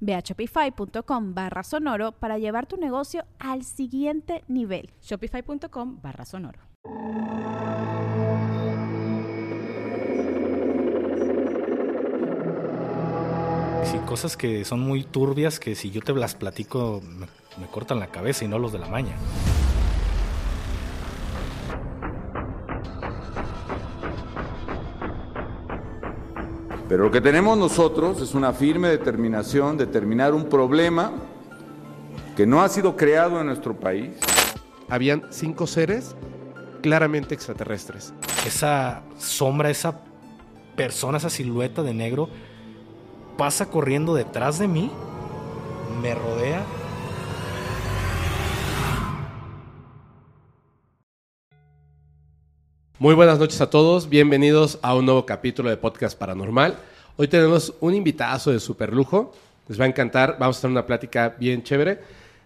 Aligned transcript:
Ve 0.00 0.14
a 0.14 0.20
shopify.com 0.20 1.34
barra 1.34 1.62
sonoro 1.62 2.12
para 2.12 2.38
llevar 2.38 2.66
tu 2.66 2.76
negocio 2.76 3.24
al 3.38 3.64
siguiente 3.64 4.44
nivel. 4.48 4.90
Shopify.com 5.02 6.00
barra 6.02 6.24
sonoro. 6.24 6.60
Sí, 13.84 13.98
cosas 14.06 14.36
que 14.36 14.64
son 14.64 14.80
muy 14.80 15.04
turbias 15.04 15.58
que 15.58 15.74
si 15.74 15.90
yo 15.90 16.02
te 16.02 16.12
las 16.12 16.34
platico 16.34 17.00
me, 17.02 17.26
me 17.58 17.66
cortan 17.68 18.00
la 18.00 18.08
cabeza 18.08 18.44
y 18.44 18.48
no 18.48 18.58
los 18.58 18.72
de 18.72 18.78
la 18.78 18.88
maña. 18.88 19.16
Pero 26.88 27.04
lo 27.04 27.10
que 27.10 27.20
tenemos 27.20 27.58
nosotros 27.58 28.22
es 28.22 28.34
una 28.34 28.54
firme 28.54 28.88
determinación 28.88 29.76
de 29.76 29.86
terminar 29.86 30.32
un 30.32 30.46
problema 30.46 31.12
que 32.34 32.46
no 32.46 32.62
ha 32.62 32.68
sido 32.70 32.96
creado 32.96 33.38
en 33.40 33.46
nuestro 33.46 33.78
país. 33.78 34.12
Habían 34.88 35.24
cinco 35.30 35.66
seres 35.66 36.16
claramente 36.80 37.34
extraterrestres. 37.34 38.14
Esa 38.46 39.02
sombra, 39.18 39.68
esa 39.68 40.00
persona, 40.76 41.18
esa 41.18 41.28
silueta 41.28 41.82
de 41.82 41.92
negro 41.92 42.30
pasa 43.36 43.66
corriendo 43.66 44.14
detrás 44.14 44.58
de 44.58 44.68
mí, 44.68 44.90
me 46.00 46.14
rodea. 46.14 46.62
Muy 53.00 53.14
buenas 53.14 53.38
noches 53.38 53.60
a 53.60 53.70
todos, 53.70 54.08
bienvenidos 54.08 54.80
a 54.82 54.96
un 54.96 55.04
nuevo 55.04 55.24
capítulo 55.24 55.70
de 55.70 55.76
Podcast 55.76 56.18
Paranormal. 56.18 56.76
Hoy 57.16 57.28
tenemos 57.28 57.72
un 57.78 57.94
invitazo 57.94 58.50
de 58.50 58.58
super 58.58 58.92
lujo, 58.92 59.32
les 59.68 59.78
va 59.78 59.84
a 59.84 59.86
encantar, 59.86 60.36
vamos 60.40 60.58
a 60.58 60.62
tener 60.62 60.72
una 60.72 60.84
plática 60.84 61.36
bien 61.38 61.62
chévere. 61.62 62.00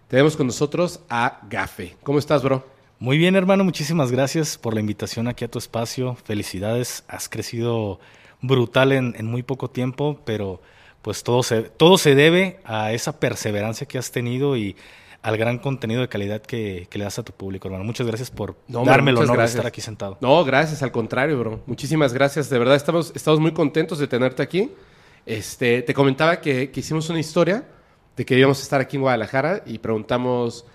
Tenemos 0.07 0.37
con 0.37 0.45
nosotros 0.45 0.99
a 1.09 1.39
Gafe. 1.49 1.97
¿Cómo 2.03 2.19
estás, 2.19 2.43
bro? 2.43 2.63
Muy 2.99 3.17
bien, 3.17 3.35
hermano, 3.35 3.63
muchísimas 3.63 4.11
gracias 4.11 4.59
por 4.59 4.75
la 4.75 4.79
invitación 4.79 5.27
aquí 5.27 5.43
a 5.43 5.49
tu 5.49 5.57
espacio. 5.57 6.15
Felicidades, 6.23 7.03
has 7.07 7.29
crecido 7.29 7.99
brutal 8.39 8.91
en, 8.91 9.15
en 9.17 9.25
muy 9.25 9.41
poco 9.41 9.71
tiempo, 9.71 10.19
pero 10.23 10.61
pues 11.01 11.23
todo 11.23 11.41
se, 11.41 11.63
todo 11.63 11.97
se 11.97 12.13
debe 12.13 12.59
a 12.63 12.93
esa 12.93 13.19
perseverancia 13.19 13.87
que 13.87 13.97
has 13.97 14.11
tenido 14.11 14.55
y 14.55 14.75
al 15.23 15.37
gran 15.37 15.57
contenido 15.57 16.01
de 16.01 16.09
calidad 16.09 16.41
que, 16.41 16.87
que 16.89 16.97
le 16.97 17.05
das 17.05 17.17
a 17.17 17.23
tu 17.23 17.31
público, 17.33 17.67
hermano. 17.67 17.83
Muchas 17.83 18.05
gracias 18.05 18.29
por 18.29 18.55
No, 18.67 18.85
darme 18.85 19.11
el 19.11 19.17
honor 19.17 19.39
de 19.39 19.45
estar 19.45 19.65
aquí 19.65 19.81
sentado. 19.81 20.17
No, 20.21 20.43
gracias, 20.43 20.83
al 20.83 20.91
contrario, 20.91 21.39
bro. 21.39 21.61
Muchísimas 21.65 22.13
gracias. 22.13 22.49
De 22.49 22.59
verdad, 22.59 22.75
estamos, 22.75 23.11
estamos 23.15 23.39
muy 23.39 23.53
contentos 23.53 23.99
de 23.99 24.07
tenerte 24.07 24.43
aquí. 24.43 24.71
Este, 25.25 25.81
te 25.81 25.93
comentaba 25.93 26.41
que, 26.41 26.69
que 26.69 26.79
hicimos 26.81 27.09
una 27.09 27.19
historia 27.19 27.63
de 28.15 28.25
que 28.25 28.37
íbamos 28.37 28.59
a 28.59 28.63
estar 28.63 28.81
aquí 28.81 28.97
en 28.97 29.01
Guadalajara 29.01 29.63
y 29.65 29.79
preguntamos 29.79 30.65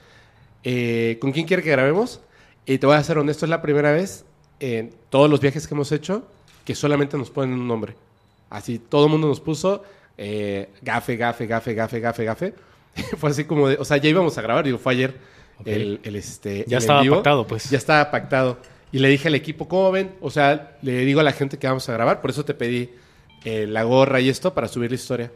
eh, 0.65 1.19
¿con 1.21 1.33
quién 1.33 1.47
quiere 1.47 1.63
que 1.63 1.71
grabemos? 1.71 2.21
Y 2.67 2.79
te 2.79 2.87
voy 2.87 2.97
a 2.97 3.03
ser 3.03 3.19
honesto, 3.19 3.47
es 3.47 3.51
la 3.51 3.63
primera 3.63 3.93
vez 3.93 4.25
en 4.61 4.93
todos 5.09 5.31
los 5.31 5.41
viajes 5.41 5.67
que 5.67 5.75
hemos 5.75 5.93
hecho 5.93 6.27
que 6.65 6.75
solamente 6.75 7.17
nos 7.17 7.31
ponen 7.31 7.55
un 7.55 7.67
nombre. 7.67 7.95
Así, 8.51 8.79
todo 8.79 9.07
el 9.07 9.11
mundo 9.11 9.29
nos 9.29 9.41
puso 9.41 9.83
eh, 10.19 10.69
gafe, 10.83 11.17
gafe, 11.17 11.47
gafe, 11.47 11.75
gafe, 11.75 12.01
gafe, 12.01 12.25
gafe. 12.25 12.55
fue 13.19 13.31
así 13.31 13.45
como 13.45 13.69
de, 13.69 13.77
o 13.77 13.85
sea, 13.85 13.97
ya 13.97 14.09
íbamos 14.09 14.37
a 14.39 14.43
grabar, 14.43 14.65
digo, 14.65 14.79
fue 14.79 14.93
ayer 14.95 15.17
el, 15.65 16.01
el, 16.03 16.17
este, 16.17 16.65
Ya 16.69 16.77
el 16.79 16.83
estaba 16.83 17.03
vivo. 17.03 17.17
pactado, 17.17 17.47
pues. 17.47 17.71
Ya 17.71 17.79
estaba 17.79 18.11
pactado. 18.11 18.59
Y 18.93 19.01
le 19.01 19.09
dije 19.09 19.29
al 19.29 19.35
equipo, 19.35 19.69
¿cómo 19.69 19.91
ven? 19.91 20.13
O 20.21 20.31
sea, 20.31 20.79
le 20.83 21.05
digo 21.05 21.21
a 21.21 21.23
la 21.23 21.33
gente 21.33 21.59
que 21.59 21.67
vamos 21.67 21.89
a 21.89 21.93
grabar, 21.93 22.21
por 22.21 22.31
eso 22.31 22.45
te 22.45 22.55
pedí 22.55 22.91
eh, 23.45 23.67
la 23.67 23.83
gorra 23.83 24.21
y 24.21 24.29
esto 24.29 24.55
para 24.55 24.69
subir 24.69 24.91
la 24.91 24.95
historia. 24.95 25.33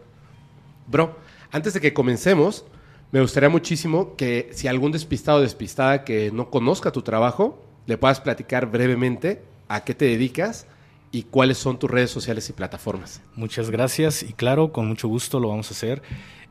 Bro, 0.86 1.16
antes 1.50 1.74
de 1.74 1.80
que 1.80 1.92
comencemos, 1.92 2.64
me 3.10 3.20
gustaría 3.20 3.50
muchísimo 3.50 4.16
que 4.16 4.48
si 4.52 4.68
algún 4.68 4.90
despistado 4.92 5.38
o 5.38 5.42
despistada 5.42 6.04
que 6.04 6.30
no 6.32 6.50
conozca 6.50 6.92
tu 6.92 7.02
trabajo, 7.02 7.62
le 7.86 7.98
puedas 7.98 8.20
platicar 8.20 8.70
brevemente 8.70 9.42
a 9.68 9.84
qué 9.84 9.94
te 9.94 10.06
dedicas 10.06 10.66
y 11.10 11.24
cuáles 11.24 11.58
son 11.58 11.78
tus 11.78 11.90
redes 11.90 12.10
sociales 12.10 12.48
y 12.48 12.54
plataformas. 12.54 13.20
Muchas 13.34 13.70
gracias 13.70 14.22
y 14.22 14.32
claro, 14.32 14.72
con 14.72 14.88
mucho 14.88 15.08
gusto 15.08 15.40
lo 15.40 15.48
vamos 15.48 15.68
a 15.70 15.74
hacer. 15.74 16.02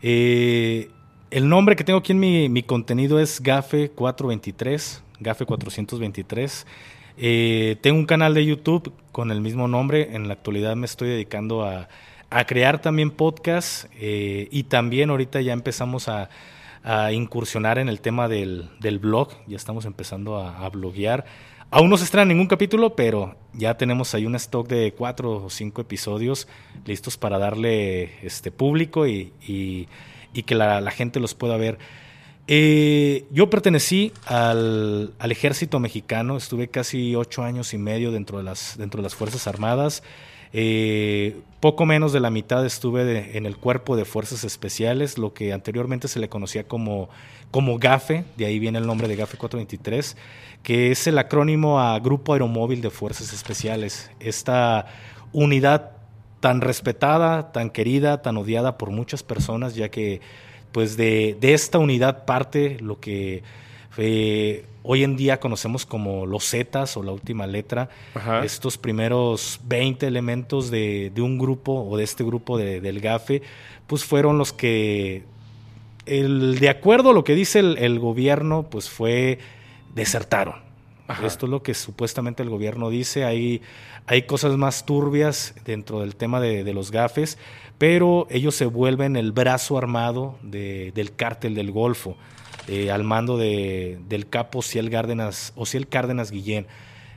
Eh, 0.04 0.92
el 1.32 1.48
nombre 1.50 1.76
que 1.76 1.84
tengo 1.84 2.00
aquí 2.00 2.12
en 2.12 2.20
mi, 2.20 2.50
mi 2.50 2.64
contenido 2.64 3.20
es 3.20 3.42
Gafe423, 3.44 5.02
Gafe423. 5.20 6.66
Eh, 7.18 7.78
tengo 7.82 8.00
un 8.00 8.06
canal 8.06 8.34
de 8.34 8.46
YouTube 8.46 8.94
con 9.12 9.32
el 9.32 9.42
mismo 9.42 9.68
nombre. 9.68 10.16
En 10.16 10.28
la 10.28 10.34
actualidad 10.34 10.76
me 10.76 10.86
estoy 10.86 11.10
dedicando 11.10 11.64
a, 11.64 11.88
a 12.30 12.46
crear 12.46 12.82
también 12.82 13.12
podcasts 13.12 13.88
eh, 14.00 14.48
y 14.52 14.64
también 14.64 15.10
ahorita 15.10 15.42
ya 15.42 15.54
empezamos 15.54 16.08
a, 16.10 16.30
a 16.84 17.12
incursionar 17.12 17.78
en 17.80 17.90
el 17.90 18.02
tema 18.02 18.28
del, 18.28 18.70
del 18.80 19.00
blog. 19.00 19.30
Ya 19.48 19.56
estamos 19.56 19.86
empezando 19.86 20.38
a, 20.38 20.66
a 20.66 20.70
bloguear. 20.70 21.26
Aún 21.70 21.90
no 21.90 21.96
se 21.96 22.04
estrena 22.04 22.26
ningún 22.26 22.48
capítulo, 22.48 22.98
pero 22.98 23.38
ya 23.54 23.78
tenemos 23.78 24.14
ahí 24.14 24.26
un 24.26 24.36
stock 24.36 24.68
de 24.68 24.94
cuatro 24.94 25.46
o 25.46 25.50
cinco 25.50 25.80
episodios 25.82 26.50
listos 26.86 27.18
para 27.18 27.38
darle 27.40 28.26
este 28.26 28.52
público 28.52 29.08
y- 29.08 29.32
y 30.34 30.44
que 30.44 30.56
la, 30.56 30.82
la 30.82 30.92
gente 30.92 31.20
los 31.20 31.34
pueda 31.34 31.58
ver. 31.58 31.78
Eh, 32.48 33.26
yo 33.32 33.50
pertenecí 33.50 34.12
al, 34.26 35.14
al 35.20 35.32
ejército 35.32 35.80
mexicano, 35.80 36.38
estuve 36.38 36.68
casi 36.68 37.16
ocho 37.16 37.44
años 37.44 37.74
y 37.74 37.78
medio 37.78 38.12
dentro 38.12 38.38
de 38.40 38.44
las, 38.44 38.78
dentro 38.78 38.98
de 38.98 39.04
las 39.04 39.16
Fuerzas 39.16 39.48
Armadas. 39.48 40.04
Eh, 40.54 41.40
poco 41.62 41.86
menos 41.86 42.12
de 42.12 42.20
la 42.20 42.30
mitad 42.30 42.66
estuve 42.66 43.06
de- 43.06 43.38
en 43.38 43.46
el 43.46 43.56
cuerpo 43.56 43.96
de 43.96 44.04
fuerzas 44.04 44.44
especiales, 44.44 45.18
lo 45.18 45.34
que 45.34 45.54
anteriormente 45.54 46.10
se 46.10 46.20
le 46.20 46.28
conocía 46.28 46.68
como, 46.68 47.08
como 47.52 47.78
GAFE, 47.80 48.26
de 48.36 48.46
ahí 48.48 48.60
viene 48.60 48.80
el 48.80 48.86
nombre 48.86 49.08
de 49.08 49.16
GAFE 49.16 49.38
423, 49.38 50.18
que 50.62 50.92
es 50.92 51.08
el 51.08 51.18
acrónimo 51.20 51.80
a 51.80 51.98
Grupo 52.00 52.34
Aeromóvil 52.34 52.82
de 52.82 52.90
Fuerzas 52.90 53.32
Especiales. 53.32 54.12
Esta 54.20 54.88
unidad 55.32 55.92
tan 56.42 56.60
respetada, 56.60 57.52
tan 57.54 57.70
querida, 57.70 58.22
tan 58.22 58.36
odiada 58.36 58.78
por 58.78 58.92
muchas 58.92 59.24
personas, 59.24 59.76
ya 59.76 59.88
que 59.90 60.20
pues 60.74 60.98
de, 60.98 61.38
de 61.40 61.54
esta 61.54 61.78
unidad 61.80 62.26
parte 62.26 62.78
lo 62.82 63.00
que 63.00 63.44
eh, 63.98 64.66
hoy 64.84 65.04
en 65.04 65.16
día 65.18 65.40
conocemos 65.40 65.86
como 65.86 66.26
los 66.26 66.50
Zetas 66.50 66.96
o 66.98 67.04
la 67.04 67.12
última 67.12 67.46
letra, 67.46 67.90
Ajá. 68.16 68.44
estos 68.44 68.78
primeros 68.78 69.60
20 69.66 70.08
elementos 70.08 70.72
de, 70.72 71.12
de 71.14 71.22
un 71.22 71.38
grupo 71.38 71.74
o 71.88 71.98
de 71.98 72.04
este 72.04 72.24
grupo 72.24 72.58
de- 72.58 72.82
del 72.82 73.00
GAFE, 73.02 73.42
pues 73.88 74.04
fueron 74.06 74.38
los 74.38 74.54
que, 74.54 75.24
el, 76.06 76.58
de 76.60 76.70
acuerdo 76.70 77.12
a 77.12 77.14
lo 77.14 77.24
que 77.24 77.36
dice 77.36 77.60
el, 77.60 77.78
el 77.78 78.00
gobierno, 78.00 78.64
pues 78.64 78.90
fue, 78.90 79.40
desertaron. 79.94 80.56
Ajá. 81.08 81.28
Esto 81.28 81.46
es 81.46 81.50
lo 81.50 81.62
que 81.62 81.74
supuestamente 81.74 82.42
el 82.42 82.50
gobierno 82.50 82.90
dice. 82.90 83.26
Hay, 83.26 83.62
hay 84.08 84.24
cosas 84.24 84.58
más 84.58 84.86
turbias 84.86 85.54
dentro 85.66 86.02
del 86.02 86.16
tema 86.16 86.40
de, 86.42 86.74
los 86.74 86.92
gafes, 86.92 87.38
pero 87.78 88.28
ellos 88.30 88.56
se 88.56 88.66
vuelven 88.66 89.16
el 89.16 89.32
brazo 89.32 89.78
armado 89.78 90.38
de- 90.44 90.92
del 90.94 91.14
cártel 91.16 91.56
del 91.56 91.72
Golfo, 91.72 92.18
eh, 92.68 92.92
al 92.92 93.04
mando 93.04 93.38
de- 93.38 94.00
del 94.08 94.28
capo 94.28 94.62
Ciel 94.62 94.90
Cárdenas, 94.90 95.54
o 95.56 95.66
Ciel 95.66 95.88
Cárdenas 95.88 96.32
Guillén. 96.32 96.68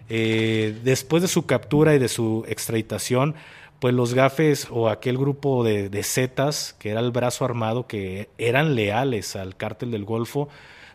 Eh, 0.08 0.76
después 0.84 1.22
de 1.22 1.28
su 1.28 1.46
captura 1.46 1.94
y 1.94 1.98
de 1.98 2.08
su 2.08 2.44
extraditación, 2.48 3.34
pues 3.80 3.94
los 3.94 4.14
gafes 4.14 4.69
o 4.70 4.88
aquel 4.88 5.19
grupo 5.19 5.64
de, 5.64 5.88
de 5.88 6.02
zetas, 6.02 6.75
que 6.78 6.90
era 6.90 7.00
el 7.00 7.10
brazo 7.10 7.44
armado, 7.44 7.87
que 7.87 8.28
eran 8.38 8.75
leales 8.75 9.37
al 9.37 9.56
cártel 9.56 9.90
del 9.90 10.04
Golfo, 10.04 10.48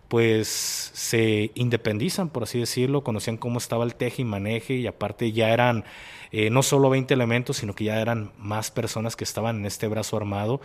pues 0.09 0.91
se 0.93 1.51
independizan, 1.53 2.29
por 2.29 2.43
así 2.43 2.59
decirlo, 2.59 3.03
conocían 3.03 3.37
cómo 3.37 3.59
estaba 3.59 3.85
el 3.85 3.95
teje 3.95 4.23
y 4.23 4.25
maneje 4.25 4.73
y 4.73 4.87
aparte 4.87 5.31
ya 5.31 5.51
eran 5.51 5.85
eh, 6.31 6.49
no 6.49 6.63
solo 6.63 6.89
20 6.89 7.13
elementos, 7.13 7.57
sino 7.57 7.75
que 7.75 7.85
ya 7.85 8.01
eran 8.01 8.31
más 8.37 8.71
personas 8.71 9.15
que 9.15 9.23
estaban 9.23 9.57
en 9.57 9.65
este 9.67 9.87
brazo 9.87 10.17
armado, 10.17 10.61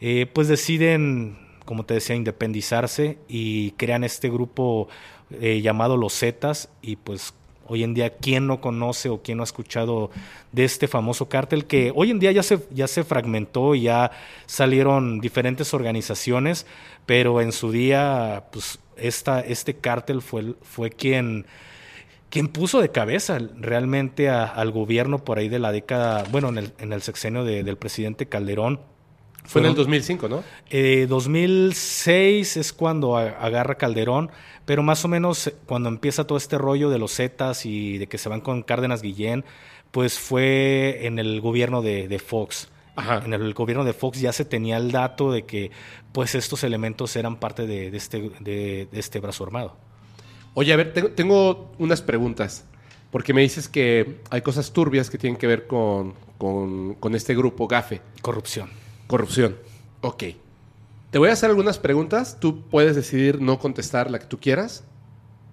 eh, 0.00 0.26
pues 0.32 0.48
deciden, 0.48 1.38
como 1.64 1.84
te 1.86 1.94
decía, 1.94 2.16
independizarse 2.16 3.18
y 3.28 3.70
crean 3.72 4.02
este 4.02 4.28
grupo 4.28 4.88
eh, 5.30 5.60
llamado 5.62 5.96
Los 5.96 6.18
Zetas 6.18 6.68
y 6.82 6.96
pues 6.96 7.32
hoy 7.70 7.84
en 7.84 7.94
día 7.94 8.16
quién 8.16 8.48
no 8.48 8.60
conoce 8.60 9.08
o 9.08 9.22
quién 9.22 9.38
no 9.38 9.44
ha 9.44 9.44
escuchado 9.44 10.10
de 10.50 10.64
este 10.64 10.88
famoso 10.88 11.28
cártel 11.28 11.66
que 11.66 11.92
hoy 11.94 12.10
en 12.10 12.18
día 12.18 12.32
ya 12.32 12.42
se, 12.42 12.58
ya 12.72 12.88
se 12.88 13.04
fragmentó 13.04 13.76
y 13.76 13.82
ya 13.82 14.10
salieron 14.46 15.20
diferentes 15.20 15.72
organizaciones, 15.72 16.66
pero 17.06 17.40
en 17.40 17.52
su 17.52 17.70
día, 17.70 18.46
pues 18.50 18.80
esta, 18.96 19.38
este 19.38 19.74
cártel 19.76 20.20
fue, 20.20 20.54
fue 20.62 20.90
quien, 20.90 21.46
quien 22.28 22.48
puso 22.48 22.80
de 22.80 22.90
cabeza 22.90 23.38
realmente 23.56 24.28
al 24.28 24.72
gobierno 24.72 25.24
por 25.24 25.38
ahí 25.38 25.48
de 25.48 25.60
la 25.60 25.70
década, 25.70 26.24
bueno, 26.32 26.48
en 26.48 26.58
el, 26.58 26.72
en 26.78 26.92
el 26.92 27.02
sexenio 27.02 27.44
del 27.44 27.76
presidente 27.76 28.26
Calderón. 28.26 28.80
Fue 29.44 29.62
en 29.62 29.68
el 29.68 29.74
2005, 29.74 30.28
¿no? 30.28 30.44
Eh, 30.68 31.06
2006 31.08 32.56
es 32.56 32.72
cuando 32.72 33.16
agarra 33.16 33.76
Calderón, 33.76 34.30
pero 34.64 34.82
más 34.82 35.04
o 35.04 35.08
menos 35.08 35.48
eh, 35.48 35.54
cuando 35.66 35.88
empieza 35.88 36.26
todo 36.26 36.38
este 36.38 36.58
rollo 36.58 36.90
de 36.90 36.98
los 36.98 37.16
Zetas 37.16 37.66
y 37.66 37.98
de 37.98 38.06
que 38.06 38.18
se 38.18 38.28
van 38.28 38.40
con 38.40 38.62
Cárdenas 38.62 39.02
Guillén, 39.02 39.44
pues 39.90 40.18
fue 40.18 41.06
en 41.06 41.18
el 41.18 41.40
gobierno 41.40 41.82
de, 41.82 42.22
Fox. 42.24 42.68
Ajá. 42.94 43.22
En 43.24 43.32
el 43.32 43.54
gobierno 43.54 43.84
de 43.84 43.92
Fox 43.92 44.20
ya 44.20 44.32
se 44.32 44.44
tenía 44.44 44.76
el 44.76 44.92
dato 44.92 45.32
de 45.32 45.46
que 45.46 45.70
pues 46.12 46.34
estos 46.34 46.62
elementos 46.64 47.16
eran 47.16 47.36
parte 47.36 47.66
de, 47.66 47.88
este, 47.96 48.30
de, 48.40 48.88
este 48.92 49.20
brazo 49.20 49.44
armado. 49.44 49.76
Oye, 50.54 50.72
a 50.72 50.76
ver, 50.76 50.92
tengo, 50.92 51.10
tengo, 51.10 51.72
unas 51.78 52.02
preguntas, 52.02 52.64
porque 53.10 53.32
me 53.32 53.40
dices 53.40 53.68
que 53.68 54.20
hay 54.30 54.42
cosas 54.42 54.72
turbias 54.72 55.08
que 55.08 55.18
tienen 55.18 55.38
que 55.38 55.46
ver 55.46 55.66
con, 55.66 56.14
con, 56.38 56.94
con 56.94 57.14
este 57.14 57.34
grupo 57.34 57.66
GAFE. 57.66 58.00
Corrupción. 58.20 58.68
Corrupción. 59.10 59.56
Ok. 60.02 60.22
Te 61.10 61.18
voy 61.18 61.30
a 61.30 61.32
hacer 61.32 61.50
algunas 61.50 61.80
preguntas. 61.80 62.38
Tú 62.38 62.62
puedes 62.68 62.94
decidir 62.94 63.40
no 63.40 63.58
contestar 63.58 64.08
la 64.08 64.20
que 64.20 64.26
tú 64.26 64.38
quieras, 64.38 64.84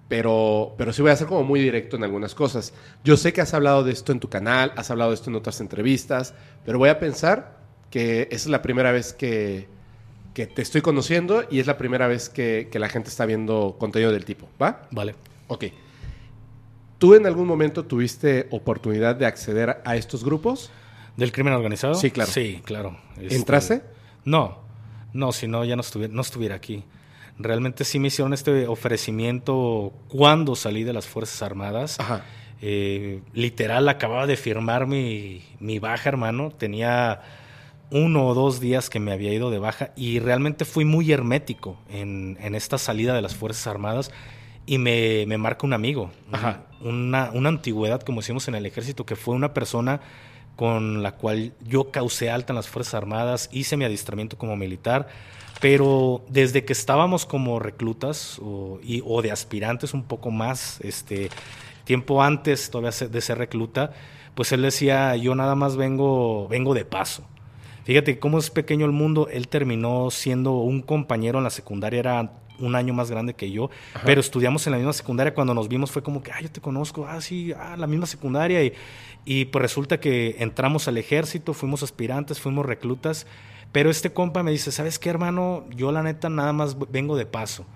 pero, 0.08 0.76
pero 0.78 0.92
sí 0.92 1.02
voy 1.02 1.10
a 1.10 1.16
ser 1.16 1.26
como 1.26 1.42
muy 1.42 1.58
directo 1.58 1.96
en 1.96 2.04
algunas 2.04 2.36
cosas. 2.36 2.72
Yo 3.02 3.16
sé 3.16 3.32
que 3.32 3.40
has 3.40 3.54
hablado 3.54 3.82
de 3.82 3.90
esto 3.90 4.12
en 4.12 4.20
tu 4.20 4.28
canal, 4.28 4.72
has 4.76 4.92
hablado 4.92 5.10
de 5.10 5.16
esto 5.16 5.28
en 5.30 5.34
otras 5.34 5.60
entrevistas, 5.60 6.34
pero 6.64 6.78
voy 6.78 6.88
a 6.88 7.00
pensar 7.00 7.58
que 7.90 8.28
esa 8.30 8.44
es 8.44 8.46
la 8.46 8.62
primera 8.62 8.92
vez 8.92 9.12
que, 9.12 9.66
que 10.34 10.46
te 10.46 10.62
estoy 10.62 10.80
conociendo 10.80 11.42
y 11.50 11.58
es 11.58 11.66
la 11.66 11.78
primera 11.78 12.06
vez 12.06 12.28
que, 12.28 12.68
que 12.70 12.78
la 12.78 12.88
gente 12.88 13.08
está 13.08 13.26
viendo 13.26 13.74
contenido 13.80 14.12
del 14.12 14.24
tipo. 14.24 14.48
¿Va? 14.62 14.82
Vale. 14.92 15.16
Ok. 15.48 15.64
¿Tú 16.98 17.16
en 17.16 17.26
algún 17.26 17.48
momento 17.48 17.84
tuviste 17.86 18.46
oportunidad 18.52 19.16
de 19.16 19.26
acceder 19.26 19.82
a 19.84 19.96
estos 19.96 20.22
grupos? 20.22 20.70
¿Del 21.18 21.32
crimen 21.32 21.52
organizado? 21.52 21.94
Sí, 21.96 22.12
claro. 22.12 22.30
Sí, 22.30 22.62
claro. 22.64 22.96
Este, 23.20 23.34
¿Entraste? 23.34 23.82
No, 24.24 24.58
no, 25.12 25.32
si 25.32 25.48
no 25.48 25.64
ya 25.64 25.74
no 25.74 25.80
estuviera, 25.80 26.14
no 26.14 26.20
estuviera 26.20 26.54
aquí. 26.54 26.84
Realmente 27.36 27.84
sí 27.84 27.98
me 27.98 28.06
hicieron 28.06 28.32
este 28.32 28.68
ofrecimiento 28.68 29.92
cuando 30.06 30.54
salí 30.54 30.84
de 30.84 30.92
las 30.92 31.08
Fuerzas 31.08 31.42
Armadas. 31.42 31.98
Ajá. 31.98 32.24
Eh, 32.62 33.20
literal, 33.32 33.88
acababa 33.88 34.28
de 34.28 34.36
firmar 34.36 34.86
mi, 34.86 35.42
mi 35.58 35.80
baja, 35.80 36.08
hermano. 36.08 36.52
Tenía 36.56 37.20
uno 37.90 38.28
o 38.28 38.34
dos 38.34 38.60
días 38.60 38.88
que 38.88 39.00
me 39.00 39.10
había 39.10 39.32
ido 39.32 39.50
de 39.50 39.58
baja 39.58 39.90
y 39.96 40.20
realmente 40.20 40.64
fui 40.64 40.84
muy 40.84 41.10
hermético 41.10 41.78
en, 41.90 42.38
en 42.40 42.54
esta 42.54 42.78
salida 42.78 43.12
de 43.12 43.22
las 43.22 43.34
Fuerzas 43.34 43.66
Armadas 43.66 44.12
y 44.66 44.78
me, 44.78 45.24
me 45.26 45.36
marca 45.36 45.66
un 45.66 45.72
amigo, 45.72 46.12
Ajá. 46.30 46.66
Una, 46.80 47.32
una 47.32 47.48
antigüedad, 47.48 48.02
como 48.02 48.20
decimos 48.20 48.46
en 48.46 48.54
el 48.54 48.66
ejército, 48.66 49.04
que 49.04 49.16
fue 49.16 49.34
una 49.34 49.52
persona 49.52 50.00
con 50.58 51.04
la 51.04 51.12
cual 51.12 51.52
yo 51.64 51.92
causé 51.92 52.32
alta 52.32 52.52
en 52.52 52.56
las 52.56 52.68
Fuerzas 52.68 52.94
Armadas, 52.94 53.48
hice 53.52 53.76
mi 53.76 53.84
adiestramiento 53.84 54.36
como 54.36 54.56
militar, 54.56 55.06
pero 55.60 56.24
desde 56.28 56.64
que 56.64 56.72
estábamos 56.72 57.26
como 57.26 57.60
reclutas 57.60 58.40
o, 58.42 58.80
y, 58.82 59.00
o 59.06 59.22
de 59.22 59.30
aspirantes 59.30 59.94
un 59.94 60.02
poco 60.02 60.32
más, 60.32 60.80
este, 60.80 61.30
tiempo 61.84 62.24
antes 62.24 62.70
todavía 62.70 62.90
de 63.08 63.20
ser 63.20 63.38
recluta, 63.38 63.92
pues 64.34 64.50
él 64.50 64.62
decía, 64.62 65.14
yo 65.14 65.36
nada 65.36 65.54
más 65.54 65.76
vengo, 65.76 66.48
vengo 66.48 66.74
de 66.74 66.84
paso. 66.84 67.22
Fíjate 67.84 68.18
cómo 68.18 68.40
es 68.40 68.50
pequeño 68.50 68.84
el 68.84 68.90
mundo, 68.90 69.28
él 69.30 69.46
terminó 69.46 70.10
siendo 70.10 70.54
un 70.54 70.82
compañero 70.82 71.38
en 71.38 71.44
la 71.44 71.50
secundaria, 71.50 72.00
era 72.00 72.32
un 72.58 72.74
año 72.74 72.92
más 72.94 73.10
grande 73.10 73.34
que 73.34 73.50
yo, 73.50 73.70
Ajá. 73.94 74.02
pero 74.04 74.20
estudiamos 74.20 74.66
en 74.66 74.72
la 74.72 74.78
misma 74.78 74.92
secundaria. 74.92 75.34
Cuando 75.34 75.54
nos 75.54 75.68
vimos 75.68 75.90
fue 75.90 76.02
como 76.02 76.22
que, 76.22 76.32
ah, 76.32 76.40
yo 76.40 76.50
te 76.50 76.60
conozco, 76.60 77.06
ah, 77.06 77.20
sí, 77.20 77.52
ah, 77.52 77.76
la 77.76 77.86
misma 77.86 78.06
secundaria. 78.06 78.62
Y, 78.62 78.72
y 79.24 79.46
pues 79.46 79.62
resulta 79.62 80.00
que 80.00 80.36
entramos 80.38 80.88
al 80.88 80.98
ejército, 80.98 81.54
fuimos 81.54 81.82
aspirantes, 81.82 82.40
fuimos 82.40 82.64
reclutas, 82.64 83.26
pero 83.72 83.90
este 83.90 84.12
compa 84.12 84.42
me 84.42 84.50
dice, 84.50 84.72
¿sabes 84.72 84.98
qué, 84.98 85.10
hermano? 85.10 85.64
Yo 85.70 85.92
la 85.92 86.02
neta 86.02 86.28
nada 86.28 86.52
más 86.52 86.76
vengo 86.90 87.16
de 87.16 87.26
paso. 87.26 87.66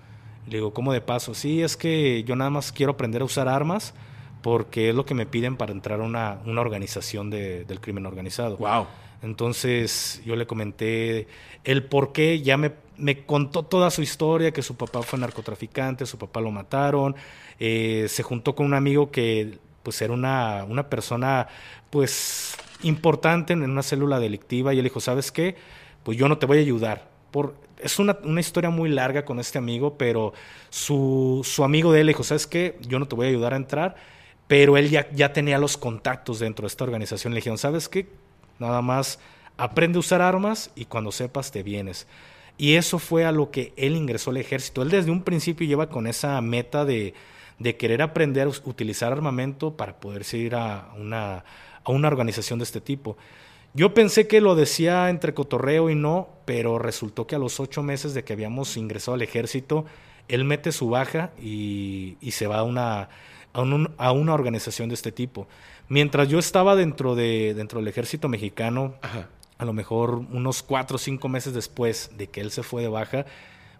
Le 0.47 0.57
digo, 0.57 0.73
¿cómo 0.73 0.91
de 0.91 1.01
paso? 1.01 1.33
Sí, 1.33 1.61
es 1.61 1.77
que 1.77 2.23
yo 2.23 2.35
nada 2.35 2.49
más 2.49 2.71
quiero 2.71 2.93
aprender 2.93 3.21
a 3.21 3.25
usar 3.25 3.47
armas 3.47 3.93
porque 4.41 4.89
es 4.89 4.95
lo 4.95 5.05
que 5.05 5.13
me 5.13 5.25
piden 5.25 5.55
para 5.55 5.71
entrar 5.71 6.01
a 6.01 6.03
una, 6.03 6.39
una 6.45 6.61
organización 6.61 7.29
de, 7.29 7.63
del 7.63 7.79
crimen 7.79 8.05
organizado. 8.05 8.57
Wow. 8.57 8.87
Entonces 9.21 10.21
yo 10.25 10.35
le 10.35 10.45
comenté 10.45 11.27
el 11.63 11.85
por 11.85 12.11
qué, 12.11 12.41
ya 12.41 12.57
me, 12.57 12.73
me, 12.97 13.25
contó 13.25 13.63
toda 13.63 13.89
su 13.89 14.01
historia, 14.01 14.51
que 14.51 14.61
su 14.61 14.75
papá 14.75 15.01
fue 15.01 15.17
narcotraficante, 15.17 16.05
su 16.05 16.17
papá 16.17 16.41
lo 16.41 16.51
mataron, 16.51 17.15
eh, 17.57 18.07
se 18.09 18.21
juntó 18.21 18.53
con 18.53 18.65
un 18.65 18.73
amigo 18.73 19.11
que 19.11 19.59
pues 19.83 20.01
era 20.01 20.13
una, 20.13 20.65
una 20.67 20.89
persona 20.89 21.47
pues 21.89 22.55
importante 22.81 23.53
en 23.53 23.63
una 23.63 23.83
célula 23.83 24.19
delictiva 24.19 24.73
y 24.73 24.79
él 24.79 24.83
dijo, 24.85 24.99
¿sabes 24.99 25.31
qué? 25.31 25.55
Pues 26.03 26.17
yo 26.17 26.27
no 26.27 26.37
te 26.37 26.45
voy 26.45 26.57
a 26.57 26.61
ayudar. 26.61 27.09
Por, 27.31 27.55
es 27.79 27.99
una, 27.99 28.17
una 28.23 28.39
historia 28.39 28.69
muy 28.69 28.89
larga 28.89 29.25
con 29.25 29.39
este 29.39 29.57
amigo, 29.57 29.97
pero 29.97 30.33
su, 30.69 31.41
su 31.43 31.63
amigo 31.63 31.91
de 31.91 32.01
él 32.01 32.07
dijo, 32.07 32.23
¿sabes 32.23 32.47
qué? 32.47 32.77
Yo 32.81 32.99
no 32.99 33.07
te 33.07 33.15
voy 33.15 33.27
a 33.27 33.29
ayudar 33.29 33.53
a 33.53 33.57
entrar, 33.57 33.95
pero 34.47 34.77
él 34.77 34.89
ya, 34.89 35.09
ya 35.11 35.33
tenía 35.33 35.57
los 35.57 35.77
contactos 35.77 36.39
dentro 36.39 36.63
de 36.63 36.67
esta 36.67 36.83
organización. 36.83 37.33
Le 37.33 37.37
dijeron, 37.37 37.57
¿sabes 37.57 37.89
qué? 37.89 38.07
Nada 38.59 38.81
más 38.81 39.19
aprende 39.57 39.97
a 39.97 39.99
usar 39.99 40.21
armas 40.21 40.71
y 40.75 40.85
cuando 40.85 41.11
sepas 41.11 41.51
te 41.51 41.63
vienes. 41.63 42.07
Y 42.57 42.75
eso 42.75 42.99
fue 42.99 43.25
a 43.25 43.31
lo 43.31 43.51
que 43.51 43.73
él 43.77 43.95
ingresó 43.95 44.29
al 44.29 44.37
ejército. 44.37 44.83
Él 44.83 44.89
desde 44.89 45.11
un 45.11 45.23
principio 45.23 45.67
lleva 45.67 45.89
con 45.89 46.05
esa 46.07 46.39
meta 46.41 46.85
de, 46.85 47.13
de 47.59 47.77
querer 47.77 48.01
aprender 48.01 48.47
a 48.47 48.69
utilizar 48.69 49.11
armamento 49.11 49.75
para 49.75 49.99
poder 49.99 50.23
ir 50.33 50.55
a 50.55 50.93
una, 50.97 51.43
a 51.83 51.91
una 51.91 52.07
organización 52.07 52.59
de 52.59 52.63
este 52.63 52.81
tipo. 52.81 53.17
Yo 53.73 53.93
pensé 53.93 54.27
que 54.27 54.41
lo 54.41 54.55
decía 54.55 55.09
entre 55.09 55.33
cotorreo 55.33 55.89
y 55.89 55.95
no, 55.95 56.29
pero 56.45 56.77
resultó 56.77 57.25
que 57.25 57.35
a 57.35 57.39
los 57.39 57.59
ocho 57.59 57.81
meses 57.81 58.13
de 58.13 58.23
que 58.23 58.33
habíamos 58.33 58.77
ingresado 58.77 59.15
al 59.15 59.23
ejército, 59.23 59.85
él 60.27 60.45
mete 60.45 60.71
su 60.71 60.89
baja 60.89 61.31
y, 61.41 62.17
y 62.21 62.31
se 62.31 62.45
va 62.45 62.59
a 62.59 62.63
una, 62.63 63.09
a, 63.51 63.61
un, 63.61 63.91
a, 63.97 64.11
una 64.11 64.33
organización 64.33 64.89
de 64.89 64.95
este 64.95 65.11
tipo. 65.11 65.47
Mientras 65.89 66.29
yo 66.29 66.37
estaba 66.37 66.75
dentro, 66.75 67.15
de, 67.15 67.53
dentro 67.55 67.79
del 67.79 67.87
ejército 67.87 68.29
mexicano, 68.29 68.93
Ajá. 69.01 69.27
a 69.57 69.65
lo 69.65 69.73
mejor 69.73 70.15
unos 70.31 70.61
cuatro 70.61 70.95
o 70.95 70.99
cinco 70.99 71.27
meses 71.27 71.53
después 71.53 72.11
de 72.15 72.27
que 72.27 72.41
él 72.41 72.51
se 72.51 72.61
fue 72.61 72.83
de 72.83 72.89
baja, 72.89 73.25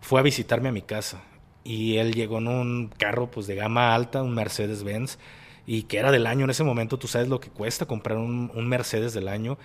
fue 0.01 0.19
a 0.19 0.24
visitarme 0.24 0.69
a 0.69 0.71
mi 0.71 0.81
casa 0.81 1.21
y 1.63 1.98
él 1.98 2.13
llegó 2.13 2.39
en 2.39 2.48
un 2.48 2.91
carro 2.98 3.32
pues 3.32 3.48
de 3.48 3.55
gama 3.55 3.96
alta, 3.96 4.22
un 4.22 4.34
Mercedes-Benz, 4.34 5.17
y 5.65 5.84
que 5.84 5.98
era 5.98 6.12
del 6.12 6.27
año 6.27 6.43
en 6.43 6.50
ese 6.50 6.63
momento, 6.63 6.98
tú 6.98 7.08
sabes 7.08 7.29
lo 7.29 7.39
que 7.39 7.50
cuesta 7.50 7.86
comprar 7.86 8.17
un, 8.17 8.51
un 8.53 8.67
Mercedes 8.67 9.13
del 9.13 9.27
año. 9.27 9.58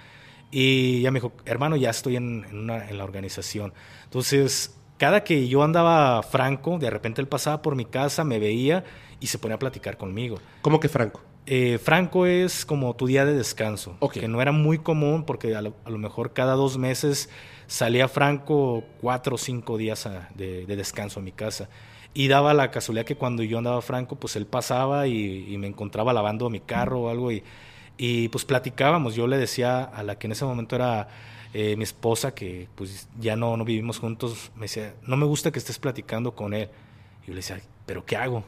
Y 0.50 1.02
ya 1.02 1.10
me 1.10 1.18
dijo, 1.18 1.32
hermano, 1.44 1.76
ya 1.76 1.90
estoy 1.90 2.16
en, 2.16 2.46
en, 2.48 2.58
una, 2.58 2.88
en, 2.88 2.96
la 2.96 3.04
organización. 3.04 3.74
Entonces, 4.04 4.76
cada 4.96 5.24
que 5.24 5.48
yo 5.48 5.62
andaba 5.62 6.22
franco, 6.22 6.78
de 6.78 6.88
repente 6.88 7.20
él 7.20 7.28
pasaba 7.28 7.60
por 7.62 7.74
mi 7.76 7.84
casa, 7.84 8.24
me 8.24 8.38
veía 8.38 8.84
y 9.20 9.26
se 9.26 9.38
ponía 9.38 9.56
a 9.56 9.58
platicar 9.58 9.98
conmigo. 9.98 10.38
¿Cómo 10.62 10.80
que 10.80 10.88
franco? 10.88 11.20
Eh, 11.46 11.78
franco 11.78 12.26
es 12.26 12.64
como 12.64 12.94
tu 12.94 13.06
día 13.06 13.24
de 13.24 13.34
descanso, 13.34 13.96
okay. 14.00 14.20
que 14.20 14.28
no 14.28 14.42
era 14.42 14.52
muy 14.52 14.78
común 14.78 15.24
porque 15.24 15.56
a 15.56 15.62
lo, 15.62 15.74
a 15.84 15.90
lo, 15.90 15.96
mejor 15.96 16.34
cada 16.34 16.52
dos 16.52 16.76
meses 16.76 17.30
salía 17.66 18.06
franco 18.06 18.84
cuatro 19.00 19.36
o 19.36 19.38
cinco 19.38 19.78
días 19.78 20.06
a, 20.06 20.28
de, 20.34 20.66
de 20.66 20.76
descanso 20.76 21.20
a 21.20 21.22
mi 21.22 21.32
casa. 21.32 21.70
Y 22.18 22.26
daba 22.26 22.52
la 22.52 22.72
casualidad 22.72 23.06
que 23.06 23.14
cuando 23.14 23.44
yo 23.44 23.58
andaba 23.58 23.80
franco, 23.80 24.16
pues 24.16 24.34
él 24.34 24.44
pasaba 24.44 25.06
y, 25.06 25.56
me 25.56 25.68
encontraba 25.68 26.12
lavando 26.12 26.50
mi 26.50 26.58
carro 26.58 27.02
o 27.02 27.10
algo 27.10 27.30
y, 27.30 28.28
pues 28.30 28.44
platicábamos. 28.44 29.14
Yo 29.14 29.28
le 29.28 29.38
decía 29.38 29.84
a 29.84 30.02
la 30.02 30.18
que 30.18 30.26
en 30.26 30.32
ese 30.32 30.44
momento 30.44 30.74
era 30.74 31.06
eh, 31.54 31.76
mi 31.76 31.84
esposa, 31.84 32.34
que 32.34 32.66
pues 32.74 33.08
ya 33.20 33.36
no, 33.36 33.56
no 33.56 33.64
vivimos 33.64 34.00
juntos, 34.00 34.50
me 34.56 34.62
decía, 34.62 34.94
no 35.06 35.16
me 35.16 35.26
gusta 35.26 35.52
que 35.52 35.60
estés 35.60 35.78
platicando 35.78 36.34
con 36.34 36.54
él. 36.54 36.68
Y 37.22 37.28
yo 37.28 37.34
le 37.34 37.36
decía, 37.36 37.60
¿pero 37.86 38.04
qué 38.04 38.16
hago? 38.16 38.42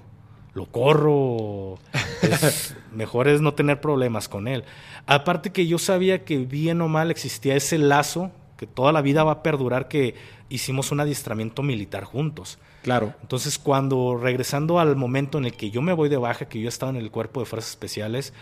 ¿Lo 0.53 0.67
corro? 0.67 1.79
Mejor 2.93 3.29
es 3.29 3.41
no 3.41 3.55
tener 3.55 3.81
problemas 3.81 4.29
con 4.29 4.49
él. 4.49 4.65
Aparte 5.07 5.51
que 5.53 5.69
yo 5.69 5.79
sabía 5.79 6.25
que 6.25 6.39
bien 6.39 6.81
o 6.81 6.89
mal 6.89 7.13
existía 7.13 7.55
ese 7.55 7.79
lazo 7.79 8.33
que 8.57 8.67
toda 8.67 8.91
la 8.91 9.01
vida 9.01 9.23
va 9.23 9.31
a 9.31 9.43
perdurar 9.45 9.87
que 9.87 10.17
hicimos 10.49 10.91
un 10.91 10.99
adiestramiento 10.99 11.63
militar 11.63 12.03
juntos. 12.03 12.59
Claro. 12.83 13.15
Entonces, 13.21 13.59
cuando 13.59 14.17
regresando 14.17 14.79
al 14.81 14.97
momento 14.97 15.39
en 15.39 15.45
el 15.45 15.57
que 15.57 15.71
yo 15.71 15.83
me 15.83 15.93
voy 15.93 16.09
de 16.09 16.17
baja, 16.17 16.49
que 16.49 16.61
yo 16.61 16.69
estaba 16.69 16.91
en 16.91 16.97
el 16.97 17.11
cuerpo 17.11 17.41
de 17.41 17.47
fuerzas 17.47 17.71
especiales, 17.71 18.33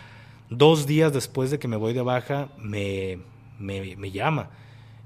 dos 0.49 0.87
días 0.87 1.11
después 1.13 1.51
de 1.51 1.59
que 1.59 1.67
me 1.67 1.75
voy 1.75 1.93
de 1.93 2.01
baja, 2.01 2.49
me, 2.57 3.19
me, 3.59 3.95
me 3.97 4.11
llama. 4.11 4.49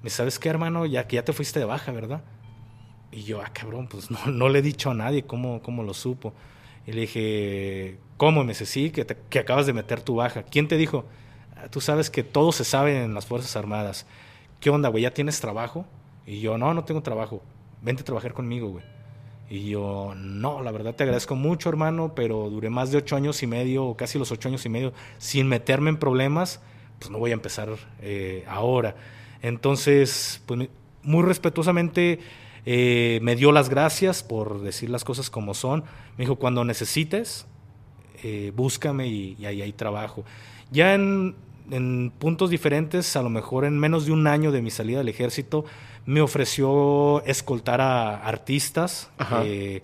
Me 0.03 0.09
sabes 0.09 0.37
qué, 0.37 0.49
hermano, 0.49 0.85
ya 0.85 1.07
que 1.07 1.15
ya 1.15 1.25
te 1.25 1.33
fuiste 1.33 1.59
de 1.59 1.65
baja, 1.65 1.91
¿verdad? 1.91 2.21
Y 3.11 3.23
yo, 3.23 3.41
ah, 3.41 3.49
cabrón, 3.53 3.87
pues 3.87 4.11
no, 4.11 4.19
no 4.27 4.49
le 4.49 4.59
he 4.59 4.61
dicho 4.61 4.91
a 4.91 4.93
nadie 4.93 5.23
cómo, 5.23 5.61
cómo 5.61 5.83
lo 5.83 5.93
supo. 5.93 6.33
Y 6.85 6.91
le 6.91 7.01
dije, 7.01 7.97
¿cómo? 8.17 8.43
me 8.43 8.49
dice, 8.49 8.65
sí, 8.65 8.91
que, 8.91 9.05
te, 9.05 9.17
que 9.29 9.39
acabas 9.39 9.65
de 9.65 9.73
meter 9.73 10.01
tu 10.01 10.15
baja. 10.15 10.43
¿Quién 10.43 10.67
te 10.67 10.77
dijo? 10.77 11.05
"Ah, 11.55 11.69
Tú 11.69 11.79
sabes 11.81 12.09
que 12.09 12.23
todo 12.23 12.51
se 12.51 12.65
sabe 12.65 13.03
en 13.03 13.13
las 13.13 13.25
Fuerzas 13.25 13.55
Armadas. 13.55 14.05
¿Qué 14.59 14.69
onda, 14.69 14.89
güey? 14.89 15.03
¿Ya 15.03 15.11
tienes 15.13 15.39
trabajo? 15.39 15.85
Y 16.25 16.39
yo, 16.41 16.57
no, 16.57 16.73
no 16.73 16.83
tengo 16.83 17.01
trabajo. 17.01 17.41
Vente 17.81 18.01
a 18.01 18.05
trabajar 18.05 18.33
conmigo, 18.33 18.69
güey. 18.69 18.83
Y 19.53 19.69
yo, 19.69 20.15
no, 20.17 20.63
la 20.63 20.71
verdad 20.71 20.95
te 20.95 21.03
agradezco 21.03 21.35
mucho, 21.35 21.69
hermano, 21.69 22.15
pero 22.15 22.49
duré 22.49 22.71
más 22.71 22.89
de 22.89 22.97
ocho 22.97 23.15
años 23.15 23.43
y 23.43 23.45
medio, 23.45 23.85
o 23.85 23.95
casi 23.95 24.17
los 24.17 24.31
ocho 24.31 24.47
años 24.49 24.65
y 24.65 24.69
medio, 24.69 24.93
sin 25.19 25.47
meterme 25.47 25.91
en 25.91 25.97
problemas, 25.97 26.59
pues 26.97 27.11
no 27.11 27.19
voy 27.19 27.29
a 27.29 27.35
empezar 27.35 27.69
eh, 28.01 28.43
ahora. 28.47 28.95
Entonces, 29.43 30.41
pues 30.47 30.67
muy 31.03 31.21
respetuosamente 31.21 32.17
eh, 32.65 33.19
me 33.21 33.35
dio 33.35 33.51
las 33.51 33.69
gracias 33.69 34.23
por 34.23 34.59
decir 34.59 34.89
las 34.89 35.03
cosas 35.03 35.29
como 35.29 35.53
son. 35.53 35.81
Me 36.17 36.23
dijo, 36.23 36.37
cuando 36.37 36.65
necesites, 36.65 37.45
eh, 38.23 38.51
búscame 38.55 39.07
y, 39.07 39.35
y 39.39 39.45
ahí 39.45 39.61
hay 39.61 39.73
trabajo. 39.73 40.25
Ya 40.71 40.95
en 40.95 41.35
puntos 42.17 42.49
diferentes, 42.49 43.15
a 43.15 43.21
lo 43.21 43.29
mejor 43.29 43.65
en 43.65 43.77
menos 43.77 44.07
de 44.07 44.13
un 44.13 44.25
año 44.25 44.51
de 44.51 44.63
mi 44.63 44.71
salida 44.71 44.97
del 44.97 45.09
ejército, 45.09 45.63
me 46.05 46.21
ofreció 46.21 47.23
escoltar 47.25 47.81
a 47.81 48.17
artistas, 48.17 49.09
eh, 49.43 49.81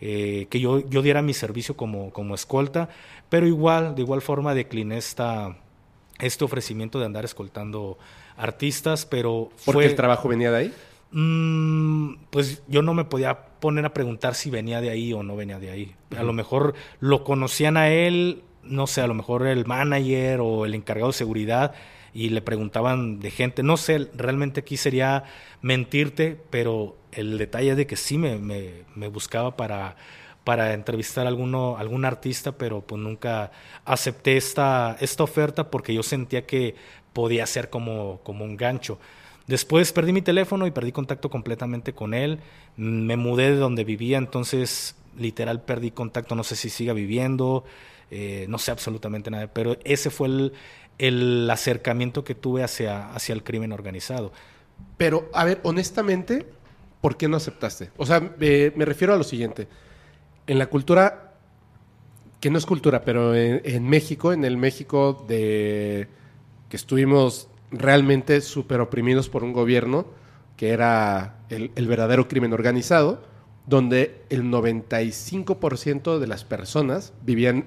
eh, 0.00 0.46
que 0.50 0.60
yo, 0.60 0.88
yo 0.88 1.02
diera 1.02 1.22
mi 1.22 1.34
servicio 1.34 1.76
como, 1.76 2.10
como 2.10 2.34
escolta, 2.34 2.88
pero 3.28 3.46
igual, 3.46 3.94
de 3.94 4.02
igual 4.02 4.20
forma 4.20 4.54
decliné 4.54 4.98
esta, 4.98 5.56
este 6.18 6.44
ofrecimiento 6.44 6.98
de 6.98 7.06
andar 7.06 7.24
escoltando 7.24 7.98
artistas, 8.36 9.06
pero 9.06 9.50
Porque 9.64 9.72
fue... 9.72 9.86
el 9.86 9.94
trabajo 9.94 10.28
venía 10.28 10.50
de 10.50 10.56
ahí. 10.58 10.74
Mm, 11.12 12.16
pues 12.30 12.62
yo 12.68 12.82
no 12.82 12.94
me 12.94 13.04
podía 13.04 13.44
poner 13.60 13.84
a 13.84 13.92
preguntar 13.92 14.34
si 14.34 14.50
venía 14.50 14.80
de 14.80 14.90
ahí 14.90 15.12
o 15.12 15.22
no 15.22 15.36
venía 15.36 15.58
de 15.58 15.70
ahí. 15.70 15.94
A 16.16 16.22
lo 16.22 16.32
mejor 16.32 16.74
lo 17.00 17.22
conocían 17.22 17.76
a 17.76 17.90
él, 17.90 18.42
no 18.62 18.86
sé, 18.86 19.02
a 19.02 19.06
lo 19.06 19.14
mejor 19.14 19.46
el 19.46 19.66
manager 19.66 20.40
o 20.40 20.64
el 20.64 20.74
encargado 20.74 21.08
de 21.08 21.18
seguridad 21.18 21.74
y 22.14 22.28
le 22.28 22.42
preguntaban 22.42 23.20
de 23.20 23.30
gente. 23.30 23.62
No 23.62 23.76
sé, 23.76 24.10
realmente 24.14 24.60
aquí 24.60 24.76
sería 24.76 25.24
mentirte, 25.60 26.38
pero 26.50 26.96
el 27.12 27.38
detalle 27.38 27.74
de 27.74 27.86
que 27.86 27.96
sí 27.96 28.18
me, 28.18 28.38
me, 28.38 29.08
buscaba 29.08 29.56
para, 29.56 29.96
para 30.44 30.74
entrevistar 30.74 31.26
a 31.26 31.28
alguno, 31.28 31.76
algún 31.78 32.04
artista, 32.04 32.52
pero 32.52 32.80
pues 32.82 33.00
nunca 33.00 33.52
acepté 33.84 34.36
esta, 34.36 34.96
esta 35.00 35.22
oferta 35.22 35.70
porque 35.70 35.94
yo 35.94 36.02
sentía 36.02 36.46
que 36.46 36.74
podía 37.12 37.46
ser 37.46 37.70
como, 37.70 38.20
como 38.22 38.44
un 38.44 38.56
gancho. 38.56 38.98
Después 39.46 39.92
perdí 39.92 40.12
mi 40.12 40.22
teléfono 40.22 40.66
y 40.66 40.70
perdí 40.70 40.92
contacto 40.92 41.28
completamente 41.30 41.92
con 41.92 42.14
él. 42.14 42.38
Me 42.76 43.16
mudé 43.16 43.50
de 43.50 43.56
donde 43.56 43.84
vivía, 43.84 44.18
entonces 44.18 44.96
literal 45.18 45.62
perdí 45.62 45.90
contacto. 45.90 46.34
No 46.34 46.44
sé 46.44 46.56
si 46.56 46.70
siga 46.70 46.92
viviendo, 46.92 47.64
eh, 48.10 48.46
no 48.48 48.58
sé 48.58 48.70
absolutamente 48.70 49.30
nada. 49.30 49.48
Pero 49.48 49.76
ese 49.84 50.10
fue 50.10 50.28
el, 50.28 50.52
el 50.98 51.48
acercamiento 51.50 52.24
que 52.24 52.34
tuve 52.34 52.62
hacia, 52.62 53.12
hacia 53.12 53.32
el 53.32 53.42
crimen 53.42 53.72
organizado. 53.72 54.32
Pero, 54.96 55.28
a 55.32 55.44
ver, 55.44 55.60
honestamente, 55.62 56.46
¿por 57.00 57.16
qué 57.16 57.28
no 57.28 57.36
aceptaste? 57.36 57.90
O 57.96 58.06
sea, 58.06 58.34
eh, 58.40 58.72
me 58.76 58.84
refiero 58.84 59.14
a 59.14 59.16
lo 59.16 59.24
siguiente. 59.24 59.68
En 60.46 60.58
la 60.58 60.66
cultura, 60.66 61.34
que 62.40 62.50
no 62.50 62.58
es 62.58 62.66
cultura, 62.66 63.02
pero 63.04 63.34
en, 63.34 63.88
México, 63.88 64.32
en 64.32 64.44
el 64.44 64.56
México 64.56 65.24
de 65.28 66.08
que 66.68 66.76
estuvimos 66.76 67.48
realmente 67.70 68.40
súper 68.40 68.80
oprimidos 68.80 69.28
por 69.28 69.44
un 69.44 69.52
gobierno 69.52 70.06
que 70.56 70.70
era 70.70 71.38
el 71.48 71.86
verdadero 71.86 72.28
crimen 72.28 72.52
organizado, 72.52 73.22
donde 73.66 74.22
el 74.28 74.44
95% 74.44 76.18
de 76.18 76.26
las 76.26 76.44
personas 76.44 77.12
vivían 77.22 77.66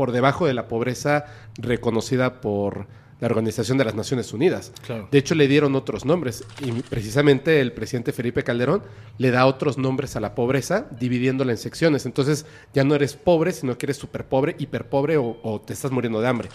por 0.00 0.12
debajo 0.12 0.46
de 0.46 0.54
la 0.54 0.66
pobreza 0.66 1.26
reconocida 1.58 2.40
por 2.40 2.86
la 3.20 3.26
Organización 3.26 3.76
de 3.76 3.84
las 3.84 3.94
Naciones 3.94 4.32
Unidas. 4.32 4.72
Claro. 4.86 5.10
De 5.12 5.18
hecho, 5.18 5.34
le 5.34 5.46
dieron 5.46 5.76
otros 5.76 6.06
nombres 6.06 6.42
y 6.58 6.72
precisamente 6.72 7.60
el 7.60 7.72
presidente 7.72 8.14
Felipe 8.14 8.42
Calderón 8.42 8.82
le 9.18 9.30
da 9.30 9.44
otros 9.44 9.76
nombres 9.76 10.16
a 10.16 10.20
la 10.20 10.34
pobreza, 10.34 10.86
dividiéndola 10.98 11.52
en 11.52 11.58
secciones. 11.58 12.06
Entonces, 12.06 12.46
ya 12.72 12.82
no 12.82 12.94
eres 12.94 13.14
pobre, 13.14 13.52
sino 13.52 13.76
que 13.76 13.84
eres 13.84 13.98
súper 13.98 14.24
pobre, 14.24 14.56
hiper 14.58 14.88
pobre 14.88 15.18
o, 15.18 15.38
o 15.42 15.60
te 15.60 15.74
estás 15.74 15.90
muriendo 15.90 16.22
de 16.22 16.28
hambre. 16.28 16.48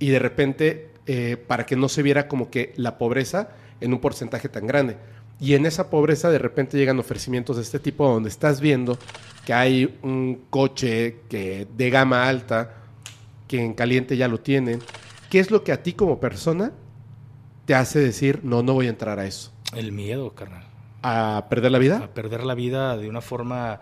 Y 0.00 0.08
de 0.08 0.18
repente, 0.18 0.90
eh, 1.06 1.36
para 1.36 1.66
que 1.66 1.76
no 1.76 1.88
se 1.88 2.02
viera 2.02 2.26
como 2.26 2.50
que 2.50 2.72
la 2.74 2.98
pobreza 2.98 3.50
en 3.80 3.92
un 3.92 4.00
porcentaje 4.00 4.48
tan 4.48 4.66
grande. 4.66 4.96
Y 5.38 5.54
en 5.54 5.66
esa 5.66 5.90
pobreza 5.90 6.30
de 6.30 6.38
repente 6.38 6.78
llegan 6.78 6.98
ofrecimientos 6.98 7.56
de 7.56 7.62
este 7.62 7.78
tipo 7.78 8.08
donde 8.08 8.28
estás 8.28 8.60
viendo 8.60 8.98
que 9.44 9.52
hay 9.52 9.98
un 10.02 10.44
coche 10.50 11.20
que 11.28 11.66
de 11.76 11.90
gama 11.90 12.28
alta 12.28 12.74
que 13.46 13.62
en 13.62 13.74
caliente 13.74 14.16
ya 14.16 14.28
lo 14.28 14.40
tienen. 14.40 14.80
¿Qué 15.30 15.38
es 15.38 15.50
lo 15.50 15.62
que 15.62 15.72
a 15.72 15.82
ti 15.82 15.92
como 15.92 16.20
persona 16.20 16.72
te 17.64 17.74
hace 17.74 17.98
decir, 17.98 18.40
no, 18.42 18.62
no 18.62 18.74
voy 18.74 18.86
a 18.86 18.90
entrar 18.90 19.18
a 19.18 19.26
eso? 19.26 19.52
El 19.74 19.92
miedo, 19.92 20.34
carnal. 20.34 20.64
¿A 21.02 21.46
perder 21.50 21.70
la 21.70 21.78
vida? 21.78 21.98
A 21.98 22.14
perder 22.14 22.44
la 22.44 22.54
vida 22.54 22.96
de 22.96 23.08
una 23.08 23.20
forma 23.20 23.80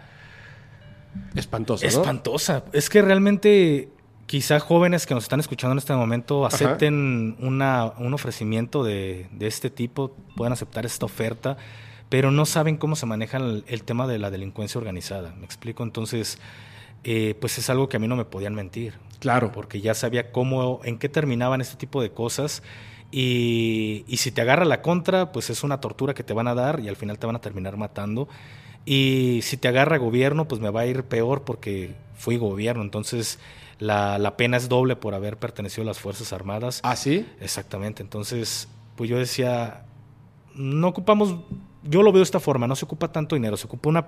Espantoso, 1.35 1.85
¿no? 1.85 1.89
espantosa. 1.89 2.65
Es 2.73 2.89
que 2.89 3.03
realmente 3.03 3.89
quizá 4.27 4.61
jóvenes 4.61 5.07
que 5.07 5.15
nos 5.15 5.25
están 5.25 5.41
escuchando 5.41 5.73
en 5.73 5.79
este 5.79 5.95
momento 5.95 6.47
acepten 6.47 7.37
una, 7.41 7.93
un 7.99 8.15
ofrecimiento 8.15 8.83
de, 8.85 9.29
de 9.33 9.47
este 9.47 9.71
tipo, 9.71 10.17
puedan 10.37 10.53
aceptar 10.53 10.87
esta 10.87 11.07
oferta, 11.07 11.57
pero 12.09 12.31
no 12.31 12.47
saben 12.47 12.77
cómo 12.77 12.97
se 12.97 13.07
maneja 13.07 13.39
el, 13.39 13.65
el 13.67 13.83
tema 13.83 14.07
de 14.07 14.19
la 14.19 14.31
delincuencia 14.31 14.79
organizada. 14.79 15.35
¿Me 15.37 15.45
explico? 15.45 15.83
Entonces, 15.83 16.39
eh, 17.05 17.35
pues 17.41 17.59
es 17.59 17.69
algo 17.71 17.89
que 17.89 17.97
a 17.97 18.01
mí 18.01 18.09
no 18.09 18.17
me 18.17 18.25
podían 18.25 18.55
mentir. 18.55 18.95
Claro. 19.21 19.53
Porque 19.53 19.81
ya 19.81 19.95
sabía 19.95 20.33
cómo, 20.33 20.81
en 20.85 20.99
qué 20.99 21.09
terminaban 21.09 21.61
este 21.61 21.77
tipo 21.77 22.03
de 22.03 22.11
cosas. 22.11 22.63
Y, 23.11 24.05
y 24.09 24.17
si 24.17 24.33
te 24.33 24.41
agarra 24.41 24.65
la 24.65 24.83
contra, 24.83 25.33
pues 25.33 25.51
es 25.51 25.63
una 25.63 25.81
tortura 25.81 26.15
que 26.15 26.25
te 26.25 26.33
van 26.33 26.49
a 26.49 26.55
dar 26.55 26.81
y 26.81 26.89
al 26.89 26.97
final 26.97 27.19
te 27.19 27.27
van 27.27 27.37
a 27.37 27.41
terminar 27.41 27.77
matando. 27.77 28.29
Y 28.85 29.41
si 29.43 29.57
te 29.57 29.69
agarra 29.69 29.99
gobierno, 29.99 30.47
pues 30.47 30.61
me 30.61 30.71
va 30.71 30.83
a 30.83 30.87
ir 30.87 31.05
peor 31.05 31.43
porque 31.43 31.95
fui 32.17 32.37
gobierno. 32.37 32.83
Entonces 32.83 33.39
la, 33.79 34.19
la 34.19 34.37
pena 34.37 34.57
es 34.57 34.69
doble 34.69 34.97
por 34.97 35.15
haber 35.15 35.39
pertenecido 35.39 35.83
a 35.83 35.87
las 35.87 35.99
Fuerzas 35.99 36.33
Armadas. 36.33 36.81
¿Ah, 36.83 36.97
sí? 36.97 37.27
Exactamente. 37.41 38.03
Entonces, 38.03 38.69
pues 38.97 39.11
yo 39.11 39.19
decía, 39.19 39.87
no 40.55 40.89
ocupamos, 40.89 41.37
yo 41.83 42.03
lo 42.03 42.13
veo 42.13 42.21
de 42.21 42.25
esta 42.25 42.41
forma, 42.41 42.67
no 42.67 42.77
se 42.77 42.85
ocupa 42.85 43.13
tanto 43.13 43.37
dinero, 43.37 43.57
se 43.57 43.67
ocupa 43.67 43.89
una 43.89 44.07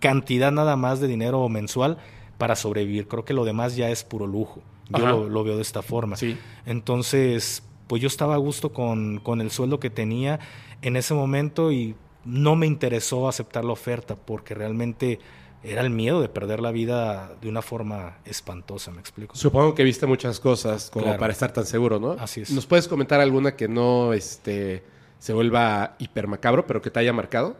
cantidad 0.00 0.50
nada 0.50 0.76
más 0.76 1.00
de 1.00 1.08
dinero 1.08 1.48
mensual 1.48 1.98
para 2.38 2.56
sobrevivir. 2.56 3.06
Creo 3.08 3.24
que 3.24 3.34
lo 3.34 3.44
demás 3.44 3.76
ya 3.76 3.90
es 3.90 4.04
puro 4.04 4.26
lujo. 4.26 4.62
Yo 4.88 5.06
lo, 5.06 5.28
lo 5.28 5.44
veo 5.44 5.56
de 5.56 5.62
esta 5.62 5.80
forma. 5.80 6.16
Sí. 6.16 6.36
Entonces, 6.66 7.62
pues 7.86 8.02
yo 8.02 8.08
estaba 8.08 8.34
a 8.34 8.38
gusto 8.38 8.72
con, 8.72 9.20
con 9.20 9.40
el 9.40 9.50
sueldo 9.50 9.80
que 9.80 9.88
tenía 9.90 10.40
en 10.82 10.96
ese 10.96 11.14
momento 11.14 11.72
y 11.72 11.94
no 12.24 12.56
me 12.56 12.66
interesó 12.66 13.28
aceptar 13.28 13.64
la 13.64 13.72
oferta 13.72 14.16
porque 14.16 14.54
realmente 14.54 15.18
era 15.64 15.82
el 15.82 15.90
miedo 15.90 16.20
de 16.20 16.28
perder 16.28 16.60
la 16.60 16.72
vida 16.72 17.36
de 17.40 17.48
una 17.48 17.62
forma 17.62 18.18
espantosa, 18.24 18.90
¿me 18.90 19.00
explico? 19.00 19.36
Supongo 19.36 19.74
que 19.74 19.84
viste 19.84 20.06
muchas 20.06 20.40
cosas 20.40 20.90
como 20.90 21.04
Claro. 21.04 21.18
para 21.20 21.32
estar 21.32 21.52
tan 21.52 21.66
seguro, 21.66 22.00
¿no? 22.00 22.12
Así 22.12 22.40
es. 22.42 22.50
¿Nos 22.50 22.66
puedes 22.66 22.88
comentar 22.88 23.20
alguna 23.20 23.54
que 23.56 23.68
no 23.68 24.12
este, 24.12 24.82
se 25.18 25.32
vuelva 25.32 25.94
hiper 25.98 26.26
macabro, 26.26 26.66
pero 26.66 26.82
que 26.82 26.90
te 26.90 26.98
haya 27.00 27.12
marcado? 27.12 27.56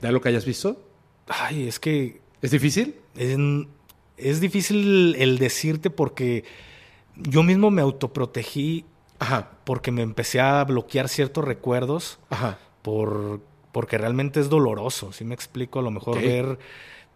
¿De 0.00 0.08
algo 0.08 0.20
que 0.20 0.28
hayas 0.28 0.44
visto? 0.44 0.80
Ay, 1.26 1.66
es 1.68 1.80
que 1.80 2.20
¿Es 2.40 2.50
difícil? 2.52 2.94
Es, 3.16 3.36
es 4.16 4.40
difícil 4.40 5.16
el 5.18 5.38
decirte 5.38 5.90
porque 5.90 6.44
yo 7.16 7.42
mismo 7.42 7.70
me 7.70 7.82
autoprotegí 7.82 8.84
Ajá, 9.18 9.50
porque 9.64 9.90
me 9.90 10.02
empecé 10.02 10.40
a 10.40 10.62
bloquear 10.64 11.08
ciertos 11.08 11.44
recuerdos 11.44 12.20
ajá. 12.30 12.58
por, 12.82 13.40
porque 13.72 13.98
realmente 13.98 14.38
es 14.38 14.48
doloroso, 14.48 15.12
¿sí 15.12 15.24
me 15.24 15.34
explico? 15.34 15.80
A 15.80 15.82
lo 15.82 15.90
mejor 15.90 16.20
ver 16.20 16.58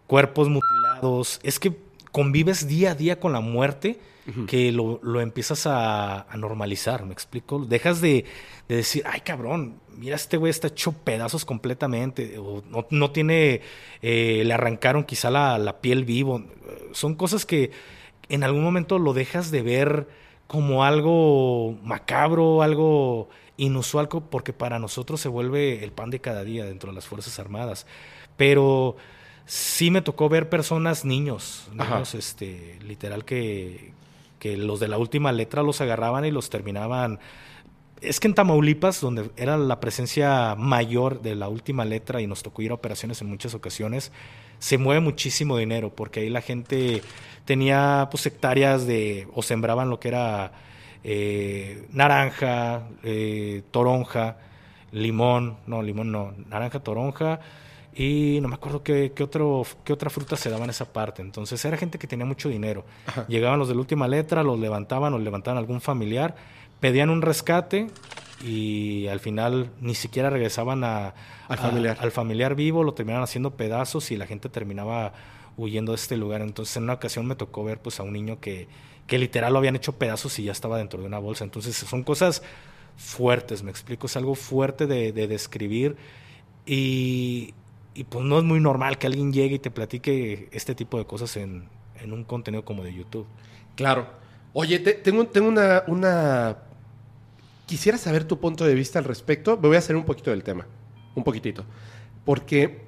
cuerpos 0.07 0.49
mutilados. 0.49 1.39
Es 1.43 1.59
que 1.59 1.77
convives 2.11 2.67
día 2.67 2.91
a 2.91 2.95
día 2.95 3.19
con 3.19 3.33
la 3.33 3.39
muerte 3.39 3.99
que 4.47 4.71
lo, 4.71 5.01
lo 5.03 5.19
empiezas 5.19 5.67
a, 5.67 6.21
a 6.21 6.37
normalizar, 6.37 7.05
¿me 7.05 7.11
explico? 7.11 7.59
Dejas 7.59 7.99
de, 7.99 8.23
de 8.69 8.77
decir, 8.77 9.03
ay 9.05 9.19
cabrón, 9.19 9.81
mira 9.97 10.15
este 10.15 10.37
güey 10.37 10.49
está 10.49 10.67
hecho 10.67 10.93
pedazos 10.93 11.43
completamente, 11.43 12.37
o 12.37 12.63
no, 12.69 12.87
no 12.89 13.11
tiene, 13.11 13.59
eh, 14.01 14.43
le 14.45 14.53
arrancaron 14.53 15.03
quizá 15.03 15.29
la, 15.29 15.57
la 15.57 15.81
piel 15.81 16.05
vivo. 16.05 16.41
Son 16.93 17.15
cosas 17.15 17.45
que 17.45 17.71
en 18.29 18.45
algún 18.45 18.63
momento 18.63 18.97
lo 18.97 19.13
dejas 19.13 19.51
de 19.51 19.61
ver 19.61 20.07
como 20.47 20.85
algo 20.85 21.77
macabro, 21.83 22.61
algo 22.61 23.27
inusual, 23.57 24.07
porque 24.07 24.53
para 24.53 24.79
nosotros 24.79 25.19
se 25.19 25.27
vuelve 25.27 25.83
el 25.83 25.91
pan 25.91 26.09
de 26.11 26.21
cada 26.21 26.43
día 26.45 26.63
dentro 26.63 26.91
de 26.91 26.95
las 26.95 27.07
Fuerzas 27.07 27.39
Armadas. 27.39 27.85
Pero 28.37 28.95
sí 29.45 29.91
me 29.91 30.01
tocó 30.01 30.29
ver 30.29 30.49
personas, 30.49 31.05
niños, 31.05 31.67
niños, 31.73 32.15
este, 32.15 32.77
literal 32.85 33.25
que, 33.25 33.93
que 34.39 34.57
los 34.57 34.79
de 34.79 34.87
la 34.87 34.97
última 34.97 35.31
letra 35.31 35.63
los 35.63 35.81
agarraban 35.81 36.25
y 36.25 36.31
los 36.31 36.49
terminaban. 36.49 37.19
Es 38.01 38.19
que 38.19 38.27
en 38.27 38.33
Tamaulipas, 38.33 38.99
donde 38.99 39.29
era 39.37 39.57
la 39.57 39.79
presencia 39.79 40.55
mayor 40.57 41.21
de 41.21 41.35
la 41.35 41.47
última 41.47 41.85
letra 41.85 42.21
y 42.21 42.27
nos 42.27 42.43
tocó 42.43 42.61
ir 42.61 42.71
a 42.71 42.73
operaciones 42.73 43.21
en 43.21 43.29
muchas 43.29 43.53
ocasiones, 43.53 44.11
se 44.59 44.77
mueve 44.77 45.01
muchísimo 45.01 45.57
dinero 45.57 45.93
porque 45.93 46.21
ahí 46.21 46.29
la 46.29 46.41
gente 46.41 47.01
tenía 47.45 48.07
pues 48.11 48.25
hectáreas 48.25 48.85
de 48.85 49.27
o 49.33 49.41
sembraban 49.41 49.89
lo 49.89 49.99
que 49.99 50.09
era 50.09 50.51
eh, 51.03 51.87
naranja, 51.91 52.87
eh, 53.03 53.63
toronja, 53.71 54.37
limón, 54.91 55.57
no, 55.67 55.81
limón 55.81 56.11
no, 56.11 56.33
naranja, 56.49 56.79
toronja 56.79 57.39
y 57.95 58.39
no 58.41 58.47
me 58.47 58.55
acuerdo 58.55 58.81
qué, 58.83 59.11
qué 59.15 59.23
otro, 59.23 59.63
qué 59.83 59.93
otra 59.93 60.09
fruta 60.09 60.35
se 60.35 60.49
daba 60.49 60.63
en 60.63 60.69
esa 60.71 60.91
parte. 60.91 61.21
Entonces 61.21 61.63
era 61.65 61.77
gente 61.77 61.97
que 61.99 62.07
tenía 62.07 62.25
mucho 62.25 62.49
dinero. 62.49 62.85
Llegaban 63.27 63.59
los 63.59 63.67
de 63.67 63.75
la 63.75 63.79
última 63.81 64.07
letra, 64.07 64.41
los 64.43 64.59
levantaban 64.59 65.13
o 65.13 65.19
levantaban 65.19 65.57
algún 65.57 65.79
familiar, 65.81 66.35
pedían 66.79 67.09
un 67.09 67.21
rescate 67.21 67.87
y 68.43 69.07
al 69.07 69.19
final 69.19 69.69
ni 69.79 69.95
siquiera 69.95 70.29
regresaban 70.29 70.83
a, 70.83 71.07
Al 71.07 71.13
a- 71.49 71.57
familiar. 71.57 71.97
al 72.01 72.11
familiar 72.11 72.55
vivo, 72.55 72.83
lo 72.83 72.93
terminaban 72.93 73.23
haciendo 73.23 73.51
pedazos 73.51 74.11
y 74.11 74.17
la 74.17 74.25
gente 74.25 74.49
terminaba 74.49 75.13
huyendo 75.55 75.91
de 75.91 75.97
este 75.97 76.17
lugar. 76.17 76.41
Entonces 76.41 76.75
en 76.77 76.83
una 76.83 76.93
ocasión 76.93 77.25
me 77.27 77.35
tocó 77.35 77.63
ver 77.63 77.79
pues 77.79 77.99
a 77.99 78.03
un 78.03 78.13
niño 78.13 78.39
que, 78.39 78.67
que 79.07 79.17
literal 79.19 79.53
lo 79.53 79.59
habían 79.59 79.75
hecho 79.75 79.93
pedazos 79.93 80.39
y 80.39 80.43
ya 80.45 80.51
estaba 80.51 80.77
dentro 80.79 80.99
de 80.99 81.05
una 81.05 81.19
bolsa. 81.19 81.43
Entonces 81.43 81.75
son 81.75 82.03
cosas 82.03 82.41
fuertes, 82.97 83.61
me 83.63 83.71
explico, 83.71 84.07
es 84.07 84.17
algo 84.17 84.35
fuerte 84.35 84.87
de, 84.87 85.11
de 85.11 85.27
describir 85.27 85.95
y, 86.65 87.53
y, 87.95 88.03
pues 88.05 88.25
no 88.25 88.37
es 88.37 88.43
muy 88.43 88.59
normal 88.59 88.97
que 88.97 89.07
alguien 89.07 89.31
llegue 89.33 89.55
y 89.55 89.59
te 89.59 89.71
platique 89.71 90.49
este 90.51 90.75
tipo 90.75 90.97
de 90.97 91.05
cosas 91.05 91.37
en, 91.37 91.69
en 92.01 92.13
un 92.13 92.23
contenido 92.23 92.65
como 92.65 92.83
de 92.83 92.93
YouTube. 92.93 93.25
Claro. 93.75 94.07
Oye, 94.53 94.79
te- 94.79 94.93
tengo, 94.93 95.25
tengo 95.27 95.47
una, 95.47 95.83
una... 95.87 96.57
Quisiera 97.65 97.97
saber 97.97 98.25
tu 98.25 98.39
punto 98.39 98.65
de 98.65 98.75
vista 98.75 98.99
al 98.99 99.05
respecto. 99.05 99.57
Me 99.57 99.67
voy 99.67 99.75
a 99.75 99.79
hacer 99.79 99.95
un 99.95 100.05
poquito 100.05 100.31
del 100.31 100.43
tema. 100.43 100.67
Un 101.15 101.23
poquitito. 101.23 101.65
Porque 102.25 102.81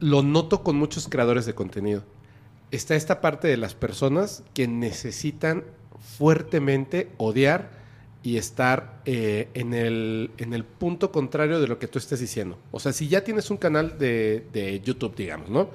lo 0.00 0.22
noto 0.22 0.62
con 0.62 0.76
muchos 0.76 1.08
creadores 1.08 1.46
de 1.46 1.54
contenido. 1.54 2.04
Está 2.70 2.94
esta 2.94 3.20
parte 3.20 3.48
de 3.48 3.56
las 3.56 3.74
personas 3.74 4.44
que 4.54 4.68
necesitan 4.68 5.64
fuertemente 5.98 7.10
odiar 7.18 7.81
y 8.22 8.36
estar 8.36 9.00
eh, 9.04 9.48
en, 9.54 9.74
el, 9.74 10.30
en 10.38 10.54
el 10.54 10.64
punto 10.64 11.10
contrario 11.10 11.60
de 11.60 11.66
lo 11.66 11.78
que 11.78 11.88
tú 11.88 11.98
estés 11.98 12.20
diciendo. 12.20 12.58
O 12.70 12.78
sea, 12.78 12.92
si 12.92 13.08
ya 13.08 13.24
tienes 13.24 13.50
un 13.50 13.56
canal 13.56 13.98
de, 13.98 14.46
de 14.52 14.80
YouTube, 14.80 15.16
digamos, 15.16 15.50
¿no? 15.50 15.70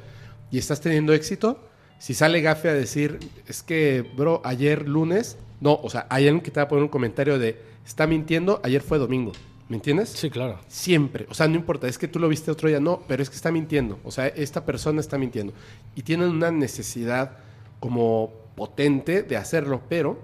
Y 0.49 0.57
estás 0.57 0.79
teniendo 0.79 1.13
éxito, 1.13 1.59
si 1.99 2.13
sale 2.13 2.41
Gafe 2.41 2.69
a 2.69 2.73
decir, 2.73 3.19
es 3.47 3.63
que, 3.63 4.05
bro, 4.15 4.41
ayer 4.45 4.87
lunes, 4.87 5.37
no, 5.59 5.73
o 5.73 5.89
sea, 5.89 6.07
hay 6.09 6.27
alguien 6.27 6.41
que 6.41 6.51
te 6.51 6.59
va 6.59 6.65
a 6.65 6.67
poner 6.67 6.83
un 6.83 6.89
comentario 6.89 7.37
de, 7.37 7.59
está 7.85 8.07
mintiendo, 8.07 8.61
ayer 8.63 8.81
fue 8.81 8.97
domingo, 8.97 9.33
¿me 9.67 9.75
entiendes? 9.75 10.09
Sí, 10.09 10.29
claro. 10.29 10.59
Siempre. 10.67 11.25
O 11.29 11.33
sea, 11.33 11.47
no 11.47 11.55
importa, 11.55 11.87
es 11.87 11.97
que 11.97 12.07
tú 12.07 12.19
lo 12.19 12.29
viste 12.29 12.51
otro 12.51 12.69
día, 12.69 12.79
no, 12.79 13.01
pero 13.07 13.23
es 13.23 13.29
que 13.29 13.35
está 13.35 13.51
mintiendo. 13.51 13.99
O 14.03 14.11
sea, 14.11 14.27
esta 14.27 14.63
persona 14.65 15.01
está 15.01 15.17
mintiendo. 15.17 15.53
Y 15.95 16.03
tienen 16.03 16.29
una 16.29 16.51
necesidad 16.51 17.37
como 17.79 18.31
potente 18.55 19.23
de 19.23 19.35
hacerlo, 19.35 19.81
pero 19.89 20.19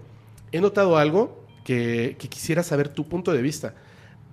he 0.51 0.61
notado 0.61 0.97
algo 0.97 1.42
que, 1.63 2.15
quisiera 2.17 2.63
saber 2.63 2.89
tu 2.89 3.07
punto 3.07 3.33
de 3.33 3.41
vista. 3.41 3.73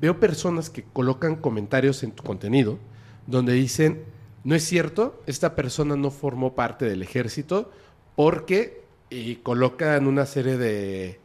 Veo 0.00 0.18
personas 0.18 0.70
que 0.70 0.82
colocan 0.82 1.36
comentarios 1.36 2.02
en 2.02 2.12
tu 2.12 2.22
contenido 2.22 2.78
donde 3.26 3.52
dicen, 3.52 4.02
no 4.44 4.54
es 4.54 4.64
cierto, 4.64 5.22
esta 5.26 5.54
persona 5.54 5.96
no 5.96 6.10
formó 6.10 6.54
parte 6.54 6.84
del 6.86 7.02
ejército 7.02 7.70
porque 8.16 8.80
y 9.10 9.36
colocan 9.36 10.06
una 10.06 10.26
serie 10.26 10.56
de 10.56 11.20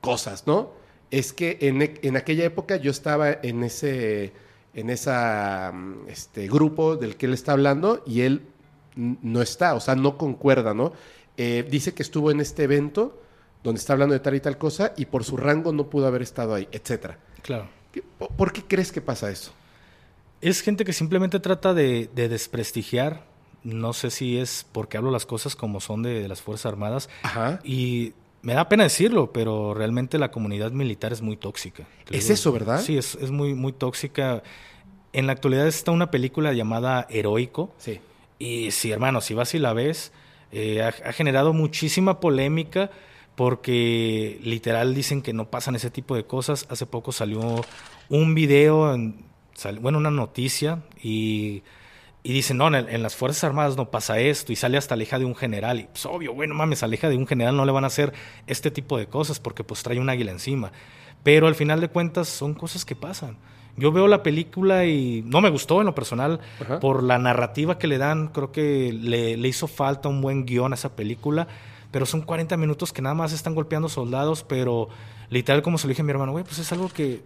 cosas, 0.00 0.46
¿no? 0.46 0.70
Es 1.10 1.32
que 1.32 1.58
en, 1.60 1.82
e- 1.82 1.94
en 2.02 2.16
aquella 2.16 2.44
época 2.44 2.76
yo 2.76 2.90
estaba 2.90 3.30
en 3.30 3.62
ese 3.62 4.32
en 4.74 4.90
esa 4.90 5.72
mm, 5.74 6.08
este 6.08 6.48
grupo 6.48 6.96
del 6.96 7.16
que 7.16 7.26
él 7.26 7.34
está 7.34 7.52
hablando 7.52 8.02
y 8.06 8.22
él 8.22 8.42
no 8.96 9.42
está, 9.42 9.74
o 9.74 9.80
sea, 9.80 9.94
no 9.94 10.16
concuerda, 10.16 10.74
¿no? 10.74 10.92
Eh, 11.36 11.66
dice 11.70 11.94
que 11.94 12.02
estuvo 12.02 12.30
en 12.30 12.40
este 12.40 12.64
evento 12.64 13.20
donde 13.66 13.78
está 13.80 13.92
hablando 13.92 14.12
de 14.14 14.20
tal 14.20 14.34
y 14.34 14.40
tal 14.40 14.56
cosa 14.58 14.92
y 14.96 15.06
por 15.06 15.24
su 15.24 15.36
rango 15.36 15.72
no 15.72 15.88
pudo 15.90 16.06
haber 16.06 16.22
estado 16.22 16.54
ahí, 16.54 16.68
etcétera. 16.72 17.18
Claro. 17.42 17.68
¿Qué- 17.92 18.02
po- 18.02 18.28
¿Por 18.28 18.52
qué 18.52 18.62
crees 18.62 18.92
que 18.92 19.00
pasa 19.00 19.30
eso? 19.30 19.52
Es 20.40 20.60
gente 20.62 20.84
que 20.84 20.92
simplemente 20.92 21.40
trata 21.40 21.74
de, 21.74 22.08
de 22.14 22.28
desprestigiar. 22.28 23.24
No 23.64 23.92
sé 23.92 24.10
si 24.10 24.38
es 24.38 24.66
porque 24.70 24.96
hablo 24.96 25.10
las 25.10 25.26
cosas 25.26 25.56
como 25.56 25.80
son 25.80 26.02
de, 26.02 26.20
de 26.22 26.28
las 26.28 26.40
Fuerzas 26.42 26.66
Armadas. 26.66 27.08
Ajá. 27.22 27.58
Y 27.64 28.12
me 28.42 28.54
da 28.54 28.68
pena 28.68 28.84
decirlo, 28.84 29.32
pero 29.32 29.74
realmente 29.74 30.18
la 30.18 30.30
comunidad 30.30 30.70
militar 30.70 31.12
es 31.12 31.20
muy 31.22 31.36
tóxica. 31.36 31.84
¿Es 32.10 32.30
eso, 32.30 32.52
verdad? 32.52 32.80
Sí, 32.80 32.96
es, 32.96 33.16
es 33.16 33.30
muy, 33.30 33.54
muy 33.54 33.72
tóxica. 33.72 34.42
En 35.12 35.26
la 35.26 35.32
actualidad 35.32 35.66
está 35.66 35.90
una 35.90 36.10
película 36.12 36.52
llamada 36.52 37.06
Heroico. 37.10 37.72
Sí. 37.78 37.98
Y 38.38 38.70
sí, 38.70 38.92
hermano, 38.92 39.20
si 39.20 39.34
vas 39.34 39.54
y 39.54 39.58
la 39.58 39.72
ves, 39.72 40.12
eh, 40.52 40.82
ha, 40.82 40.88
ha 40.88 41.12
generado 41.12 41.52
muchísima 41.54 42.20
polémica 42.20 42.90
porque 43.36 44.40
literal 44.42 44.94
dicen 44.94 45.22
que 45.22 45.32
no 45.32 45.48
pasan 45.50 45.76
ese 45.76 45.90
tipo 45.90 46.16
de 46.16 46.24
cosas. 46.24 46.66
Hace 46.70 46.86
poco 46.86 47.12
salió 47.12 47.60
un 48.08 48.34
video, 48.34 48.92
en- 48.94 49.24
sal- 49.54 49.78
bueno, 49.78 49.98
una 49.98 50.10
noticia 50.10 50.82
y, 51.02 51.62
y 52.22 52.32
dicen, 52.32 52.56
no, 52.56 52.66
en, 52.68 52.74
el- 52.74 52.88
en 52.88 53.02
las 53.02 53.14
Fuerzas 53.14 53.44
Armadas 53.44 53.76
no 53.76 53.90
pasa 53.90 54.18
esto 54.18 54.52
y 54.52 54.56
sale 54.56 54.78
hasta 54.78 54.96
la 54.96 55.02
hija 55.02 55.18
de 55.18 55.26
un 55.26 55.34
general. 55.36 55.80
Y 55.80 55.84
pues 55.84 56.06
obvio, 56.06 56.34
bueno, 56.34 56.54
mames, 56.54 56.82
a 56.82 56.88
la 56.88 56.94
hija 56.94 57.08
de 57.08 57.16
un 57.16 57.26
general 57.26 57.56
no 57.56 57.64
le 57.64 57.72
van 57.72 57.84
a 57.84 57.88
hacer 57.88 58.12
este 58.46 58.70
tipo 58.70 58.98
de 58.98 59.06
cosas 59.06 59.38
porque 59.38 59.62
pues 59.64 59.82
trae 59.82 60.00
un 60.00 60.08
águila 60.10 60.32
encima. 60.32 60.72
Pero 61.22 61.46
al 61.46 61.54
final 61.54 61.80
de 61.80 61.88
cuentas 61.88 62.28
son 62.28 62.54
cosas 62.54 62.84
que 62.84 62.96
pasan. 62.96 63.36
Yo 63.76 63.92
veo 63.92 64.08
la 64.08 64.22
película 64.22 64.86
y 64.86 65.22
no 65.26 65.42
me 65.42 65.50
gustó 65.50 65.80
en 65.80 65.86
lo 65.86 65.94
personal 65.94 66.40
Ajá. 66.62 66.80
por 66.80 67.02
la 67.02 67.18
narrativa 67.18 67.78
que 67.78 67.86
le 67.86 67.98
dan. 67.98 68.28
Creo 68.28 68.50
que 68.50 68.90
le, 68.92 69.36
le 69.36 69.48
hizo 69.48 69.66
falta 69.66 70.08
un 70.08 70.22
buen 70.22 70.46
guion 70.46 70.72
a 70.72 70.76
esa 70.76 70.96
película. 70.96 71.46
Pero 71.90 72.06
son 72.06 72.22
40 72.22 72.56
minutos 72.56 72.92
que 72.92 73.02
nada 73.02 73.14
más 73.14 73.32
están 73.32 73.54
golpeando 73.54 73.88
soldados. 73.88 74.42
Pero 74.42 74.88
literal, 75.28 75.62
como 75.62 75.78
se 75.78 75.86
lo 75.86 75.90
dije 75.90 76.02
a 76.02 76.04
mi 76.04 76.10
hermano, 76.10 76.32
güey, 76.32 76.44
pues 76.44 76.58
es 76.58 76.70
algo 76.72 76.88
que 76.88 77.22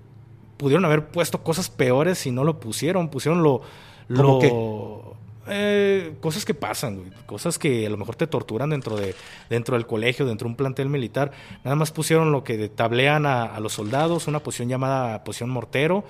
pudieron 0.56 0.84
haber 0.84 1.08
puesto 1.08 1.42
cosas 1.42 1.70
peores 1.70 2.26
y 2.26 2.30
no 2.30 2.44
lo 2.44 2.60
pusieron. 2.60 3.08
Pusieron 3.08 3.42
lo. 3.42 3.62
¿Cómo 4.08 4.40
lo 4.42 5.20
eh, 5.52 6.14
cosas 6.20 6.44
que 6.44 6.54
pasan, 6.54 6.96
güey. 6.96 7.10
Cosas 7.26 7.58
que 7.58 7.86
a 7.86 7.90
lo 7.90 7.96
mejor 7.96 8.14
te 8.14 8.26
torturan 8.26 8.70
dentro, 8.70 8.96
de, 8.96 9.14
dentro 9.48 9.74
del 9.74 9.86
colegio, 9.86 10.24
dentro 10.26 10.46
de 10.46 10.50
un 10.50 10.56
plantel 10.56 10.88
militar. 10.88 11.32
Nada 11.64 11.74
más 11.76 11.90
pusieron 11.90 12.30
lo 12.30 12.44
que 12.44 12.68
tablean 12.68 13.26
a, 13.26 13.44
a 13.44 13.60
los 13.60 13.72
soldados, 13.72 14.28
una 14.28 14.40
posición 14.40 14.68
llamada 14.68 15.24
posición 15.24 15.50
mortero. 15.50 16.04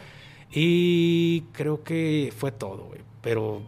Y 0.50 1.42
creo 1.52 1.82
que 1.84 2.32
fue 2.36 2.52
todo, 2.52 2.84
güey. 2.84 3.00
Pero 3.22 3.62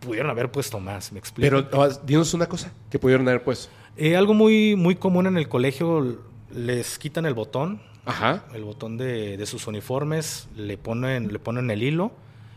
pudieron 0.00 0.30
haber 0.30 0.50
puesto 0.50 0.80
más, 0.80 1.12
me 1.12 1.18
explico. 1.18 1.68
Pero 1.70 1.82
ah, 1.82 1.88
dinos 2.04 2.34
una 2.34 2.46
cosa 2.46 2.72
que 2.90 2.98
pudieron 2.98 3.28
haber 3.28 3.42
puesto. 3.42 3.72
Eh, 3.96 4.16
algo 4.16 4.34
muy, 4.34 4.76
muy 4.76 4.96
común 4.96 5.26
en 5.26 5.36
el 5.36 5.48
colegio, 5.48 6.18
les 6.54 6.98
quitan 6.98 7.26
el 7.26 7.34
botón, 7.34 7.80
Ajá. 8.06 8.44
el 8.54 8.64
botón 8.64 8.96
de, 8.96 9.36
de 9.36 9.46
sus 9.46 9.66
uniformes, 9.66 10.48
le 10.56 10.78
ponen, 10.78 11.32
le 11.32 11.38
ponen 11.38 11.70
el 11.70 11.82
hilo 11.82 12.12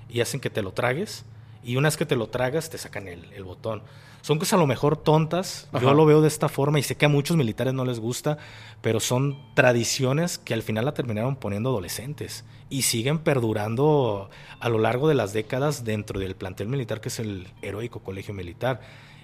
y 0.09 0.21
hacen 0.21 0.39
que 0.39 0.49
te 0.49 0.61
lo 0.61 0.71
tragues. 0.71 1.25
Y 1.63 1.75
una 1.77 1.87
vez 1.87 1.97
que 1.97 2.05
te 2.05 2.15
lo 2.15 2.27
tragas, 2.27 2.69
te 2.69 2.77
sacan 2.77 3.07
el, 3.07 3.31
el 3.33 3.43
botón. 3.43 3.81
Son 4.21 4.39
cosas 4.39 4.53
a 4.53 4.57
lo 4.57 4.67
mejor 4.67 4.95
tontas. 4.95 5.67
Ajá. 5.73 5.85
Yo 5.85 5.93
lo 5.93 6.05
veo 6.05 6.21
de 6.21 6.27
esta 6.29 6.47
forma 6.47 6.79
y 6.79 6.83
sé 6.83 6.95
que 6.95 7.05
a 7.05 7.09
muchos 7.09 7.35
militares 7.35 7.73
no 7.73 7.83
les 7.83 7.99
gusta, 7.99 8.37
pero 8.81 8.99
son 9.01 9.37
tradiciones 9.53 10.37
que 10.37 10.53
al 10.53 10.61
final 10.61 10.85
la 10.85 10.93
terminaron 10.93 11.35
poniendo 11.35 11.69
adolescentes 11.69 12.45
y 12.69 12.83
siguen 12.83 13.19
perdurando 13.19 14.29
a 14.59 14.69
lo 14.69 14.77
largo 14.77 15.09
de 15.09 15.15
las 15.15 15.33
décadas 15.33 15.83
dentro 15.83 16.19
del 16.19 16.35
plantel 16.35 16.67
militar 16.69 17.01
que 17.01 17.09
es 17.09 17.19
el 17.19 17.47
heroico 17.61 17.99
colegio 17.99 18.33
militar. 18.33 18.81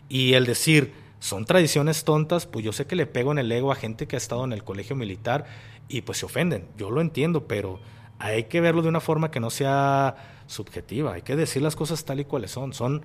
Y 0.09 0.33
el 0.33 0.45
decir, 0.45 0.93
son 1.19 1.45
tradiciones 1.45 2.03
tontas, 2.03 2.45
pues 2.45 2.63
yo 2.63 2.71
sé 2.71 2.85
que 2.85 2.95
le 2.95 3.05
pego 3.05 3.31
en 3.31 3.39
el 3.39 3.51
ego 3.51 3.71
a 3.71 3.75
gente 3.75 4.07
que 4.07 4.15
ha 4.15 4.17
estado 4.17 4.43
en 4.45 4.53
el 4.53 4.63
colegio 4.63 4.95
militar 4.95 5.45
y 5.87 6.01
pues 6.01 6.19
se 6.19 6.25
ofenden. 6.25 6.67
Yo 6.77 6.91
lo 6.91 7.01
entiendo, 7.01 7.47
pero 7.47 7.79
hay 8.19 8.45
que 8.45 8.61
verlo 8.61 8.81
de 8.81 8.89
una 8.89 9.01
forma 9.01 9.31
que 9.31 9.39
no 9.39 9.49
sea 9.49 10.43
subjetiva. 10.47 11.13
Hay 11.13 11.21
que 11.21 11.35
decir 11.35 11.61
las 11.61 11.75
cosas 11.75 12.05
tal 12.05 12.19
y 12.19 12.25
cuales 12.25 12.51
son. 12.51 12.73
Son, 12.73 13.03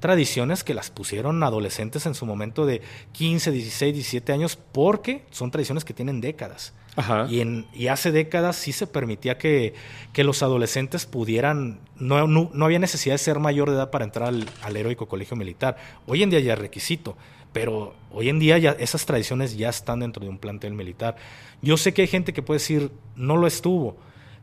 tradiciones 0.00 0.62
que 0.62 0.74
las 0.74 0.90
pusieron 0.90 1.42
adolescentes 1.42 2.06
en 2.06 2.14
su 2.14 2.26
momento 2.26 2.66
de 2.66 2.82
15, 3.12 3.50
16, 3.50 3.94
17 3.94 4.32
años 4.32 4.58
porque 4.72 5.24
son 5.30 5.50
tradiciones 5.50 5.84
que 5.84 5.94
tienen 5.94 6.20
décadas. 6.20 6.74
Ajá. 6.96 7.26
Y, 7.28 7.40
en, 7.40 7.66
y 7.74 7.88
hace 7.88 8.10
décadas 8.10 8.56
sí 8.56 8.72
se 8.72 8.86
permitía 8.86 9.36
que, 9.36 9.74
que 10.12 10.24
los 10.24 10.42
adolescentes 10.42 11.06
pudieran, 11.06 11.80
no, 11.96 12.26
no, 12.26 12.50
no 12.52 12.64
había 12.64 12.78
necesidad 12.78 13.14
de 13.14 13.18
ser 13.18 13.38
mayor 13.38 13.70
de 13.70 13.76
edad 13.76 13.90
para 13.90 14.04
entrar 14.04 14.28
al, 14.28 14.46
al 14.62 14.76
heroico 14.76 15.06
colegio 15.06 15.36
militar. 15.36 15.76
Hoy 16.06 16.22
en 16.22 16.30
día 16.30 16.40
ya 16.40 16.54
es 16.54 16.58
requisito, 16.58 17.16
pero 17.52 17.94
hoy 18.12 18.28
en 18.28 18.38
día 18.38 18.58
ya 18.58 18.72
esas 18.72 19.06
tradiciones 19.06 19.56
ya 19.56 19.68
están 19.68 20.00
dentro 20.00 20.22
de 20.22 20.28
un 20.30 20.38
plantel 20.38 20.72
militar. 20.74 21.16
Yo 21.62 21.76
sé 21.76 21.94
que 21.94 22.02
hay 22.02 22.08
gente 22.08 22.32
que 22.32 22.42
puede 22.42 22.58
decir, 22.58 22.90
no 23.14 23.36
lo 23.36 23.46
estuvo, 23.46 23.96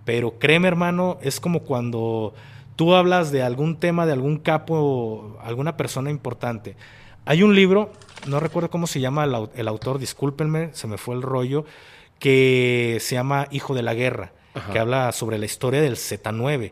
pero 0.05 0.39
créeme 0.39 0.67
hermano, 0.67 1.17
es 1.21 1.39
como 1.39 1.59
cuando 1.61 2.33
tú 2.75 2.95
hablas 2.95 3.31
de 3.31 3.43
algún 3.43 3.77
tema, 3.77 4.05
de 4.05 4.13
algún 4.13 4.37
capo, 4.37 5.37
alguna 5.43 5.77
persona 5.77 6.09
importante. 6.09 6.75
Hay 7.25 7.43
un 7.43 7.55
libro, 7.55 7.91
no 8.27 8.39
recuerdo 8.39 8.69
cómo 8.69 8.87
se 8.87 8.99
llama 8.99 9.23
el, 9.23 9.33
au- 9.33 9.49
el 9.55 9.67
autor, 9.67 9.99
discúlpenme, 9.99 10.69
se 10.73 10.87
me 10.87 10.97
fue 10.97 11.15
el 11.15 11.21
rollo, 11.21 11.65
que 12.19 12.97
se 13.01 13.15
llama 13.15 13.47
Hijo 13.51 13.73
de 13.75 13.83
la 13.83 13.93
Guerra, 13.93 14.33
Ajá. 14.53 14.71
que 14.73 14.79
habla 14.79 15.11
sobre 15.11 15.37
la 15.37 15.45
historia 15.45 15.81
del 15.81 15.95
Z9. 15.95 16.71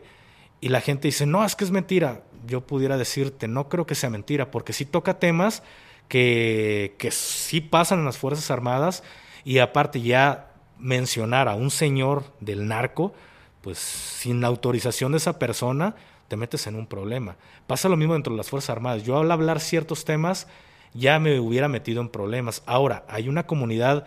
Y 0.60 0.68
la 0.68 0.80
gente 0.80 1.08
dice, 1.08 1.26
no, 1.26 1.44
es 1.44 1.56
que 1.56 1.64
es 1.64 1.70
mentira. 1.70 2.22
Yo 2.46 2.62
pudiera 2.62 2.96
decirte, 2.96 3.48
no 3.48 3.68
creo 3.68 3.86
que 3.86 3.94
sea 3.94 4.10
mentira, 4.10 4.50
porque 4.50 4.72
sí 4.72 4.84
toca 4.84 5.18
temas 5.18 5.62
que, 6.08 6.94
que 6.98 7.10
sí 7.10 7.60
pasan 7.60 8.00
en 8.00 8.04
las 8.04 8.18
Fuerzas 8.18 8.50
Armadas 8.50 9.02
y 9.44 9.58
aparte 9.58 10.00
ya 10.00 10.52
mencionar 10.78 11.48
a 11.48 11.54
un 11.54 11.70
señor 11.70 12.24
del 12.40 12.66
narco, 12.66 13.14
pues 13.60 13.78
sin 13.78 14.40
la 14.40 14.48
autorización 14.48 15.12
de 15.12 15.18
esa 15.18 15.38
persona, 15.38 15.94
te 16.28 16.36
metes 16.36 16.66
en 16.66 16.74
un 16.74 16.86
problema. 16.86 17.36
Pasa 17.66 17.88
lo 17.88 17.96
mismo 17.96 18.14
dentro 18.14 18.32
de 18.32 18.38
las 18.38 18.50
Fuerzas 18.50 18.70
Armadas. 18.70 19.04
Yo 19.04 19.18
al 19.18 19.30
hablar 19.30 19.60
ciertos 19.60 20.04
temas 20.04 20.48
ya 20.94 21.18
me 21.18 21.38
hubiera 21.40 21.68
metido 21.68 22.00
en 22.00 22.08
problemas. 22.08 22.62
Ahora, 22.66 23.04
hay 23.08 23.28
una 23.28 23.46
comunidad 23.46 24.06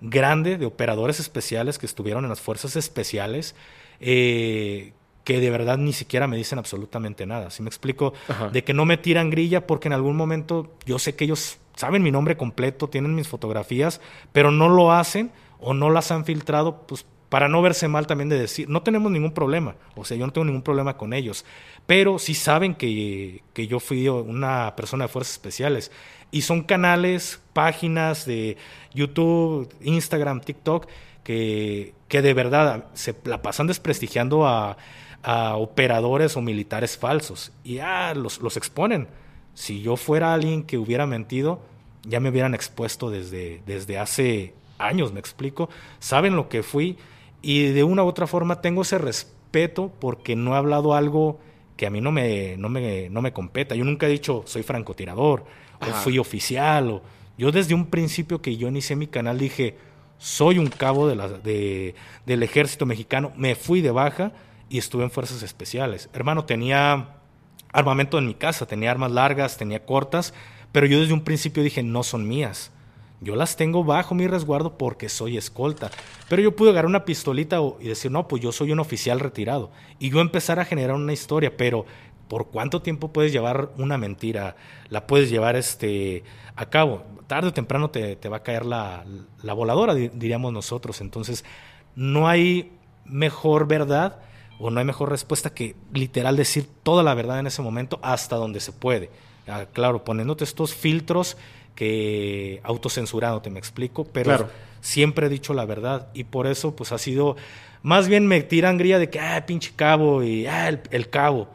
grande 0.00 0.58
de 0.58 0.66
operadores 0.66 1.20
especiales 1.20 1.78
que 1.78 1.86
estuvieron 1.86 2.24
en 2.24 2.30
las 2.30 2.40
fuerzas 2.40 2.76
especiales 2.76 3.54
eh, 4.00 4.92
que 5.24 5.40
de 5.40 5.50
verdad 5.50 5.78
ni 5.78 5.92
siquiera 5.92 6.26
me 6.26 6.36
dicen 6.36 6.58
absolutamente 6.58 7.26
nada. 7.26 7.50
Si 7.50 7.62
me 7.62 7.68
explico? 7.68 8.12
Ajá. 8.28 8.48
De 8.48 8.64
que 8.64 8.74
no 8.74 8.84
me 8.84 8.96
tiran 8.96 9.30
grilla 9.30 9.66
porque 9.66 9.88
en 9.88 9.94
algún 9.94 10.16
momento 10.16 10.74
yo 10.84 10.98
sé 10.98 11.14
que 11.14 11.24
ellos 11.24 11.58
saben 11.76 12.02
mi 12.02 12.10
nombre 12.10 12.36
completo, 12.36 12.88
tienen 12.88 13.14
mis 13.14 13.28
fotografías, 13.28 14.00
pero 14.32 14.50
no 14.50 14.68
lo 14.68 14.92
hacen 14.92 15.30
o 15.58 15.74
no 15.74 15.90
las 15.90 16.10
han 16.10 16.24
filtrado, 16.24 16.86
pues 16.86 17.06
para 17.28 17.48
no 17.48 17.62
verse 17.62 17.88
mal 17.88 18.06
también 18.06 18.28
de 18.28 18.38
decir, 18.38 18.68
no 18.68 18.82
tenemos 18.82 19.10
ningún 19.10 19.32
problema, 19.32 19.76
o 19.94 20.04
sea, 20.04 20.18
yo 20.18 20.26
no 20.26 20.32
tengo 20.34 20.44
ningún 20.44 20.60
problema 20.60 20.98
con 20.98 21.14
ellos, 21.14 21.46
pero 21.86 22.18
sí 22.18 22.34
saben 22.34 22.74
que, 22.74 23.42
que 23.54 23.66
yo 23.66 23.80
fui 23.80 24.06
una 24.06 24.76
persona 24.76 25.04
de 25.04 25.08
fuerzas 25.08 25.32
especiales. 25.32 25.90
Y 26.30 26.42
son 26.42 26.62
canales, 26.62 27.40
páginas 27.52 28.26
de 28.26 28.56
YouTube, 28.94 29.68
Instagram, 29.82 30.40
TikTok, 30.40 30.86
que, 31.24 31.94
que 32.08 32.22
de 32.22 32.34
verdad 32.34 32.86
se 32.94 33.14
la 33.24 33.42
pasan 33.42 33.66
desprestigiando 33.66 34.46
a, 34.46 34.76
a 35.22 35.56
operadores 35.56 36.36
o 36.36 36.42
militares 36.42 36.98
falsos. 36.98 37.52
Y 37.64 37.78
ah, 37.78 38.14
los, 38.14 38.40
los 38.40 38.56
exponen. 38.56 39.08
Si 39.54 39.82
yo 39.82 39.96
fuera 39.96 40.32
alguien 40.32 40.62
que 40.62 40.78
hubiera 40.78 41.06
mentido, 41.06 41.60
ya 42.04 42.20
me 42.20 42.30
hubieran 42.30 42.54
expuesto 42.54 43.10
desde, 43.10 43.62
desde 43.66 43.98
hace 43.98 44.54
años, 44.78 45.12
me 45.12 45.20
explico. 45.20 45.68
Saben 45.98 46.36
lo 46.36 46.48
que 46.48 46.62
fui 46.62 46.98
y 47.40 47.68
de 47.68 47.84
una 47.84 48.04
u 48.04 48.06
otra 48.06 48.26
forma 48.26 48.60
tengo 48.60 48.82
ese 48.82 48.98
respeto 48.98 49.92
porque 50.00 50.36
no 50.36 50.54
he 50.54 50.56
hablado 50.56 50.94
algo 50.94 51.38
que 51.76 51.86
a 51.86 51.90
mí 51.90 52.00
no 52.00 52.12
me, 52.12 52.56
no 52.56 52.68
me, 52.68 53.08
no 53.10 53.22
me 53.22 53.32
competa. 53.32 53.74
Yo 53.74 53.84
nunca 53.84 54.06
he 54.06 54.10
dicho 54.10 54.42
soy 54.46 54.62
francotirador 54.62 55.44
o 55.80 55.86
fui 55.86 56.18
oficial. 56.18 56.90
O... 56.90 57.02
Yo 57.38 57.52
desde 57.52 57.74
un 57.74 57.86
principio 57.86 58.40
que 58.40 58.56
yo 58.56 58.68
inicié 58.68 58.96
mi 58.96 59.06
canal 59.06 59.38
dije, 59.38 59.76
soy 60.18 60.58
un 60.58 60.68
cabo 60.68 61.08
de 61.08 61.16
la, 61.16 61.28
de, 61.28 61.94
del 62.26 62.42
ejército 62.42 62.86
mexicano, 62.86 63.32
me 63.36 63.54
fui 63.54 63.80
de 63.80 63.90
baja 63.90 64.32
y 64.72 64.78
estuve 64.78 65.04
en 65.04 65.10
fuerzas 65.10 65.42
especiales. 65.42 66.08
Hermano, 66.14 66.46
tenía 66.46 67.16
armamento 67.74 68.16
en 68.18 68.26
mi 68.26 68.32
casa, 68.34 68.64
tenía 68.64 68.90
armas 68.90 69.12
largas, 69.12 69.58
tenía 69.58 69.84
cortas, 69.84 70.32
pero 70.72 70.86
yo 70.86 70.98
desde 70.98 71.12
un 71.12 71.20
principio 71.24 71.62
dije, 71.62 71.82
no 71.82 72.02
son 72.02 72.26
mías. 72.26 72.70
Yo 73.20 73.36
las 73.36 73.56
tengo 73.56 73.84
bajo 73.84 74.14
mi 74.14 74.26
resguardo 74.26 74.78
porque 74.78 75.10
soy 75.10 75.36
escolta. 75.36 75.90
Pero 76.30 76.40
yo 76.40 76.56
pude 76.56 76.70
agarrar 76.70 76.88
una 76.88 77.04
pistolita 77.04 77.58
y 77.80 77.88
decir, 77.88 78.10
no, 78.10 78.26
pues 78.28 78.40
yo 78.42 78.50
soy 78.50 78.72
un 78.72 78.80
oficial 78.80 79.20
retirado. 79.20 79.70
Y 79.98 80.08
yo 80.08 80.20
empezar 80.20 80.58
a 80.58 80.64
generar 80.64 80.96
una 80.96 81.12
historia, 81.12 81.54
pero 81.54 81.84
¿por 82.26 82.46
cuánto 82.46 82.80
tiempo 82.80 83.12
puedes 83.12 83.30
llevar 83.30 83.72
una 83.76 83.98
mentira? 83.98 84.56
La 84.88 85.06
puedes 85.06 85.28
llevar 85.28 85.54
este, 85.54 86.24
a 86.56 86.70
cabo. 86.70 87.04
Tarde 87.26 87.48
o 87.48 87.52
temprano 87.52 87.90
te, 87.90 88.16
te 88.16 88.30
va 88.30 88.38
a 88.38 88.42
caer 88.42 88.64
la, 88.64 89.04
la 89.42 89.52
voladora, 89.52 89.94
di- 89.94 90.08
diríamos 90.08 90.50
nosotros. 90.50 91.02
Entonces, 91.02 91.44
no 91.94 92.26
hay 92.26 92.72
mejor 93.04 93.68
verdad 93.68 94.18
o 94.64 94.70
no 94.70 94.78
hay 94.78 94.86
mejor 94.86 95.10
respuesta 95.10 95.52
que 95.52 95.74
literal 95.92 96.36
decir 96.36 96.66
toda 96.84 97.02
la 97.02 97.14
verdad 97.14 97.40
en 97.40 97.48
ese 97.48 97.60
momento 97.62 97.98
hasta 98.02 98.36
donde 98.36 98.60
se 98.60 98.72
puede. 98.72 99.10
Ah, 99.48 99.66
claro, 99.72 100.04
poniéndote 100.04 100.44
estos 100.44 100.72
filtros 100.72 101.36
que 101.74 102.60
autocensurándote, 102.62 103.50
me 103.50 103.58
explico, 103.58 104.04
pero 104.04 104.26
Claro. 104.26 104.48
siempre 104.80 105.26
he 105.26 105.28
dicho 105.30 105.52
la 105.52 105.64
verdad 105.64 106.08
y 106.14 106.24
por 106.24 106.46
eso 106.46 106.76
pues 106.76 106.92
ha 106.92 106.98
sido, 106.98 107.36
más 107.82 108.06
bien 108.08 108.26
me 108.26 108.42
tiran 108.42 108.78
grilla 108.78 108.98
de 108.98 109.10
que, 109.10 109.18
ah, 109.18 109.44
pinche 109.46 109.72
cabo 109.74 110.22
y, 110.22 110.46
ah, 110.46 110.68
el, 110.68 110.80
el 110.90 111.10
cabo, 111.10 111.48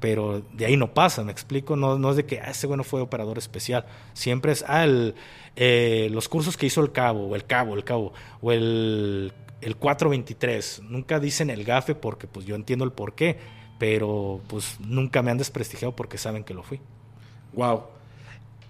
pero 0.00 0.42
de 0.52 0.66
ahí 0.66 0.76
no 0.76 0.92
pasa, 0.94 1.22
me 1.22 1.30
explico, 1.32 1.76
no, 1.76 1.98
no 1.98 2.10
es 2.10 2.16
de 2.16 2.24
que, 2.26 2.40
ah, 2.40 2.50
ese 2.50 2.66
bueno 2.66 2.82
fue 2.82 3.00
operador 3.00 3.38
especial, 3.38 3.84
siempre 4.14 4.50
es, 4.52 4.64
ah, 4.66 4.82
el, 4.84 5.14
eh, 5.54 6.08
los 6.10 6.28
cursos 6.28 6.56
que 6.56 6.66
hizo 6.66 6.80
el 6.80 6.90
cabo, 6.92 7.28
o 7.28 7.36
el 7.36 7.44
cabo, 7.44 7.74
el 7.74 7.84
cabo, 7.84 8.12
o 8.40 8.50
el, 8.52 9.32
el 9.60 9.76
423, 9.76 10.82
nunca 10.84 11.20
dicen 11.20 11.50
el 11.50 11.64
gafe 11.64 11.94
porque 11.94 12.26
pues 12.26 12.46
yo 12.46 12.54
entiendo 12.54 12.84
el 12.84 12.92
por 12.92 13.14
qué, 13.14 13.38
pero 13.78 14.40
pues 14.48 14.78
nunca 14.80 15.22
me 15.22 15.30
han 15.30 15.38
desprestigiado 15.38 15.94
porque 15.94 16.18
saben 16.18 16.44
que 16.44 16.54
lo 16.54 16.62
fui. 16.62 16.80
Wow. 17.54 17.84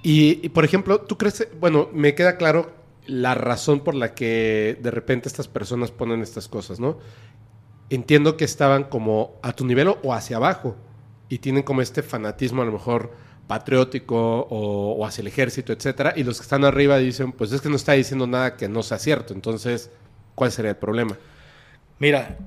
Y, 0.03 0.49
por 0.51 0.65
ejemplo, 0.65 1.01
¿tú 1.01 1.19
crees, 1.19 1.49
bueno, 1.59 1.89
me 1.93 2.15
queda 2.15 2.37
claro 2.37 2.73
la 3.07 3.35
razón 3.35 3.81
por 3.81 3.95
la 3.95 4.15
que 4.15 4.79
de 4.81 4.91
repente 4.91 5.29
estas 5.29 5.49
personas 5.49 5.91
ponen 5.91 6.21
estas 6.21 6.47
cosas, 6.47 6.79
¿no? 6.79 6.99
Entiendo 7.91 8.37
que 8.37 8.45
estaban 8.45 8.85
como 8.85 9.39
a 9.43 9.53
tu 9.53 9.67
nivel 9.67 9.89
o 9.89 10.13
hacia 10.13 10.37
abajo 10.37 10.77
y 11.29 11.39
tienen 11.39 11.63
como 11.63 11.83
este 11.83 12.03
fanatismo 12.03 12.63
a 12.63 12.67
lo 12.67 12.73
mejor 12.73 13.13
patriótico 13.47 14.41
o, 14.51 14.93
o 14.93 15.07
hacia 15.07 15.23
el 15.23 15.29
ejército, 15.29 15.73
etcétera, 15.73 16.13
y 16.15 16.23
los 16.23 16.39
que 16.39 16.43
están 16.43 16.65
arriba 16.65 16.99
dicen, 16.99 17.33
pues 17.33 17.51
es 17.53 17.63
que 17.63 17.71
no 17.71 17.77
está 17.77 17.93
diciendo 17.93 18.27
nada 18.27 18.57
que 18.57 18.69
no 18.69 18.83
sea 18.83 18.99
cierto, 18.99 19.33
entonces, 19.33 19.91
¿cuál 20.39 20.53
sería 20.53 20.71
el 20.71 20.77
problema? 20.77 21.19
Mira, 21.99 22.39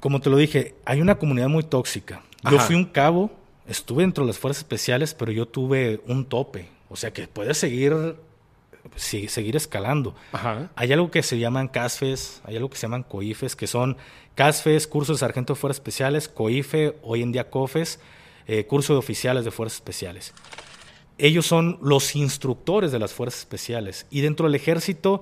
como 0.00 0.20
te 0.20 0.30
lo 0.30 0.38
dije, 0.38 0.74
hay 0.86 1.02
una 1.02 1.16
comunidad 1.16 1.48
muy 1.48 1.62
tóxica. 1.62 2.22
Yo 2.50 2.56
Ajá. 2.56 2.66
fui 2.66 2.74
un 2.74 2.86
cabo, 2.86 3.30
estuve 3.68 4.02
dentro 4.02 4.24
de 4.24 4.28
las 4.28 4.38
fuerzas 4.38 4.62
especiales, 4.62 5.12
pero 5.12 5.30
yo 5.30 5.46
tuve 5.46 6.00
un 6.06 6.24
tope. 6.24 6.70
O 6.88 6.96
sea 6.96 7.12
que 7.12 7.28
puedes 7.28 7.58
seguir, 7.58 8.16
sí, 8.96 9.28
seguir 9.28 9.56
escalando. 9.56 10.14
Ajá. 10.32 10.70
Hay 10.74 10.90
algo 10.90 11.10
que 11.10 11.22
se 11.22 11.38
llaman 11.38 11.68
CASFES, 11.68 12.40
hay 12.44 12.56
algo 12.56 12.70
que 12.70 12.78
se 12.78 12.82
llaman 12.82 13.02
COIFES, 13.02 13.56
que 13.56 13.66
son 13.66 13.98
CASFES, 14.34 14.86
cursos 14.86 15.18
de 15.18 15.20
sargento 15.20 15.52
de 15.52 15.60
fuerzas 15.60 15.80
especiales, 15.80 16.28
COIFE, 16.28 16.96
hoy 17.02 17.20
en 17.20 17.30
día 17.30 17.50
COFES, 17.50 18.00
eh, 18.46 18.64
curso 18.64 18.94
de 18.94 19.00
oficiales 19.00 19.44
de 19.44 19.50
fuerzas 19.50 19.76
especiales. 19.76 20.32
Ellos 21.18 21.44
son 21.44 21.78
los 21.82 22.16
instructores 22.16 22.90
de 22.90 22.98
las 22.98 23.12
fuerzas 23.12 23.40
especiales 23.40 24.06
y 24.10 24.22
dentro 24.22 24.46
del 24.46 24.54
ejército, 24.54 25.20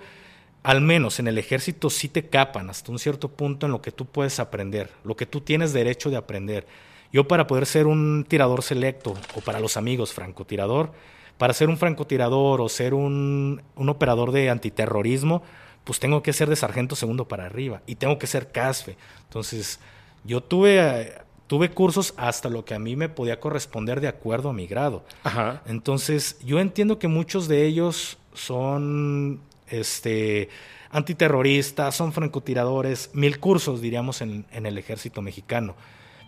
al 0.63 0.81
menos 0.81 1.19
en 1.19 1.29
el 1.29 1.39
ejército 1.39 1.91
sí 1.91 2.09
te 2.09 2.27
capan 2.27 2.69
hasta 2.71 2.93
un 2.93 2.99
cierto 2.99 3.29
punto 3.29 3.67
en 3.67 3.73
lo 3.73 3.81
que 3.81 3.93
tú 3.93 4.07
puedes 4.07 4.41
aprender, 4.41 4.91
lo 5.05 5.17
que 5.17 5.27
tú 5.27 5.41
tienes 5.41 5.73
derecho 5.73 6.11
de 6.11 6.17
aprender. 6.17 6.67
Yo 7.13 7.27
para 7.27 7.47
poder 7.47 7.67
ser 7.67 7.87
un 7.87 8.25
tirador 8.29 8.63
selecto 8.63 9.15
o 9.35 9.41
para 9.41 9.61
los 9.61 9.77
amigos 9.77 10.13
francotirador, 10.13 10.93
para 11.39 11.55
ser 11.55 11.69
un 11.69 11.79
francotirador 11.79 12.61
o 12.61 12.69
ser 12.69 12.95
un, 12.95 13.63
un 13.75 13.89
operador 13.89 14.33
de 14.33 14.51
antiterrorismo, 14.51 15.43
pues 15.85 15.99
tengo 15.99 16.23
que 16.23 16.33
ser 16.33 16.49
de 16.49 16.57
sargento 16.57 16.95
segundo 16.95 17.27
para 17.27 17.47
arriba 17.47 17.83
y 17.87 17.95
tengo 17.95 18.19
que 18.19 18.27
ser 18.27 18.53
CASFE. 18.53 18.97
Entonces, 19.25 19.81
yo 20.25 20.43
tuve, 20.43 21.15
tuve 21.47 21.71
cursos 21.71 22.13
hasta 22.17 22.51
lo 22.51 22.65
que 22.65 22.75
a 22.75 22.79
mí 22.79 22.97
me 22.97 23.09
podía 23.09 23.41
corresponder 23.41 24.01
de 24.01 24.09
acuerdo 24.09 24.51
a 24.51 24.53
mi 24.53 24.67
grado. 24.67 25.05
Ajá. 25.25 25.63
Entonces, 25.67 26.39
yo 26.45 26.61
entiendo 26.61 26.99
que 26.99 27.09
muchos 27.09 27.49
de 27.49 27.65
ellos 27.67 28.19
son 28.35 29.41
este, 29.71 30.49
antiterroristas, 30.91 31.95
son 31.95 32.13
francotiradores, 32.13 33.11
mil 33.15 33.39
cursos, 33.41 33.81
diríamos, 33.81 34.21
en, 34.21 34.47
en 34.53 34.67
el 34.67 34.79
ejército 34.79 35.23
mexicano. 35.23 35.75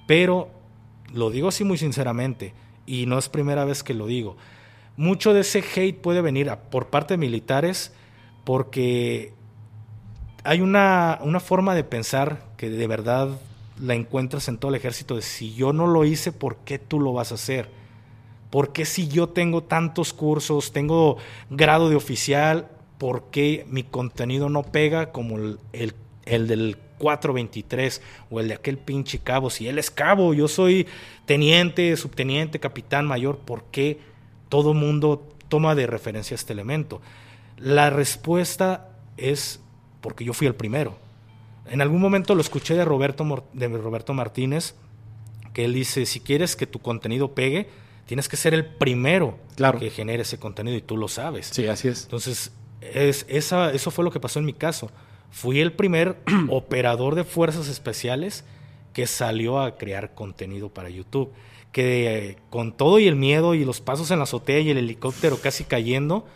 Pero 0.07 0.50
lo 1.12 1.31
digo 1.31 1.48
así 1.48 1.64
muy 1.64 1.78
sinceramente, 1.78 2.55
y 2.87 3.07
no 3.07 3.18
es 3.18 3.28
primera 3.28 3.64
vez 3.64 3.83
que 3.83 3.94
lo 3.94 4.07
digo. 4.07 4.37
Mucho 4.96 5.33
de 5.33 5.40
ese 5.40 5.64
hate 5.74 6.00
puede 6.00 6.20
venir 6.20 6.52
por 6.70 6.88
parte 6.88 7.14
de 7.14 7.18
militares 7.18 7.92
porque 8.44 9.33
hay 10.44 10.61
una, 10.61 11.18
una 11.22 11.40
forma 11.40 11.74
de 11.74 11.85
pensar 11.85 12.44
que 12.57 12.68
de 12.68 12.87
verdad 12.87 13.28
la 13.81 13.94
encuentras 13.94 14.48
en 14.48 14.59
todo 14.59 14.70
el 14.70 14.74
ejército 14.76 15.16
de 15.16 15.22
si 15.22 15.55
yo 15.55 15.72
no 15.72 15.87
lo 15.87 16.05
hice, 16.05 16.33
¿por 16.33 16.57
qué 16.59 16.78
tú 16.78 17.00
lo 17.00 17.12
vas 17.12 17.33
a 17.33 17.37
hacer? 17.37 17.70
¿Por 18.50 18.72
qué 18.72 18.85
si 18.85 19.09
yo 19.09 19.28
tengo 19.28 19.62
tantos 19.62 20.12
cursos, 20.12 20.72
tengo 20.72 21.16
grado 21.48 21.88
de 21.88 21.96
oficial, 21.96 22.68
por 23.02 23.30
qué 23.32 23.66
mi 23.68 23.82
contenido 23.82 24.48
no 24.48 24.62
pega 24.62 25.10
como 25.10 25.36
el, 25.36 25.58
el, 25.72 25.92
el 26.24 26.46
del 26.46 26.76
423 26.98 28.00
o 28.30 28.38
el 28.38 28.46
de 28.46 28.54
aquel 28.54 28.78
pinche 28.78 29.18
cabo? 29.18 29.50
Si 29.50 29.66
él 29.66 29.76
es 29.80 29.90
cabo, 29.90 30.34
yo 30.34 30.46
soy 30.46 30.86
teniente, 31.26 31.96
subteniente, 31.96 32.60
capitán, 32.60 33.04
mayor, 33.08 33.38
¿por 33.38 33.64
qué 33.72 33.98
todo 34.48 34.72
mundo 34.72 35.28
toma 35.48 35.74
de 35.74 35.88
referencia 35.88 36.36
este 36.36 36.52
elemento? 36.52 37.00
La 37.58 37.90
respuesta 37.90 38.90
es 39.16 39.58
porque 40.00 40.24
yo 40.24 40.32
fui 40.32 40.46
el 40.46 40.54
primero. 40.54 40.96
En 41.68 41.80
algún 41.80 42.00
momento 42.00 42.36
lo 42.36 42.40
escuché 42.40 42.74
de 42.74 42.84
Roberto, 42.84 43.44
de 43.52 43.66
Roberto 43.66 44.14
Martínez, 44.14 44.76
que 45.54 45.64
él 45.64 45.74
dice, 45.74 46.06
si 46.06 46.20
quieres 46.20 46.54
que 46.54 46.68
tu 46.68 46.78
contenido 46.78 47.34
pegue, 47.34 47.68
tienes 48.06 48.28
que 48.28 48.36
ser 48.36 48.54
el 48.54 48.64
primero 48.64 49.38
Claro. 49.56 49.80
que 49.80 49.90
genere 49.90 50.22
ese 50.22 50.38
contenido 50.38 50.76
y 50.76 50.82
tú 50.82 50.96
lo 50.96 51.08
sabes. 51.08 51.48
Sí, 51.48 51.66
así 51.66 51.88
es. 51.88 52.04
Entonces, 52.04 52.52
es, 52.94 53.26
eso 53.28 53.90
fue 53.90 54.04
lo 54.04 54.10
que 54.10 54.20
pasó 54.20 54.38
en 54.38 54.44
mi 54.44 54.52
caso. 54.52 54.90
Fui 55.30 55.60
el 55.60 55.72
primer 55.72 56.18
operador 56.50 57.14
de 57.14 57.24
fuerzas 57.24 57.68
especiales 57.68 58.44
que 58.92 59.06
salió 59.06 59.60
a 59.60 59.76
crear 59.76 60.14
contenido 60.14 60.68
para 60.68 60.90
YouTube. 60.90 61.32
Que 61.72 62.28
eh, 62.28 62.36
con 62.50 62.72
todo 62.72 62.98
y 62.98 63.08
el 63.08 63.16
miedo 63.16 63.54
y 63.54 63.64
los 63.64 63.80
pasos 63.80 64.10
en 64.10 64.18
la 64.18 64.24
azotea 64.24 64.60
y 64.60 64.70
el 64.70 64.76
helicóptero 64.76 65.38
casi 65.38 65.64
cayendo, 65.64 66.26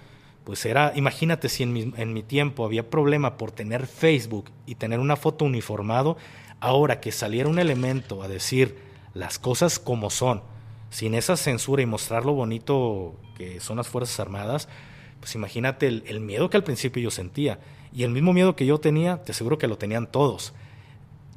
pues 0.45 0.65
era, 0.65 0.93
imagínate 0.97 1.51
si 1.51 1.63
en 1.63 1.75
mi, 1.75 1.93
en 1.97 2.15
mi 2.15 2.23
tiempo 2.23 2.65
había 2.65 2.89
problema 2.89 3.37
por 3.37 3.53
tener 3.53 3.87
Facebook 3.87 4.51
y 4.65 4.77
tener 4.77 4.99
una 4.99 5.17
foto 5.17 5.45
uniformado, 5.45 6.17
ahora 6.61 7.01
que 7.01 7.13
saliera 7.13 7.51
un 7.51 7.59
elemento 7.59 8.23
a 8.23 8.29
decir 8.29 8.79
las 9.13 9.39
cosas 9.39 9.79
como 9.79 10.09
son, 10.09 10.43
sin 10.89 11.15
esa 11.15 11.37
censura 11.37 11.83
y 11.83 11.87
mostrar 11.87 12.25
lo 12.25 12.33
bonito 12.33 13.15
que 13.37 13.61
son 13.61 13.77
las 13.77 13.89
Fuerzas 13.89 14.21
Armadas, 14.21 14.69
pues 15.27 15.35
imagínate 15.35 15.89
el, 15.89 16.21
miedo 16.21 16.49
que 16.49 16.57
al 16.57 16.63
principio 16.63 17.03
yo 17.03 17.11
sentía. 17.11 17.59
Y 17.93 18.05
el 18.05 18.11
mismo 18.11 18.33
miedo 18.33 18.55
que 18.55 18.65
yo 18.65 18.79
tenía, 18.79 19.25
te 19.25 19.33
aseguro 19.33 19.59
que 19.59 19.67
lo 19.67 19.77
tenían 19.77 20.07
todos. 20.07 20.55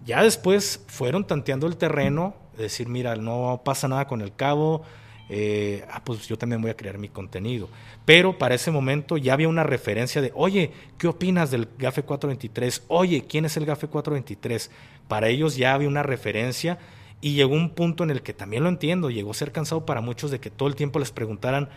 Ya 0.05 0.21
después 0.21 0.83
fueron 0.85 1.25
tanteando 1.25 1.65
el 1.65 1.75
terreno, 1.75 2.35
de 2.55 2.63
decir, 2.65 2.87
mira, 2.87 3.15
no 3.15 3.63
pasa 3.65 3.87
nada 3.87 4.05
con 4.05 4.21
el 4.21 4.35
cabo, 4.35 4.83
eh, 5.27 5.85
ah, 5.91 6.03
pues 6.05 6.27
yo 6.27 6.37
también 6.37 6.61
voy 6.61 6.69
a 6.69 6.77
crear 6.77 6.99
mi 6.99 7.09
contenido. 7.09 7.67
Pero 8.05 8.37
para 8.37 8.53
ese 8.53 8.69
momento 8.69 9.17
ya 9.17 9.33
había 9.33 9.47
una 9.47 9.63
referencia 9.63 10.21
de, 10.21 10.31
oye, 10.35 10.71
¿qué 10.99 11.07
opinas 11.07 11.49
del 11.49 11.67
GAFE 11.79 12.03
423? 12.03 12.83
Oye, 12.89 13.25
¿quién 13.27 13.45
es 13.45 13.57
el 13.57 13.65
GAFE 13.65 13.87
423? 13.87 14.69
Para 15.07 15.29
ellos 15.29 15.55
ya 15.55 15.73
había 15.73 15.87
una 15.87 16.03
referencia 16.03 16.77
y 17.21 17.33
llegó 17.33 17.55
un 17.55 17.71
punto 17.71 18.03
en 18.03 18.11
el 18.11 18.21
que 18.21 18.35
también 18.35 18.61
lo 18.61 18.69
entiendo, 18.69 19.09
llegó 19.09 19.31
a 19.31 19.33
ser 19.33 19.51
cansado 19.51 19.87
para 19.87 20.01
muchos 20.01 20.29
de 20.29 20.39
que 20.39 20.51
todo 20.51 20.69
el 20.69 20.75
tiempo 20.75 20.99
les 20.99 21.09
preguntaran, 21.09 21.69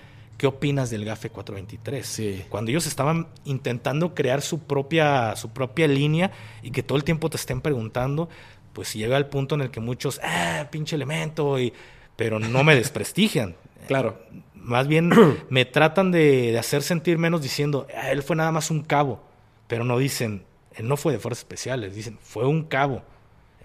¿qué 0.43 0.49
opinas 0.49 0.91
del 0.91 1.05
GAFE 1.05 1.31
423? 1.31 2.05
Sí. 2.05 2.45
Cuando 2.49 2.73
ellos 2.73 2.89
estaban 2.89 3.29
intentando 3.45 4.13
crear 4.13 4.43
su 4.43 4.59
propia, 4.59 5.37
su 5.37 5.51
propia 5.51 5.87
línea 5.87 6.33
y 6.65 6.73
que 6.73 6.83
todo 6.83 6.99
el 6.99 7.05
tiempo 7.05 7.31
te 7.31 7.37
estén 7.37 7.61
preguntando, 7.61 8.29
pues 8.73 8.93
llega 8.93 9.17
el 9.19 9.27
punto 9.27 9.55
en 9.55 9.61
el 9.61 9.71
que 9.71 9.79
muchos, 9.79 10.21
ah, 10.25 10.67
pinche 10.73 10.97
elemento, 10.97 11.61
y, 11.61 11.73
pero 12.17 12.41
no 12.41 12.65
me 12.65 12.75
desprestigian. 12.75 13.55
Claro. 13.87 14.21
Más 14.55 14.89
bien 14.89 15.13
me 15.49 15.65
tratan 15.65 16.11
de, 16.11 16.51
de, 16.51 16.59
hacer 16.59 16.83
sentir 16.83 17.19
menos 17.19 17.41
diciendo, 17.41 17.87
ah, 17.97 18.11
él 18.11 18.25
fue 18.25 18.35
nada 18.35 18.51
más 18.51 18.73
un 18.73 18.83
cabo, 18.83 19.23
pero 19.69 19.85
no 19.85 19.97
dicen, 19.97 20.43
él 20.75 20.89
no 20.89 20.97
fue 20.97 21.13
de 21.13 21.21
fuerzas 21.21 21.45
especiales, 21.45 21.95
dicen, 21.95 22.19
fue 22.21 22.47
un 22.47 22.65
cabo 22.65 23.05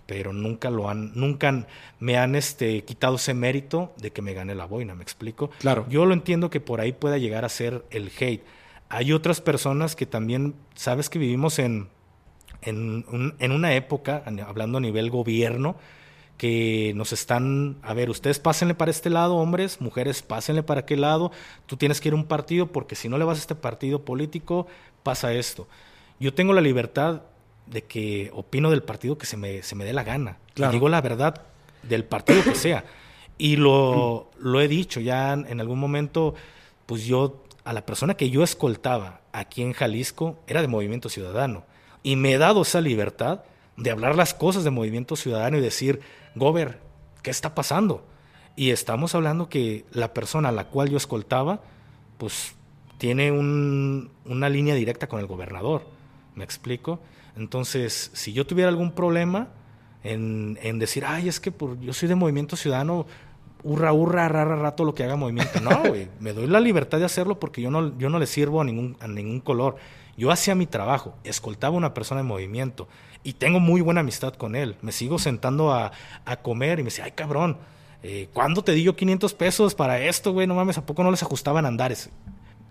pero 0.08 0.34
nunca 0.34 0.72
lo 0.72 0.90
han, 0.90 1.12
nunca 1.14 1.68
me 2.00 2.18
han 2.18 2.36
este, 2.36 2.84
quitado 2.86 3.18
ese 3.18 3.34
mérito 3.34 3.94
de 3.98 4.12
que 4.12 4.22
me 4.22 4.34
gane 4.34 4.56
la 4.56 4.66
boina, 4.66 4.96
¿me 4.96 5.04
explico? 5.04 5.52
Claro. 5.60 5.86
Yo 5.90 6.06
lo 6.06 6.14
entiendo 6.14 6.50
que 6.50 6.62
por 6.62 6.82
ahí 6.82 6.94
pueda 6.94 7.18
llegar 7.18 7.46
a 7.46 7.50
ser 7.50 7.86
el 7.92 8.10
hate. 8.18 8.44
Hay 8.90 9.12
otras 9.12 9.42
personas 9.42 9.96
que 9.96 10.06
también, 10.06 10.56
sabes 10.76 11.10
que 11.10 11.20
vivimos 11.20 11.60
en, 11.60 11.90
en, 12.62 13.06
un, 13.10 13.36
en 13.38 13.52
una 13.52 13.76
época, 13.76 14.24
hablando 14.48 14.78
a 14.78 14.82
nivel 14.82 15.10
gobierno, 15.10 15.76
que 16.38 16.94
nos 16.96 17.12
están, 17.12 17.78
a 17.82 17.94
ver, 17.94 18.10
ustedes 18.10 18.40
pásenle 18.40 18.76
para 18.76 18.92
este 18.92 19.10
lado, 19.10 19.36
hombres, 19.36 19.82
mujeres, 19.82 20.22
pásenle 20.22 20.64
para 20.64 20.82
aquel 20.82 21.02
lado, 21.02 21.32
tú 21.66 21.76
tienes 21.76 22.00
que 22.00 22.10
ir 22.10 22.14
a 22.14 22.18
un 22.18 22.26
partido 22.26 22.68
porque 22.68 22.96
si 22.96 23.10
no 23.10 23.18
le 23.18 23.26
vas 23.26 23.40
a 23.40 23.42
este 23.42 23.56
partido 23.56 24.06
político, 24.06 24.68
pasa 25.04 25.34
esto. 25.34 25.68
Yo 26.20 26.34
tengo 26.34 26.54
la 26.54 26.62
libertad 26.62 27.24
de 27.70 27.84
que 27.84 28.32
opino 28.34 28.70
del 28.70 28.84
partido 28.84 29.18
que 29.18 29.26
se 29.26 29.38
me, 29.38 29.64
se 29.64 29.76
me 29.76 29.86
dé 29.86 29.94
la 29.94 30.04
gana. 30.04 30.38
Claro. 30.54 30.74
Digo 30.74 30.90
la 30.90 31.02
verdad 31.02 31.44
del 31.84 32.06
partido 32.06 32.44
que 32.44 32.56
sea. 32.56 32.86
Y 33.38 33.56
lo, 33.56 34.32
lo 34.40 34.62
he 34.62 34.68
dicho 34.68 35.00
ya 35.00 35.34
en 35.34 35.60
algún 35.60 35.80
momento, 35.80 36.34
pues 36.86 37.06
yo, 37.06 37.44
a 37.64 37.74
la 37.74 37.86
persona 37.86 38.16
que 38.16 38.30
yo 38.32 38.44
escoltaba 38.44 39.22
aquí 39.32 39.62
en 39.62 39.74
Jalisco 39.74 40.40
era 40.48 40.62
de 40.62 40.68
Movimiento 40.68 41.10
Ciudadano. 41.10 41.64
Y 42.02 42.16
me 42.16 42.34
he 42.34 42.38
dado 42.38 42.64
esa 42.64 42.82
libertad 42.82 43.42
de 43.76 43.92
hablar 43.92 44.16
las 44.16 44.34
cosas 44.34 44.64
de 44.64 44.72
Movimiento 44.72 45.16
Ciudadano 45.16 45.58
y 45.58 45.62
decir, 45.62 46.02
Gober, 46.36 46.80
¿qué 47.22 47.30
está 47.30 47.54
pasando? 47.54 48.06
Y 48.56 48.72
estamos 48.72 49.14
hablando 49.14 49.50
que 49.50 49.86
la 49.92 50.14
persona 50.14 50.50
a 50.50 50.52
la 50.52 50.66
cual 50.66 50.90
yo 50.90 50.98
escoltaba, 50.98 51.62
pues 52.18 52.56
tiene 52.98 53.32
un, 53.32 54.10
una 54.26 54.50
línea 54.50 54.74
directa 54.74 55.08
con 55.08 55.20
el 55.20 55.28
gobernador. 55.28 55.86
¿Me 56.34 56.44
explico? 56.44 57.00
Entonces, 57.38 58.12
si 58.14 58.34
yo 58.34 58.46
tuviera 58.46 58.70
algún 58.70 58.92
problema 58.92 59.50
en, 60.04 60.58
en 60.62 60.80
decir, 60.80 61.06
ay, 61.06 61.30
es 61.30 61.40
que 61.40 61.52
por, 61.52 61.80
yo 61.80 61.94
soy 61.94 62.10
de 62.10 62.16
Movimiento 62.16 62.56
Ciudadano, 62.56 63.06
hurra, 63.64 63.94
hurra, 63.94 64.28
rara, 64.28 64.56
rato 64.56 64.86
lo 64.86 64.96
que 64.96 65.04
haga 65.04 65.16
Movimiento. 65.16 65.60
No, 65.62 65.84
güey, 65.88 66.10
me 66.20 66.34
doy 66.34 66.48
la 66.48 66.60
libertad 66.60 67.00
de 67.00 67.06
hacerlo 67.06 67.40
porque 67.40 67.62
yo 67.62 67.72
no, 67.72 67.98
yo 67.98 68.10
no 68.10 68.20
le 68.20 68.26
sirvo 68.26 68.62
a 68.62 68.64
ningún, 68.64 68.98
a 69.00 69.08
ningún 69.08 69.40
color. 69.40 69.78
Yo 70.18 70.32
hacía 70.32 70.56
mi 70.56 70.66
trabajo, 70.66 71.16
escoltaba 71.24 71.76
a 71.76 71.78
una 71.78 71.94
persona 71.94 72.22
en 72.22 72.28
movimiento 72.28 72.88
y 73.24 73.34
tengo 73.34 73.60
muy 73.60 73.82
buena 73.82 74.02
amistad 74.02 74.34
con 74.34 74.56
él. 74.56 74.76
Me 74.82 74.92
sigo 74.92 75.20
sentando 75.20 75.72
a, 75.72 75.92
a 76.26 76.38
comer 76.38 76.80
y 76.80 76.84
me 76.84 76.88
dice, 76.88 77.04
ay, 77.04 77.12
cabrón, 77.12 77.58
eh, 78.02 78.30
¿cuándo 78.34 78.64
te 78.64 78.72
di 78.72 78.84
yo 78.84 78.96
500 78.96 79.34
pesos 79.36 79.76
para 79.76 80.00
esto, 80.00 80.32
güey? 80.32 80.48
No 80.48 80.56
mames, 80.56 80.78
¿a 80.78 80.86
poco 80.86 81.04
no 81.04 81.12
les 81.12 81.22
ajustaban 81.22 81.66
andares? 81.66 82.10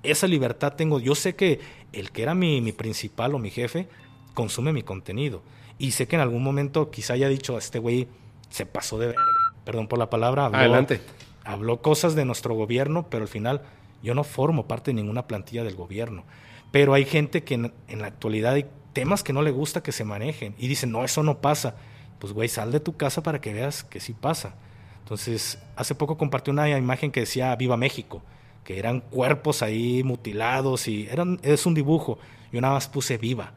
Esa 0.03 0.27
libertad 0.27 0.75
tengo. 0.75 0.99
Yo 0.99 1.15
sé 1.15 1.37
que 1.37 1.61
el 1.93 2.11
que 2.11 2.23
era 2.23 2.35
mi, 2.35 2.61
mi 2.61 2.73
principal 2.73 3.35
o 3.35 3.39
mi 3.39 3.51
jefe, 3.51 3.89
consume 4.37 4.75
mi 4.75 4.83
contenido. 4.83 5.43
Y 5.79 5.93
sé 5.93 6.07
que 6.07 6.15
en 6.15 6.23
algún 6.23 6.43
momento 6.45 6.91
quizá 6.91 7.15
haya 7.15 7.29
dicho, 7.29 7.57
este 7.59 7.81
güey 7.81 8.07
se 8.51 8.67
pasó 8.67 8.99
de 8.99 9.09
verga. 9.09 9.23
Perdón 9.65 9.89
por 9.89 9.99
la 9.99 10.11
palabra. 10.11 10.45
Habló, 10.45 10.59
Adelante. 10.59 11.01
Habló 11.43 11.81
cosas 11.81 12.15
de 12.15 12.25
nuestro 12.25 12.55
gobierno, 12.55 13.09
pero 13.11 13.23
al 13.23 13.29
final 13.29 13.63
yo 14.03 14.15
no 14.15 14.23
formo 14.23 14.69
parte 14.69 14.91
de 14.91 14.95
ninguna 14.95 15.27
plantilla 15.27 15.65
del 15.65 15.75
gobierno. 15.75 16.25
Pero 16.71 16.93
hay 16.93 17.07
gente 17.07 17.45
que 17.45 17.55
en, 17.55 17.73
en 17.89 18.03
la 18.03 18.09
actualidad 18.09 18.53
hay 18.53 18.67
temas 18.93 19.23
que 19.23 19.33
no 19.33 19.41
le 19.41 19.51
gusta 19.51 19.83
que 19.83 19.91
se 19.91 20.05
manejen 20.05 20.55
y 20.59 20.69
dicen, 20.69 20.93
no, 20.93 21.03
eso 21.03 21.23
no 21.23 21.39
pasa. 21.39 21.75
Pues 22.19 22.33
güey, 22.33 22.49
sal 22.49 22.71
de 22.73 22.81
tu 22.81 22.97
casa 22.97 23.23
para 23.23 23.41
que 23.41 23.55
veas 23.55 23.85
que 23.85 24.01
sí 24.01 24.13
pasa. 24.13 24.55
Entonces, 24.99 25.59
hace 25.77 25.95
poco 25.95 26.19
compartí 26.19 26.51
una 26.51 26.69
imagen 26.69 27.11
que 27.11 27.21
decía 27.21 27.57
Viva 27.57 27.77
México, 27.77 28.23
que 28.65 28.79
eran 28.79 29.01
cuerpos 29.01 29.63
ahí 29.63 30.03
mutilados 30.03 30.89
y 30.89 31.09
eran, 31.09 31.41
es 31.43 31.65
un 31.65 31.75
dibujo. 31.75 32.19
Yo 32.53 32.61
nada 32.61 32.75
más 32.75 32.89
puse 32.89 33.17
viva 33.17 33.53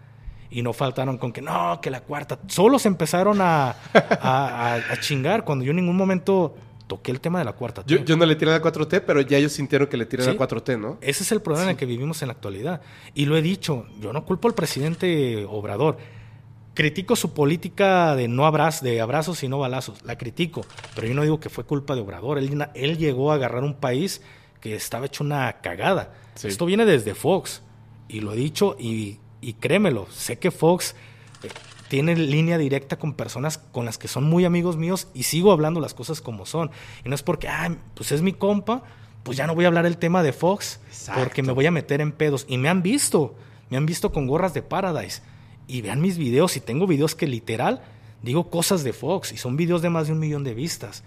y 0.52 0.62
no 0.62 0.74
faltaron 0.74 1.18
con 1.18 1.32
que 1.32 1.42
no, 1.42 1.80
que 1.82 1.92
la 1.92 2.02
cuarta. 2.02 2.40
Solo 2.48 2.80
se 2.80 2.88
empezaron 2.88 3.40
a, 3.42 3.76
a, 3.94 4.80
chingar 5.00 5.44
cuando 5.44 5.64
yo 5.64 5.72
en 5.72 5.78
ningún 5.78 5.96
momento 5.96 6.56
toqué 6.88 7.12
el 7.12 7.22
tema 7.22 7.40
de 7.40 7.46
la 7.46 7.54
cuarta 7.54 7.84
T. 7.84 7.94
Yo, 7.94 8.04
yo 8.04 8.18
no 8.18 8.26
le 8.26 8.36
tiré 8.36 8.52
a 8.52 8.60
la 8.60 8.64
4T, 8.64 9.04
pero 9.06 9.22
ya 9.22 9.38
ellos 9.38 9.52
sintieron 9.52 9.88
que 9.88 9.98
le 9.98 10.06
tiran 10.06 10.26
¿Sí? 10.26 10.32
a 10.32 10.34
la 10.34 10.40
4T, 10.40 10.80
¿no? 10.80 10.98
Ese 11.02 11.24
es 11.24 11.32
el 11.32 11.42
problema 11.42 11.66
sí. 11.66 11.70
en 11.70 11.72
el 11.72 11.78
que 11.78 11.86
vivimos 11.86 12.22
en 12.22 12.30
la 12.30 12.34
actualidad. 12.34 12.82
Y 13.14 13.26
lo 13.26 13.38
he 13.38 13.42
dicho, 13.42 13.86
yo 14.00 14.12
no 14.12 14.26
culpo 14.26 14.48
al 14.48 14.56
presidente 14.56 15.46
Obrador. 15.48 15.98
Critico 16.74 17.16
su 17.16 17.34
política 17.34 18.16
de 18.16 18.28
no 18.28 18.46
abraz, 18.46 18.82
de 18.82 19.02
abrazos 19.02 19.44
y 19.44 19.50
no 19.50 19.60
balazos. 19.60 20.04
La 20.04 20.18
critico, 20.18 20.66
pero 20.96 21.08
yo 21.08 21.14
no 21.14 21.22
digo 21.22 21.40
que 21.40 21.50
fue 21.50 21.64
culpa 21.64 21.94
de 21.94 22.02
Obrador. 22.02 22.40
Él, 22.40 22.66
él 22.74 22.98
llegó 22.98 23.32
a 23.32 23.36
agarrar 23.36 23.64
un 23.64 23.76
país 23.76 24.22
que 24.60 24.76
estaba 24.76 25.06
hecho 25.06 25.24
una 25.24 25.62
cagada. 25.62 26.14
Sí. 26.36 26.48
Esto 26.48 26.66
viene 26.66 26.86
desde 26.86 27.14
Fox. 27.14 27.62
Y 28.08 28.22
lo 28.22 28.34
he 28.34 28.36
dicho 28.36 28.76
y, 28.80 29.20
y 29.42 29.54
créemelo, 29.54 30.08
sé 30.12 30.40
que 30.40 30.52
Fox 30.52 30.96
eh, 31.44 31.50
tiene 31.88 32.16
línea 32.16 32.58
directa 32.58 32.98
con 32.98 33.14
personas 33.14 33.58
con 33.58 33.86
las 33.86 33.98
que 33.98 34.08
son 34.08 34.24
muy 34.26 34.46
amigos 34.46 34.78
míos 34.78 35.08
y 35.14 35.24
sigo 35.24 35.52
hablando 35.52 35.80
las 35.80 35.94
cosas 35.94 36.22
como 36.22 36.46
son. 36.46 36.72
Y 37.04 37.10
no 37.10 37.16
es 37.16 37.24
porque, 37.24 37.48
ah, 37.48 37.76
pues 37.96 38.12
es 38.12 38.22
mi 38.22 38.34
compa, 38.34 38.84
pues 39.24 39.38
ya 39.38 39.48
no 39.48 39.56
voy 39.56 39.66
a 39.66 39.70
hablar 39.70 39.86
el 39.86 39.98
tema 39.98 40.24
de 40.24 40.34
Fox 40.34 40.80
Exacto. 40.88 41.24
porque 41.24 41.44
me 41.44 41.52
voy 41.52 41.66
a 41.66 41.72
meter 41.72 42.02
en 42.02 42.12
pedos. 42.12 42.46
Y 42.48 42.58
me 42.58 42.70
han 42.70 42.82
visto, 42.84 43.36
me 43.70 43.78
han 43.78 43.86
visto 43.86 44.12
con 44.12 44.28
gorras 44.28 44.54
de 44.54 44.62
Paradise. 44.62 45.22
Y 45.68 45.82
vean 45.82 46.02
mis 46.02 46.18
videos, 46.18 46.58
y 46.58 46.62
tengo 46.62 46.88
videos 46.88 47.14
que 47.14 47.28
literal 47.28 47.82
digo 48.22 48.50
cosas 48.50 48.84
de 48.84 48.94
Fox 48.94 49.32
y 49.32 49.38
son 49.38 49.56
videos 49.56 49.82
de 49.82 49.90
más 49.90 50.08
de 50.08 50.14
un 50.14 50.20
millón 50.20 50.44
de 50.44 50.54
vistas. 50.54 51.04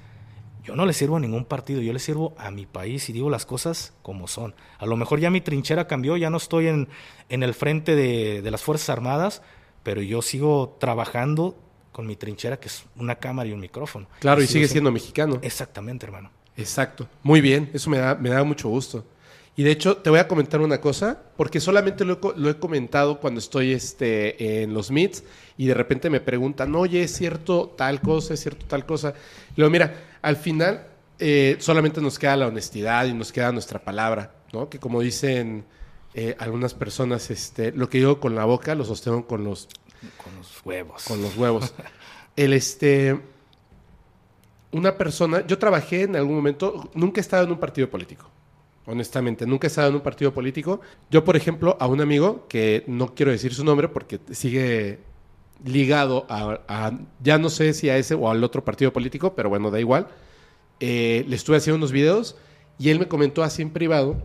Yo 0.65 0.77
no 0.77 0.87
le 0.87 0.93
sirvo 0.93 1.17
a 1.17 1.21
ningún 1.21 1.45
partido, 1.45 1.81
yo 1.81 1.93
le 1.93 1.99
sirvo 1.99 2.35
a 2.39 2.51
mi 2.51 2.67
país 2.67 3.09
y 3.09 3.13
digo 3.13 3.31
las 3.31 3.47
cosas 3.47 3.95
como 4.03 4.29
son. 4.29 4.55
A 4.79 4.87
lo 4.87 4.97
mejor 4.97 5.19
ya 5.19 5.31
mi 5.31 5.41
trinchera 5.41 5.87
cambió, 5.87 6.17
ya 6.17 6.31
no 6.31 6.37
estoy 6.37 6.69
en, 6.69 6.89
en 7.29 7.43
el 7.43 7.55
frente 7.55 7.97
de, 7.97 8.43
de 8.43 8.51
las 8.51 8.63
Fuerzas 8.63 8.91
Armadas, 8.91 9.43
pero 9.83 10.03
yo 10.03 10.23
sigo 10.23 10.77
trabajando 10.79 11.57
con 11.91 12.07
mi 12.07 12.17
trinchera, 12.17 12.59
que 12.61 12.69
es 12.69 12.85
una 12.97 13.17
cámara 13.17 13.49
y 13.49 13.53
un 13.53 13.61
micrófono. 13.61 14.07
Claro, 14.21 14.41
y, 14.41 14.45
y 14.45 14.47
sigue 14.47 14.67
siendo, 14.67 14.73
siendo 14.73 14.93
mexicano. 14.93 15.39
Exactamente, 15.43 16.07
hermano. 16.07 16.31
Exacto. 16.57 17.09
Muy 17.23 17.41
bien, 17.41 17.71
eso 17.75 17.91
me 17.91 17.99
da, 17.99 18.15
me 18.15 18.31
da 18.31 18.45
mucho 18.45 18.69
gusto. 18.69 19.05
Y 19.55 19.65
de 19.65 19.71
hecho, 19.71 19.99
te 19.99 20.09
voy 20.09 20.19
a 20.19 20.29
comentar 20.29 20.61
una 20.63 20.81
cosa, 20.81 21.23
porque 21.37 21.61
solamente 21.61 22.05
lo 22.07 22.19
lo 22.37 22.49
he 22.49 22.57
comentado 22.59 23.21
cuando 23.21 23.39
estoy 23.39 23.73
este, 23.73 24.63
en 24.63 24.73
los 24.73 24.91
meets 24.91 25.25
y 25.59 25.67
de 25.67 25.75
repente 25.75 26.09
me 26.09 26.21
preguntan, 26.21 26.75
oye, 26.75 27.03
¿es 27.03 27.15
cierto 27.15 27.75
tal 27.77 28.01
cosa? 28.01 28.33
¿Es 28.35 28.41
cierto 28.41 28.65
tal 28.67 28.87
cosa? 28.87 29.13
Y 29.51 29.61
luego, 29.61 29.71
mira, 29.71 29.95
al 30.23 30.37
final 30.37 30.87
eh, 31.19 31.57
solamente 31.61 32.01
nos 32.01 32.19
queda 32.19 32.37
la 32.37 32.47
honestidad 32.49 33.05
y 33.07 33.13
nos 33.13 33.31
queda 33.31 33.53
nuestra 33.53 33.79
palabra, 33.79 34.33
¿no? 34.55 34.71
Que 34.71 34.79
como 34.79 35.03
dicen 35.03 35.65
eh, 36.15 36.35
algunas 36.39 36.73
personas, 36.75 37.31
este, 37.31 37.73
lo 37.73 37.89
que 37.91 37.99
digo 37.99 38.21
con 38.21 38.35
la 38.35 38.45
boca 38.47 38.75
lo 38.75 38.85
sostengo 38.85 39.27
con 39.27 39.45
los 39.45 39.69
Con 40.25 40.35
los 40.37 40.61
huevos. 40.65 41.05
con 41.05 41.21
los 41.23 41.37
huevos. 41.37 41.75
El 42.37 42.55
este. 42.55 43.21
Una 44.73 44.97
persona. 44.97 45.47
Yo 45.47 45.59
trabajé 45.59 46.03
en 46.05 46.17
algún 46.17 46.37
momento. 46.37 46.91
Nunca 46.95 47.21
he 47.21 47.23
estado 47.23 47.45
en 47.45 47.53
un 47.53 47.61
partido 47.61 47.91
político. 47.91 48.32
Honestamente, 48.85 49.47
nunca 49.47 49.67
he 49.67 49.69
estado 49.69 49.89
en 49.91 49.95
un 49.97 50.01
partido 50.01 50.35
político. 50.35 50.81
Yo, 51.11 51.25
por 51.25 51.37
ejemplo, 51.37 51.77
a 51.81 51.87
un 51.87 52.01
amigo 52.01 52.47
que 52.49 52.83
no 52.89 53.15
quiero 53.15 53.31
decir 53.31 53.55
su 53.55 53.65
nombre 53.65 53.89
porque 53.89 54.19
sigue 54.33 54.99
ligado 55.65 56.27
a, 56.29 56.61
a- 56.69 56.99
ya 57.23 57.39
no 57.39 57.49
sé 57.51 57.75
si 57.75 57.89
a 57.91 57.97
ese 57.99 58.15
o 58.15 58.31
al 58.31 58.43
otro 58.45 58.65
partido 58.65 58.93
político, 58.93 59.35
pero 59.35 59.49
bueno, 59.51 59.71
da 59.71 59.81
igual. 59.81 60.09
Eh, 60.81 61.25
le 61.29 61.37
estuve 61.37 61.59
haciendo 61.59 61.77
unos 61.79 61.93
videos 61.93 62.37
y 62.79 62.91
él 62.91 62.99
me 62.99 63.09
comentó 63.09 63.43
así 63.45 63.63
en 63.63 63.71
privado 63.71 64.17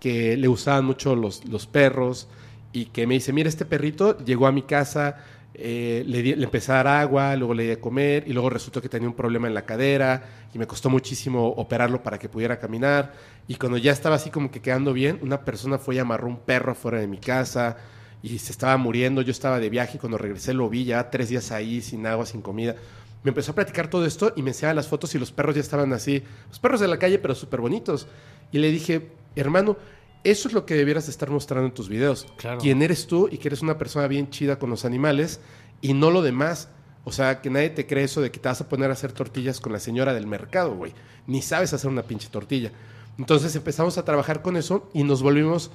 que 0.00 0.36
le 0.36 0.48
gustaban 0.48 0.84
mucho 0.84 1.14
los, 1.16 1.44
los 1.46 1.66
perros 1.66 2.28
y 2.72 2.86
que 2.86 3.06
me 3.06 3.14
dice, 3.14 3.32
mira, 3.32 3.48
este 3.48 3.64
perrito 3.66 4.18
llegó 4.24 4.46
a 4.46 4.52
mi 4.52 4.62
casa, 4.62 5.18
eh, 5.54 6.02
le, 6.06 6.22
di- 6.22 6.34
le 6.34 6.44
empecé 6.44 6.72
a 6.72 6.76
dar 6.76 6.86
agua, 6.88 7.36
luego 7.36 7.54
le 7.54 7.64
di 7.64 7.70
a 7.72 7.80
comer 7.80 8.24
y 8.26 8.32
luego 8.32 8.48
resultó 8.50 8.80
que 8.80 8.88
tenía 8.88 9.08
un 9.08 9.14
problema 9.14 9.48
en 9.48 9.54
la 9.54 9.66
cadera 9.66 10.22
y 10.54 10.58
me 10.58 10.66
costó 10.66 10.88
muchísimo 10.90 11.48
operarlo 11.48 12.02
para 12.02 12.18
que 12.18 12.28
pudiera 12.28 12.58
caminar 12.58 13.12
y 13.48 13.56
cuando 13.56 13.76
ya 13.78 13.92
estaba 13.92 14.16
así 14.16 14.30
como 14.30 14.50
que 14.50 14.60
quedando 14.60 14.92
bien, 14.92 15.18
una 15.22 15.44
persona 15.44 15.78
fue 15.78 15.96
y 15.96 15.98
amarró 15.98 16.26
un 16.28 16.38
perro 16.38 16.72
afuera 16.72 16.98
de 17.00 17.06
mi 17.06 17.18
casa 17.18 17.76
y 18.22 18.38
se 18.38 18.52
estaba 18.52 18.76
muriendo, 18.76 19.20
yo 19.20 19.30
estaba 19.32 19.58
de 19.58 19.68
viaje 19.68 19.96
y 19.96 20.00
cuando 20.00 20.16
regresé 20.16 20.54
lo 20.54 20.68
vi 20.68 20.84
ya 20.84 21.10
tres 21.10 21.28
días 21.28 21.50
ahí 21.52 21.80
sin 21.82 22.06
agua, 22.06 22.24
sin 22.24 22.40
comida. 22.40 22.76
Me 23.24 23.28
empezó 23.30 23.52
a 23.52 23.54
platicar 23.54 23.88
todo 23.88 24.06
esto 24.06 24.32
y 24.36 24.42
me 24.42 24.50
enseñaba 24.50 24.74
las 24.74 24.88
fotos 24.88 25.14
y 25.14 25.18
los 25.18 25.32
perros 25.32 25.54
ya 25.54 25.60
estaban 25.60 25.92
así, 25.92 26.22
los 26.48 26.58
perros 26.58 26.80
de 26.80 26.88
la 26.88 26.98
calle 26.98 27.18
pero 27.18 27.34
súper 27.34 27.60
bonitos. 27.60 28.06
Y 28.52 28.58
le 28.58 28.70
dije, 28.70 29.08
hermano, 29.36 29.76
eso 30.24 30.48
es 30.48 30.54
lo 30.54 30.66
que 30.66 30.74
debieras 30.74 31.08
estar 31.08 31.30
mostrando 31.30 31.66
en 31.66 31.74
tus 31.74 31.88
videos. 31.88 32.26
Claro. 32.36 32.60
Quién 32.60 32.82
eres 32.82 33.06
tú 33.06 33.28
y 33.30 33.38
que 33.38 33.48
eres 33.48 33.62
una 33.62 33.78
persona 33.78 34.06
bien 34.06 34.30
chida 34.30 34.58
con 34.58 34.70
los 34.70 34.84
animales 34.84 35.40
y 35.80 35.94
no 35.94 36.10
lo 36.10 36.22
demás. 36.22 36.68
O 37.04 37.10
sea, 37.10 37.40
que 37.40 37.50
nadie 37.50 37.70
te 37.70 37.86
cree 37.86 38.04
eso 38.04 38.20
de 38.20 38.30
que 38.30 38.38
te 38.38 38.48
vas 38.48 38.60
a 38.60 38.68
poner 38.68 38.90
a 38.90 38.92
hacer 38.92 39.12
tortillas 39.12 39.60
con 39.60 39.72
la 39.72 39.80
señora 39.80 40.14
del 40.14 40.26
mercado, 40.26 40.74
güey. 40.74 40.92
Ni 41.26 41.42
sabes 41.42 41.72
hacer 41.72 41.90
una 41.90 42.02
pinche 42.02 42.28
tortilla. 42.28 42.70
Entonces 43.18 43.54
empezamos 43.56 43.98
a 43.98 44.04
trabajar 44.04 44.42
con 44.42 44.56
eso 44.56 44.88
y 44.94 45.02
nos 45.02 45.22
volvimos 45.22 45.70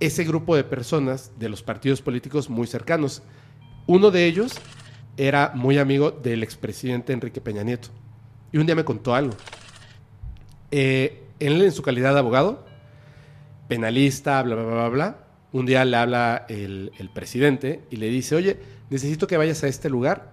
ese 0.00 0.24
grupo 0.24 0.56
de 0.56 0.64
personas 0.64 1.30
de 1.38 1.48
los 1.48 1.62
partidos 1.62 2.00
políticos 2.00 2.48
muy 2.48 2.66
cercanos. 2.66 3.22
Uno 3.86 4.10
de 4.10 4.26
ellos 4.26 4.54
era 5.16 5.52
muy 5.54 5.78
amigo 5.78 6.10
del 6.10 6.42
expresidente 6.42 7.12
Enrique 7.12 7.40
Peña 7.40 7.62
Nieto. 7.62 7.88
Y 8.50 8.58
un 8.58 8.66
día 8.66 8.74
me 8.74 8.84
contó 8.84 9.14
algo. 9.14 9.34
Eh, 10.70 11.22
él 11.38 11.62
en 11.62 11.72
su 11.72 11.82
calidad 11.82 12.14
de 12.14 12.20
abogado, 12.20 12.64
penalista, 13.68 14.42
bla, 14.42 14.54
bla, 14.54 14.64
bla, 14.64 14.88
bla, 14.88 15.16
un 15.52 15.66
día 15.66 15.84
le 15.84 15.96
habla 15.96 16.46
el, 16.48 16.92
el 16.98 17.10
presidente 17.10 17.82
y 17.90 17.96
le 17.96 18.08
dice, 18.08 18.34
oye, 18.34 18.58
necesito 18.90 19.26
que 19.26 19.36
vayas 19.36 19.62
a 19.64 19.68
este 19.68 19.88
lugar, 19.88 20.32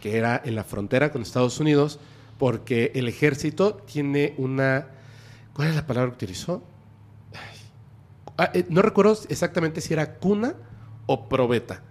que 0.00 0.16
era 0.16 0.40
en 0.44 0.54
la 0.54 0.64
frontera 0.64 1.10
con 1.12 1.22
Estados 1.22 1.60
Unidos, 1.60 2.00
porque 2.38 2.92
el 2.94 3.08
ejército 3.08 3.74
tiene 3.74 4.34
una... 4.36 4.88
¿Cuál 5.54 5.68
es 5.68 5.74
la 5.74 5.86
palabra 5.86 6.10
que 6.10 6.24
utilizó? 6.24 6.62
Ah, 8.38 8.50
eh, 8.54 8.64
no 8.68 8.82
recuerdo 8.82 9.16
exactamente 9.28 9.80
si 9.80 9.92
era 9.92 10.14
cuna 10.14 10.54
o 11.06 11.28
probeta, 11.28 11.82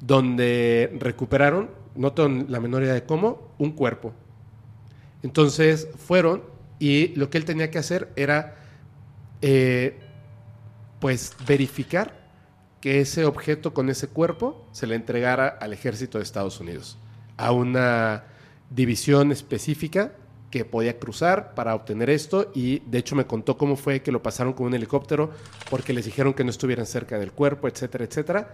donde 0.00 0.96
recuperaron, 1.00 1.70
no 1.96 2.12
tengo 2.12 2.46
la 2.48 2.60
menor 2.60 2.82
idea 2.82 2.94
de 2.94 3.04
cómo, 3.04 3.52
un 3.58 3.72
cuerpo. 3.72 4.12
Entonces 5.22 5.88
fueron 5.96 6.44
y 6.78 7.08
lo 7.16 7.30
que 7.30 7.38
él 7.38 7.44
tenía 7.44 7.70
que 7.70 7.78
hacer 7.78 8.12
era, 8.16 8.56
eh, 9.48 9.96
pues, 10.98 11.36
verificar 11.46 12.18
que 12.80 13.00
ese 13.00 13.24
objeto 13.24 13.72
con 13.72 13.88
ese 13.88 14.08
cuerpo 14.08 14.66
se 14.72 14.88
le 14.88 14.96
entregara 14.96 15.46
al 15.46 15.72
ejército 15.72 16.18
de 16.18 16.24
Estados 16.24 16.58
Unidos, 16.58 16.98
a 17.36 17.52
una 17.52 18.24
división 18.70 19.30
específica 19.30 20.14
que 20.50 20.64
podía 20.64 20.98
cruzar 20.98 21.54
para 21.54 21.76
obtener 21.76 22.10
esto 22.10 22.50
y 22.56 22.80
de 22.86 22.98
hecho 22.98 23.14
me 23.14 23.28
contó 23.28 23.56
cómo 23.56 23.76
fue 23.76 24.02
que 24.02 24.10
lo 24.10 24.20
pasaron 24.20 24.52
con 24.52 24.66
un 24.66 24.74
helicóptero 24.74 25.30
porque 25.70 25.92
les 25.92 26.06
dijeron 26.06 26.34
que 26.34 26.42
no 26.42 26.50
estuvieran 26.50 26.86
cerca 26.86 27.16
del 27.16 27.30
cuerpo, 27.30 27.68
etcétera, 27.68 28.04
etcétera. 28.04 28.50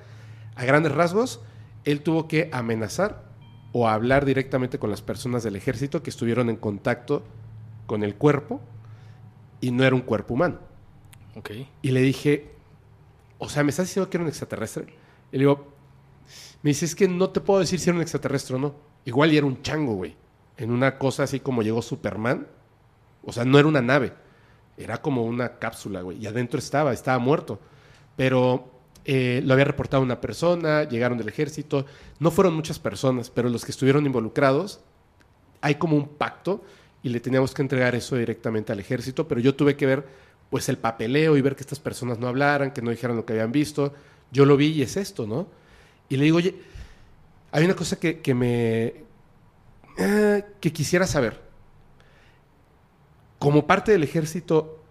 A 0.56 0.64
grandes 0.66 0.92
rasgos, 0.92 1.40
él 1.86 2.02
tuvo 2.02 2.28
que 2.28 2.50
amenazar 2.52 3.24
o 3.72 3.88
hablar 3.88 4.26
directamente 4.26 4.78
con 4.78 4.90
las 4.90 5.00
personas 5.00 5.42
del 5.42 5.56
ejército 5.56 6.02
que 6.02 6.10
estuvieron 6.10 6.50
en 6.50 6.56
contacto 6.56 7.22
con 7.86 8.02
el 8.02 8.14
cuerpo 8.14 8.60
y 9.62 9.70
no 9.70 9.84
era 9.84 9.96
un 9.96 10.02
cuerpo 10.02 10.34
humano. 10.34 10.71
Ok. 11.36 11.50
Y 11.82 11.90
le 11.90 12.00
dije, 12.00 12.50
o 13.38 13.48
sea, 13.48 13.64
¿me 13.64 13.70
estás 13.70 13.88
diciendo 13.88 14.08
que 14.08 14.16
era 14.16 14.24
un 14.24 14.28
extraterrestre? 14.28 14.86
Y 15.30 15.36
le 15.36 15.40
digo, 15.40 15.72
me 16.62 16.70
dice, 16.70 16.84
es 16.84 16.94
que 16.94 17.08
no 17.08 17.30
te 17.30 17.40
puedo 17.40 17.60
decir 17.60 17.80
si 17.80 17.90
era 17.90 17.96
un 17.96 18.02
extraterrestre 18.02 18.56
o 18.56 18.58
no. 18.58 18.74
Igual 19.04 19.32
y 19.32 19.36
era 19.36 19.46
un 19.46 19.62
chango, 19.62 19.94
güey. 19.94 20.14
En 20.56 20.70
una 20.70 20.98
cosa 20.98 21.24
así 21.24 21.40
como 21.40 21.62
llegó 21.62 21.82
Superman. 21.82 22.46
O 23.24 23.32
sea, 23.32 23.44
no 23.44 23.58
era 23.58 23.66
una 23.68 23.82
nave. 23.82 24.12
Era 24.76 25.00
como 25.02 25.24
una 25.24 25.58
cápsula, 25.58 26.02
güey. 26.02 26.18
Y 26.18 26.26
adentro 26.26 26.58
estaba, 26.58 26.92
estaba 26.92 27.18
muerto. 27.18 27.60
Pero 28.16 28.70
eh, 29.04 29.42
lo 29.44 29.54
había 29.54 29.64
reportado 29.64 30.02
una 30.02 30.20
persona, 30.20 30.84
llegaron 30.84 31.18
del 31.18 31.28
ejército. 31.28 31.86
No 32.20 32.30
fueron 32.30 32.54
muchas 32.54 32.78
personas, 32.78 33.30
pero 33.30 33.48
los 33.48 33.64
que 33.64 33.72
estuvieron 33.72 34.06
involucrados, 34.06 34.80
hay 35.60 35.76
como 35.76 35.96
un 35.96 36.08
pacto 36.08 36.62
y 37.02 37.08
le 37.08 37.20
teníamos 37.20 37.54
que 37.54 37.62
entregar 37.62 37.94
eso 37.94 38.16
directamente 38.16 38.72
al 38.72 38.80
ejército. 38.80 39.26
Pero 39.26 39.40
yo 39.40 39.54
tuve 39.54 39.76
que 39.76 39.86
ver, 39.86 40.06
pues, 40.52 40.68
el 40.68 40.78
papeleo 40.78 41.36
y 41.38 41.40
ver 41.40 41.56
que 41.56 41.62
estas 41.62 41.80
personas 41.80 42.18
no 42.18 42.28
hablaran, 42.28 42.72
que 42.72 42.82
no 42.82 42.90
dijeran 42.90 43.16
lo 43.16 43.24
que 43.24 43.32
habían 43.32 43.52
visto. 43.52 43.94
Yo 44.32 44.44
lo 44.44 44.56
vi 44.58 44.68
y 44.68 44.82
es 44.82 44.98
esto, 44.98 45.26
¿no? 45.26 45.48
Y 46.10 46.16
le 46.18 46.24
digo, 46.24 46.36
oye, 46.36 46.56
hay 47.52 47.64
una 47.64 47.76
cosa 47.76 47.98
que, 47.98 48.20
que 48.20 48.34
me. 48.34 49.06
eh, 49.98 50.44
que 50.60 50.72
quisiera 50.72 51.06
saber. 51.06 51.40
Como 53.38 53.66
parte 53.66 53.92
del 53.92 54.04
ejército, 54.04 54.84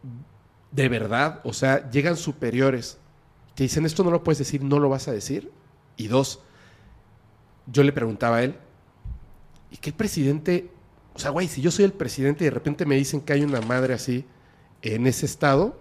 de 0.72 0.90
verdad, 0.90 1.42
o 1.44 1.54
sea, 1.54 1.90
llegan 1.90 2.18
superiores, 2.18 3.00
te 3.56 3.64
dicen 3.64 3.86
esto 3.86 4.04
no 4.04 4.12
lo 4.12 4.24
puedes 4.24 4.40
decir, 4.40 4.64
no 4.64 4.80
lo 4.80 4.90
vas 4.90 5.08
a 5.08 5.14
decir. 5.14 5.52
Y 5.98 6.08
dos, 6.08 6.44
yo 7.68 7.84
le 7.84 7.94
preguntaba 7.94 8.38
a 8.38 8.44
él, 8.44 8.58
¿y 9.70 9.78
que 9.78 9.90
el 9.92 9.96
presidente, 9.96 10.72
o 11.14 11.20
sea, 11.20 11.32
güey, 11.32 11.48
si 11.48 11.62
yo 11.62 11.72
soy 11.72 11.86
el 11.86 11.94
presidente 11.94 12.44
y 12.44 12.48
de 12.48 12.52
repente 12.52 12.86
me 12.86 12.96
dicen 12.96 13.22
que 13.22 13.34
hay 13.34 13.44
una 13.44 13.62
madre 13.62 13.94
así 13.94 14.26
en 14.82 15.08
ese 15.08 15.26
estado, 15.26 15.80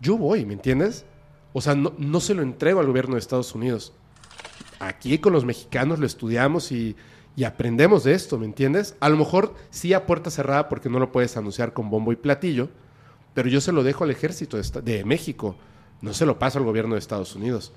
yo 0.00 0.16
voy, 0.18 0.44
¿me 0.44 0.54
entiendes? 0.54 1.04
O 1.52 1.60
sea, 1.60 1.74
no, 1.74 1.92
no 1.98 2.20
se 2.20 2.34
lo 2.34 2.42
entrego 2.42 2.80
al 2.80 2.86
gobierno 2.86 3.14
de 3.14 3.20
Estados 3.20 3.54
Unidos 3.54 3.92
aquí 4.82 5.18
con 5.18 5.32
los 5.32 5.44
mexicanos 5.44 5.98
lo 5.98 6.06
estudiamos 6.06 6.72
y, 6.72 6.96
y 7.36 7.44
aprendemos 7.44 8.04
de 8.04 8.14
esto, 8.14 8.38
¿me 8.38 8.46
entiendes? 8.46 8.96
A 9.00 9.08
lo 9.08 9.16
mejor 9.16 9.54
sí 9.70 9.92
a 9.94 10.06
puerta 10.06 10.30
cerrada 10.30 10.68
porque 10.68 10.88
no 10.88 10.98
lo 10.98 11.12
puedes 11.12 11.36
anunciar 11.36 11.72
con 11.72 11.88
bombo 11.90 12.12
y 12.12 12.16
platillo, 12.16 12.68
pero 13.34 13.48
yo 13.48 13.60
se 13.60 13.72
lo 13.72 13.82
dejo 13.82 14.04
al 14.04 14.10
ejército 14.10 14.58
de, 14.60 15.04
México, 15.04 15.56
no 16.00 16.12
se 16.12 16.26
lo 16.26 16.38
paso 16.38 16.58
al 16.58 16.64
gobierno 16.64 16.94
de 16.94 16.98
Estados 16.98 17.34
Unidos. 17.36 17.72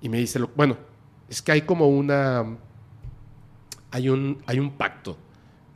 Y 0.00 0.08
me 0.08 0.18
dice, 0.18 0.38
lo- 0.38 0.50
bueno, 0.54 0.76
es 1.28 1.40
que 1.40 1.52
hay 1.52 1.62
como 1.62 1.88
una, 1.88 2.44
hay 3.90 4.08
un, 4.08 4.42
hay 4.46 4.58
un 4.58 4.72
pacto 4.72 5.16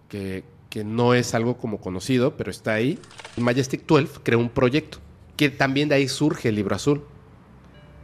que, 0.08 0.44
que 0.70 0.84
no 0.84 1.14
es 1.14 1.34
algo 1.34 1.56
como 1.56 1.80
conocido, 1.80 2.36
pero 2.36 2.50
está 2.50 2.74
ahí. 2.74 2.98
Majestic 3.36 3.86
12 3.86 4.20
creó 4.22 4.38
un 4.38 4.50
proyecto, 4.50 4.98
que 5.36 5.48
también 5.50 5.88
de 5.88 5.96
ahí 5.96 6.08
surge 6.08 6.50
el 6.50 6.56
libro 6.56 6.76
azul, 6.76 7.04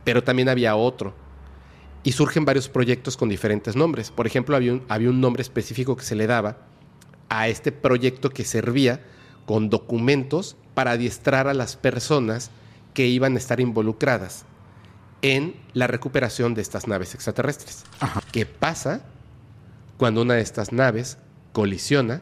pero 0.04 0.22
también 0.24 0.48
había 0.48 0.76
otro 0.76 1.14
y 2.02 2.12
surgen 2.12 2.44
varios 2.44 2.68
proyectos 2.68 3.16
con 3.16 3.28
diferentes 3.28 3.76
nombres. 3.76 4.10
Por 4.10 4.26
ejemplo, 4.26 4.56
había 4.56 4.72
un, 4.72 4.82
había 4.88 5.10
un 5.10 5.20
nombre 5.20 5.42
específico 5.42 5.96
que 5.96 6.04
se 6.04 6.14
le 6.14 6.26
daba 6.26 6.58
a 7.28 7.48
este 7.48 7.72
proyecto 7.72 8.30
que 8.30 8.44
servía 8.44 9.00
con 9.46 9.70
documentos 9.70 10.56
para 10.74 10.92
adiestrar 10.92 11.48
a 11.48 11.54
las 11.54 11.76
personas 11.76 12.50
que 12.92 13.06
iban 13.06 13.34
a 13.34 13.38
estar 13.38 13.60
involucradas 13.60 14.44
en 15.22 15.56
la 15.72 15.86
recuperación 15.86 16.54
de 16.54 16.62
estas 16.62 16.86
naves 16.86 17.14
extraterrestres. 17.14 17.84
¿Qué 18.30 18.44
pasa 18.44 19.02
cuando 19.96 20.22
una 20.22 20.34
de 20.34 20.42
estas 20.42 20.72
naves 20.72 21.18
colisiona 21.52 22.20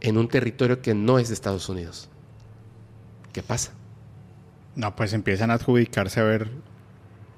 en 0.00 0.18
un 0.18 0.28
territorio 0.28 0.80
que 0.82 0.94
no 0.94 1.18
es 1.18 1.28
de 1.28 1.34
Estados 1.34 1.68
Unidos? 1.68 2.08
¿Qué 3.32 3.42
pasa? 3.42 3.72
No, 4.74 4.96
pues 4.96 5.12
empiezan 5.12 5.50
a 5.50 5.54
adjudicarse 5.54 6.20
a 6.20 6.24
ver 6.24 6.50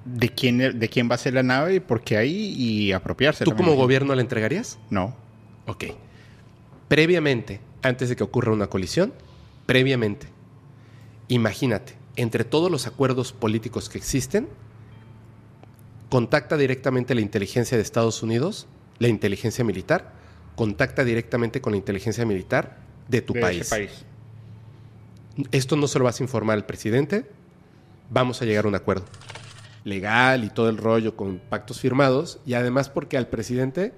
de 0.04 0.28
quién, 0.28 0.78
de 0.78 0.88
quién 0.88 1.10
va 1.10 1.14
a 1.14 1.18
ser 1.18 1.34
la 1.34 1.42
nave 1.42 1.76
y 1.76 1.80
por 1.80 2.02
qué 2.02 2.16
ahí 2.16 2.54
y 2.56 2.92
apropiarse. 2.92 3.44
¿Tú 3.44 3.56
como 3.56 3.74
gobierno 3.74 4.14
la 4.14 4.22
entregarías? 4.22 4.78
No. 4.90 5.14
Ok. 5.66 5.84
Previamente, 6.88 7.60
antes 7.82 8.08
de 8.08 8.16
que 8.16 8.24
ocurra 8.24 8.52
una 8.52 8.68
colisión, 8.68 9.12
previamente. 9.66 10.26
Imagínate, 11.28 11.94
entre 12.16 12.44
todos 12.44 12.70
los 12.70 12.86
acuerdos 12.86 13.32
políticos 13.32 13.88
que 13.88 13.98
existen, 13.98 14.48
contacta 16.10 16.56
directamente 16.56 17.14
la 17.14 17.22
inteligencia 17.22 17.76
de 17.76 17.82
Estados 17.82 18.22
Unidos, 18.22 18.66
la 18.98 19.08
inteligencia 19.08 19.64
militar, 19.64 20.12
contacta 20.62 21.02
directamente 21.02 21.60
con 21.60 21.72
la 21.72 21.76
inteligencia 21.76 22.24
militar 22.24 22.76
de 23.08 23.20
tu 23.20 23.32
de 23.32 23.40
país. 23.40 23.60
ese 23.62 23.70
país. 23.70 24.04
Esto 25.50 25.74
no 25.74 25.88
se 25.88 25.98
lo 25.98 26.04
vas 26.04 26.20
a 26.20 26.22
informar 26.22 26.56
al 26.56 26.66
presidente, 26.66 27.26
vamos 28.10 28.40
a 28.40 28.44
llegar 28.44 28.66
a 28.66 28.68
un 28.68 28.76
acuerdo 28.76 29.04
legal 29.82 30.44
y 30.44 30.50
todo 30.50 30.68
el 30.68 30.76
rollo 30.76 31.16
con 31.16 31.40
pactos 31.40 31.80
firmados 31.80 32.38
y 32.46 32.54
además 32.54 32.88
porque 32.88 33.16
al 33.16 33.26
presidente 33.26 33.92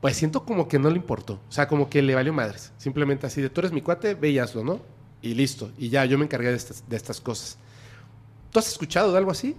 pues 0.00 0.16
siento 0.16 0.46
como 0.46 0.68
que 0.68 0.78
no 0.78 0.88
le 0.88 0.96
importó, 0.96 1.34
o 1.34 1.52
sea, 1.52 1.68
como 1.68 1.90
que 1.90 2.00
le 2.00 2.14
valió 2.14 2.32
madres, 2.32 2.72
simplemente 2.78 3.26
así 3.26 3.42
de 3.42 3.50
tú 3.50 3.60
eres 3.60 3.72
mi 3.72 3.82
cuate, 3.82 4.14
ve 4.14 4.30
y 4.30 4.38
hazlo, 4.38 4.64
¿no? 4.64 4.80
Y 5.20 5.34
listo, 5.34 5.70
y 5.76 5.90
ya 5.90 6.06
yo 6.06 6.16
me 6.16 6.24
encargué 6.24 6.48
de 6.48 6.56
estas, 6.56 6.88
de 6.88 6.96
estas 6.96 7.20
cosas. 7.20 7.58
¿Tú 8.50 8.58
has 8.58 8.68
escuchado 8.68 9.12
de 9.12 9.18
algo 9.18 9.32
así? 9.32 9.54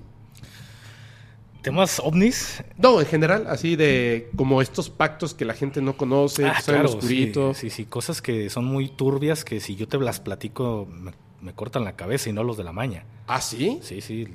Temas 1.66 1.99
ovnis. 1.99 2.63
No, 2.78 3.01
en 3.01 3.07
general, 3.07 3.47
así 3.49 3.76
de 3.76 4.30
como 4.38 4.61
estos 4.61 4.89
pactos 4.89 5.34
que 5.34 5.45
la 5.45 5.53
gente 5.55 5.82
no 5.82 5.97
conoce, 5.97 6.45
Ah, 6.45 6.53
que 6.57 6.63
claro, 6.72 6.89
oscurito. 6.89 7.53
Sí, 7.55 7.70
sí, 7.72 7.76
sí, 7.78 7.86
cosas 7.86 8.22
que 8.22 8.49
son 8.49 8.66
muy 8.66 8.88
turbias 8.88 9.43
que 9.43 9.59
si 9.59 9.76
yo 9.76 9.88
te 9.88 9.97
las 9.99 10.20
platico 10.20 10.88
me, 10.89 11.11
me 11.41 11.53
cortan 11.53 11.84
la 11.84 11.95
cabeza 11.95 12.30
y 12.30 12.34
no 12.34 12.43
los 12.43 12.55
de 12.55 12.63
la 12.63 12.72
maña. 12.72 13.03
¿Ah, 13.28 13.41
sí? 13.41 13.80
Sí, 13.82 13.99
sí. 14.01 14.28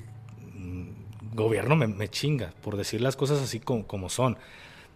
Mm, 0.56 0.88
Gobierno 1.34 1.76
me, 1.76 1.86
me 1.86 2.08
chinga 2.08 2.52
por 2.62 2.76
decir 2.76 3.00
las 3.00 3.14
cosas 3.14 3.40
así 3.40 3.60
como, 3.60 3.86
como 3.86 4.08
son. 4.10 4.36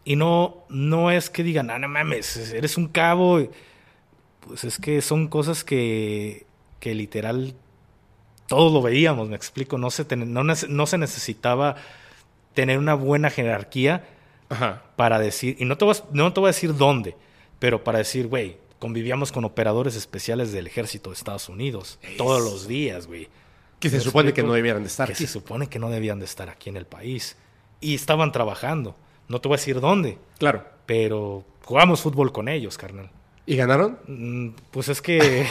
Y 0.05 0.17
no, 0.17 0.65
no 0.69 1.11
es 1.13 1.31
que 1.31 1.45
digan, 1.45 1.71
ah, 1.71 1.79
no 1.79 1.89
mames, 1.89 2.37
eres 2.53 2.77
un 2.77 2.89
cabo. 2.89 3.49
Pues 4.47 4.65
es 4.65 4.79
que 4.79 5.01
son 5.01 5.29
cosas 5.29 5.63
que, 5.65 6.45
que 6.81 6.95
literal 6.95 7.55
todos 8.49 8.73
lo 8.73 8.83
veíamos, 8.83 9.29
me 9.29 9.37
explico. 9.37 9.79
No 9.79 9.91
se, 9.91 10.05
ten- 10.05 10.33
no, 10.33 10.43
no 10.45 10.87
se 10.87 10.99
necesitaba 10.99 11.77
tener 12.55 12.79
una 12.79 12.95
buena 12.95 13.31
jerarquía 13.31 14.05
Ajá. 14.49 14.83
para 14.97 15.19
decir, 15.19 15.57
y 15.59 15.65
no 15.65 15.77
te 15.77 15.85
voy 15.85 15.95
a, 15.97 16.05
no 16.13 16.33
te 16.33 16.41
voy 16.41 16.49
a 16.49 16.53
decir 16.53 16.77
dónde, 16.77 17.17
pero 17.59 17.85
para 17.85 17.99
decir, 17.99 18.27
güey, 18.29 18.59
convivíamos 18.79 19.33
con 19.33 19.45
operadores 19.45 19.97
especiales 19.97 20.53
del 20.53 20.67
ejército 20.67 21.11
de 21.11 21.15
Estados 21.17 21.49
Unidos 21.49 21.99
todos 22.17 22.43
los 22.43 22.67
días, 22.69 23.07
güey. 23.07 23.29
Que 23.81 23.91
se 23.91 23.97
¿Me 23.97 24.03
supone 24.03 24.33
que 24.33 24.43
no 24.43 24.53
debieran 24.53 24.83
de 24.83 24.89
estar 24.89 25.07
Que 25.09 25.13
aquí. 25.15 25.27
se 25.27 25.33
supone 25.33 25.67
que 25.69 25.79
no 25.79 25.91
debían 25.91 26.19
de 26.19 26.25
estar 26.25 26.49
aquí 26.49 26.71
en 26.71 26.77
el 26.77 26.87
país. 26.87 27.37
Y 27.81 27.95
estaban 27.95 28.33
trabajando. 28.33 28.97
No 29.29 29.41
te 29.41 29.49
voy 29.49 29.57
a 29.57 29.59
decir 29.59 29.81
dónde, 29.81 30.19
Claro. 30.39 30.65
pero 30.87 31.45
jugamos 31.65 32.01
fútbol 32.01 32.33
con 32.33 32.49
ellos, 32.49 32.79
carnal. 32.79 33.11
¿Y 33.47 33.57
ganaron? 33.57 33.99
Mm, 34.07 34.51
Pues 34.71 34.89
es 34.89 35.03
que 35.03 35.47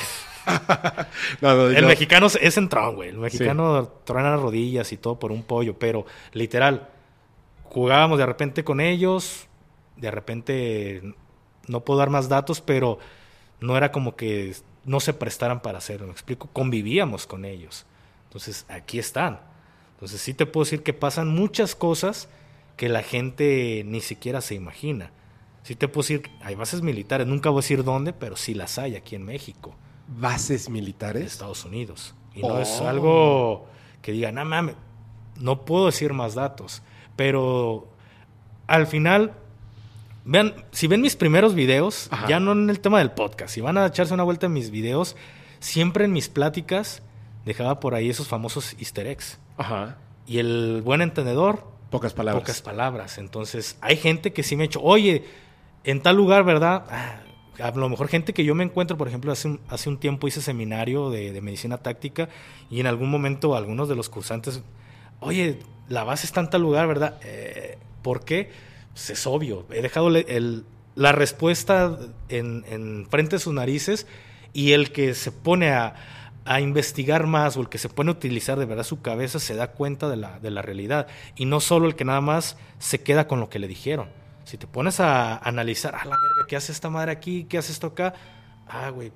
No, 1.41 1.55
no, 1.55 1.67
el 1.67 1.81
no. 1.81 1.87
mexicano 1.87 2.27
es 2.27 2.57
entrón, 2.57 2.95
güey. 2.95 3.09
El 3.09 3.17
mexicano 3.17 3.87
truena 4.03 4.31
las 4.31 4.41
rodillas 4.41 4.91
y 4.91 4.97
todo 4.97 5.17
por 5.19 5.31
un 5.31 5.43
pollo, 5.43 5.77
pero 5.77 6.05
literal, 6.33 6.89
jugábamos 7.74 8.19
de 8.19 8.26
repente 8.26 8.63
con 8.63 8.80
ellos, 8.80 9.47
de 9.97 10.11
repente 10.11 11.15
no 11.67 11.82
puedo 11.82 11.99
dar 11.99 12.09
más 12.09 12.30
datos, 12.30 12.61
pero 12.61 12.99
no 13.59 13.76
era 13.76 13.91
como 13.91 14.15
que 14.15 14.55
no 14.86 14.99
se 14.99 15.13
prestaran 15.13 15.61
para 15.61 15.80
hacerlo, 15.80 16.07
me 16.07 16.13
explico, 16.13 16.49
convivíamos 16.53 17.26
con 17.26 17.45
ellos. 17.45 17.86
Entonces, 18.26 18.65
aquí 18.69 18.99
están. 18.99 19.39
Entonces, 19.93 20.21
sí 20.21 20.34
te 20.34 20.45
puedo 20.45 20.65
decir 20.65 20.84
que 20.84 20.93
pasan 20.93 21.30
muchas 21.30 21.76
cosas 21.76 22.30
que 22.78 22.89
la 22.89 23.03
gente 23.03 23.84
ni 23.86 24.01
siquiera 24.01 24.41
se 24.41 24.55
imagina. 24.55 25.11
Sí 25.63 25.76
te 25.76 25.88
puedo 25.88 26.03
decir, 26.03 26.30
hay 26.41 26.55
bases 26.55 26.82
militares, 26.82 27.26
nunca 27.28 27.49
voy 27.49 27.59
a 27.59 27.61
decir 27.61 27.84
dónde, 27.84 28.11
pero 28.13 28.36
sí 28.36 28.53
las 28.53 28.78
hay 28.78 28.95
aquí 28.95 29.15
en 29.15 29.24
México 29.24 29.76
¿Bases 30.07 30.65
de 30.65 30.71
militares? 30.71 31.24
Estados 31.32 31.63
Unidos. 31.63 32.13
Y 32.36 32.41
no 32.41 32.59
es 32.59 32.82
Oh. 32.82 32.88
algo 32.88 33.67
que 34.01 34.11
diga, 34.11 34.32
no 34.34 34.43
mames, 34.43 34.76
no 35.39 35.63
puedo 35.63 35.86
decir 35.86 36.11
más 36.13 36.36
datos. 36.36 36.82
Pero 37.16 37.88
al 38.68 38.88
final, 38.88 39.34
vean, 40.26 40.53
si 40.72 40.88
ven 40.88 41.01
mis 41.01 41.16
primeros 41.16 41.53
videos, 41.55 42.07
Ajá. 42.11 42.28
ya 42.28 42.39
no 42.39 42.53
en 42.53 42.70
el 42.70 42.80
tema 42.80 42.99
del 42.99 43.11
podcast, 43.11 43.53
si 43.53 43.61
van 43.61 43.78
a 43.78 43.86
echarse 43.86 44.14
una 44.14 44.24
vuelta 44.24 44.47
en 44.47 44.53
mis 44.53 44.72
videos, 44.72 45.16
siempre 45.59 46.05
en 46.05 46.14
mis 46.14 46.30
pláticas 46.30 47.01
dejaba 47.45 47.80
por 47.80 47.93
ahí 47.95 48.09
esos 48.09 48.28
famosos 48.28 48.76
easter 48.80 49.07
eggs. 49.07 49.39
Ajá. 49.57 49.97
Y 50.26 50.39
el 50.39 50.82
buen 50.84 51.01
entendedor, 51.01 51.72
Pocas 51.89 52.14
palabras. 52.14 52.41
pocas 52.41 52.61
palabras. 52.61 53.18
Entonces, 53.20 53.78
hay 53.82 53.97
gente 53.97 54.34
que 54.34 54.41
sí 54.41 54.55
me 54.55 54.64
ha 54.64 54.66
hecho, 54.66 54.82
oye, 54.82 55.26
en 55.84 56.01
tal 56.01 56.16
lugar, 56.16 56.43
¿verdad? 56.43 56.86
Ah, 56.89 57.20
a 57.61 57.72
lo 57.72 57.88
mejor 57.88 58.07
gente 58.07 58.34
que 58.34 58.43
yo 58.43 58.55
me 58.55 58.64
encuentro, 58.64 58.97
por 58.97 59.07
ejemplo, 59.07 59.32
hace 59.32 59.47
un, 59.49 59.59
hace 59.70 59.89
un 59.89 59.99
tiempo 59.99 60.28
hice 60.28 60.41
seminario 60.41 61.11
de, 61.11 61.32
de 61.32 61.41
medicina 61.41 61.78
táctica 61.78 62.30
y 62.72 62.80
en 62.80 62.88
algún 62.88 63.11
momento 63.11 63.55
algunos 63.55 63.89
de 63.89 63.95
los 63.95 64.09
cursantes, 64.09 64.64
oye, 65.24 65.59
la 65.89 66.03
base 66.03 66.26
está 66.26 66.41
en 66.41 66.49
tal 66.49 66.61
lugar, 66.61 66.88
¿verdad? 66.88 67.19
Eh, 67.24 67.78
¿Por 68.01 68.26
qué? 68.26 68.51
Pues 68.93 69.09
es 69.09 69.28
obvio. 69.28 69.65
He 69.71 69.82
dejado 69.82 70.09
la 70.09 71.11
respuesta 71.11 71.97
en, 72.30 72.65
en 72.69 73.07
frente 73.09 73.38
de 73.38 73.39
sus 73.39 73.53
narices 73.53 74.07
y 74.53 74.71
el 74.71 74.91
que 74.91 75.13
se 75.15 75.32
pone 75.32 75.71
a, 75.71 75.95
investigar 76.59 77.26
más 77.26 77.55
o 77.55 77.61
el 77.61 77.69
que 77.69 77.78
se 77.78 77.88
pone 77.88 78.09
a 78.09 78.13
utilizar 78.13 78.59
de 78.59 78.65
verdad 78.65 78.84
su 78.84 79.01
cabeza 79.01 79.39
se 79.39 79.55
da 79.55 79.71
cuenta 79.71 80.09
de 80.09 80.17
la, 80.17 80.61
realidad. 80.61 81.07
Y 81.36 81.45
no 81.45 81.59
solo 81.59 81.88
el 81.88 81.95
que 81.95 82.05
nada 82.05 82.21
más 82.21 82.57
se 82.80 83.01
queda 83.01 83.28
con 83.28 83.39
lo 83.39 83.49
que 83.49 83.59
le 83.59 83.67
dijeron. 83.67 84.09
Si 84.43 84.57
te 84.57 84.67
pones 84.67 84.99
a 84.99 85.38
analizar, 85.38 85.95
ah, 85.95 86.03
la 86.03 86.17
verga, 86.17 86.47
¿qué 86.47 86.57
hace 86.57 86.74
esta 86.74 86.89
madre 86.89 87.13
aquí? 87.13 87.45
¿Qué 87.45 87.57
hace 87.57 87.71
esto 87.71 87.88
acá? 87.88 88.13
Ah, 88.67 88.89
güey, 88.89 89.13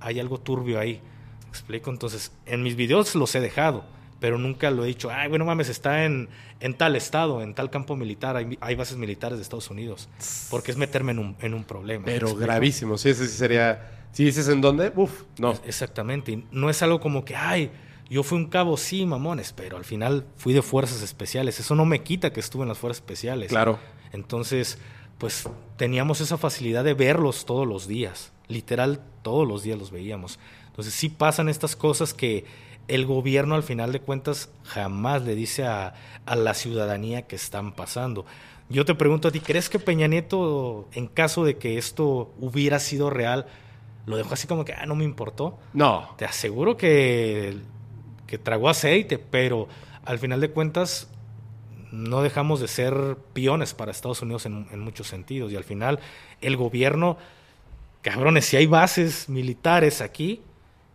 hay 0.00 0.18
algo 0.18 0.38
turbio 0.38 0.80
ahí. 0.80 1.00
¿Me 1.44 1.48
explico? 1.48 1.90
Entonces, 1.90 2.32
en 2.46 2.64
mis 2.64 2.74
videos 2.74 3.14
los 3.14 3.32
he 3.36 3.40
dejado, 3.40 3.84
pero 4.20 4.38
nunca 4.38 4.70
lo 4.70 4.84
he 4.84 4.88
dicho, 4.88 5.10
ay, 5.10 5.28
bueno, 5.28 5.44
mames, 5.44 5.68
está 5.68 6.04
en, 6.04 6.28
en 6.60 6.74
tal 6.74 6.96
estado, 6.96 7.42
en 7.42 7.54
tal 7.54 7.70
campo 7.70 7.96
militar, 7.96 8.36
hay, 8.36 8.56
hay 8.60 8.74
bases 8.74 8.96
militares 8.96 9.38
de 9.38 9.42
Estados 9.42 9.70
Unidos. 9.70 10.08
Porque 10.50 10.70
es 10.70 10.76
meterme 10.76 11.12
en 11.12 11.18
un, 11.18 11.36
en 11.40 11.54
un 11.54 11.64
problema. 11.64 12.06
¿me 12.06 12.12
Pero 12.12 12.34
gravísimo. 12.34 12.96
Sí, 12.98 13.10
ese 13.10 13.26
sí 13.26 13.36
sería. 13.36 13.92
Si 14.12 14.24
dices 14.24 14.48
en 14.48 14.62
dónde, 14.62 14.92
uf, 14.96 15.24
no. 15.38 15.52
Exactamente. 15.66 16.32
Y 16.32 16.46
no 16.50 16.70
es 16.70 16.80
algo 16.82 17.00
como 17.00 17.24
que, 17.24 17.36
ay, 17.36 17.70
yo 18.08 18.22
fui 18.22 18.38
un 18.38 18.46
cabo, 18.46 18.76
sí, 18.76 19.04
mamones, 19.04 19.52
pero 19.52 19.76
al 19.76 19.84
final 19.84 20.24
fui 20.36 20.54
de 20.54 20.62
fuerzas 20.62 21.02
especiales. 21.02 21.60
Eso 21.60 21.74
no 21.74 21.84
me 21.84 22.02
quita 22.02 22.32
que 22.32 22.40
estuve 22.40 22.62
en 22.62 22.68
las 22.68 22.78
fuerzas 22.78 23.02
especiales. 23.02 23.48
Claro. 23.48 23.78
Entonces, 24.12 24.78
pues 25.18 25.48
teníamos 25.76 26.22
esa 26.22 26.38
facilidad 26.38 26.84
de 26.84 26.94
verlos 26.94 27.44
todos 27.44 27.66
los 27.66 27.86
días. 27.86 28.32
Literal, 28.48 29.00
todos 29.22 29.46
los 29.46 29.62
días 29.62 29.78
los 29.78 29.90
veíamos. 29.90 30.38
Entonces, 30.68 30.94
sí 30.94 31.10
pasan 31.10 31.48
estas 31.48 31.76
cosas 31.76 32.14
que 32.14 32.44
el 32.88 33.06
gobierno, 33.06 33.54
al 33.54 33.62
final 33.62 33.92
de 33.92 34.00
cuentas, 34.00 34.50
jamás 34.64 35.22
le 35.22 35.34
dice 35.34 35.64
a, 35.66 35.94
a 36.24 36.36
la 36.36 36.54
ciudadanía 36.54 37.22
que 37.22 37.36
están 37.36 37.72
pasando. 37.72 38.26
Yo 38.68 38.84
te 38.84 38.94
pregunto 38.94 39.28
a 39.28 39.30
ti, 39.30 39.40
¿crees 39.40 39.68
que 39.68 39.78
Peña 39.78 40.08
Nieto, 40.08 40.88
en 40.92 41.06
caso 41.06 41.44
de 41.44 41.56
que 41.56 41.78
esto 41.78 42.32
hubiera 42.40 42.80
sido 42.80 43.10
real, 43.10 43.46
lo 44.06 44.16
dejó 44.16 44.34
así 44.34 44.46
como 44.46 44.64
que, 44.64 44.72
ah, 44.72 44.86
no 44.86 44.96
me 44.96 45.04
importó? 45.04 45.58
No. 45.72 46.14
Te 46.16 46.24
aseguro 46.24 46.76
que, 46.76 47.58
que 48.26 48.38
tragó 48.38 48.68
aceite, 48.68 49.18
pero 49.18 49.68
al 50.04 50.18
final 50.18 50.40
de 50.40 50.50
cuentas 50.50 51.08
no 51.92 52.22
dejamos 52.22 52.60
de 52.60 52.68
ser 52.68 53.16
peones 53.32 53.72
para 53.72 53.92
Estados 53.92 54.22
Unidos 54.22 54.46
en, 54.46 54.66
en 54.72 54.80
muchos 54.80 55.06
sentidos. 55.06 55.52
Y 55.52 55.56
al 55.56 55.64
final 55.64 56.00
el 56.40 56.56
gobierno, 56.56 57.18
cabrones, 58.02 58.46
si 58.46 58.56
hay 58.56 58.66
bases 58.66 59.28
militares 59.28 60.00
aquí, 60.00 60.40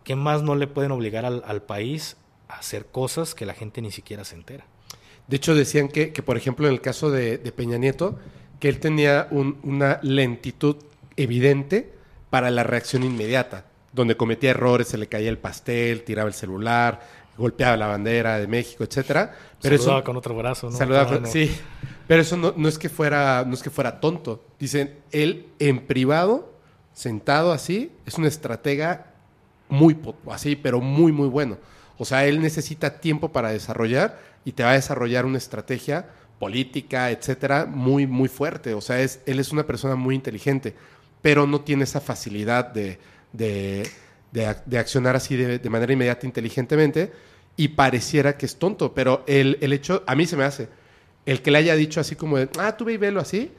¿qué 0.04 0.16
más 0.16 0.42
no 0.42 0.54
le 0.54 0.66
pueden 0.66 0.90
obligar 0.92 1.24
al, 1.24 1.42
al 1.46 1.62
país 1.62 2.16
a 2.48 2.56
hacer 2.58 2.86
cosas 2.86 3.34
que 3.34 3.46
la 3.46 3.54
gente 3.54 3.80
ni 3.82 3.90
siquiera 3.90 4.24
se 4.24 4.34
entera? 4.36 4.64
De 5.28 5.36
hecho, 5.36 5.54
decían 5.54 5.88
que, 5.88 6.12
que, 6.12 6.22
por 6.22 6.36
ejemplo, 6.36 6.66
en 6.66 6.72
el 6.74 6.80
caso 6.80 7.10
de, 7.10 7.38
de 7.38 7.52
Peña 7.52 7.78
Nieto, 7.78 8.18
que 8.60 8.68
él 8.68 8.80
tenía 8.80 9.28
un- 9.30 9.58
una 9.62 9.98
lentitud 10.02 10.76
evidente 11.16 11.92
para 12.30 12.50
la 12.50 12.64
reacción 12.64 13.02
inmediata, 13.04 13.66
donde 13.92 14.16
cometía 14.16 14.50
errores, 14.50 14.88
se 14.88 14.98
le 14.98 15.06
caía 15.06 15.28
el 15.30 15.38
pastel, 15.38 16.02
tiraba 16.02 16.28
el 16.28 16.34
celular, 16.34 17.00
golpeaba 17.36 17.76
la 17.76 17.86
bandera 17.86 18.38
de 18.38 18.46
México, 18.46 18.84
etcétera. 18.84 19.34
Pero 19.60 19.76
Saludaba 19.76 19.98
eso, 19.98 20.04
con 20.04 20.16
otro 20.16 20.34
brazo, 20.36 20.70
¿no? 20.70 20.76
Saludaba 20.76 21.04
Cada 21.04 21.16
con- 21.18 21.24
uno. 21.24 21.32
sí, 21.32 21.50
pero 22.08 22.22
eso 22.22 22.36
no, 22.36 22.54
no 22.56 22.68
es 22.68 22.78
que 22.78 22.88
fuera, 22.88 23.44
no 23.46 23.54
es 23.54 23.62
que 23.62 23.70
fuera 23.70 24.00
tonto. 24.00 24.44
Dicen, 24.58 24.98
él 25.12 25.46
en 25.58 25.86
privado, 25.86 26.52
sentado 26.92 27.52
así, 27.52 27.92
es 28.06 28.14
un 28.18 28.24
estratega 28.26 29.11
muy 29.72 29.98
así, 30.30 30.54
pero 30.54 30.80
muy 30.80 31.12
muy 31.12 31.28
bueno. 31.28 31.56
O 31.98 32.04
sea, 32.04 32.26
él 32.26 32.40
necesita 32.42 33.00
tiempo 33.00 33.32
para 33.32 33.50
desarrollar 33.50 34.18
y 34.44 34.52
te 34.52 34.62
va 34.62 34.70
a 34.70 34.74
desarrollar 34.74 35.24
una 35.24 35.38
estrategia 35.38 36.10
política, 36.38 37.10
etcétera, 37.10 37.64
muy 37.66 38.06
muy 38.06 38.28
fuerte. 38.28 38.74
O 38.74 38.82
sea, 38.82 39.00
es, 39.00 39.20
él 39.26 39.38
es 39.40 39.50
una 39.50 39.66
persona 39.66 39.96
muy 39.96 40.14
inteligente, 40.14 40.74
pero 41.22 41.46
no 41.46 41.62
tiene 41.62 41.84
esa 41.84 42.00
facilidad 42.00 42.66
de, 42.66 42.98
de, 43.32 43.88
de 44.30 44.54
de 44.66 44.78
accionar 44.78 45.16
así 45.16 45.36
de, 45.36 45.58
de 45.58 45.70
manera 45.70 45.92
inmediata, 45.92 46.26
inteligentemente, 46.26 47.12
y 47.56 47.68
pareciera 47.68 48.36
que 48.36 48.46
es 48.46 48.56
tonto, 48.56 48.92
pero 48.94 49.24
el, 49.26 49.58
el 49.62 49.72
hecho, 49.72 50.02
a 50.06 50.14
mí 50.14 50.26
se 50.26 50.36
me 50.36 50.44
hace, 50.44 50.68
el 51.26 51.40
que 51.42 51.50
le 51.50 51.58
haya 51.58 51.76
dicho 51.76 52.00
así 52.00 52.16
como 52.16 52.36
de, 52.38 52.50
ah, 52.58 52.76
tú 52.76 52.88
y 52.90 52.96
velo 52.98 53.20
así, 53.20 53.52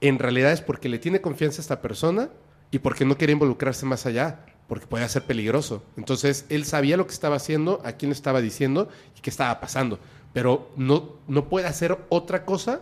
en 0.00 0.18
realidad 0.18 0.52
es 0.52 0.60
porque 0.60 0.88
le 0.88 0.98
tiene 0.98 1.20
confianza 1.20 1.60
a 1.60 1.62
esta 1.62 1.82
persona 1.82 2.30
¿Y 2.70 2.78
por 2.78 2.94
qué 2.94 3.04
no 3.04 3.16
quería 3.16 3.34
involucrarse 3.34 3.86
más 3.86 4.06
allá? 4.06 4.45
Porque 4.68 4.86
podía 4.86 5.08
ser 5.08 5.22
peligroso. 5.24 5.82
Entonces, 5.96 6.44
él 6.48 6.64
sabía 6.64 6.96
lo 6.96 7.06
que 7.06 7.12
estaba 7.12 7.36
haciendo, 7.36 7.80
a 7.84 7.92
quién 7.92 8.10
le 8.10 8.14
estaba 8.14 8.40
diciendo 8.40 8.88
y 9.16 9.20
qué 9.20 9.30
estaba 9.30 9.60
pasando. 9.60 9.98
Pero 10.32 10.70
no, 10.76 11.12
no 11.28 11.48
puede 11.48 11.66
hacer 11.66 11.98
otra 12.08 12.44
cosa 12.44 12.80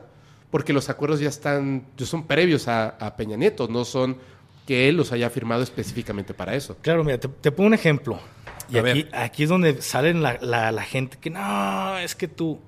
porque 0.50 0.72
los 0.72 0.88
acuerdos 0.88 1.20
ya 1.20 1.28
están, 1.28 1.86
ya 1.96 2.06
son 2.06 2.26
previos 2.26 2.68
a, 2.68 2.88
a 2.90 3.16
Peña 3.16 3.36
Nieto, 3.36 3.68
no 3.68 3.84
son 3.84 4.16
que 4.66 4.88
él 4.88 4.96
los 4.96 5.12
haya 5.12 5.28
firmado 5.28 5.62
específicamente 5.62 6.32
para 6.32 6.54
eso. 6.54 6.76
Claro, 6.80 7.04
mira, 7.04 7.18
te, 7.18 7.28
te 7.28 7.52
pongo 7.52 7.66
un 7.68 7.74
ejemplo. 7.74 8.18
Y 8.70 8.78
aquí, 8.78 9.06
aquí 9.12 9.42
es 9.42 9.50
donde 9.50 9.82
salen 9.82 10.22
la, 10.22 10.38
la- 10.40 10.72
la 10.72 10.82
gente 10.84 11.18
que 11.20 11.28
no, 11.28 11.98
es 11.98 12.14
que 12.14 12.28
tú. 12.28 12.60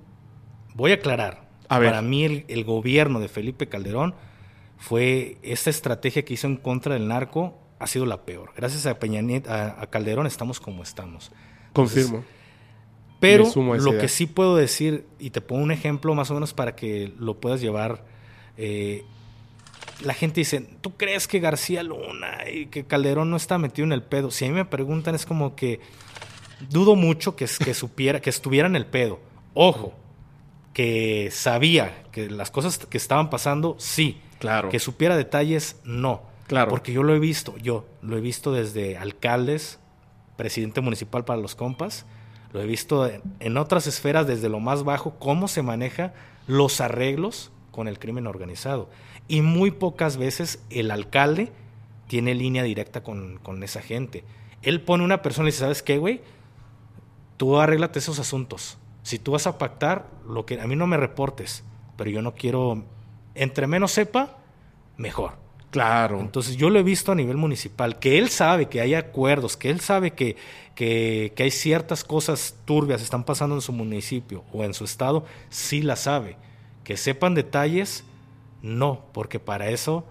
Voy 0.74 0.90
a 0.90 0.96
aclarar. 0.96 1.48
A 1.68 1.78
ver. 1.78 1.88
Para 1.88 2.02
mí, 2.02 2.24
el, 2.24 2.44
el 2.48 2.64
gobierno 2.64 3.18
de 3.18 3.28
Felipe 3.28 3.66
Calderón 3.68 4.14
fue 4.76 5.38
esa 5.42 5.70
estrategia 5.70 6.22
que 6.24 6.34
hizo 6.34 6.46
en 6.46 6.56
contra 6.58 6.94
del 6.94 7.08
narco 7.08 7.58
ha 7.78 7.86
sido 7.86 8.06
la 8.06 8.24
peor. 8.24 8.52
Gracias 8.56 8.86
a 8.86 8.98
Peña 8.98 9.20
Nieto, 9.22 9.52
a, 9.52 9.80
a 9.80 9.86
Calderón 9.88 10.26
estamos 10.26 10.60
como 10.60 10.82
estamos. 10.82 11.32
Confirmo. 11.72 12.24
Pero 13.20 13.50
lo 13.54 13.76
idea. 13.76 14.00
que 14.00 14.08
sí 14.08 14.26
puedo 14.26 14.56
decir, 14.56 15.06
y 15.18 15.30
te 15.30 15.40
pongo 15.40 15.62
un 15.62 15.72
ejemplo 15.72 16.14
más 16.14 16.30
o 16.30 16.34
menos 16.34 16.52
para 16.52 16.76
que 16.76 17.12
lo 17.18 17.40
puedas 17.40 17.60
llevar. 17.60 18.04
eh, 18.56 19.04
la 20.02 20.12
gente 20.12 20.40
dice, 20.40 20.60
¿tú 20.80 20.96
crees 20.96 21.26
que 21.26 21.40
García 21.40 21.82
Luna 21.82 22.50
y 22.52 22.66
que 22.66 22.84
Calderón 22.84 23.30
no 23.30 23.36
está 23.36 23.56
metido 23.56 23.86
en 23.86 23.92
el 23.92 24.02
pedo? 24.02 24.30
Si 24.30 24.44
a 24.44 24.48
mí 24.48 24.54
me 24.54 24.64
preguntan, 24.66 25.14
es 25.14 25.24
como 25.24 25.56
que 25.56 25.80
dudo 26.68 26.96
mucho 26.96 27.36
que, 27.36 27.46
que 27.64 27.74
supiera, 27.74 28.20
que 28.20 28.30
estuviera 28.30 28.68
en 28.68 28.76
el 28.76 28.86
pedo. 28.86 29.20
Ojo, 29.54 29.94
que 30.74 31.30
sabía 31.32 32.04
que 32.12 32.28
las 32.28 32.50
cosas 32.50 32.78
que 32.78 32.98
estaban 32.98 33.30
pasando, 33.30 33.76
sí. 33.78 34.20
Claro. 34.38 34.68
Que 34.68 34.78
supiera 34.78 35.16
detalles, 35.16 35.76
no. 35.84 36.22
Claro. 36.46 36.70
Porque 36.70 36.92
yo 36.92 37.02
lo 37.02 37.14
he 37.14 37.18
visto, 37.18 37.56
yo 37.58 37.86
lo 38.02 38.16
he 38.16 38.20
visto 38.20 38.52
desde 38.52 38.96
alcaldes, 38.96 39.80
presidente 40.36 40.80
municipal 40.80 41.24
para 41.24 41.40
los 41.40 41.54
compas, 41.54 42.06
lo 42.52 42.60
he 42.60 42.66
visto 42.66 43.10
en, 43.40 43.56
otras 43.56 43.86
esferas 43.86 44.26
desde 44.26 44.48
lo 44.48 44.60
más 44.60 44.84
bajo, 44.84 45.18
cómo 45.18 45.48
se 45.48 45.62
maneja 45.62 46.14
los 46.46 46.80
arreglos 46.80 47.50
con 47.70 47.88
el 47.88 47.98
crimen 47.98 48.26
organizado. 48.26 48.88
Y 49.28 49.42
muy 49.42 49.72
pocas 49.72 50.16
veces 50.16 50.62
el 50.70 50.90
alcalde 50.90 51.52
tiene 52.06 52.34
línea 52.34 52.62
directa 52.62 53.02
con, 53.02 53.38
con 53.38 53.62
esa 53.62 53.82
gente. 53.82 54.24
Él 54.62 54.80
pone 54.80 55.04
una 55.04 55.22
persona 55.22 55.48
y 55.48 55.52
dice, 55.52 55.60
¿sabes 55.60 55.82
qué, 55.82 55.98
güey? 55.98 56.20
Tú 57.36 57.58
arréglate 57.58 57.98
esos 57.98 58.18
asuntos. 58.18 58.78
Si 59.02 59.18
tú 59.18 59.32
vas 59.32 59.46
a 59.46 59.58
pactar, 59.58 60.08
lo 60.26 60.46
que 60.46 60.60
a 60.60 60.66
mí 60.66 60.76
no 60.76 60.86
me 60.86 60.96
reportes, 60.96 61.64
pero 61.96 62.10
yo 62.10 62.22
no 62.22 62.34
quiero, 62.34 62.84
entre 63.34 63.66
menos 63.66 63.92
sepa, 63.92 64.38
mejor. 64.96 65.45
Claro. 65.70 66.20
Entonces 66.20 66.56
yo 66.56 66.70
lo 66.70 66.78
he 66.78 66.82
visto 66.82 67.12
a 67.12 67.14
nivel 67.14 67.36
municipal, 67.36 67.98
que 67.98 68.18
él 68.18 68.30
sabe 68.30 68.66
que 68.66 68.80
hay 68.80 68.94
acuerdos, 68.94 69.56
que 69.56 69.70
él 69.70 69.80
sabe 69.80 70.12
que, 70.12 70.36
que, 70.74 71.32
que 71.36 71.42
hay 71.42 71.50
ciertas 71.50 72.04
cosas 72.04 72.56
turbias 72.64 73.02
están 73.02 73.24
pasando 73.24 73.54
en 73.54 73.60
su 73.60 73.72
municipio 73.72 74.44
o 74.52 74.64
en 74.64 74.74
su 74.74 74.84
estado, 74.84 75.24
sí 75.50 75.82
la 75.82 75.96
sabe. 75.96 76.36
Que 76.84 76.96
sepan 76.96 77.34
detalles, 77.34 78.04
no, 78.62 79.04
porque 79.12 79.40
para 79.40 79.68
eso 79.68 80.04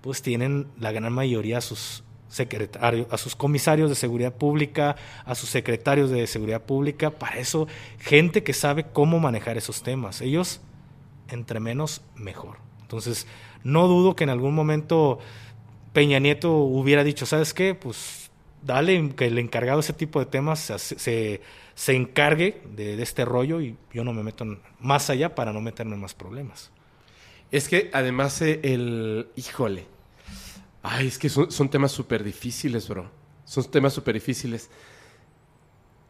pues 0.00 0.20
tienen 0.20 0.66
la 0.78 0.92
gran 0.92 1.12
mayoría 1.12 1.58
a 1.58 1.62
sus 1.62 2.04
secretarios, 2.28 3.06
a 3.10 3.16
sus 3.16 3.36
comisarios 3.36 3.88
de 3.88 3.94
seguridad 3.94 4.34
pública, 4.34 4.96
a 5.24 5.34
sus 5.34 5.48
secretarios 5.48 6.10
de 6.10 6.26
seguridad 6.26 6.62
pública, 6.62 7.10
para 7.10 7.38
eso 7.38 7.68
gente 8.00 8.42
que 8.42 8.52
sabe 8.52 8.86
cómo 8.92 9.20
manejar 9.20 9.56
esos 9.56 9.82
temas. 9.82 10.20
Ellos 10.20 10.60
entre 11.28 11.60
menos 11.60 12.02
mejor. 12.16 12.63
Entonces, 12.84 13.26
no 13.62 13.88
dudo 13.88 14.14
que 14.14 14.24
en 14.24 14.30
algún 14.30 14.54
momento 14.54 15.18
Peña 15.94 16.18
Nieto 16.18 16.52
hubiera 16.52 17.02
dicho, 17.02 17.24
¿sabes 17.24 17.54
qué? 17.54 17.74
Pues 17.74 18.30
dale 18.62 19.10
que 19.16 19.26
el 19.26 19.38
encargado 19.38 19.78
de 19.78 19.84
ese 19.84 19.94
tipo 19.94 20.20
de 20.20 20.26
temas 20.26 20.60
se, 20.60 20.78
se, 20.78 21.40
se 21.74 21.94
encargue 21.94 22.60
de, 22.76 22.96
de, 22.96 23.02
este 23.02 23.24
rollo 23.24 23.60
y 23.60 23.76
yo 23.92 24.04
no 24.04 24.12
me 24.12 24.22
meto 24.22 24.44
más 24.80 25.08
allá 25.08 25.34
para 25.34 25.52
no 25.52 25.60
meterme 25.60 25.96
más 25.96 26.14
problemas. 26.14 26.70
Es 27.50 27.68
que 27.68 27.90
además 27.92 28.40
eh, 28.42 28.60
el... 28.62 29.28
Híjole. 29.36 29.86
Ay, 30.82 31.06
es 31.06 31.18
que 31.18 31.30
son, 31.30 31.50
son 31.50 31.70
temas 31.70 31.92
súper 31.92 32.22
difíciles, 32.22 32.88
bro. 32.88 33.10
Son 33.46 33.64
temas 33.70 33.94
súper 33.94 34.14
difíciles. 34.14 34.70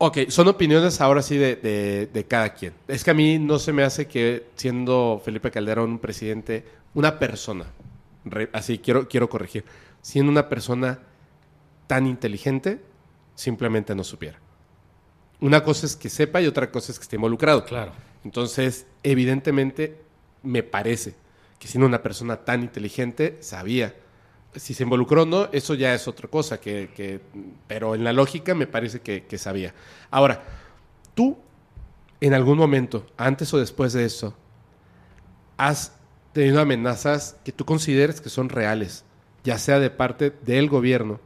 Ok, 0.06 0.28
son 0.28 0.48
opiniones 0.48 1.00
ahora 1.00 1.22
sí 1.22 1.38
de, 1.38 1.56
de, 1.56 2.10
de, 2.12 2.24
cada 2.24 2.52
quien. 2.52 2.74
Es 2.88 3.02
que 3.02 3.10
a 3.10 3.14
mí 3.14 3.38
no 3.38 3.58
se 3.58 3.72
me 3.72 3.84
hace 3.84 4.06
que 4.06 4.48
siendo 4.54 5.22
Felipe 5.24 5.50
Calderón 5.50 5.92
un 5.92 5.98
presidente, 5.98 6.62
una 6.92 7.18
persona, 7.18 7.64
re, 8.26 8.50
así 8.52 8.76
quiero, 8.76 9.08
quiero 9.08 9.30
corregir, 9.30 9.64
siendo 10.02 10.30
una 10.30 10.50
persona 10.50 10.98
tan 11.86 12.06
inteligente, 12.06 12.82
simplemente 13.34 13.94
no 13.94 14.04
supiera. 14.04 14.38
Una 15.40 15.64
cosa 15.64 15.86
es 15.86 15.96
que 15.96 16.10
sepa 16.10 16.42
y 16.42 16.48
otra 16.48 16.70
cosa 16.70 16.92
es 16.92 16.98
que 16.98 17.04
esté 17.04 17.16
involucrado. 17.16 17.64
Claro. 17.64 17.92
Entonces, 18.26 18.86
evidentemente, 19.02 20.02
me 20.42 20.62
parece 20.62 21.14
que 21.58 21.66
siendo 21.66 21.86
una 21.86 22.02
persona 22.02 22.44
tan 22.44 22.60
inteligente, 22.60 23.38
sabía. 23.40 23.94
Si 24.56 24.74
se 24.74 24.84
involucró 24.84 25.22
o 25.22 25.26
no, 25.26 25.48
eso 25.52 25.74
ya 25.74 25.94
es 25.94 26.06
otra 26.06 26.28
cosa, 26.28 26.60
que, 26.60 27.20
pero 27.66 27.94
en 27.94 28.04
la 28.04 28.12
lógica 28.12 28.54
me 28.54 28.66
parece 28.66 29.00
que, 29.00 29.24
que, 29.24 29.38
sabía. 29.38 29.74
Ahora, 30.10 30.42
tú, 31.14 31.36
en 32.20 32.34
algún 32.34 32.58
momento, 32.58 33.06
antes 33.16 33.52
o 33.52 33.58
después 33.58 33.92
de 33.92 34.04
eso, 34.04 34.34
has 35.56 35.96
tenido 36.32 36.60
amenazas 36.60 37.36
que 37.44 37.52
tú 37.52 37.64
consideres 37.64 38.20
que 38.20 38.28
son 38.28 38.48
reales, 38.48 39.04
ya 39.42 39.58
sea 39.58 39.78
de 39.78 39.90
parte 39.90 40.32
del 40.44 40.68
gobierno 40.68 41.20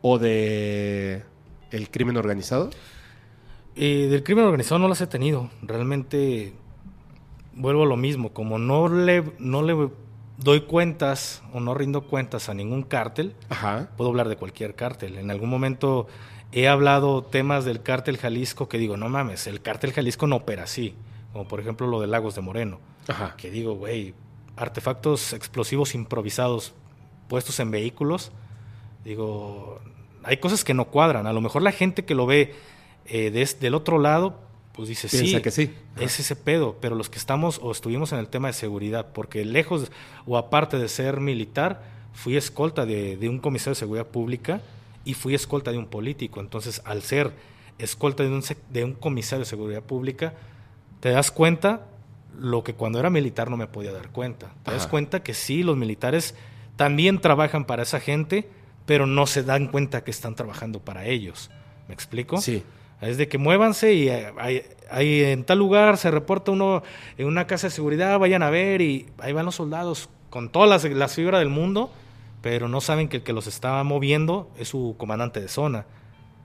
o 0.00 0.18
de 0.18 1.24
el 1.70 1.90
crimen 1.90 2.16
organizado? 2.16 2.70
Eh, 3.74 4.08
del 4.10 4.22
crimen 4.22 4.44
organizado 4.44 4.78
no 4.78 4.88
las 4.88 5.00
he 5.00 5.06
tenido. 5.06 5.50
Realmente 5.62 6.52
vuelvo 7.54 7.84
a 7.84 7.86
lo 7.86 7.96
mismo. 7.96 8.32
Como 8.32 8.58
no 8.58 8.88
le, 8.88 9.24
no 9.38 9.62
le 9.62 9.90
doy 10.44 10.62
cuentas 10.62 11.42
o 11.52 11.60
no 11.60 11.74
rindo 11.74 12.02
cuentas 12.06 12.48
a 12.48 12.54
ningún 12.54 12.82
cártel, 12.82 13.34
Ajá. 13.48 13.88
puedo 13.96 14.10
hablar 14.10 14.28
de 14.28 14.36
cualquier 14.36 14.74
cártel. 14.74 15.18
En 15.18 15.30
algún 15.30 15.50
momento 15.50 16.06
he 16.52 16.68
hablado 16.68 17.22
temas 17.22 17.64
del 17.64 17.82
cártel 17.82 18.18
Jalisco 18.18 18.68
que 18.68 18.78
digo, 18.78 18.96
no 18.96 19.08
mames, 19.08 19.46
el 19.46 19.62
cártel 19.62 19.92
Jalisco 19.92 20.26
no 20.26 20.36
opera 20.36 20.64
así. 20.64 20.94
Como 21.32 21.48
por 21.48 21.60
ejemplo 21.60 21.86
lo 21.86 22.00
de 22.00 22.06
Lagos 22.06 22.34
de 22.34 22.42
Moreno. 22.42 22.78
Ajá. 23.08 23.34
Que 23.36 23.50
digo, 23.50 23.74
güey, 23.74 24.14
artefactos 24.56 25.32
explosivos 25.32 25.94
improvisados 25.94 26.74
puestos 27.28 27.58
en 27.60 27.70
vehículos. 27.70 28.32
Digo, 29.04 29.80
hay 30.22 30.36
cosas 30.36 30.64
que 30.64 30.74
no 30.74 30.86
cuadran. 30.86 31.26
A 31.26 31.32
lo 31.32 31.40
mejor 31.40 31.62
la 31.62 31.72
gente 31.72 32.04
que 32.04 32.14
lo 32.14 32.26
ve 32.26 32.54
eh, 33.06 33.30
des, 33.30 33.58
del 33.60 33.74
otro 33.74 33.98
lado, 33.98 34.38
pues 34.72 34.88
dice, 34.88 35.08
Piensa 35.08 35.36
sí, 35.36 35.42
que 35.42 35.50
sí. 35.50 35.74
es 36.00 36.18
ese 36.18 36.34
pedo, 36.34 36.78
pero 36.80 36.96
los 36.96 37.10
que 37.10 37.18
estamos 37.18 37.60
o 37.62 37.70
estuvimos 37.70 38.12
en 38.12 38.18
el 38.18 38.28
tema 38.28 38.48
de 38.48 38.54
seguridad, 38.54 39.08
porque 39.12 39.44
lejos 39.44 39.90
o 40.26 40.38
aparte 40.38 40.78
de 40.78 40.88
ser 40.88 41.20
militar, 41.20 41.82
fui 42.14 42.36
escolta 42.36 42.86
de, 42.86 43.16
de 43.16 43.28
un 43.28 43.38
comisario 43.38 43.72
de 43.72 43.80
seguridad 43.80 44.06
pública 44.06 44.60
y 45.04 45.14
fui 45.14 45.34
escolta 45.34 45.72
de 45.72 45.78
un 45.78 45.86
político. 45.86 46.40
Entonces, 46.40 46.80
al 46.84 47.02
ser 47.02 47.32
escolta 47.78 48.22
de 48.22 48.30
un, 48.30 48.42
de 48.70 48.84
un 48.84 48.94
comisario 48.94 49.40
de 49.40 49.46
seguridad 49.46 49.82
pública, 49.82 50.34
te 51.00 51.10
das 51.10 51.30
cuenta 51.30 51.86
lo 52.38 52.64
que 52.64 52.74
cuando 52.74 52.98
era 52.98 53.10
militar 53.10 53.50
no 53.50 53.56
me 53.56 53.66
podía 53.66 53.92
dar 53.92 54.10
cuenta. 54.10 54.54
Te 54.62 54.70
Ajá. 54.70 54.78
das 54.78 54.86
cuenta 54.86 55.22
que 55.22 55.34
sí, 55.34 55.62
los 55.62 55.76
militares 55.76 56.34
también 56.76 57.20
trabajan 57.20 57.66
para 57.66 57.82
esa 57.82 58.00
gente, 58.00 58.48
pero 58.86 59.06
no 59.06 59.26
se 59.26 59.42
dan 59.42 59.66
cuenta 59.68 60.04
que 60.04 60.10
están 60.10 60.34
trabajando 60.34 60.80
para 60.80 61.06
ellos. 61.06 61.50
¿Me 61.88 61.94
explico? 61.94 62.40
Sí. 62.40 62.62
Es 63.02 63.16
de 63.18 63.28
que 63.28 63.36
muévanse 63.36 63.94
y 63.94 64.08
hay, 64.08 64.62
hay, 64.90 65.24
en 65.24 65.42
tal 65.42 65.58
lugar 65.58 65.98
se 65.98 66.10
reporta 66.10 66.52
uno 66.52 66.84
en 67.18 67.26
una 67.26 67.48
casa 67.48 67.66
de 67.66 67.72
seguridad, 67.72 68.18
vayan 68.20 68.44
a 68.44 68.50
ver 68.50 68.80
y 68.80 69.06
ahí 69.18 69.32
van 69.32 69.44
los 69.44 69.56
soldados 69.56 70.08
con 70.30 70.50
todas 70.50 70.70
las, 70.70 70.84
las 70.94 71.14
fibras 71.14 71.40
del 71.40 71.48
mundo, 71.48 71.90
pero 72.42 72.68
no 72.68 72.80
saben 72.80 73.08
que 73.08 73.18
el 73.18 73.22
que 73.24 73.32
los 73.32 73.48
está 73.48 73.82
moviendo 73.82 74.48
es 74.56 74.68
su 74.68 74.94
comandante 74.98 75.40
de 75.40 75.48
zona, 75.48 75.84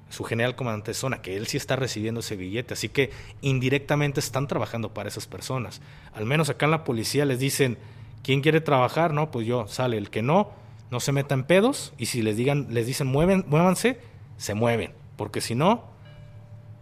su 0.10 0.24
general 0.24 0.56
comandante 0.56 0.92
de 0.92 0.96
zona, 0.96 1.22
que 1.22 1.38
él 1.38 1.46
sí 1.46 1.58
está 1.58 1.76
recibiendo 1.76 2.22
ese 2.22 2.36
billete, 2.36 2.74
así 2.74 2.90
que 2.90 3.12
indirectamente 3.42 4.20
están 4.20 4.48
trabajando 4.48 4.94
para 4.96 5.10
esas 5.10 5.28
personas. 5.28 5.82
Al 6.14 6.26
menos 6.26 6.50
acá 6.50 6.66
en 6.66 6.72
la 6.72 6.84
policía 6.84 7.26
les 7.26 7.38
dicen, 7.38 7.78
¿quién 8.24 8.42
quiere 8.42 8.62
trabajar? 8.62 9.14
No, 9.14 9.30
pues 9.30 9.46
yo, 9.46 9.68
sale, 9.68 9.98
el 9.98 10.10
que 10.10 10.24
no, 10.24 10.50
no 10.90 11.00
se 11.02 11.12
meta 11.12 11.36
en 11.36 11.44
pedos 11.44 11.94
y 12.00 12.08
si 12.08 12.24
les 12.24 12.36
digan, 12.36 12.68
les 12.72 12.88
dicen 12.88 13.06
mueven, 13.06 13.46
muévanse, 13.48 14.00
se 14.38 14.56
mueven, 14.56 14.92
porque 15.18 15.40
si 15.40 15.54
no, 15.54 15.97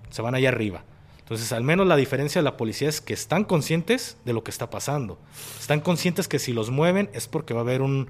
se 0.09 0.21
van 0.21 0.35
allá 0.35 0.49
arriba. 0.49 0.83
Entonces, 1.19 1.51
al 1.51 1.63
menos 1.63 1.87
la 1.87 1.95
diferencia 1.95 2.39
de 2.39 2.43
la 2.43 2.57
policía 2.57 2.87
es 2.87 3.01
que 3.01 3.13
están 3.13 3.45
conscientes 3.45 4.17
de 4.25 4.33
lo 4.33 4.43
que 4.43 4.51
está 4.51 4.69
pasando. 4.69 5.17
Están 5.59 5.81
conscientes 5.81 6.27
que 6.27 6.37
si 6.37 6.53
los 6.53 6.69
mueven 6.69 7.09
es 7.13 7.27
porque 7.27 7.53
va 7.53 7.61
a 7.61 7.63
haber 7.63 7.81
un 7.81 8.09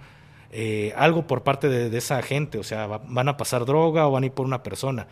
eh, 0.52 0.94
algo 0.98 1.26
por 1.26 1.44
parte 1.44 1.70
de, 1.70 1.98
esa 1.98 2.22
gente. 2.22 2.58
O 2.58 2.64
sea, 2.64 2.88
va, 2.88 3.02
van 3.08 3.30
a 3.30 3.38
pasar 3.38 3.66
droga 3.66 4.08
o 4.08 4.12
van 4.12 4.24
a 4.24 4.26
ir 4.26 4.34
por 4.34 4.46
una 4.46 4.64
persona. 4.64 5.08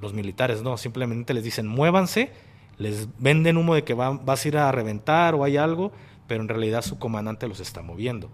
Los 0.00 0.14
militares 0.14 0.62
no, 0.62 0.76
simplemente 0.78 1.34
les 1.34 1.44
dicen 1.44 1.66
muévanse, 1.66 2.32
les 2.78 3.08
venden 3.18 3.58
humo 3.58 3.74
de 3.74 3.84
que 3.84 3.94
va, 3.94 4.10
vas 4.10 4.44
a 4.44 4.48
ir 4.48 4.56
a 4.56 4.72
reventar 4.72 5.34
o 5.34 5.44
hay 5.44 5.58
algo, 5.58 5.92
pero 6.26 6.40
en 6.40 6.48
realidad 6.48 6.82
su 6.82 6.98
comandante 6.98 7.46
los 7.46 7.60
está 7.60 7.82
moviendo. 7.82 8.30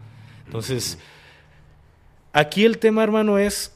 Entonces, 0.47 0.99
Aquí 2.33 2.65
el 2.65 2.79
tema, 2.79 3.03
hermano, 3.03 3.39
es. 3.39 3.75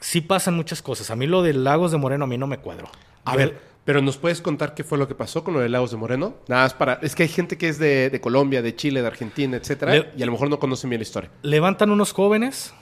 Sí 0.00 0.20
pasan 0.20 0.54
muchas 0.54 0.82
cosas. 0.82 1.10
A 1.10 1.16
mí 1.16 1.26
lo 1.26 1.42
de 1.42 1.54
Lagos 1.54 1.92
de 1.92 1.98
Moreno 1.98 2.24
a 2.24 2.26
mí 2.28 2.36
no 2.36 2.46
me 2.46 2.58
cuadró. 2.58 2.88
A 3.24 3.36
ver, 3.36 3.58
pero 3.84 4.00
¿nos 4.02 4.16
puedes 4.16 4.40
contar 4.40 4.74
qué 4.74 4.84
fue 4.84 4.98
lo 4.98 5.08
que 5.08 5.14
pasó 5.14 5.44
con 5.44 5.54
lo 5.54 5.60
de 5.60 5.68
Lagos 5.68 5.90
de 5.90 5.96
Moreno? 5.96 6.34
Nada 6.48 6.62
más 6.64 6.74
para... 6.74 6.94
Es 7.02 7.14
que 7.14 7.24
hay 7.24 7.28
gente 7.28 7.58
que 7.58 7.68
es 7.68 7.78
de, 7.78 8.10
de 8.10 8.20
Colombia, 8.20 8.62
de 8.62 8.74
Chile, 8.74 9.00
de 9.02 9.06
Argentina, 9.06 9.56
etcétera, 9.56 9.94
Le- 9.94 10.10
y 10.16 10.22
a 10.22 10.26
lo 10.26 10.32
mejor 10.32 10.48
no 10.50 10.58
conocen 10.58 10.90
bien 10.90 11.00
la 11.00 11.04
historia. 11.04 11.30
Levantan 11.42 11.90
unos 11.90 12.12
jóvenes 12.12 12.74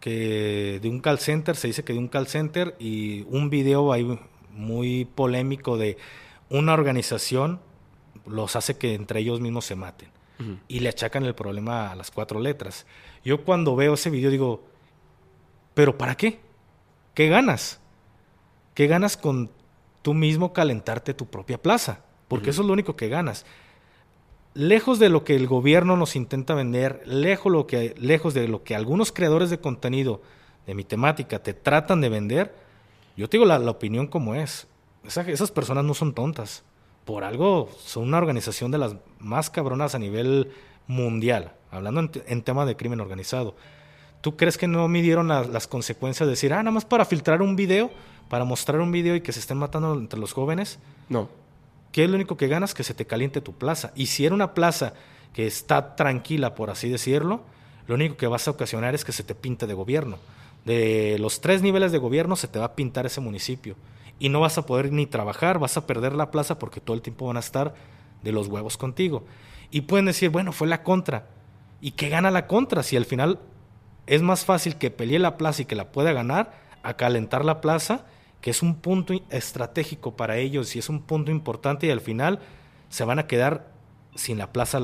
que 0.00 0.80
de 0.82 0.88
un 0.88 1.00
call 1.00 1.18
center, 1.18 1.54
se 1.54 1.68
dice 1.68 1.84
que 1.84 1.92
de 1.92 1.98
un 2.00 2.08
call 2.08 2.26
center, 2.26 2.74
y 2.80 3.22
un 3.28 3.50
video 3.50 3.92
ahí 3.92 4.18
muy 4.50 5.04
polémico 5.04 5.78
de 5.78 5.96
una 6.50 6.74
organización 6.74 7.60
los 8.26 8.56
hace 8.56 8.76
que 8.76 8.94
entre 8.94 9.20
ellos 9.20 9.40
mismos 9.40 9.64
se 9.64 9.74
maten. 9.76 10.08
Y 10.66 10.80
le 10.80 10.88
achacan 10.88 11.22
el 11.24 11.36
problema 11.36 11.92
a 11.92 11.94
las 11.94 12.10
cuatro 12.10 12.40
letras. 12.40 12.84
Yo 13.24 13.44
cuando 13.44 13.76
veo 13.76 13.94
ese 13.94 14.10
video 14.10 14.28
digo, 14.28 14.64
¿pero 15.72 15.96
para 15.96 16.16
qué? 16.16 16.40
¿Qué 17.14 17.28
ganas? 17.28 17.78
¿Qué 18.74 18.88
ganas 18.88 19.16
con 19.16 19.52
tú 20.02 20.14
mismo 20.14 20.52
calentarte 20.52 21.14
tu 21.14 21.26
propia 21.26 21.56
plaza? 21.60 22.00
Porque 22.28 22.50
eso 22.50 22.62
es 22.62 22.66
lo 22.66 22.72
único 22.72 22.96
que 22.96 23.08
ganas 23.08 23.44
lejos 24.54 24.98
de 24.98 25.08
lo 25.08 25.24
que 25.24 25.34
el 25.34 25.46
gobierno 25.46 25.96
nos 25.96 26.14
intenta 26.16 26.54
vender, 26.54 27.02
lejos, 27.06 27.50
lo 27.50 27.66
que, 27.66 27.94
lejos 27.98 28.34
de 28.34 28.48
lo 28.48 28.62
que 28.64 28.74
algunos 28.74 29.10
creadores 29.12 29.48
de 29.50 29.58
contenido 29.60 30.20
de 30.66 30.74
mi 30.74 30.84
temática 30.84 31.38
te 31.42 31.54
tratan 31.54 32.00
de 32.02 32.08
vender, 32.10 32.54
yo 33.16 33.28
te 33.28 33.36
digo 33.38 33.46
la, 33.46 33.58
la 33.58 33.70
opinión 33.70 34.06
como 34.06 34.34
es. 34.34 34.66
Esa- 35.06 35.22
esas 35.28 35.50
personas 35.50 35.84
no 35.84 35.94
son 35.94 36.12
tontas. 36.14 36.64
Por 37.04 37.24
algo 37.24 37.68
son 37.78 38.04
una 38.04 38.18
organización 38.18 38.70
de 38.70 38.78
las 38.78 38.94
más 39.18 39.50
cabronas 39.50 39.94
a 39.94 39.98
nivel 39.98 40.52
mundial, 40.86 41.52
hablando 41.70 42.00
en, 42.00 42.08
te- 42.10 42.32
en 42.32 42.42
tema 42.42 42.66
de 42.66 42.76
crimen 42.76 43.00
organizado. 43.00 43.56
¿Tú 44.20 44.36
crees 44.36 44.56
que 44.58 44.68
no 44.68 44.86
midieron 44.86 45.28
la- 45.28 45.44
las 45.44 45.66
consecuencias 45.66 46.26
de 46.26 46.32
decir, 46.32 46.52
ah, 46.52 46.58
nada 46.62 46.70
más 46.72 46.84
para 46.84 47.04
filtrar 47.06 47.40
un 47.42 47.56
video, 47.56 47.90
para 48.32 48.46
mostrar 48.46 48.80
un 48.80 48.90
video 48.90 49.14
y 49.14 49.20
que 49.20 49.30
se 49.30 49.40
estén 49.40 49.58
matando 49.58 49.92
entre 49.92 50.18
los 50.18 50.32
jóvenes? 50.32 50.78
No. 51.10 51.28
¿Qué 51.92 52.04
es 52.04 52.08
lo 52.08 52.16
único 52.16 52.38
que 52.38 52.48
ganas? 52.48 52.72
Que 52.72 52.82
se 52.82 52.94
te 52.94 53.04
caliente 53.04 53.42
tu 53.42 53.52
plaza. 53.52 53.92
Y 53.94 54.06
si 54.06 54.24
era 54.24 54.34
una 54.34 54.54
plaza 54.54 54.94
que 55.34 55.46
está 55.46 55.96
tranquila, 55.96 56.54
por 56.54 56.70
así 56.70 56.88
decirlo, 56.88 57.42
lo 57.86 57.94
único 57.94 58.16
que 58.16 58.26
vas 58.26 58.48
a 58.48 58.52
ocasionar 58.52 58.94
es 58.94 59.04
que 59.04 59.12
se 59.12 59.22
te 59.22 59.34
pinte 59.34 59.66
de 59.66 59.74
gobierno. 59.74 60.16
De 60.64 61.18
los 61.20 61.42
tres 61.42 61.60
niveles 61.60 61.92
de 61.92 61.98
gobierno 61.98 62.34
se 62.36 62.48
te 62.48 62.58
va 62.58 62.64
a 62.64 62.74
pintar 62.74 63.04
ese 63.04 63.20
municipio. 63.20 63.76
Y 64.18 64.30
no 64.30 64.40
vas 64.40 64.56
a 64.56 64.64
poder 64.64 64.90
ni 64.92 65.04
trabajar, 65.04 65.58
vas 65.58 65.76
a 65.76 65.86
perder 65.86 66.14
la 66.14 66.30
plaza 66.30 66.58
porque 66.58 66.80
todo 66.80 66.96
el 66.96 67.02
tiempo 67.02 67.26
van 67.26 67.36
a 67.36 67.40
estar 67.40 67.74
de 68.22 68.32
los 68.32 68.48
huevos 68.48 68.78
contigo. 68.78 69.24
Y 69.70 69.82
pueden 69.82 70.06
decir, 70.06 70.30
bueno, 70.30 70.52
fue 70.52 70.68
la 70.68 70.82
contra. 70.82 71.26
¿Y 71.82 71.90
qué 71.90 72.08
gana 72.08 72.30
la 72.30 72.46
contra? 72.46 72.82
Si 72.82 72.96
al 72.96 73.04
final 73.04 73.40
es 74.06 74.22
más 74.22 74.46
fácil 74.46 74.76
que 74.76 74.90
pelee 74.90 75.18
la 75.18 75.36
plaza 75.36 75.60
y 75.60 75.64
que 75.66 75.74
la 75.74 75.92
pueda 75.92 76.14
ganar 76.14 76.54
a 76.82 76.94
calentar 76.94 77.44
la 77.44 77.60
plaza, 77.60 78.06
que 78.42 78.50
es 78.50 78.60
un 78.62 78.74
punto 78.74 79.14
estratégico 79.30 80.16
para 80.16 80.36
ellos 80.36 80.76
y 80.76 80.80
es 80.80 80.88
un 80.88 81.00
punto 81.00 81.30
importante 81.30 81.86
y 81.86 81.90
al 81.90 82.00
final 82.00 82.40
se 82.90 83.04
van 83.04 83.18
a 83.18 83.26
quedar 83.26 83.72
sin 84.16 84.36
la 84.36 84.52
plaza 84.52 84.80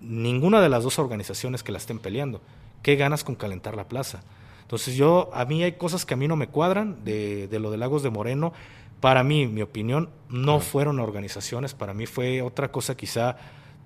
ninguna 0.00 0.60
de 0.60 0.68
las 0.68 0.84
dos 0.84 0.98
organizaciones 0.98 1.62
que 1.62 1.72
la 1.72 1.78
estén 1.78 1.98
peleando. 1.98 2.42
¿Qué 2.82 2.96
ganas 2.96 3.24
con 3.24 3.34
calentar 3.34 3.74
la 3.74 3.88
plaza? 3.88 4.22
Entonces 4.60 4.96
yo, 4.96 5.30
a 5.32 5.46
mí 5.46 5.62
hay 5.62 5.72
cosas 5.72 6.04
que 6.04 6.14
a 6.14 6.16
mí 6.18 6.28
no 6.28 6.36
me 6.36 6.48
cuadran 6.48 7.04
de, 7.04 7.48
de 7.48 7.58
lo 7.58 7.70
de 7.70 7.78
Lagos 7.78 8.02
de 8.02 8.10
Moreno. 8.10 8.52
Para 9.00 9.24
mí, 9.24 9.46
mi 9.46 9.62
opinión, 9.62 10.10
no 10.28 10.60
fueron 10.60 11.00
organizaciones, 11.00 11.74
para 11.74 11.94
mí 11.94 12.04
fue 12.06 12.42
otra 12.42 12.70
cosa 12.70 12.96
quizá 12.96 13.36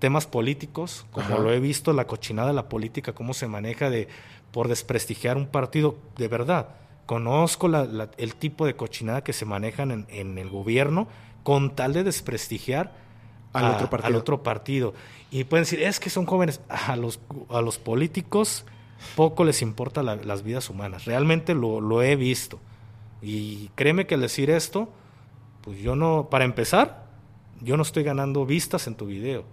temas 0.00 0.26
políticos, 0.26 1.06
como 1.12 1.26
Ajá. 1.26 1.38
lo 1.38 1.52
he 1.52 1.60
visto, 1.60 1.92
la 1.92 2.06
cochinada 2.06 2.48
de 2.48 2.54
la 2.54 2.68
política, 2.68 3.12
cómo 3.12 3.32
se 3.32 3.46
maneja 3.46 3.90
de 3.90 4.08
por 4.50 4.66
desprestigiar 4.66 5.36
un 5.36 5.46
partido 5.46 5.96
de 6.16 6.28
verdad. 6.28 6.68
Conozco 7.08 7.68
la- 7.68 7.86
la- 7.86 8.10
el 8.18 8.34
tipo 8.34 8.66
de 8.66 8.76
cochinada 8.76 9.24
que 9.24 9.32
se 9.32 9.46
manejan 9.46 9.90
en, 9.92 10.06
en 10.10 10.36
el 10.36 10.50
gobierno 10.50 11.08
con 11.42 11.74
tal 11.74 11.94
de 11.94 12.04
desprestigiar 12.04 12.92
Al 13.54 13.64
a- 13.64 13.70
otro 13.72 13.88
partido. 13.88 14.06
al 14.08 14.14
otro 14.20 14.42
partido. 14.42 14.92
Y 15.30 15.44
pueden 15.44 15.62
decir, 15.62 15.82
es 15.82 16.00
que 16.00 16.10
son 16.10 16.26
jóvenes. 16.26 16.60
A 16.68 16.96
los, 16.96 17.18
a 17.48 17.62
los 17.62 17.78
políticos 17.78 18.66
poco 19.16 19.44
les 19.44 19.62
importa 19.62 20.02
la- 20.02 20.16
las 20.16 20.42
vidas 20.42 20.68
humanas. 20.68 21.06
Realmente 21.06 21.54
lo, 21.54 21.80
lo 21.80 22.02
he 22.02 22.14
visto. 22.14 22.60
Y 23.22 23.68
créeme 23.74 24.06
que 24.06 24.14
al 24.16 24.20
decir 24.20 24.50
esto, 24.50 24.90
pues 25.62 25.78
yo 25.78 25.96
no, 25.96 26.28
para 26.30 26.44
empezar, 26.44 27.06
yo 27.62 27.78
no 27.78 27.84
estoy 27.84 28.02
ganando 28.02 28.44
vistas 28.44 28.86
en 28.86 28.96
tu 28.96 29.06
video. 29.06 29.44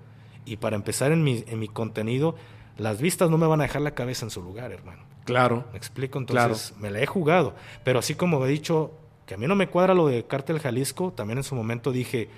Y 0.43 0.57
para 0.57 0.75
empezar 0.75 1.13
en 1.13 1.23
mi, 1.23 1.45
en 1.47 1.59
mi 1.59 1.69
contenido, 1.69 2.35
las 2.77 2.99
vistas 2.99 3.29
no 3.29 3.37
me 3.37 3.47
van 3.47 3.61
a 3.61 3.63
dejar 3.63 3.81
la 3.81 3.91
cabeza 3.95 4.25
en 4.25 4.29
su 4.29 4.41
lugar, 4.41 4.73
hermano. 4.73 5.03
Claro. 5.25 5.65
¿Me 5.71 5.77
explico? 5.77 6.17
Entonces, 6.19 6.73
me 6.77 6.89
la 6.89 7.01
he 7.01 7.05
jugado. 7.05 7.53
Pero 7.83 7.99
así 7.99 8.15
como 8.15 8.43
he 8.45 8.49
dicho 8.49 8.91
que 9.25 9.33
a 9.33 9.37
mí 9.37 9.47
no 9.47 9.55
me 9.55 9.67
cuadra 9.67 9.93
lo 9.93 10.07
de 10.07 10.25
Cártel 10.25 10.59
Jalisco, 10.59 11.11
también 11.11 11.39
en 11.39 11.43
su 11.43 11.55
momento 11.55 11.91
dije, 11.91 12.29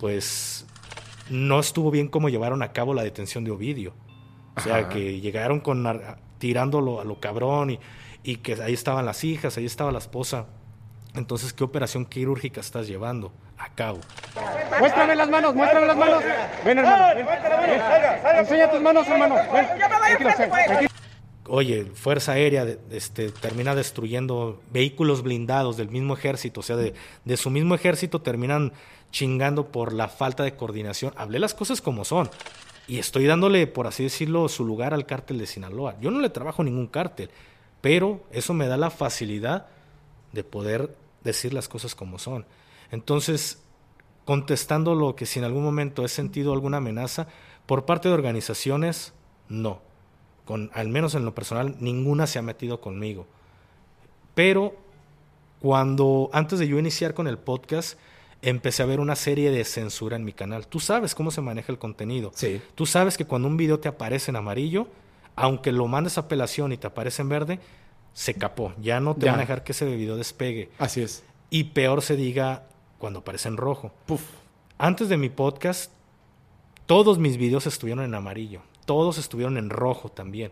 pues 0.00 0.66
no 1.30 1.60
estuvo 1.60 1.90
bien 1.90 2.08
cómo 2.08 2.28
llevaron 2.28 2.62
a 2.62 2.72
cabo 2.72 2.92
la 2.92 3.02
detención 3.02 3.44
de 3.44 3.50
Ovidio. 3.52 3.94
O 4.56 4.60
sea, 4.60 4.76
Ajá. 4.78 4.88
que 4.88 5.20
llegaron 5.20 5.60
con 5.60 5.86
tirándolo 6.38 7.00
a 7.00 7.04
lo 7.04 7.20
cabrón 7.20 7.70
y, 7.70 7.80
y 8.24 8.36
que 8.36 8.54
ahí 8.62 8.74
estaban 8.74 9.06
las 9.06 9.22
hijas, 9.24 9.56
ahí 9.56 9.64
estaba 9.66 9.92
la 9.92 9.98
esposa. 9.98 10.46
Entonces, 11.14 11.52
¿qué 11.52 11.64
operación 11.64 12.04
quirúrgica 12.04 12.60
estás 12.60 12.86
llevando 12.86 13.32
a 13.56 13.68
cabo? 13.70 14.00
Muéstrame 14.78 15.14
las 15.16 15.28
manos, 15.28 15.54
muéstrame 15.54 15.86
las 15.86 15.96
manos. 15.96 16.22
Ven, 16.64 16.78
hermano. 16.78 17.14
Ven, 17.14 17.26
ven. 17.26 18.38
Enseña 18.38 18.70
tus 18.70 18.80
manos, 18.80 19.06
hermano. 19.08 19.34
Ven. 19.52 19.66
Tranquilo, 19.78 20.30
tranquilo. 20.36 20.87
Oye, 21.48 21.86
Fuerza 21.86 22.32
Aérea 22.32 22.66
este, 22.90 23.30
termina 23.30 23.74
destruyendo 23.74 24.60
vehículos 24.70 25.22
blindados 25.22 25.76
del 25.76 25.88
mismo 25.88 26.14
ejército, 26.14 26.60
o 26.60 26.62
sea, 26.62 26.76
de, 26.76 26.94
de 27.24 27.36
su 27.36 27.50
mismo 27.50 27.74
ejército 27.74 28.20
terminan 28.20 28.72
chingando 29.10 29.68
por 29.68 29.92
la 29.92 30.08
falta 30.08 30.44
de 30.44 30.54
coordinación. 30.56 31.14
Hablé 31.16 31.38
las 31.38 31.54
cosas 31.54 31.80
como 31.80 32.04
son. 32.04 32.30
Y 32.86 32.98
estoy 32.98 33.26
dándole, 33.26 33.66
por 33.66 33.86
así 33.86 34.02
decirlo, 34.02 34.48
su 34.48 34.64
lugar 34.64 34.94
al 34.94 35.06
cártel 35.06 35.38
de 35.38 35.46
Sinaloa. 35.46 35.96
Yo 36.00 36.10
no 36.10 36.20
le 36.20 36.30
trabajo 36.30 36.64
ningún 36.64 36.86
cártel, 36.86 37.30
pero 37.80 38.24
eso 38.30 38.54
me 38.54 38.66
da 38.66 38.76
la 38.76 38.90
facilidad 38.90 39.66
de 40.32 40.44
poder 40.44 40.96
decir 41.22 41.52
las 41.52 41.68
cosas 41.68 41.94
como 41.94 42.18
son. 42.18 42.46
Entonces, 42.90 43.62
contestando 44.24 44.94
lo 44.94 45.16
que 45.16 45.26
si 45.26 45.38
en 45.38 45.44
algún 45.44 45.64
momento 45.64 46.04
he 46.04 46.08
sentido 46.08 46.52
alguna 46.52 46.78
amenaza 46.78 47.28
por 47.66 47.84
parte 47.84 48.08
de 48.08 48.14
organizaciones, 48.14 49.12
no. 49.48 49.82
Con, 50.48 50.70
al 50.72 50.88
menos 50.88 51.14
en 51.14 51.26
lo 51.26 51.34
personal, 51.34 51.76
ninguna 51.78 52.26
se 52.26 52.38
ha 52.38 52.42
metido 52.42 52.80
conmigo. 52.80 53.26
Pero 54.34 54.74
cuando, 55.60 56.30
antes 56.32 56.58
de 56.58 56.66
yo 56.66 56.78
iniciar 56.78 57.12
con 57.12 57.28
el 57.28 57.36
podcast, 57.36 57.98
empecé 58.40 58.82
a 58.82 58.86
ver 58.86 58.98
una 58.98 59.14
serie 59.14 59.50
de 59.50 59.62
censura 59.66 60.16
en 60.16 60.24
mi 60.24 60.32
canal. 60.32 60.66
Tú 60.66 60.80
sabes 60.80 61.14
cómo 61.14 61.30
se 61.30 61.42
maneja 61.42 61.70
el 61.70 61.78
contenido. 61.78 62.32
Sí. 62.34 62.62
Tú 62.74 62.86
sabes 62.86 63.18
que 63.18 63.26
cuando 63.26 63.46
un 63.46 63.58
video 63.58 63.78
te 63.78 63.88
aparece 63.88 64.30
en 64.30 64.36
amarillo, 64.36 64.88
aunque 65.36 65.70
lo 65.70 65.86
mandes 65.86 66.16
a 66.16 66.22
apelación 66.22 66.72
y 66.72 66.78
te 66.78 66.86
aparece 66.86 67.20
en 67.20 67.28
verde, 67.28 67.60
se 68.14 68.32
capó. 68.32 68.72
Ya 68.80 69.00
no 69.00 69.14
te 69.14 69.26
Ya. 69.26 69.32
van 69.32 69.40
a 69.40 69.42
dejar 69.42 69.64
que 69.64 69.72
ese 69.72 69.84
video 69.84 70.16
despegue. 70.16 70.70
Así 70.78 71.02
es. 71.02 71.24
Y 71.50 71.64
peor 71.64 72.00
se 72.00 72.16
diga 72.16 72.62
cuando 72.98 73.18
aparece 73.18 73.48
en 73.48 73.58
rojo. 73.58 73.92
Puf. 74.06 74.22
Antes 74.78 75.10
de 75.10 75.18
mi 75.18 75.28
podcast, 75.28 75.92
todos 76.86 77.18
mis 77.18 77.36
videos 77.36 77.66
estuvieron 77.66 78.02
en 78.02 78.14
amarillo. 78.14 78.62
Todos 78.88 79.18
estuvieron 79.18 79.58
en 79.58 79.68
rojo 79.68 80.08
también. 80.08 80.50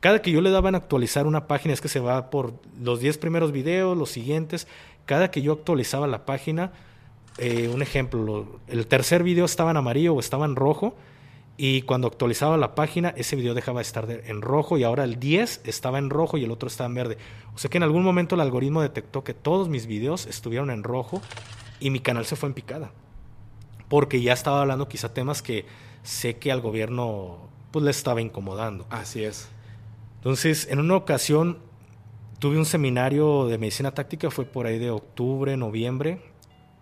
Cada 0.00 0.22
que 0.22 0.30
yo 0.30 0.40
le 0.40 0.48
daba 0.50 0.70
en 0.70 0.76
actualizar 0.76 1.26
una 1.26 1.46
página, 1.46 1.74
es 1.74 1.82
que 1.82 1.88
se 1.90 2.00
va 2.00 2.30
por 2.30 2.54
los 2.80 3.00
10 3.00 3.18
primeros 3.18 3.52
videos, 3.52 3.98
los 3.98 4.08
siguientes. 4.10 4.66
Cada 5.04 5.30
que 5.30 5.42
yo 5.42 5.52
actualizaba 5.52 6.06
la 6.06 6.24
página, 6.24 6.72
eh, 7.36 7.68
un 7.68 7.82
ejemplo, 7.82 8.22
lo- 8.22 8.60
el 8.66 8.86
tercer 8.86 9.22
video 9.22 9.44
estaba 9.44 9.72
en 9.72 9.76
amarillo 9.76 10.14
o 10.14 10.20
estaba 10.20 10.46
en 10.46 10.56
rojo. 10.56 10.94
Y 11.58 11.82
cuando 11.82 12.06
actualizaba 12.08 12.56
la 12.56 12.74
página, 12.74 13.10
ese 13.14 13.36
video 13.36 13.52
dejaba 13.52 13.80
de 13.80 13.82
estar 13.82 14.10
en 14.10 14.40
rojo 14.40 14.78
y 14.78 14.84
ahora 14.84 15.04
el 15.04 15.20
10 15.20 15.60
estaba 15.64 15.98
en 15.98 16.08
rojo 16.08 16.38
y 16.38 16.44
el 16.44 16.50
otro 16.50 16.68
estaba 16.68 16.88
en 16.88 16.94
verde. 16.94 17.18
O 17.54 17.58
sea 17.58 17.68
que 17.70 17.76
en 17.76 17.82
algún 17.82 18.04
momento 18.04 18.36
el 18.36 18.40
algoritmo 18.40 18.80
detectó 18.80 19.22
que 19.22 19.34
todos 19.34 19.68
mis 19.68 19.86
videos 19.86 20.24
estuvieron 20.24 20.70
en 20.70 20.82
rojo 20.82 21.20
y 21.78 21.90
mi 21.90 22.00
canal 22.00 22.24
se 22.24 22.36
fue 22.36 22.48
en 22.48 22.54
picada. 22.54 22.90
Porque 23.88 24.22
ya 24.22 24.32
estaba 24.32 24.62
hablando 24.62 24.88
quizá 24.88 25.12
temas 25.12 25.42
que 25.42 25.66
sé 26.02 26.36
que 26.38 26.50
al 26.52 26.62
gobierno 26.62 27.48
pues 27.76 27.84
le 27.84 27.90
estaba 27.90 28.22
incomodando. 28.22 28.86
Así 28.88 29.22
es. 29.22 29.50
Entonces, 30.14 30.66
en 30.70 30.78
una 30.78 30.96
ocasión 30.96 31.58
tuve 32.38 32.56
un 32.56 32.64
seminario 32.64 33.48
de 33.48 33.58
medicina 33.58 33.92
táctica, 33.92 34.30
fue 34.30 34.46
por 34.46 34.64
ahí 34.66 34.78
de 34.78 34.90
octubre, 34.90 35.58
noviembre, 35.58 36.22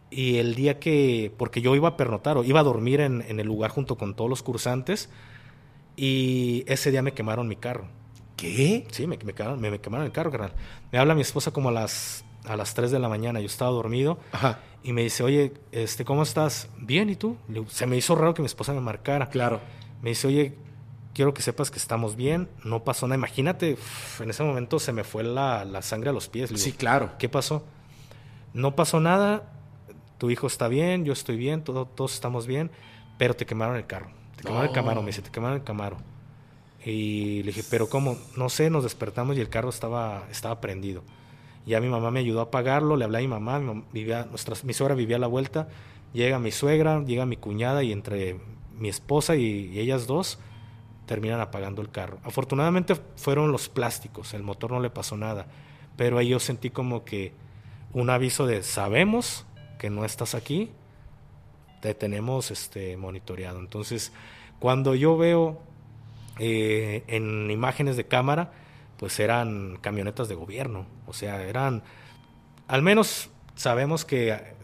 y 0.09 0.37
el 0.37 0.55
día 0.55 0.79
que, 0.79 1.35
porque 1.37 1.61
yo 1.61 1.75
iba 1.75 1.89
a 1.89 1.97
pernotar 1.97 2.37
o 2.37 2.45
iba 2.45 2.61
a 2.61 2.63
dormir 2.63 3.01
en, 3.01 3.23
en 3.23 3.41
el 3.41 3.47
lugar 3.49 3.73
junto 3.73 3.97
con 3.99 4.15
todos 4.15 4.31
los 4.31 4.45
cursantes, 4.45 5.11
y 5.97 6.63
ese 6.69 6.93
día 6.93 7.03
me 7.03 7.11
quemaron 7.11 7.49
mi 7.49 7.57
carro. 7.57 7.89
¿Qué? 8.37 8.87
Sí, 8.93 9.09
me, 9.09 9.19
me, 9.25 9.33
quemaron, 9.33 9.61
me, 9.61 9.73
me 9.73 9.81
quemaron 9.81 10.07
el 10.07 10.13
carro, 10.13 10.31
carnal. 10.31 10.53
Me 10.93 11.01
habla 11.01 11.17
mi 11.17 11.23
esposa 11.23 11.51
como 11.51 11.71
a 11.71 11.73
las, 11.73 12.25
a 12.45 12.57
las 12.57 12.73
3 12.75 12.93
de 12.93 13.01
la 13.01 13.09
mañana, 13.09 13.41
yo 13.41 13.47
estaba 13.47 13.73
dormido, 13.73 14.21
Ajá. 14.31 14.61
y 14.85 14.93
me 14.93 15.03
dice, 15.03 15.25
oye, 15.25 15.55
este, 15.73 16.05
¿cómo 16.05 16.23
estás? 16.23 16.69
Bien, 16.79 17.11
¿y 17.11 17.17
tú? 17.17 17.37
Se 17.67 17.85
me 17.85 17.97
hizo 17.97 18.15
raro 18.15 18.33
que 18.33 18.43
mi 18.43 18.47
esposa 18.47 18.73
me 18.73 18.81
marcara. 18.81 19.29
Claro. 19.29 19.61
Me 20.03 20.11
dice, 20.11 20.29
oye, 20.29 20.55
quiero 21.15 21.33
que 21.33 21.41
sepas 21.43 21.71
que 21.71 21.79
estamos 21.79 22.17
bien, 22.17 22.49
no 22.65 22.85
pasó 22.85 23.07
nada. 23.07 23.17
Imagínate, 23.17 23.79
en 24.21 24.31
ese 24.31 24.43
momento 24.43 24.79
se 24.79 24.93
me 24.93 25.05
fue 25.05 25.23
la, 25.23 25.65
la 25.65 25.81
sangre 25.81 26.11
a 26.11 26.13
los 26.13 26.29
pies. 26.29 26.51
Digo, 26.51 26.61
Sí, 26.61 26.73
claro. 26.73 27.13
¿Qué 27.19 27.29
pasó? 27.29 27.65
No 28.53 28.77
pasó 28.77 29.01
nada, 29.01 29.51
tu 30.19 30.31
hijo 30.31 30.47
está 30.47 30.69
bien, 30.69 31.05
yo 31.05 31.13
estoy 31.13 31.37
bien, 31.37 31.63
todo- 31.65 31.87
todos 31.87 32.15
estamos 32.15 32.47
bien, 32.47 32.71
pero 33.19 33.35
te 33.35 33.47
quemaron 33.47 33.77
el 33.77 33.87
carro. 33.87 34.11
Te 34.37 34.43
quemaron 34.45 34.67
el. 34.69 34.73
Camaro, 34.73 35.01
me 35.03 35.07
dice, 35.09 35.23
te 35.23 35.31
quemaron 35.31 35.57
el 35.59 35.65
Camaro. 35.65 35.97
Y 36.85 37.43
le 37.45 37.53
dije, 37.53 37.63
pero 37.71 37.89
¿cómo? 37.89 38.19
No 38.37 38.49
sé, 38.51 38.69
nos 38.69 38.83
despertamos 38.85 39.37
y 39.37 39.41
el 39.41 39.49
carro 39.49 39.71
estaba, 39.71 40.25
estaba 40.31 40.61
prendido. 40.61 41.03
Ya 41.67 41.81
mi 41.81 41.89
mamá 41.89 42.11
me 42.11 42.21
ayudó 42.21 42.41
a 42.41 42.45
apagarlo, 42.45 42.97
le 42.97 43.05
hablé 43.07 43.19
a 43.19 43.21
mi 43.23 43.29
mamá, 43.29 43.59
mi, 43.59 43.67
mam- 43.73 43.85
vivía, 43.93 44.27
nuestra, 44.29 44.55
mi 44.65 44.75
suegra 44.75 44.95
vivía 44.95 45.17
a 45.17 45.21
la 45.21 45.27
vuelta, 45.27 45.69
llega 46.13 46.39
mi 46.39 46.51
suegra, 46.53 47.03
llega 47.03 47.25
mi 47.25 47.37
cuñada 47.39 47.83
y 47.83 47.91
entre 47.93 48.39
mi 48.79 48.91
esposa 48.91 49.35
y, 49.37 49.71
y 49.73 49.79
ellas 49.81 50.07
dos 50.07 50.39
terminan 51.07 51.41
apagando 51.41 51.83
el 51.83 51.91
carro. 51.91 52.19
Afortunadamente 52.25 52.97
fueron 53.17 53.53
los 53.53 53.69
plásticos, 53.69 54.35
el 54.35 54.43
motor 54.43 54.73
no 54.73 54.81
le 54.81 54.91
pasó 54.91 55.17
nada, 55.17 55.47
pero 55.97 56.19
ahí 56.19 56.29
yo 56.29 56.41
sentí 56.41 56.71
como 56.71 57.05
que 57.05 57.33
un 57.93 58.11
aviso 58.11 58.47
de 58.47 58.63
sabemos 58.63 59.47
que 59.79 59.91
no 59.91 60.05
estás 60.05 60.35
aquí, 60.35 60.71
te 61.81 61.95
tenemos 61.95 62.51
este, 62.51 62.97
monitoreado. 62.97 63.61
Entonces, 63.61 64.13
cuando 64.59 64.95
yo 64.95 65.17
veo 65.17 65.61
eh, 66.39 67.05
en 67.07 67.51
imágenes 67.51 67.97
de 67.97 68.07
cámara, 68.07 68.53
pues 68.97 69.21
eran 69.21 69.77
camionetas 69.81 70.29
de 70.29 70.35
gobierno, 70.35 70.87
o 71.07 71.13
sea, 71.13 71.43
eran, 71.43 71.83
al 72.69 72.83
menos 72.83 73.31
sabemos 73.55 74.05
que 74.05 74.55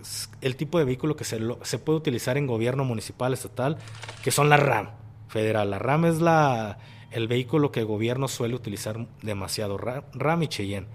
el 0.41 0.57
tipo 0.57 0.79
de 0.79 0.85
vehículo 0.85 1.17
que 1.17 1.25
se, 1.25 1.39
puede 1.79 1.99
utilizar 1.99 2.39
en 2.39 2.47
gobierno 2.47 2.85
municipal, 2.85 3.33
estatal, 3.33 3.77
que 4.23 4.31
son 4.31 4.49
la 4.49 4.57
RAM 4.57 5.00
federal. 5.31 5.71
La 5.71 5.79
RAM 5.79 6.05
es 6.05 6.21
la, 6.21 6.77
el 7.11 7.27
vehículo 7.29 7.73
que 7.73 7.81
el 7.81 7.87
gobierno 7.87 8.29
suele 8.29 8.55
utilizar 8.55 9.07
demasiado, 9.23 9.79
Ra- 9.79 10.05
RAM 10.13 10.43
y 10.43 10.49
Cheyenne. 10.49 10.87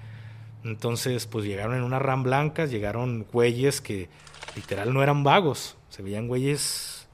Entonces, 0.63 1.25
pues 1.27 1.45
llegaron 1.45 1.75
en 1.75 1.83
una 1.83 1.99
RAM 1.99 2.23
blanca, 2.23 2.65
llegaron 2.65 3.25
güeyes 3.31 3.81
que 3.81 4.09
literal 4.55 4.93
no 4.93 5.01
eran 5.03 5.23
vagos, 5.23 5.77
se 5.89 6.01
veían 6.03 6.27
güeyes 6.27 7.07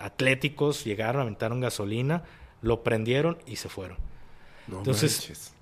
atléticos, 0.00 0.84
llegaron, 0.84 1.22
aventaron 1.22 1.60
gasolina, 1.60 2.22
lo 2.62 2.82
prendieron 2.82 3.38
y 3.46 3.56
se 3.56 3.68
fueron. 3.68 3.98
No 4.66 4.78
Entonces- 4.78 5.18
manches. 5.20 5.54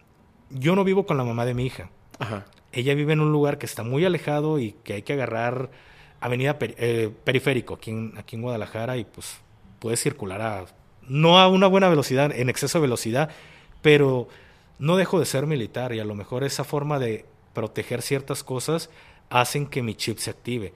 Yo 0.50 0.76
no 0.76 0.84
vivo 0.84 1.06
con 1.06 1.16
la 1.16 1.24
mamá 1.24 1.46
de 1.46 1.54
mi 1.54 1.64
hija. 1.66 1.88
Ajá. 2.18 2.44
Ella 2.72 2.94
vive 2.94 3.14
en 3.14 3.20
un 3.20 3.32
lugar 3.32 3.56
que 3.58 3.64
está 3.66 3.82
muy 3.82 4.04
alejado 4.04 4.58
y 4.58 4.72
que 4.84 4.92
hay 4.94 5.02
que 5.02 5.14
agarrar 5.14 5.70
avenida 6.20 6.56
eh, 6.60 7.10
periférico 7.24 7.74
aquí 7.74 7.90
en, 7.90 8.12
aquí 8.18 8.36
en 8.36 8.42
Guadalajara 8.42 8.96
y 8.98 9.04
pues 9.04 9.38
puedes 9.78 9.98
circular 10.00 10.40
a 10.42 10.66
no 11.08 11.38
a 11.40 11.48
una 11.48 11.66
buena 11.66 11.88
velocidad, 11.88 12.32
en 12.34 12.48
exceso 12.48 12.78
de 12.78 12.82
velocidad, 12.82 13.30
pero 13.82 14.28
no 14.78 14.96
dejo 14.96 15.18
de 15.18 15.26
ser 15.26 15.46
militar 15.46 15.92
y 15.92 16.00
a 16.00 16.04
lo 16.04 16.14
mejor 16.14 16.44
esa 16.44 16.64
forma 16.64 16.98
de 16.98 17.24
proteger 17.52 18.02
ciertas 18.02 18.42
cosas 18.44 18.90
hacen 19.30 19.66
que 19.66 19.82
mi 19.82 19.94
chip 19.94 20.18
se 20.18 20.30
active. 20.30 20.72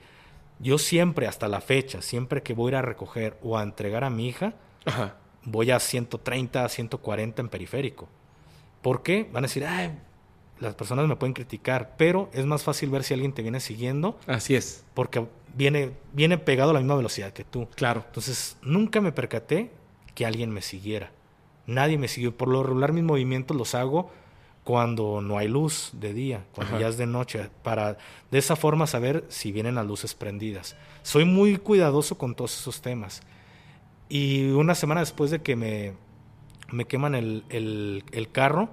Yo 0.59 0.77
siempre, 0.77 1.27
hasta 1.27 1.47
la 1.47 1.61
fecha, 1.61 2.01
siempre 2.01 2.41
que 2.41 2.53
voy 2.53 2.69
a 2.69 2.71
ir 2.71 2.75
a 2.77 2.81
recoger 2.81 3.37
o 3.43 3.57
a 3.57 3.63
entregar 3.63 4.03
a 4.03 4.09
mi 4.09 4.27
hija, 4.27 4.53
Ajá. 4.85 5.15
voy 5.43 5.71
a 5.71 5.79
130, 5.79 6.65
a 6.65 6.69
140 6.69 7.41
en 7.41 7.49
periférico. 7.49 8.07
¿Por 8.81 9.03
qué? 9.03 9.27
Van 9.31 9.43
a 9.43 9.47
decir, 9.47 9.65
ay, 9.65 9.97
las 10.59 10.73
personas 10.73 11.07
me 11.07 11.15
pueden 11.15 11.33
criticar, 11.33 11.93
pero 11.97 12.29
es 12.33 12.45
más 12.45 12.63
fácil 12.63 12.89
ver 12.89 13.03
si 13.03 13.13
alguien 13.13 13.33
te 13.33 13.43
viene 13.43 13.59
siguiendo 13.59 14.17
Así 14.25 14.55
es. 14.55 14.83
porque 14.95 15.27
viene, 15.55 15.91
viene 16.13 16.37
pegado 16.39 16.71
a 16.71 16.73
la 16.73 16.79
misma 16.79 16.95
velocidad 16.95 17.31
que 17.33 17.43
tú. 17.43 17.67
Claro. 17.75 18.03
Entonces, 18.07 18.57
nunca 18.63 18.99
me 19.01 19.11
percaté 19.11 19.69
que 20.17 20.25
alguien 20.25 20.49
me 20.49 20.63
siguiera. 20.63 21.11
Nadie 21.67 21.99
me 21.99 22.07
siguió. 22.07 22.35
Por 22.35 22.47
lo 22.47 22.63
regular, 22.63 22.91
mis 22.91 23.03
movimientos 23.03 23.55
los 23.55 23.75
hago 23.75 24.09
cuando 24.63 25.21
no 25.21 25.37
hay 25.37 25.47
luz 25.47 25.91
de 25.93 26.11
día, 26.15 26.43
cuando 26.55 26.73
Ajá. 26.73 26.81
ya 26.81 26.87
es 26.87 26.97
de 26.97 27.05
noche, 27.05 27.51
para 27.61 27.99
de 28.31 28.39
esa 28.39 28.55
forma 28.55 28.87
saber 28.87 29.25
si 29.29 29.51
vienen 29.51 29.75
las 29.75 29.85
luces 29.85 30.15
prendidas. 30.15 30.75
Soy 31.03 31.23
muy 31.25 31.57
cuidadoso 31.57 32.17
con 32.17 32.33
todos 32.33 32.59
esos 32.59 32.81
temas. 32.81 33.21
Y 34.09 34.49
una 34.49 34.73
semana 34.73 35.01
después 35.01 35.29
de 35.29 35.43
que 35.43 35.55
me, 35.55 35.93
me 36.71 36.85
queman 36.85 37.13
el, 37.13 37.43
el- 37.49 38.03
el 38.11 38.31
carro, 38.31 38.69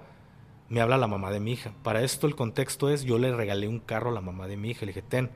me 0.71 0.81
habla 0.81 0.97
la 0.97 1.09
mamá 1.09 1.31
de 1.31 1.41
mi 1.41 1.53
hija. 1.53 1.73
Para 1.83 2.01
esto 2.03 2.27
el 2.27 2.37
contexto 2.37 2.89
es, 2.89 3.05
yo 3.05 3.19
le 3.19 3.37
regalé 3.37 3.69
un 3.69 3.81
carro 3.81 4.09
a 4.09 4.15
la 4.15 4.23
mamá 4.23 4.47
de 4.49 4.57
mi 4.57 4.71
hija. 4.71 4.87
Le 4.87 4.93
dije, 4.93 5.03
ten, 5.03 5.29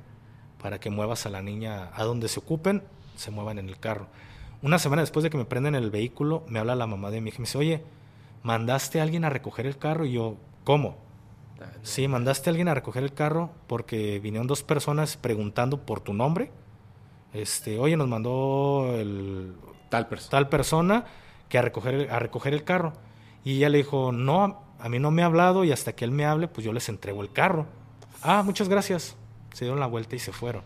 para 0.63 0.81
que 0.81 0.89
muevas 0.89 1.27
a 1.27 1.29
la 1.29 1.43
niña 1.43 1.91
a 1.93 2.03
donde 2.05 2.29
se 2.29 2.41
ocupen, 2.41 2.83
se 3.15 3.31
muevan 3.31 3.59
en 3.59 3.69
el 3.69 3.79
carro. 3.79 4.07
Una 4.63 4.79
semana 4.79 5.03
después 5.03 5.23
de 5.23 5.31
que 5.31 5.37
me 5.39 5.45
prenden 5.45 5.75
el 5.75 5.91
vehículo, 5.91 6.45
me 6.49 6.59
habla 6.59 6.75
la 6.75 6.87
mamá 6.87 7.11
de 7.11 7.21
mi 7.21 7.29
hija 7.29 7.37
y 7.37 7.41
me 7.41 7.47
dice, 7.47 7.59
oye, 7.59 7.83
¿mandaste 8.43 9.01
a 9.01 9.03
alguien 9.05 9.25
a 9.25 9.31
recoger 9.31 9.67
el 9.67 9.79
carro? 9.79 10.05
Y 10.05 10.13
yo, 10.13 10.37
¿cómo? 10.65 10.97
Sí, 11.83 12.07
mandaste 12.09 12.49
a 12.49 12.53
alguien 12.53 12.69
a 12.69 12.75
recoger 12.75 13.03
el 13.03 13.13
carro 13.15 13.51
porque 13.67 14.19
vinieron 14.21 14.47
dos 14.47 14.63
personas 14.63 15.17
preguntando 15.17 15.81
por 15.85 16.01
tu 16.01 16.13
nombre. 16.13 16.51
Este, 17.33 17.79
oye, 17.79 17.97
nos 17.97 18.09
mandó 18.09 18.91
el, 18.95 19.55
Tal 19.91 20.07
persona. 20.09 20.31
tal 20.31 20.49
persona 20.49 21.05
que 21.49 21.59
a 21.59 21.63
recoger, 21.63 21.95
el- 21.95 22.11
a 22.11 22.19
recoger 22.19 22.55
el 22.55 22.65
carro. 22.65 22.93
Y 23.45 23.57
ella 23.57 23.69
le 23.71 23.79
dijo, 23.79 24.13
no, 24.13 24.63
a 24.79 24.89
mí 24.89 24.99
no 24.99 25.11
me 25.11 25.23
ha 25.23 25.27
hablado 25.27 25.65
y 25.65 25.73
hasta 25.73 25.95
que 25.95 26.05
él 26.05 26.11
me 26.11 26.25
hable, 26.27 26.49
pues 26.49 26.65
yo 26.65 26.73
les 26.73 26.89
entrego 26.89 27.23
el 27.23 27.33
carro. 27.33 27.67
Ah, 28.23 28.43
muchas 28.45 28.69
gracias. 28.69 29.17
Se 29.53 29.65
dieron 29.65 29.81
la 29.81 29.87
vuelta 29.87 30.15
y 30.17 30.19
se 30.19 30.33
fueron. 30.33 30.63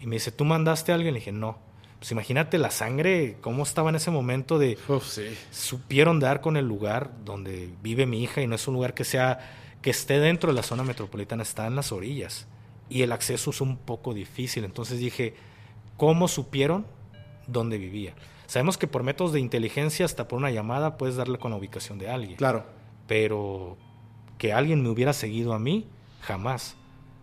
Y 0.00 0.06
me 0.06 0.16
dice, 0.16 0.32
¿tú 0.32 0.44
mandaste 0.44 0.92
a 0.92 0.94
alguien? 0.96 1.14
Le 1.14 1.20
dije, 1.20 1.32
no. 1.32 1.58
Pues 2.00 2.12
imagínate 2.12 2.56
la 2.56 2.70
sangre, 2.70 3.36
cómo 3.42 3.62
estaba 3.62 3.90
en 3.90 3.96
ese 3.96 4.10
momento 4.10 4.58
de... 4.58 4.78
Uf, 4.88 5.06
sí. 5.06 5.36
Supieron 5.50 6.18
dar 6.18 6.40
con 6.40 6.56
el 6.56 6.66
lugar 6.66 7.10
donde 7.26 7.68
vive 7.82 8.06
mi 8.06 8.22
hija 8.22 8.40
y 8.40 8.46
no 8.46 8.54
es 8.54 8.66
un 8.66 8.74
lugar 8.74 8.94
que 8.94 9.04
sea 9.04 9.38
que 9.82 9.90
esté 9.90 10.18
dentro 10.18 10.50
de 10.50 10.56
la 10.56 10.62
zona 10.62 10.82
metropolitana, 10.82 11.42
está 11.42 11.66
en 11.66 11.76
las 11.76 11.92
orillas. 11.92 12.46
Y 12.88 13.02
el 13.02 13.12
acceso 13.12 13.50
es 13.50 13.60
un 13.60 13.76
poco 13.76 14.14
difícil. 14.14 14.64
Entonces 14.64 14.98
dije, 14.98 15.34
¿cómo 15.98 16.26
supieron 16.26 16.86
dónde 17.46 17.76
vivía? 17.76 18.14
Sabemos 18.46 18.78
que 18.78 18.86
por 18.86 19.02
métodos 19.02 19.34
de 19.34 19.40
inteligencia, 19.40 20.06
hasta 20.06 20.26
por 20.26 20.38
una 20.38 20.50
llamada, 20.50 20.96
puedes 20.96 21.16
darle 21.16 21.38
con 21.38 21.50
la 21.50 21.58
ubicación 21.58 21.98
de 21.98 22.08
alguien. 22.08 22.36
Claro. 22.36 22.64
Pero 23.06 23.76
que 24.38 24.54
alguien 24.54 24.82
me 24.82 24.88
hubiera 24.88 25.12
seguido 25.12 25.52
a 25.52 25.58
mí, 25.58 25.86
jamás. 26.22 26.76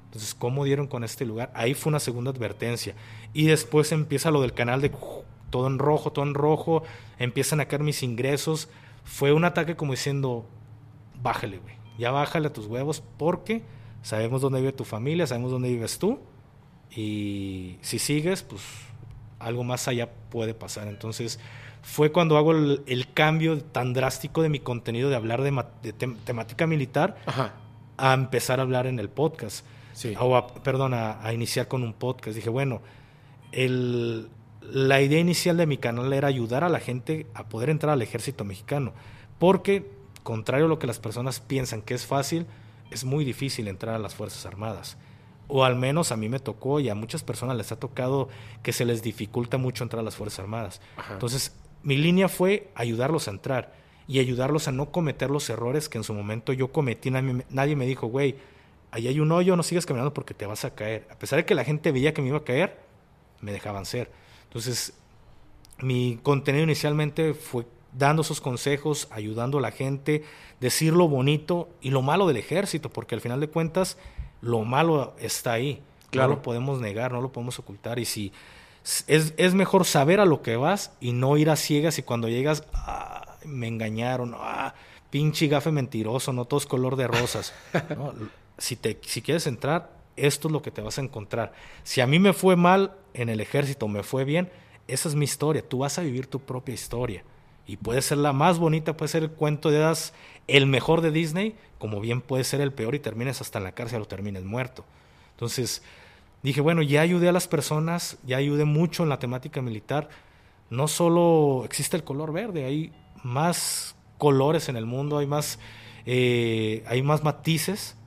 Entonces, 0.08 0.34
¿cómo 0.34 0.64
dieron 0.66 0.88
con 0.88 1.04
este 1.04 1.26
lugar? 1.26 1.52
Ahí 1.54 1.74
fue 1.74 1.90
una 1.92 2.00
segunda 2.00 2.32
advertencia. 2.32 2.96
Y 3.34 3.46
después 3.46 3.92
empieza 3.92 4.32
lo 4.32 4.42
del 4.42 4.54
canal 4.54 4.82
de 4.82 4.92
todo 5.50 5.68
en 5.68 5.78
rojo, 5.80 6.12
todo 6.12 6.26
en 6.26 6.34
rojo. 6.34 6.84
Empiezan 7.20 7.60
a 7.60 7.66
caer 7.68 7.84
mis 7.84 8.02
ingresos. 8.04 8.70
Fue 9.04 9.32
un 9.34 9.46
ataque 9.46 9.76
como 9.76 9.92
diciendo, 9.94 10.46
bájale, 11.22 11.60
güey. 11.60 11.76
Ya 12.00 12.12
bájale 12.12 12.48
a 12.48 12.54
tus 12.54 12.68
huevos 12.68 13.04
porque 13.18 13.64
sabemos 14.02 14.42
dónde 14.42 14.60
vive 14.60 14.72
tu 14.74 14.86
familia, 14.86 15.28
sabemos 15.28 15.52
dónde 15.52 15.70
vives 15.70 16.00
tú. 16.00 16.20
Y 16.96 17.78
si 17.82 18.00
sigues, 18.00 18.44
pues 18.44 18.62
algo 19.40 19.64
más 19.64 19.88
allá 19.88 20.10
puede 20.30 20.54
pasar. 20.54 20.88
Entonces, 20.88 21.40
fue 21.82 22.12
cuando 22.12 22.38
hago 22.38 22.52
el, 22.54 22.82
el 22.88 23.14
cambio 23.14 23.60
tan 23.62 23.94
drástico 23.94 24.42
de 24.42 24.50
mi 24.50 24.60
contenido 24.60 25.10
de 25.10 25.16
hablar 25.16 25.42
de, 25.42 25.52
ma- 25.52 25.68
de 25.84 25.94
tem- 25.96 26.18
temática 26.24 26.66
militar 26.66 27.18
Ajá. 27.26 27.54
a 27.98 28.14
empezar 28.14 28.60
a 28.60 28.64
hablar 28.64 28.88
en 28.88 29.00
el 29.00 29.10
podcast. 29.10 29.66
Sí. 29.98 30.14
O 30.20 30.36
a- 30.36 30.48
perdón, 30.48 30.94
a, 30.94 31.26
a 31.26 31.34
iniciar 31.34 31.68
con 31.68 31.82
un 31.82 31.94
podcast. 31.94 32.36
Dije, 32.36 32.50
bueno, 32.52 32.82
el, 33.52 34.30
la 34.62 35.02
idea 35.02 35.20
inicial 35.20 35.58
de 35.58 35.66
mi 35.66 35.78
canal 35.78 36.14
era 36.14 36.28
ayudar 36.28 36.64
a 36.64 36.70
la 36.70 36.80
gente 36.80 37.26
a 37.34 37.50
poder 37.50 37.70
entrar 37.70 37.94
al 37.94 38.02
ejército 38.02 38.44
mexicano. 38.44 38.94
Porque, 39.40 39.90
contrario 40.24 40.66
a 40.66 40.70
lo 40.70 40.80
que 40.80 40.88
las 40.88 41.00
personas 41.00 41.40
piensan 41.40 41.82
que 41.82 41.94
es 41.94 42.06
fácil, 42.06 42.46
es 42.92 43.06
muy 43.06 43.26
difícil 43.26 43.68
entrar 43.68 43.96
a 43.96 44.00
las 44.00 44.16
Fuerzas 44.16 44.46
Armadas. 44.46 44.98
O 45.48 45.64
al 45.64 45.76
menos 45.76 46.12
a 46.12 46.18
mí 46.18 46.30
me 46.30 46.40
tocó 46.40 46.80
y 46.80 46.90
a 46.90 46.96
muchas 46.96 47.24
personas 47.24 47.56
les 47.58 47.72
ha 47.72 47.80
tocado 47.80 48.30
que 48.64 48.74
se 48.74 48.86
les 48.86 49.02
dificulta 49.02 49.58
mucho 49.58 49.84
entrar 49.84 50.02
a 50.02 50.04
las 50.04 50.16
Fuerzas 50.16 50.40
Armadas. 50.40 50.82
Ajá. 50.98 51.14
Entonces, 51.14 51.56
mi 51.84 51.98
línea 51.98 52.28
fue 52.30 52.70
ayudarlos 52.76 53.28
a 53.28 53.32
entrar 53.32 53.74
y 54.08 54.20
ayudarlos 54.20 54.68
a 54.68 54.72
no 54.72 54.92
cometer 54.92 55.30
los 55.32 55.50
errores 55.50 55.90
que 55.90 55.98
en 55.98 56.04
su 56.04 56.14
momento 56.14 56.54
yo 56.54 56.72
cometí. 56.72 57.10
Nadie, 57.12 57.46
nadie 57.50 57.76
me 57.76 57.86
dijo, 57.86 58.08
güey, 58.08 58.36
ahí 58.92 59.08
hay 59.08 59.20
un 59.20 59.32
hoyo, 59.32 59.56
no 59.56 59.64
sigas 59.64 59.86
caminando 59.86 60.14
porque 60.14 60.34
te 60.34 60.46
vas 60.46 60.66
a 60.66 60.74
caer. 60.74 61.08
A 61.12 61.18
pesar 61.18 61.38
de 61.38 61.46
que 61.46 61.56
la 61.56 61.64
gente 61.64 61.92
veía 61.92 62.14
que 62.14 62.22
me 62.22 62.30
iba 62.30 62.38
a 62.38 62.44
caer, 62.44 62.80
me 63.42 63.52
dejaban 63.52 63.86
ser. 63.86 64.12
Entonces, 64.46 64.94
mi 65.80 66.20
contenido 66.24 66.64
inicialmente 66.64 67.34
fue 67.34 67.66
dando 67.94 68.22
esos 68.22 68.42
consejos, 68.42 69.08
ayudando 69.12 69.58
a 69.58 69.62
la 69.62 69.72
gente, 69.72 70.24
decir 70.60 70.94
lo 70.94 71.08
bonito 71.08 71.70
y 71.82 71.90
lo 71.90 72.02
malo 72.02 72.28
del 72.28 72.38
ejército, 72.38 72.90
porque 72.90 73.16
al 73.16 73.22
final 73.22 73.40
de 73.40 73.50
cuentas 73.50 73.98
lo 74.42 74.64
malo 74.64 75.16
está 75.20 75.54
ahí. 75.54 75.82
Claro. 76.10 76.30
No 76.30 76.36
lo 76.36 76.42
podemos 76.42 76.80
negar, 76.80 77.12
no 77.12 77.22
lo 77.22 77.32
podemos 77.32 77.60
ocultar. 77.60 78.00
Y 78.00 78.06
si 78.06 78.32
es, 79.08 79.34
es 79.38 79.54
mejor 79.54 79.86
saber 79.86 80.20
a 80.20 80.26
lo 80.26 80.42
que 80.42 80.56
vas 80.56 80.92
y 81.02 81.12
no 81.12 81.38
ir 81.38 81.50
a 81.50 81.56
ciegas 81.56 82.00
y 82.00 82.04
cuando 82.04 82.30
llegas, 82.30 82.64
"Ah, 82.74 83.36
me 83.46 83.68
engañaron, 83.68 84.34
ah, 84.38 84.74
pinche 85.10 85.48
gafe 85.48 85.72
mentiroso, 85.72 86.34
no 86.34 86.46
todo 86.46 86.60
es 86.60 86.66
color 86.66 86.96
de 86.96 87.08
rosas. 87.08 87.54
¿no? 87.90 88.14
Si, 88.58 88.76
te, 88.76 89.00
si 89.02 89.22
quieres 89.22 89.48
entrar, 89.48 89.92
esto 90.16 90.48
es 90.48 90.52
lo 90.52 90.62
que 90.62 90.72
te 90.72 90.82
vas 90.82 90.98
a 90.98 91.02
encontrar. 91.02 91.54
Si 91.84 92.02
a 92.02 92.08
mí 92.08 92.20
me 92.20 92.34
fue 92.34 92.56
mal 92.56 92.94
en 93.14 93.30
el 93.30 93.40
ejército, 93.40 93.88
me 93.88 94.04
fue 94.04 94.24
bien, 94.24 94.50
esa 94.88 95.10
es 95.10 95.16
mi 95.16 95.26
historia. 95.26 95.68
Tú 95.68 95.80
vas 95.80 95.98
a 96.00 96.02
vivir 96.02 96.28
tu 96.28 96.40
propia 96.40 96.74
historia. 96.74 97.24
Y 97.68 97.78
puede 97.78 98.02
ser 98.02 98.18
la 98.18 98.34
más 98.34 98.60
bonita, 98.60 98.96
puede 98.96 99.10
ser 99.10 99.24
el 99.24 99.32
cuento 99.32 99.70
de 99.70 99.84
hadas 99.84 100.14
el 100.48 100.66
mejor 100.66 101.02
de 101.02 101.12
Disney, 101.12 101.56
como 101.78 102.00
bien 102.00 102.22
puede 102.22 102.46
ser 102.46 102.62
el 102.62 102.72
peor 102.72 102.96
y 102.96 103.00
termines 103.00 103.42
hasta 103.42 103.58
en 103.58 103.66
la 103.66 103.74
cárcel 103.74 104.02
o 104.02 104.06
termines 104.06 104.44
muerto. 104.44 104.86
Entonces 105.32 105.84
dije, 106.42 106.62
bueno, 106.62 106.82
ya 106.82 107.02
ayudé 107.02 107.28
a 107.28 107.34
las 107.34 107.48
personas, 107.48 108.18
ya 108.26 108.38
ayudé 108.38 108.64
mucho 108.64 109.04
en 109.04 109.10
la 109.10 109.20
temática 109.20 109.62
militar. 109.62 110.08
No 110.70 110.88
solo 110.88 111.64
existe 111.66 111.98
el 111.98 112.06
color 112.06 112.32
verde, 112.32 112.64
hay 112.64 112.94
más 113.24 113.96
colores 114.18 114.70
en 114.70 114.78
el 114.78 114.86
mundo, 114.86 115.18
hay 115.18 115.28
más, 115.28 115.60
eh, 116.06 116.84
hay 116.88 117.02
más 117.04 117.24
matices. 117.24 117.98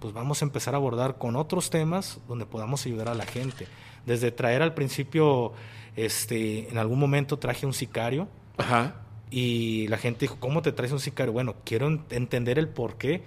Pues 0.00 0.12
vamos 0.12 0.42
a 0.42 0.44
empezar 0.44 0.74
a 0.74 0.76
abordar 0.76 1.16
con 1.18 1.36
otros 1.36 1.70
temas 1.70 2.20
donde 2.28 2.46
podamos 2.46 2.84
ayudar 2.86 3.08
a 3.08 3.14
la 3.14 3.26
gente. 3.26 3.66
Desde 4.04 4.30
traer 4.30 4.62
al 4.62 4.74
principio, 4.74 5.52
este, 5.96 6.68
en 6.70 6.78
algún 6.78 6.98
momento 6.98 7.38
traje 7.38 7.66
un 7.66 7.72
sicario. 7.72 8.28
Ajá. 8.58 8.94
Y 9.30 9.88
la 9.88 9.98
gente 9.98 10.20
dijo, 10.20 10.36
¿cómo 10.38 10.62
te 10.62 10.72
traes 10.72 10.92
un 10.92 11.00
sicario? 11.00 11.32
Bueno, 11.32 11.56
quiero 11.64 11.88
entender 12.10 12.58
el 12.58 12.68
por 12.68 12.96
qué 12.96 13.22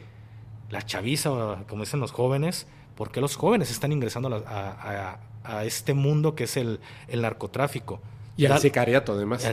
la 0.69 0.83
chaviza, 0.83 1.29
como 1.67 1.83
dicen 1.83 1.99
los 1.99 2.11
jóvenes, 2.11 2.67
por 2.95 3.11
qué 3.11 3.21
los 3.21 3.35
jóvenes 3.35 3.71
están 3.71 3.91
ingresando 3.91 4.43
a, 4.45 5.19
este 5.63 5.93
mundo 5.93 6.35
que 6.35 6.43
es 6.43 6.57
el, 6.57 6.79
narcotráfico. 7.13 7.99
Y 8.37 8.45
al 8.45 8.59
sicariato, 8.59 9.13
además. 9.13 9.43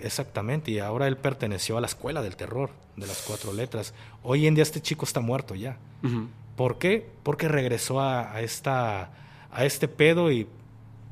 Exactamente, 0.00 0.70
y 0.70 0.78
ahora 0.80 1.06
él 1.06 1.16
perteneció 1.16 1.76
a 1.76 1.80
la 1.80 1.86
escuela 1.86 2.22
del 2.22 2.36
terror, 2.36 2.70
de 2.96 3.06
las 3.06 3.22
cuatro 3.22 3.52
letras. 3.52 3.94
Hoy 4.22 4.46
en 4.46 4.54
día 4.54 4.62
este 4.62 4.80
chico 4.80 5.04
está 5.04 5.20
muerto 5.20 5.54
ya. 5.54 5.76
¿Por 6.56 6.78
qué? 6.78 7.08
Porque 7.22 7.48
regresó 7.48 8.00
a, 8.00 8.40
esta, 8.40 9.10
a 9.50 9.64
este 9.64 9.88
pedo 9.88 10.30
y 10.30 10.46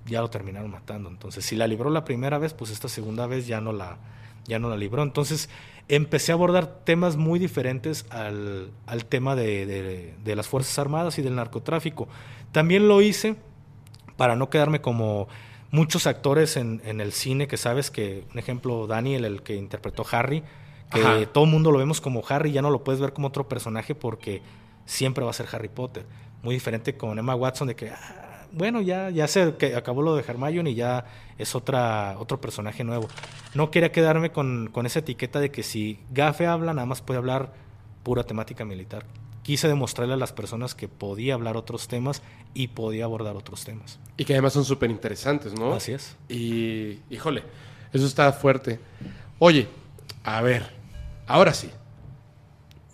ya 0.07 0.21
lo 0.21 0.31
terminaron 0.31 0.71
matando. 0.71 1.09
Entonces, 1.09 1.45
si 1.45 1.57
la 1.57 1.67
libró 1.67 1.91
la 1.91 2.05
primera 2.05 2.39
vez, 2.39 2.53
pues 2.53 2.71
esta 2.71 2.89
segunda 2.89 3.27
vez 3.27 3.47
ya 3.47 3.61
no 3.61 3.73
la, 3.73 3.99
ya 4.47 4.59
no 4.59 4.69
la 4.69 4.77
libró. 4.77 5.03
Entonces 5.03 5.49
empecé 5.89 6.33
a 6.33 6.35
abordar 6.37 6.85
temas 6.85 7.17
muy 7.17 7.39
diferentes 7.39 8.07
al, 8.11 8.71
tema 9.09 9.35
de, 9.35 10.15
las 10.25 10.47
Fuerzas 10.47 10.79
Armadas 10.79 11.19
y 11.19 11.23
del 11.23 11.35
narcotráfico. 11.35 12.09
También 12.53 12.87
lo 12.87 13.01
hice 13.01 13.37
para 14.17 14.37
no 14.37 14.51
quedarme 14.51 14.81
como 14.81 15.29
muchos 15.71 16.07
actores 16.07 16.57
en, 16.57 16.81
el 16.85 17.13
cine 17.13 17.49
que 17.49 17.57
sabes 17.57 17.91
que, 17.91 18.25
un 18.33 18.39
ejemplo, 18.39 18.87
Daniel, 18.87 19.25
el 19.25 19.43
que 19.43 19.57
interpretó 19.57 20.05
Harry, 20.13 20.43
que 20.93 21.27
todo 21.33 21.45
el 21.45 21.51
mundo 21.51 21.71
lo 21.71 21.79
vemos 21.79 22.01
como 22.01 22.23
Harry, 22.29 22.53
ya 22.53 22.63
no 22.63 22.71
lo 22.71 22.85
puedes 22.85 23.01
ver 23.01 23.13
como 23.13 23.29
otro 23.29 23.49
personaje 23.49 23.95
porque 23.95 24.43
siempre 24.91 25.25
va 25.25 25.31
a 25.31 25.35
ser 25.35 25.47
Harry 25.53 25.69
Potter. 25.69 26.05
Muy 26.43 26.55
diferente 26.55 26.97
con 26.97 27.19
Emma 27.19 27.35
Watson 27.35 27.69
de 27.69 27.77
que, 27.77 27.91
ah, 27.91 28.47
bueno, 28.53 28.81
ya, 28.81 29.11
ya 29.11 29.29
se 29.29 29.55
que 29.57 29.77
acabó 29.77 30.03
lo 30.03 30.17
de 30.17 30.25
Hermione 30.27 30.71
y 30.71 30.75
ya 30.75 31.05
es 31.39 31.55
otra, 31.55 32.17
otro 32.19 32.41
personaje 32.41 32.83
nuevo. 32.83 33.09
No 33.55 33.71
quería 33.71 33.93
quedarme 33.93 34.33
con, 34.33 34.71
esa 34.85 34.99
etiqueta 34.99 35.39
de 35.39 35.51
que 35.51 35.63
si 35.63 36.01
Gafe 36.11 36.47
habla, 36.47 36.75
nada 36.75 36.87
más 36.87 37.03
puede 37.03 37.19
hablar 37.19 37.53
pura 38.03 38.25
temática 38.25 38.65
militar. 38.65 39.05
Quise 39.43 39.69
demostrarle 39.69 40.15
a 40.15 40.17
las 40.17 40.33
personas 40.33 40.75
que 40.75 40.89
podía 40.89 41.35
hablar 41.35 41.57
otros 41.57 41.87
temas 41.87 42.23
y 42.53 42.69
podía 42.69 43.05
abordar 43.05 43.37
otros 43.37 43.65
temas. 43.65 44.01
Y 44.17 44.25
que 44.25 44.33
además 44.33 44.53
son 44.53 44.65
súper 44.65 44.91
interesantes, 44.91 45.55
¿no? 45.55 45.73
Así 45.73 45.93
es. 45.93 46.17
Y, 46.29 46.99
híjole, 47.11 47.45
eso 47.93 48.07
está 48.07 48.33
fuerte. 48.33 48.81
Oye, 49.39 49.69
a 50.25 50.41
ver, 50.43 50.67
ahora 51.27 51.55
sí, 51.55 51.71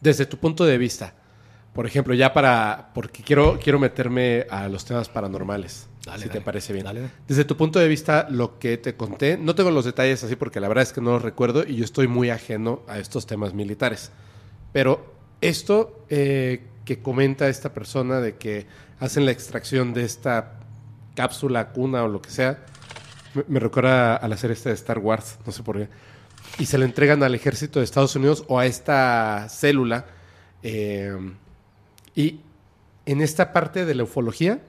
desde 0.01 0.27
tu 0.27 0.37
punto 0.37 0.65
de 0.65 0.79
vista, 0.79 1.15
por 1.77 1.87
ejemplo, 1.87 2.15
ya 2.15 2.33
para. 2.33 2.91
Porque 2.95 3.23
quiero, 3.23 3.59
quiero 3.63 3.79
meterme 3.79 4.47
a 4.49 4.67
los 4.67 4.87
temas 4.87 5.11
paranormales. 5.11 5.87
si 6.17 6.29
te 6.31 6.41
parece 6.41 6.73
bien. 6.73 6.87
Desde 7.29 7.45
tu 7.45 7.59
punto 7.59 7.79
de 7.79 7.87
vista, 7.87 8.27
lo 8.31 8.59
que 8.59 8.79
te 8.79 8.97
conté, 8.97 9.37
no 9.37 9.55
tengo 9.55 9.71
los 9.71 9.85
detalles 9.85 10.25
así 10.25 10.37
porque 10.37 10.59
la 10.59 10.69
verdad 10.69 10.85
es 10.85 10.95
que 10.95 11.03
no 11.03 11.11
los 11.11 11.23
recuerdo 11.23 11.65
y 11.69 11.77
yo 11.77 11.85
estoy 11.85 12.09
muy 12.09 12.31
ajeno 12.31 12.81
a 12.89 12.99
estos 12.99 13.27
temas 13.27 13.53
militares. 13.53 14.11
Pero 14.73 15.15
esto 15.43 16.03
eh, 16.09 16.65
que 16.87 17.03
comenta 17.03 17.47
esta 17.47 17.75
persona 17.75 18.21
de 18.21 18.37
que 18.37 18.67
hacen 18.99 19.27
la 19.27 19.33
extracción 19.33 19.93
de 19.93 20.05
esta 20.05 20.61
cápsula, 21.15 21.73
cuna 21.73 22.05
o 22.05 22.09
lo 22.09 22.23
que 22.23 22.31
sea, 22.31 22.65
me, 23.49 23.61
recuerda 23.61 24.17
a 24.17 24.29
la 24.29 24.39
serie 24.39 24.55
esta 24.55 24.71
de 24.71 24.77
Star 24.77 24.99
Wars, 24.99 25.37
no 25.45 25.53
sé 25.53 25.63
por 25.63 25.77
qué. 25.77 25.89
Y 26.59 26.65
se 26.65 26.79
le 26.79 26.87
entregan 26.87 27.23
al 27.23 27.35
ejército 27.35 27.81
de 27.81 27.85
Estados 27.85 28.17
Unidos 28.17 28.45
o 28.49 28.59
a 28.59 28.65
esta 28.65 29.47
célula. 29.51 30.07
Eh, 30.63 31.15
y 32.17 32.41
en 33.05 33.21
esta 33.21 33.53
parte 33.53 33.85
de 33.85 33.95
la 33.95 34.03
ufología 34.03 34.61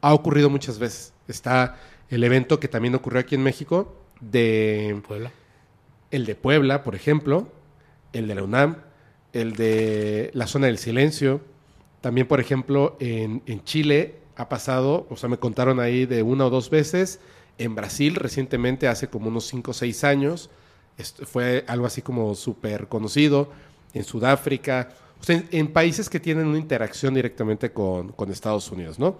ha 0.00 0.14
ocurrido 0.14 0.48
muchas 0.48 0.78
veces. 0.78 1.12
Está 1.28 1.76
el 2.08 2.24
evento 2.24 2.60
que 2.60 2.68
también 2.68 2.94
ocurrió 2.94 3.20
aquí 3.20 3.34
en 3.34 3.42
México 3.42 3.94
de 4.20 5.02
Puebla. 5.06 5.32
El 6.10 6.24
de 6.24 6.36
Puebla, 6.36 6.84
por 6.84 6.94
ejemplo, 6.94 7.48
el 8.12 8.28
de 8.28 8.34
la 8.36 8.44
UNAM, 8.44 8.76
el 9.32 9.56
de 9.56 10.30
la 10.32 10.46
zona 10.46 10.68
del 10.68 10.78
silencio. 10.78 11.40
También, 12.00 12.28
por 12.28 12.40
ejemplo, 12.40 12.96
en, 13.00 13.42
Chile 13.64 14.20
ha 14.36 14.48
pasado, 14.48 15.08
o 15.10 15.16
sea, 15.16 15.28
me 15.28 15.38
contaron 15.38 15.80
ahí 15.80 16.06
de 16.06 16.22
una 16.22 16.46
o 16.46 16.50
dos 16.50 16.70
veces. 16.70 17.18
En 17.58 17.74
Brasil, 17.74 18.14
recientemente, 18.14 18.86
hace 18.86 19.08
como 19.08 19.28
unos 19.28 19.46
cinco 19.46 19.72
o 19.72 19.74
seis 19.74 20.04
años, 20.04 20.48
fue 21.24 21.64
algo 21.66 21.86
así 21.86 22.02
como 22.02 22.34
súper 22.36 22.86
conocido. 22.86 23.50
En 23.92 24.04
Sudáfrica, 24.04 24.90
en, 25.28 25.68
países 25.68 26.08
que 26.08 26.20
tienen 26.20 26.46
una 26.46 26.58
interacción 26.58 27.14
directamente 27.14 27.72
con, 27.72 28.14
Estados 28.30 28.70
Unidos, 28.70 28.98
¿no? 28.98 29.18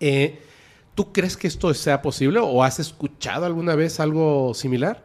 Eh, 0.00 0.40
¿Tú 0.94 1.12
crees 1.12 1.36
que 1.36 1.46
esto 1.46 1.72
sea 1.74 2.02
posible 2.02 2.38
o 2.40 2.62
has 2.62 2.78
escuchado 2.78 3.46
alguna 3.46 3.74
vez 3.74 3.98
algo 3.98 4.52
similar? 4.54 5.04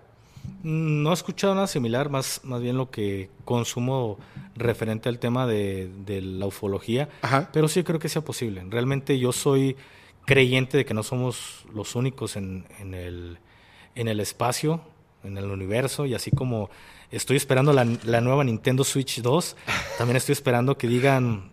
No 0.63 1.11
he 1.11 1.13
escuchado 1.13 1.55
nada 1.55 1.67
similar, 1.67 2.09
más, 2.09 2.41
más 2.43 2.61
bien 2.61 2.77
lo 2.77 2.89
que 2.89 3.29
consumo 3.45 4.17
referente 4.55 5.07
al 5.07 5.19
tema 5.19 5.47
de, 5.47 5.89
la 6.21 6.45
ufología, 6.45 7.09
pero 7.53 7.67
sí 7.67 7.83
creo 7.83 7.99
que 7.99 8.09
sea 8.09 8.23
posible. 8.23 8.65
Realmente 8.69 9.17
yo 9.19 9.31
soy 9.31 9.77
creyente 10.25 10.77
de 10.77 10.85
que 10.85 10.93
no 10.93 11.03
somos 11.03 11.65
los 11.73 11.95
únicos 11.95 12.35
en, 12.35 12.65
el, 12.79 13.37
en 13.95 14.07
el 14.07 14.19
espacio, 14.19 14.81
en 15.23 15.37
el 15.37 15.45
universo, 15.45 16.05
y 16.05 16.15
así 16.15 16.31
como 16.31 16.69
Estoy 17.11 17.37
esperando 17.37 17.71
la, 17.71 17.85
nueva 17.85 18.43
Nintendo 18.43 18.83
Switch 18.83 19.21
2. 19.21 19.55
También 19.97 20.17
estoy 20.17 20.33
esperando 20.33 20.77
que 20.77 20.87
digan, 20.87 21.51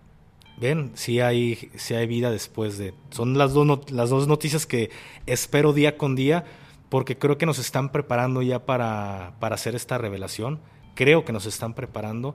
ven, 0.57 0.91
si 0.95 1.21
hay, 1.21 1.71
si 1.77 1.95
hay 1.95 2.07
vida 2.07 2.31
después 2.31 2.77
de... 2.77 2.95
Son 3.11 3.39
las 3.39 3.53
dos, 3.53 3.91
las 3.93 4.11
dos 4.11 4.27
noticias 4.27 4.67
que 4.67 4.91
espero 5.27 5.73
día 5.73 5.97
con 5.97 6.17
día 6.17 6.45
porque 6.89 7.19
creo 7.19 7.39
que 7.39 7.47
nos 7.47 7.59
están 7.59 7.93
preparando 7.93 8.43
ya 8.43 8.67
para, 8.67 9.35
para 9.39 9.55
hacer 9.55 9.75
esta 9.75 9.97
revelación. 9.97 10.61
Creo 10.95 11.25
que 11.25 11.33
nos 11.33 11.47
están 11.47 11.75
preparando. 11.75 12.35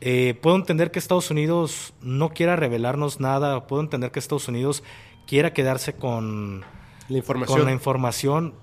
Eh, 0.00 0.38
puedo 0.40 0.56
entender 0.56 0.90
que 0.90 0.98
Estados 0.98 1.30
Unidos 1.30 1.92
no 2.00 2.30
quiera 2.30 2.56
revelarnos 2.56 3.20
nada. 3.20 3.66
Puedo 3.66 3.82
entender 3.82 4.10
que 4.10 4.18
Estados 4.18 4.48
Unidos 4.48 4.82
quiera 5.26 5.52
quedarse 5.52 5.94
con 5.94 6.64
la 7.08 7.18
información. 7.18 7.58
Con 7.58 7.66
la 7.66 7.72
información 7.72 8.54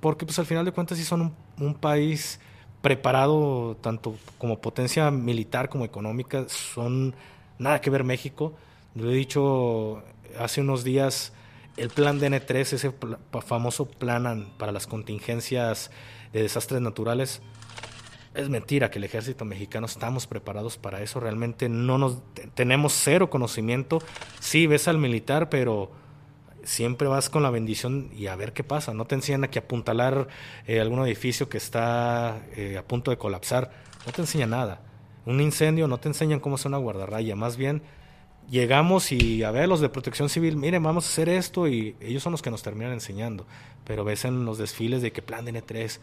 porque 0.00 0.26
pues 0.26 0.38
al 0.38 0.44
final 0.44 0.66
de 0.66 0.72
cuentas 0.72 0.98
sí 0.98 1.04
son 1.04 1.22
un, 1.22 1.34
un 1.58 1.74
país 1.74 2.38
preparado 2.84 3.78
tanto 3.80 4.14
como 4.36 4.60
potencia 4.60 5.10
militar 5.10 5.70
como 5.70 5.86
económica, 5.86 6.44
son 6.50 7.14
nada 7.58 7.80
que 7.80 7.88
ver 7.88 8.04
México. 8.04 8.52
Lo 8.94 9.10
he 9.10 9.14
dicho 9.14 10.02
hace 10.38 10.60
unos 10.60 10.84
días, 10.84 11.32
el 11.78 11.88
plan 11.88 12.20
DN3, 12.20 12.54
ese 12.74 12.92
famoso 13.46 13.86
plan 13.86 14.52
para 14.58 14.70
las 14.70 14.86
contingencias 14.86 15.90
de 16.34 16.42
desastres 16.42 16.82
naturales, 16.82 17.40
es 18.34 18.50
mentira 18.50 18.90
que 18.90 18.98
el 18.98 19.04
ejército 19.04 19.46
mexicano 19.46 19.86
estamos 19.86 20.26
preparados 20.26 20.76
para 20.76 21.00
eso. 21.00 21.20
Realmente 21.20 21.70
no 21.70 21.96
nos 21.96 22.18
tenemos 22.52 22.92
cero 22.92 23.30
conocimiento. 23.30 24.02
Sí, 24.40 24.66
ves 24.66 24.88
al 24.88 24.98
militar, 24.98 25.48
pero 25.48 25.90
siempre 26.64 27.08
vas 27.08 27.30
con 27.30 27.42
la 27.42 27.50
bendición 27.50 28.10
y 28.16 28.26
a 28.26 28.36
ver 28.36 28.52
qué 28.52 28.64
pasa. 28.64 28.94
No 28.94 29.06
te 29.06 29.14
enseñan 29.14 29.44
a 29.44 29.50
que 29.50 29.58
apuntalar 29.58 30.28
eh, 30.66 30.80
algún 30.80 31.04
edificio 31.06 31.48
que 31.48 31.58
está 31.58 32.42
eh, 32.56 32.76
a 32.78 32.82
punto 32.82 33.10
de 33.10 33.18
colapsar. 33.18 33.70
No 34.06 34.12
te 34.12 34.22
enseña 34.22 34.46
nada. 34.46 34.80
Un 35.26 35.40
incendio 35.40 35.88
no 35.88 35.98
te 35.98 36.08
enseñan 36.08 36.40
cómo 36.40 36.56
es 36.56 36.64
una 36.64 36.76
guardarraya. 36.76 37.36
Más 37.36 37.56
bien 37.56 37.82
llegamos 38.50 39.10
y 39.12 39.42
a 39.42 39.50
ver 39.50 39.68
los 39.68 39.80
de 39.80 39.88
protección 39.88 40.28
civil, 40.28 40.56
miren, 40.56 40.82
vamos 40.82 41.06
a 41.06 41.08
hacer 41.08 41.28
esto 41.28 41.66
y 41.66 41.96
ellos 42.00 42.22
son 42.22 42.32
los 42.32 42.42
que 42.42 42.50
nos 42.50 42.62
terminan 42.62 42.92
enseñando. 42.92 43.46
Pero 43.84 44.04
ves 44.04 44.24
en 44.24 44.44
los 44.44 44.58
desfiles 44.58 45.02
de 45.02 45.12
que 45.12 45.22
plan 45.22 45.44
de 45.44 45.54
N3, 45.54 45.98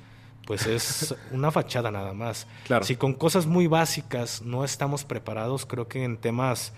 pues 0.47 0.65
es 0.65 1.15
una 1.31 1.51
fachada 1.51 1.91
nada 1.91 2.13
más. 2.13 2.47
Claro. 2.65 2.85
Si 2.85 2.95
con 2.95 3.13
cosas 3.13 3.45
muy 3.45 3.67
básicas 3.67 4.41
no 4.41 4.65
estamos 4.65 5.03
preparados, 5.03 5.65
creo 5.65 5.87
que 5.87 6.03
en 6.03 6.17
temas 6.17 6.73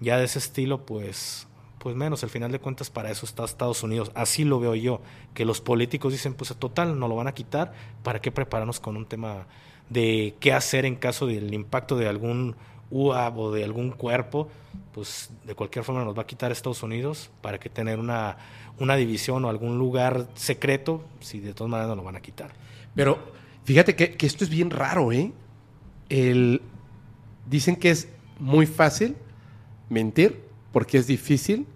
ya 0.00 0.18
de 0.18 0.24
ese 0.24 0.38
estilo, 0.38 0.86
pues 0.86 1.47
pues 1.78 1.96
menos, 1.96 2.22
al 2.22 2.30
final 2.30 2.52
de 2.52 2.58
cuentas 2.58 2.90
para 2.90 3.10
eso 3.10 3.26
está 3.26 3.44
Estados 3.44 3.82
Unidos. 3.82 4.10
Así 4.14 4.44
lo 4.44 4.60
veo 4.60 4.74
yo, 4.74 5.00
que 5.34 5.44
los 5.44 5.60
políticos 5.60 6.12
dicen, 6.12 6.34
pues 6.34 6.54
total, 6.56 6.98
no 6.98 7.08
lo 7.08 7.16
van 7.16 7.28
a 7.28 7.32
quitar, 7.32 7.72
¿para 8.02 8.20
qué 8.20 8.32
prepararnos 8.32 8.80
con 8.80 8.96
un 8.96 9.06
tema 9.06 9.46
de 9.88 10.34
qué 10.40 10.52
hacer 10.52 10.84
en 10.84 10.96
caso 10.96 11.26
del 11.26 11.52
impacto 11.54 11.96
de 11.96 12.08
algún 12.08 12.56
UAB 12.90 13.38
o 13.38 13.52
de 13.52 13.64
algún 13.64 13.90
cuerpo? 13.90 14.48
Pues 14.92 15.30
de 15.44 15.54
cualquier 15.54 15.84
forma 15.84 16.04
nos 16.04 16.16
va 16.16 16.22
a 16.22 16.26
quitar 16.26 16.52
Estados 16.52 16.82
Unidos, 16.82 17.30
¿para 17.40 17.58
qué 17.58 17.68
tener 17.68 17.98
una, 17.98 18.36
una 18.78 18.96
división 18.96 19.44
o 19.44 19.48
algún 19.48 19.78
lugar 19.78 20.26
secreto 20.34 21.04
si 21.20 21.40
de 21.40 21.54
todas 21.54 21.70
maneras 21.70 21.90
no 21.90 21.96
lo 21.96 22.02
van 22.02 22.16
a 22.16 22.20
quitar? 22.20 22.52
Pero 22.94 23.38
Fíjate 23.68 23.94
que, 23.94 24.16
que 24.16 24.24
esto 24.24 24.44
es 24.44 24.50
bien 24.50 24.70
raro, 24.70 25.12
¿eh? 25.12 25.30
El, 26.08 26.62
dicen 27.50 27.76
que 27.76 27.90
es 27.90 28.08
muy 28.38 28.64
fácil 28.64 29.14
mentir 29.90 30.42
porque 30.72 30.98
es 30.98 31.06
difícil 31.06 31.66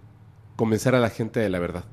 convencer 0.55 0.95
a 0.95 0.99
la 0.99 1.09
gente 1.09 1.39
de 1.39 1.49
la 1.49 1.59
verdad. 1.59 1.85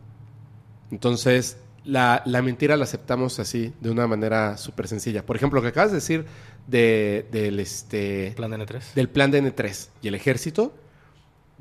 Entonces, 0.90 1.58
la, 1.84 2.22
la 2.26 2.42
mentira 2.42 2.76
la 2.76 2.84
aceptamos 2.84 3.38
así, 3.38 3.72
de 3.80 3.90
una 3.90 4.06
manera 4.06 4.56
súper 4.56 4.88
sencilla. 4.88 5.24
Por 5.24 5.36
ejemplo, 5.36 5.58
lo 5.58 5.62
que 5.62 5.68
acabas 5.68 5.90
de 5.90 5.96
decir 5.96 6.26
de- 6.66 7.26
del, 7.30 7.58
este, 7.60 8.32
Plan 8.36 8.50
de 8.50 8.58
N3. 8.58 8.94
del 8.94 9.08
plan 9.08 9.30
de 9.30 9.42
N3 9.42 9.88
y 10.02 10.08
el 10.08 10.14
ejército, 10.14 10.74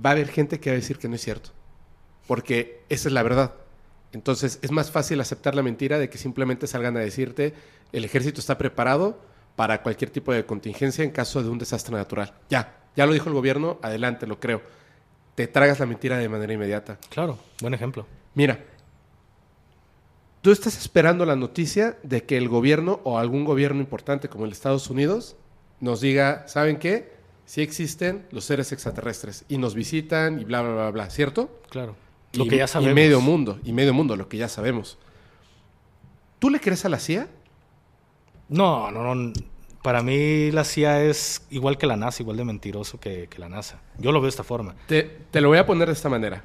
va 0.04 0.12
a 0.12 0.14
haber 0.14 0.28
gente 0.30 0.60
que 0.60 0.70
va 0.72 0.74
a 0.74 0.80
decir 0.80 0.98
que 0.98 1.08
no 1.08 1.16
es 1.16 1.22
cierto. 1.22 1.52
Porque 2.28 2.84
esa 2.90 3.08
es 3.10 3.14
la 3.14 3.24
verdad. 3.24 3.54
Entonces 4.12 4.60
es 4.62 4.72
más 4.72 4.92
fácil 4.92 5.22
aceptar 5.22 5.56
la 5.56 5.62
mentira 5.64 6.00
de 6.00 6.10
que 6.10 6.18
simplemente 6.18 6.66
salgan 6.68 6.98
a 6.98 7.00
decirte 7.00 7.54
el 7.92 8.06
ejército 8.06 8.40
está 8.40 8.58
preparado 8.58 9.20
para 9.56 9.82
cualquier 9.84 10.10
tipo 10.10 10.32
de 10.34 10.46
contingencia 10.46 11.04
en 11.04 11.12
caso 11.12 11.42
de 11.44 11.50
un 11.50 11.58
desastre 11.60 11.96
natural. 11.96 12.34
Ya, 12.50 12.78
ya 12.96 13.06
lo 13.06 13.14
dijo 13.14 13.30
el 13.30 13.36
gobierno, 13.36 13.80
adelante, 13.82 14.26
lo 14.28 14.40
creo. 14.40 14.62
Te 15.40 15.48
tragas 15.48 15.80
la 15.80 15.86
mentira 15.86 16.18
de 16.18 16.28
manera 16.28 16.52
inmediata. 16.52 16.98
Claro, 17.08 17.40
buen 17.62 17.74
ejemplo. 17.74 18.06
Mira, 18.34 18.60
tú 20.42 20.52
estás 20.52 20.78
esperando 20.78 21.26
la 21.26 21.38
noticia 21.38 21.98
de 22.04 22.26
que 22.26 22.36
el 22.36 22.50
gobierno 22.50 23.00
o 23.06 23.20
algún 23.20 23.46
gobierno 23.46 23.80
importante 23.80 24.28
como 24.28 24.44
el 24.44 24.52
Estados 24.52 24.90
Unidos 24.90 25.38
nos 25.80 26.02
diga, 26.02 26.46
¿saben 26.50 26.78
qué? 26.78 27.14
Sí 27.46 27.62
existen 27.62 28.28
los 28.32 28.44
seres 28.44 28.74
extraterrestres 28.74 29.46
y 29.48 29.60
nos 29.60 29.76
visitan 29.76 30.42
y 30.42 30.44
bla, 30.44 30.62
bla, 30.62 30.74
bla, 30.74 30.92
bla, 30.92 31.10
¿cierto? 31.10 31.62
Claro. 31.70 31.96
Lo 32.34 32.44
Y- 32.44 32.50
que 32.50 32.58
ya 32.58 32.68
sabemos. 32.68 32.92
Y 32.92 32.96
medio 32.96 33.22
mundo, 33.22 33.62
y 33.64 33.72
medio 33.72 33.94
mundo, 33.94 34.18
lo 34.18 34.28
que 34.28 34.36
ya 34.36 34.50
sabemos. 34.50 34.98
¿Tú 36.40 36.50
le 36.50 36.60
crees 36.60 36.84
a 36.84 36.90
la 36.90 37.00
CIA? 37.00 37.30
No, 38.50 38.92
no, 38.92 39.16
no. 39.16 39.32
Para 39.84 40.04
mí 40.04 40.52
la 40.52 40.66
CIA 40.66 41.04
es 41.04 41.44
igual 41.50 41.78
que 41.78 41.88
la 41.88 41.96
NASA, 41.96 42.22
igual 42.22 42.36
de 42.38 42.44
mentiroso 42.44 43.00
que, 43.00 43.28
que 43.30 43.40
la 43.40 43.48
NASA. 43.48 43.82
Yo 43.98 44.12
lo 44.12 44.20
veo 44.20 44.26
de 44.26 44.32
esta 44.32 44.44
forma. 44.44 44.76
Te, 44.88 45.04
te 45.32 45.40
lo 45.42 45.48
voy 45.50 45.58
a 45.58 45.66
poner 45.66 45.88
de 45.88 45.94
esta 45.94 46.10
manera. 46.10 46.44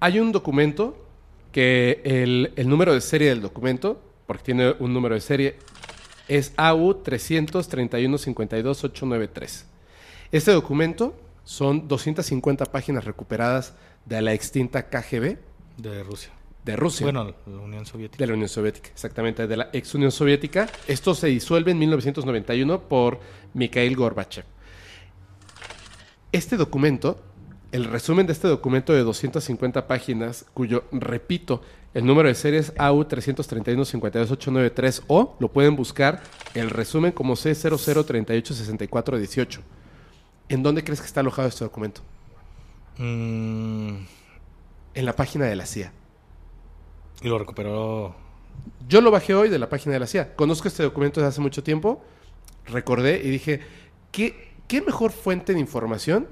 Hay 0.00 0.20
un 0.20 0.32
documento 0.32 1.06
que 1.52 2.02
el, 2.04 2.52
el 2.56 2.68
número 2.68 2.92
de 2.92 3.00
serie 3.00 3.30
del 3.30 3.40
documento, 3.40 4.02
porque 4.26 4.42
tiene 4.44 4.74
un 4.78 4.92
número 4.92 5.14
de 5.14 5.22
serie, 5.22 5.56
es 6.28 6.52
AU 6.56 7.02
331-52-893. 7.02 9.64
Este 10.30 10.52
documento 10.52 11.16
son 11.44 11.88
250 11.88 12.66
páginas 12.66 13.06
recuperadas 13.06 13.72
de 14.04 14.20
la 14.20 14.34
extinta 14.34 14.90
KGB 14.90 15.38
De 15.78 16.02
Rusia. 16.02 16.32
De 16.64 16.76
Rusia. 16.76 17.04
Bueno, 17.04 17.34
la 17.46 17.58
Unión 17.58 17.84
Soviética. 17.86 18.22
De 18.22 18.26
la 18.26 18.34
Unión 18.34 18.48
Soviética, 18.48 18.90
exactamente, 18.90 19.46
de 19.46 19.56
la 19.56 19.70
ex 19.72 19.94
Unión 19.94 20.12
Soviética. 20.12 20.68
Esto 20.86 21.14
se 21.14 21.28
disuelve 21.28 21.70
en 21.72 21.78
1991 21.78 22.80
por 22.82 23.20
Mikhail 23.54 23.96
Gorbachev. 23.96 24.44
Este 26.30 26.58
documento, 26.58 27.22
el 27.72 27.84
resumen 27.84 28.26
de 28.26 28.34
este 28.34 28.48
documento 28.48 28.92
de 28.92 29.02
250 29.02 29.86
páginas, 29.86 30.44
cuyo, 30.52 30.84
repito, 30.92 31.62
el 31.94 32.04
número 32.04 32.28
de 32.28 32.34
series 32.34 32.74
AU 32.76 33.04
331-52893 33.04 35.04
o 35.06 35.36
lo 35.40 35.50
pueden 35.50 35.74
buscar 35.74 36.22
el 36.54 36.68
resumen 36.68 37.12
como 37.12 37.32
C00386418. 37.34 39.60
¿En 40.50 40.62
dónde 40.62 40.84
crees 40.84 41.00
que 41.00 41.06
está 41.06 41.20
alojado 41.20 41.48
este 41.48 41.64
documento? 41.64 42.02
Mm, 42.98 43.94
En 44.94 45.04
la 45.06 45.16
página 45.16 45.46
de 45.46 45.56
la 45.56 45.64
CIA. 45.66 45.92
Y 47.22 47.28
lo 47.28 47.38
recuperó. 47.38 48.14
Yo 48.88 49.00
lo 49.00 49.10
bajé 49.10 49.34
hoy 49.34 49.48
de 49.48 49.58
la 49.58 49.68
página 49.68 49.94
de 49.94 50.00
la 50.00 50.06
CIA. 50.06 50.34
Conozco 50.34 50.68
este 50.68 50.82
documento 50.82 51.20
desde 51.20 51.28
hace 51.28 51.40
mucho 51.40 51.62
tiempo. 51.62 52.02
Recordé 52.66 53.20
y 53.24 53.30
dije, 53.30 53.60
¿qué, 54.12 54.52
qué 54.66 54.82
mejor 54.82 55.12
fuente 55.12 55.52
de 55.52 55.60
información 55.60 56.28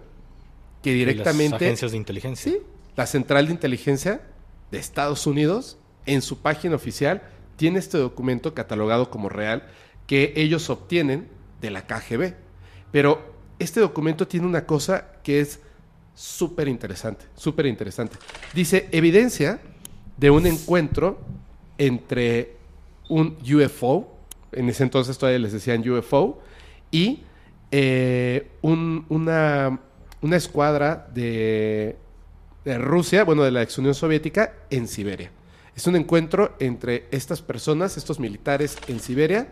que 0.83 0.93
directamente... 0.93 1.55
Las 1.55 1.63
agencias 1.63 1.91
de 1.93 1.97
inteligencia. 1.97 2.53
Sí, 2.53 2.59
la 2.95 3.07
Central 3.07 3.47
de 3.47 3.53
Inteligencia 3.53 4.21
de 4.71 4.79
Estados 4.79 5.27
Unidos, 5.27 5.79
en 6.07 6.23
su 6.23 6.39
página 6.39 6.77
oficial, 6.77 7.23
tiene 7.57 7.79
este 7.79 7.99
documento 7.99 8.55
catalogado 8.55 9.11
como 9.11 9.29
real 9.29 9.67
que 10.07 10.33
ellos 10.37 10.71
obtienen 10.71 11.29
de 11.61 11.71
la 11.71 11.87
KGB. 11.87 12.35
Pero 12.93 13.35
este 13.59 13.81
documento 13.81 14.29
tiene 14.29 14.47
una 14.47 14.67
cosa 14.67 15.13
que 15.23 15.41
es 15.41 15.61
súper 16.15 16.69
interesante, 16.69 17.27
súper 17.35 17.67
interesante. 17.67 18.17
Dice, 18.55 18.89
evidencia 18.93 19.61
de 20.17 20.31
un 20.31 20.47
encuentro 20.47 21.19
entre 21.79 22.57
un 23.09 23.37
UFO, 23.43 24.13
en 24.53 24.69
ese 24.69 24.83
entonces 24.83 25.19
todavía 25.19 25.39
les 25.41 25.53
decían 25.53 25.89
UFO, 25.89 26.41
y 26.91 27.23
eh, 27.71 28.49
un- 28.63 29.05
una, 29.09 29.79
una 30.23 30.37
escuadra 30.37 31.09
de, 31.13 31.97
de 32.65 32.79
Rusia, 32.79 33.25
bueno, 33.25 33.43
de 33.43 33.51
la 33.51 33.63
ex 33.63 33.77
Unión 33.79 33.95
Soviética, 33.95 34.55
en 34.71 34.89
Siberia. 34.89 35.31
Es 35.75 35.87
un 35.87 35.97
encuentro 35.97 36.55
entre 36.59 37.07
estas 37.11 37.43
personas, 37.43 37.97
estos 37.99 38.19
militares 38.19 38.79
en 38.89 38.99
Siberia, 39.01 39.49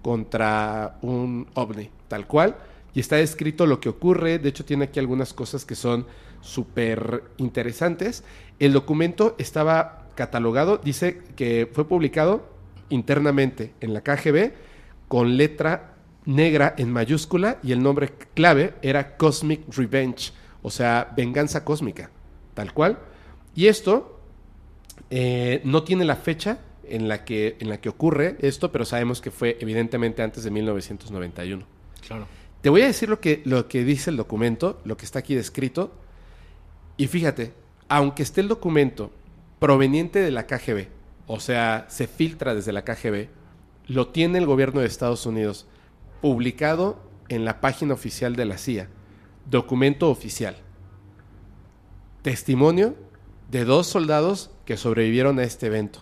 contra 0.00 0.96
un 1.02 1.48
ovni, 1.54 1.90
tal 2.08 2.26
cual. 2.26 2.56
Y 2.94 3.00
está 3.00 3.16
descrito 3.16 3.66
lo 3.66 3.78
que 3.80 3.90
ocurre. 3.90 4.38
De 4.38 4.48
hecho, 4.48 4.64
tiene 4.64 4.84
aquí 4.84 4.98
algunas 4.98 5.34
cosas 5.34 5.66
que 5.66 5.74
son 5.74 6.06
súper 6.40 7.24
interesantes. 7.36 8.24
El 8.58 8.72
documento 8.72 9.34
estaba 9.36 10.05
catalogado, 10.16 10.78
dice 10.78 11.22
que 11.36 11.70
fue 11.72 11.86
publicado 11.86 12.48
internamente 12.88 13.72
en 13.80 13.94
la 13.94 14.00
KGB 14.00 14.52
con 15.06 15.36
letra 15.36 15.94
negra 16.24 16.74
en 16.76 16.92
mayúscula 16.92 17.58
y 17.62 17.72
el 17.72 17.82
nombre 17.82 18.12
clave 18.34 18.74
era 18.82 19.16
Cosmic 19.16 19.62
Revenge, 19.74 20.32
o 20.62 20.70
sea, 20.70 21.12
venganza 21.16 21.64
cósmica, 21.64 22.10
tal 22.54 22.74
cual. 22.74 22.98
Y 23.54 23.68
esto 23.68 24.20
eh, 25.10 25.60
no 25.64 25.84
tiene 25.84 26.04
la 26.04 26.16
fecha 26.16 26.58
en 26.84 27.08
la, 27.08 27.24
que, 27.24 27.56
en 27.60 27.68
la 27.68 27.80
que 27.80 27.88
ocurre 27.88 28.36
esto, 28.40 28.72
pero 28.72 28.84
sabemos 28.84 29.20
que 29.20 29.30
fue 29.30 29.56
evidentemente 29.60 30.22
antes 30.22 30.44
de 30.44 30.50
1991. 30.50 31.64
Claro. 32.06 32.26
Te 32.60 32.70
voy 32.70 32.82
a 32.82 32.86
decir 32.86 33.08
lo 33.08 33.20
que, 33.20 33.42
lo 33.44 33.68
que 33.68 33.84
dice 33.84 34.10
el 34.10 34.16
documento, 34.16 34.80
lo 34.84 34.96
que 34.96 35.04
está 35.04 35.20
aquí 35.20 35.34
descrito. 35.34 35.92
Y 36.96 37.06
fíjate, 37.06 37.52
aunque 37.88 38.22
esté 38.22 38.40
el 38.40 38.48
documento 38.48 39.12
proveniente 39.58 40.20
de 40.20 40.30
la 40.30 40.46
KGB, 40.46 40.88
o 41.26 41.40
sea, 41.40 41.86
se 41.88 42.06
filtra 42.06 42.54
desde 42.54 42.72
la 42.72 42.84
KGB, 42.84 43.28
lo 43.88 44.08
tiene 44.08 44.38
el 44.38 44.46
gobierno 44.46 44.80
de 44.80 44.86
Estados 44.86 45.26
Unidos 45.26 45.66
publicado 46.20 46.98
en 47.28 47.44
la 47.44 47.60
página 47.60 47.94
oficial 47.94 48.36
de 48.36 48.44
la 48.44 48.58
CIA, 48.58 48.88
documento 49.48 50.10
oficial. 50.10 50.56
Testimonio 52.22 52.94
de 53.50 53.64
dos 53.64 53.86
soldados 53.86 54.50
que 54.64 54.76
sobrevivieron 54.76 55.38
a 55.38 55.44
este 55.44 55.66
evento. 55.66 56.00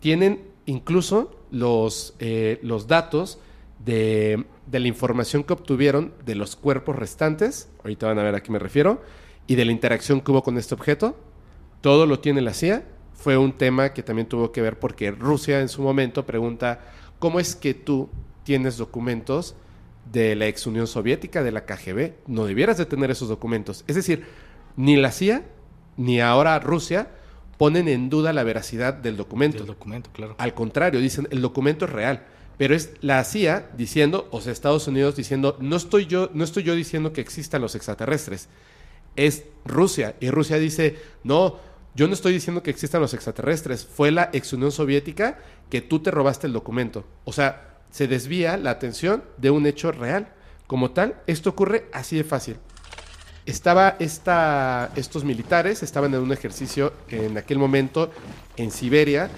Tienen 0.00 0.48
incluso 0.66 1.36
los, 1.50 2.14
eh, 2.18 2.58
los 2.62 2.86
datos 2.86 3.38
de, 3.84 4.46
de 4.66 4.80
la 4.80 4.88
información 4.88 5.44
que 5.44 5.52
obtuvieron 5.52 6.14
de 6.24 6.34
los 6.34 6.56
cuerpos 6.56 6.96
restantes, 6.96 7.68
ahorita 7.82 8.06
van 8.06 8.18
a 8.18 8.22
ver 8.22 8.34
a 8.34 8.42
qué 8.42 8.50
me 8.50 8.58
refiero, 8.58 9.02
y 9.46 9.54
de 9.54 9.64
la 9.64 9.72
interacción 9.72 10.20
que 10.20 10.30
hubo 10.30 10.42
con 10.42 10.56
este 10.56 10.74
objeto. 10.74 11.16
Todo 11.82 12.06
lo 12.06 12.20
tiene 12.20 12.40
la 12.40 12.54
CIA. 12.54 12.84
Fue 13.12 13.36
un 13.36 13.52
tema 13.52 13.92
que 13.92 14.02
también 14.02 14.26
tuvo 14.26 14.50
que 14.50 14.62
ver 14.62 14.78
porque 14.78 15.10
Rusia 15.10 15.60
en 15.60 15.68
su 15.68 15.82
momento 15.82 16.24
pregunta, 16.24 16.80
¿cómo 17.18 17.38
es 17.38 17.54
que 17.54 17.74
tú 17.74 18.08
tienes 18.44 18.78
documentos 18.78 19.54
de 20.10 20.34
la 20.34 20.46
ex 20.46 20.66
Unión 20.66 20.86
Soviética, 20.86 21.42
de 21.42 21.52
la 21.52 21.66
KGB? 21.66 22.12
No 22.26 22.46
debieras 22.46 22.78
de 22.78 22.86
tener 22.86 23.10
esos 23.10 23.28
documentos. 23.28 23.84
Es 23.86 23.96
decir, 23.96 24.24
ni 24.76 24.96
la 24.96 25.12
CIA 25.12 25.42
ni 25.96 26.20
ahora 26.20 26.58
Rusia 26.58 27.08
ponen 27.58 27.86
en 27.88 28.08
duda 28.10 28.32
la 28.32 28.42
veracidad 28.42 28.94
del 28.94 29.16
documento. 29.16 29.58
El 29.58 29.66
documento, 29.66 30.10
claro. 30.12 30.34
Al 30.38 30.54
contrario, 30.54 31.00
dicen, 31.00 31.28
el 31.30 31.40
documento 31.42 31.84
es 31.84 31.92
real. 31.92 32.24
Pero 32.58 32.74
es 32.74 32.92
la 33.00 33.22
CIA 33.24 33.70
diciendo, 33.76 34.28
o 34.30 34.40
sea, 34.40 34.52
Estados 34.52 34.86
Unidos 34.86 35.16
diciendo, 35.16 35.56
no 35.60 35.76
estoy 35.76 36.06
yo, 36.06 36.30
no 36.32 36.44
estoy 36.44 36.62
yo 36.62 36.74
diciendo 36.74 37.12
que 37.12 37.20
existan 37.20 37.62
los 37.62 37.74
extraterrestres. 37.74 38.48
Es 39.16 39.44
Rusia. 39.64 40.16
Y 40.20 40.30
Rusia 40.30 40.58
dice, 40.58 40.96
no, 41.24 41.58
yo 41.94 42.08
no 42.08 42.14
estoy 42.14 42.32
diciendo 42.32 42.62
que 42.62 42.70
existan 42.70 43.00
los 43.00 43.14
extraterrestres. 43.14 43.84
Fue 43.84 44.10
la 44.10 44.30
ex 44.32 44.52
Unión 44.52 44.72
Soviética 44.72 45.38
que 45.68 45.80
tú 45.80 46.00
te 46.00 46.10
robaste 46.10 46.46
el 46.46 46.52
documento. 46.52 47.04
O 47.24 47.32
sea, 47.32 47.78
se 47.90 48.08
desvía 48.08 48.56
la 48.56 48.70
atención 48.70 49.22
de 49.36 49.50
un 49.50 49.66
hecho 49.66 49.92
real. 49.92 50.32
Como 50.66 50.92
tal, 50.92 51.20
esto 51.26 51.50
ocurre 51.50 51.86
así 51.92 52.16
de 52.16 52.24
fácil. 52.24 52.56
Estaba 53.44 53.96
esta, 53.98 54.90
estos 54.96 55.24
militares, 55.24 55.82
estaban 55.82 56.14
en 56.14 56.20
un 56.20 56.32
ejercicio 56.32 56.94
en 57.08 57.36
aquel 57.36 57.58
momento 57.58 58.10
en 58.56 58.70
Siberia, 58.70 59.28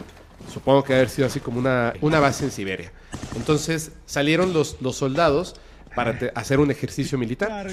supongo 0.53 0.85
que 0.85 0.95
haber 0.95 1.09
sido 1.09 1.27
así 1.27 1.41
como 1.41 1.59
una, 1.59 1.95
una 2.03 2.21
base 2.21 2.45
en 2.45 2.51
Siberia. 2.51 2.93
Entonces 3.35 3.93
salieron 4.05 4.53
los, 4.53 4.77
los 4.83 4.97
soldados 4.97 5.57
para 5.95 6.19
hacer 6.35 6.61
un 6.61 6.71
ejercicio 6.71 7.19
militar. 7.19 7.67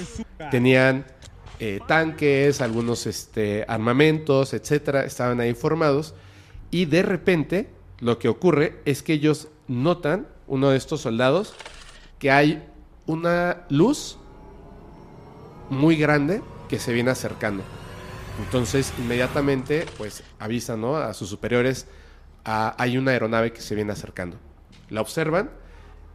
Tenían 0.50 1.04
eh, 1.64 1.78
tanques, 1.86 2.60
algunos 2.60 3.06
este, 3.06 3.64
armamentos, 3.68 4.52
etcétera, 4.52 5.04
estaban 5.04 5.38
ahí 5.38 5.54
formados 5.54 6.12
y 6.72 6.86
de 6.86 7.04
repente 7.04 7.70
lo 8.00 8.18
que 8.18 8.26
ocurre 8.26 8.80
es 8.84 9.04
que 9.04 9.12
ellos 9.12 9.46
notan, 9.68 10.26
uno 10.48 10.70
de 10.70 10.76
estos 10.76 11.02
soldados, 11.02 11.54
que 12.18 12.32
hay 12.32 12.68
una 13.06 13.58
luz 13.68 14.18
muy 15.70 15.94
grande 15.94 16.42
que 16.68 16.80
se 16.80 16.92
viene 16.92 17.12
acercando. 17.12 17.62
Entonces, 18.44 18.92
inmediatamente, 18.98 19.86
pues 19.98 20.24
avisan 20.40 20.80
¿no? 20.80 20.96
a 20.96 21.14
sus 21.14 21.28
superiores, 21.28 21.86
"Ah, 22.44 22.74
hay 22.76 22.98
una 22.98 23.12
aeronave 23.12 23.52
que 23.52 23.60
se 23.60 23.76
viene 23.76 23.92
acercando. 23.92 24.36
La 24.90 25.00
observan, 25.00 25.48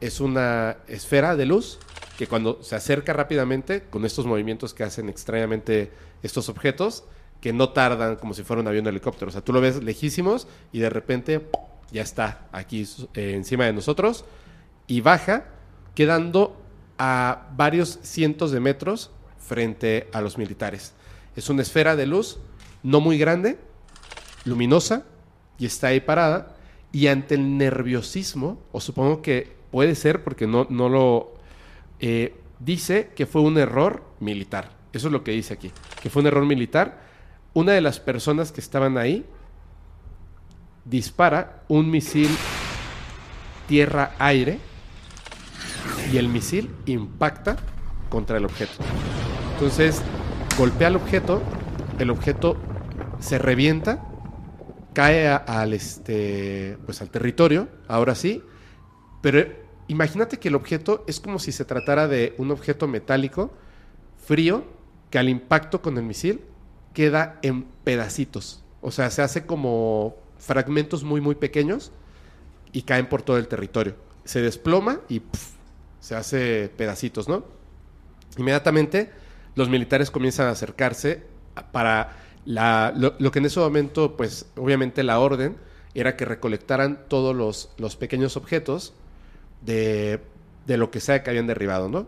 es 0.02 0.20
una 0.20 0.78
esfera 0.88 1.36
de 1.36 1.45
luz 1.45 1.80
que 2.18 2.28
cuando 2.28 2.62
se 2.64 2.76
acerca 2.76 3.14
rápidamente, 3.14 3.84
con 3.89 4.06
estos 4.06 4.26
movimientos 4.26 4.74
que 4.74 4.84
hacen 4.84 5.08
extrañamente 5.08 5.91
estos 6.24 6.50
objetos, 6.50 7.04
que 7.41 7.54
no 7.54 7.70
tardan 7.70 8.16
como 8.16 8.34
si 8.34 8.43
fuera 8.43 8.62
un 8.62 8.68
avión 8.68 8.84
de 8.84 8.89
helicóptero. 8.89 9.30
O 9.30 9.32
sea, 9.32 9.41
tú 9.41 9.54
lo 9.54 9.62
ves 9.62 9.84
lejísimos 9.84 10.48
y 10.72 10.80
de 10.80 10.89
repente 10.89 11.48
ya 11.91 12.02
está 12.02 12.48
aquí 12.52 12.88
eh, 13.14 13.34
encima 13.36 13.66
de 13.66 13.74
nosotros 13.74 14.26
y 14.88 15.02
baja, 15.02 15.45
quedando 15.93 16.60
a 16.98 17.50
varios 17.56 18.00
cientos 18.02 18.52
de 18.52 18.60
metros 18.60 19.12
frente 19.38 20.08
a 20.12 20.22
los 20.22 20.38
militares. 20.38 20.93
Es 21.36 21.50
una 21.50 21.62
esfera 21.62 21.95
de 21.95 22.08
luz 22.08 22.39
no 22.82 23.00
muy 23.00 23.18
grande, 23.18 23.60
luminosa, 24.45 25.06
y 25.60 25.66
está 25.66 25.88
ahí 25.88 26.00
parada. 26.00 26.56
Y 26.91 27.08
ante 27.08 27.36
el 27.36 27.58
nerviosismo, 27.58 28.60
o 28.72 28.80
supongo 28.80 29.22
que 29.22 29.57
puede 29.72 29.95
ser 29.95 30.24
porque 30.24 30.47
no, 30.47 30.68
no 30.70 30.89
lo 30.89 31.34
eh, 31.99 32.36
dice 32.59 33.11
que 33.15 33.26
fue 33.26 33.41
un 33.41 33.57
error 33.57 34.03
militar. 34.20 34.72
Eso 34.93 35.07
es 35.07 35.13
lo 35.13 35.24
que 35.24 35.32
dice 35.32 35.53
aquí, 35.53 35.72
que 36.01 36.09
fue 36.09 36.22
un 36.22 36.28
error 36.28 36.45
militar. 36.45 37.01
Una 37.53 37.74
de 37.74 37.82
las 37.82 37.99
personas 37.99 38.51
que 38.51 38.61
estaban 38.61 38.97
ahí 38.97 39.26
dispara 40.86 41.63
un 41.68 41.89
misil 41.89 42.30
tierra-aire 43.68 44.59
y 46.11 46.18
el 46.18 46.30
misil 46.30 46.72
impacta 46.86 47.57
contra 48.09 48.38
el 48.38 48.45
objeto. 48.45 48.74
Entonces, 49.53 50.01
golpea 50.57 50.88
el 50.88 50.95
objeto, 50.95 51.41
el 51.99 52.09
objeto 52.09 52.57
se 53.20 53.38
revienta, 53.38 54.03
cae 54.93 55.28
al, 55.28 55.74
este, 55.74 56.78
pues 56.86 57.01
al 57.01 57.09
territorio, 57.09 57.68
ahora 57.88 58.15
sí, 58.15 58.43
pero 59.22 59.45
imagínate 59.88 60.38
que 60.39 60.49
el 60.49 60.55
objeto 60.55 61.03
es 61.07 61.20
como 61.20 61.39
si 61.39 61.51
se 61.51 61.65
tratara 61.65 62.07
de 62.07 62.36
un 62.38 62.51
objeto 62.51 62.88
metálico 62.88 63.51
frío 64.18 64.65
que 65.09 65.20
al 65.20 65.30
impacto 65.30 65.82
con 65.82 65.97
el 65.97 66.03
misil 66.03 66.41
queda 66.93 67.39
en 67.41 67.63
pedacitos. 67.84 68.63
O 68.82 68.91
sea, 68.91 69.09
se 69.09 69.22
hace 69.22 69.45
como 69.45 70.15
fragmentos 70.38 71.03
muy, 71.03 71.22
muy 71.22 71.36
pequeños 71.36 71.91
y 72.74 72.84
caen 72.84 73.07
por 73.09 73.22
todo 73.22 73.38
el 73.38 73.47
territorio. 73.47 73.95
Se 74.26 74.41
desploma 74.41 74.99
y 75.07 75.22
pf, 75.22 75.53
se 75.99 76.15
hace 76.15 76.70
pedacitos, 76.76 77.28
¿no? 77.30 77.45
Inmediatamente 78.38 79.11
los 79.55 79.70
militares 79.70 80.11
comienzan 80.11 80.47
a 80.47 80.51
acercarse 80.51 81.24
para 81.72 82.18
la- 82.45 82.93
lo, 82.95 83.15
lo 83.20 83.32
que 83.32 83.39
en 83.39 83.45
ese 83.45 83.59
momento, 83.59 84.15
pues 84.15 84.45
obviamente 84.55 85.03
la 85.03 85.20
orden 85.20 85.57
era 85.95 86.15
que 86.15 86.26
recolectaran 86.26 87.05
todos 87.07 87.36
los, 87.36 87.72
los 87.78 87.95
pequeños 87.95 88.38
objetos 88.38 88.93
de, 89.62 90.22
de 90.66 90.78
lo 90.78 90.91
que 90.91 90.99
sea 90.99 91.24
que 91.24 91.30
habían 91.30 91.47
derribado, 91.47 91.89
¿no? 91.89 92.08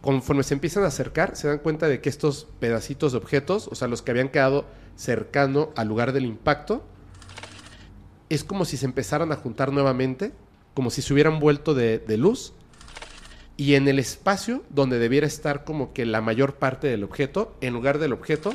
Conforme 0.00 0.42
se 0.42 0.54
empiezan 0.54 0.84
a 0.84 0.88
acercar, 0.88 1.36
se 1.36 1.48
dan 1.48 1.58
cuenta 1.58 1.88
de 1.88 2.00
que 2.00 2.08
estos 2.08 2.46
pedacitos 2.60 3.12
de 3.12 3.18
objetos, 3.18 3.68
o 3.68 3.74
sea, 3.74 3.88
los 3.88 4.02
que 4.02 4.12
habían 4.12 4.28
quedado 4.28 4.64
cercano 4.96 5.70
al 5.76 5.88
lugar 5.88 6.12
del 6.12 6.24
impacto, 6.24 6.84
es 8.28 8.44
como 8.44 8.64
si 8.64 8.76
se 8.76 8.86
empezaran 8.86 9.32
a 9.32 9.36
juntar 9.36 9.72
nuevamente, 9.72 10.32
como 10.74 10.90
si 10.90 11.02
se 11.02 11.12
hubieran 11.12 11.40
vuelto 11.40 11.74
de, 11.74 11.98
de 11.98 12.16
luz, 12.16 12.52
y 13.56 13.74
en 13.74 13.88
el 13.88 13.98
espacio 13.98 14.62
donde 14.70 15.00
debiera 15.00 15.26
estar 15.26 15.64
como 15.64 15.92
que 15.92 16.06
la 16.06 16.20
mayor 16.20 16.54
parte 16.54 16.86
del 16.86 17.02
objeto, 17.02 17.56
en 17.60 17.74
lugar 17.74 17.98
del 17.98 18.12
objeto, 18.12 18.54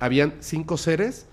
habían 0.00 0.34
cinco 0.40 0.76
seres 0.76 1.26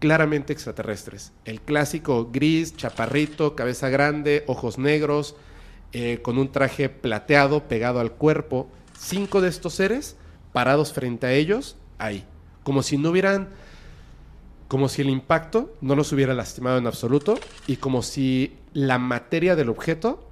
claramente 0.00 0.52
extraterrestres. 0.52 1.32
El 1.44 1.60
clásico 1.60 2.30
gris, 2.32 2.76
chaparrito, 2.76 3.54
cabeza 3.54 3.88
grande, 3.90 4.42
ojos 4.48 4.78
negros, 4.78 5.36
eh, 5.92 6.20
con 6.22 6.38
un 6.38 6.52
traje 6.52 6.88
plateado 6.88 7.68
pegado 7.68 8.00
al 8.00 8.12
cuerpo. 8.12 8.68
Cinco 8.98 9.40
de 9.40 9.48
estos 9.48 9.74
seres 9.74 10.16
parados 10.52 10.92
frente 10.92 11.26
a 11.26 11.32
ellos, 11.32 11.76
ahí. 11.98 12.24
Como 12.62 12.82
si 12.82 12.98
no 12.98 13.10
hubieran 13.10 13.48
como 14.68 14.90
si 14.90 15.00
el 15.00 15.08
impacto 15.08 15.74
no 15.80 15.96
los 15.96 16.12
hubiera 16.12 16.34
lastimado 16.34 16.76
en 16.76 16.86
absoluto 16.86 17.38
y 17.66 17.76
como 17.76 18.02
si 18.02 18.58
la 18.74 18.98
materia 18.98 19.56
del 19.56 19.70
objeto 19.70 20.28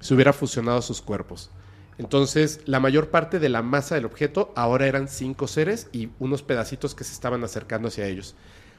se 0.00 0.14
hubiera 0.14 0.34
fusionado 0.34 0.78
a 0.78 0.82
sus 0.82 1.00
cuerpos. 1.00 1.50
Entonces, 1.96 2.60
la 2.66 2.78
mayor 2.78 3.08
parte 3.08 3.40
de 3.40 3.48
la 3.48 3.62
masa 3.62 3.96
del 3.96 4.04
objeto 4.04 4.52
ahora 4.54 4.86
eran 4.86 5.08
cinco 5.08 5.48
seres 5.48 5.88
y 5.90 6.10
unos 6.20 6.42
pedacitos 6.42 6.94
que 6.94 7.02
se 7.02 7.12
estaban 7.12 7.42
acercando 7.42 7.88
hacia 7.88 8.06
ellos. 8.06 8.36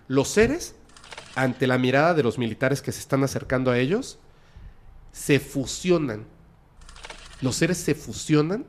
Los 0.07 0.29
seres, 0.29 0.75
ante 1.35 1.67
la 1.67 1.77
mirada 1.77 2.13
de 2.13 2.23
los 2.23 2.37
militares 2.37 2.81
que 2.81 2.91
se 2.91 3.01
están 3.01 3.23
acercando 3.23 3.71
a 3.71 3.79
ellos, 3.79 4.19
se 5.11 5.39
fusionan. 5.39 6.25
Los 7.41 7.55
seres 7.55 7.77
se 7.77 7.95
fusionan 7.95 8.65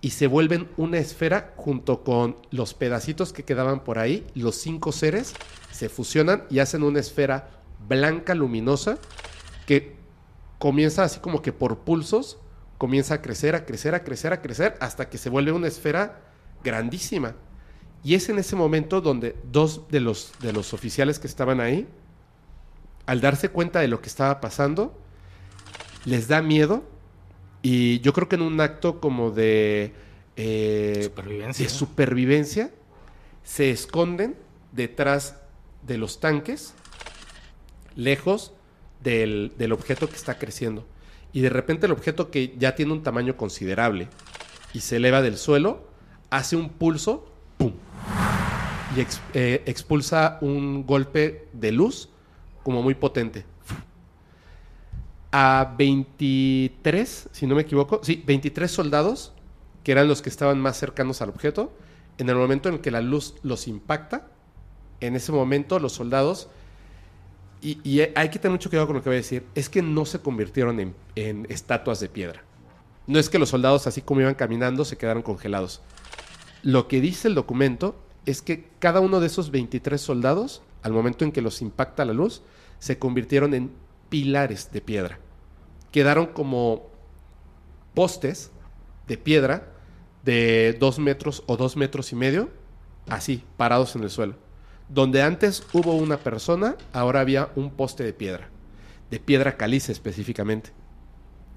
y 0.00 0.10
se 0.10 0.26
vuelven 0.26 0.68
una 0.76 0.98
esfera 0.98 1.52
junto 1.56 2.04
con 2.04 2.36
los 2.50 2.74
pedacitos 2.74 3.32
que 3.32 3.44
quedaban 3.44 3.84
por 3.84 3.98
ahí. 3.98 4.26
Los 4.34 4.56
cinco 4.56 4.92
seres 4.92 5.34
se 5.72 5.88
fusionan 5.88 6.44
y 6.50 6.60
hacen 6.60 6.82
una 6.82 7.00
esfera 7.00 7.50
blanca 7.88 8.34
luminosa 8.34 8.98
que 9.66 9.96
comienza 10.58 11.04
así 11.04 11.20
como 11.20 11.42
que 11.42 11.52
por 11.52 11.78
pulsos, 11.80 12.38
comienza 12.78 13.14
a 13.14 13.22
crecer, 13.22 13.54
a 13.54 13.64
crecer, 13.64 13.94
a 13.94 14.04
crecer, 14.04 14.32
a 14.32 14.42
crecer, 14.42 14.76
hasta 14.80 15.08
que 15.08 15.18
se 15.18 15.30
vuelve 15.30 15.52
una 15.52 15.68
esfera 15.68 16.20
grandísima. 16.62 17.34
Y 18.04 18.14
es 18.14 18.28
en 18.28 18.38
ese 18.38 18.56
momento 18.56 19.00
donde 19.00 19.36
dos 19.50 19.88
de 19.88 20.00
los, 20.00 20.32
de 20.40 20.52
los 20.52 20.72
oficiales 20.72 21.18
que 21.18 21.26
estaban 21.26 21.60
ahí, 21.60 21.88
al 23.06 23.20
darse 23.20 23.48
cuenta 23.48 23.80
de 23.80 23.88
lo 23.88 24.00
que 24.00 24.08
estaba 24.08 24.40
pasando, 24.40 24.96
les 26.04 26.28
da 26.28 26.42
miedo 26.42 26.84
y 27.62 28.00
yo 28.00 28.12
creo 28.12 28.28
que 28.28 28.36
en 28.36 28.42
un 28.42 28.60
acto 28.60 29.00
como 29.00 29.30
de, 29.30 29.92
eh, 30.36 31.00
Supervivencia. 31.04 31.64
de 31.64 31.70
supervivencia, 31.70 32.70
se 33.42 33.70
esconden 33.70 34.36
detrás 34.72 35.36
de 35.86 35.98
los 35.98 36.20
tanques, 36.20 36.74
lejos 37.96 38.52
del, 39.02 39.52
del 39.58 39.72
objeto 39.72 40.08
que 40.08 40.16
está 40.16 40.38
creciendo. 40.38 40.86
Y 41.32 41.40
de 41.40 41.50
repente 41.50 41.86
el 41.86 41.92
objeto 41.92 42.30
que 42.30 42.54
ya 42.58 42.74
tiene 42.74 42.92
un 42.92 43.02
tamaño 43.02 43.36
considerable 43.36 44.08
y 44.72 44.80
se 44.80 44.96
eleva 44.96 45.22
del 45.22 45.36
suelo, 45.36 45.88
hace 46.30 46.56
un 46.56 46.68
pulso, 46.70 47.30
¡pum! 47.58 47.72
Y 48.96 49.00
ex- 49.00 49.20
eh, 49.34 49.62
expulsa 49.66 50.38
un 50.40 50.86
golpe 50.86 51.48
de 51.52 51.72
luz 51.72 52.08
como 52.62 52.82
muy 52.82 52.94
potente. 52.94 53.44
A 55.30 55.74
23, 55.76 57.28
si 57.32 57.46
no 57.46 57.54
me 57.54 57.62
equivoco, 57.62 58.00
sí, 58.02 58.22
23 58.26 58.70
soldados, 58.70 59.32
que 59.84 59.92
eran 59.92 60.08
los 60.08 60.22
que 60.22 60.30
estaban 60.30 60.60
más 60.60 60.78
cercanos 60.78 61.20
al 61.20 61.28
objeto, 61.28 61.72
en 62.18 62.28
el 62.28 62.36
momento 62.36 62.68
en 62.68 62.76
el 62.76 62.80
que 62.80 62.90
la 62.90 63.00
luz 63.00 63.34
los 63.42 63.68
impacta, 63.68 64.28
en 65.00 65.14
ese 65.14 65.32
momento 65.32 65.78
los 65.78 65.92
soldados, 65.92 66.48
y, 67.60 67.78
y 67.88 68.00
hay 68.14 68.28
que 68.30 68.38
tener 68.38 68.52
mucho 68.52 68.70
cuidado 68.70 68.86
con 68.86 68.96
lo 68.96 69.02
que 69.02 69.08
voy 69.10 69.16
a 69.16 69.18
decir, 69.18 69.44
es 69.54 69.68
que 69.68 69.82
no 69.82 70.04
se 70.04 70.20
convirtieron 70.20 70.80
en, 70.80 70.94
en 71.14 71.46
estatuas 71.50 72.00
de 72.00 72.08
piedra. 72.08 72.42
No 73.06 73.18
es 73.18 73.28
que 73.28 73.38
los 73.38 73.48
soldados, 73.48 73.86
así 73.86 74.02
como 74.02 74.20
iban 74.20 74.34
caminando, 74.34 74.84
se 74.84 74.96
quedaron 74.96 75.22
congelados. 75.22 75.80
Lo 76.62 76.88
que 76.88 77.00
dice 77.00 77.28
el 77.28 77.34
documento 77.34 77.96
es 78.26 78.42
que 78.42 78.68
cada 78.78 79.00
uno 79.00 79.20
de 79.20 79.26
esos 79.28 79.50
23 79.50 80.00
soldados, 80.00 80.62
al 80.82 80.92
momento 80.92 81.24
en 81.24 81.32
que 81.32 81.40
los 81.40 81.62
impacta 81.62 82.04
la 82.04 82.12
luz, 82.12 82.42
se 82.78 82.98
convirtieron 82.98 83.54
en 83.54 83.72
pilares 84.08 84.70
de 84.72 84.80
piedra. 84.80 85.18
Quedaron 85.98 86.26
como 86.26 86.92
postes 87.92 88.52
de 89.08 89.18
piedra 89.18 89.72
de 90.22 90.76
dos 90.78 91.00
metros 91.00 91.42
o 91.46 91.56
dos 91.56 91.76
metros 91.76 92.12
y 92.12 92.14
medio, 92.14 92.50
así, 93.08 93.42
parados 93.56 93.96
en 93.96 94.04
el 94.04 94.10
suelo. 94.10 94.36
Donde 94.88 95.22
antes 95.22 95.66
hubo 95.72 95.96
una 95.96 96.18
persona, 96.18 96.76
ahora 96.92 97.18
había 97.18 97.50
un 97.56 97.72
poste 97.72 98.04
de 98.04 98.12
piedra, 98.12 98.48
de 99.10 99.18
piedra 99.18 99.56
caliza 99.56 99.90
específicamente. 99.90 100.70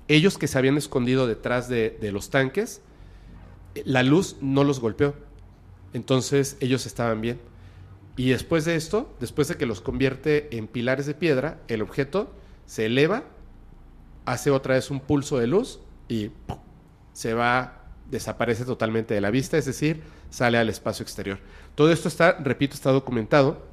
Ellos 0.08 0.40
que 0.40 0.48
se 0.48 0.58
habían 0.58 0.80
escondido 0.80 1.28
detrás 1.28 1.70
de, 1.70 2.00
los 2.12 2.32
tanques, 2.32 2.82
la 3.86 4.02
luz 4.02 4.38
no 4.42 4.64
los 4.64 4.80
golpeó. 4.80 5.14
Entonces 5.94 6.58
ellos 6.62 6.88
estaban 6.88 7.22
bien. 7.22 7.40
Y 8.18 8.32
después 8.32 8.66
de 8.66 8.76
esto, 8.76 9.16
después 9.20 9.50
de 9.50 9.58
que 9.58 9.68
los 9.68 9.82
convierte 9.82 10.58
en 10.58 10.66
pilares 10.66 11.06
de 11.06 11.14
piedra, 11.14 11.60
el 11.68 11.84
objeto 11.84 12.34
se 12.66 12.88
eleva, 12.88 13.24
hace 14.26 14.52
otra 14.52 14.76
vez 14.76 14.92
un 14.92 15.00
pulso 15.00 15.38
de 15.38 15.48
luz 15.48 15.80
y 16.08 16.30
¡pum! 16.30 16.58
se 17.14 17.34
va, 17.34 17.84
desaparece 18.10 18.66
totalmente 18.66 19.14
de 19.14 19.22
la 19.22 19.32
vista, 19.32 19.58
es 19.58 19.66
decir, 19.66 20.02
sale 20.30 20.58
al 20.58 20.70
espacio 20.70 21.04
exterior. 21.04 21.40
Todo 21.76 21.92
esto 21.92 22.08
está, 22.08 22.34
repito, 22.34 22.74
está 22.76 22.92
documentado. 22.92 23.66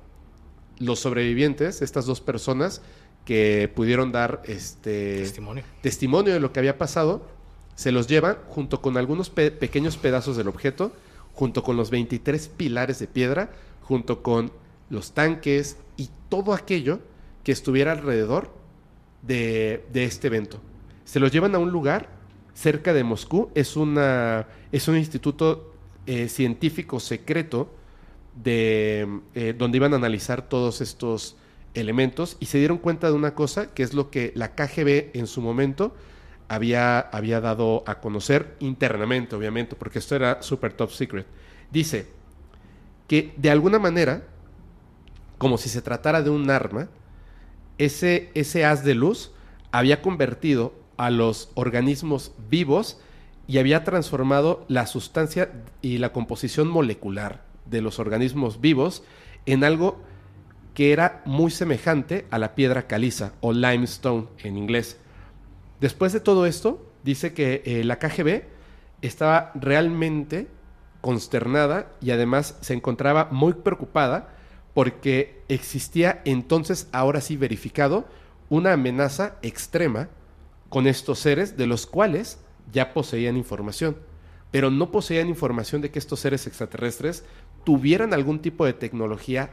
Los 0.79 1.01
sobrevivientes, 1.01 1.83
estas 1.83 2.07
dos 2.07 2.21
personas 2.21 2.83
que 3.25 3.71
pudieron 3.75 4.13
dar 4.13 4.43
este 4.45 5.19
Testimonio. 5.23 5.65
testimonio 5.83 6.33
de 6.33 6.41
lo 6.41 6.53
que 6.53 6.61
había 6.61 6.79
pasado, 6.79 7.27
se 7.75 7.93
los 7.93 8.07
llevan 8.07 8.39
junto 8.49 8.81
con 8.81 8.97
algunos 8.97 9.29
pe- 9.31 9.51
pequeños 9.51 9.97
pedazos 9.97 10.37
del 10.37 10.49
objeto, 10.49 10.93
junto 11.35 11.63
con 11.63 11.77
los 11.77 11.91
23 11.91 12.49
pilares 12.49 12.99
de 12.99 13.07
piedra, 13.07 13.51
junto 13.83 14.23
con 14.23 14.51
los 14.91 15.13
tanques 15.13 15.77
y 15.97 16.11
todo 16.29 16.55
aquello 16.55 17.01
que 17.45 17.53
estuviera 17.53 17.93
alrededor 17.93 18.51
de, 19.23 19.85
este 19.95 20.29
evento. 20.29 20.61
Se 21.05 21.21
los 21.21 21.33
llevan 21.33 21.55
a 21.55 21.59
un 21.59 21.71
lugar 21.71 22.09
cerca 22.55 22.93
de 22.93 23.05
Moscú, 23.05 23.51
es, 23.55 23.77
una, 23.77 24.47
es 24.73 24.89
un 24.89 24.97
instituto 24.97 25.73
eh, 26.07 26.29
científico 26.29 27.01
secreto 27.01 27.71
de, 28.43 29.21
eh, 29.35 29.55
donde 29.57 29.77
iban 29.77 29.93
a 29.93 29.97
analizar 29.97 30.49
todos 30.49 30.81
estos 30.81 31.37
elementos 31.75 32.37
y 32.41 32.47
se 32.47 32.59
dieron 32.59 32.79
cuenta 32.79 33.09
de 33.09 33.15
una 33.15 33.35
cosa, 33.35 33.73
que 33.73 33.83
es 33.83 33.95
lo 33.95 34.11
que 34.11 34.33
la 34.35 34.55
KGB 34.55 35.11
en 35.15 35.27
su 35.27 35.41
momento 35.41 35.95
había, 36.49 36.99
había 36.99 37.41
dado 37.41 37.85
a 37.87 38.01
conocer 38.01 38.57
internamente, 38.61 39.37
obviamente, 39.37 39.77
porque 39.77 39.99
esto 39.99 40.17
era 40.17 40.43
super 40.43 40.73
top 40.73 40.91
secret. 40.91 41.27
Dice 41.71 42.07
que 43.07 43.33
de 43.37 43.51
alguna 43.51 43.79
manera, 43.79 44.23
como 45.37 45.59
si 45.59 45.69
se 45.69 45.83
tratara 45.83 46.23
de 46.23 46.31
un 46.31 46.51
arma, 46.51 46.89
ese, 47.79 48.31
ese 48.35 48.65
haz 48.65 48.85
de 48.85 48.95
luz 48.95 49.33
había 49.73 50.03
convertido 50.03 50.75
a 50.97 51.11
los 51.11 51.51
organismos 51.55 52.33
vivos 52.51 53.01
y 53.47 53.59
había 53.59 53.85
transformado 53.85 54.65
la 54.69 54.87
sustancia 54.87 55.51
y 55.81 55.99
la 55.99 56.13
composición 56.13 56.69
molecular 56.69 57.45
de 57.65 57.81
los 57.81 57.99
organismos 57.99 58.61
vivos 58.61 59.03
en 59.47 59.65
algo 59.65 60.03
que 60.75 60.93
era 60.93 61.23
muy 61.25 61.51
semejante 61.51 62.27
a 62.31 62.39
la 62.39 62.55
piedra 62.55 62.87
caliza 62.87 63.33
o 63.41 63.53
limestone 63.53 64.27
en 64.39 64.57
inglés. 64.57 64.99
Después 65.81 66.13
de 66.13 66.21
todo 66.21 66.47
esto, 66.47 66.87
dice 67.05 67.33
que 67.33 67.63
eh, 67.65 67.85
la 67.85 67.99
KGB 67.99 68.45
estaba 69.03 69.53
realmente 69.55 70.49
consternada 71.01 71.93
y 72.01 72.11
además 72.11 72.59
se 72.61 72.75
encontraba 72.75 73.29
muy 73.31 73.55
preocupada 73.55 74.35
porque 74.79 75.43
existía 75.49 76.23
entonces, 76.25 76.87
ahora 76.93 77.21
sí 77.21 77.37
verificado, 77.37 78.07
una 78.49 78.75
amenaza 78.75 79.35
extrema 79.43 80.09
con 80.69 80.87
estos 80.87 81.19
seres 81.19 81.57
de 81.57 81.67
los 81.67 81.85
cuales 81.85 82.39
ya 82.73 82.95
poseían 82.95 83.37
información, 83.37 83.97
pero 84.53 84.71
no 84.71 84.93
poseían 84.93 85.29
información 85.29 85.83
de 85.83 85.91
que 85.91 85.99
estos 85.99 86.21
seres 86.21 86.47
extraterrestres 86.47 87.25
tuvieran 87.65 88.15
algún 88.15 88.39
tipo 88.39 88.65
de 88.67 88.73
tecnología 88.73 89.51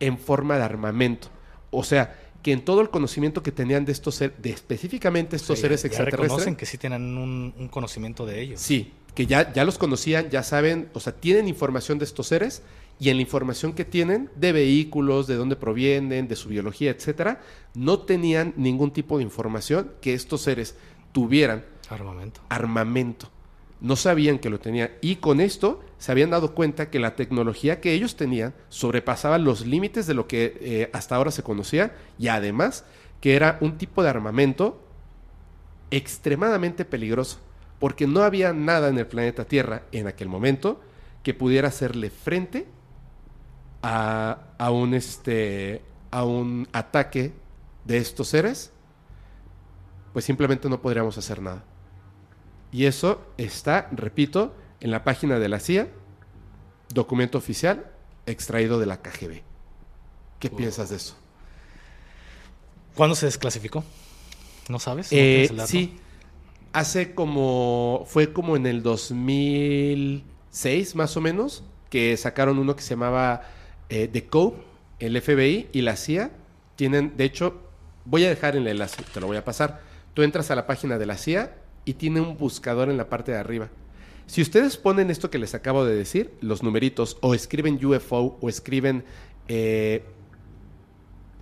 en 0.00 0.18
forma 0.18 0.56
de 0.56 0.64
armamento. 0.64 1.28
O 1.70 1.84
sea, 1.84 2.18
que 2.42 2.50
en 2.50 2.64
todo 2.64 2.80
el 2.80 2.90
conocimiento 2.90 3.44
que 3.44 3.52
tenían 3.52 3.84
de 3.84 3.92
estos 3.92 4.16
seres, 4.16 4.42
de 4.42 4.50
específicamente 4.50 5.36
estos 5.36 5.58
Sí, 5.58 5.62
seres 5.62 5.82
ya 5.84 5.86
extraterrestres, 5.86 6.28
reconocen 6.28 6.56
que 6.56 6.66
sí 6.66 6.76
tienen 6.76 7.16
un, 7.16 7.54
un 7.56 7.68
conocimiento 7.68 8.26
de 8.26 8.40
ellos. 8.40 8.60
Sí, 8.60 8.92
que 9.14 9.26
ya, 9.26 9.52
ya 9.52 9.64
los 9.64 9.78
conocían, 9.78 10.28
ya 10.28 10.42
saben, 10.42 10.90
o 10.92 10.98
sea, 10.98 11.12
tienen 11.12 11.46
información 11.46 12.00
de 12.00 12.04
estos 12.04 12.26
seres 12.26 12.62
y 12.98 13.10
en 13.10 13.16
la 13.16 13.22
información 13.22 13.72
que 13.74 13.84
tienen 13.84 14.30
de 14.36 14.52
vehículos, 14.52 15.26
de 15.26 15.36
dónde 15.36 15.56
provienen, 15.56 16.28
de 16.28 16.36
su 16.36 16.48
biología, 16.48 16.90
etcétera, 16.90 17.40
no 17.74 18.00
tenían 18.00 18.54
ningún 18.56 18.90
tipo 18.90 19.18
de 19.18 19.24
información 19.24 19.92
que 20.00 20.14
estos 20.14 20.42
seres 20.42 20.76
tuvieran 21.12 21.64
Armamento. 21.88 22.40
armamento. 22.48 23.30
No 23.80 23.96
sabían 23.96 24.38
que 24.38 24.48
lo 24.48 24.58
tenían. 24.58 24.90
Y 25.02 25.16
con 25.16 25.40
esto 25.40 25.84
se 25.98 26.10
habían 26.10 26.30
dado 26.30 26.54
cuenta 26.54 26.88
que 26.90 26.98
la 26.98 27.14
tecnología 27.14 27.80
que 27.80 27.92
ellos 27.92 28.16
tenían 28.16 28.54
sobrepasaba 28.70 29.36
los 29.36 29.66
límites 29.66 30.06
de 30.06 30.14
lo 30.14 30.26
que 30.26 30.56
eh, 30.60 30.90
hasta 30.94 31.16
ahora 31.16 31.30
se 31.30 31.42
conocía 31.42 31.94
y 32.18 32.28
además 32.28 32.84
que 33.20 33.36
era 33.36 33.58
un 33.60 33.76
tipo 33.76 34.02
de 34.02 34.08
armamento 34.08 34.82
extremadamente 35.90 36.86
peligroso. 36.86 37.38
Porque 37.78 38.06
no 38.06 38.22
había 38.22 38.54
nada 38.54 38.88
en 38.88 38.98
el 38.98 39.06
planeta 39.06 39.44
Tierra 39.44 39.82
en 39.92 40.06
aquel 40.06 40.28
momento 40.28 40.80
que 41.22 41.34
pudiera 41.34 41.68
hacerle 41.68 42.08
frente 42.08 42.66
a, 43.86 44.38
a 44.58 44.70
un, 44.72 44.94
este, 44.94 45.82
a 46.10 46.24
un 46.24 46.66
ataque 46.72 47.32
de 47.84 47.98
estos 47.98 48.26
seres. 48.28 48.72
Pues 50.12 50.24
simplemente 50.24 50.68
no 50.68 50.82
podríamos 50.82 51.16
hacer 51.18 51.40
nada. 51.40 51.62
Y 52.72 52.86
eso 52.86 53.24
está, 53.36 53.88
repito, 53.92 54.56
en 54.80 54.90
la 54.90 55.04
página 55.04 55.38
de 55.38 55.48
la 55.48 55.60
CIA, 55.60 55.86
documento 56.92 57.38
oficial 57.38 57.92
extraído 58.26 58.80
de 58.80 58.86
la 58.86 59.02
KGB. 59.02 59.42
¿Qué 60.40 60.50
piensas 60.50 60.90
de 60.90 60.96
eso? 60.96 61.14
¿Cuándo 62.96 63.14
se 63.14 63.26
desclasificó? 63.26 63.84
¿No 64.68 64.80
sabes? 64.80 65.12
¿No 65.12 65.18
Eh, 65.18 65.48
sí, 65.66 65.96
hace 66.72 67.14
como, 67.14 68.02
fue 68.08 68.32
como 68.32 68.56
en 68.56 68.66
el 68.66 68.82
2006 68.82 70.96
más 70.96 71.16
o 71.16 71.20
menos, 71.20 71.62
que 71.88 72.16
sacaron 72.16 72.58
uno 72.58 72.74
que 72.74 72.82
se 72.82 72.90
llamaba 72.90 73.42
eh, 73.88 74.08
The 74.08 74.26
Code, 74.26 74.56
el 74.98 75.20
FBI 75.20 75.68
y 75.72 75.82
la 75.82 75.96
CIA. 75.96 76.30
Tienen, 76.76 77.16
de 77.16 77.24
hecho, 77.24 77.60
voy 78.04 78.24
a 78.24 78.28
dejar 78.28 78.56
el 78.56 78.66
enlace, 78.66 79.02
te 79.12 79.20
lo 79.20 79.26
voy 79.26 79.36
a 79.36 79.44
pasar. 79.44 79.80
Tú 80.14 80.22
entras 80.22 80.50
a 80.50 80.54
la 80.54 80.66
página 80.66 80.98
de 80.98 81.06
la 81.06 81.16
CIA 81.16 81.56
y 81.84 81.94
tiene 81.94 82.20
un 82.20 82.36
buscador 82.36 82.90
en 82.90 82.96
la 82.96 83.08
parte 83.08 83.32
de 83.32 83.38
arriba. 83.38 83.68
Si 84.26 84.42
ustedes 84.42 84.76
ponen 84.76 85.10
esto 85.10 85.30
que 85.30 85.38
les 85.38 85.54
acabo 85.54 85.84
de 85.84 85.94
decir, 85.94 86.32
los 86.40 86.62
numeritos, 86.62 87.16
o 87.20 87.34
escriben 87.34 87.84
UFO 87.84 88.38
o 88.40 88.48
escriben 88.48 89.04
eh, 89.46 90.04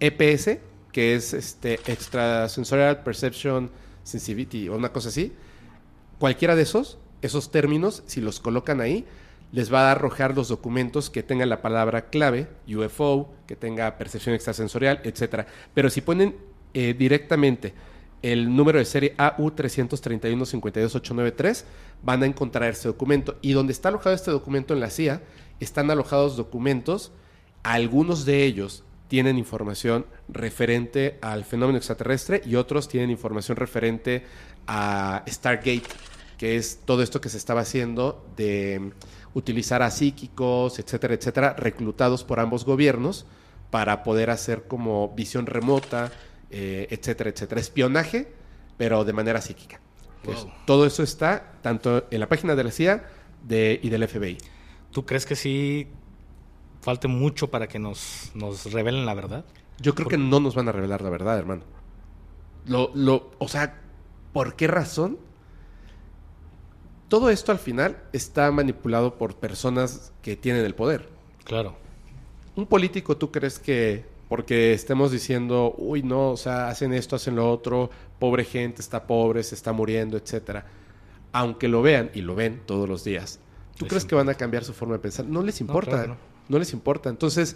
EPS, 0.00 0.58
que 0.92 1.14
es 1.14 1.32
este 1.32 1.74
Extrasensorial 1.86 3.02
Perception 3.02 3.70
Sensitivity 4.02 4.68
o 4.68 4.76
una 4.76 4.92
cosa 4.92 5.08
así, 5.08 5.32
cualquiera 6.18 6.54
de 6.56 6.62
esos, 6.62 6.98
esos 7.22 7.50
términos, 7.50 8.02
si 8.06 8.20
los 8.20 8.38
colocan 8.38 8.82
ahí, 8.82 9.06
les 9.52 9.72
va 9.72 9.88
a 9.88 9.92
arrojar 9.92 10.34
los 10.34 10.48
documentos 10.48 11.08
que 11.10 11.22
tengan 11.22 11.48
la 11.48 11.62
palabra 11.62 12.10
clave, 12.10 12.48
UFO, 12.66 13.32
que 13.46 13.54
tenga 13.56 13.96
percepción 13.98 14.34
extrasensorial, 14.34 15.00
etcétera. 15.04 15.46
Pero 15.74 15.90
si 15.90 16.00
ponen 16.00 16.34
eh, 16.74 16.94
directamente 16.98 17.72
el 18.22 18.56
número 18.56 18.78
de 18.78 18.84
serie 18.84 19.16
AU331-52893, 19.16 21.64
van 22.02 22.22
a 22.22 22.26
encontrar 22.26 22.70
ese 22.70 22.88
documento. 22.88 23.36
Y 23.42 23.52
donde 23.52 23.72
está 23.72 23.90
alojado 23.90 24.14
este 24.14 24.30
documento 24.30 24.74
en 24.74 24.80
la 24.80 24.90
CIA, 24.90 25.22
están 25.60 25.90
alojados 25.90 26.36
documentos, 26.36 27.12
algunos 27.62 28.24
de 28.24 28.44
ellos 28.44 28.84
tienen 29.08 29.38
información 29.38 30.06
referente 30.28 31.18
al 31.20 31.44
fenómeno 31.44 31.76
extraterrestre 31.76 32.42
y 32.44 32.56
otros 32.56 32.88
tienen 32.88 33.10
información 33.10 33.56
referente 33.56 34.24
a 34.66 35.22
Stargate, 35.28 35.82
que 36.38 36.56
es 36.56 36.80
todo 36.84 37.02
esto 37.02 37.20
que 37.20 37.28
se 37.28 37.36
estaba 37.36 37.60
haciendo 37.60 38.26
de 38.36 38.92
utilizar 39.34 39.82
a 39.82 39.90
psíquicos, 39.90 40.78
etcétera, 40.78 41.14
etcétera, 41.14 41.54
reclutados 41.54 42.24
por 42.24 42.40
ambos 42.40 42.64
gobiernos 42.64 43.26
para 43.70 44.02
poder 44.04 44.30
hacer 44.30 44.64
como 44.68 45.08
visión 45.16 45.46
remota, 45.46 46.12
eh, 46.50 46.86
etcétera, 46.90 47.30
etcétera. 47.30 47.60
Espionaje, 47.60 48.32
pero 48.76 49.04
de 49.04 49.12
manera 49.12 49.40
psíquica. 49.40 49.80
Todo 50.66 50.86
eso 50.86 51.02
está 51.02 51.52
tanto 51.60 52.06
en 52.10 52.20
la 52.20 52.28
página 52.28 52.54
de 52.54 52.64
la 52.64 52.70
CIA 52.70 53.04
de- 53.42 53.78
y 53.82 53.90
del 53.90 54.04
FBI. 54.08 54.38
¿Tú 54.90 55.04
crees 55.04 55.26
que 55.26 55.36
sí 55.36 55.88
falte 56.80 57.08
mucho 57.08 57.50
para 57.50 57.66
que 57.66 57.78
nos, 57.78 58.30
nos 58.34 58.72
revelen 58.72 59.04
la 59.04 59.14
verdad? 59.14 59.44
Yo 59.80 59.94
creo 59.94 60.08
que 60.08 60.16
no 60.16 60.40
nos 60.40 60.54
van 60.54 60.68
a 60.68 60.72
revelar 60.72 61.02
la 61.02 61.10
verdad, 61.10 61.36
hermano. 61.38 61.62
Lo, 62.66 62.90
lo, 62.94 63.32
o 63.38 63.48
sea, 63.48 63.80
¿por 64.32 64.54
qué 64.56 64.66
razón? 64.66 65.18
Todo 67.14 67.30
esto 67.30 67.52
al 67.52 67.60
final 67.60 67.96
está 68.12 68.50
manipulado 68.50 69.14
por 69.14 69.36
personas 69.36 70.12
que 70.20 70.34
tienen 70.34 70.64
el 70.64 70.74
poder. 70.74 71.08
Claro. 71.44 71.76
Un 72.56 72.66
político, 72.66 73.16
¿tú 73.16 73.30
crees 73.30 73.60
que 73.60 74.04
porque 74.28 74.72
estemos 74.72 75.12
diciendo, 75.12 75.76
uy, 75.78 76.02
no, 76.02 76.30
o 76.30 76.36
sea, 76.36 76.66
hacen 76.66 76.92
esto, 76.92 77.14
hacen 77.14 77.36
lo 77.36 77.48
otro, 77.48 77.88
pobre 78.18 78.44
gente, 78.44 78.82
está 78.82 79.06
pobre, 79.06 79.44
se 79.44 79.54
está 79.54 79.72
muriendo, 79.72 80.16
etcétera? 80.16 80.66
Aunque 81.30 81.68
lo 81.68 81.82
vean, 81.82 82.10
y 82.14 82.22
lo 82.22 82.34
ven 82.34 82.62
todos 82.66 82.88
los 82.88 83.04
días, 83.04 83.38
¿tú 83.76 83.84
Les 83.84 83.90
crees 83.90 84.04
que 84.06 84.16
van 84.16 84.28
a 84.28 84.34
cambiar 84.34 84.64
su 84.64 84.72
forma 84.72 84.94
de 84.94 84.98
pensar? 84.98 85.24
No 85.24 85.40
les 85.44 85.60
importa, 85.60 85.92
claro 85.92 86.02
que 86.02 86.08
no. 86.08 86.16
no. 86.48 86.58
les 86.58 86.72
importa. 86.72 87.10
Entonces, 87.10 87.54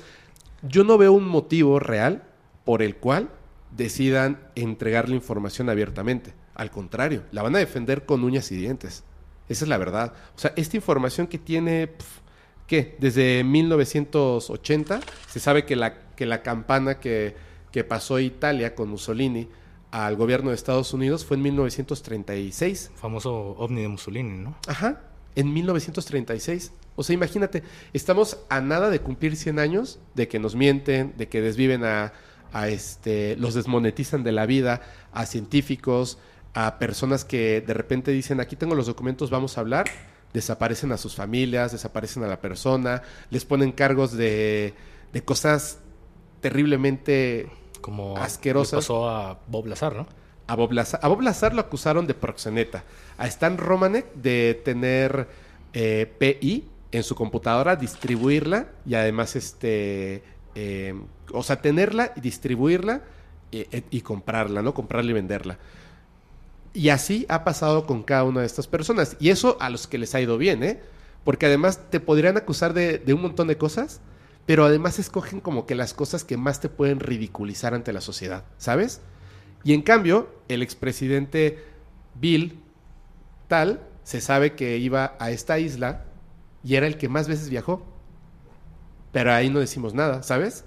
yo 0.62 0.84
no 0.84 0.98
veo 0.98 1.10
un 1.10 1.26
motivo 1.26 1.80
real 1.80 2.22
por 2.64 2.80
el 2.80 2.94
cual 2.94 3.28
decidan 3.76 4.38
entregar 4.54 5.08
la 5.08 5.16
información 5.16 5.68
abiertamente. 5.68 6.32
Al 6.54 6.70
contrario, 6.70 7.24
la 7.32 7.42
van 7.42 7.56
a 7.56 7.58
defender 7.58 8.06
con 8.06 8.22
uñas 8.22 8.52
y 8.52 8.56
dientes. 8.56 9.02
Esa 9.48 9.64
es 9.64 9.68
la 9.68 9.78
verdad. 9.78 10.12
O 10.36 10.38
sea, 10.38 10.52
esta 10.56 10.76
información 10.76 11.26
que 11.26 11.38
tiene, 11.38 11.88
pf, 11.88 12.20
¿qué? 12.66 12.96
Desde 12.98 13.44
1980, 13.44 15.00
se 15.28 15.40
sabe 15.40 15.64
que 15.64 15.76
la, 15.76 15.98
que 16.16 16.26
la 16.26 16.42
campana 16.42 17.00
que, 17.00 17.34
que 17.72 17.84
pasó 17.84 18.18
Italia 18.18 18.74
con 18.74 18.88
Mussolini 18.88 19.48
al 19.90 20.16
gobierno 20.16 20.50
de 20.50 20.56
Estados 20.56 20.92
Unidos 20.92 21.24
fue 21.24 21.36
en 21.36 21.44
1936. 21.44 22.90
Famoso 22.94 23.56
ovni 23.58 23.82
de 23.82 23.88
Mussolini, 23.88 24.38
¿no? 24.38 24.56
Ajá, 24.66 25.00
en 25.34 25.52
1936. 25.52 26.72
O 26.96 27.02
sea, 27.02 27.14
imagínate, 27.14 27.62
estamos 27.92 28.38
a 28.48 28.60
nada 28.60 28.90
de 28.90 29.00
cumplir 29.00 29.36
100 29.36 29.58
años 29.58 30.00
de 30.14 30.28
que 30.28 30.38
nos 30.38 30.56
mienten, 30.56 31.14
de 31.16 31.28
que 31.28 31.40
desviven 31.40 31.84
a, 31.84 32.12
a 32.52 32.68
este, 32.68 33.36
los 33.36 33.54
desmonetizan 33.54 34.24
de 34.24 34.32
la 34.32 34.46
vida, 34.46 34.82
a 35.12 35.24
científicos, 35.26 36.18
a 36.54 36.78
personas 36.78 37.24
que 37.24 37.60
de 37.60 37.74
repente 37.74 38.10
dicen, 38.10 38.40
aquí 38.40 38.56
tengo 38.56 38.74
los 38.74 38.86
documentos, 38.86 39.30
vamos 39.30 39.58
a 39.58 39.60
hablar, 39.60 39.86
desaparecen 40.32 40.92
a 40.92 40.96
sus 40.96 41.14
familias, 41.14 41.72
desaparecen 41.72 42.24
a 42.24 42.26
la 42.26 42.40
persona, 42.40 43.02
les 43.30 43.44
ponen 43.44 43.72
cargos 43.72 44.12
de, 44.12 44.74
de 45.12 45.22
cosas 45.24 45.78
terriblemente 46.40 47.50
Como 47.80 48.14
le 48.16 48.22
asquerosas. 48.22 48.78
pasó 48.84 49.08
a 49.08 49.40
Bob 49.46 49.66
Lazar, 49.66 49.94
¿no? 49.94 50.06
A 50.46 50.54
Bob, 50.56 50.72
Lazar, 50.72 51.00
a 51.02 51.08
Bob 51.08 51.20
Lazar 51.20 51.52
lo 51.52 51.60
acusaron 51.60 52.06
de 52.06 52.14
proxeneta. 52.14 52.82
A 53.18 53.26
Stan 53.26 53.58
Romanek 53.58 54.14
de 54.14 54.58
tener 54.64 55.28
eh, 55.74 56.10
PI 56.18 56.66
en 56.90 57.02
su 57.02 57.14
computadora, 57.14 57.76
distribuirla 57.76 58.68
y 58.86 58.94
además, 58.94 59.36
este, 59.36 60.22
eh, 60.54 60.94
o 61.32 61.42
sea, 61.42 61.60
tenerla 61.60 62.12
y 62.16 62.22
distribuirla 62.22 63.02
eh, 63.52 63.68
eh, 63.70 63.82
y 63.90 64.00
comprarla, 64.00 64.62
¿no? 64.62 64.72
Comprarla 64.72 65.10
y 65.10 65.14
venderla. 65.14 65.58
Y 66.74 66.90
así 66.90 67.26
ha 67.28 67.44
pasado 67.44 67.86
con 67.86 68.02
cada 68.02 68.24
una 68.24 68.40
de 68.40 68.46
estas 68.46 68.66
personas. 68.66 69.16
Y 69.18 69.30
eso 69.30 69.56
a 69.60 69.70
los 69.70 69.86
que 69.86 69.98
les 69.98 70.14
ha 70.14 70.20
ido 70.20 70.38
bien, 70.38 70.62
¿eh? 70.62 70.80
Porque 71.24 71.46
además 71.46 71.80
te 71.90 72.00
podrían 72.00 72.36
acusar 72.36 72.74
de, 72.74 72.98
de 72.98 73.14
un 73.14 73.22
montón 73.22 73.48
de 73.48 73.58
cosas, 73.58 74.00
pero 74.46 74.64
además 74.64 74.98
escogen 74.98 75.40
como 75.40 75.66
que 75.66 75.74
las 75.74 75.92
cosas 75.94 76.24
que 76.24 76.36
más 76.36 76.60
te 76.60 76.68
pueden 76.68 77.00
ridiculizar 77.00 77.74
ante 77.74 77.92
la 77.92 78.00
sociedad, 78.00 78.44
¿sabes? 78.56 79.00
Y 79.64 79.74
en 79.74 79.82
cambio, 79.82 80.28
el 80.48 80.62
expresidente 80.62 81.64
Bill 82.14 82.60
tal 83.48 83.80
se 84.04 84.20
sabe 84.20 84.54
que 84.54 84.78
iba 84.78 85.16
a 85.18 85.30
esta 85.30 85.58
isla 85.58 86.04
y 86.64 86.76
era 86.76 86.86
el 86.86 86.96
que 86.96 87.08
más 87.08 87.28
veces 87.28 87.50
viajó. 87.50 87.82
Pero 89.12 89.32
ahí 89.32 89.50
no 89.50 89.58
decimos 89.58 89.94
nada, 89.94 90.22
¿sabes? 90.22 90.64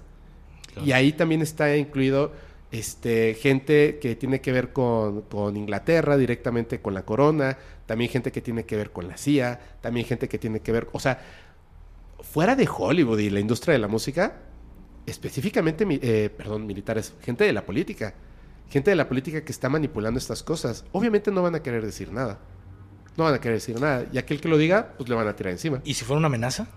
Claro. 0.72 0.86
Y 0.86 0.92
ahí 0.92 1.12
también 1.12 1.42
está 1.42 1.76
incluido 1.76 2.32
este, 2.72 3.34
gente 3.34 3.98
que 4.00 4.16
tiene 4.16 4.40
que 4.40 4.50
ver 4.50 4.72
con, 4.72 5.22
con 5.22 5.56
Inglaterra, 5.56 6.16
directamente 6.16 6.80
con 6.80 6.94
la 6.94 7.04
corona, 7.04 7.58
también 7.86 8.10
gente 8.10 8.32
que 8.32 8.40
tiene 8.40 8.64
que 8.64 8.76
ver 8.76 8.90
con 8.90 9.06
la 9.06 9.18
CIA, 9.18 9.60
también 9.82 10.06
gente 10.06 10.26
que 10.28 10.38
tiene 10.38 10.60
que 10.60 10.72
ver, 10.72 10.88
o 10.92 10.98
sea, 10.98 11.20
fuera 12.20 12.56
de 12.56 12.66
Hollywood 12.66 13.18
y 13.18 13.28
la 13.28 13.40
industria 13.40 13.74
de 13.74 13.78
la 13.78 13.88
música, 13.88 14.40
específicamente, 15.04 15.86
eh, 15.90 16.30
perdón, 16.30 16.66
militares, 16.66 17.12
gente 17.22 17.44
de 17.44 17.52
la 17.52 17.66
política, 17.66 18.14
gente 18.70 18.90
de 18.90 18.96
la 18.96 19.06
política 19.06 19.44
que 19.44 19.52
está 19.52 19.68
manipulando 19.68 20.18
estas 20.18 20.42
cosas, 20.42 20.86
obviamente 20.92 21.30
no 21.30 21.42
van 21.42 21.54
a 21.54 21.62
querer 21.62 21.84
decir 21.84 22.10
nada. 22.10 22.40
No 23.18 23.24
van 23.24 23.34
a 23.34 23.40
querer 23.40 23.58
decir 23.58 23.78
nada. 23.78 24.06
Y 24.10 24.16
aquel 24.16 24.40
que 24.40 24.48
lo 24.48 24.56
diga, 24.56 24.94
pues 24.96 25.10
le 25.10 25.14
van 25.14 25.28
a 25.28 25.36
tirar 25.36 25.52
encima. 25.52 25.82
¿Y 25.84 25.92
si 25.92 26.06
fuera 26.06 26.16
una 26.16 26.28
amenaza? 26.28 26.68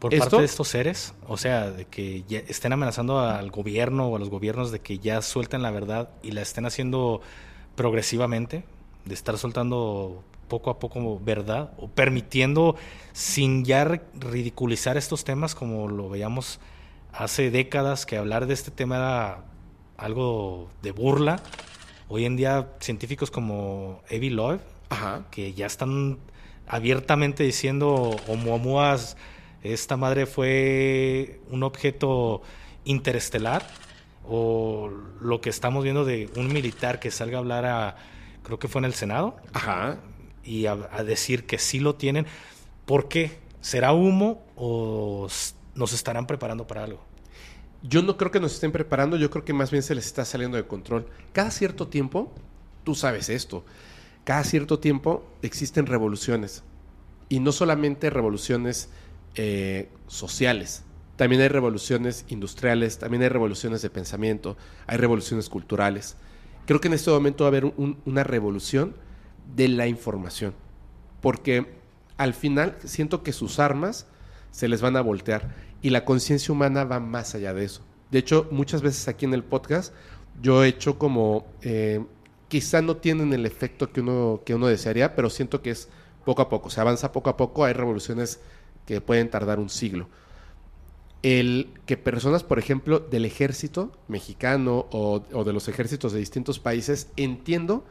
Por 0.00 0.12
¿Esto? 0.14 0.24
parte 0.24 0.38
de 0.38 0.44
estos 0.46 0.66
seres, 0.68 1.14
o 1.28 1.36
sea, 1.36 1.70
de 1.70 1.84
que 1.84 2.24
ya 2.26 2.38
estén 2.48 2.72
amenazando 2.72 3.20
al 3.20 3.50
gobierno 3.50 4.08
o 4.08 4.16
a 4.16 4.18
los 4.18 4.30
gobiernos 4.30 4.72
de 4.72 4.80
que 4.80 4.98
ya 4.98 5.20
suelten 5.22 5.62
la 5.62 5.70
verdad 5.70 6.08
y 6.22 6.30
la 6.32 6.40
estén 6.40 6.64
haciendo 6.66 7.20
progresivamente, 7.76 8.64
de 9.04 9.14
estar 9.14 9.36
soltando 9.38 10.24
poco 10.48 10.70
a 10.70 10.78
poco 10.78 11.20
verdad 11.20 11.72
o 11.78 11.88
permitiendo 11.88 12.76
sin 13.12 13.64
ya 13.64 13.84
ri- 13.84 14.00
ridiculizar 14.18 14.96
estos 14.96 15.22
temas 15.22 15.54
como 15.54 15.86
lo 15.88 16.08
veíamos 16.08 16.58
hace 17.12 17.50
décadas 17.50 18.04
que 18.06 18.16
hablar 18.16 18.46
de 18.46 18.54
este 18.54 18.70
tema 18.70 18.96
era 18.96 19.44
algo 19.96 20.68
de 20.82 20.92
burla. 20.92 21.40
Hoy 22.08 22.24
en 22.24 22.36
día 22.36 22.68
científicos 22.80 23.30
como 23.30 24.02
Loeb 24.10 24.60
Ajá. 24.88 25.24
que 25.30 25.52
ya 25.52 25.66
están 25.66 26.18
abiertamente 26.66 27.44
diciendo 27.44 28.16
Oumuamuas, 28.28 29.16
esta 29.62 29.96
madre 29.96 30.26
fue 30.26 31.40
un 31.50 31.62
objeto 31.62 32.42
interestelar, 32.84 33.66
o 34.24 34.90
lo 35.20 35.40
que 35.40 35.50
estamos 35.50 35.82
viendo 35.82 36.04
de 36.04 36.30
un 36.36 36.52
militar 36.52 37.00
que 37.00 37.10
salga 37.10 37.38
a 37.38 37.40
hablar 37.40 37.64
a, 37.66 37.96
creo 38.42 38.58
que 38.58 38.68
fue 38.68 38.80
en 38.80 38.84
el 38.84 38.94
Senado, 38.94 39.36
Ajá. 39.52 39.98
y 40.44 40.66
a, 40.66 40.72
a 40.92 41.04
decir 41.04 41.46
que 41.46 41.58
sí 41.58 41.80
lo 41.80 41.96
tienen. 41.96 42.26
¿Por 42.86 43.08
qué? 43.08 43.38
¿Será 43.60 43.92
humo 43.92 44.44
o 44.56 45.28
nos 45.74 45.92
estarán 45.92 46.26
preparando 46.26 46.66
para 46.66 46.84
algo? 46.84 47.04
Yo 47.82 48.02
no 48.02 48.16
creo 48.16 48.30
que 48.30 48.40
nos 48.40 48.52
estén 48.54 48.72
preparando, 48.72 49.16
yo 49.16 49.30
creo 49.30 49.44
que 49.44 49.52
más 49.52 49.70
bien 49.70 49.82
se 49.82 49.94
les 49.94 50.06
está 50.06 50.24
saliendo 50.24 50.56
de 50.56 50.66
control. 50.66 51.06
Cada 51.32 51.50
cierto 51.50 51.88
tiempo, 51.88 52.32
tú 52.84 52.94
sabes 52.94 53.28
esto, 53.28 53.64
cada 54.24 54.44
cierto 54.44 54.78
tiempo 54.78 55.24
existen 55.42 55.86
revoluciones. 55.86 56.62
Y 57.28 57.40
no 57.40 57.52
solamente 57.52 58.10
revoluciones 58.10 58.90
eh, 59.34 59.88
sociales, 60.06 60.84
también 61.16 61.42
hay 61.42 61.48
revoluciones 61.48 62.24
industriales, 62.28 62.98
también 62.98 63.22
hay 63.22 63.28
revoluciones 63.28 63.82
de 63.82 63.90
pensamiento, 63.90 64.56
hay 64.86 64.96
revoluciones 64.96 65.48
culturales. 65.48 66.16
Creo 66.66 66.80
que 66.80 66.88
en 66.88 66.94
este 66.94 67.10
momento 67.10 67.44
va 67.44 67.48
a 67.48 67.52
haber 67.52 67.64
un- 67.66 67.98
una 68.06 68.24
revolución 68.24 68.94
de 69.54 69.68
la 69.68 69.86
información. 69.86 70.54
Porque 71.20 71.66
al 72.16 72.32
final 72.34 72.76
siento 72.84 73.22
que 73.22 73.32
sus 73.32 73.58
armas 73.58 74.06
se 74.50 74.68
les 74.68 74.80
van 74.80 74.96
a 74.96 75.00
voltear 75.02 75.54
y 75.82 75.90
la 75.90 76.04
conciencia 76.04 76.52
humana 76.52 76.84
va 76.84 77.00
más 77.00 77.34
allá 77.34 77.52
de 77.54 77.64
eso. 77.64 77.82
De 78.10 78.18
hecho, 78.18 78.48
muchas 78.50 78.82
veces 78.82 79.06
aquí 79.08 79.24
en 79.26 79.34
el 79.34 79.44
podcast 79.44 79.92
yo 80.40 80.64
he 80.64 80.68
hecho 80.68 80.98
como, 80.98 81.46
eh, 81.62 82.04
quizá 82.48 82.80
no 82.82 82.96
tienen 82.96 83.32
el 83.32 83.44
efecto 83.46 83.92
que 83.92 84.00
uno, 84.00 84.40
que 84.44 84.54
uno 84.54 84.66
desearía, 84.66 85.14
pero 85.14 85.28
siento 85.30 85.60
que 85.62 85.70
es 85.70 85.88
poco 86.24 86.42
a 86.42 86.48
poco, 86.48 86.70
se 86.70 86.80
avanza 86.80 87.12
poco 87.12 87.30
a 87.30 87.36
poco, 87.36 87.64
hay 87.64 87.72
revoluciones 87.74 88.40
que 88.94 89.00
pueden 89.00 89.30
tardar 89.30 89.60
un 89.60 89.70
siglo. 89.70 90.08
El 91.22 91.72
que 91.86 91.96
personas, 91.96 92.42
por 92.42 92.58
ejemplo, 92.58 92.98
del 92.98 93.24
ejército 93.24 93.92
mexicano 94.08 94.86
o, 94.90 95.44
de 95.44 95.52
los 95.52 95.68
ejércitos 95.68 96.12
de 96.12 96.18
distintos 96.18 96.58
países, 96.58 97.08
entiendo 97.16 97.84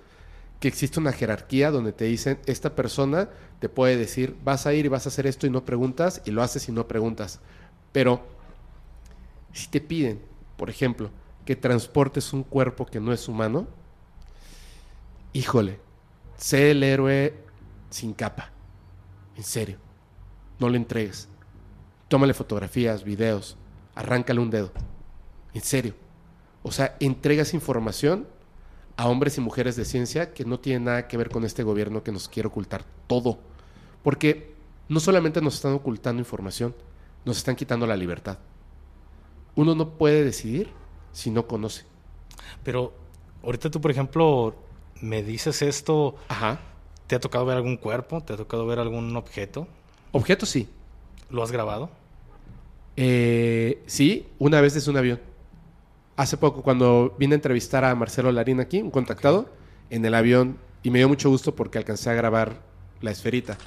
que 0.60 0.68
existe 0.68 1.00
una 1.00 1.14
jerarquía 1.14 1.72
donde 1.72 1.94
te 1.94 2.06
dicen, 2.06 2.40
esta 2.48 2.76
persona 2.76 3.30
te 3.60 3.70
puede 3.70 3.96
decir, 3.96 4.36
vas 4.44 4.66
a 4.66 4.74
ir 4.74 4.86
y 4.86 4.90
vas 4.90 5.06
a 5.06 5.10
hacer 5.10 5.26
esto 5.26 5.48
y 5.48 5.50
no 5.50 5.64
preguntas, 5.64 6.22
y 6.26 6.32
lo 6.32 6.42
haces 6.42 6.68
y 6.68 6.74
no 6.74 6.88
preguntas. 6.88 7.40
Pero 7.94 8.26
si 9.54 9.70
te 9.70 9.80
piden, 9.80 10.20
por 10.58 10.70
ejemplo, 10.70 11.12
que 11.46 11.56
transportes 11.56 12.34
un 12.34 12.44
cuerpo 12.44 12.86
que 12.86 13.00
no 13.00 13.14
es 13.14 13.28
humano, 13.30 13.68
híjole, 15.32 15.80
sé 16.36 16.72
el 16.72 16.84
héroe 16.84 17.36
sin 17.90 18.14
capa. 18.14 18.52
En 19.38 19.44
serio. 19.44 19.89
No 20.60 20.70
le 20.70 20.78
entregues. 20.78 21.30
Tómale 22.08 22.34
fotografías, 22.34 23.04
videos, 23.04 23.58
arráncale 23.96 24.40
un 24.40 24.50
dedo. 24.50 24.72
En 25.54 25.62
serio. 25.62 25.94
O 26.64 26.72
sea, 26.72 26.96
entregas 27.00 27.54
información 27.54 28.28
a 28.98 29.08
hombres 29.08 29.38
y 29.38 29.42
mujeres 29.42 29.76
de 29.78 29.86
ciencia 29.86 30.34
que 30.34 30.44
no 30.44 30.60
tienen 30.60 30.84
nada 30.84 31.08
que 31.08 31.16
ver 31.16 31.30
con 31.30 31.46
este 31.46 31.64
gobierno 31.64 32.04
que 32.04 32.12
nos 32.12 32.28
quiere 32.28 32.48
ocultar 32.48 32.84
todo. 33.08 33.40
Porque 34.04 34.54
no 34.90 35.00
solamente 35.00 35.42
nos 35.42 35.56
están 35.56 35.74
ocultando 35.74 36.20
información, 36.20 36.76
nos 37.24 37.38
están 37.38 37.56
quitando 37.56 37.88
la 37.88 37.96
libertad. 37.96 38.40
Uno 39.56 39.76
no 39.76 39.98
puede 39.98 40.24
decidir 40.24 40.70
si 41.14 41.32
no 41.32 41.48
conoce. 41.48 41.86
Pero 42.64 42.94
ahorita 43.44 43.70
tú, 43.72 43.80
por 43.80 43.92
ejemplo, 43.92 44.56
me 45.02 45.24
dices 45.24 45.62
esto, 45.62 46.16
Ajá. 46.28 46.60
¿te 47.08 47.16
ha 47.16 47.20
tocado 47.20 47.46
ver 47.46 47.58
algún 47.58 47.78
cuerpo? 47.78 48.22
¿Te 48.22 48.34
ha 48.34 48.38
tocado 48.38 48.66
ver 48.66 48.80
algún 48.80 49.16
objeto? 49.16 49.68
Objetos 50.12 50.50
sí. 50.50 50.68
¿Lo 51.30 51.44
has 51.44 51.52
grabado? 51.52 51.90
Eh, 52.96 53.82
sí, 53.86 54.28
una 54.40 54.62
vez 54.62 54.74
desde 54.74 54.90
un 54.92 54.98
avión. 54.98 55.20
Hace 56.16 56.38
poco, 56.38 56.64
cuando 56.64 57.16
vine 57.18 57.36
a 57.36 57.38
entrevistar 57.38 57.86
a 57.86 57.96
Marcelo 57.96 58.32
Larín 58.32 58.60
aquí, 58.60 58.82
un 58.82 58.92
contactado, 58.92 59.50
en 59.90 60.04
el 60.04 60.14
avión, 60.16 60.58
y 60.84 60.90
me 60.90 61.00
dio 61.00 61.08
mucho 61.08 61.30
gusto 61.30 61.56
porque 61.56 61.78
alcancé 61.78 62.10
a 62.10 62.14
grabar 62.14 62.62
la 63.02 63.12
esferita. 63.12 63.58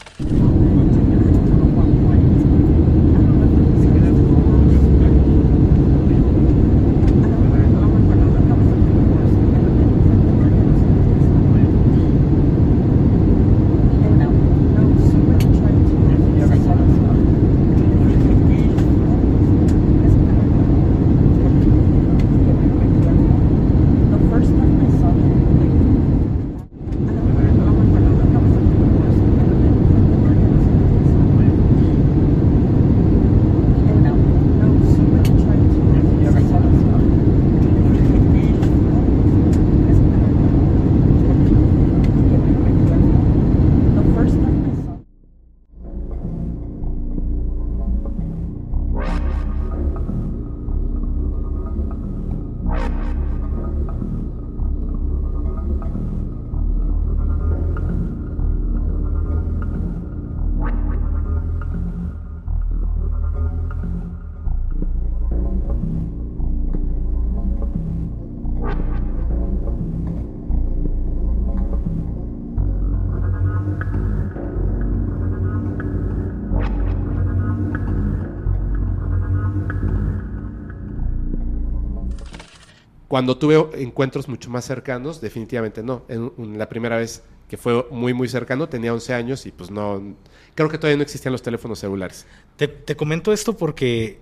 Cuando 83.13 83.37
tuve 83.37 83.83
encuentros 83.83 84.27
mucho 84.27 84.49
más 84.49 84.65
cercanos, 84.65 85.21
definitivamente 85.21 85.83
no. 85.83 86.03
En, 86.09 86.33
en 86.39 86.57
la 86.59 86.67
primera 86.71 86.97
vez 86.97 87.23
que 87.47 87.59
fue 87.59 87.87
muy, 87.91 88.15
muy 88.15 88.27
cercano, 88.27 88.71
tenía 88.71 88.95
11 88.95 89.13
años 89.13 89.45
y 89.45 89.53
pues 89.53 89.71
no... 89.71 90.15
Creo 90.55 90.71
que 90.71 90.79
todavía 90.79 90.97
no 90.97 91.03
existían 91.03 91.33
los 91.33 91.43
teléfonos 91.43 91.79
celulares. 91.79 92.27
Te, 92.57 92.69
te 92.69 92.97
comento 92.97 93.31
esto 93.35 93.55
porque 93.55 94.19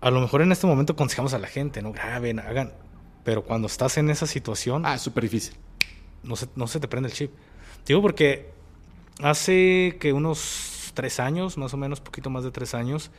a 0.00 0.10
lo 0.10 0.20
mejor 0.22 0.40
en 0.40 0.50
este 0.50 0.66
momento 0.66 0.94
aconsejamos 0.94 1.34
a 1.34 1.38
la 1.38 1.46
gente, 1.46 1.82
no 1.82 1.92
graben, 1.92 2.38
hagan. 2.40 2.72
Pero 3.22 3.44
cuando 3.44 3.66
estás 3.66 3.98
en 3.98 4.08
esa 4.08 4.26
situación, 4.26 4.86
Ah, 4.86 4.96
súper 4.96 5.24
difícil. 5.24 5.54
no, 6.22 6.36
se, 6.36 6.46
no 6.56 6.66
se 6.68 6.80
te 6.80 6.88
prende 6.88 7.10
el 7.10 7.14
chip. 7.14 7.32
Digo 7.84 8.00
porque 8.00 8.48
hace 9.22 9.98
que 10.00 10.14
unos 10.14 10.92
tres 10.94 11.20
años, 11.20 11.58
más 11.58 11.74
o 11.74 11.76
menos, 11.76 12.00
poquito 12.00 12.30
más 12.30 12.44
de 12.44 12.50
tres 12.50 12.72
años, 12.72 13.10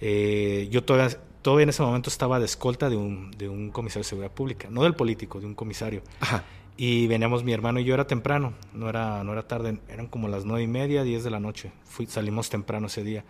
eh, 0.00 0.68
yo 0.70 0.82
todavía, 0.82 1.18
todavía 1.44 1.64
en 1.64 1.68
ese 1.68 1.82
momento 1.82 2.08
estaba 2.08 2.38
de 2.38 2.46
escolta 2.46 2.88
de 2.88 2.96
un, 2.96 3.30
de 3.32 3.50
un 3.50 3.70
comisario 3.70 4.00
de 4.00 4.08
seguridad 4.08 4.32
pública, 4.32 4.68
no 4.70 4.82
del 4.82 4.94
político, 4.94 5.40
de 5.40 5.46
un 5.46 5.54
comisario. 5.54 6.02
Ajá. 6.20 6.42
Y 6.78 7.06
veníamos 7.06 7.44
mi 7.44 7.52
hermano 7.52 7.78
y 7.80 7.84
yo, 7.84 7.92
era 7.92 8.06
temprano, 8.06 8.54
no 8.72 8.88
era, 8.88 9.22
no 9.22 9.32
era 9.32 9.46
tarde, 9.46 9.78
eran 9.88 10.06
como 10.06 10.26
las 10.26 10.46
nueve 10.46 10.62
y 10.62 10.66
media, 10.66 11.02
diez 11.04 11.22
de 11.22 11.30
la 11.30 11.40
noche. 11.40 11.70
Fui, 11.84 12.06
salimos 12.06 12.48
temprano 12.48 12.86
ese 12.86 13.04
día. 13.04 13.24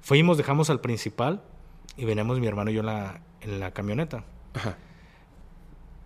Fuimos, 0.00 0.36
dejamos 0.36 0.70
al 0.70 0.80
principal 0.80 1.40
y 1.96 2.04
veníamos 2.04 2.40
mi 2.40 2.48
hermano 2.48 2.72
y 2.72 2.74
yo 2.74 2.80
en 2.80 2.86
la, 2.86 3.20
en 3.40 3.60
la 3.60 3.70
camioneta. 3.70 4.24
Ajá. 4.54 4.76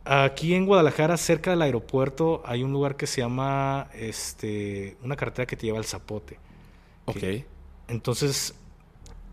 Aquí 0.04 0.52
en 0.54 0.66
Guadalajara, 0.66 1.16
cerca 1.16 1.52
del 1.52 1.62
aeropuerto, 1.62 2.42
hay 2.44 2.62
un 2.62 2.70
lugar 2.70 2.96
que 2.96 3.06
se 3.06 3.22
llama, 3.22 3.88
este, 3.94 4.98
una 5.02 5.16
carretera 5.16 5.46
que 5.46 5.56
te 5.56 5.64
lleva 5.64 5.78
al 5.78 5.86
Zapote. 5.86 6.38
Ok. 7.06 7.24
Entonces, 7.88 8.54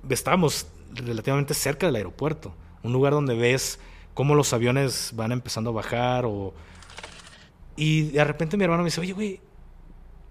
estábamos 0.10 0.68
relativamente 0.96 1.54
cerca 1.54 1.86
del 1.88 1.96
aeropuerto, 1.96 2.56
un 2.84 2.94
lugar 2.94 3.14
donde 3.14 3.36
ves 3.36 3.80
cómo 4.14 4.36
los 4.36 4.54
aviones 4.54 5.12
van 5.16 5.32
empezando 5.32 5.72
a 5.72 5.74
bajar 5.74 6.26
o... 6.26 6.54
Y 7.76 8.04
de 8.12 8.24
repente 8.24 8.56
mi 8.56 8.64
hermano 8.64 8.84
me 8.84 8.88
dice, 8.88 9.02
oye, 9.02 9.14
güey, 9.14 9.42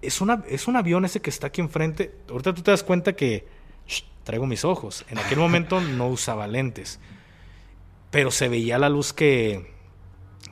es, 0.01 0.21
una, 0.21 0.45
es 0.49 0.69
un 0.69 0.77
avión 0.77 1.05
ese 1.05 1.21
que 1.21 1.31
está 1.31 1.49
aquí 1.49 1.61
enfrente. 1.61 2.15
Ahorita 2.31 2.55
tú 2.55 2.63
te 2.63 2.71
das 2.71 2.85
cuenta 2.85 3.15
que 3.15 3.47
shh, 3.87 4.05
traigo 4.23 4.47
mis 4.47 4.65
ojos. 4.65 5.05
En 5.09 5.19
aquel 5.19 5.39
momento 5.41 5.81
no 5.81 6.09
usaba 6.09 6.47
lentes, 6.47 7.01
pero 8.11 8.31
se 8.31 8.49
veía 8.49 8.79
la 8.79 8.89
luz 8.89 9.13
que, 9.13 9.73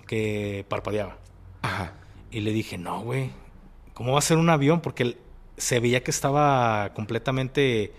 que 0.08 0.64
parpadeaba. 0.68 1.18
Ajá. 1.62 1.94
Y 2.32 2.40
le 2.40 2.52
dije, 2.52 2.76
no, 2.78 3.02
güey, 3.02 3.30
¿cómo 3.94 4.12
va 4.12 4.18
a 4.18 4.22
ser 4.22 4.38
un 4.38 4.50
avión? 4.50 4.80
Porque 4.80 5.16
se 5.56 5.78
veía 5.78 6.02
que 6.02 6.10
estaba 6.10 6.92
completamente 6.94 7.92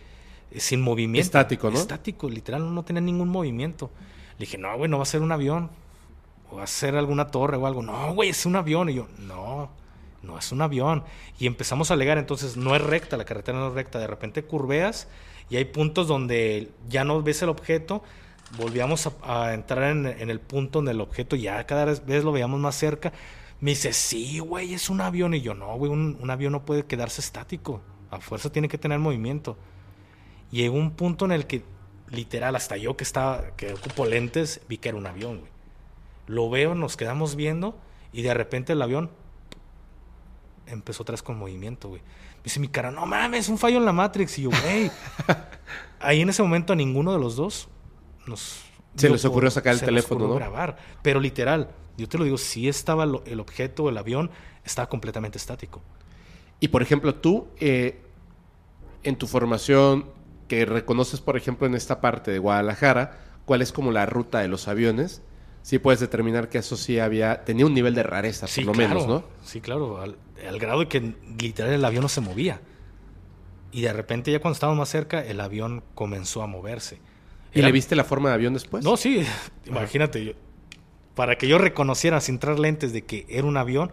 sin 0.58 0.82
movimiento. 0.82 1.26
Estático, 1.26 1.70
¿no? 1.70 1.78
Estático, 1.78 2.30
literal, 2.30 2.74
no 2.74 2.84
tenía 2.84 3.02
ningún 3.02 3.30
movimiento. 3.30 3.92
Le 4.38 4.46
dije, 4.46 4.58
no, 4.58 4.76
güey, 4.78 4.90
no 4.90 4.98
va 4.98 5.04
a 5.04 5.06
ser 5.06 5.22
un 5.22 5.32
avión. 5.32 5.70
O 6.50 6.58
va 6.58 6.64
a 6.64 6.68
ser 6.68 6.96
alguna 6.96 7.28
torre 7.28 7.58
o 7.58 7.66
algo. 7.66 7.82
No, 7.82 8.14
güey, 8.14 8.30
es 8.30 8.46
un 8.46 8.56
avión. 8.56 8.90
Y 8.90 8.96
yo, 8.96 9.08
no, 9.20 9.70
no 10.24 10.38
es 10.38 10.52
un 10.52 10.62
avión. 10.62 11.04
Y 11.40 11.48
empezamos 11.48 11.92
a 11.92 11.94
alegar, 11.94 12.18
entonces 12.18 12.58
no 12.58 12.76
es 12.76 12.82
recta, 12.82 13.18
la 13.18 13.26
carretera 13.26 13.58
no 13.58 13.70
es 13.70 13.74
recta. 13.74 14.00
De 14.00 14.08
repente 14.08 14.44
curveas 14.44 15.08
y 15.50 15.58
hay 15.58 15.66
puntos 15.66 16.08
donde 16.08 16.70
ya 16.90 17.04
no 17.04 17.22
ves 17.22 17.42
el 17.42 17.50
objeto. 17.50 18.04
Volvíamos 18.58 19.08
a, 19.08 19.14
a 19.46 19.54
entrar 19.54 19.92
en, 19.92 20.06
en 20.06 20.30
el 20.30 20.42
punto 20.42 20.80
donde 20.80 20.92
el 20.92 21.00
objeto 21.00 21.38
ya 21.38 21.66
cada 21.66 21.86
vez 21.86 22.24
lo 22.24 22.32
veíamos 22.34 22.60
más 22.60 22.76
cerca. 22.76 23.14
Me 23.62 23.72
dice, 23.72 23.94
sí, 23.94 24.40
güey, 24.40 24.74
es 24.74 24.90
un 24.90 25.02
avión. 25.02 25.34
Y 25.34 25.42
yo, 25.42 25.54
no, 25.54 25.76
güey, 25.78 25.92
un, 25.92 26.18
un 26.20 26.30
avión 26.30 26.52
no 26.52 26.66
puede 26.66 26.86
quedarse 26.86 27.22
estático. 27.22 27.82
A 28.10 28.20
fuerza 28.20 28.52
tiene 28.52 28.68
que 28.68 28.78
tener 28.78 29.00
movimiento. 29.00 29.58
Llegó 30.52 30.76
un 30.78 30.92
punto 30.92 31.26
en 31.26 31.32
el 31.32 31.48
que, 31.48 31.64
literal, 32.10 32.56
hasta 32.56 32.78
yo 32.78 32.98
que 32.98 33.04
estaba, 33.04 33.56
que 33.56 33.74
ocupo 33.74 34.06
lentes, 34.06 34.62
vi 34.68 34.78
que 34.78 34.90
era 34.90 34.98
un 34.98 35.08
avión, 35.08 35.40
güey. 35.40 35.52
Lo 36.28 36.50
veo, 36.50 36.76
nos 36.76 36.98
quedamos 36.98 37.36
viendo 37.36 37.78
y 38.14 38.22
de 38.22 38.34
repente 38.34 38.74
el 38.74 38.82
avión 38.82 39.10
empezó 40.68 41.04
vez 41.04 41.24
con 41.24 41.38
movimiento, 41.38 41.90
güey. 41.90 42.02
Me 42.02 42.44
dice 42.46 42.60
mi 42.60 42.68
cara, 42.68 42.92
no 42.92 43.06
mames, 43.06 43.50
un 43.50 43.58
fallo 43.58 43.78
en 43.78 43.86
la 43.86 43.94
Matrix. 43.94 44.40
Y 44.40 44.44
yo, 44.44 44.50
güey. 44.50 44.90
Ahí 46.00 46.22
en 46.22 46.30
ese 46.30 46.42
momento 46.42 46.74
a 46.74 46.76
ninguno 46.76 47.14
de 47.14 47.20
los 47.20 47.36
dos 47.36 47.68
nos... 48.26 48.64
Se 48.96 49.10
les 49.10 49.24
ocurrió 49.26 49.50
sacar 49.52 49.74
el 49.74 49.80
teléfono, 49.80 50.28
¿no? 50.28 50.36
grabar. 50.36 50.78
Pero 51.02 51.20
literal, 51.20 51.70
yo 51.98 52.10
te 52.10 52.18
lo 52.18 52.24
digo, 52.26 52.38
si 52.38 52.68
estaba 52.68 53.06
lo- 53.06 53.24
el 53.26 53.40
objeto, 53.40 53.88
el 53.90 53.98
avión, 53.98 54.32
estaba 54.66 54.90
completamente 54.90 55.38
estático. 55.38 55.82
Y 56.60 56.68
por 56.70 56.82
ejemplo, 56.82 57.16
tú, 57.16 57.48
eh, 57.60 58.02
en 59.04 59.16
tu 59.16 59.28
formación, 59.28 60.06
que 60.52 60.66
reconoces, 60.66 61.22
por 61.22 61.38
ejemplo, 61.38 61.66
en 61.66 61.76
esta 61.76 62.02
parte 62.02 62.30
de 62.30 62.38
Guadalajara, 62.38 63.18
cuál 63.46 63.62
es 63.62 63.72
como 63.72 63.90
la 63.94 64.06
ruta 64.06 64.40
de 64.40 64.50
los 64.50 64.68
aviones, 64.68 65.22
sí 65.62 65.80
puedes 65.80 66.02
determinar 66.02 66.50
que 66.50 66.58
eso 66.58 66.76
sí 66.76 67.00
había, 67.00 67.46
tenía 67.46 67.66
un 67.66 67.74
nivel 67.74 67.96
de 67.96 68.04
rareza, 68.04 68.48
por 68.54 68.66
lo 68.66 68.74
menos, 68.74 69.08
¿no? 69.08 69.24
Sí, 69.46 69.62
claro, 69.62 70.02
al, 70.02 70.18
al 70.46 70.60
grado 70.60 70.82
de 70.82 70.90
que 70.90 71.16
literal 71.40 71.72
el 71.72 71.86
avión 71.86 72.02
no 72.02 72.10
se 72.10 72.20
movía. 72.20 72.60
Y 73.72 73.84
de 73.84 73.94
repente 73.94 74.30
ya 74.30 74.42
cuando 74.42 74.56
estábamos 74.56 74.80
más 74.80 74.90
cerca, 74.90 75.24
el 75.26 75.40
avión 75.40 75.86
comenzó 75.96 76.44
a 76.44 76.48
moverse. 76.48 77.00
¿Y 77.54 77.60
Era- 77.60 77.70
le 77.70 77.72
viste 77.72 77.96
la 77.96 78.04
forma 78.04 78.28
de 78.28 78.36
avión 78.36 78.54
después? 78.54 78.84
No, 78.84 78.98
sí, 78.98 79.24
imagínate, 79.66 80.26
yo- 80.26 80.34
para 81.16 81.38
que 81.38 81.48
yo 81.48 81.60
reconociera 81.60 82.20
sin 82.20 82.40
traer 82.40 82.60
lentes 82.60 82.92
de 82.92 83.06
que 83.06 83.26
era 83.30 83.46
un 83.48 83.56
avión, 83.56 83.92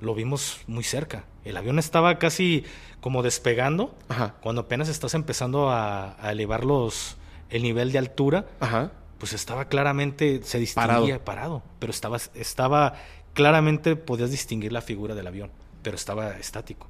lo 0.00 0.14
vimos 0.14 0.60
muy 0.66 0.84
cerca. 0.84 1.24
El 1.44 1.56
avión 1.56 1.78
estaba 1.78 2.18
casi 2.18 2.64
como 3.00 3.22
despegando 3.22 3.94
Ajá. 4.08 4.34
cuando 4.40 4.62
apenas 4.62 4.88
estás 4.88 5.14
empezando 5.14 5.70
a, 5.70 6.16
a 6.24 6.32
elevar 6.32 6.64
los, 6.64 7.16
el 7.50 7.62
nivel 7.62 7.92
de 7.92 7.98
altura 7.98 8.46
Ajá. 8.60 8.92
pues 9.18 9.32
estaba 9.32 9.66
claramente, 9.66 10.40
se 10.42 10.58
distinguía 10.58 11.24
parado, 11.24 11.62
pero 11.78 11.90
estaba, 11.90 12.18
estaba, 12.34 12.94
claramente 13.34 13.96
podías 13.96 14.30
distinguir 14.30 14.72
la 14.72 14.82
figura 14.82 15.14
del 15.14 15.26
avión, 15.26 15.50
pero 15.82 15.96
estaba 15.96 16.36
estático. 16.38 16.86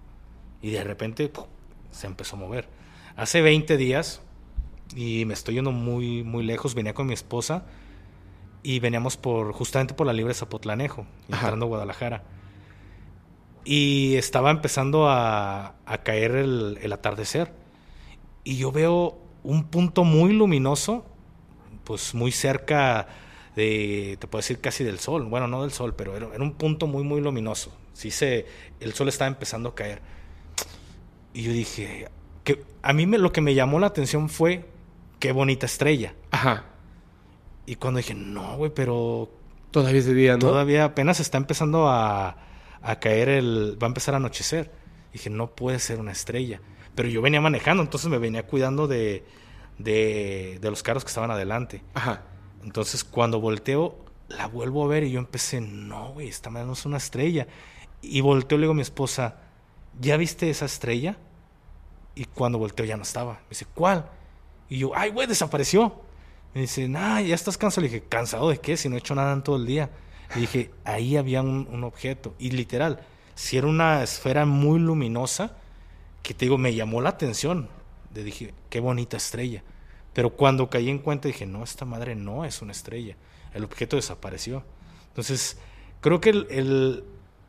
Y 0.63 0.71
de 0.71 0.83
repente 0.85 1.29
¡pum! 1.29 1.45
se 1.91 2.07
empezó 2.07 2.37
a 2.37 2.39
mover. 2.41 2.69
Hace 3.17 3.43
20 3.43 3.77
días, 3.77 4.21
y 4.95 5.25
me 5.25 5.35
estoy 5.35 5.55
yendo 5.55 5.73
muy, 5.73 6.23
muy 6.23 6.43
lejos, 6.45 6.75
venía 6.75 6.95
con 6.95 7.07
mi 7.07 7.15
esposa 7.15 7.65
y 8.63 8.81
veníamos 8.81 9.17
por, 9.17 9.53
justamente 9.53 9.95
por 9.95 10.07
la 10.07 10.13
libre 10.13 10.35
Zapotlanejo, 10.35 11.03
Ajá. 11.31 11.43
entrando 11.47 11.67
a 11.67 11.69
Guadalajara. 11.69 12.23
Y 13.71 14.17
estaba 14.17 14.51
empezando 14.51 15.09
a, 15.09 15.75
a 15.85 15.99
caer 15.99 16.37
el, 16.37 16.79
el 16.81 16.93
atardecer. 16.93 17.53
Y 18.43 18.57
yo 18.57 18.73
veo 18.73 19.19
un 19.43 19.65
punto 19.65 20.05
muy 20.05 20.33
luminoso 20.33 21.05
pues 21.89 22.15
muy 22.15 22.33
cerca 22.33 23.09
de, 23.57 24.19
te 24.21 24.27
puedo 24.27 24.41
decir 24.41 24.61
casi 24.61 24.85
del 24.85 24.99
sol, 24.99 25.25
bueno, 25.25 25.49
no 25.49 25.63
del 25.63 25.73
sol, 25.73 25.95
pero 25.97 26.15
era, 26.15 26.29
era 26.35 26.45
un 26.45 26.53
punto 26.53 26.87
muy, 26.87 27.03
muy 27.03 27.23
luminoso. 27.23 27.75
Sí 27.95 28.11
se, 28.11 28.45
el 28.79 28.93
sol 28.93 29.09
estaba 29.09 29.27
empezando 29.27 29.71
a 29.71 29.75
caer. 29.75 30.03
Y 31.33 31.45
yo 31.45 31.53
dije, 31.53 32.09
que 32.45 32.63
a 32.83 32.93
mí 32.93 33.07
me, 33.07 33.17
lo 33.17 33.33
que 33.33 33.41
me 33.41 33.55
llamó 33.55 33.81
la 33.81 33.87
atención 33.87 34.29
fue, 34.29 34.69
qué 35.19 35.33
bonita 35.33 35.65
estrella. 35.65 36.13
Ajá. 36.31 36.67
Y 37.65 37.77
cuando 37.77 37.99
dije, 37.99 38.15
no, 38.15 38.59
güey, 38.59 38.71
pero 38.75 39.31
Todavía 39.71 40.01
es 40.01 40.07
de 40.07 40.13
día, 40.13 40.33
¿no? 40.35 40.41
todavía 40.41 40.85
apenas 40.85 41.21
está 41.21 41.39
empezando 41.39 41.89
a, 41.89 42.37
a 42.83 43.01
caer 43.01 43.29
el, 43.29 43.79
va 43.81 43.87
a 43.87 43.89
empezar 43.89 44.15
a 44.15 44.19
anochecer. 44.19 44.71
Dije, 45.13 45.31
no 45.31 45.55
puede 45.55 45.79
ser 45.79 46.01
una 46.01 46.13
estrella. 46.13 46.61
Pero 46.95 47.09
yo 47.09 47.23
venía 47.23 47.41
manejando, 47.41 47.83
entonces 47.83 48.11
me 48.11 48.19
venía 48.19 48.47
cuidando 48.47 48.87
de, 48.87 49.25
de, 49.79 50.59
de 50.61 50.71
los 50.71 50.83
carros 50.83 51.05
que 51.05 51.09
estaban 51.09 51.31
adelante. 51.31 51.83
Ajá. 51.95 52.23
Entonces, 52.63 53.05
cuando 53.05 53.41
volteo, 53.41 53.97
la 54.29 54.47
vuelvo 54.47 54.85
a 54.85 54.89
ver 54.89 55.05
y 55.05 55.13
yo 55.13 55.19
empecé, 55.19 55.61
no, 55.61 56.13
güey, 56.13 56.29
esta 56.29 56.51
madre 56.51 56.67
no 56.67 56.73
es 56.75 56.85
una 56.85 56.97
estrella. 56.99 57.47
Y 58.03 58.21
volteo 58.21 58.57
y 58.57 58.61
le 58.61 58.65
digo 58.65 58.73
a 58.73 58.77
mi 58.77 58.83
esposa, 58.83 59.37
¿ya 60.01 60.17
viste 60.17 60.51
esa 60.51 60.67
estrella? 60.67 61.17
Y 62.15 62.25
cuando 62.27 62.59
volteo 62.59 62.85
ya 62.85 62.97
no 62.97 63.03
estaba. 63.03 63.35
Me 63.35 63.51
dice, 63.51 63.67
¿cuál? 63.75 64.11
Y 64.69 64.79
yo, 64.79 64.93
ay, 64.95 65.11
güey, 65.11 65.27
desapareció. 65.27 66.03
Me 66.55 66.63
dice, 66.63 66.89
nah, 66.89 67.21
ya 67.21 67.35
estás 67.35 67.57
cansado. 67.57 67.83
Le 67.83 67.93
dije, 67.93 68.07
¿cansado 68.09 68.51
de 68.51 68.59
qué? 68.59 68.77
Si 68.77 68.89
no 68.89 68.97
he 68.97 68.99
hecho 68.99 69.15
nada 69.15 69.33
en 69.33 69.43
todo 69.43 69.57
el 69.57 69.67
día. 69.67 69.91
Le 70.35 70.43
dije, 70.43 70.71
ahí 70.85 71.17
había 71.17 71.43
un, 71.43 71.83
objeto. 71.85 72.35
Y 72.39 72.51
literal, 72.51 73.01
si 73.35 73.57
era 73.57 73.67
una 73.67 74.03
esfera 74.03 74.45
muy 74.45 74.79
luminosa, 74.79 75.57
que 76.23 76.35
te 76.35 76.45
digo, 76.45 76.59
me 76.59 76.75
llamó 76.75 77.01
la 77.01 77.11
atención. 77.11 77.69
Le 78.15 78.25
dije, 78.25 78.53
qué 78.69 78.81
bonita 78.81 79.17
estrella. 79.17 79.63
Pero 80.13 80.31
cuando 80.31 80.69
caí 80.69 80.91
en 80.91 80.99
cuenta 80.99 81.29
dije, 81.29 81.47
no, 81.47 81.63
esta 81.63 81.85
madre 81.85 82.15
no 82.15 82.45
es 82.45 82.61
una 82.61 82.73
estrella. 82.73 83.17
El 83.55 83.65
objeto 83.65 83.97
desapareció. 83.97 84.65
Entonces, 85.09 85.59
creo 86.01 86.21
que 86.21 86.31
el- 86.31 87.05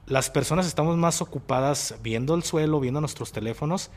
las 0.06 0.30
personas 0.30 0.66
estamos 0.66 0.98
más 0.98 1.22
ocupadas 1.22 1.96
viendo 2.02 2.34
el 2.36 2.44
suelo, 2.44 2.80
viendo 2.80 3.00
nuestros 3.00 3.32
teléfonos, 3.32 3.92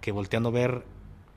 que 0.00 0.12
volteando 0.12 0.50
a 0.50 0.52
ver 0.52 0.84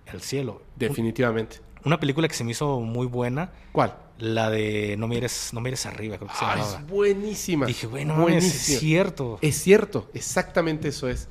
el 0.05 0.21
cielo. 0.21 0.61
Definitivamente. 0.75 1.61
Una 1.85 1.99
película 1.99 2.27
que 2.27 2.33
se 2.33 2.43
me 2.43 2.51
hizo 2.51 2.79
muy 2.81 3.07
buena, 3.07 3.51
¿Cuál? 3.71 3.95
la 4.17 4.49
de 4.49 4.95
No 4.97 5.07
mires, 5.07 5.51
no 5.53 5.61
mires 5.61 5.85
arriba, 5.85 6.17
creo 6.17 6.27
que 6.29 6.35
se 6.35 6.43
Ah, 6.45 6.55
llamaba. 6.57 6.79
es 6.79 6.87
buenísima. 6.87 7.65
Dije, 7.65 7.87
bueno, 7.87 8.27
es 8.29 8.43
cierto. 8.51 9.39
Es 9.41 9.55
cierto, 9.61 10.09
exactamente 10.13 10.89
eso 10.89 11.07
es. 11.07 11.29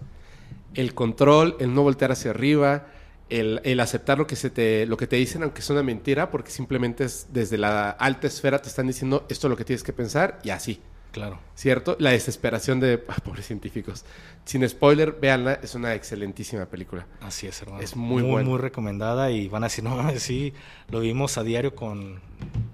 El 0.75 0.95
control, 0.95 1.57
el 1.61 1.75
no 1.75 1.83
voltear 1.83 2.13
hacia 2.13 2.31
arriba, 2.31 2.87
el, 3.29 3.61
el 3.65 3.81
aceptar 3.81 4.17
lo 4.19 4.27
que, 4.27 4.37
se 4.37 4.49
te, 4.49 4.87
lo 4.87 4.97
que 4.97 5.07
te 5.07 5.17
dicen, 5.17 5.43
aunque 5.43 5.61
es 5.61 5.69
una 5.71 5.83
mentira, 5.83 6.31
porque 6.31 6.51
simplemente 6.51 7.05
es 7.05 7.27
desde 7.31 7.59
la 7.59 7.91
alta 7.91 8.27
esfera 8.27 8.61
te 8.63 8.69
están 8.69 8.87
diciendo 8.87 9.27
esto 9.29 9.49
es 9.49 9.51
lo 9.51 9.57
que 9.57 9.65
tienes 9.65 9.83
que 9.83 9.93
pensar 9.93 10.39
y 10.45 10.51
así. 10.51 10.81
Claro. 11.13 11.39
¿Cierto? 11.55 11.97
La 11.99 12.11
desesperación 12.11 12.81
de 12.81 13.03
ah, 13.09 13.17
pobres 13.25 13.47
científicos. 13.47 14.05
Sin 14.45 14.67
spoiler, 14.69 15.13
véanla, 15.21 15.55
es 15.63 15.75
una 15.75 15.95
excelentísima 15.95 16.67
película. 16.67 17.07
Así 17.21 17.47
es, 17.47 17.61
hermano. 17.63 17.83
Es 17.83 17.97
muy 17.97 18.23
muy, 18.23 18.33
buena. 18.33 18.49
muy 18.49 18.59
recomendada 18.59 19.31
y 19.31 19.49
van 19.49 19.65
a 19.65 19.67
decir, 19.67 19.83
no 19.85 19.97
mames, 19.97 20.23
sí, 20.23 20.53
lo 20.91 21.01
vimos 21.01 21.39
a 21.39 21.43
diario 21.45 21.75
con, 21.75 22.21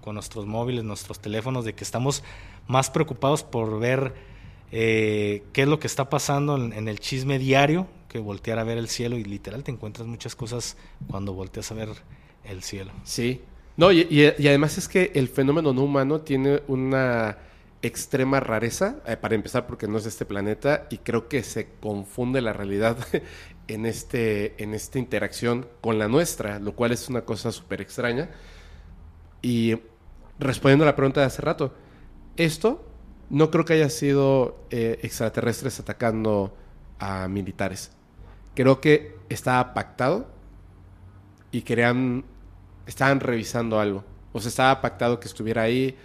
con 0.01 0.15
nuestros 0.15 0.47
móviles, 0.47 0.85
nuestros 0.85 1.20
teléfonos, 1.20 1.65
de 1.65 1.74
que 1.74 1.85
estamos 1.85 2.23
más 2.66 2.90
preocupados 2.90 3.43
por 3.44 3.78
ver 3.78 4.15
eh, 4.73 5.44
qué 5.52 5.62
es 5.62 5.69
lo 5.69 5.78
que 5.78 5.86
está 5.86 6.11
pasando 6.11 6.56
en, 6.56 6.73
en 6.73 6.89
el 6.89 6.98
chisme 7.01 7.39
diario 7.39 7.86
que 8.09 8.19
voltear 8.19 8.59
a 8.59 8.65
ver 8.65 8.78
el 8.78 8.89
cielo 8.89 9.16
y 9.16 9.24
literal 9.24 9.62
te 9.65 9.70
encuentras 9.73 10.06
muchas 10.06 10.35
cosas 10.36 10.77
cuando 11.09 11.32
volteas 11.32 11.70
a 11.70 11.74
ver 11.74 11.89
el 12.44 12.62
cielo. 12.62 12.93
Sí. 13.05 13.40
No, 13.77 13.90
y, 13.90 14.01
y- 14.11 14.32
y 14.43 14.48
además 14.48 14.78
es 14.78 14.86
que 14.89 15.11
el 15.15 15.28
fenómeno 15.28 15.73
no 15.73 15.82
humano 15.82 16.20
tiene 16.20 16.62
una 16.69 17.39
extrema 17.85 18.40
rareza, 18.40 18.97
eh, 19.06 19.16
para 19.16 19.35
empezar 19.35 19.66
porque 19.66 19.86
no 19.86 19.98
es 19.98 20.05
de 20.05 20.09
este 20.09 20.24
planeta, 20.24 20.86
y 20.90 20.98
creo 20.98 21.28
que 21.28 21.43
se 21.43 21.69
confunde 21.81 22.40
la 22.40 22.55
realidad 22.55 22.97
en, 23.69 23.85
este, 23.86 24.62
en 24.62 24.73
esta 24.74 24.98
interacción 24.98 25.69
con 25.82 25.98
la 25.98 26.09
nuestra, 26.09 26.59
lo 26.59 26.74
cual 26.74 26.93
es 26.93 27.09
una 27.09 27.23
cosa 27.27 27.52
súper 27.52 27.82
extraña. 27.82 28.31
Y 29.43 29.78
respondiendo 30.39 30.85
a 30.85 30.86
la 30.86 30.97
pregunta 30.97 31.20
de 31.20 31.27
hace 31.27 31.43
rato, 31.43 31.74
esto 32.36 32.89
no 33.28 33.51
creo 33.51 33.66
que 33.66 33.74
haya 33.74 33.90
sido 33.90 34.65
eh, 34.70 34.98
extraterrestres 35.02 35.78
atacando 35.78 36.56
a 36.98 37.28
militares. 37.28 37.93
Creo 38.55 38.81
que 38.81 39.16
estaba 39.28 39.74
pactado 39.74 40.27
y 41.51 41.62
querían, 41.62 42.24
estaban 42.86 43.20
revisando 43.20 43.78
algo. 43.78 44.05
O 44.32 44.40
sea, 44.40 44.48
estaba 44.48 44.81
pactado 44.81 45.20
que 45.20 45.28
estuviera 45.28 45.62
ahí, 45.62 45.97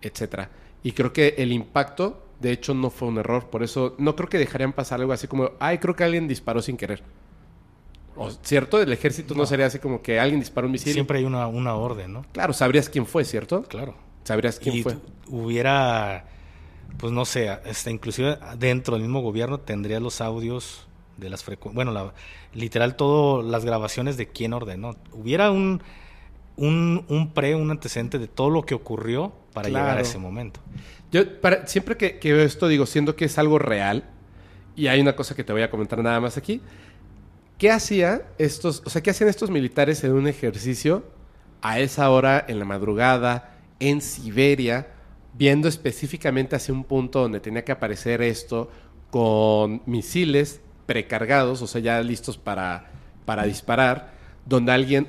etcétera. 0.00 0.50
Y 0.82 0.92
creo 0.92 1.12
que 1.12 1.34
el 1.38 1.52
impacto, 1.52 2.22
de 2.40 2.52
hecho, 2.52 2.74
no 2.74 2.90
fue 2.90 3.08
un 3.08 3.18
error. 3.18 3.48
Por 3.50 3.62
eso 3.62 3.94
no 3.98 4.14
creo 4.14 4.28
que 4.28 4.38
dejarían 4.38 4.72
pasar 4.72 5.00
algo 5.00 5.12
así 5.12 5.26
como, 5.26 5.50
ay, 5.58 5.78
creo 5.78 5.96
que 5.96 6.04
alguien 6.04 6.28
disparó 6.28 6.62
sin 6.62 6.76
querer. 6.76 7.02
O, 8.16 8.30
¿Cierto? 8.30 8.80
El 8.80 8.92
ejército 8.92 9.34
no, 9.34 9.44
sería 9.46 9.66
así 9.66 9.78
como 9.78 10.00
que 10.00 10.18
alguien 10.18 10.40
disparó 10.40 10.66
un 10.66 10.72
misil. 10.72 10.92
Siempre 10.92 11.18
hay 11.18 11.24
una, 11.24 11.46
una 11.48 11.74
orden, 11.74 12.12
¿no? 12.12 12.24
Claro, 12.32 12.52
sabrías 12.52 12.88
quién 12.88 13.06
fue, 13.06 13.24
¿cierto? 13.24 13.62
Claro. 13.64 13.94
Sabrías 14.24 14.58
quién 14.58 14.76
y 14.76 14.82
fue. 14.82 14.96
hubiera, 15.28 16.24
pues 16.98 17.12
no 17.12 17.24
sé, 17.24 17.58
este, 17.66 17.90
inclusive 17.90 18.38
dentro 18.58 18.94
del 18.94 19.02
mismo 19.02 19.20
gobierno 19.20 19.60
tendría 19.60 20.00
los 20.00 20.20
audios 20.20 20.86
de 21.16 21.30
las 21.30 21.44
frecuencias, 21.44 21.74
bueno, 21.74 21.92
la, 21.92 22.12
literal 22.52 22.96
todo 22.96 23.42
las 23.42 23.64
grabaciones 23.64 24.16
de 24.16 24.28
quién 24.28 24.52
ordenó. 24.52 24.96
Hubiera 25.12 25.50
un, 25.50 25.82
un, 26.56 27.04
un 27.08 27.30
pre, 27.32 27.54
un 27.54 27.70
antecedente 27.70 28.18
de 28.18 28.28
todo 28.28 28.50
lo 28.50 28.62
que 28.62 28.74
ocurrió 28.74 29.32
para 29.56 29.68
llegar 29.68 29.98
a 29.98 30.00
ese 30.02 30.18
momento. 30.18 30.60
Yo 31.10 31.40
para- 31.40 31.66
siempre 31.66 31.96
que, 31.96 32.18
que 32.18 32.32
veo 32.32 32.44
esto 32.44 32.68
digo, 32.68 32.86
siendo 32.86 33.16
que 33.16 33.24
es 33.24 33.38
algo 33.38 33.58
real, 33.58 34.04
y 34.76 34.88
hay 34.88 35.00
una 35.00 35.16
cosa 35.16 35.34
que 35.34 35.42
te 35.44 35.52
voy 35.52 35.62
a 35.62 35.70
comentar 35.70 35.98
nada 36.02 36.20
más 36.20 36.36
aquí. 36.36 36.60
¿Qué 37.58 37.70
hacía 37.70 38.22
estos, 38.38 38.82
o 38.84 38.90
sea, 38.90 39.02
qué 39.02 39.10
hacían 39.10 39.30
estos 39.30 39.50
militares 39.50 40.04
en 40.04 40.12
un 40.12 40.28
ejercicio 40.28 41.04
a 41.62 41.80
esa 41.80 42.10
hora 42.10 42.44
en 42.46 42.58
la 42.58 42.66
madrugada 42.66 43.56
en 43.80 44.02
Siberia, 44.02 44.88
viendo 45.32 45.66
específicamente 45.68 46.54
hacia 46.54 46.74
un 46.74 46.84
punto 46.84 47.20
donde 47.22 47.40
tenía 47.40 47.64
que 47.64 47.72
aparecer 47.72 48.20
esto 48.20 48.70
con 49.10 49.80
misiles 49.86 50.60
precargados, 50.84 51.62
o 51.62 51.66
sea, 51.66 51.80
ya 51.80 52.00
listos 52.02 52.36
para, 52.36 52.90
para 53.24 53.44
disparar, 53.44 54.12
donde 54.44 54.72
alguien 54.72 55.08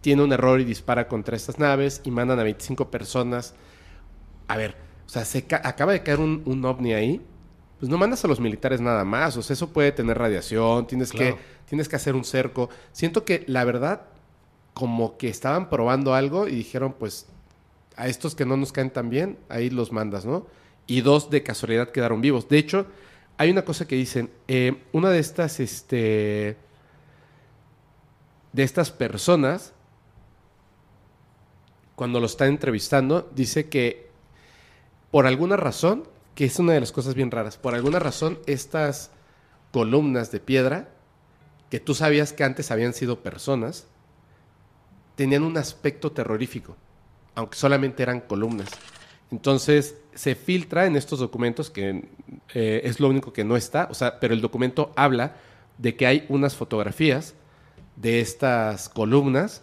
tiene 0.00 0.22
un 0.22 0.32
error 0.32 0.60
y 0.60 0.64
dispara 0.64 1.08
contra 1.08 1.36
estas 1.36 1.58
naves 1.58 2.00
y 2.04 2.10
mandan 2.12 2.38
a 2.38 2.44
25 2.44 2.90
personas 2.90 3.54
a 4.52 4.56
ver, 4.56 4.76
o 5.06 5.08
sea, 5.08 5.24
se 5.24 5.44
ca- 5.46 5.60
acaba 5.64 5.92
de 5.92 6.02
caer 6.02 6.20
un, 6.20 6.42
un 6.46 6.64
ovni 6.64 6.92
ahí, 6.92 7.20
pues 7.78 7.88
no 7.90 7.96
mandas 7.98 8.24
a 8.24 8.28
los 8.28 8.40
militares 8.40 8.80
nada 8.80 9.04
más, 9.04 9.36
o 9.36 9.42
sea, 9.42 9.54
eso 9.54 9.70
puede 9.70 9.92
tener 9.92 10.18
radiación, 10.18 10.86
tienes, 10.86 11.10
Claro. 11.12 11.36
que, 11.36 11.42
tienes 11.66 11.88
que 11.88 11.96
hacer 11.96 12.14
un 12.14 12.24
cerco. 12.24 12.68
Siento 12.92 13.24
que 13.24 13.44
la 13.46 13.64
verdad, 13.64 14.02
como 14.74 15.16
que 15.16 15.28
estaban 15.28 15.70
probando 15.70 16.14
algo 16.14 16.46
y 16.48 16.54
dijeron, 16.56 16.94
pues, 16.98 17.26
a 17.96 18.06
estos 18.08 18.34
que 18.34 18.44
no 18.44 18.56
nos 18.56 18.72
caen 18.72 18.90
tan 18.90 19.08
bien, 19.10 19.38
ahí 19.48 19.70
los 19.70 19.92
mandas, 19.92 20.24
¿no? 20.26 20.46
Y 20.86 21.00
dos 21.02 21.30
de 21.30 21.42
casualidad 21.42 21.90
quedaron 21.90 22.20
vivos. 22.20 22.48
De 22.48 22.58
hecho, 22.58 22.86
hay 23.38 23.50
una 23.50 23.64
cosa 23.64 23.86
que 23.86 23.94
dicen, 23.96 24.30
eh, 24.48 24.82
una 24.92 25.10
de 25.10 25.18
estas, 25.18 25.60
este, 25.60 26.56
de 28.52 28.62
estas 28.62 28.90
personas, 28.90 29.72
cuando 31.96 32.20
lo 32.20 32.26
está 32.26 32.46
entrevistando, 32.46 33.30
dice 33.34 33.68
que 33.68 34.09
por 35.10 35.26
alguna 35.26 35.56
razón, 35.56 36.04
que 36.34 36.44
es 36.44 36.58
una 36.58 36.72
de 36.72 36.80
las 36.80 36.92
cosas 36.92 37.14
bien 37.14 37.30
raras, 37.30 37.56
por 37.56 37.74
alguna 37.74 37.98
razón 37.98 38.38
estas 38.46 39.10
columnas 39.72 40.30
de 40.32 40.40
piedra, 40.40 40.88
que 41.70 41.80
tú 41.80 41.94
sabías 41.94 42.32
que 42.32 42.44
antes 42.44 42.70
habían 42.70 42.92
sido 42.92 43.20
personas, 43.20 43.86
tenían 45.14 45.42
un 45.42 45.56
aspecto 45.56 46.12
terrorífico, 46.12 46.76
aunque 47.34 47.56
solamente 47.56 48.02
eran 48.02 48.20
columnas. 48.20 48.70
Entonces 49.30 49.96
se 50.14 50.34
filtra 50.34 50.86
en 50.86 50.96
estos 50.96 51.20
documentos, 51.20 51.70
que 51.70 52.08
eh, 52.54 52.80
es 52.84 52.98
lo 52.98 53.08
único 53.08 53.32
que 53.32 53.44
no 53.44 53.56
está, 53.56 53.86
o 53.90 53.94
sea, 53.94 54.18
pero 54.18 54.34
el 54.34 54.40
documento 54.40 54.92
habla 54.96 55.36
de 55.78 55.94
que 55.96 56.06
hay 56.06 56.26
unas 56.28 56.56
fotografías 56.56 57.34
de 57.96 58.20
estas 58.20 58.88
columnas 58.88 59.62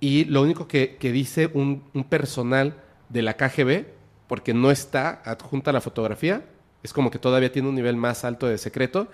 y 0.00 0.24
lo 0.26 0.42
único 0.42 0.68
que, 0.68 0.96
que 0.96 1.12
dice 1.12 1.50
un, 1.52 1.84
un 1.94 2.04
personal 2.04 2.82
de 3.08 3.22
la 3.22 3.36
KGB, 3.36 3.86
porque 4.28 4.54
no 4.54 4.70
está 4.70 5.22
adjunta 5.24 5.72
la 5.72 5.80
fotografía, 5.80 6.44
es 6.82 6.92
como 6.92 7.10
que 7.10 7.18
todavía 7.18 7.50
tiene 7.50 7.68
un 7.68 7.74
nivel 7.74 7.96
más 7.96 8.24
alto 8.24 8.46
de 8.46 8.58
secreto, 8.58 9.08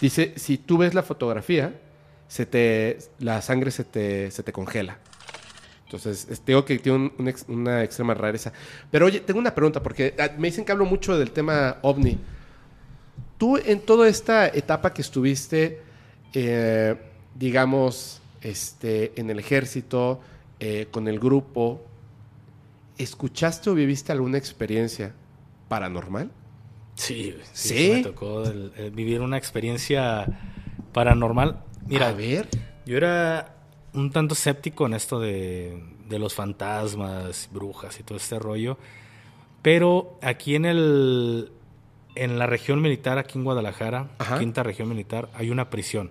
dice, 0.00 0.32
si 0.36 0.56
tú 0.56 0.78
ves 0.78 0.94
la 0.94 1.02
fotografía, 1.02 1.74
se 2.28 2.46
te, 2.46 2.98
la 3.18 3.42
sangre 3.42 3.70
se 3.72 3.84
te, 3.84 4.30
se 4.30 4.42
te 4.42 4.52
congela. 4.52 4.98
Entonces, 5.84 6.28
es- 6.30 6.44
digo 6.46 6.64
que 6.64 6.78
tiene 6.78 7.10
una 7.48 7.82
extrema 7.82 8.14
rareza. 8.14 8.52
Pero 8.92 9.06
oye, 9.06 9.20
tengo 9.20 9.40
una 9.40 9.54
pregunta, 9.54 9.82
porque 9.82 10.14
ah, 10.18 10.30
me 10.38 10.46
dicen 10.48 10.64
que 10.64 10.70
hablo 10.72 10.84
mucho 10.86 11.18
del 11.18 11.32
tema 11.32 11.78
ovni. 11.82 12.16
Tú 13.38 13.56
en 13.56 13.80
toda 13.80 14.06
esta 14.08 14.46
etapa 14.48 14.92
que 14.92 15.02
estuviste, 15.02 15.80
eh, 16.34 16.94
digamos, 17.34 18.20
este, 18.42 19.12
en 19.18 19.30
el 19.30 19.38
ejército, 19.38 20.20
eh, 20.60 20.86
con 20.90 21.08
el 21.08 21.18
grupo, 21.18 21.82
¿escuchaste 23.02 23.70
o 23.70 23.74
viviste 23.74 24.12
alguna 24.12 24.38
experiencia 24.38 25.14
paranormal? 25.68 26.30
Sí, 26.94 27.34
sí, 27.52 27.90
me 27.94 28.02
tocó 28.02 28.44
el- 28.44 28.72
el 28.76 28.90
vivir 28.90 29.20
una 29.20 29.38
experiencia 29.38 30.26
paranormal. 30.92 31.62
Mira, 31.86 32.08
A 32.08 32.12
ver. 32.12 32.48
Yo 32.86 32.96
era 32.96 33.54
un 33.94 34.10
tanto 34.10 34.34
escéptico 34.34 34.86
en 34.86 34.94
esto 34.94 35.20
de, 35.20 35.82
de 36.08 36.18
los 36.18 36.34
fantasmas, 36.34 37.48
brujas 37.52 37.98
y 38.00 38.02
todo 38.02 38.18
este 38.18 38.38
rollo. 38.38 38.78
Pero 39.62 40.18
aquí 40.22 40.54
en 40.54 40.64
el 40.64 41.52
en 42.16 42.38
la 42.38 42.46
región 42.46 42.80
militar, 42.82 43.18
aquí 43.18 43.38
en 43.38 43.44
Guadalajara, 43.44 44.08
Ajá. 44.18 44.38
quinta 44.38 44.62
región 44.64 44.88
militar, 44.88 45.28
hay 45.34 45.50
una 45.50 45.70
prisión. 45.70 46.10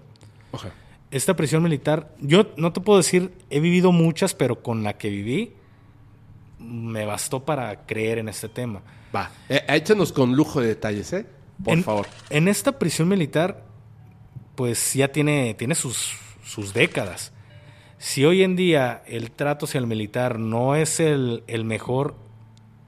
Esta 1.11 1.35
prisión 1.35 1.61
militar, 1.63 2.13
yo 2.21 2.51
no 2.55 2.71
te 2.71 2.79
puedo 2.81 2.97
decir, 2.97 3.33
he 3.49 3.59
vivido 3.59 3.91
muchas, 3.91 4.33
pero 4.35 4.61
con 4.61 4.83
la 4.83 4.93
que 4.97 5.09
viví, 5.09 5.53
me 6.59 7.05
bastó 7.05 7.43
para 7.43 7.85
creer 7.85 8.19
en 8.19 8.29
este 8.29 8.49
tema. 8.49 8.81
Va. 9.15 9.31
Eh, 9.47 9.63
échanos 9.69 10.11
con 10.11 10.35
lujo 10.35 10.61
de 10.61 10.67
detalles, 10.67 11.11
¿eh? 11.13 11.25
Por 11.63 11.73
en, 11.73 11.83
favor. 11.83 12.07
En 12.29 12.47
esta 12.47 12.77
prisión 12.77 13.07
militar, 13.07 13.63
pues 14.55 14.93
ya 14.93 15.11
tiene, 15.11 15.55
tiene 15.55 15.75
sus, 15.75 16.13
sus 16.43 16.73
décadas. 16.73 17.33
Si 17.97 18.23
hoy 18.23 18.43
en 18.43 18.55
día 18.55 19.03
el 19.07 19.31
trato 19.31 19.65
hacia 19.65 19.79
el 19.79 19.87
militar 19.87 20.39
no 20.39 20.75
es 20.75 20.99
el, 20.99 21.43
el 21.47 21.65
mejor, 21.65 22.15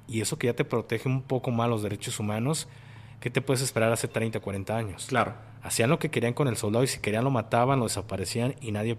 y 0.07 0.21
eso 0.21 0.37
que 0.37 0.47
ya 0.47 0.53
te 0.53 0.65
protege 0.65 1.07
un 1.07 1.21
poco 1.21 1.51
más 1.51 1.69
los 1.69 1.83
derechos 1.83 2.19
humanos, 2.19 2.67
¿qué 3.19 3.29
te 3.29 3.41
puedes 3.41 3.61
esperar 3.61 3.91
hace 3.91 4.07
30, 4.07 4.39
40 4.39 4.75
años? 4.75 5.05
Claro. 5.07 5.33
Hacían 5.63 5.89
lo 5.89 5.99
que 5.99 6.09
querían 6.09 6.33
con 6.33 6.47
el 6.47 6.57
soldado 6.57 6.83
y 6.83 6.87
si 6.87 6.99
querían 6.99 7.23
lo 7.23 7.31
mataban, 7.31 7.79
lo 7.79 7.85
desaparecían 7.85 8.55
y 8.61 8.71
nadie, 8.71 8.97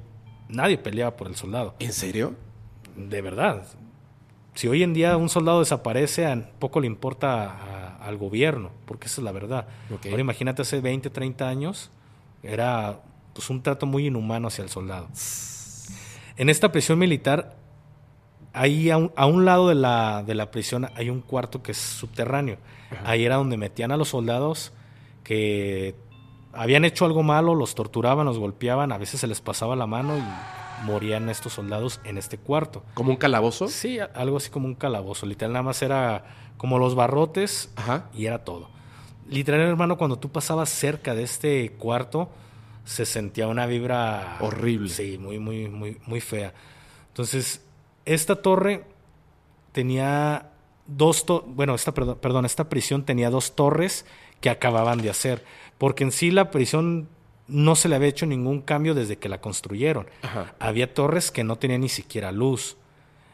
nadie 0.48 0.78
peleaba 0.78 1.16
por 1.16 1.26
el 1.26 1.36
soldado. 1.36 1.74
¿En 1.78 1.92
serio? 1.92 2.34
De 2.96 3.20
verdad. 3.20 3.66
Si 4.54 4.68
hoy 4.68 4.82
en 4.82 4.92
día 4.94 5.16
un 5.16 5.28
soldado 5.28 5.60
desaparece, 5.60 6.26
a 6.26 6.50
poco 6.58 6.80
le 6.80 6.86
importa 6.86 7.44
a- 7.50 7.96
al 8.06 8.16
gobierno, 8.18 8.70
porque 8.86 9.06
esa 9.06 9.20
es 9.20 9.24
la 9.24 9.32
verdad. 9.32 9.66
Ahora 10.10 10.20
imagínate 10.20 10.62
hace 10.62 10.80
20, 10.80 11.08
30 11.10 11.48
años, 11.48 11.90
era 12.42 13.00
pues, 13.32 13.48
un 13.50 13.62
trato 13.62 13.86
muy 13.86 14.06
inhumano 14.08 14.48
hacia 14.48 14.62
el 14.64 14.68
soldado. 14.70 15.08
En 16.36 16.48
esta 16.48 16.72
prisión 16.72 16.98
militar, 16.98 17.56
ahí 18.52 18.90
a 18.90 18.96
un, 18.98 19.12
a 19.16 19.26
un 19.26 19.44
lado 19.44 19.68
de 19.68 19.74
la, 19.74 20.22
de 20.26 20.34
la 20.34 20.50
prisión 20.50 20.88
hay 20.96 21.08
un 21.10 21.20
cuarto 21.20 21.62
que 21.62 21.72
es 21.72 21.78
subterráneo. 21.78 22.58
Ahí 23.04 23.24
era 23.24 23.36
donde 23.36 23.56
metían 23.56 23.90
a 23.92 23.96
los 23.96 24.08
soldados 24.08 24.72
que 25.24 25.94
habían 26.52 26.84
hecho 26.84 27.06
algo 27.06 27.22
malo, 27.22 27.54
los 27.54 27.74
torturaban, 27.74 28.26
los 28.26 28.38
golpeaban, 28.38 28.92
a 28.92 28.98
veces 28.98 29.20
se 29.20 29.26
les 29.26 29.40
pasaba 29.40 29.76
la 29.76 29.86
mano 29.86 30.18
y 30.18 30.22
morían 30.82 31.28
estos 31.28 31.52
soldados 31.54 32.00
en 32.04 32.18
este 32.18 32.38
cuarto. 32.38 32.84
¿Como 32.94 33.10
un 33.10 33.16
calabozo? 33.16 33.68
Sí, 33.68 33.98
algo 34.14 34.36
así 34.36 34.50
como 34.50 34.66
un 34.66 34.74
calabozo. 34.74 35.26
Literal, 35.26 35.52
nada 35.52 35.62
más 35.62 35.80
era 35.82 36.24
como 36.56 36.78
los 36.78 36.94
barrotes 36.94 37.70
Ajá. 37.76 38.08
y 38.14 38.26
era 38.26 38.44
todo. 38.44 38.68
Literal, 39.28 39.60
hermano, 39.60 39.96
cuando 39.96 40.18
tú 40.18 40.30
pasabas 40.30 40.68
cerca 40.68 41.14
de 41.14 41.22
este 41.22 41.70
cuarto, 41.78 42.28
se 42.84 43.06
sentía 43.06 43.46
una 43.48 43.66
vibra 43.66 44.36
Horrible. 44.40 44.88
Sí, 44.88 45.16
muy, 45.18 45.38
muy, 45.38 45.68
muy, 45.68 45.98
muy 46.06 46.20
fea. 46.20 46.52
Entonces, 47.08 47.64
esta 48.04 48.42
torre 48.42 48.84
tenía 49.72 50.50
dos, 50.86 51.24
to- 51.24 51.44
bueno, 51.46 51.74
esta, 51.74 51.92
perdón, 51.92 52.44
esta 52.44 52.68
prisión 52.68 53.04
tenía 53.04 53.30
dos 53.30 53.54
torres 53.54 54.04
que 54.40 54.50
acababan 54.50 54.98
de 55.00 55.10
hacer, 55.10 55.44
porque 55.78 56.04
en 56.04 56.12
sí 56.12 56.30
la 56.30 56.50
prisión 56.50 57.08
no 57.52 57.76
se 57.76 57.88
le 57.88 57.96
había 57.96 58.08
hecho 58.08 58.26
ningún 58.26 58.62
cambio 58.62 58.94
desde 58.94 59.18
que 59.18 59.28
la 59.28 59.40
construyeron. 59.40 60.06
Ajá. 60.22 60.54
Había 60.58 60.92
torres 60.94 61.30
que 61.30 61.44
no 61.44 61.56
tenían 61.56 61.82
ni 61.82 61.88
siquiera 61.88 62.32
luz. 62.32 62.76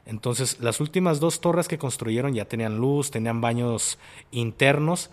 Entonces, 0.05 0.59
las 0.61 0.81
últimas 0.81 1.21
dos 1.21 1.41
torres 1.41 1.69
que 1.69 1.79
construyeron 1.79 2.35
ya 2.35 2.47
tenían 2.47 2.79
luz, 2.79 3.11
tenían 3.11 3.41
baños 3.41 3.99
internos 4.31 5.11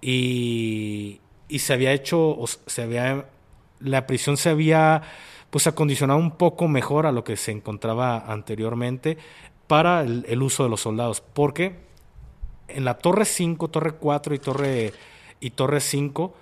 y, 0.00 1.20
y 1.48 1.60
se 1.60 1.72
había 1.72 1.92
hecho, 1.92 2.38
se 2.66 2.82
había, 2.82 3.26
la 3.80 4.06
prisión 4.06 4.36
se 4.36 4.50
había 4.50 5.02
pues 5.50 5.66
acondicionado 5.66 6.18
un 6.18 6.32
poco 6.32 6.66
mejor 6.66 7.06
a 7.06 7.12
lo 7.12 7.24
que 7.24 7.36
se 7.36 7.52
encontraba 7.52 8.18
anteriormente 8.18 9.16
para 9.66 10.02
el, 10.02 10.24
el 10.28 10.42
uso 10.42 10.64
de 10.64 10.70
los 10.70 10.80
soldados. 10.80 11.20
Porque 11.20 11.76
en 12.68 12.84
la 12.84 12.94
torre 12.94 13.24
5, 13.24 13.68
torre 13.68 13.92
4 13.92 14.34
y 14.34 14.38
torre, 14.38 14.92
y 15.40 15.50
torre 15.50 15.80
5 15.80 16.34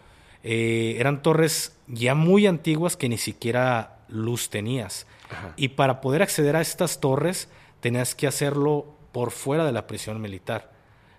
eh, 0.42 0.96
eran 0.98 1.22
torres 1.22 1.76
ya 1.86 2.14
muy 2.14 2.46
antiguas 2.46 2.96
que 2.96 3.08
ni 3.08 3.18
siquiera 3.18 3.98
luz 4.08 4.50
tenías. 4.50 5.06
Y 5.56 5.68
para 5.68 6.00
poder 6.00 6.22
acceder 6.22 6.56
a 6.56 6.60
estas 6.60 7.00
torres 7.00 7.48
tenías 7.80 8.14
que 8.14 8.26
hacerlo 8.26 8.96
por 9.12 9.30
fuera 9.30 9.64
de 9.64 9.72
la 9.72 9.86
prisión 9.86 10.20
militar. 10.20 10.72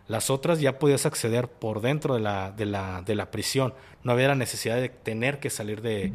Las 0.08 0.30
otras 0.30 0.60
ya 0.60 0.80
podías 0.80 1.06
acceder 1.06 1.48
por 1.48 1.80
dentro 1.82 2.16
de 2.16 2.20
la, 2.20 2.52
de 2.52 2.66
la, 2.66 3.02
de 3.06 3.16
la 3.16 3.32
prisión. 3.32 3.74
No 4.04 4.12
había 4.12 4.28
la 4.28 4.36
necesidad 4.36 4.76
de 4.76 4.90
tener 4.90 5.40
que 5.40 5.50
salir 5.50 5.82
de, 5.82 6.12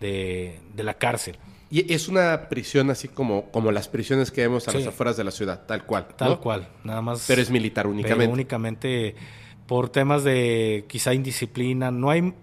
de, 0.00 0.58
de 0.74 0.82
la 0.82 0.94
cárcel. 0.94 1.38
Y 1.70 1.92
es 1.92 2.08
una 2.08 2.48
prisión 2.48 2.90
así 2.90 3.06
como, 3.08 3.50
como 3.52 3.70
las 3.70 3.86
prisiones 3.88 4.30
que 4.32 4.40
vemos 4.40 4.66
a 4.66 4.72
Sí. 4.72 4.78
las 4.78 4.88
afueras 4.88 5.16
de 5.16 5.24
la 5.24 5.30
ciudad, 5.30 5.66
tal 5.66 5.84
cual. 5.84 6.08
Tal 6.16 6.30
¿no? 6.30 6.40
cual, 6.40 6.68
nada 6.82 7.02
más. 7.02 7.24
Pero 7.28 7.40
es 7.42 7.50
militar 7.50 7.86
únicamente. 7.86 8.22
Pero 8.24 8.32
únicamente 8.32 9.14
por 9.66 9.88
temas 9.88 10.24
de 10.24 10.84
quizá 10.88 11.12
indisciplina. 11.14 11.90
No 11.90 12.10
hay 12.10 12.34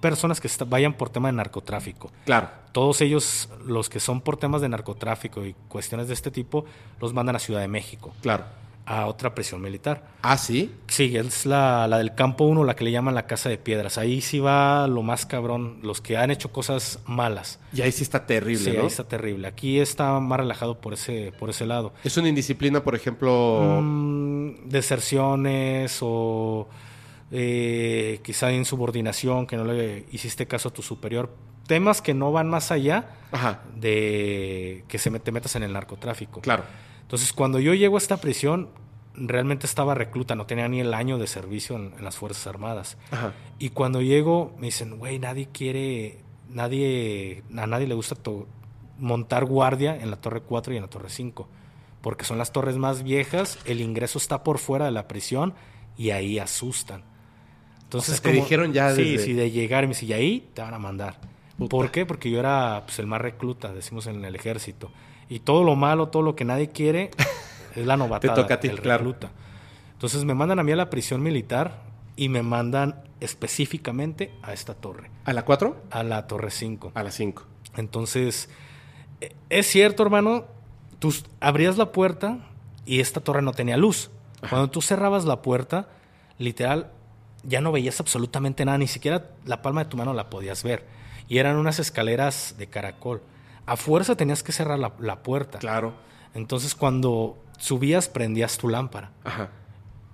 personas 0.00 0.40
que 0.40 0.48
vayan 0.66 0.94
por 0.94 1.10
tema 1.10 1.28
de 1.28 1.32
narcotráfico. 1.34 2.10
Claro. 2.24 2.48
Todos 2.72 3.00
ellos, 3.00 3.48
los 3.66 3.88
que 3.88 4.00
son 4.00 4.20
por 4.20 4.36
temas 4.36 4.60
de 4.62 4.68
narcotráfico 4.68 5.44
y 5.44 5.54
cuestiones 5.68 6.08
de 6.08 6.14
este 6.14 6.30
tipo, 6.30 6.64
los 7.00 7.12
mandan 7.12 7.36
a 7.36 7.38
Ciudad 7.38 7.60
de 7.60 7.68
México, 7.68 8.12
Claro. 8.22 8.44
a 8.86 9.06
otra 9.06 9.34
prisión 9.34 9.60
militar. 9.60 10.08
Ah, 10.22 10.36
sí. 10.38 10.74
Sí, 10.88 11.16
es 11.16 11.46
la, 11.46 11.86
la 11.86 11.98
del 11.98 12.14
campo 12.14 12.44
1, 12.44 12.64
la 12.64 12.74
que 12.74 12.84
le 12.84 12.90
llaman 12.90 13.14
la 13.14 13.26
casa 13.26 13.48
de 13.48 13.58
piedras. 13.58 13.98
Ahí 13.98 14.20
sí 14.22 14.40
va 14.40 14.86
lo 14.88 15.02
más 15.02 15.24
cabrón, 15.26 15.78
los 15.82 16.00
que 16.00 16.16
han 16.16 16.30
hecho 16.30 16.50
cosas 16.50 16.98
malas. 17.06 17.60
Y 17.74 17.82
ahí 17.82 17.92
sí 17.92 18.02
está 18.02 18.26
terrible, 18.26 18.64
sí, 18.70 18.72
¿no? 18.76 18.80
ahí 18.80 18.86
está 18.88 19.04
terrible. 19.04 19.46
Aquí 19.46 19.78
está 19.78 20.18
más 20.18 20.38
relajado 20.40 20.80
por 20.80 20.94
ese, 20.94 21.32
por 21.38 21.50
ese 21.50 21.66
lado. 21.66 21.92
Es 22.02 22.16
una 22.16 22.28
indisciplina, 22.28 22.82
por 22.82 22.94
ejemplo. 22.94 23.78
Mm, 23.82 24.68
deserciones 24.68 25.98
o 26.00 26.68
eh, 27.32 28.20
quizá 28.22 28.52
insubordinación, 28.52 29.46
que 29.46 29.56
no 29.56 29.64
le 29.64 30.04
hiciste 30.12 30.46
caso 30.46 30.68
a 30.68 30.72
tu 30.72 30.82
superior. 30.82 31.34
Temas 31.66 32.02
que 32.02 32.12
no 32.14 32.30
van 32.32 32.48
más 32.50 32.70
allá 32.70 33.08
Ajá. 33.32 33.62
de 33.76 34.84
que 34.88 34.98
se 34.98 35.10
te 35.18 35.32
metas 35.32 35.56
en 35.56 35.62
el 35.62 35.72
narcotráfico. 35.72 36.40
Claro. 36.40 36.64
Entonces, 37.00 37.32
cuando 37.32 37.58
yo 37.60 37.72
llego 37.74 37.96
a 37.96 37.98
esta 37.98 38.16
prisión, 38.18 38.68
realmente 39.14 39.66
estaba 39.66 39.94
recluta, 39.94 40.34
no 40.34 40.46
tenía 40.46 40.68
ni 40.68 40.80
el 40.80 40.92
año 40.94 41.18
de 41.18 41.26
servicio 41.26 41.76
en, 41.76 41.94
en 41.96 42.04
las 42.04 42.16
Fuerzas 42.16 42.46
Armadas. 42.46 42.98
Ajá. 43.10 43.32
Y 43.58 43.70
cuando 43.70 44.02
llego, 44.02 44.54
me 44.58 44.66
dicen, 44.66 44.98
güey, 44.98 45.18
nadie 45.18 45.48
quiere, 45.52 46.18
nadie, 46.48 47.42
a 47.56 47.66
nadie 47.66 47.86
le 47.86 47.94
gusta 47.94 48.14
to- 48.14 48.46
montar 48.98 49.44
guardia 49.44 49.96
en 49.96 50.10
la 50.10 50.16
Torre 50.16 50.42
4 50.42 50.72
y 50.74 50.76
en 50.76 50.82
la 50.82 50.88
Torre 50.88 51.08
5, 51.10 51.48
porque 52.00 52.24
son 52.24 52.38
las 52.38 52.52
torres 52.52 52.76
más 52.76 53.02
viejas, 53.02 53.58
el 53.64 53.80
ingreso 53.80 54.18
está 54.18 54.42
por 54.42 54.58
fuera 54.58 54.84
de 54.86 54.90
la 54.92 55.08
prisión 55.08 55.54
y 55.96 56.10
ahí 56.10 56.38
asustan. 56.38 57.04
Entonces, 57.92 58.20
O 58.20 58.22
sea, 58.22 58.30
te 58.32 58.36
dijeron 58.36 58.72
ya 58.72 58.94
Sí, 58.94 59.02
desde- 59.12 59.24
sí, 59.24 59.32
de 59.34 59.50
llegar 59.50 59.84
y 59.84 59.86
me 59.88 59.92
dice, 59.94 60.06
y 60.06 60.12
ahí 60.14 60.48
te 60.54 60.62
van 60.62 60.72
a 60.74 60.78
mandar. 60.78 61.18
Puta. 61.58 61.68
¿Por 61.68 61.90
qué? 61.90 62.06
Porque 62.06 62.30
yo 62.30 62.38
era 62.40 62.82
pues, 62.86 62.98
el 62.98 63.06
más 63.06 63.20
recluta, 63.20 63.72
decimos 63.72 64.06
en 64.06 64.24
el 64.24 64.34
ejército. 64.34 64.90
Y 65.28 65.40
todo 65.40 65.62
lo 65.62 65.76
malo, 65.76 66.08
todo 66.08 66.22
lo 66.22 66.34
que 66.34 66.44
nadie 66.46 66.70
quiere, 66.70 67.10
es 67.76 67.86
la 67.86 67.96
novatada, 67.98 68.34
toca 68.34 68.54
a 68.54 68.60
ti, 68.60 68.68
el 68.68 68.80
claro. 68.80 69.04
recluta. 69.04 69.30
Entonces 69.92 70.24
me 70.24 70.34
mandan 70.34 70.58
a 70.58 70.62
mí 70.64 70.72
a 70.72 70.76
la 70.76 70.88
prisión 70.90 71.22
militar 71.22 71.82
y 72.16 72.28
me 72.30 72.42
mandan 72.42 73.02
específicamente 73.20 74.32
a 74.42 74.52
esta 74.52 74.74
torre, 74.74 75.10
¿A 75.24 75.32
la 75.32 75.44
4? 75.44 75.76
a 75.90 76.02
la 76.02 76.26
torre 76.26 76.50
5. 76.50 76.92
A 76.94 77.02
la 77.02 77.10
5. 77.10 77.44
Entonces, 77.76 78.48
eh, 79.20 79.32
es 79.50 79.66
cierto, 79.66 80.02
hermano, 80.02 80.46
tú 80.98 81.14
abrías 81.40 81.76
la 81.76 81.92
puerta 81.92 82.38
y 82.86 83.00
esta 83.00 83.20
torre 83.20 83.42
no 83.42 83.52
tenía 83.52 83.76
luz. 83.76 84.10
Cuando 84.48 84.70
tú 84.70 84.80
cerrabas 84.82 85.24
la 85.24 85.40
puerta, 85.42 85.88
literal, 86.38 86.90
ya 87.44 87.60
no 87.60 87.72
veías 87.72 88.00
absolutamente 88.00 88.64
nada, 88.64 88.78
ni 88.78 88.86
siquiera 88.86 89.30
la 89.44 89.62
palma 89.62 89.84
de 89.84 89.90
tu 89.90 89.96
mano 89.96 90.14
la 90.14 90.30
podías 90.30 90.62
ver. 90.62 90.86
Y 91.28 91.38
eran 91.38 91.56
unas 91.56 91.78
escaleras 91.78 92.56
de 92.58 92.66
caracol. 92.66 93.22
A 93.66 93.76
fuerza 93.76 94.16
tenías 94.16 94.42
que 94.42 94.52
cerrar 94.52 94.78
la, 94.78 94.92
la 94.98 95.22
puerta. 95.22 95.58
Claro. 95.58 95.94
Entonces, 96.34 96.74
cuando 96.74 97.38
subías, 97.58 98.08
prendías 98.08 98.58
tu 98.58 98.68
lámpara. 98.68 99.12
Ajá. 99.24 99.50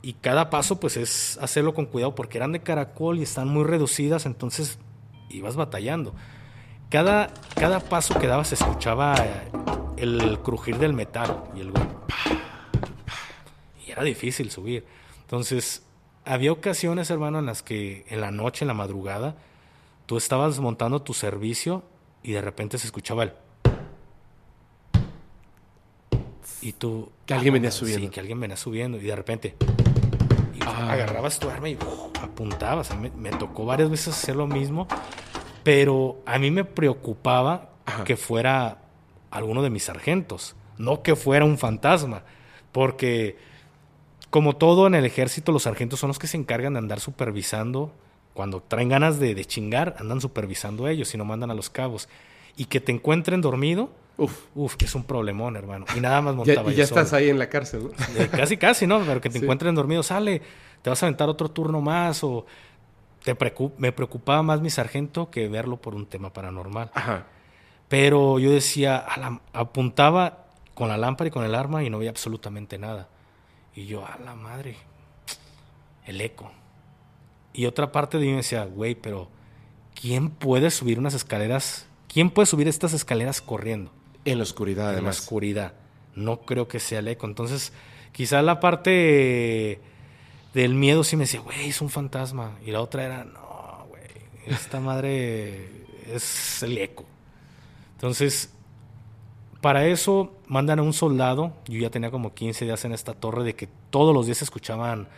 Y 0.01 0.13
cada 0.15 0.49
paso, 0.51 0.79
pues 0.79 0.97
es 0.97 1.39
hacerlo 1.41 1.75
con 1.75 1.87
cuidado 1.87 2.15
porque 2.15 2.39
eran 2.39 2.53
de 2.53 2.61
caracol 2.61 3.19
y 3.19 3.23
están 3.23 3.49
muy 3.49 3.65
reducidas, 3.65 4.27
entonces 4.27 4.79
ibas 5.29 5.57
batallando. 5.57 6.15
Cada, 6.89 7.33
cada 7.55 7.81
paso 7.81 8.19
que 8.19 8.27
dabas 8.27 8.49
se 8.49 8.55
escuchaba 8.55 9.15
el 9.97 10.39
crujir 10.41 10.79
del 10.79 10.93
metal 10.93 11.45
y 11.55 11.61
el. 11.61 11.73
Y 13.87 13.91
era 13.91 14.03
difícil 14.05 14.51
subir. 14.51 14.87
Entonces, 15.23 15.83
había 16.29 16.53
ocasiones, 16.53 17.11
hermano, 17.11 17.39
en 17.39 17.47
las 17.47 17.63
que 17.63 18.05
en 18.09 18.21
la 18.21 18.31
noche, 18.31 18.65
en 18.65 18.69
la 18.69 18.75
madrugada, 18.75 19.37
tú 20.07 20.17
estabas 20.17 20.59
montando 20.61 21.01
tu 21.03 21.15
servicio 21.15 21.83
y 22.23 22.33
de 22.33 22.41
repente 22.43 22.79
se 22.79 22.87
escuchaba 22.87 23.25
el. 23.25 23.33
Y 26.61 26.73
tú. 26.73 27.11
Que 27.27 27.35
alguien 27.35 27.55
venía 27.55 27.71
Sí, 27.71 27.79
subiendo. 27.81 28.11
que 28.11 28.21
alguien 28.21 28.41
venía 28.41 28.57
subiendo 28.57 28.99
y 28.99 29.03
de 29.03 29.17
repente. 29.17 29.55
y 30.55 30.63
agarrabas 30.63 31.39
tu 31.39 31.49
arma 31.49 31.69
y 31.69 31.77
¡uf! 31.77 32.23
apuntabas. 32.23 32.91
A 32.91 32.97
mí 32.97 33.11
me, 33.17 33.31
me 33.31 33.37
tocó 33.37 33.65
varias 33.65 33.91
veces 33.91 34.09
hacer 34.15 34.35
lo 34.37 34.47
mismo, 34.47 34.89
pero 35.63 36.21
a 36.27 36.39
mí 36.39 36.51
me 36.51 36.65
preocupaba 36.65 37.71
Ajá. 37.87 38.05
que 38.05 38.17
fuera 38.17 38.79
alguno 39.31 39.63
de 39.63 39.71
mis 39.71 39.85
sargentos, 39.85 40.57
no 40.79 41.03
que 41.03 41.15
fuera 41.17 41.45
un 41.45 41.59
fantasma, 41.59 42.25
porque 42.73 43.37
como 44.31 44.57
todo 44.57 44.87
en 44.87 44.95
el 44.95 45.05
ejército, 45.05 45.53
los 45.53 45.63
sargentos 45.65 45.99
son 46.01 46.09
los 46.09 46.19
que 46.19 46.27
se 46.27 46.37
encargan 46.37 46.75
de 46.75 46.79
andar 46.81 47.01
supervisando. 47.01 47.93
Cuando 48.35 48.61
traen 48.63 48.89
ganas 48.89 49.19
de, 49.19 49.35
de 49.35 49.45
chingar, 49.45 49.97
andan 49.99 50.21
supervisando 50.21 50.87
a 50.87 50.91
ellos 50.93 51.13
y 51.15 51.19
no 51.19 51.25
mandan 51.25 51.51
a 51.51 51.55
los 51.55 51.71
cabos. 51.71 52.09
Y 52.57 52.67
que 52.67 52.81
te 52.81 52.93
encuentren 52.93 53.41
dormido, 53.41 53.91
Uf. 54.17 54.33
uff, 54.55 54.77
que 54.77 54.85
es 54.85 54.95
un 54.95 55.05
problemón, 55.05 55.57
hermano. 55.57 55.87
Y 55.97 56.01
nada 56.01 56.21
más 56.21 56.33
Ya, 56.35 56.37
montaba 56.37 56.71
y 56.71 56.75
yo 56.75 56.79
ya 56.79 56.85
estás 56.85 57.13
ahí 57.13 57.31
en 57.31 57.39
la 57.39 57.49
cárcel, 57.49 57.85
¿no? 57.85 57.91
Eh, 58.21 58.29
casi, 58.29 58.57
casi, 58.57 58.87
¿no? 58.87 59.01
Pero 59.01 59.21
que 59.21 59.29
te 59.31 59.39
Sí. 59.39 59.45
encuentren 59.45 59.75
dormido, 59.75 60.03
sale, 60.03 60.43
te 60.83 60.91
vas 60.91 61.03
a 61.03 61.07
aventar 61.07 61.29
otro 61.29 61.49
turno 61.51 61.81
más 61.81 62.23
o 62.23 62.47
te 63.25 63.37
preocup- 63.37 63.73
me 63.79 63.91
preocupaba 63.93 64.43
más 64.43 64.61
mi 64.61 64.71
sargento 64.71 65.31
que 65.31 65.49
verlo 65.49 65.77
por 65.79 65.95
un 65.95 66.07
tema 66.07 66.33
paranormal. 66.33 66.91
Ajá. 66.95 67.27
Pero 67.89 68.39
yo 68.39 68.51
decía, 68.53 68.99
a 68.99 69.19
la- 69.19 69.41
apuntaba 69.53 70.45
con 70.75 70.89
la 70.89 70.97
lámpara 70.97 71.29
y 71.29 71.31
con 71.31 71.45
el 71.45 71.55
arma 71.55 71.83
y 71.83 71.91
no 71.91 71.99
veía 71.99 72.11
absolutamente 72.11 72.79
nada. 72.79 73.09
Y 73.79 73.87
yo, 73.87 74.05
a 74.05 74.19
la 74.19 74.35
madre, 74.35 74.75
el 76.05 76.21
eco. 76.21 76.51
Y 77.53 77.67
otra 77.67 77.93
parte 77.93 78.19
de 78.19 78.25
mí 78.25 78.33
me 78.33 78.39
decía, 78.39 78.65
güey, 78.65 78.97
pero 78.97 79.29
¿quién 79.95 80.31
puede 80.31 80.73
subir 80.73 80.99
unas 80.99 81.15
escaleras? 81.15 81.87
¿Quién 82.13 82.31
puede 82.31 82.47
subir 82.47 82.67
estas 82.67 82.93
escaleras 82.93 83.41
corriendo? 83.41 83.93
En 84.25 84.39
la 84.39 84.43
oscuridad, 84.43 84.87
en 84.87 84.91
la 84.91 84.99
además. 84.99 85.21
oscuridad. 85.21 85.75
No 86.17 86.41
creo 86.41 86.67
que 86.67 86.81
sea 86.81 86.99
el 86.99 87.07
eco. 87.07 87.27
Entonces, 87.27 87.73
quizá 88.11 88.43
la 88.43 88.59
parte 88.59 89.81
del 90.55 90.75
miedo 90.75 91.05
sí 91.05 91.17
me 91.17 91.23
decía, 91.23 91.39
güey, 91.39 91.69
es 91.69 91.81
un 91.81 91.89
fantasma. 91.89 92.59
Y 92.67 92.73
la 92.73 92.81
otra 92.81 93.05
era, 93.05 93.23
no, 93.23 93.87
güey, 93.91 94.03
esta 94.47 94.81
madre 94.81 95.85
es 96.13 96.65
el 96.65 96.79
eco. 96.79 97.05
Entonces, 97.93 98.53
para 99.61 99.87
eso 99.87 100.33
mandan 100.47 100.79
a 100.79 100.83
un 100.83 100.93
soldado. 100.93 101.53
Yo 101.67 101.79
ya 101.81 101.91
tenía 101.91 102.11
como 102.11 102.35
15 102.35 102.65
días 102.65 102.85
en 102.85 102.93
esta 102.93 103.15
torre 103.15 103.45
de 103.45 103.55
que 103.55 103.69
todos 103.91 104.15
los 104.15 104.27
días 104.27 104.43
escuchaban 104.43 105.09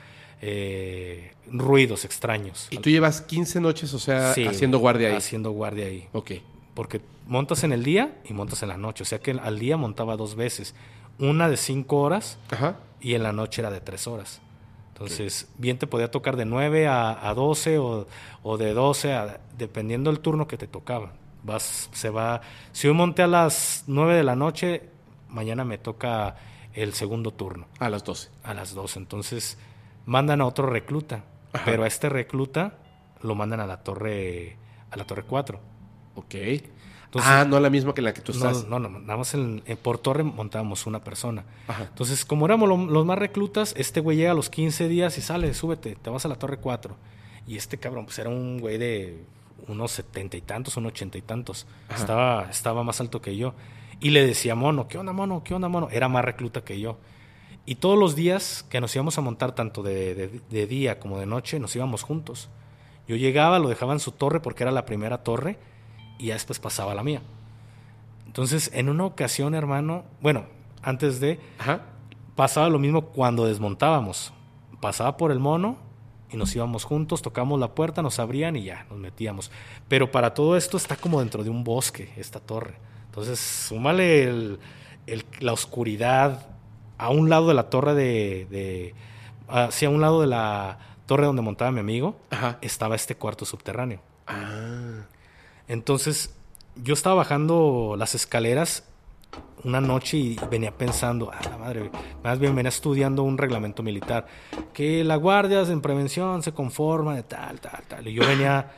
eh, 0.41 1.33
ruidos 1.51 2.05
extraños. 2.05 2.69
Y 2.71 2.79
tú 2.79 2.91
llevas 2.91 3.21
15 3.21 3.61
noches, 3.61 3.93
o 3.95 3.99
sea, 3.99 4.33
Sí, 4.35 4.47
haciendo 4.47 4.79
guardia 4.79 5.09
ahí. 5.09 5.17
Haciendo 5.17 5.51
guardia 5.51 5.87
ahí. 5.87 6.09
Ok. 6.13 6.33
Porque 6.75 7.01
montas 7.27 7.65
en 7.65 7.73
el 7.73 7.85
día 7.85 8.17
y 8.25 8.33
montas 8.33 8.63
en 8.63 8.71
la 8.71 8.77
noche. 8.77 9.03
O 9.03 9.07
sea 9.07 9.19
que 9.19 9.33
al 9.33 9.59
día 9.59 9.77
montaba 9.77 10.17
dos 10.17 10.35
veces. 10.35 10.75
Una 11.19 11.49
de 11.49 11.57
cinco 11.59 11.99
horas 12.01 12.39
Ajá. 12.51 12.77
y 13.01 13.15
en 13.15 13.23
la 13.23 13.33
noche 13.33 13.61
era 13.61 13.71
de 13.71 13.81
tres 13.81 14.07
horas. 14.07 14.41
Entonces, 14.95 15.49
bien 15.57 15.79
te 15.79 15.87
podía 15.87 16.11
tocar 16.11 16.37
de 16.37 16.45
9 16.45 16.87
a, 16.87 17.27
a 17.27 17.33
12 17.33 17.79
o, 17.79 18.07
o 18.43 18.59
de 18.59 18.75
12 18.75 19.15
a... 19.15 19.41
Dependiendo 19.57 20.11
del 20.11 20.21
turno 20.21 20.47
que 20.47 20.59
te 20.59 20.67
tocaba. 20.67 21.13
Vas, 21.43 21.89
se 21.93 22.11
va... 22.11 22.41
Si 22.73 22.87
hoy 22.89 22.95
monté 22.95 23.23
a 23.23 23.27
las 23.27 23.85
9 23.87 24.15
de 24.15 24.23
la 24.25 24.37
noche, 24.37 24.89
mañana 25.29 25.65
me 25.65 25.79
toca 25.79 26.37
el 26.75 26.93
segundo 26.95 27.33
turno 27.33 27.67
A 27.79 27.89
las 27.89 28.05
12. 28.05 28.29
a 28.45 28.55
las 28.55 28.75
12. 28.75 28.99
Entonces, 28.99 29.59
mandan 30.07 30.41
a 30.41 30.47
otro 30.47 30.67
recluta. 30.69 31.25
Ajá. 31.53 31.65
Pero 31.65 31.83
a 31.85 31.87
este 31.87 32.09
recluta 32.09 32.75
lo 33.23 33.35
mandan 33.35 33.61
a 33.61 33.67
la 33.67 33.79
torre 33.83 34.57
a 34.91 34.97
la 34.97 35.05
torre 35.05 35.23
4. 35.25 35.59
Ok. 36.17 36.35
Entonces- 36.35 37.31
ah, 37.31 37.45
no 37.45 37.59
la 37.59 37.71
misma 37.71 37.93
que 37.93 38.03
la 38.03 38.13
que 38.15 38.21
tú 38.21 38.33
No, 38.33 38.39
estás. 38.51 38.69
no, 38.69 38.79
no, 38.79 38.89
nada 38.89 39.17
más 39.17 39.35
en, 39.35 39.63
en- 39.67 39.77
por 39.77 39.99
torre 39.99 40.23
montábamos 40.23 40.87
una 40.87 41.03
persona. 41.03 41.45
Ajá. 41.67 41.85
Entonces, 41.85 42.25
como 42.25 42.45
éramos 42.47 42.69
lo- 42.69 42.77
los 42.87 43.05
más 43.05 43.19
reclutas, 43.19 43.75
este 43.77 43.99
güey 44.01 44.17
llega 44.17 44.31
a 44.31 44.35
los 44.35 44.49
15 44.51 44.87
días 44.89 45.19
y 45.19 45.23
sale, 45.23 45.53
súbete, 45.55 45.97
te 45.97 46.11
vas 46.11 46.25
a 46.25 46.29
la 46.29 46.37
torre 46.37 46.59
4. 46.59 46.97
Y 47.49 47.57
este 47.57 47.79
cabrón, 47.79 48.05
pues 48.05 48.19
era 48.21 48.29
un 48.31 48.59
güey 48.61 48.79
de 48.79 49.25
unos 49.69 49.93
setenta 49.93 50.37
y 50.37 50.41
tantos, 50.41 50.77
unos 50.77 50.93
ochenta 50.93 51.19
y 51.19 51.23
tantos. 51.23 51.67
Ajá. 51.89 52.01
Estaba, 52.01 52.51
estaba 52.51 52.83
más 52.85 53.01
alto 53.01 53.21
que 53.21 53.37
yo. 53.37 53.55
Y 54.01 54.11
le 54.11 54.27
decía, 54.27 54.55
mono, 54.55 54.89
¿qué 54.89 54.99
onda, 54.99 55.13
mono? 55.13 55.43
¿Qué 55.45 55.55
onda, 55.55 55.69
mono? 55.69 55.89
Era 55.91 56.09
más 56.09 56.25
recluta 56.25 56.63
que 56.63 56.81
yo. 56.81 56.99
Y 57.67 57.75
todos 57.77 57.99
los 57.99 58.17
días 58.17 58.65
que 58.71 58.81
nos 58.81 58.95
íbamos 58.97 59.19
a 59.19 59.21
montar, 59.21 59.55
tanto 59.55 59.83
de, 59.83 60.15
de- 60.15 60.41
de 60.49 60.67
día 60.67 60.99
como 60.99 61.19
de 61.19 61.27
noche, 61.27 61.61
nos 61.61 61.77
íbamos 61.77 62.03
juntos. 62.03 62.49
Yo 63.07 63.17
llegaba, 63.17 63.59
lo 63.59 63.69
dejaba 63.69 63.93
en 63.93 64.01
su 64.01 64.13
torre 64.13 64.41
porque 64.41 64.63
era 64.63 64.73
la 64.73 64.87
primera 64.87 65.19
torre 65.23 65.59
y 66.19 66.27
ya 66.27 66.35
después 66.35 66.59
pasaba 66.59 66.95
la 66.95 67.03
mía. 67.03 67.23
Entonces, 68.27 68.71
en 68.73 68.89
una 68.89 69.05
ocasión, 69.05 69.55
hermano, 69.55 70.05
bueno, 70.21 70.45
antes 70.83 71.21
de, 71.21 71.41
Ajá. 71.59 71.83
pasaba 72.37 72.69
lo 72.69 72.79
mismo 72.79 73.07
cuando 73.07 73.45
desmontábamos. 73.47 74.33
Pasaba 74.81 75.17
por 75.17 75.31
el 75.33 75.41
mono 75.41 75.77
y 76.33 76.37
nos 76.37 76.55
íbamos 76.55 76.85
juntos, 76.85 77.23
tocamos 77.23 77.59
la 77.59 77.75
puerta, 77.75 78.03
nos 78.03 78.19
abrían 78.19 78.57
y 78.57 78.65
ya, 78.65 78.87
nos 78.91 78.99
metíamos. 78.99 79.51
Pero 79.89 80.11
para 80.11 80.35
todo 80.35 80.57
esto 80.57 80.77
está 80.77 80.97
como 80.97 81.21
dentro 81.21 81.43
de 81.45 81.51
un 81.51 81.65
bosque, 81.65 82.13
esta 82.17 82.41
torre. 82.41 82.75
Entonces, 83.07 83.39
súmale 83.41 84.25
el- 84.25 84.59
el- 85.07 85.25
la 85.41 85.53
oscuridad 85.53 86.47
a 86.99 87.09
un 87.11 87.29
lado 87.31 87.49
de 87.49 87.55
la 87.55 87.71
torre 87.71 87.95
de... 87.95 88.47
de 88.51 88.95
hacia 89.49 89.91
un 89.91 90.01
lado 90.01 90.21
de 90.21 90.29
la 90.29 90.79
torre 91.07 91.27
donde 91.27 91.43
montaba 91.43 91.73
mi 91.73 91.81
amigo, 91.81 92.17
Ajá. 92.31 92.59
estaba 92.61 92.95
este 92.95 93.17
cuarto 93.17 93.45
subterráneo. 93.45 94.01
Ah. 94.29 95.07
Entonces, 95.67 96.35
yo 96.77 96.95
estaba 96.95 97.17
bajando 97.17 97.97
las 97.99 98.15
escaleras 98.15 98.85
una 99.65 99.81
noche 99.81 100.17
y 100.17 100.37
venía 100.51 100.71
pensando, 100.77 101.31
ah, 101.33 101.39
la 101.51 101.59
madre, 101.59 101.91
más 102.25 102.39
bien 102.39 102.55
venía 102.55 102.71
estudiando 102.71 103.23
un 103.23 103.37
reglamento 103.37 103.83
militar, 103.83 104.27
que 104.73 105.05
la 105.05 105.17
guardia 105.17 105.61
en 105.63 105.81
prevención 105.83 106.43
se 106.43 106.53
conforma 106.53 107.15
de 107.15 107.23
tal, 107.25 107.61
tal, 107.61 107.83
tal. 107.87 108.09
Y 108.09 108.15
yo 108.15 108.27
venía 108.27 108.71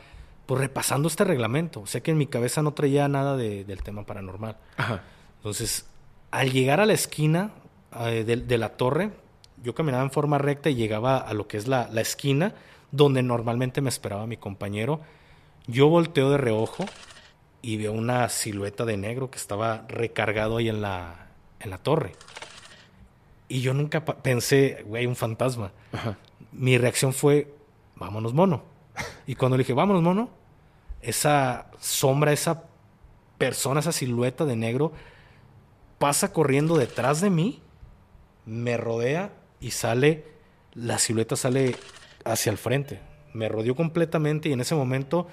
pues 0.47 0.61
repasando 0.61 1.07
este 1.09 1.23
reglamento. 1.24 1.81
O 1.83 1.87
sea 1.87 2.01
que 2.03 2.11
en 2.11 2.19
mi 2.19 2.27
cabeza 2.27 2.62
no 2.62 2.73
traía 2.73 3.07
nada 3.09 3.37
de- 3.37 3.65
del 3.65 3.83
tema 3.85 4.05
paranormal. 4.05 4.57
Ajá. 4.77 5.03
Entonces, 5.37 5.87
al 6.33 6.51
llegar 6.51 6.81
a 6.81 6.87
la 6.87 6.95
esquina 6.95 7.53
eh, 8.01 8.24
de, 8.24 8.37
de 8.39 8.59
la 8.59 8.70
torre, 8.70 9.12
yo 9.62 9.74
caminaba 9.77 10.03
en 10.03 10.11
forma 10.11 10.39
recta 10.39 10.69
y 10.69 10.74
llegaba 10.74 11.19
a 11.19 11.33
lo 11.33 11.47
que 11.47 11.59
es 11.59 11.69
la, 11.69 11.89
la 11.93 12.01
esquina 12.01 12.55
donde 12.91 13.23
normalmente 13.23 13.81
me 13.81 13.89
esperaba 13.89 14.27
mi 14.27 14.37
compañero. 14.37 15.01
Yo 15.69 15.89
volteo 15.89 16.29
de 16.31 16.39
reojo 16.39 16.85
y 17.62 17.76
veo 17.76 17.93
una 17.93 18.28
silueta 18.28 18.84
de 18.84 18.97
negro 18.97 19.30
que 19.30 19.39
estaba 19.39 19.84
recargado 19.89 20.56
ahí 20.56 20.68
en 20.68 20.82
la, 20.82 21.28
en 21.60 21.70
la 21.70 21.78
torre. 21.78 22.12
Y 23.48 23.60
yo 23.60 23.72
nunca 23.72 24.05
pensé, 24.05 24.82
güey, 24.86 25.06
un 25.06 25.14
fantasma. 25.14 25.72
Ajá. 25.93 26.18
Mi 26.51 26.76
reacción 26.76 27.12
fue, 27.12 27.55
vámonos, 27.97 28.34
mono. 28.34 28.64
Y 29.26 29.36
cuando 29.36 29.56
le 29.56 29.62
dije, 29.62 29.72
vámonos, 29.72 30.02
mono, 30.02 30.28
esa 31.01 31.70
sombra, 31.78 32.32
esa 32.32 32.64
persona, 33.39 33.80
esa 33.80 33.93
silueta 33.93 34.44
de 34.44 34.56
negro, 34.56 34.93
pasa 35.98 36.32
corriendo 36.32 36.76
detrás 36.76 37.20
de 37.20 37.30
mí, 37.30 37.62
me 38.44 38.76
rodea 38.76 39.32
y 39.60 39.70
sale, 39.70 40.26
la 40.74 40.98
silueta 40.98 41.36
sale 41.36 41.76
hacia 42.24 42.51
el 42.51 42.59
frente. 42.59 43.01
Me 43.32 43.48
rodeó 43.48 43.76
completamente 43.76 44.48
y 44.48 44.52
en 44.52 44.60
ese 44.60 44.74
momento 44.74 45.28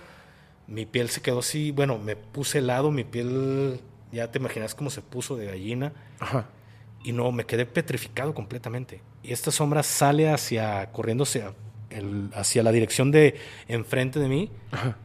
mi 0.69 0.85
piel 0.85 1.09
se 1.09 1.21
quedó 1.21 1.39
así, 1.39 1.71
bueno, 1.71 1.97
me 1.97 2.15
puse 2.15 2.59
helado, 2.59 2.91
mi 2.91 3.03
piel, 3.03 3.79
ya 4.11 4.31
te 4.31 4.39
imaginas 4.39 4.75
cómo 4.75 4.89
se 4.89 5.01
puso 5.01 5.35
de 5.35 5.47
gallina 5.47 5.93
Ajá. 6.19 6.45
y 7.03 7.11
no, 7.11 7.31
me 7.31 7.45
quedé 7.45 7.65
petrificado 7.65 8.33
completamente. 8.33 9.01
Y 9.23 9.33
esta 9.33 9.51
sombra 9.51 9.83
sale 9.83 10.29
hacia, 10.31 10.91
corriendo 10.91 11.23
hacia, 11.23 11.53
el- 11.89 12.29
hacia 12.35 12.63
la 12.63 12.71
dirección 12.71 13.11
de 13.11 13.39
enfrente 13.67 14.19
de 14.19 14.29
mí 14.29 14.51
Ajá. 14.71 14.95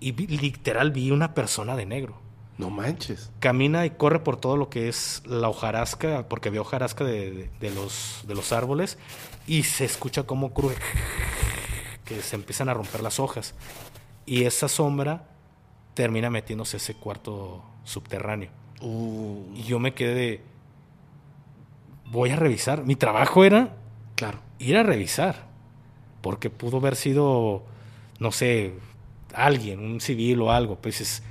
y 0.00 0.12
vi- 0.12 0.26
literal 0.26 0.90
vi 0.90 1.10
una 1.10 1.34
persona 1.34 1.76
de 1.76 1.86
negro. 1.86 2.20
No 2.58 2.70
manches. 2.70 3.30
Camina 3.40 3.84
y 3.86 3.90
corre 3.90 4.20
por 4.20 4.36
todo 4.40 4.56
lo 4.56 4.70
que 4.70 4.88
es 4.88 5.22
la 5.26 5.48
hojarasca, 5.48 6.28
porque 6.28 6.50
veo 6.50 6.62
hojarasca 6.62 7.02
de, 7.04 7.30
de- 7.32 7.50
de 7.60 7.70
los, 7.74 8.22
de 8.28 8.34
los 8.34 8.52
árboles 8.52 8.98
y 9.46 9.62
se 9.64 9.84
escucha 9.84 10.22
como 10.24 10.52
cruje, 10.54 10.76
que 12.04 12.20
se 12.22 12.36
empiezan 12.36 12.68
a 12.68 12.74
romper 12.74 13.02
las 13.02 13.18
hojas. 13.18 13.54
Y 14.26 14.44
esa 14.44 14.68
sombra 14.68 15.28
termina 15.94 16.30
metiéndose 16.30 16.76
a 16.76 16.78
ese 16.78 16.94
cuarto 16.94 17.62
subterráneo. 17.84 18.50
Uh, 18.80 19.42
Y 19.54 19.62
yo 19.64 19.78
me 19.78 19.94
quedé 19.94 20.14
de, 20.14 20.40
voy 22.06 22.30
a 22.30 22.36
revisar. 22.36 22.84
Mi 22.84 22.96
trabajo 22.96 23.44
era 23.44 23.76
claro. 24.14 24.38
ir 24.58 24.76
a 24.76 24.82
revisar, 24.82 25.46
porque 26.20 26.50
pudo 26.50 26.78
haber 26.78 26.96
sido, 26.96 27.64
no 28.18 28.32
sé, 28.32 28.74
alguien, 29.34 29.80
un 29.80 30.00
civil 30.00 30.40
o 30.42 30.50
algo. 30.52 30.76
Pues 30.76 30.98
dices, 30.98 31.22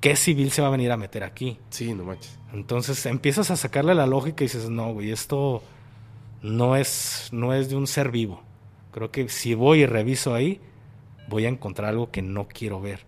¿qué 0.00 0.16
civil 0.16 0.50
se 0.50 0.62
va 0.62 0.68
a 0.68 0.72
venir 0.72 0.90
a 0.92 0.96
meter 0.96 1.24
aquí? 1.24 1.58
Sí, 1.70 1.94
no 1.94 2.04
manches. 2.04 2.38
Entonces 2.52 3.04
empiezas 3.06 3.50
a 3.50 3.56
sacarle 3.56 3.94
la 3.94 4.06
lógica 4.06 4.44
y 4.44 4.46
dices, 4.46 4.68
no, 4.70 4.92
güey, 4.92 5.10
esto 5.10 5.62
no 6.42 6.76
es, 6.76 7.28
no 7.32 7.54
es 7.54 7.68
de 7.68 7.76
un 7.76 7.86
ser 7.86 8.10
vivo. 8.10 8.42
Creo 8.92 9.10
que 9.10 9.28
si 9.28 9.54
voy 9.54 9.80
y 9.82 9.86
reviso 9.86 10.34
ahí, 10.34 10.60
voy 11.28 11.46
a 11.46 11.48
encontrar 11.48 11.90
algo 11.90 12.10
que 12.10 12.22
no 12.22 12.48
quiero 12.48 12.80
ver. 12.80 13.00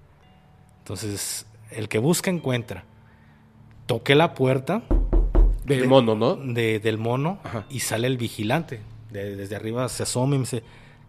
Entonces, 0.79 1.47
el 1.71 1.89
que 1.89 1.99
busca 1.99 2.31
encuentra. 2.31 2.85
Toqué 3.87 4.15
la 4.15 4.35
puerta 4.35 4.83
Del 5.65 5.83
De- 5.83 5.87
mono, 5.89 6.15
¿no? 6.15 6.35
de- 6.37 6.81
del 6.81 6.97
mono 6.99 7.41
Ajá. 7.45 7.65
y 7.69 7.81
sale 7.81 8.07
el 8.07 8.17
vigilante. 8.17 8.81
De- 9.11 9.37
desde 9.37 9.57
arriba 9.57 9.89
se 9.89 10.03
asoma 10.03 10.35
y 10.35 10.39
me 10.39 10.45
dice, 10.45 10.63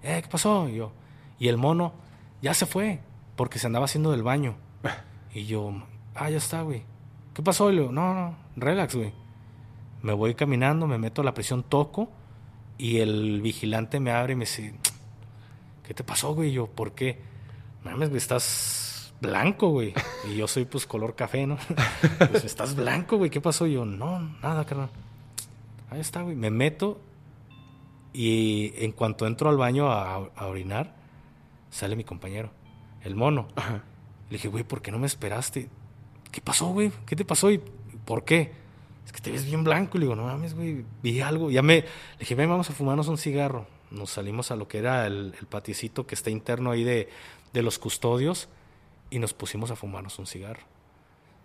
eh, 0.04 0.20
¿qué 0.22 0.28
pasó? 0.30 0.68
Y 0.70 0.76
yo, 0.76 0.92
y 1.40 1.48
el 1.48 1.58
mono 1.58 1.94
ya 2.42 2.54
se 2.54 2.66
fue 2.66 3.00
porque 3.36 3.58
se 3.60 3.68
andaba 3.68 3.86
haciendo 3.86 4.12
del 4.12 4.24
baño. 4.24 4.56
Y 5.34 5.46
yo, 5.46 5.72
ah, 6.16 6.30
ya 6.30 6.38
está, 6.38 6.62
güey. 6.64 6.84
¿Qué 7.36 7.44
pasó? 7.44 7.72
Y 7.72 7.78
digo, 7.78 7.92
no, 7.92 8.14
no, 8.16 8.36
relax, 8.56 8.96
güey. 8.96 9.14
Me 10.02 10.12
voy 10.14 10.34
caminando, 10.34 10.88
me 10.88 10.98
meto 10.98 11.22
a 11.22 11.26
la 11.26 11.34
prisión, 11.36 11.62
toco 11.64 12.10
y 12.78 12.98
el 13.00 13.40
vigilante 13.42 14.00
me 14.00 14.12
abre 14.12 14.34
y 14.34 14.36
me 14.36 14.46
dice, 14.46 14.74
¿qué 15.90 15.96
te 15.96 16.04
pasó, 16.04 16.36
güey? 16.36 16.50
Y 16.50 16.54
yo, 16.54 16.68
¿por 16.68 16.92
qué? 16.92 17.18
Mames, 17.84 18.10
güey, 18.10 18.20
estás 18.20 19.12
blanco, 19.20 19.70
güey. 19.70 19.96
Y 20.30 20.36
yo 20.36 20.48
soy, 20.48 20.66
pues, 20.66 20.86
color 20.86 21.16
café, 21.16 21.48
¿no? 21.48 21.58
Pues, 22.32 22.46
estás 22.46 22.76
blanco, 22.76 23.18
güey. 23.18 23.32
¿Qué 23.32 23.42
pasó? 23.42 23.66
Y 23.66 23.74
yo, 23.74 23.86
no, 23.86 24.20
nada, 24.44 24.66
carnal. 24.68 24.92
Ahí 25.90 26.00
está, 26.00 26.22
güey. 26.22 26.36
Me 26.36 26.52
meto 26.52 27.02
y 28.14 28.72
en 28.76 28.92
cuanto 28.92 29.26
entro 29.26 29.50
al 29.50 29.58
baño 29.58 29.90
a, 29.92 30.30
a 30.36 30.46
orinar, 30.46 30.96
sale 31.72 31.96
mi 31.96 32.04
compañero, 32.04 32.52
el 33.02 33.16
mono. 33.16 33.48
Ajá. 33.56 33.84
Le 34.30 34.38
dije, 34.38 34.48
güey, 34.48 34.64
¿por 34.64 34.84
qué 34.84 34.92
no 34.92 35.00
me 35.00 35.08
esperaste? 35.08 35.70
¿Qué 36.32 36.40
pasó, 36.40 36.68
güey? 36.68 36.92
¿Qué 37.08 37.16
te 37.16 37.26
pasó? 37.26 37.50
¿Y 37.50 37.60
por 38.06 38.26
qué? 38.26 38.52
Es 39.08 39.12
que 39.12 39.22
te 39.22 39.32
ves 39.32 39.44
bien 39.44 39.64
blanco. 39.64 39.98
Y 39.98 40.02
le 40.02 40.06
digo, 40.06 40.16
no 40.16 40.26
mames, 40.26 40.54
güey, 40.54 40.86
vi 41.02 41.20
algo. 41.20 41.50
Ya 41.50 41.64
me... 41.64 41.78
Le 41.78 41.88
dije, 42.20 42.36
ven, 42.36 42.48
vamos 42.48 42.70
a 42.70 42.74
fumarnos 42.74 43.08
un 43.08 43.18
cigarro. 43.18 43.79
Nos 43.92 44.12
salimos 44.12 44.52
a 44.52 44.56
lo 44.56 44.68
que 44.68 44.78
era 44.78 45.08
el, 45.08 45.36
el 45.40 45.48
patiecito 45.48 46.06
que 46.06 46.16
está 46.16 46.30
interno 46.30 46.72
ahí 46.72 46.84
de, 46.84 47.10
de 47.54 47.62
los 47.62 47.80
custodios 47.80 48.50
y 49.10 49.20
nos 49.20 49.34
pusimos 49.34 49.72
a 49.72 49.76
fumarnos 49.76 50.20
un 50.20 50.28
cigarro. 50.28 50.62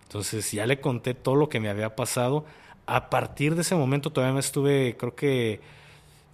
Entonces 0.05 0.53
ya 0.53 0.67
le 0.67 0.81
conté 0.81 1.15
todo 1.15 1.37
lo 1.37 1.49
que 1.49 1.61
me 1.61 1.69
había 1.69 1.97
pasado. 1.97 2.45
A 2.87 3.09
partir 3.09 3.55
de 3.55 3.63
ese 3.63 3.75
momento 3.75 4.11
todavía 4.11 4.35
me 4.35 4.41
estuve, 4.41 4.97
creo 4.99 5.15
que 5.15 5.61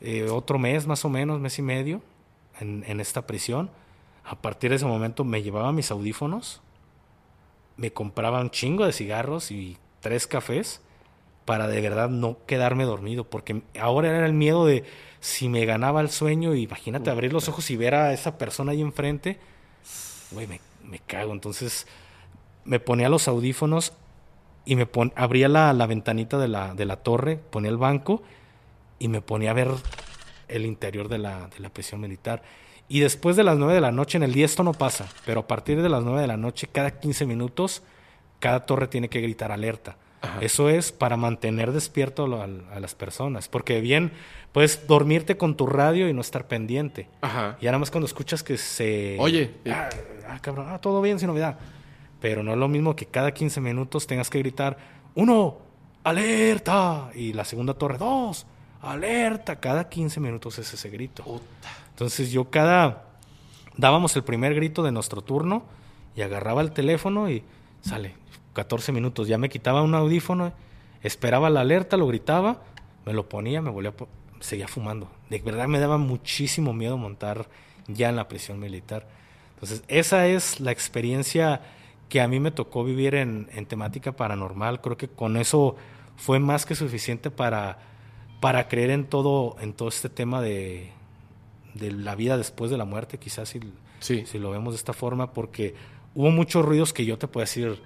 eh, 0.00 0.28
otro 0.28 0.58
mes 0.58 0.86
más 0.86 1.04
o 1.04 1.08
menos, 1.08 1.40
mes 1.40 1.58
y 1.58 1.62
medio, 1.62 2.02
en, 2.58 2.84
en 2.86 3.00
esta 3.00 3.26
prisión. 3.26 3.70
A 4.24 4.40
partir 4.40 4.70
de 4.70 4.76
ese 4.76 4.86
momento 4.86 5.24
me 5.24 5.42
llevaba 5.42 5.72
mis 5.72 5.90
audífonos, 5.90 6.60
me 7.76 7.92
compraba 7.92 8.40
un 8.40 8.50
chingo 8.50 8.84
de 8.84 8.92
cigarros 8.92 9.50
y 9.50 9.78
tres 10.00 10.26
cafés 10.26 10.82
para 11.50 11.66
de 11.66 11.80
verdad 11.80 12.08
no 12.08 12.36
quedarme 12.46 12.84
dormido, 12.84 13.24
porque 13.24 13.62
ahora 13.80 14.16
era 14.16 14.24
el 14.24 14.34
miedo 14.34 14.66
de 14.66 14.84
si 15.18 15.48
me 15.48 15.64
ganaba 15.64 16.00
el 16.00 16.08
sueño, 16.08 16.54
imagínate 16.54 17.10
abrir 17.10 17.32
los 17.32 17.48
ojos 17.48 17.72
y 17.72 17.76
ver 17.76 17.96
a 17.96 18.12
esa 18.12 18.38
persona 18.38 18.70
ahí 18.70 18.80
enfrente, 18.80 19.40
güey, 20.30 20.46
me, 20.46 20.60
me 20.84 21.00
cago. 21.00 21.32
Entonces 21.32 21.88
me 22.64 22.78
ponía 22.78 23.08
los 23.08 23.26
audífonos 23.26 23.94
y 24.64 24.76
me 24.76 24.86
pon, 24.86 25.12
abría 25.16 25.48
la, 25.48 25.72
la 25.72 25.88
ventanita 25.88 26.38
de 26.38 26.46
la, 26.46 26.72
de 26.72 26.84
la 26.84 26.98
torre, 26.98 27.36
ponía 27.36 27.72
el 27.72 27.78
banco 27.78 28.22
y 29.00 29.08
me 29.08 29.20
ponía 29.20 29.50
a 29.50 29.54
ver 29.54 29.72
el 30.46 30.66
interior 30.66 31.08
de 31.08 31.18
la, 31.18 31.48
de 31.48 31.58
la 31.58 31.70
prisión 31.70 32.00
militar. 32.00 32.44
Y 32.88 33.00
después 33.00 33.34
de 33.34 33.42
las 33.42 33.58
9 33.58 33.74
de 33.74 33.80
la 33.80 33.90
noche, 33.90 34.18
en 34.18 34.22
el 34.22 34.34
día 34.34 34.44
esto 34.44 34.62
no 34.62 34.72
pasa, 34.72 35.08
pero 35.26 35.40
a 35.40 35.46
partir 35.48 35.82
de 35.82 35.88
las 35.88 36.04
9 36.04 36.20
de 36.20 36.28
la 36.28 36.36
noche, 36.36 36.68
cada 36.70 37.00
15 37.00 37.26
minutos, 37.26 37.82
cada 38.38 38.66
torre 38.66 38.86
tiene 38.86 39.08
que 39.08 39.20
gritar 39.20 39.50
alerta. 39.50 39.96
Eso 40.40 40.68
es 40.68 40.92
para 40.92 41.16
mantener 41.16 41.72
despierto 41.72 42.24
a, 42.40 42.44
a, 42.44 42.80
las 42.80 42.94
personas, 42.94 43.48
porque 43.48 43.80
bien 43.80 44.12
puedes 44.52 44.86
dormirte 44.86 45.36
con 45.36 45.56
tu 45.56 45.66
radio 45.66 46.08
y 46.08 46.12
no 46.12 46.20
estar 46.20 46.46
pendiente. 46.46 47.08
Ajá. 47.22 47.56
Y 47.60 47.66
ahora 47.66 47.78
más 47.78 47.90
cuando 47.90 48.06
escuchas 48.06 48.42
que 48.42 48.56
se... 48.58 49.16
Oye, 49.18 49.50
ah, 49.70 49.88
ah, 50.28 50.38
cabrón, 50.40 50.66
ah, 50.68 50.78
todo 50.78 51.00
bien, 51.00 51.18
sin 51.18 51.28
novedad. 51.28 51.58
Pero 52.20 52.42
no 52.42 52.52
es 52.52 52.58
lo 52.58 52.68
mismo 52.68 52.94
que 52.94 53.06
cada 53.06 53.32
15 53.32 53.60
minutos 53.60 54.06
tengas 54.06 54.28
que 54.28 54.38
gritar, 54.38 54.76
uno, 55.14 55.58
alerta, 56.04 57.10
y 57.14 57.32
la 57.32 57.44
segunda 57.44 57.74
torre, 57.74 57.96
dos, 57.96 58.46
alerta. 58.82 59.56
Cada 59.58 59.88
15 59.88 60.20
minutos 60.20 60.58
es 60.58 60.72
ese 60.72 60.90
grito. 60.90 61.24
Entonces 61.90 62.30
yo 62.30 62.50
cada... 62.50 63.06
Dábamos 63.76 64.14
el 64.16 64.24
primer 64.24 64.54
grito 64.54 64.82
de 64.82 64.92
nuestro 64.92 65.22
turno 65.22 65.62
y 66.14 66.20
agarraba 66.20 66.60
el 66.60 66.72
teléfono 66.72 67.30
y 67.30 67.42
sale, 67.80 68.14
14 68.60 68.92
minutos. 68.92 69.26
Ya 69.26 69.38
me 69.38 69.48
quitaba 69.48 69.80
un 69.80 69.94
audífono, 69.94 70.52
esperaba 71.02 71.48
la 71.48 71.62
alerta, 71.62 71.96
lo 71.96 72.06
gritaba, 72.06 72.62
me 73.06 73.14
lo 73.14 73.26
ponía, 73.26 73.62
me 73.62 73.70
volvía, 73.70 73.94
seguía 74.40 74.68
fumando. 74.68 75.10
De 75.30 75.38
verdad 75.38 75.66
me 75.66 75.80
daba 75.80 75.96
muchísimo 75.96 76.74
miedo 76.74 76.98
montar 76.98 77.48
ya 77.88 78.10
en 78.10 78.16
la 78.16 78.28
prisión 78.28 78.60
militar. 78.60 79.08
Entonces, 79.54 79.82
esa 79.88 80.26
es 80.26 80.60
la 80.60 80.72
experiencia 80.72 81.62
que 82.10 82.20
a 82.20 82.28
mí 82.28 82.38
me 82.38 82.50
tocó 82.50 82.84
vivir 82.84 83.14
en, 83.14 83.48
en 83.54 83.64
temática 83.64 84.12
paranormal. 84.12 84.82
Creo 84.82 84.98
que 84.98 85.08
con 85.08 85.38
eso 85.38 85.76
fue 86.16 86.38
más 86.38 86.66
que 86.66 86.74
suficiente 86.74 87.30
para, 87.30 87.78
para 88.40 88.68
creer 88.68 88.90
en 88.90 89.06
todo, 89.06 89.56
en 89.60 89.72
todo 89.72 89.88
este 89.88 90.10
tema 90.10 90.42
de, 90.42 90.90
de 91.72 91.92
la 91.92 92.14
vida 92.14 92.36
después 92.36 92.70
de 92.70 92.76
la 92.76 92.84
muerte, 92.84 93.16
quizás 93.16 93.48
si, 93.48 93.60
sí. 94.00 94.26
si 94.26 94.38
lo 94.38 94.50
vemos 94.50 94.74
de 94.74 94.76
esta 94.76 94.92
forma, 94.92 95.32
porque 95.32 95.74
hubo 96.14 96.30
muchos 96.30 96.62
ruidos 96.62 96.92
que 96.92 97.06
yo 97.06 97.16
te 97.16 97.26
puedo 97.26 97.44
decir, 97.44 97.80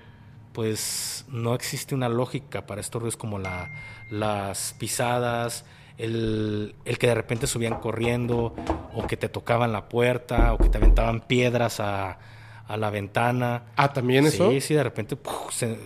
pues 0.55 1.27
no 1.29 1.55
existe 1.55 1.95
una 1.95 2.09
lógica 2.09 2.65
para 2.65 2.81
estos 2.81 3.03
ruidos 3.03 3.17
como 3.17 3.41
la, 3.41 3.71
las 4.09 4.75
pisadas, 4.79 5.65
el, 5.99 6.77
el, 6.85 6.97
que 6.99 7.09
de 7.09 7.15
repente 7.15 7.49
subían 7.49 7.81
corriendo, 7.81 8.55
o 8.95 9.07
que 9.09 9.17
te 9.17 9.29
tocaban 9.29 9.73
la 9.73 9.89
puerta, 9.89 10.55
o 10.55 10.59
que 10.59 10.69
te 10.69 10.79
aventaban 10.79 11.21
piedras 11.21 11.81
a, 11.81 12.19
a 12.69 12.77
la 12.77 12.91
ventana. 12.91 13.65
Ah, 13.75 13.93
también 13.93 14.27
eso. 14.27 14.51
Sí, 14.53 14.61
sí, 14.61 14.75
de 14.75 14.85
repente 14.85 15.17
¡puf! 15.17 15.53
se, 15.53 15.77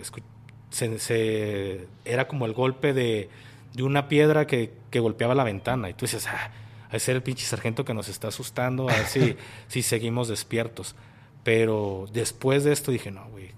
se, 0.69 0.99
se, 0.99 1.87
era 2.05 2.27
como 2.27 2.45
el 2.45 2.53
golpe 2.53 2.93
de, 2.93 3.29
de 3.73 3.83
una 3.83 4.07
piedra 4.07 4.45
que, 4.45 4.71
que, 4.91 4.99
golpeaba 4.99 5.33
la 5.33 5.43
ventana. 5.43 5.89
Y 5.89 5.95
tú 5.95 6.05
dices, 6.05 6.27
ah, 6.27 6.51
a 6.91 6.99
ser 6.99 7.15
el 7.15 7.23
pinche 7.23 7.45
sargento 7.45 7.85
que 7.85 7.95
nos 7.95 8.07
está 8.07 8.27
asustando, 8.27 8.87
a 8.87 8.93
ver 8.93 9.05
si, 9.07 9.35
si 9.67 9.81
seguimos 9.81 10.27
despiertos. 10.27 10.95
Pero 11.43 12.05
después 12.13 12.63
de 12.63 12.71
esto 12.71 12.91
dije, 12.91 13.09
no, 13.09 13.27
güey, 13.29 13.57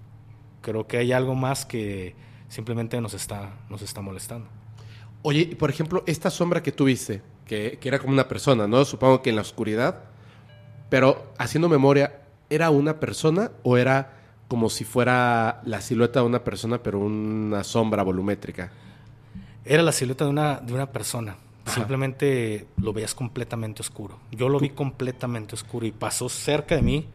creo 0.62 0.86
que 0.86 0.96
hay 0.96 1.12
algo 1.12 1.34
más 1.34 1.66
que 1.66 2.14
simplemente 2.48 3.00
nos 3.00 3.14
está, 3.14 3.50
nos 3.68 3.82
está 3.82 4.00
molestando. 4.00 4.48
Oye, 5.22 5.56
por 5.56 5.70
ejemplo, 5.70 6.02
esta 6.06 6.30
sombra 6.30 6.62
que 6.62 6.72
tuviste, 6.72 7.22
que, 7.46 7.78
que 7.80 7.88
era 7.88 7.98
como 7.98 8.12
una 8.12 8.28
persona, 8.28 8.66
¿no? 8.66 8.84
Supongo 8.84 9.22
que 9.22 9.30
en 9.30 9.36
la 9.36 9.42
oscuridad, 9.42 10.04
pero 10.88 11.32
haciendo 11.38 11.68
memoria, 11.68 12.22
¿era 12.50 12.70
una 12.70 12.98
persona 12.98 13.52
o 13.62 13.76
era 13.76 14.18
como 14.48 14.68
si 14.68 14.84
fuera 14.84 15.60
la 15.64 15.80
silueta 15.80 16.20
de 16.20 16.26
una 16.26 16.44
persona, 16.44 16.82
pero 16.82 16.98
una 16.98 17.64
sombra 17.64 18.02
volumétrica? 18.02 18.70
Era 19.64 19.82
la 19.82 19.92
silueta 19.92 20.24
de 20.24 20.30
una, 20.30 20.56
de 20.56 20.74
una 20.74 20.90
persona. 20.90 21.36
Ajá. 21.64 21.74
Simplemente 21.76 22.66
lo 22.76 22.92
veías 22.92 23.14
completamente 23.14 23.80
oscuro. 23.82 24.18
Yo 24.32 24.48
lo 24.48 24.58
vi 24.58 24.70
completamente 24.70 25.54
oscuro 25.54 25.86
y 25.86 25.92
pasó 25.92 26.28
cerca 26.28 26.74
de 26.74 26.82
mí 26.82 27.06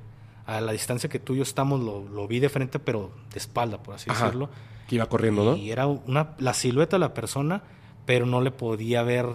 a 0.47 0.59
la 0.61 0.71
distancia 0.71 1.09
que 1.09 1.19
tú 1.19 1.33
y 1.33 1.37
yo 1.37 1.43
estamos, 1.43 1.79
lo, 1.81 2.07
lo 2.09 2.27
vi 2.27 2.39
de 2.39 2.49
frente, 2.49 2.79
pero 2.79 3.11
de 3.31 3.37
espalda, 3.37 3.83
por 3.83 3.93
así 3.95 4.09
Ajá. 4.09 4.25
decirlo. 4.25 4.49
Que 4.87 4.95
iba 4.95 5.05
corriendo, 5.07 5.43
¿no? 5.43 5.55
Y 5.55 5.69
era 5.71 5.85
una, 5.85 6.35
la 6.39 6.53
silueta 6.55 6.95
de 6.95 7.01
la 7.01 7.13
persona, 7.13 7.61
pero 8.05 8.25
no 8.25 8.41
le 8.41 8.51
podía 8.51 9.03
ver 9.03 9.27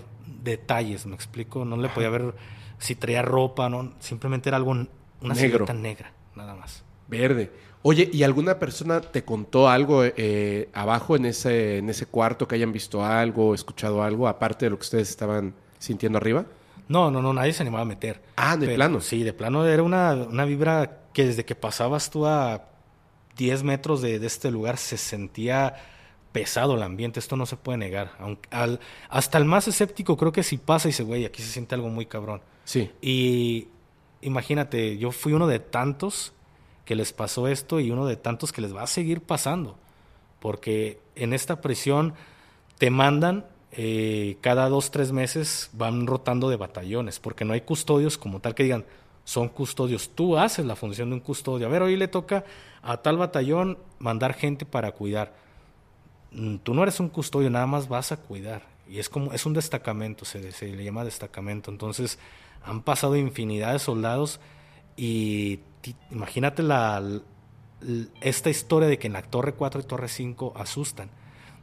detalles, 0.42 1.06
¿me 1.06 1.14
explico? 1.14 1.64
No 1.64 1.76
le 1.76 1.88
podía 1.90 2.08
ver 2.08 2.34
si 2.78 2.94
traía 2.96 3.22
ropa, 3.22 3.68
no, 3.68 3.92
simplemente 4.00 4.48
era 4.48 4.56
algo, 4.56 4.70
una 4.70 4.88
Negro. 5.20 5.36
silueta 5.36 5.74
negra, 5.74 6.12
nada 6.34 6.54
más. 6.54 6.82
Verde. 7.08 7.52
Oye, 7.82 8.08
¿y 8.12 8.22
alguna 8.22 8.58
persona 8.58 9.00
te 9.00 9.24
contó 9.24 9.68
algo 9.68 10.04
eh, 10.04 10.70
abajo 10.72 11.16
en 11.16 11.26
ese, 11.26 11.78
en 11.78 11.90
ese 11.90 12.06
cuarto 12.06 12.48
que 12.48 12.54
hayan 12.54 12.72
visto 12.72 13.04
algo, 13.04 13.54
escuchado 13.54 14.02
algo, 14.02 14.28
aparte 14.28 14.66
de 14.66 14.70
lo 14.70 14.78
que 14.78 14.82
ustedes 14.84 15.10
estaban 15.10 15.54
sintiendo 15.78 16.16
arriba? 16.16 16.46
No, 16.92 17.10
no, 17.10 17.22
no, 17.22 17.32
nadie 17.32 17.54
se 17.54 17.62
animaba 17.62 17.82
a 17.82 17.86
meter. 17.86 18.22
Ah, 18.36 18.56
de 18.56 18.66
Pero, 18.66 18.76
plano. 18.76 19.00
Sí, 19.00 19.22
de 19.22 19.32
plano 19.32 19.66
era 19.66 19.82
una, 19.82 20.12
una 20.12 20.44
vibra 20.44 21.00
que 21.14 21.24
desde 21.24 21.44
que 21.44 21.54
pasabas 21.54 22.10
tú 22.10 22.26
a 22.26 22.66
10 23.36 23.62
metros 23.62 24.02
de, 24.02 24.18
de 24.18 24.26
este 24.26 24.50
lugar 24.50 24.76
se 24.76 24.98
sentía 24.98 25.74
pesado 26.32 26.74
el 26.74 26.82
ambiente, 26.82 27.18
esto 27.18 27.36
no 27.36 27.46
se 27.46 27.56
puede 27.56 27.78
negar. 27.78 28.12
Aunque, 28.18 28.48
al, 28.50 28.80
hasta 29.08 29.38
el 29.38 29.46
más 29.46 29.68
escéptico 29.68 30.16
creo 30.16 30.32
que 30.32 30.42
si 30.42 30.58
pasa 30.58 30.88
y 30.88 30.90
dice, 30.90 31.02
güey, 31.02 31.24
aquí 31.24 31.42
se 31.42 31.48
siente 31.48 31.74
algo 31.74 31.88
muy 31.88 32.06
cabrón. 32.06 32.42
Sí. 32.64 32.90
Y 33.00 33.68
imagínate, 34.20 34.98
yo 34.98 35.12
fui 35.12 35.32
uno 35.32 35.46
de 35.46 35.60
tantos 35.60 36.32
que 36.84 36.94
les 36.94 37.12
pasó 37.12 37.48
esto 37.48 37.80
y 37.80 37.90
uno 37.90 38.06
de 38.06 38.16
tantos 38.16 38.52
que 38.52 38.60
les 38.60 38.74
va 38.74 38.82
a 38.82 38.86
seguir 38.86 39.22
pasando. 39.22 39.78
Porque 40.40 41.00
en 41.14 41.32
esta 41.32 41.60
prisión 41.60 42.14
te 42.78 42.90
mandan 42.90 43.46
eh, 43.72 44.36
cada 44.42 44.68
dos, 44.68 44.90
tres 44.90 45.12
meses, 45.12 45.70
van 45.72 46.06
rotando 46.06 46.50
de 46.50 46.56
batallones, 46.56 47.18
porque 47.18 47.44
no 47.44 47.54
hay 47.54 47.62
custodios 47.62 48.18
como 48.18 48.40
tal 48.40 48.54
que 48.54 48.64
digan, 48.64 48.84
son 49.24 49.48
custodios. 49.48 50.10
Tú 50.14 50.36
haces 50.36 50.66
la 50.66 50.76
función 50.76 51.08
de 51.08 51.14
un 51.14 51.20
custodio. 51.20 51.66
A 51.66 51.70
ver, 51.70 51.82
hoy 51.82 51.96
le 51.96 52.08
toca 52.08 52.44
a 52.82 52.98
tal 52.98 53.16
batallón 53.16 53.78
mandar 53.98 54.34
gente 54.34 54.66
para 54.66 54.92
cuidar. 54.92 55.34
Mm, 56.32 56.56
Tú 56.56 56.74
no 56.74 56.82
eres 56.82 57.00
un 57.00 57.08
custodio, 57.08 57.48
nada 57.48 57.66
más 57.66 57.88
vas 57.88 58.12
a 58.12 58.18
cuidar. 58.18 58.62
Y 58.88 58.98
es 58.98 59.08
como, 59.08 59.32
es 59.32 59.46
un 59.46 59.54
destacamento, 59.54 60.24
se, 60.26 60.40
le 60.40 60.84
llama 60.84 61.04
destacamento. 61.04 61.70
Entonces, 61.70 62.18
han 62.64 62.82
pasado 62.82 63.16
infinidad 63.16 63.72
de 63.72 63.78
soldados 63.78 64.38
y 64.96 65.60
imagínate 66.10 66.62
la, 66.62 67.02
esta 68.20 68.50
historia 68.50 68.88
de 68.88 68.98
que 68.98 69.06
en 69.06 69.14
la 69.14 69.22
Torre 69.22 69.54
4 69.54 69.80
y 69.80 69.84
Torre 69.84 70.08
5 70.08 70.52
asustan. 70.56 71.10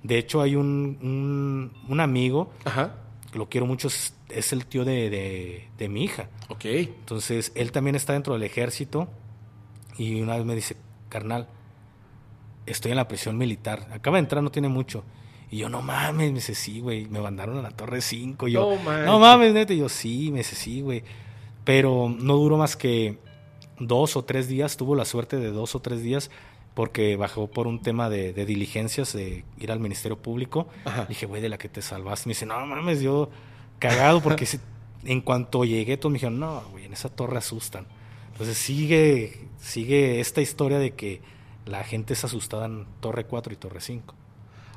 De 0.04 0.18
hecho, 0.18 0.42
hay 0.42 0.56
un, 0.56 0.98
un, 1.02 1.74
un 1.90 2.00
amigo, 2.00 2.52
Ajá. 2.66 2.96
que 3.32 3.38
lo 3.38 3.50
quiero 3.50 3.66
mucho, 3.68 3.88
es, 3.90 4.14
es 4.30 4.54
el 4.54 4.66
tío 4.66 4.86
de, 4.86 5.10
de, 5.10 5.68
de 5.78 5.90
mi 5.90 6.04
hija. 6.06 6.30
Ok. 6.50 6.66
Entonces, 6.66 7.52
él 7.56 7.72
también 7.72 7.96
está 7.96 8.14
dentro 8.14 8.34
del 8.34 8.44
ejército 8.44 9.10
y 9.98 10.22
una 10.22 10.38
vez 10.38 10.46
me 10.46 10.56
dice, 10.56 10.78
carnal, 11.10 11.48
estoy 12.66 12.92
en 12.92 12.98
la 12.98 13.08
prisión 13.08 13.38
militar. 13.38 13.88
Acaba 13.92 14.18
de 14.18 14.22
entrar, 14.22 14.42
no 14.44 14.52
tiene 14.52 14.70
mucho. 14.70 15.04
Y 15.52 15.58
yo, 15.58 15.70
no 15.70 15.82
mames, 15.82 16.30
me 16.30 16.36
dice, 16.36 16.54
sí, 16.56 16.80
güey, 16.80 17.08
me 17.08 17.20
mandaron 17.20 17.58
a 17.58 17.62
la 17.62 17.72
Torre 17.72 18.02
5. 18.02 18.48
Y 18.48 18.52
yo, 18.52 18.70
No 18.72 18.76
manches. 18.84 19.06
no 19.06 19.20
mames, 19.20 19.54
neta. 19.54 19.74
Y 19.74 19.80
yo, 19.80 19.90
sí, 19.90 20.30
me 20.32 20.40
dice, 20.40 20.56
sí, 20.56 20.82
güey. 20.82 21.04
Pero 21.66 22.08
no 22.18 22.36
duró 22.36 22.56
más 22.58 22.76
que 22.76 23.18
dos 23.80 24.16
o 24.16 24.24
tres 24.24 24.48
días, 24.48 24.78
tuvo 24.78 24.94
la 24.96 25.06
suerte 25.06 25.38
de 25.38 25.52
dos 25.52 25.74
o 25.76 25.80
tres 25.82 26.02
días, 26.04 26.30
porque 26.80 27.18
bajó 27.18 27.48
por 27.48 27.68
un 27.68 27.82
tema 27.82 28.10
de, 28.10 28.32
de 28.32 28.46
diligencias, 28.46 29.12
de 29.12 29.44
ir 29.58 29.70
al 29.70 29.82
Ministerio 29.82 30.18
Público. 30.18 30.70
Ajá. 30.86 31.08
Dije, 31.08 31.26
güey, 31.26 31.42
de 31.42 31.50
la 31.50 31.58
que 31.58 31.68
te 31.68 31.82
salvaste. 31.82 32.30
Me 32.30 32.32
dice, 32.32 32.46
no 32.46 32.66
mames, 32.66 33.02
yo 33.02 33.30
cagado, 33.80 34.22
porque 34.22 34.46
si- 34.46 34.62
en 35.04 35.20
cuanto 35.20 35.66
llegué, 35.66 35.98
todos 35.98 36.14
me 36.14 36.16
dijeron, 36.16 36.40
no, 36.40 36.64
güey, 36.72 36.86
en 36.86 36.94
esa 36.94 37.10
torre 37.10 37.38
asustan. 37.38 37.86
Entonces 38.32 38.58
sigue, 38.58 39.50
sigue 39.60 40.22
esta 40.22 40.40
historia 40.40 40.80
de 40.80 40.92
que 40.94 41.20
la 41.66 41.84
gente 41.84 42.14
es 42.14 42.24
asustada 42.24 42.68
en 42.68 42.86
Torre 43.02 43.26
4 43.26 43.52
y 43.52 43.58
Torre 43.58 43.82
5. 43.82 44.16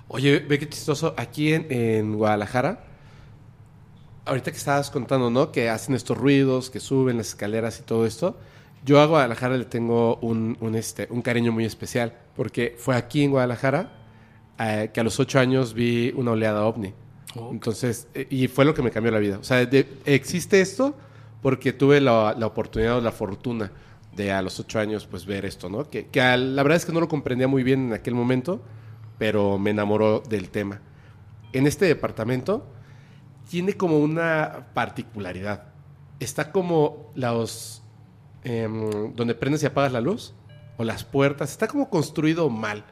Oye, 0.08 0.40
ve 0.40 0.58
qué 0.58 0.68
chistoso. 0.68 1.14
Aquí 1.16 1.52
en, 1.54 1.68
en 1.70 2.16
Guadalajara, 2.16 2.82
ahorita 4.24 4.50
que 4.50 4.56
estabas 4.58 4.90
contando, 4.90 5.30
¿no? 5.30 5.52
Que 5.52 5.70
hacen 5.70 5.94
estos 5.94 6.18
ruidos, 6.18 6.68
que 6.68 6.80
suben 6.80 7.16
las 7.18 7.28
escaleras 7.28 7.78
y 7.78 7.84
todo 7.84 8.06
esto. 8.06 8.36
Yo 8.84 9.00
a 9.00 9.06
Guadalajara 9.06 9.56
le 9.56 9.64
tengo 9.64 10.16
un, 10.16 10.56
un, 10.60 10.74
este, 10.74 11.06
un 11.10 11.22
cariño 11.22 11.52
muy 11.52 11.64
especial, 11.64 12.14
porque 12.34 12.74
fue 12.78 12.96
aquí 12.96 13.22
en 13.22 13.30
Guadalajara 13.30 13.92
eh, 14.58 14.90
que 14.92 15.00
a 15.00 15.04
los 15.04 15.20
ocho 15.20 15.38
años 15.38 15.72
vi 15.74 16.12
una 16.16 16.32
oleada 16.32 16.64
ovni. 16.64 16.92
Entonces, 17.50 18.08
eh, 18.14 18.26
y 18.28 18.48
fue 18.48 18.64
lo 18.64 18.74
que 18.74 18.82
me 18.82 18.90
cambió 18.90 19.12
la 19.12 19.18
vida. 19.18 19.38
O 19.38 19.44
sea, 19.44 19.64
de- 19.64 19.86
existe 20.04 20.60
esto 20.60 20.94
porque 21.40 21.72
tuve 21.72 22.00
la, 22.00 22.34
la 22.38 22.46
oportunidad 22.46 22.98
o 22.98 23.00
la 23.00 23.12
fortuna 23.12 23.70
de 24.14 24.30
a 24.32 24.42
los 24.42 24.60
ocho 24.60 24.78
años 24.78 25.06
pues 25.06 25.24
ver 25.26 25.44
esto, 25.46 25.68
¿no? 25.70 25.88
Que, 25.88 26.06
que 26.08 26.20
a- 26.20 26.36
la 26.36 26.62
verdad 26.62 26.76
es 26.76 26.84
que 26.84 26.92
no 26.92 27.00
lo 27.00 27.08
comprendía 27.08 27.48
muy 27.48 27.62
bien 27.62 27.86
en 27.86 27.92
aquel 27.94 28.14
momento, 28.14 28.60
pero 29.18 29.58
me 29.58 29.70
enamoró 29.70 30.20
del 30.28 30.50
tema. 30.50 30.80
en 31.54 31.66
este 31.66 31.84
departamento 31.86 32.66
tiene 33.50 33.74
como 33.74 33.98
una 33.98 34.66
particularidad. 34.74 35.64
Está 36.20 36.50
como 36.52 37.10
los... 37.14 37.81
em, 38.44 39.14
donde 39.14 39.34
prendes 39.34 39.62
y 39.62 39.66
apagas 39.66 39.92
la 39.92 40.00
luz, 40.00 40.34
o 40.76 40.84
las 40.84 41.04
puertas, 41.04 41.50
está 41.50 41.68
como 41.68 41.88
construido 41.90 42.48
mal. 42.50 42.84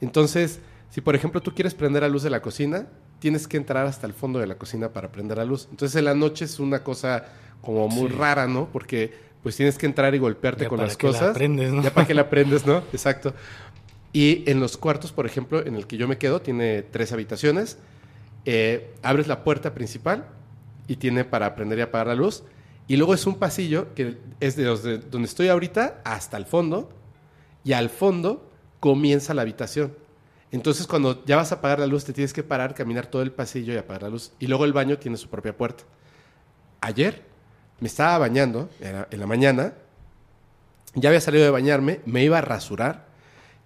Entonces, 0.00 0.60
si 0.90 1.00
por 1.00 1.14
ejemplo 1.14 1.40
tú 1.40 1.54
quieres 1.54 1.74
prender 1.74 2.02
la 2.02 2.08
luz 2.08 2.22
de 2.22 2.30
la 2.30 2.40
cocina, 2.42 2.86
tienes 3.18 3.48
que 3.48 3.56
entrar 3.56 3.86
hasta 3.86 4.06
el 4.06 4.12
fondo 4.12 4.38
de 4.38 4.46
la 4.46 4.56
cocina 4.56 4.92
para 4.92 5.10
prender 5.12 5.38
la 5.38 5.44
luz. 5.44 5.68
Entonces 5.70 5.96
en 5.96 6.04
la 6.04 6.14
noche 6.14 6.44
es 6.44 6.60
una 6.60 6.82
cosa 6.84 7.24
como 7.62 7.88
muy 7.88 8.08
Sí. 8.10 8.14
rara, 8.16 8.46
¿no? 8.46 8.68
Porque 8.72 9.12
pues 9.42 9.56
tienes 9.56 9.78
que 9.78 9.86
entrar 9.86 10.14
y 10.14 10.18
golpearte 10.18 10.64
Ya 10.64 10.68
con 10.68 10.78
para 10.78 10.88
las 10.88 10.96
que 10.96 11.06
la 11.06 11.12
cosas. 11.12 11.34
prendes, 11.36 11.72
¿no? 11.72 11.82
Ya 11.82 11.92
para 11.92 12.06
que 12.06 12.14
la 12.14 12.28
prendes, 12.30 12.66
¿no? 12.66 12.78
Exacto. 12.92 13.34
Y 14.12 14.48
en 14.50 14.60
los 14.60 14.76
cuartos, 14.76 15.12
por 15.12 15.26
ejemplo, 15.26 15.64
en 15.64 15.74
el 15.74 15.86
que 15.86 15.96
yo 15.96 16.08
me 16.08 16.18
quedo, 16.18 16.40
tiene 16.40 16.82
tres 16.82 17.12
habitaciones. 17.12 17.78
Eh, 18.44 18.94
abres 19.02 19.26
la 19.28 19.44
puerta 19.44 19.74
principal 19.74 20.24
y 20.86 20.96
tiene 20.96 21.24
para 21.24 21.54
prender 21.54 21.78
y 21.78 21.82
apagar 21.82 22.06
la 22.08 22.14
luz. 22.14 22.42
Y 22.88 22.96
luego 22.96 23.14
es 23.14 23.26
un 23.26 23.36
pasillo 23.36 23.94
que 23.94 24.18
es 24.40 24.56
de, 24.56 24.64
donde 24.64 25.28
estoy 25.28 25.48
ahorita 25.48 26.00
hasta 26.04 26.36
el 26.38 26.46
fondo. 26.46 26.90
Y 27.62 27.74
al 27.74 27.90
fondo 27.90 28.50
comienza 28.80 29.34
la 29.34 29.42
habitación. 29.42 29.94
Entonces, 30.50 30.86
cuando 30.86 31.22
ya 31.26 31.36
vas 31.36 31.52
a 31.52 31.56
apagar 31.56 31.78
la 31.78 31.86
luz, 31.86 32.04
te 32.04 32.14
tienes 32.14 32.32
que 32.32 32.42
parar, 32.42 32.74
caminar 32.74 33.06
todo 33.06 33.20
el 33.20 33.30
pasillo 33.30 33.74
y 33.74 33.76
apagar 33.76 34.04
la 34.04 34.08
luz. 34.08 34.32
Y 34.38 34.46
luego 34.46 34.64
el 34.64 34.72
baño 34.72 34.98
tiene 34.98 35.18
su 35.18 35.28
propia 35.28 35.54
puerta. 35.54 35.84
Ayer 36.80 37.22
me 37.80 37.88
estaba 37.88 38.16
bañando 38.18 38.70
en 38.80 39.20
la 39.20 39.26
mañana. 39.26 39.74
Ya 40.94 41.10
había 41.10 41.20
salido 41.20 41.44
de 41.44 41.50
bañarme, 41.50 42.00
me 42.06 42.24
iba 42.24 42.38
a 42.38 42.40
rasurar 42.40 43.06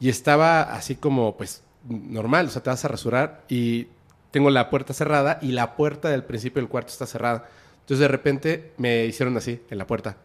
y 0.01 0.09
estaba 0.09 0.63
así 0.63 0.97
como, 0.97 1.37
pues, 1.37 1.63
normal. 1.89 2.47
O 2.47 2.51
sea, 2.51 2.63
te 2.63 2.71
vas 2.71 2.85
a 2.85 2.89
rasurar 2.89 3.45
y 3.49 3.87
tengo 4.33 4.51
la 4.51 4.69
puerta 4.69 4.93
cerrada 4.93 5.39
y 5.41 5.53
la 5.53 5.77
puerta 5.77 6.09
del 6.09 6.25
principio 6.25 6.61
del 6.61 6.69
cuarto 6.69 6.91
está 6.91 7.07
cerrada. 7.07 7.49
Entonces, 7.83 7.99
de 8.01 8.09
repente 8.09 8.73
me 8.79 9.05
hicieron 9.07 9.37
así 9.37 9.61
en 9.71 9.79
la 9.79 9.87
puerta. 9.87 10.17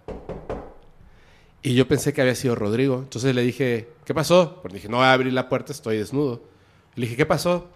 Y 1.62 1.74
yo 1.74 1.88
pensé 1.88 2.14
que 2.14 2.22
había 2.22 2.36
sido 2.36 2.56
Rodrigo. 2.56 3.00
Entonces 3.00 3.36
le 3.36 3.42
dije, 3.42 3.90
¿qué 4.06 4.14
pasó? 4.14 4.60
Porque 4.62 4.76
dije, 4.76 4.90
no 4.90 4.98
voy 4.98 5.06
abrir 5.08 5.34
la 5.34 5.50
puerta, 5.50 5.74
estoy 5.74 5.98
desnudo. 5.98 6.42
Le 6.96 7.04
dije, 7.06 7.18
¿qué 7.18 7.26
pasó? 7.26 7.68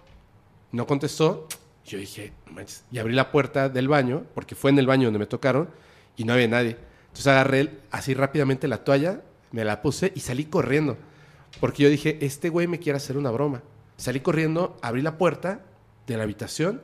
No 0.71 0.87
contestó. 0.87 1.47
Yo 1.85 1.97
dije, 1.97 2.31
"No 2.45 2.53
manches. 2.53 2.85
Y 2.91 2.99
abrí 2.99 3.13
la 3.13 3.31
puerta 3.31 3.67
del 3.67 3.87
baño, 3.87 4.23
porque 4.33 4.55
fue 4.55 4.71
en 4.71 4.79
el 4.79 4.87
baño 4.87 5.07
donde 5.07 5.19
me 5.19 5.25
tocaron, 5.25 5.69
y 6.15 6.23
no 6.23 6.33
había 6.33 6.47
nadie. 6.47 6.77
Entonces 7.07 7.27
agarré 7.27 7.79
así 7.89 8.13
rápidamente 8.13 8.67
la 8.67 8.83
toalla, 8.83 9.23
me 9.51 9.65
la 9.65 9.81
puse 9.81 10.13
y 10.15 10.21
salí 10.21 10.45
corriendo. 10.45 10.97
Porque 11.59 11.83
yo 11.83 11.89
dije, 11.89 12.17
este 12.21 12.49
güey 12.49 12.67
me 12.67 12.79
quiere 12.79 12.97
hacer 12.97 13.17
una 13.17 13.31
broma. 13.31 13.63
Salí 13.97 14.21
corriendo, 14.21 14.77
abrí 14.81 15.01
la 15.01 15.17
puerta 15.17 15.65
de 16.07 16.17
la 16.17 16.23
habitación 16.23 16.81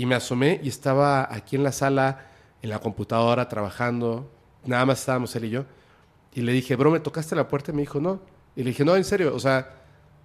y 0.00 0.06
me 0.06 0.14
asomé 0.14 0.58
y 0.64 0.68
estaba 0.70 1.28
aquí 1.30 1.56
en 1.56 1.62
la 1.62 1.72
sala, 1.72 2.24
en 2.62 2.70
la 2.70 2.78
computadora, 2.78 3.50
trabajando. 3.50 4.30
Nada 4.64 4.86
más 4.86 5.00
estábamos 5.00 5.36
él 5.36 5.44
y 5.44 5.50
yo. 5.50 5.66
Y 6.32 6.40
le 6.40 6.52
dije, 6.52 6.74
bro, 6.74 6.90
¿me 6.90 7.00
tocaste 7.00 7.36
la 7.36 7.46
puerta? 7.48 7.70
Y 7.70 7.74
me 7.74 7.82
dijo, 7.82 8.00
no. 8.00 8.18
Y 8.56 8.62
le 8.62 8.70
dije, 8.70 8.82
no, 8.82 8.96
en 8.96 9.04
serio, 9.04 9.34
o 9.36 9.38
sea, 9.38 9.74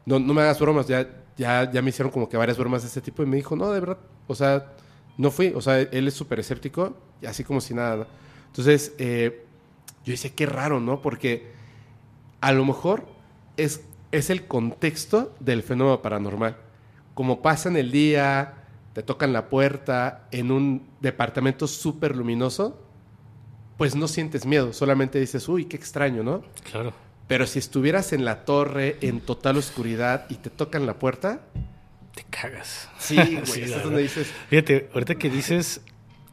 no, 0.05 0.17
no 0.17 0.33
me 0.33 0.43
hagas 0.43 0.61
bromas. 0.61 0.87
Ya, 0.87 1.05
ya, 1.35 1.69
ya 1.69 1.81
me 1.81 1.89
hicieron 1.89 2.09
como 2.09 2.29
que 2.29 2.37
varias 2.37 2.57
bromas 2.57 2.83
de 2.83 2.87
este 2.87 3.01
tipo. 3.01 3.21
Y 3.21 3.25
me 3.25 3.35
dijo, 3.35 3.57
no, 3.57 3.69
de 3.69 3.81
verdad, 3.81 3.97
o 4.27 4.33
sea, 4.33 4.71
no 5.17 5.29
fui. 5.29 5.51
O 5.53 5.59
sea, 5.59 5.81
él 5.81 6.07
es 6.07 6.13
súper 6.13 6.39
escéptico, 6.39 6.95
así 7.27 7.43
como 7.43 7.59
si 7.59 7.73
nada. 7.73 8.07
Entonces, 8.47 8.93
eh, 8.97 9.43
yo 10.05 10.11
decía, 10.11 10.31
qué 10.33 10.45
raro, 10.45 10.79
¿no? 10.79 11.01
Porque 11.01 11.51
a 12.39 12.53
lo 12.53 12.63
mejor 12.63 13.03
es, 13.57 13.81
es 14.13 14.29
el 14.29 14.47
contexto 14.47 15.35
del 15.41 15.63
fenómeno 15.63 16.01
paranormal. 16.01 16.55
Como 17.13 17.41
pasa 17.41 17.67
en 17.67 17.75
el 17.75 17.91
día, 17.91 18.64
te 18.95 19.03
tocan 19.03 19.31
la 19.33 19.49
puerta 19.49 20.27
en 20.31 20.51
un 20.51 20.87
departamento 21.01 21.67
súper 21.67 22.15
luminoso, 22.15 22.81
pues 23.77 23.93
no 23.93 24.07
sientes 24.07 24.45
miedo, 24.45 24.71
solamente 24.73 25.19
dices, 25.19 25.47
uy, 25.49 25.65
qué 25.65 25.75
extraño, 25.75 26.23
¿no? 26.23 26.43
Claro. 26.71 26.93
Pero 27.27 27.45
si 27.45 27.59
estuvieras 27.59 28.13
en 28.13 28.23
la 28.23 28.45
torre, 28.45 28.97
en 29.01 29.19
total 29.19 29.57
oscuridad, 29.57 30.25
y 30.29 30.35
te 30.35 30.49
tocan 30.49 30.85
la 30.85 30.97
puerta, 30.97 31.41
Te 32.15 32.23
cagas. 32.23 32.89
sí, 32.97 33.15
güey, 33.17 33.45
Sí, 33.45 33.61
es 33.63 33.83
donde 33.83 34.01
dices, 34.01 34.31
Fíjate, 34.49 34.89
ahorita 34.93 35.15
que 35.15 35.29
dices, 35.29 35.81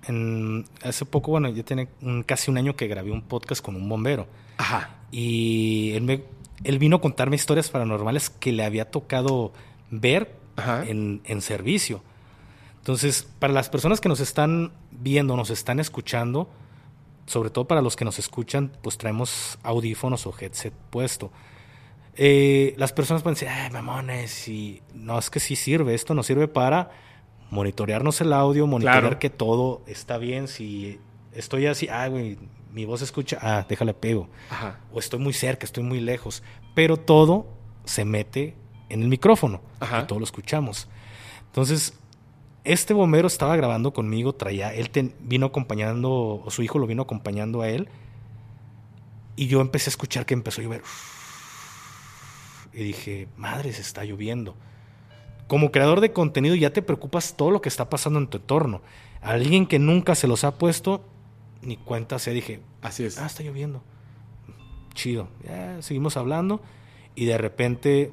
en- 0.06 0.64
hace 0.84 1.04
poco, 1.04 1.32
bueno, 1.32 1.52
tiene 1.64 1.88
un- 2.00 2.22
casi 2.22 2.48
un 2.50 2.58
año 2.58 2.76
que 2.76 2.86
grabé 2.86 3.10
un 3.10 3.22
podcast 3.22 3.60
con 3.64 3.74
un 3.74 3.88
bombero. 3.88 4.28
ajá, 4.58 4.90
Y 5.10 5.90
él, 5.96 6.02
me, 6.04 6.22
él 6.62 6.78
vino 6.78 6.96
a 6.96 7.00
contarme 7.00 7.34
historias 7.34 7.70
paranormales 7.70 8.30
que 8.30 8.52
le 8.52 8.64
había 8.64 8.88
tocado 8.90 9.52
ver 9.90 10.36
en, 10.86 11.22
en 11.24 11.40
servicio. 11.42 12.04
Entonces, 12.82 13.28
para 13.38 13.52
las 13.52 13.68
personas 13.70 14.00
que 14.00 14.08
nos 14.08 14.18
están 14.18 14.72
viendo, 14.90 15.36
nos 15.36 15.50
están 15.50 15.78
escuchando, 15.78 16.50
sobre 17.26 17.48
todo 17.50 17.66
para 17.68 17.80
los 17.80 17.94
que 17.94 18.04
nos 18.04 18.18
escuchan, 18.18 18.72
pues 18.82 18.98
traemos 18.98 19.56
audífonos 19.62 20.26
o 20.26 20.34
headset 20.36 20.74
puesto. 20.90 21.30
Eh, 22.16 22.74
las 22.78 22.92
personas 22.92 23.22
pueden 23.22 23.34
decir, 23.34 23.48
ay, 23.48 23.70
mamones, 23.70 24.48
y 24.48 24.82
no, 24.94 25.16
es 25.16 25.30
que 25.30 25.38
sí 25.38 25.54
sirve, 25.54 25.94
esto 25.94 26.12
nos 26.14 26.26
sirve 26.26 26.48
para 26.48 26.90
monitorearnos 27.50 28.20
el 28.20 28.32
audio, 28.32 28.66
monitorear 28.66 29.00
Claro. 29.02 29.18
que 29.20 29.30
todo 29.30 29.82
está 29.86 30.18
bien, 30.18 30.48
si 30.48 30.98
estoy 31.32 31.66
así, 31.66 31.88
ah, 31.88 32.08
güey, 32.08 32.36
mi 32.72 32.84
voz 32.84 32.98
se 32.98 33.04
escucha, 33.04 33.38
ah, 33.40 33.64
déjale 33.68 33.94
pego, 33.94 34.28
ajá, 34.50 34.80
o 34.92 34.98
estoy 34.98 35.20
muy 35.20 35.32
cerca, 35.32 35.64
estoy 35.66 35.84
muy 35.84 36.00
lejos, 36.00 36.42
pero 36.74 36.96
todo 36.96 37.46
se 37.84 38.04
mete 38.04 38.56
en 38.88 39.02
el 39.02 39.08
micrófono, 39.08 39.60
Ajá. 39.80 40.00
y 40.02 40.06
todo 40.06 40.18
lo 40.18 40.24
escuchamos. 40.24 40.88
Entonces, 41.46 41.94
este 42.64 42.94
bombero 42.94 43.26
estaba 43.26 43.56
grabando 43.56 43.92
conmigo, 43.92 44.34
traía, 44.34 44.72
él 44.74 44.90
ten- 44.90 45.14
vino 45.20 45.46
acompañando, 45.46 46.42
o 46.44 46.50
su 46.50 46.62
hijo 46.62 46.78
lo 46.78 46.86
vino 46.86 47.02
acompañando 47.02 47.62
a 47.62 47.68
él, 47.68 47.88
y 49.36 49.46
yo 49.46 49.60
empecé 49.60 49.88
a 49.88 49.92
escuchar 49.92 50.26
que 50.26 50.34
empezó 50.34 50.60
a 50.60 50.64
llover. 50.64 50.82
Y 52.72 52.84
dije, 52.84 53.28
madre, 53.36 53.72
se 53.72 53.82
está 53.82 54.04
lloviendo. 54.04 54.54
Como 55.46 55.70
creador 55.72 56.00
de 56.00 56.12
contenido 56.12 56.54
ya 56.54 56.72
te 56.72 56.82
preocupas 56.82 57.36
todo 57.36 57.50
lo 57.50 57.60
que 57.60 57.68
está 57.68 57.90
pasando 57.90 58.18
en 58.18 58.28
tu 58.28 58.38
entorno. 58.38 58.80
Alguien 59.20 59.66
que 59.66 59.78
nunca 59.78 60.14
se 60.14 60.26
los 60.26 60.44
ha 60.44 60.56
puesto, 60.56 61.04
ni 61.60 61.76
cuenta 61.76 62.18
se 62.18 62.32
dije, 62.32 62.60
así 62.80 63.04
es. 63.04 63.18
ah, 63.18 63.26
está 63.26 63.42
lloviendo. 63.42 63.82
Chido. 64.94 65.28
Ya, 65.44 65.80
seguimos 65.82 66.16
hablando 66.16 66.60
y 67.14 67.26
de 67.26 67.36
repente 67.38 68.12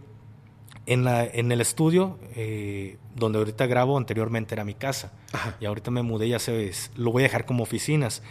en, 0.85 1.03
la, 1.03 1.25
en 1.25 1.51
el 1.51 1.61
estudio 1.61 2.17
eh, 2.35 2.97
donde 3.15 3.37
ahorita 3.39 3.67
grabo, 3.67 3.97
anteriormente 3.97 4.55
era 4.55 4.63
mi 4.63 4.73
casa. 4.73 5.13
Ajá. 5.33 5.55
Y 5.59 5.65
ahorita 5.65 5.91
me 5.91 6.01
mudé, 6.01 6.29
ya 6.29 6.39
sabes, 6.39 6.91
lo 6.95 7.11
voy 7.11 7.23
a 7.23 7.27
dejar 7.27 7.45
como 7.45 7.63
oficinas. 7.63 8.23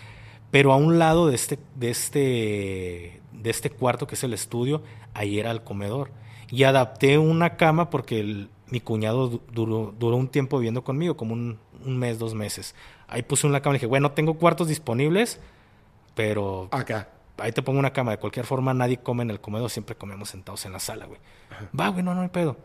Pero 0.50 0.72
a 0.72 0.76
un 0.76 0.98
lado 0.98 1.28
de 1.28 1.34
este, 1.34 1.58
de 1.76 1.90
este, 1.90 3.20
de 3.32 3.50
este 3.50 3.70
cuarto 3.70 4.06
que 4.06 4.14
es 4.14 4.24
el 4.24 4.32
estudio, 4.32 4.82
ahí 5.14 5.38
era 5.38 5.50
el 5.50 5.62
comedor. 5.62 6.10
Y 6.50 6.62
adapté 6.64 7.18
una 7.18 7.56
cama 7.56 7.90
porque 7.90 8.20
el- 8.20 8.48
mi 8.70 8.80
cuñado 8.80 9.28
du- 9.28 9.42
duró, 9.52 9.94
duró 9.98 10.16
un 10.16 10.28
tiempo 10.28 10.58
viviendo 10.58 10.84
conmigo, 10.84 11.16
como 11.16 11.34
un, 11.34 11.58
un 11.84 11.96
mes, 11.98 12.18
dos 12.18 12.34
meses. 12.34 12.74
Ahí 13.06 13.22
puse 13.22 13.46
una 13.46 13.60
cama 13.60 13.74
y 13.74 13.78
dije, 13.78 13.86
bueno, 13.86 14.12
tengo 14.12 14.34
cuartos 14.34 14.68
disponibles, 14.68 15.40
pero 16.14 16.68
Acá. 16.70 17.08
Ahí 17.38 17.52
te 17.52 17.62
pongo 17.62 17.78
una 17.78 17.92
cama. 17.92 18.12
De 18.12 18.18
cualquier 18.18 18.46
forma, 18.46 18.74
nadie 18.74 18.98
come 18.98 19.22
en 19.22 19.30
el 19.30 19.40
comedor, 19.40 19.70
siempre 19.70 19.96
comemos 19.96 20.30
sentados 20.30 20.64
en 20.66 20.72
la 20.72 20.80
sala, 20.80 21.06
güey. 21.06 21.20
Va, 21.78 21.88
güey, 21.88 22.02
no, 22.02 22.14
no 22.14 22.22
hay 22.22 22.28
pedo. 22.28 22.56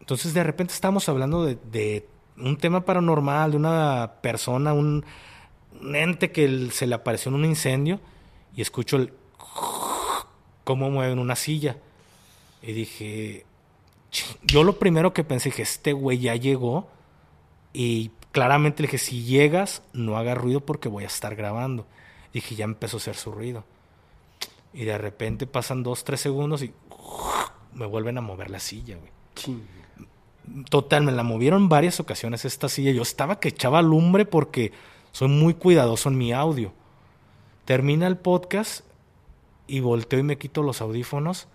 Entonces, 0.00 0.34
de 0.34 0.42
repente 0.42 0.72
estamos 0.72 1.08
hablando 1.08 1.44
de, 1.44 1.56
de 1.70 2.08
un 2.36 2.56
tema 2.56 2.84
paranormal, 2.84 3.52
de 3.52 3.56
una 3.56 4.14
persona, 4.20 4.72
un, 4.72 5.04
un 5.80 5.96
ente 5.96 6.32
que 6.32 6.70
se 6.70 6.86
le 6.86 6.94
apareció 6.94 7.30
en 7.30 7.36
un 7.36 7.44
incendio 7.44 8.00
y 8.54 8.62
escucho 8.62 8.96
el 8.96 9.12
cómo 10.64 10.90
mueven 10.90 11.18
una 11.18 11.36
silla. 11.36 11.76
Y 12.62 12.72
dije, 12.72 13.46
yo 14.42 14.62
lo 14.64 14.78
primero 14.78 15.12
que 15.12 15.24
pensé 15.24 15.50
que 15.50 15.62
este 15.62 15.92
güey 15.92 16.18
ya 16.18 16.36
llegó 16.36 16.88
y 17.72 18.10
claramente 18.30 18.82
le 18.82 18.88
dije, 18.88 18.98
si 18.98 19.24
llegas, 19.24 19.82
no 19.92 20.16
haga 20.16 20.34
ruido 20.34 20.60
porque 20.60 20.88
voy 20.88 21.04
a 21.04 21.08
estar 21.08 21.34
grabando. 21.34 21.86
Dije, 22.32 22.54
ya 22.54 22.64
empezó 22.64 22.96
a 22.96 23.00
hacer 23.00 23.16
su 23.16 23.32
ruido. 23.32 23.64
Y 24.72 24.84
de 24.84 24.96
repente 24.96 25.46
pasan 25.46 25.82
dos, 25.82 26.04
tres 26.04 26.20
segundos 26.20 26.62
y 26.62 26.72
me 27.74 27.86
vuelven 27.86 28.18
a 28.18 28.20
mover 28.20 28.50
la 28.50 28.58
silla, 28.58 28.96
güey. 28.96 29.58
Total, 30.68 31.02
me 31.04 31.12
la 31.12 31.22
movieron 31.22 31.68
varias 31.68 32.00
ocasiones 32.00 32.44
esta 32.44 32.68
silla. 32.68 32.90
Yo 32.90 33.02
estaba 33.02 33.38
que 33.38 33.48
echaba 33.48 33.82
lumbre 33.82 34.24
porque 34.24 34.72
soy 35.12 35.28
muy 35.28 35.54
cuidadoso 35.54 36.08
en 36.08 36.18
mi 36.18 36.32
audio. 36.32 36.72
Termina 37.64 38.06
el 38.06 38.16
podcast 38.16 38.84
y 39.66 39.80
volteo 39.80 40.18
y 40.18 40.24
me 40.24 40.38
quito 40.38 40.62
los 40.62 40.80
audífonos 40.80 41.48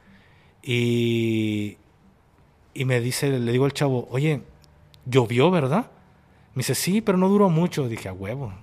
y, 0.63 1.77
y 2.73 2.85
me 2.85 3.01
dice, 3.01 3.39
le 3.39 3.51
digo 3.51 3.65
al 3.65 3.73
chavo, 3.73 4.07
oye, 4.11 4.41
llovió, 5.05 5.51
¿verdad? 5.51 5.91
Me 6.53 6.61
dice, 6.61 6.75
sí, 6.75 7.01
pero 7.01 7.17
no 7.17 7.29
duró 7.29 7.49
mucho. 7.49 7.87
Dije, 7.87 8.09
a 8.09 8.13
huevo, 8.13 8.53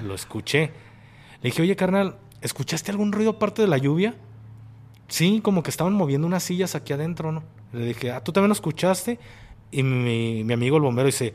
lo, 0.00 0.08
lo 0.08 0.14
escuché. 0.14 0.72
Le 1.42 1.50
dije, 1.50 1.62
oye, 1.62 1.76
carnal, 1.76 2.16
¿escuchaste 2.40 2.90
algún 2.90 3.12
ruido 3.12 3.32
aparte 3.32 3.62
de 3.62 3.68
la 3.68 3.78
lluvia? 3.78 4.14
Sí, 5.08 5.40
como 5.42 5.62
que 5.62 5.70
estaban 5.70 5.92
moviendo 5.92 6.26
unas 6.26 6.42
sillas 6.42 6.74
aquí 6.74 6.92
adentro, 6.92 7.32
¿no? 7.32 7.42
Le 7.72 7.86
dije, 7.86 8.10
ah, 8.12 8.22
¿tú 8.22 8.32
también 8.32 8.48
lo 8.48 8.54
escuchaste? 8.54 9.18
Y 9.70 9.82
mi, 9.82 10.44
mi 10.44 10.52
amigo 10.54 10.76
el 10.76 10.82
bombero 10.82 11.06
dice, 11.06 11.34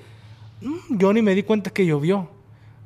"Mm, 0.62 0.98
yo 0.98 1.14
ni 1.14 1.22
me 1.22 1.36
di 1.36 1.44
cuenta 1.44 1.70
que 1.72 1.86
llovió. 1.86 2.30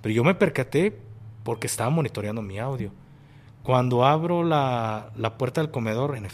Pero 0.01 0.13
yo 0.15 0.23
me 0.23 0.33
percaté 0.35 0.97
porque 1.43 1.67
estaba 1.67 1.89
monitoreando 1.89 2.41
mi 2.41 2.57
audio. 2.59 2.91
Cuando 3.63 4.03
abro 4.05 4.43
la, 4.43 5.11
la 5.15 5.37
puerta 5.37 5.61
del 5.61 5.69
comedor, 5.71 6.15
en, 6.17 6.25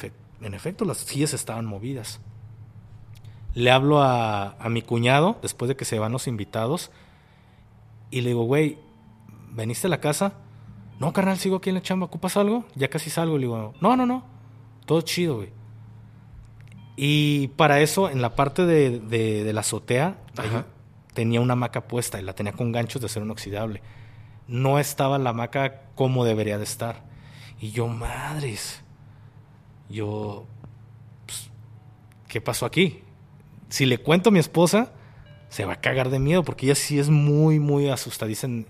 en 0.42 0.54
efecto, 0.54 0.86
las 0.86 0.98
sillas 1.00 1.34
estaban 1.34 1.66
movidas. 1.66 2.22
Le 3.54 3.72
hablo 3.72 4.02
a, 4.02 4.52
a 4.52 4.70
mi 4.70 4.82
cuñado 4.82 5.38
después 5.42 5.68
de 5.68 5.76
que 5.76 5.84
se 5.84 6.00
van 6.00 6.12
los 6.14 6.28
invitados 6.28 6.92
y 8.12 8.22
le 8.22 8.30
digo, 8.30 8.44
güey, 8.44 8.78
¿veniste 9.52 9.88
a 9.88 9.90
la 9.90 10.00
casa? 10.00 10.34
No, 11.00 11.14
carnal, 11.14 11.38
sigo 11.38 11.58
aquí 11.58 11.70
en 11.70 11.76
la 11.76 11.82
chamba. 11.82 12.06
¿Ocupas 12.08 12.38
algo? 12.38 12.66
Ya 12.76 12.90
casi 12.90 13.10
salgo. 13.10 13.38
Le 13.38 13.44
digo, 13.44 13.74
no, 13.82 13.96
no, 13.96 14.06
no. 14.06 14.24
Todo 14.86 15.02
chido, 15.02 15.36
güey. 15.38 15.50
Y 16.96 17.50
para 17.50 17.80
eso, 17.82 18.10
en 18.10 18.22
la 18.22 18.36
parte 18.36 18.66
de, 18.66 19.00
de- 19.00 19.44
de 19.44 19.54
la 19.54 19.62
azotea, 19.62 20.18
ahí 20.38 20.50
tenía 21.14 21.42
una 21.42 21.54
hamaca 21.54 21.88
puesta 21.88 22.20
y 22.20 22.24
la 22.24 22.34
tenía 22.34 22.54
con 22.54 22.72
ganchos 22.72 23.02
de 23.02 23.06
acero 23.06 23.26
inoxidable. 23.26 23.82
No 24.48 24.80
estaba 24.80 25.18
la 25.20 25.32
hamaca 25.32 25.82
como 25.96 26.26
debería 26.26 26.58
de 26.58 26.64
estar. 26.64 27.04
Y 27.60 27.72
yo, 27.72 27.88
madres. 27.88 28.82
Yo, 29.90 30.46
pues, 31.28 31.50
¿qué 32.28 32.42
pasó 32.42 32.66
aquí? 32.66 33.02
Si 33.70 33.86
le 33.86 34.00
cuento 34.00 34.30
a 34.30 34.32
mi 34.32 34.40
esposa, 34.40 34.92
se 35.50 35.66
va 35.66 35.74
a 35.74 35.82
cagar 35.82 36.10
de 36.10 36.20
miedo 36.20 36.44
porque 36.44 36.66
ella 36.66 36.76
sí 36.76 36.98
es 36.98 37.10
muy, 37.10 37.60
muy 37.60 37.90
asustadiza. 37.90 38.48
En- 38.48 38.68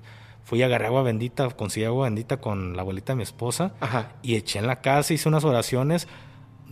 Fui 0.47 0.61
a 0.63 0.67
agarrar 0.67 0.87
agua 0.87 1.03
bendita, 1.03 1.49
conseguí 1.49 1.85
agua 1.85 2.05
bendita 2.05 2.37
con 2.39 2.77
la 2.77 2.81
abuelita 2.83 3.11
de 3.11 3.17
mi 3.17 3.23
esposa 3.23 3.73
Ajá. 3.81 4.13
y 4.21 4.35
eché 4.35 4.59
en 4.59 4.67
la 4.67 4.79
casa, 4.79 5.13
hice 5.13 5.27
unas 5.27 5.43
oraciones. 5.43 6.07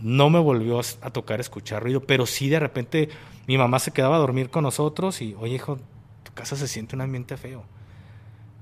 No 0.00 0.30
me 0.30 0.38
volvió 0.38 0.80
a 1.02 1.10
tocar 1.10 1.40
escuchar 1.40 1.82
ruido, 1.82 2.00
pero 2.00 2.24
sí 2.24 2.48
de 2.48 2.58
repente 2.58 3.10
mi 3.46 3.58
mamá 3.58 3.78
se 3.78 3.90
quedaba 3.90 4.16
a 4.16 4.18
dormir 4.18 4.48
con 4.48 4.62
nosotros 4.62 5.20
y, 5.20 5.34
oye, 5.38 5.56
hijo, 5.56 5.76
tu 6.22 6.32
casa 6.32 6.56
se 6.56 6.68
siente 6.68 6.96
un 6.96 7.02
ambiente 7.02 7.36
feo. 7.36 7.64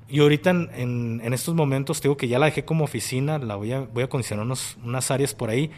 Y 0.09 0.19
ahorita 0.19 0.51
en, 0.51 0.71
en- 0.75 1.21
en 1.25 1.33
estos 1.33 1.55
momentos, 1.55 2.01
te 2.01 2.09
digo 2.09 2.17
que 2.17 2.27
ya 2.27 2.41
la 2.41 2.47
dejé 2.47 2.65
como 2.65 2.83
oficina, 2.83 3.39
la 3.39 3.55
voy 3.55 3.73
a, 3.73 3.81
voy 3.83 4.03
a 4.03 4.09
condicionar 4.09 4.45
unos- 4.45 4.77
unas 4.85 5.11
áreas 5.13 5.33
por 5.33 5.49
ahí. 5.49 5.71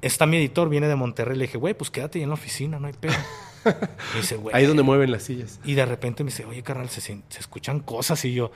Está 0.00 0.24
mi 0.26 0.38
editor, 0.38 0.70
viene 0.70 0.88
de 0.88 0.96
Monterrey, 0.96 1.36
le 1.36 1.44
dije, 1.44 1.58
güey, 1.58 1.74
pues 1.74 1.90
quédate 1.90 2.18
ahí 2.18 2.22
en 2.22 2.30
la 2.30 2.34
oficina, 2.34 2.78
no 2.80 2.86
hay 2.86 2.94
pedo. 2.94 3.12
Me 3.64 4.20
dice, 4.20 4.36
güey. 4.36 4.54
Ahí 4.54 4.66
donde 4.66 4.82
mueven 4.82 5.10
las 5.10 5.24
sillas. 5.24 5.60
Y 5.64 5.74
de 5.74 5.86
repente 5.86 6.24
me 6.24 6.30
dice, 6.30 6.44
oye, 6.44 6.62
carnal, 6.62 6.88
se, 6.88 7.22
escuchan 7.38 7.80
cosas. 7.80 8.24
Y 8.24 8.34
yo, 8.34 8.50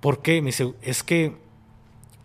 ¿por 0.00 0.22
qué? 0.22 0.40
Me 0.42 0.46
dice, 0.46 0.74
es 0.82 1.02
que 1.02 1.36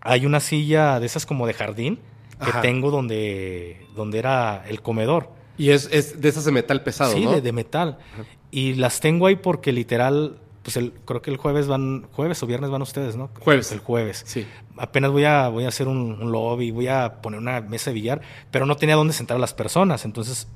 hay 0.00 0.26
una 0.26 0.40
silla 0.40 1.00
de 1.00 1.06
esas 1.06 1.26
como 1.26 1.46
de 1.46 1.54
jardín 1.54 1.98
que 2.42 2.50
Ajá. 2.50 2.60
tengo 2.60 2.90
donde, 2.90 3.86
donde 3.94 4.18
era 4.18 4.64
el 4.68 4.82
comedor. 4.82 5.30
Y 5.56 5.70
es, 5.70 5.88
es 5.92 6.20
de 6.20 6.28
esas 6.28 6.44
de 6.44 6.52
metal 6.52 6.82
pesado, 6.82 7.12
sí, 7.12 7.24
¿no? 7.24 7.32
de, 7.32 7.40
de 7.40 7.52
metal. 7.52 7.98
Y 8.50 8.74
las 8.74 9.00
tengo 9.00 9.26
ahí 9.26 9.36
porque 9.36 9.72
literal, 9.72 10.40
pues 10.62 10.76
el, 10.76 10.92
creo 11.04 11.22
que 11.22 11.30
el 11.30 11.36
jueves 11.36 11.68
van, 11.68 12.06
jueves 12.12 12.42
o 12.42 12.46
viernes 12.46 12.70
van 12.70 12.82
ustedes, 12.82 13.16
¿no? 13.16 13.30
Jueves. 13.38 13.70
El 13.70 13.78
jueves. 13.78 14.24
Sí. 14.26 14.46
Apenas 14.76 15.12
voy 15.12 15.24
a, 15.24 15.48
voy 15.48 15.64
a 15.64 15.68
hacer 15.68 15.86
un, 15.86 16.20
un 16.20 16.32
lobby, 16.32 16.72
voy 16.72 16.88
a 16.88 17.20
poner 17.22 17.38
una 17.38 17.60
mesa 17.60 17.90
de 17.90 17.94
billar, 17.94 18.20
pero 18.50 18.66
no 18.66 18.76
tenía 18.76 18.96
dónde 18.96 19.14
sentar 19.14 19.36
a 19.36 19.40
las 19.40 19.54
personas. 19.54 20.04
Entonces 20.04 20.48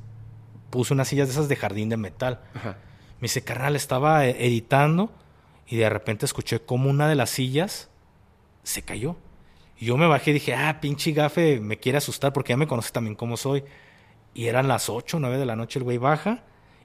puse 0.71 0.95
unas 0.95 1.09
sillas 1.09 1.29
de 1.29 1.33
esas 1.33 1.49
de 1.49 1.57
jardín 1.57 1.89
de 1.89 1.97
metal. 1.97 2.41
Ajá. 2.55 2.77
Me 3.21 3.27
dice, 3.27 3.43
carnal, 3.43 3.77
estaba 3.77 4.27
eh, 4.27 4.47
editando 4.47 5.13
y 5.67 5.77
de 5.77 5.89
repente 5.89 6.25
escuché 6.25 6.61
como 6.61 6.89
una 6.91 7.09
de 7.09 7.15
las 7.15 7.31
sillas 7.31 7.91
se 8.63 8.83
cayó. 8.83 9.17
Y 9.79 9.87
yo 9.87 9.97
me 9.97 10.07
bajé 10.07 10.31
y 10.31 10.35
dije, 10.35 10.55
ah, 10.55 10.81
pinche 10.81 11.13
gafe, 11.13 11.61
me 11.61 11.79
quiere 11.79 11.99
asustar 11.99 12.33
porque 12.33 12.53
ya 12.53 12.57
me 12.57 12.67
conoce 12.67 12.91
también 12.91 13.15
cómo 13.15 13.37
soy. 13.37 13.65
Y 14.35 14.47
eran 14.47 14.69
las 14.69 14.89
8 14.89 15.17
o 15.17 15.21
9 15.21 15.39
de 15.39 15.47
la 15.47 15.57
noche, 15.57 15.79
el 15.79 15.85
güey 15.85 15.99
baja 15.99 16.43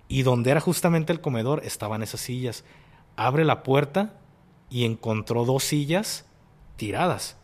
y 0.08 0.24
donde 0.24 0.52
era 0.52 0.60
justamente 0.60 1.12
el 1.14 1.22
comedor 1.22 1.62
estaban 1.66 2.04
esas 2.04 2.22
sillas. 2.22 2.64
Abre 3.16 3.46
la 3.46 3.64
puerta 3.64 4.14
y 4.70 4.86
encontró 4.86 5.46
dos 5.46 5.64
sillas 5.64 6.26
tiradas. 6.76 7.38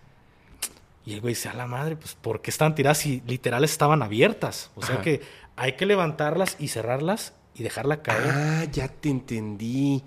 Y 1.05 1.13
el 1.13 1.21
güey 1.21 1.33
dice, 1.33 1.49
a 1.49 1.53
la 1.53 1.65
madre, 1.65 1.95
pues, 1.95 2.15
¿por 2.15 2.41
qué 2.41 2.51
estaban 2.51 2.75
tiradas 2.75 3.05
y 3.05 3.21
literal 3.25 3.63
estaban 3.63 4.03
abiertas? 4.03 4.71
O 4.75 4.81
sea 4.83 4.95
Ajá. 4.95 5.03
que 5.03 5.21
hay 5.61 5.73
que 5.73 5.85
levantarlas 5.85 6.55
y 6.59 6.69
cerrarlas 6.69 7.33
y 7.53 7.63
dejarla 7.63 8.01
caer. 8.01 8.31
Ah, 8.33 8.63
ya 8.71 8.87
te 8.87 9.09
entendí. 9.09 10.03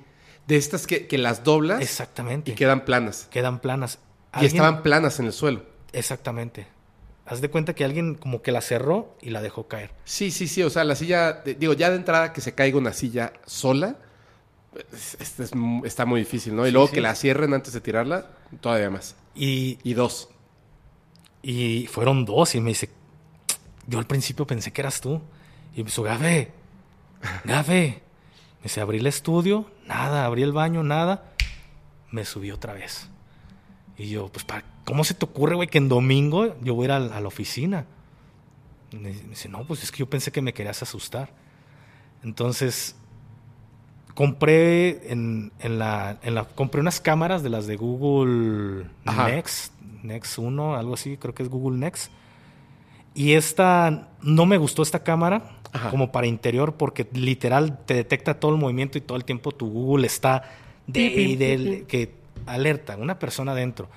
De 0.47 0.57
estas 0.57 0.87
que, 0.87 1.07
que 1.07 1.19
las 1.19 1.45
doblas 1.45 1.81
Exactamente. 1.83 2.51
y 2.51 2.55
quedan 2.55 2.85
planas. 2.85 3.29
Quedan 3.31 3.61
planas. 3.61 3.99
Y 4.41 4.47
estaban 4.47 4.83
planas 4.83 5.21
en 5.21 5.27
el 5.27 5.33
suelo. 5.33 5.65
Exactamente. 5.93 6.67
Haz 7.27 7.41
de 7.41 7.51
cuenta 7.51 7.75
que 7.75 7.85
alguien 7.85 8.15
como 8.17 8.43
que 8.43 8.51
la 8.51 8.61
cerró 8.61 9.17
y 9.21 9.31
la 9.31 9.41
dejó 9.43 9.69
caer. 9.69 9.91
Sí, 10.05 10.31
sí, 10.31 10.49
sí. 10.49 10.63
O 10.63 10.71
sea, 10.71 10.85
la 10.85 10.97
silla, 10.97 11.33
de- 11.35 11.55
digo, 11.55 11.75
ya 11.75 11.91
de 11.91 11.97
entrada 11.97 12.33
que 12.33 12.41
se 12.41 12.55
caiga 12.55 12.79
una 12.79 12.93
silla 12.93 13.33
sola, 13.47 13.97
es- 14.93 15.17
es- 15.21 15.39
es 15.39 15.55
mu- 15.55 15.85
está 15.85 16.05
muy 16.07 16.21
difícil, 16.21 16.57
¿no? 16.57 16.65
Y 16.65 16.71
Sí, 16.71 16.73
luego 16.73 16.89
sí. 16.89 16.95
que 16.95 17.01
la 17.03 17.15
cierren 17.15 17.55
antes 17.55 17.73
de 17.75 17.81
tirarla, 17.81 18.27
todavía 18.61 18.91
más. 18.91 19.15
Y, 19.35 19.79
Y 19.85 19.95
dos. 19.95 20.29
y 21.43 21.87
fueron 21.87 22.25
dos 22.25 22.55
y 22.55 22.61
me 22.61 22.71
dice, 22.71 22.89
yo 23.87 23.99
al 23.99 24.07
principio 24.07 24.47
pensé 24.47 24.73
que 24.73 24.81
eras 24.81 25.01
tú. 25.01 25.21
Y 25.75 25.79
me 25.79 25.85
dice, 25.85 26.03
Gafe, 26.03 26.53
Gafe. 27.45 28.03
Me 28.59 28.63
dice, 28.65 28.81
abrí 28.81 28.99
el 28.99 29.07
estudio, 29.07 29.71
nada, 29.87 30.25
abrí 30.25 30.43
el 30.43 30.53
baño, 30.53 30.83
nada. 30.83 31.33
Me 32.11 32.25
subí 32.25 32.51
otra 32.51 32.75
vez. 32.75 33.09
Y 33.97 34.09
yo, 34.11 34.29
pues, 34.29 34.45
¿para- 34.45 34.65
¿cómo 34.85 35.03
se 35.05 35.15
te 35.15 35.25
ocurre, 35.25 35.55
güey, 35.57 35.69
que 35.69 35.79
en 35.79 35.89
domingo 35.89 36.55
yo 36.63 36.75
voy 36.75 36.85
a 36.85 36.87
ir 36.87 36.93
a, 36.93 37.01
la- 37.01 37.17
a 37.17 37.21
la 37.21 37.29
oficina? 37.29 37.87
Me 38.93 38.99
me 39.01 39.11
dice, 39.13 39.49
no, 39.49 39.65
pues 39.65 39.83
es 39.83 39.91
que 39.91 39.99
yo 39.99 40.07
pensé 40.11 40.31
que 40.31 40.43
me 40.43 40.53
querías 40.53 40.83
asustar. 40.83 41.31
Entonces, 42.23 42.95
compré 44.15 45.11
en, 45.11 45.53
en 45.61 45.79
la, 45.79 46.19
en 46.23 46.35
la 46.35 46.45
compré 46.45 46.81
unas 46.81 47.01
cámaras 47.01 47.43
de 47.43 47.49
las 47.51 47.67
de 47.67 47.77
Google 47.77 48.87
Ajá. 49.07 49.29
Next, 49.29 49.73
Next 50.03 50.39
1, 50.39 50.77
algo 50.77 50.95
así, 50.95 51.17
creo 51.17 51.35
que 51.35 51.43
es 51.43 51.49
Google 51.49 51.79
Next. 51.79 52.13
Y 53.15 53.33
esta, 53.33 54.09
no 54.23 54.47
me 54.47 54.59
gustó 54.59 54.83
esta 54.83 55.03
cámara 55.03 55.59
Ajá. 55.73 55.91
como 55.91 56.13
para 56.13 56.27
interior 56.27 56.75
porque 56.75 57.07
literal 57.15 57.79
te 57.87 57.95
detecta 57.95 58.39
todo 58.39 58.53
el 58.53 58.59
movimiento 58.61 58.99
y 58.99 59.01
todo 59.01 59.17
el 59.17 59.25
tiempo 59.25 59.53
tu 59.53 59.71
Google 59.71 60.07
está 60.07 60.43
de, 60.87 61.01
y 61.01 61.37
del- 61.37 61.87
que 61.87 62.11
alerta, 62.47 62.97
una 62.97 63.19
persona 63.19 63.53
adentro. 63.53 63.89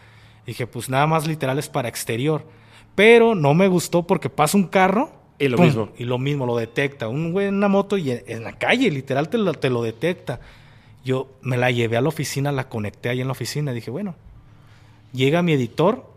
Dije, 0.45 0.67
pues 0.67 0.89
nada 0.89 1.05
más 1.07 1.27
literal 1.27 1.57
es 1.59 1.67
para 1.69 1.89
exterior. 1.89 2.45
Pero 2.93 3.35
no 3.35 3.53
me 3.53 3.67
gustó 3.67 4.03
porque 4.07 4.29
pasa 4.29 4.55
un 4.57 4.67
carro. 4.67 5.11
Y 5.37 5.49
lo 5.49 5.57
¡pum! 5.57 5.65
mismo. 5.65 5.89
Y 5.97 6.05
lo 6.05 6.17
mismo, 6.17 6.45
lo 6.45 6.55
detecta. 6.55 7.09
Un 7.09 7.33
güey 7.33 7.47
en 7.47 7.55
una 7.55 7.67
moto 7.67 7.97
y 7.97 8.11
en, 8.11 8.23
en 8.27 8.43
la 8.45 8.53
calle, 8.57 8.89
literal, 8.89 9.27
te 9.27 9.37
lo, 9.37 9.53
te 9.53 9.69
lo 9.69 9.83
detecta. 9.83 10.39
Yo 11.03 11.27
me 11.41 11.57
la 11.57 11.71
llevé 11.71 11.97
a 11.97 12.01
la 12.01 12.07
oficina, 12.07 12.51
la 12.53 12.69
conecté 12.69 13.09
ahí 13.09 13.19
en 13.19 13.27
la 13.27 13.31
oficina. 13.33 13.73
Dije, 13.73 13.91
bueno, 13.91 14.15
llega 15.11 15.41
mi 15.41 15.51
editor. 15.53 16.09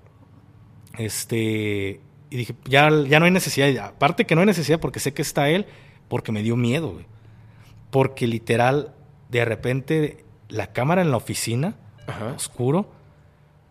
Este. 0.99 2.01
Y 2.31 2.37
dije, 2.37 2.55
ya, 2.65 2.91
ya 3.07 3.19
no 3.19 3.25
hay 3.27 3.31
necesidad. 3.31 3.87
Aparte 3.87 4.27
que 4.27 4.35
no 4.35 4.43
hay 4.43 4.47
necesidad 4.47 4.81
porque 4.81 5.01
sé 5.01 5.15
que 5.15 5.23
está 5.23 5.49
él, 5.49 5.67
porque 6.09 6.33
me 6.33 6.43
dio 6.43 6.57
miedo, 6.57 6.91
güey. 6.93 7.07
Porque 7.91 8.27
literal, 8.27 8.95
de 9.31 9.45
repente, 9.45 10.25
la 10.49 10.73
cámara 10.73 11.03
en 11.03 11.11
la 11.11 11.17
oficina, 11.17 11.77
Ajá. 12.07 12.33
oscuro, 12.37 12.91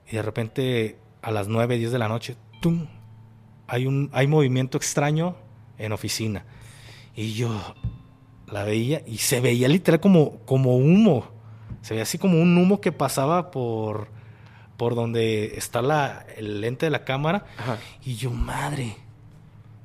y 0.09 0.15
de 0.15 0.21
repente 0.21 0.97
a 1.21 1.31
las 1.31 1.47
9, 1.47 1.77
10 1.77 1.91
de 1.91 1.99
la 1.99 2.07
noche, 2.07 2.35
¡tum! 2.61 2.87
Hay, 3.67 3.85
un, 3.85 4.09
hay 4.13 4.27
movimiento 4.27 4.77
extraño 4.77 5.35
en 5.77 5.91
oficina. 5.91 6.45
Y 7.15 7.33
yo 7.33 7.75
la 8.47 8.63
veía 8.63 9.01
y 9.05 9.17
se 9.17 9.41
veía 9.41 9.67
literal 9.67 9.99
como, 9.99 10.39
como 10.45 10.77
humo. 10.77 11.25
Se 11.81 11.93
veía 11.93 12.03
así 12.03 12.17
como 12.17 12.41
un 12.41 12.57
humo 12.57 12.79
que 12.79 12.91
pasaba 12.91 13.51
por, 13.51 14.07
por 14.77 14.95
donde 14.95 15.53
está 15.57 15.81
la, 15.81 16.25
el 16.37 16.61
lente 16.61 16.85
de 16.85 16.89
la 16.91 17.03
cámara. 17.03 17.45
Ajá. 17.57 17.77
Y 18.05 18.15
yo, 18.15 18.29
madre. 18.31 18.95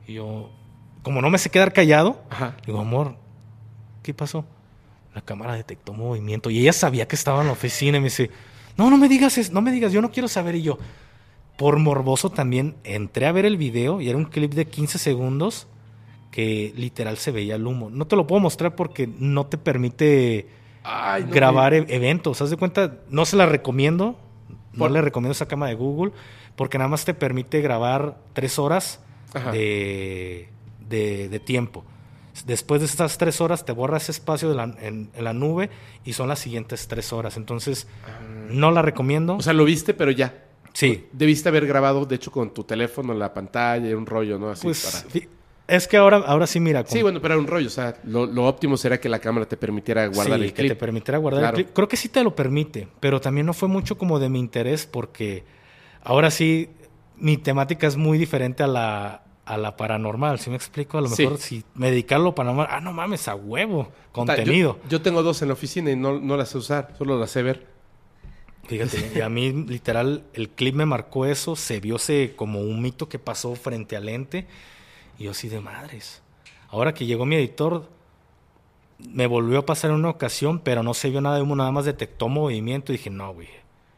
Y 0.06 0.14
yo, 0.14 0.50
como 1.02 1.20
no 1.22 1.30
me 1.30 1.38
sé 1.38 1.50
quedar 1.50 1.72
callado, 1.72 2.22
Ajá. 2.30 2.56
digo, 2.66 2.78
amor, 2.80 3.16
¿qué 4.02 4.12
pasó? 4.14 4.44
La 5.14 5.20
cámara 5.22 5.54
detectó 5.54 5.92
movimiento 5.92 6.50
y 6.50 6.58
ella 6.60 6.72
sabía 6.72 7.06
que 7.08 7.16
estaba 7.16 7.40
en 7.40 7.46
la 7.46 7.52
oficina 7.52 7.98
y 7.98 8.00
me 8.00 8.06
dice, 8.06 8.30
no, 8.76 8.88
no 8.90 8.96
me 8.96 9.08
digas 9.08 9.36
eso, 9.38 9.52
no 9.52 9.60
me 9.62 9.72
digas, 9.72 9.92
yo 9.92 10.00
no 10.02 10.10
quiero 10.10 10.28
saber. 10.28 10.54
Y 10.56 10.62
yo, 10.62 10.78
por 11.58 11.78
morboso 11.78 12.30
también, 12.30 12.76
entré 12.84 13.26
a 13.26 13.32
ver 13.32 13.44
el 13.46 13.56
video 13.56 14.00
y 14.00 14.08
era 14.08 14.18
un 14.18 14.24
clip 14.24 14.52
de 14.54 14.66
15 14.66 14.98
segundos 14.98 15.66
que 16.30 16.72
literal 16.76 17.18
se 17.18 17.30
veía 17.30 17.56
el 17.56 17.66
humo. 17.66 17.90
No 17.90 18.06
te 18.06 18.16
lo 18.16 18.26
puedo 18.26 18.40
mostrar 18.40 18.74
porque 18.74 19.06
no 19.06 19.46
te 19.46 19.58
permite 19.58 20.48
Ay, 20.82 21.24
no, 21.24 21.30
grabar 21.30 21.74
e- 21.74 21.84
eventos. 21.88 22.40
Haz 22.40 22.48
de 22.50 22.56
cuenta, 22.56 22.96
no 23.10 23.26
se 23.26 23.36
la 23.36 23.44
recomiendo. 23.46 24.18
No 24.74 24.88
le 24.88 25.00
recomiendo 25.02 25.32
esa 25.32 25.46
cámara 25.46 25.70
de 25.70 25.76
Google 25.76 26.12
porque 26.56 26.78
nada 26.78 26.88
más 26.88 27.04
te 27.04 27.14
permite 27.14 27.60
grabar 27.60 28.18
tres 28.32 28.58
horas 28.58 29.00
de, 29.52 30.48
de- 30.88 31.28
de 31.28 31.40
tiempo. 31.40 31.84
Después 32.46 32.80
de 32.80 32.86
estas 32.86 33.18
tres 33.18 33.40
horas 33.42 33.64
te 33.64 33.72
borra 33.72 33.98
ese 33.98 34.12
espacio 34.12 34.48
de 34.48 34.54
la- 34.54 34.64
en, 34.80 35.10
en 35.14 35.24
la 35.24 35.32
nube 35.34 35.68
y 36.04 36.14
son 36.14 36.28
las 36.28 36.38
siguientes 36.38 36.88
tres 36.88 37.12
horas. 37.12 37.36
Entonces, 37.36 37.86
no 38.50 38.70
la 38.70 38.80
recomiendo. 38.82 39.34
Ah. 39.34 39.36
O 39.36 39.42
sea, 39.42 39.52
lo 39.52 39.64
viste, 39.64 39.92
pero 39.94 40.10
ya. 40.10 40.44
sí. 40.72 41.06
Debiste 41.12 41.48
haber 41.50 41.66
grabado, 41.66 42.06
de 42.06 42.16
hecho, 42.16 42.30
con 42.30 42.52
tu 42.54 42.64
teléfono 42.64 43.12
en 43.12 43.18
la 43.18 43.34
pantalla, 43.34 43.94
un 43.96 44.06
rollo, 44.06 44.38
¿no? 44.38 44.48
Así 44.50 44.62
Pues 44.64 45.02
para- 45.02 45.12
Es 45.68 45.86
que 45.88 45.96
ahora, 45.96 46.18
ahora 46.18 46.46
sí, 46.46 46.60
mira. 46.60 46.84
Sí, 46.86 47.02
bueno, 47.02 47.20
pero 47.22 47.34
era 47.34 47.40
un 47.40 47.46
rollo. 47.46 47.68
O 47.68 47.70
sea, 47.70 47.96
lo, 48.04 48.26
lo 48.26 48.46
óptimo 48.46 48.76
será 48.76 49.00
que 49.00 49.08
la 49.08 49.20
cámara 49.20 49.46
te 49.46 49.56
permitiera 49.56 50.06
guardar 50.08 50.38
sí, 50.38 50.44
el 50.46 50.50
que 50.52 50.62
clip. 50.62 50.68
te 50.72 50.76
permitiera 50.76 51.18
guardar 51.18 51.40
Claro. 51.42 51.56
el 51.58 51.64
clip. 51.64 51.74
Creo 51.74 51.88
que 51.88 51.96
sí 51.96 52.08
te 52.08 52.22
lo 52.24 52.34
permite, 52.34 52.88
pero 53.00 53.20
también 53.20 53.46
no 53.46 53.54
fue 53.54 53.68
mucho 53.68 53.96
como 53.96 54.18
de 54.18 54.28
mi 54.28 54.40
interés 54.40 54.86
porque 54.86 55.44
ahora 56.02 56.30
sí 56.30 56.68
mi 57.16 57.36
temática 57.36 57.86
es 57.86 57.96
muy 57.96 58.18
diferente 58.18 58.62
a 58.64 58.66
la, 58.66 59.22
a 59.46 59.56
la 59.56 59.76
paranormal. 59.76 60.40
¿Sí 60.40 60.50
me 60.50 60.56
explico? 60.56 60.98
A 60.98 61.00
lo 61.00 61.08
Sí. 61.08 61.22
mejor 61.22 61.38
si 61.38 61.62
me 61.74 61.90
dedicar 61.90 62.20
a 62.20 62.22
lo 62.24 62.34
paranormal, 62.34 62.66
ah, 62.68 62.80
no 62.80 62.92
mames, 62.92 63.28
a 63.28 63.36
huevo, 63.36 63.92
contenido. 64.10 64.80
Yo, 64.84 64.88
yo 64.90 65.02
tengo 65.02 65.22
dos 65.22 65.40
en 65.42 65.48
la 65.48 65.54
oficina 65.54 65.90
y 65.92 65.96
no, 65.96 66.18
no 66.18 66.36
las 66.36 66.48
sé 66.50 66.58
usar, 66.58 66.92
solo 66.98 67.18
las 67.18 67.30
sé 67.30 67.42
ver. 67.42 67.66
Fíjate, 68.66 69.12
y 69.16 69.20
a 69.20 69.28
mí 69.28 69.52
literal 69.52 70.22
el 70.34 70.48
clip 70.50 70.74
me 70.74 70.86
marcó 70.86 71.26
eso, 71.26 71.56
se 71.56 71.80
vio 71.80 71.96
ese 71.96 72.34
como 72.36 72.60
un 72.60 72.80
mito 72.80 73.08
que 73.08 73.18
pasó 73.18 73.54
frente 73.56 73.96
al 73.96 74.08
ente 74.08 74.46
y 75.18 75.24
yo 75.24 75.30
así 75.32 75.48
de 75.48 75.60
madres. 75.60 76.22
Ahora 76.68 76.94
que 76.94 77.06
llegó 77.06 77.26
mi 77.26 77.36
editor, 77.36 77.88
me 78.98 79.26
volvió 79.26 79.58
a 79.58 79.66
pasar 79.66 79.90
en 79.90 79.96
una 79.96 80.10
ocasión, 80.10 80.60
pero 80.60 80.82
no 80.82 80.94
se 80.94 81.10
vio 81.10 81.20
nada 81.20 81.36
de 81.36 81.42
humo, 81.42 81.56
nada 81.56 81.70
más 81.72 81.84
detectó 81.84 82.28
movimiento 82.28 82.92
y 82.92 82.96
dije, 82.96 83.10
no, 83.10 83.32
güey, 83.34 83.48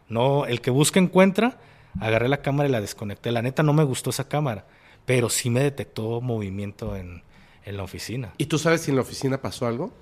no, 0.09 0.47
el 0.47 0.61
que 0.61 0.71
busca 0.71 0.99
encuentra, 0.99 1.59
agarré 2.01 2.29
la 2.29 2.43
cámara 2.43 2.69
y 2.69 2.73
la 2.73 2.81
desconecté. 2.81 3.31
La 3.33 3.43
neta 3.43 3.63
no 3.63 3.73
me 3.73 3.85
gustó 3.85 4.11
esa 4.11 4.29
cámara, 4.29 4.67
pero 5.07 5.29
sí 5.29 5.51
me 5.51 5.61
detectó 5.61 6.21
movimiento 6.21 6.97
en, 6.97 7.23
en 7.65 7.77
la 7.77 7.83
oficina. 7.83 8.33
¿Y 8.39 8.47
tú 8.47 8.59
sabes 8.59 8.83
si 8.83 8.91
en 8.91 8.97
la 8.97 9.03
oficina 9.03 9.41
pasó 9.41 9.67
algo? 9.67 9.93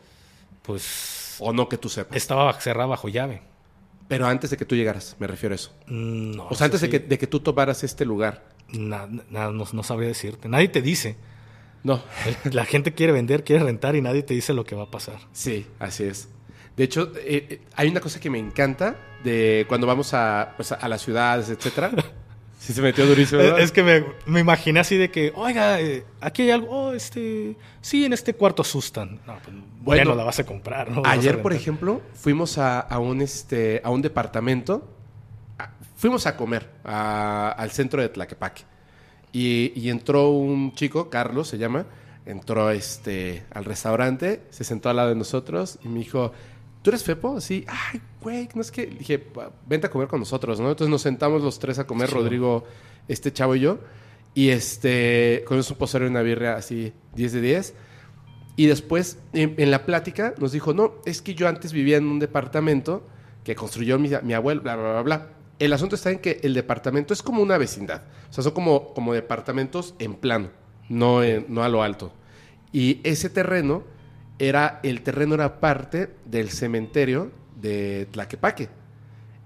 Pues 0.63 1.37
O 1.41 1.53
no 1.53 1.69
que 1.69 1.77
tú 1.79 1.89
sepas. 1.89 2.17
estaba 2.17 2.53
cerrada 2.61 2.87
bajo 2.87 3.09
llave. 3.09 3.43
Pero 4.09 4.27
antes 4.27 4.51
de 4.51 4.57
que 4.57 4.65
tú 4.65 4.75
llegaras, 4.77 5.17
me 5.19 5.27
refiero 5.27 5.55
a 5.55 5.57
eso. 5.57 5.73
Mm, 5.87 6.33
No, 6.37 6.47
o 6.49 6.55
sea, 6.55 6.67
antes 6.67 6.81
de, 6.83 6.91
que, 6.91 6.99
sí. 6.99 7.05
de 7.07 7.19
que 7.19 7.27
tú 7.27 7.41
tomaras 7.41 7.83
este 7.83 8.05
lugar. 8.05 8.45
Na- 8.73 9.07
na- 9.31 9.51
no, 9.51 9.65
no 9.73 9.83
sabría 9.83 10.09
decirte. 10.09 10.49
Nadie 10.49 10.69
te 10.69 10.83
dice. 10.83 11.17
No. 11.85 12.01
La 12.53 12.65
gente 12.65 12.93
quiere 12.95 13.13
vender, 13.13 13.45
quiere 13.45 13.65
rentar 13.65 13.97
y 13.97 14.03
nadie 14.03 14.23
te 14.23 14.35
dice 14.35 14.53
lo 14.55 14.65
que 14.65 14.75
va 14.75 14.85
a 14.85 14.91
pasar. 14.91 15.19
Sí, 15.33 15.67
así 15.79 16.05
es. 16.05 16.29
De 16.77 16.85
hecho, 16.85 17.13
eh, 17.17 17.47
eh, 17.51 17.61
hay 17.75 17.89
una 17.89 18.01
cosa 18.01 18.19
que 18.21 18.31
me 18.31 18.39
encanta 18.39 18.97
de 19.25 19.67
cuando 19.69 19.87
vamos 19.87 20.15
a, 20.15 20.55
pues, 20.57 20.73
a 20.73 20.89
las 20.89 21.03
ciudades, 21.03 21.49
etcétera. 21.49 21.91
Sí 22.63 22.73
se 22.73 22.81
metió 22.81 23.05
durísimo. 23.05 23.43
¿verdad? 23.43 23.59
Es 23.59 23.73
que 23.73 23.83
me, 23.83 24.05
me 24.25 24.39
imaginé 24.39 24.79
así 24.79 24.97
de 24.97 25.11
que, 25.11 25.33
oiga, 25.35 25.81
eh, 25.81 26.05
aquí 26.21 26.43
hay 26.43 26.53
algo, 26.53 26.69
oh, 26.71 26.93
este, 26.93 27.57
sí, 27.81 28.05
en 28.05 28.13
este 28.13 28.35
cuarto 28.35 28.63
asustan. 28.63 29.19
No, 29.27 29.37
pues, 29.43 29.57
bueno, 29.81 30.15
la 30.15 30.23
vas 30.23 30.39
a 30.39 30.45
comprar, 30.47 30.89
Ayer, 31.05 31.43
por 31.43 31.53
ejemplo, 31.53 32.01
fuimos 32.15 32.59
a, 32.59 32.79
a 32.79 33.01
un 33.01 33.21
este 33.21 33.81
a 33.83 33.91
un 33.91 34.01
departamento. 34.01 34.89
Fuimos 36.03 36.27
a 36.27 36.37
comer 36.37 36.69
a- 36.85 37.53
al 37.57 37.71
centro 37.71 38.03
de 38.03 38.09
Tlaquepaque. 38.09 38.63
Y, 39.31 39.73
y 39.77 39.89
entró 39.89 40.31
un 40.31 40.75
chico, 40.75 41.09
Carlos 41.09 41.47
se 41.47 41.59
llama, 41.59 41.87
entró 42.27 42.71
este 42.71 43.45
al 43.55 43.65
restaurante, 43.65 44.43
se 44.51 44.65
sentó 44.65 44.91
al 44.91 44.97
lado 44.97 45.11
de 45.11 45.15
nosotros 45.15 45.79
y 45.85 45.89
me 45.89 46.01
dijo, 46.01 46.33
¿tú 46.83 46.91
eres 46.91 47.05
Fepo? 47.05 47.41
Sí, 47.41 47.65
ay, 47.69 48.01
güey, 48.21 48.49
no 48.57 48.63
es 48.63 48.73
que. 48.73 48.89
Le 48.89 48.99
dije, 48.99 49.25
"Va, 49.39 49.53
vente 49.65 49.87
a 49.87 49.91
comer 49.91 50.09
con 50.09 50.19
nosotros, 50.19 50.59
¿no? 50.59 50.71
Entonces 50.71 50.91
nos 50.91 51.03
sentamos 51.03 51.41
los 51.41 51.61
tres 51.61 51.79
a 51.79 51.87
comer. 51.87 52.11
Rodrigo, 52.11 52.65
este 53.07 53.33
chavo 53.33 53.55
y 53.55 53.61
yo. 53.61 53.79
Y 54.35 54.49
este, 54.49 55.45
comimos 55.47 55.71
un 55.71 55.77
pozole 55.77 56.07
y 56.07 56.09
una 56.09 56.23
birria 56.23 56.57
así, 56.57 56.93
10 57.15 57.33
de 57.33 57.41
10. 57.43 57.75
Y 58.57 58.67
después, 58.67 59.19
en, 59.33 59.55
en 59.57 59.71
la 59.71 59.87
plática, 59.87 60.35
nos 60.39 60.51
dijo, 60.53 60.75
no, 60.75 60.95
es 61.07 61.23
que 61.23 61.35
yo 61.35 61.47
antes 61.49 61.73
vivía 61.73 61.97
en 61.97 62.07
un 62.07 62.19
departamento 62.19 63.07
que 63.45 63.55
construyó 63.55 63.99
mi, 64.01 64.11
mi 64.25 64.35
abuelo, 64.35 64.61
bla, 64.63 64.75
bla, 64.77 64.91
bla, 64.93 65.03
bla. 65.03 65.27
El 65.63 65.73
asunto 65.73 65.95
está 65.95 66.11
en 66.11 66.19
que 66.19 66.41
el 66.43 66.55
departamento 66.55 67.15
es 67.15 67.23
como 67.23 67.41
una 67.43 67.57
vecindad. 67.57 68.03
O 68.29 68.33
sea, 68.33 68.43
son 68.43 68.53
como, 68.53 68.93
como 68.95 69.13
departamentos 69.15 69.95
en 70.01 70.15
plano, 70.15 70.51
no, 70.89 71.23
en- 71.23 71.47
no 71.49 71.63
a 71.63 71.69
lo 71.69 71.83
alto. 71.83 72.13
Y 72.73 73.01
ese 73.05 73.31
terreno 73.31 73.85
era, 74.39 74.81
el 74.83 75.03
terreno 75.03 75.35
era 75.35 75.61
parte 75.61 76.11
del 76.25 76.51
cementerio 76.51 77.31
de 77.61 78.09
Tlaquepaque. 78.11 78.71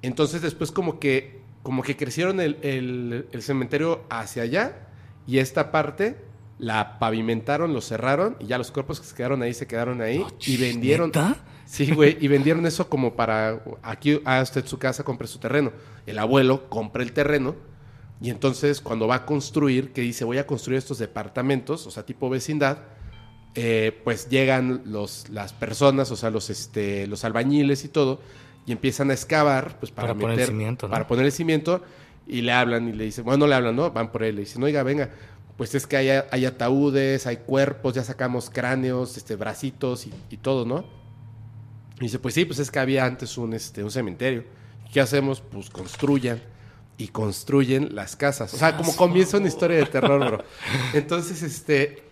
Entonces 0.03 0.41
después 0.43 0.71
como 0.71 0.99
que, 1.01 1.41
como 1.63 1.83
que 1.83 1.97
crecieron 1.97 2.41
el, 2.41 2.57
el- 2.63 3.27
el 3.33 3.43
cementerio 3.43 4.05
hacia 4.09 4.43
allá 4.45 4.87
y 5.27 5.39
esta 5.39 5.71
parte 5.73 6.17
la 6.59 6.99
pavimentaron, 6.99 7.75
lo 7.75 7.81
cerraron 7.83 8.37
y 8.41 8.47
ya 8.47 8.57
los 8.57 8.71
cuerpos 8.71 9.01
que 9.01 9.07
se 9.07 9.15
quedaron 9.15 9.43
ahí 9.43 9.53
se 9.53 9.67
quedaron 9.67 10.01
ahí 10.01 10.25
y 10.47 10.57
vendieron... 10.57 11.09
¿Neta? 11.09 11.37
Sí, 11.67 11.93
güey, 11.93 12.17
y 12.21 12.29
vendieron 12.29 12.65
eso 12.65 12.89
como 12.89 13.15
para, 13.15 13.61
aquí 13.83 14.21
a 14.25 14.41
usted 14.41 14.65
su 14.67 14.79
casa, 14.79 15.03
compre 15.03 15.27
su 15.27 15.39
terreno. 15.39 15.73
El 16.07 16.19
abuelo 16.19 16.69
compra 16.71 17.03
el 17.03 17.13
terreno 17.13 17.55
y 18.21 18.31
entonces 18.31 18.81
cuando 18.81 19.07
va 19.07 19.17
a 19.17 19.27
construir, 19.27 19.93
que 19.93 20.01
dice, 20.01 20.25
voy 20.25 20.39
a 20.39 20.47
construir 20.47 20.79
estos 20.79 20.99
departamentos, 20.99 21.87
o 21.87 21.91
sea, 21.91 22.07
tipo 22.07 22.31
vecindad, 22.31 22.79
eh, 23.57 24.01
pues 24.05 24.29
llegan 24.29 24.83
los, 24.87 25.29
las 25.29 25.53
personas, 25.53 26.11
o 26.11 26.17
sea, 26.17 26.31
los, 26.31 26.49
este, 26.51 27.07
los 27.09 27.25
albañiles 27.25 27.85
y 27.85 27.89
todo, 27.89 28.21
y 28.65 28.73
empiezan 28.73 29.11
a 29.11 29.15
excavar, 29.15 29.79
pues 29.79 29.91
para, 29.93 30.09
Para 30.09 30.21
poner 30.21 30.31
el 30.31 30.37
meter- 30.37 30.49
cimiento, 30.49 30.87
¿no? 30.87 30.93
Para 30.93 31.07
poner 31.07 31.27
el 31.27 31.33
cimiento, 31.33 31.83
y 32.27 32.43
le 32.43 32.53
hablan 32.53 32.89
y 32.89 32.93
le 32.93 33.05
dicen, 33.05 33.25
bueno, 33.25 33.39
no 33.39 33.47
le 33.49 33.55
hablan, 33.55 33.75
¿no? 33.77 33.91
Van 33.91 34.13
por 34.13 34.23
él, 34.23 34.37
le 34.37 34.41
dicen, 34.43 34.63
oiga, 34.63 34.83
venga, 34.83 35.11
pues 35.57 35.75
es 35.75 35.87
que 35.87 35.97
hay, 35.97 36.23
hay 36.31 36.45
ataúdes, 36.45 37.27
hay 37.27 37.39
cuerpos, 37.39 37.95
ya 37.95 38.05
sacamos 38.05 38.51
cráneos, 38.51 39.17
este, 39.17 39.37
bracitos 39.37 40.07
y, 40.07 40.13
y 40.31 40.37
todo, 40.37 40.65
¿no? 40.65 40.85
Y 41.99 42.05
dice, 42.05 42.19
pues 42.19 42.35
sí, 42.35 42.45
pues 42.45 42.59
es 42.59 42.71
que 42.71 42.79
había 42.79 43.05
antes 43.05 43.39
un, 43.39 43.55
este, 43.55 43.83
un 43.83 43.91
cementerio. 43.91 44.45
¿Qué 44.93 45.01
hacemos? 45.01 45.41
Pues 45.41 45.71
construyan. 45.71 46.43
Y 46.99 47.09
construyen 47.09 47.95
las 47.95 48.17
casas. 48.17 48.55
O 48.55 48.57
sea, 48.57 48.77
como 48.77 48.97
comienza 48.97 49.37
una 49.37 49.49
historia 49.49 49.77
de 49.79 49.87
terror, 49.87 50.19
bro. 50.19 50.45
Entonces, 50.95 51.43
este, 51.43 52.03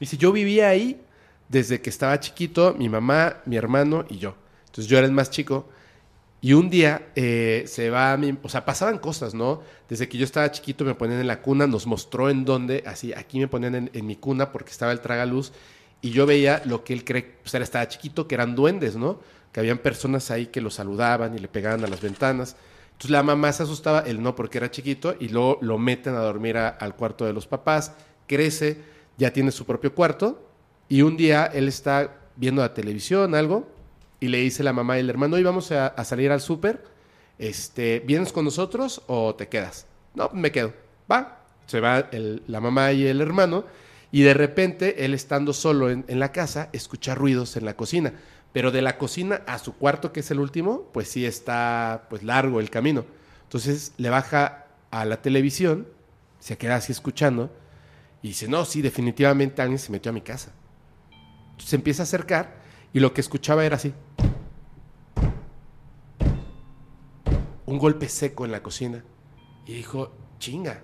dice, 0.00 0.16
yo 0.16 0.32
vivía 0.32 0.68
ahí 0.68 1.00
desde 1.48 1.82
que 1.82 1.90
estaba 1.90 2.18
chiquito, 2.18 2.74
mi 2.78 2.88
mamá, 2.88 3.36
mi 3.44 3.56
hermano 3.56 4.06
y 4.08 4.18
yo. 4.18 4.34
Entonces 4.66 4.86
yo 4.86 4.96
era 4.96 5.06
el 5.06 5.12
más 5.12 5.30
chico. 5.30 5.68
Y 6.40 6.52
un 6.52 6.68
día 6.68 7.08
eh, 7.16 7.64
se 7.66 7.90
va 7.90 8.12
a 8.12 8.16
mi... 8.16 8.36
O 8.42 8.48
sea, 8.48 8.64
pasaban 8.64 8.98
cosas, 8.98 9.34
¿no? 9.34 9.62
Desde 9.88 10.08
que 10.08 10.18
yo 10.18 10.24
estaba 10.24 10.50
chiquito 10.50 10.84
me 10.84 10.94
ponían 10.94 11.20
en 11.20 11.26
la 11.26 11.40
cuna, 11.40 11.66
nos 11.66 11.86
mostró 11.86 12.28
en 12.28 12.44
dónde, 12.44 12.82
así, 12.86 13.14
aquí 13.14 13.38
me 13.38 13.48
ponían 13.48 13.74
en, 13.74 13.90
en 13.92 14.06
mi 14.06 14.16
cuna 14.16 14.52
porque 14.52 14.70
estaba 14.70 14.92
el 14.92 15.00
tragaluz. 15.00 15.52
Y 16.04 16.10
yo 16.10 16.26
veía 16.26 16.60
lo 16.66 16.84
que 16.84 16.92
él 16.92 17.02
cree, 17.02 17.22
pues 17.42 17.54
él 17.54 17.62
estaba 17.62 17.88
chiquito, 17.88 18.28
que 18.28 18.34
eran 18.34 18.54
duendes, 18.54 18.94
¿no? 18.94 19.20
Que 19.52 19.60
habían 19.60 19.78
personas 19.78 20.30
ahí 20.30 20.46
que 20.48 20.60
lo 20.60 20.68
saludaban 20.68 21.34
y 21.34 21.38
le 21.38 21.48
pegaban 21.48 21.82
a 21.82 21.86
las 21.86 22.02
ventanas. 22.02 22.56
Entonces 22.88 23.10
la 23.10 23.22
mamá 23.22 23.50
se 23.54 23.62
asustaba, 23.62 24.00
él 24.00 24.22
no 24.22 24.34
porque 24.36 24.58
era 24.58 24.70
chiquito, 24.70 25.16
y 25.18 25.28
luego 25.28 25.56
lo 25.62 25.78
meten 25.78 26.14
a 26.14 26.18
dormir 26.18 26.58
a- 26.58 26.68
al 26.68 26.94
cuarto 26.94 27.24
de 27.24 27.32
los 27.32 27.46
papás, 27.46 27.92
crece, 28.26 28.82
ya 29.16 29.32
tiene 29.32 29.50
su 29.50 29.64
propio 29.64 29.94
cuarto, 29.94 30.46
y 30.90 31.00
un 31.00 31.16
día 31.16 31.46
él 31.46 31.68
está 31.68 32.14
viendo 32.36 32.60
la 32.60 32.74
televisión, 32.74 33.34
algo, 33.34 33.66
y 34.20 34.28
le 34.28 34.38
dice 34.38 34.62
la 34.62 34.74
mamá 34.74 34.98
y 34.98 35.00
el 35.00 35.08
hermano, 35.08 35.36
hoy 35.36 35.42
vamos 35.42 35.72
a, 35.72 35.86
a 35.86 36.04
salir 36.04 36.30
al 36.32 36.42
súper, 36.42 36.84
este, 37.38 38.00
¿vienes 38.06 38.30
con 38.30 38.44
nosotros 38.44 39.00
o 39.06 39.34
te 39.34 39.48
quedas? 39.48 39.86
No, 40.14 40.28
me 40.34 40.52
quedo. 40.52 40.72
Va. 41.10 41.40
Se 41.66 41.80
va 41.80 42.08
el- 42.12 42.42
la 42.46 42.60
mamá 42.60 42.92
y 42.92 43.06
el 43.06 43.20
hermano, 43.22 43.64
y 44.14 44.22
de 44.22 44.32
repente, 44.32 45.04
él 45.04 45.12
estando 45.12 45.52
solo 45.52 45.90
en, 45.90 46.04
la 46.06 46.30
casa, 46.30 46.68
escucha 46.72 47.16
ruidos 47.16 47.56
en 47.56 47.64
la 47.64 47.74
cocina. 47.74 48.12
Pero 48.52 48.70
de 48.70 48.80
la 48.80 48.96
cocina 48.96 49.42
a 49.48 49.58
su 49.58 49.74
cuarto, 49.74 50.12
que 50.12 50.20
es 50.20 50.30
el 50.30 50.38
último, 50.38 50.88
pues 50.92 51.08
sí 51.08 51.26
está 51.26 52.06
pues 52.08 52.22
largo 52.22 52.60
el 52.60 52.70
camino. 52.70 53.04
Entonces 53.42 53.92
le 53.96 54.10
baja 54.10 54.66
a 54.92 55.04
la 55.04 55.20
televisión, 55.20 55.88
se 56.38 56.56
queda 56.56 56.76
así 56.76 56.92
escuchando, 56.92 57.50
y 58.22 58.28
dice, 58.28 58.46
no, 58.46 58.64
sí, 58.64 58.82
definitivamente 58.82 59.60
alguien 59.60 59.80
se 59.80 59.90
metió 59.90 60.10
a 60.10 60.12
mi 60.12 60.20
casa. 60.20 60.52
Se 61.58 61.74
empieza 61.74 62.04
a 62.04 62.04
acercar, 62.04 62.54
y 62.92 63.00
lo 63.00 63.12
que 63.12 63.20
escuchaba 63.20 63.64
era 63.64 63.74
así. 63.74 63.94
Un 67.66 67.78
golpe 67.78 68.08
seco 68.08 68.44
en 68.44 68.52
la 68.52 68.62
cocina. 68.62 69.02
Y 69.66 69.72
dijo, 69.72 70.12
chinga. 70.38 70.82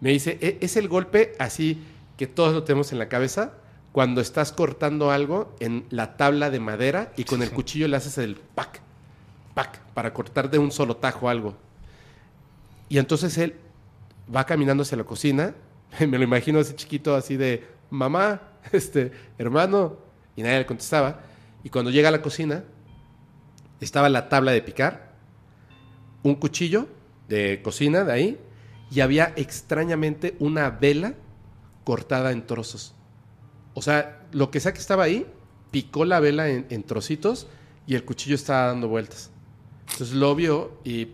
Me 0.00 0.10
dice, 0.10 0.36
"E- 0.40 0.58
es 0.60 0.76
el 0.76 0.88
golpe 0.88 1.34
así 1.38 1.80
que 2.20 2.26
todos 2.26 2.52
lo 2.52 2.64
tenemos 2.64 2.92
en 2.92 2.98
la 2.98 3.08
cabeza 3.08 3.54
cuando 3.92 4.20
estás 4.20 4.52
cortando 4.52 5.10
algo 5.10 5.56
en 5.58 5.86
la 5.88 6.18
tabla 6.18 6.50
de 6.50 6.60
madera 6.60 7.14
y 7.16 7.24
con 7.24 7.42
el 7.42 7.50
cuchillo 7.50 7.88
le 7.88 7.96
haces 7.96 8.18
el 8.18 8.36
pac, 8.36 8.82
pac, 9.54 9.80
para 9.94 10.12
cortar 10.12 10.50
de 10.50 10.58
un 10.58 10.70
solo 10.70 10.98
tajo 10.98 11.30
algo. 11.30 11.56
Y 12.90 12.98
entonces 12.98 13.38
él 13.38 13.54
va 14.36 14.44
caminando 14.44 14.82
hacia 14.82 14.98
la 14.98 15.04
cocina, 15.04 15.54
me 15.98 16.18
lo 16.18 16.24
imagino 16.24 16.58
así 16.58 16.74
chiquito, 16.74 17.14
así 17.14 17.38
de, 17.38 17.66
mamá, 17.88 18.42
este, 18.72 19.12
hermano, 19.38 19.96
y 20.36 20.42
nadie 20.42 20.58
le 20.58 20.66
contestaba. 20.66 21.20
Y 21.64 21.70
cuando 21.70 21.90
llega 21.90 22.10
a 22.10 22.12
la 22.12 22.20
cocina, 22.20 22.64
estaba 23.80 24.10
la 24.10 24.28
tabla 24.28 24.52
de 24.52 24.60
picar, 24.60 25.14
un 26.22 26.34
cuchillo 26.34 26.86
de 27.30 27.62
cocina 27.62 28.04
de 28.04 28.12
ahí, 28.12 28.40
y 28.90 29.00
había 29.00 29.32
extrañamente 29.36 30.36
una 30.38 30.68
vela 30.68 31.14
cortada 31.84 32.32
en 32.32 32.46
trozos. 32.46 32.94
O 33.74 33.82
sea, 33.82 34.26
lo 34.32 34.50
que 34.50 34.60
sea 34.60 34.72
que 34.72 34.78
estaba 34.78 35.04
ahí, 35.04 35.26
picó 35.70 36.04
la 36.04 36.20
vela 36.20 36.48
en, 36.48 36.82
trocitos 36.82 37.46
y 37.86 37.94
el 37.94 38.04
cuchillo 38.04 38.34
estaba 38.34 38.66
dando 38.66 38.88
vueltas. 38.88 39.30
Entonces 39.92 40.12
lo 40.12 40.34
vio 40.34 40.78
y 40.84 41.08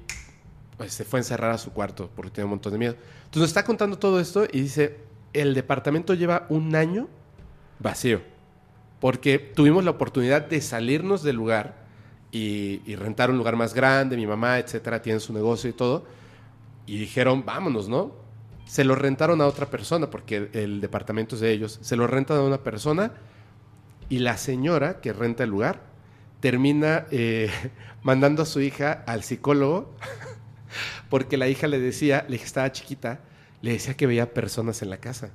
pues, 0.76 0.92
se 0.92 1.04
fue 1.04 1.18
a 1.18 1.20
encerrar 1.20 1.50
a 1.52 1.58
su 1.58 1.72
cuarto 1.72 2.10
porque 2.14 2.30
tenía 2.30 2.46
un 2.46 2.50
montón 2.50 2.72
de 2.72 2.78
miedo. 2.78 2.94
Entonces 2.94 3.40
nos 3.40 3.48
está 3.48 3.64
contando 3.64 3.98
todo 3.98 4.20
esto 4.20 4.44
y 4.50 4.60
dice, 4.60 4.98
el 5.32 5.54
departamento 5.54 6.14
lleva 6.14 6.46
un 6.48 6.74
año 6.74 7.08
vacío. 7.78 8.22
Porque 9.00 9.38
tuvimos 9.38 9.84
la 9.84 9.90
oportunidad 9.90 10.46
de 10.46 10.60
salirnos 10.62 11.22
del 11.22 11.36
lugar 11.36 11.84
y 12.32 12.96
rentar 12.96 13.30
un 13.30 13.38
lugar 13.38 13.56
más 13.56 13.72
grande. 13.72 14.16
Mi 14.16 14.26
mamá, 14.26 14.58
etcétera, 14.58 15.00
tiene 15.00 15.20
su 15.20 15.32
negocio 15.32 15.70
y 15.70 15.72
todo. 15.72 16.04
Y 16.86 16.98
dijeron, 16.98 17.44
vámonos, 17.44 17.88
¿no? 17.88 18.25
Se 18.66 18.84
lo 18.84 18.94
rentaron 18.94 19.40
a 19.40 19.46
otra 19.46 19.66
persona 19.66 20.10
porque 20.10 20.50
el, 20.52 20.80
departamento 20.80 21.36
es 21.36 21.40
de 21.40 21.52
ellos. 21.52 21.78
Se 21.82 21.96
lo 21.96 22.06
rentan 22.06 22.38
a 22.38 22.42
una 22.42 22.58
persona 22.58 23.12
y 24.08 24.18
la 24.18 24.36
señora 24.36 25.00
que 25.00 25.12
renta 25.12 25.44
el 25.44 25.50
lugar 25.50 25.80
termina 26.40 27.06
eh, 27.10 27.50
mandando 28.02 28.42
a 28.42 28.46
su 28.46 28.60
hija 28.60 29.04
al 29.06 29.22
psicólogo 29.22 29.94
porque 31.08 31.36
la 31.36 31.48
hija 31.48 31.68
le 31.68 31.78
decía, 31.78 32.26
hija 32.28 32.44
estaba 32.44 32.72
chiquita, 32.72 33.20
le 33.62 33.72
decía 33.72 33.94
que 33.94 34.06
veía 34.06 34.34
personas 34.34 34.82
en 34.82 34.90
la 34.90 34.98
casa. 34.98 35.30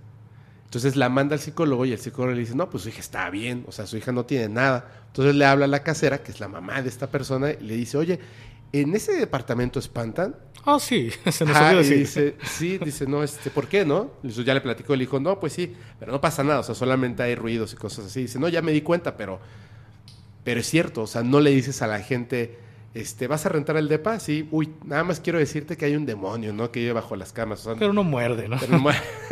Entonces 0.65 0.95
la 0.95 1.09
manda 1.09 1.33
al 1.33 1.41
psicólogo 1.41 1.85
y 1.85 1.91
el 1.91 1.99
psicólogo 1.99 2.33
le 2.33 2.39
dice, 2.39 2.55
no, 2.55 2.69
pues 2.69 2.83
su 2.83 2.89
hija 2.89 3.01
está 3.01 3.29
bien, 3.29 3.65
o 3.67 3.73
sea, 3.73 3.87
su 3.87 3.97
hija 3.97 4.13
no 4.13 4.25
tiene 4.25 4.47
nada. 4.47 5.03
Entonces 5.07 5.35
le 5.35 5.45
habla 5.45 5.65
a 5.65 5.67
la 5.67 5.83
casera, 5.83 6.23
que 6.23 6.31
es 6.31 6.39
la 6.39 6.47
mamá 6.47 6.81
de 6.81 6.87
esta 6.87 7.07
persona, 7.07 7.51
y 7.51 7.61
le 7.61 7.75
dice, 7.75 7.97
oye, 7.97 8.19
¿en 8.73 8.95
ese 8.95 9.14
departamento 9.14 9.80
espantan? 9.80 10.35
Ah, 10.65 10.77
sí, 10.80 11.10
se 11.31 11.45
nos 11.45 11.57
Ah, 11.57 11.72
olvidó 11.76 11.95
dice, 11.95 12.35
sí, 12.43 12.77
dice, 12.77 13.07
no, 13.07 13.23
este, 13.23 13.49
¿por 13.49 13.68
qué 13.68 13.84
no? 13.85 14.11
Eso 14.23 14.41
ya 14.43 14.53
le 14.53 14.61
platicó, 14.61 14.95
le 14.95 15.02
dijo, 15.06 15.19
no, 15.19 15.39
pues 15.39 15.53
sí, 15.53 15.73
pero 15.99 16.11
no 16.11 16.22
pasa 16.22 16.43
nada, 16.43 16.60
o 16.60 16.64
sea, 16.64 16.76
solamente 16.76 17.23
hay 17.23 17.35
ruidos 17.35 17.73
y 17.73 17.76
cosas 17.77 18.06
así. 18.06 18.22
Dice, 18.23 18.38
no, 18.39 18.48
ya 18.48 18.61
me 18.61 18.72
di 18.72 18.81
cuenta, 18.81 19.18
pero, 19.18 19.39
pero 20.43 20.60
es 20.60 20.68
cierto, 20.68 21.03
o 21.03 21.07
sea, 21.07 21.23
no 21.23 21.39
le 21.39 21.49
dices 21.52 21.81
a 21.81 21.88
la 21.88 21.99
gente, 21.99 22.60
este, 22.93 23.27
¿vas 23.27 23.45
a 23.45 23.49
rentar 23.49 23.77
el 23.77 23.88
depa? 23.88 24.19
Sí, 24.19 24.48
uy, 24.52 24.69
nada 24.85 25.03
más 25.03 25.19
quiero 25.19 25.39
decirte 25.39 25.77
que 25.77 25.85
hay 25.85 25.95
un 25.95 26.06
demonio, 26.06 26.53
¿no? 26.53 26.72
Que 26.72 26.81
vive 26.81 26.93
bajo 26.93 27.15
las 27.15 27.34
camas, 27.34 27.61
o 27.61 27.64
sea, 27.72 27.80
Pero 27.80 27.93
no 27.93 28.03
muerde, 28.03 28.48
¿no? 28.48 28.57
pero 28.60 28.77
no, 28.77 28.89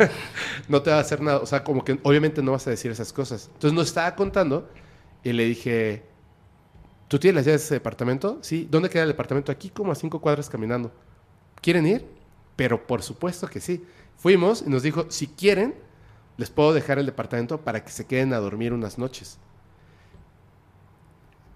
no 0.68 0.82
te 0.82 0.90
va 0.90 0.96
a 0.96 1.00
hacer 1.00 1.20
nada, 1.20 1.38
o 1.38 1.46
sea, 1.46 1.62
como 1.62 1.84
que 1.84 1.98
obviamente 2.02 2.42
no 2.42 2.52
vas 2.52 2.66
a 2.66 2.70
decir 2.70 2.90
esas 2.90 3.12
cosas. 3.12 3.50
Entonces 3.54 3.72
nos 3.72 3.86
estaba 3.88 4.14
contando 4.16 4.68
y 5.22 5.32
le 5.32 5.44
dije, 5.44 6.02
¿tú 7.10 7.18
tienes 7.18 7.34
las 7.34 7.44
llaves 7.44 7.62
de 7.62 7.64
ese 7.64 7.74
departamento? 7.74 8.38
Sí, 8.40 8.68
¿dónde 8.70 8.88
queda 8.88 9.02
el 9.02 9.08
departamento? 9.08 9.50
Aquí 9.50 9.68
como 9.68 9.90
a 9.90 9.96
cinco 9.96 10.20
cuadras 10.20 10.48
caminando. 10.48 10.92
¿Quieren 11.60 11.84
ir? 11.84 12.06
Pero 12.54 12.86
por 12.86 13.02
supuesto 13.02 13.48
que 13.48 13.60
sí. 13.60 13.84
Fuimos 14.16 14.62
y 14.64 14.70
nos 14.70 14.84
dijo, 14.84 15.06
si 15.08 15.26
quieren, 15.26 15.74
les 16.36 16.50
puedo 16.50 16.72
dejar 16.72 17.00
el 17.00 17.06
departamento 17.06 17.62
para 17.62 17.84
que 17.84 17.90
se 17.90 18.06
queden 18.06 18.32
a 18.32 18.38
dormir 18.38 18.72
unas 18.72 18.96
noches. 18.96 19.38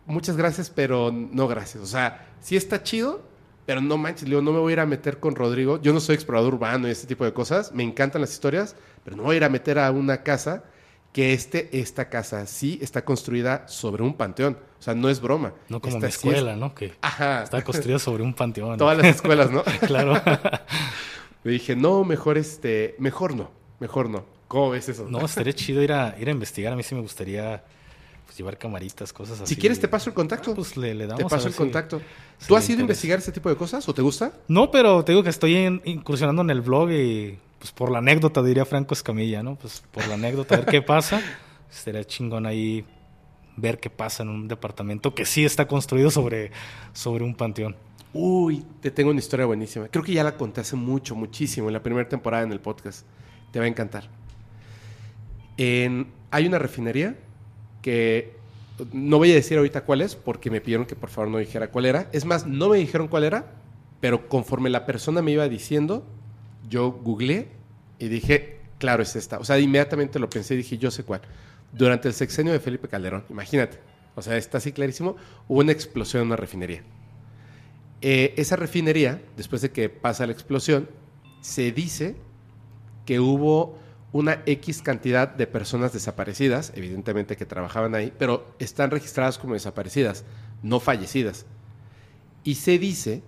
Muchas 0.06 0.36
gracias, 0.36 0.70
pero 0.70 1.12
no 1.12 1.46
gracias. 1.46 1.84
O 1.84 1.86
sea, 1.86 2.34
sí 2.40 2.56
está 2.56 2.82
chido, 2.82 3.22
pero 3.64 3.80
no 3.80 3.96
manches, 3.96 4.24
le 4.24 4.30
digo, 4.30 4.42
no 4.42 4.52
me 4.52 4.58
voy 4.58 4.72
a 4.72 4.74
ir 4.74 4.80
a 4.80 4.86
meter 4.86 5.20
con 5.20 5.36
Rodrigo. 5.36 5.80
Yo 5.80 5.92
no 5.92 6.00
soy 6.00 6.16
explorador 6.16 6.54
urbano 6.54 6.88
y 6.88 6.90
este 6.90 7.06
tipo 7.06 7.24
de 7.24 7.32
cosas. 7.32 7.70
Me 7.72 7.84
encantan 7.84 8.22
las 8.22 8.32
historias, 8.32 8.74
pero 9.04 9.16
no 9.16 9.22
voy 9.22 9.34
a 9.34 9.36
ir 9.36 9.44
a 9.44 9.48
meter 9.48 9.78
a 9.78 9.92
una 9.92 10.24
casa 10.24 10.64
que 11.14 11.32
este, 11.32 11.70
esta 11.80 12.08
casa 12.10 12.44
sí 12.44 12.76
está 12.82 13.04
construida 13.04 13.68
sobre 13.68 14.02
un 14.02 14.14
panteón. 14.14 14.58
O 14.80 14.82
sea, 14.82 14.94
no 14.96 15.08
es 15.08 15.20
broma. 15.20 15.54
No 15.68 15.80
como 15.80 15.94
Esta 15.96 16.06
mi 16.08 16.12
sí 16.12 16.18
es- 16.18 16.24
escuela, 16.34 16.56
¿no? 16.56 16.74
Que 16.74 16.92
Ajá. 17.00 17.44
está 17.44 17.62
construida 17.62 18.00
sobre 18.00 18.24
un 18.24 18.34
panteón. 18.34 18.76
Todas 18.76 18.98
las 18.98 19.06
escuelas, 19.06 19.48
¿no? 19.52 19.62
claro. 19.86 20.20
Le 21.44 21.52
dije, 21.52 21.76
no, 21.76 22.02
mejor 22.04 22.36
este, 22.36 22.96
mejor 22.98 23.36
no, 23.36 23.48
mejor 23.78 24.10
no. 24.10 24.24
¿Cómo 24.48 24.70
ves 24.70 24.88
eso? 24.88 25.06
No, 25.08 25.24
estaría 25.24 25.52
chido 25.52 25.82
ir 25.82 25.92
a, 25.92 26.16
ir 26.18 26.26
a 26.28 26.32
investigar. 26.32 26.72
A 26.72 26.76
mí 26.76 26.82
sí 26.82 26.96
me 26.96 27.00
gustaría 27.00 27.62
pues, 28.24 28.36
llevar 28.36 28.58
camaritas, 28.58 29.12
cosas 29.12 29.40
así. 29.40 29.54
si 29.54 29.60
quieres 29.60 29.80
te 29.80 29.88
paso 29.88 30.10
el 30.10 30.14
contacto. 30.14 30.52
Ah, 30.52 30.54
pues 30.54 30.76
le, 30.76 30.94
le 30.94 31.06
damos 31.06 31.24
te 31.24 31.28
paso 31.28 31.46
el 31.48 31.52
si- 31.52 31.58
contacto. 31.58 32.00
si 32.38 32.46
¿Tú 32.48 32.56
has 32.56 32.68
ido 32.68 32.78
a 32.78 32.82
investigar 32.82 33.18
este 33.18 33.32
tipo 33.32 33.48
de 33.48 33.56
cosas 33.56 33.88
o 33.88 33.94
te 33.94 34.02
gusta? 34.02 34.32
No, 34.48 34.70
pero 34.70 35.04
te 35.04 35.12
digo 35.12 35.22
que 35.22 35.30
estoy 35.30 35.56
en- 35.56 35.82
incursionando 35.84 36.42
en 36.42 36.50
el 36.50 36.60
blog 36.60 36.90
y 36.90 37.38
pues 37.58 37.72
por 37.72 37.90
la 37.90 37.98
anécdota 37.98 38.42
diría 38.42 38.64
Franco 38.64 38.94
Escamilla, 38.94 39.42
¿no? 39.42 39.56
Pues 39.56 39.82
por 39.90 40.06
la 40.08 40.14
anécdota, 40.14 40.54
a 40.54 40.58
ver 40.58 40.66
qué 40.66 40.82
pasa. 40.82 41.20
Sería 41.70 42.04
chingón 42.04 42.46
ahí 42.46 42.84
ver 43.56 43.78
qué 43.80 43.88
pasa 43.90 44.22
en 44.22 44.28
un 44.30 44.48
departamento 44.48 45.14
que 45.14 45.24
sí 45.24 45.44
está 45.44 45.66
construido 45.68 46.10
sobre, 46.10 46.50
sobre 46.92 47.24
un 47.24 47.34
panteón. 47.34 47.76
Uy, 48.12 48.64
te 48.80 48.90
tengo 48.92 49.10
una 49.10 49.18
historia 49.18 49.44
buenísima. 49.46 49.88
Creo 49.88 50.04
que 50.04 50.12
ya 50.12 50.22
la 50.22 50.36
conté 50.36 50.60
hace 50.60 50.76
mucho, 50.76 51.16
muchísimo, 51.16 51.68
en 51.68 51.72
la 51.72 51.82
primera 51.82 52.08
temporada 52.08 52.44
en 52.44 52.52
el 52.52 52.60
podcast. 52.60 53.04
Te 53.52 53.58
va 53.58 53.64
a 53.64 53.68
encantar. 53.68 54.08
En- 55.56 56.08
hay 56.30 56.46
una 56.46 56.58
refinería 56.58 57.16
que 57.84 58.32
no 58.94 59.18
voy 59.18 59.30
a 59.30 59.34
decir 59.34 59.58
ahorita 59.58 59.82
cuál 59.82 60.00
es 60.00 60.16
porque 60.16 60.50
me 60.50 60.62
pidieron 60.62 60.86
que 60.86 60.96
por 60.96 61.10
favor 61.10 61.30
no 61.30 61.36
dijera 61.36 61.70
cuál 61.70 61.84
era. 61.84 62.08
Es 62.12 62.24
más, 62.24 62.46
no 62.46 62.70
me 62.70 62.78
dijeron 62.78 63.08
cuál 63.08 63.24
era, 63.24 63.52
pero 64.00 64.26
conforme 64.26 64.70
la 64.70 64.86
persona 64.86 65.20
me 65.20 65.32
iba 65.32 65.46
diciendo, 65.50 66.02
yo 66.66 66.92
googleé 66.92 67.48
y 67.98 68.08
dije, 68.08 68.60
claro, 68.78 69.02
es 69.02 69.14
esta. 69.16 69.38
O 69.38 69.44
sea, 69.44 69.58
inmediatamente 69.58 70.18
lo 70.18 70.30
pensé 70.30 70.54
y 70.54 70.56
dije, 70.56 70.78
yo 70.78 70.90
sé 70.90 71.04
cuál. 71.04 71.20
Durante 71.74 72.08
el 72.08 72.14
sexenio 72.14 72.54
de 72.54 72.58
Felipe 72.58 72.88
Calderón, 72.88 73.26
imagínate. 73.28 73.78
O 74.14 74.22
sea, 74.22 74.38
está 74.38 74.56
así 74.58 74.72
clarísimo, 74.72 75.16
hubo 75.46 75.60
una 75.60 75.72
explosión 75.72 76.22
en 76.22 76.28
una 76.28 76.36
refinería. 76.36 76.82
Eh, 78.00 78.32
esa 78.38 78.56
refinería, 78.56 79.20
después 79.36 79.60
de 79.60 79.72
que 79.72 79.90
pasa 79.90 80.26
la 80.26 80.32
explosión, 80.32 80.88
se 81.42 81.70
dice 81.70 82.16
que 83.04 83.20
hubo 83.20 83.78
una 84.14 84.42
X 84.46 84.80
cantidad 84.80 85.26
de 85.26 85.48
personas 85.48 85.92
desaparecidas, 85.92 86.72
evidentemente 86.76 87.36
que 87.36 87.46
trabajaban 87.46 87.96
ahí, 87.96 88.12
pero 88.16 88.46
están 88.60 88.92
registradas 88.92 89.38
como 89.38 89.54
desaparecidas, 89.54 90.24
no 90.62 90.78
fallecidas. 90.78 91.46
Y 92.44 92.54
se 92.54 92.78
dice 92.78 93.22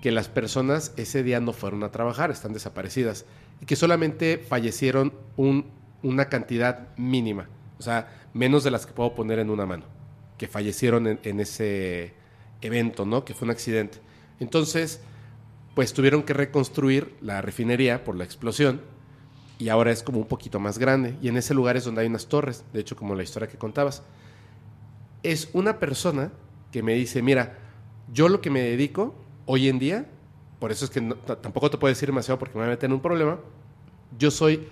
que 0.00 0.10
las 0.10 0.28
personas 0.28 0.94
ese 0.96 1.22
día 1.22 1.38
no 1.38 1.52
fueron 1.52 1.84
a 1.84 1.92
trabajar, 1.92 2.32
están 2.32 2.52
desaparecidas, 2.52 3.24
y 3.60 3.66
que 3.66 3.76
solamente 3.76 4.36
fallecieron 4.38 5.12
un- 5.36 5.66
una 6.02 6.24
cantidad 6.28 6.88
mínima, 6.96 7.48
o 7.78 7.82
sea, 7.82 8.08
menos 8.34 8.64
de 8.64 8.72
las 8.72 8.84
que 8.84 8.92
puedo 8.94 9.14
poner 9.14 9.38
en 9.38 9.48
una 9.48 9.64
mano, 9.64 9.84
que 10.38 10.48
fallecieron 10.48 11.06
en, 11.06 11.20
en 11.22 11.38
ese 11.38 12.14
evento, 12.62 13.06
¿no? 13.06 13.24
Que 13.24 13.32
fue 13.34 13.46
un 13.46 13.52
accidente. 13.52 13.98
Entonces, 14.40 14.98
pues 15.76 15.92
tuvieron 15.92 16.24
que 16.24 16.32
reconstruir 16.34 17.14
la 17.20 17.40
refinería 17.42 18.02
por 18.02 18.16
la 18.16 18.24
explosión 18.24 18.80
y 19.62 19.68
ahora 19.68 19.92
es 19.92 20.02
como 20.02 20.18
un 20.18 20.26
poquito 20.26 20.58
más 20.58 20.76
grande. 20.76 21.14
Y 21.22 21.28
en 21.28 21.36
ese 21.36 21.54
lugar 21.54 21.76
es 21.76 21.84
donde 21.84 22.00
hay 22.00 22.08
unas 22.08 22.26
torres, 22.26 22.64
de 22.72 22.80
hecho, 22.80 22.96
como 22.96 23.14
la 23.14 23.22
historia 23.22 23.48
que 23.48 23.56
contabas. 23.56 24.02
Es 25.22 25.50
una 25.52 25.78
persona 25.78 26.32
que 26.72 26.82
me 26.82 26.94
dice, 26.94 27.22
mira, 27.22 27.56
yo 28.12 28.28
lo 28.28 28.40
que 28.40 28.50
me 28.50 28.60
dedico 28.60 29.14
hoy 29.46 29.68
en 29.68 29.78
día, 29.78 30.06
por 30.58 30.72
eso 30.72 30.84
es 30.84 30.90
que 30.90 31.00
tampoco 31.40 31.70
te 31.70 31.78
puedo 31.78 31.94
decir 31.94 32.08
demasiado 32.08 32.40
porque 32.40 32.54
me 32.54 32.62
voy 32.64 32.70
a 32.70 32.74
meter 32.74 32.88
en 32.88 32.94
un 32.94 33.02
problema, 33.02 33.38
yo 34.18 34.32
soy 34.32 34.66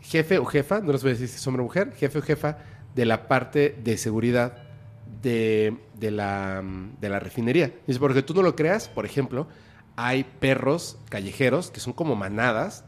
jefe 0.00 0.38
o 0.38 0.44
jefa, 0.44 0.80
no 0.80 0.92
les 0.92 1.02
voy 1.02 1.10
a 1.10 1.14
decir 1.14 1.26
si 1.26 1.34
es 1.34 1.46
hombre 1.48 1.62
o 1.62 1.64
mujer, 1.64 1.92
jefe 1.96 2.20
o 2.20 2.22
jefa 2.22 2.58
de 2.94 3.06
la 3.06 3.26
parte 3.26 3.76
de 3.82 3.96
seguridad 3.96 4.58
de, 5.22 5.76
de 5.98 6.12
la, 6.12 6.62
de 7.00 7.08
la 7.08 7.18
refinería. 7.18 7.74
Dice, 7.88 7.98
porque 7.98 8.22
tú 8.22 8.32
no 8.32 8.42
lo 8.42 8.54
creas, 8.54 8.88
por 8.88 9.06
ejemplo, 9.06 9.48
hay 9.96 10.22
perros 10.22 10.98
callejeros 11.08 11.72
que 11.72 11.80
son 11.80 11.94
como 11.94 12.14
manadas 12.14 12.84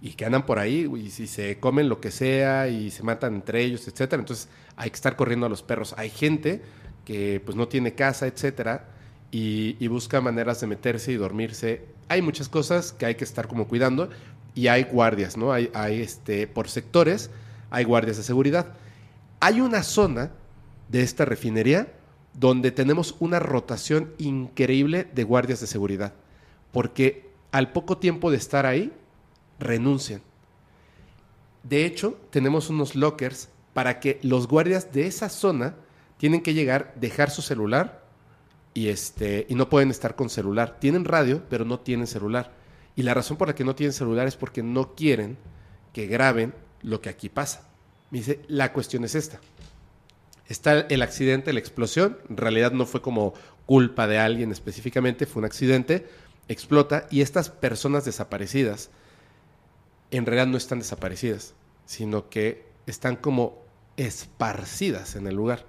y 0.00 0.10
que 0.10 0.24
andan 0.24 0.44
por 0.44 0.58
ahí 0.58 0.90
y 0.96 1.10
si 1.10 1.26
se 1.26 1.58
comen 1.58 1.88
lo 1.88 2.00
que 2.00 2.10
sea 2.10 2.68
y 2.68 2.90
se 2.90 3.02
matan 3.02 3.34
entre 3.34 3.62
ellos, 3.62 3.88
etcétera. 3.88 4.20
Entonces 4.20 4.48
hay 4.76 4.90
que 4.90 4.96
estar 4.96 5.16
corriendo 5.16 5.46
a 5.46 5.48
los 5.48 5.62
perros. 5.62 5.94
Hay 5.96 6.10
gente 6.10 6.62
que 7.04 7.40
pues 7.44 7.56
no 7.56 7.68
tiene 7.68 7.94
casa, 7.94 8.26
etcétera, 8.26 8.88
y, 9.30 9.86
busca 9.88 10.20
maneras 10.20 10.60
de 10.60 10.66
meterse 10.66 11.12
y 11.12 11.16
dormirse. 11.16 11.84
Hay 12.08 12.22
muchas 12.22 12.48
cosas 12.48 12.92
que 12.92 13.06
hay 13.06 13.14
que 13.16 13.24
estar 13.24 13.48
como 13.48 13.68
cuidando 13.68 14.08
y 14.54 14.68
hay 14.68 14.84
guardias, 14.84 15.36
¿no? 15.36 15.52
Hay, 15.52 15.70
hay 15.74 16.00
este, 16.00 16.46
por 16.46 16.68
sectores, 16.68 17.30
hay 17.70 17.84
guardias 17.84 18.16
de 18.16 18.22
seguridad. 18.22 18.74
Hay 19.40 19.60
una 19.60 19.82
zona 19.82 20.30
de 20.88 21.02
esta 21.02 21.24
refinería 21.24 21.92
donde 22.32 22.70
tenemos 22.70 23.16
una 23.18 23.38
rotación 23.38 24.12
increíble 24.18 25.06
de 25.14 25.24
guardias 25.24 25.60
de 25.60 25.66
seguridad, 25.66 26.14
porque 26.72 27.28
al 27.52 27.72
poco 27.72 27.98
tiempo 27.98 28.30
de 28.30 28.36
estar 28.36 28.66
ahí, 28.66 28.92
renuncian. 29.58 30.22
De 31.62 31.84
hecho, 31.84 32.18
tenemos 32.30 32.70
unos 32.70 32.94
lockers 32.94 33.48
para 33.72 34.00
que 34.00 34.18
los 34.22 34.46
guardias 34.46 34.92
de 34.92 35.06
esa 35.06 35.28
zona 35.28 35.74
tienen 36.16 36.42
que 36.42 36.54
llegar, 36.54 36.94
dejar 36.96 37.30
su 37.30 37.42
celular 37.42 38.04
y, 38.72 38.88
este, 38.88 39.46
y 39.48 39.54
no 39.54 39.68
pueden 39.68 39.90
estar 39.90 40.16
con 40.16 40.30
celular. 40.30 40.78
Tienen 40.80 41.04
radio, 41.04 41.42
pero 41.50 41.64
no 41.64 41.80
tienen 41.80 42.06
celular. 42.06 42.52
Y 42.94 43.02
la 43.02 43.14
razón 43.14 43.36
por 43.36 43.48
la 43.48 43.54
que 43.54 43.64
no 43.64 43.74
tienen 43.74 43.92
celular 43.92 44.26
es 44.26 44.36
porque 44.36 44.62
no 44.62 44.94
quieren 44.94 45.36
que 45.92 46.06
graben 46.06 46.54
lo 46.82 47.00
que 47.00 47.08
aquí 47.08 47.28
pasa. 47.28 47.68
Me 48.10 48.18
dice, 48.18 48.40
la 48.48 48.72
cuestión 48.72 49.04
es 49.04 49.14
esta. 49.14 49.40
Está 50.48 50.80
el 50.80 51.02
accidente, 51.02 51.52
la 51.52 51.58
explosión. 51.58 52.18
En 52.30 52.36
realidad 52.36 52.72
no 52.72 52.86
fue 52.86 53.02
como 53.02 53.34
culpa 53.66 54.06
de 54.06 54.18
alguien 54.18 54.52
específicamente, 54.52 55.26
fue 55.26 55.40
un 55.40 55.46
accidente. 55.46 56.06
Explota 56.48 57.08
y 57.10 57.22
estas 57.22 57.50
personas 57.50 58.04
desaparecidas 58.04 58.90
en 60.10 60.26
realidad 60.26 60.46
no 60.46 60.56
están 60.56 60.78
desaparecidas, 60.78 61.54
sino 61.84 62.28
que 62.28 62.66
están 62.86 63.16
como 63.16 63.62
esparcidas 63.96 65.16
en 65.16 65.26
el 65.26 65.34
lugar. 65.34 65.64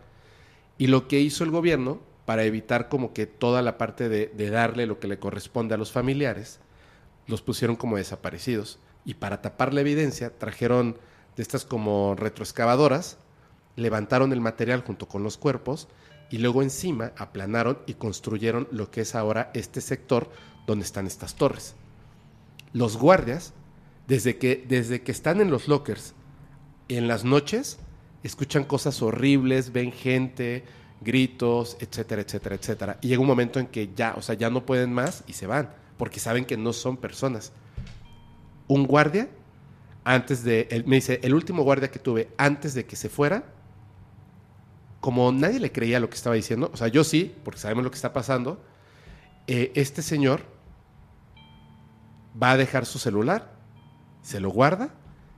Y 0.77 0.87
lo 0.87 1.07
que 1.07 1.19
hizo 1.19 1.43
el 1.43 1.51
gobierno 1.51 1.99
para 2.25 2.43
evitar 2.43 2.89
como 2.89 3.13
que 3.13 3.25
toda 3.25 3.61
la 3.61 3.77
parte 3.77 4.09
de, 4.09 4.49
darle 4.49 4.85
lo 4.85 4.99
que 4.99 5.07
le 5.07 5.17
corresponde 5.17 5.75
a 5.75 5.77
los 5.77 5.91
familiares, 5.91 6.59
los 7.25 7.41
pusieron 7.41 7.75
como 7.75 7.97
desaparecidos. 7.97 8.79
y 9.05 9.13
para 9.13 9.41
tapar 9.41 9.73
la 9.73 9.79
evidencia 9.79 10.37
trajeron 10.37 10.97
de 11.37 11.41
estas 11.41 11.63
como 11.63 12.15
retroexcavadoras, 12.15 13.17
levantaron 13.77 14.33
el 14.33 14.41
material 14.41 14.81
junto 14.81 15.07
con 15.07 15.23
los 15.23 15.37
cuerpos 15.37 15.87
y 16.29 16.39
luego 16.39 16.61
encima 16.61 17.13
aplanaron 17.15 17.79
y 17.85 17.93
construyeron 17.93 18.67
lo 18.71 18.91
que 18.91 19.01
es 19.01 19.15
ahora 19.15 19.49
este 19.53 19.79
sector 19.79 20.29
donde 20.65 20.83
están 20.83 21.07
estas 21.07 21.35
torres. 21.35 21.75
Los 22.73 22.97
guardias, 22.97 23.53
desde 24.07 24.37
que, 24.37 24.65
desde 24.67 25.01
que 25.01 25.11
están 25.11 25.41
en 25.41 25.51
los 25.51 25.67
lockers, 25.67 26.13
en 26.87 27.07
las 27.07 27.23
noches, 27.23 27.79
escuchan 28.23 28.63
cosas 28.63 29.01
horribles, 29.01 29.73
ven 29.73 29.91
gente, 29.91 30.63
gritos, 31.01 31.77
etcétera, 31.79 32.21
etcétera, 32.21 32.55
etcétera. 32.55 32.97
Y 33.01 33.09
llega 33.09 33.21
un 33.21 33.27
momento 33.27 33.59
en 33.59 33.67
que 33.67 33.91
ya, 33.93 34.15
o 34.17 34.21
sea, 34.21 34.35
ya 34.35 34.49
no 34.49 34.65
pueden 34.65 34.93
más 34.93 35.23
y 35.27 35.33
se 35.33 35.47
van, 35.47 35.69
porque 35.97 36.19
saben 36.19 36.45
que 36.45 36.57
no 36.57 36.73
son 36.73 36.97
personas. 36.97 37.51
Un 38.67 38.85
guardia, 38.85 39.29
antes 40.03 40.43
de, 40.43 40.67
él 40.71 40.85
me 40.85 40.95
dice, 40.95 41.19
el 41.23 41.33
último 41.33 41.63
guardia 41.63 41.91
que 41.91 41.99
tuve 41.99 42.29
antes 42.37 42.73
de 42.73 42.85
que 42.85 42.95
se 42.95 43.09
fuera, 43.09 43.43
como 45.01 45.31
nadie 45.31 45.59
le 45.59 45.71
creía 45.71 45.99
lo 45.99 46.09
que 46.09 46.15
estaba 46.15 46.35
diciendo, 46.35 46.71
o 46.73 46.77
sea, 46.77 46.87
yo 46.87 47.03
sí, 47.03 47.35
porque 47.43 47.59
sabemos 47.59 47.83
lo 47.83 47.91
que 47.91 47.95
está 47.95 48.13
pasando, 48.13 48.61
eh, 49.47 49.71
este 49.75 50.01
señor 50.01 50.43
va 52.41 52.51
a 52.51 52.57
dejar 52.57 52.85
su 52.85 52.99
celular, 52.99 53.56
se 54.27 54.41
lo 54.41 54.49
guarda, 54.49 54.89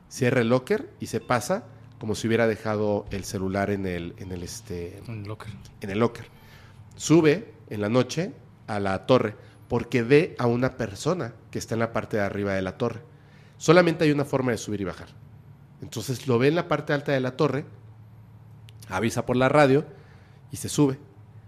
cierra 0.07 0.41
el 0.41 0.49
locker 0.49 0.89
y 0.99 1.05
se 1.05 1.19
pasa 1.19 1.63
como 1.99 2.15
si 2.15 2.25
hubiera 2.25 2.47
dejado 2.47 3.05
el 3.11 3.23
celular 3.23 3.69
en 3.69 3.85
el, 3.85 4.15
en 4.17 4.31
el, 4.31 4.41
este, 4.41 5.03
Un 5.07 5.27
locker. 5.27 5.53
en 5.81 5.91
el 5.91 5.99
locker. 5.99 6.25
Sube 6.95 7.53
en 7.69 7.81
la 7.81 7.89
noche 7.89 8.33
a 8.65 8.79
la 8.79 9.05
torre 9.05 9.35
porque 9.67 10.01
ve 10.01 10.35
a 10.39 10.47
una 10.47 10.75
persona 10.75 11.35
que 11.51 11.59
está 11.59 11.75
en 11.75 11.81
la 11.81 11.93
parte 11.93 12.17
de 12.17 12.23
arriba 12.23 12.53
de 12.53 12.63
la 12.63 12.79
torre. 12.79 13.01
Solamente 13.57 14.05
hay 14.05 14.11
una 14.11 14.25
forma 14.25 14.53
de 14.53 14.57
subir 14.57 14.81
y 14.81 14.85
bajar. 14.85 15.09
Entonces 15.83 16.27
lo 16.27 16.39
ve 16.39 16.47
en 16.47 16.55
la 16.55 16.67
parte 16.67 16.91
alta 16.91 17.11
de 17.11 17.19
la 17.19 17.37
torre, 17.37 17.65
avisa 18.87 19.23
por 19.23 19.35
la 19.35 19.49
radio 19.49 19.85
y 20.51 20.57
se 20.57 20.67
sube. 20.67 20.97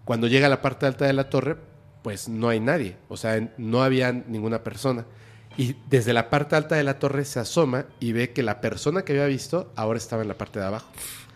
Cuando 0.06 0.28
llega 0.28 0.46
a 0.46 0.52
la 0.52 0.62
parte 0.62 0.86
alta 0.86 1.06
de 1.06 1.14
la 1.14 1.32
torre, 1.32 1.58
pues 2.04 2.30
no 2.30 2.50
hay 2.50 2.60
nadie, 2.60 2.98
o 3.10 3.18
sea, 3.18 3.52
no 3.58 3.82
había 3.82 4.12
ninguna 4.12 4.64
persona. 4.64 5.08
Y 5.58 5.76
desde 5.90 6.14
la 6.14 6.30
parte 6.30 6.56
alta 6.56 6.76
de 6.76 6.84
la 6.84 6.98
torre 7.00 7.26
se 7.26 7.40
asoma 7.40 7.86
y 8.00 8.14
ve 8.14 8.32
que 8.32 8.44
la 8.44 8.62
persona 8.62 9.04
que 9.04 9.14
había 9.14 9.26
visto 9.26 9.72
ahora 9.76 9.98
estaba 9.98 10.22
en 10.22 10.30
la 10.30 10.38
parte 10.38 10.60
de 10.60 10.66
abajo 10.66 10.88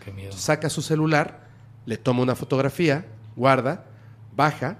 Qué 0.03 0.11
miedo. 0.11 0.31
saca 0.31 0.69
su 0.69 0.81
celular, 0.81 1.47
le 1.85 1.97
toma 1.97 2.21
una 2.23 2.35
fotografía, 2.35 3.05
guarda, 3.35 3.85
baja 4.35 4.77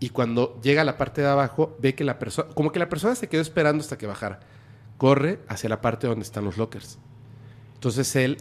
y 0.00 0.10
cuando 0.10 0.60
llega 0.62 0.82
a 0.82 0.84
la 0.84 0.96
parte 0.96 1.20
de 1.20 1.28
abajo 1.28 1.76
ve 1.80 1.94
que 1.94 2.04
la 2.04 2.18
persona, 2.18 2.48
como 2.54 2.72
que 2.72 2.78
la 2.78 2.88
persona 2.88 3.14
se 3.14 3.28
quedó 3.28 3.42
esperando 3.42 3.82
hasta 3.82 3.98
que 3.98 4.06
bajara, 4.06 4.40
corre 4.96 5.40
hacia 5.48 5.68
la 5.68 5.80
parte 5.80 6.06
donde 6.06 6.24
están 6.24 6.44
los 6.44 6.56
lockers. 6.56 6.98
Entonces 7.74 8.16
él 8.16 8.38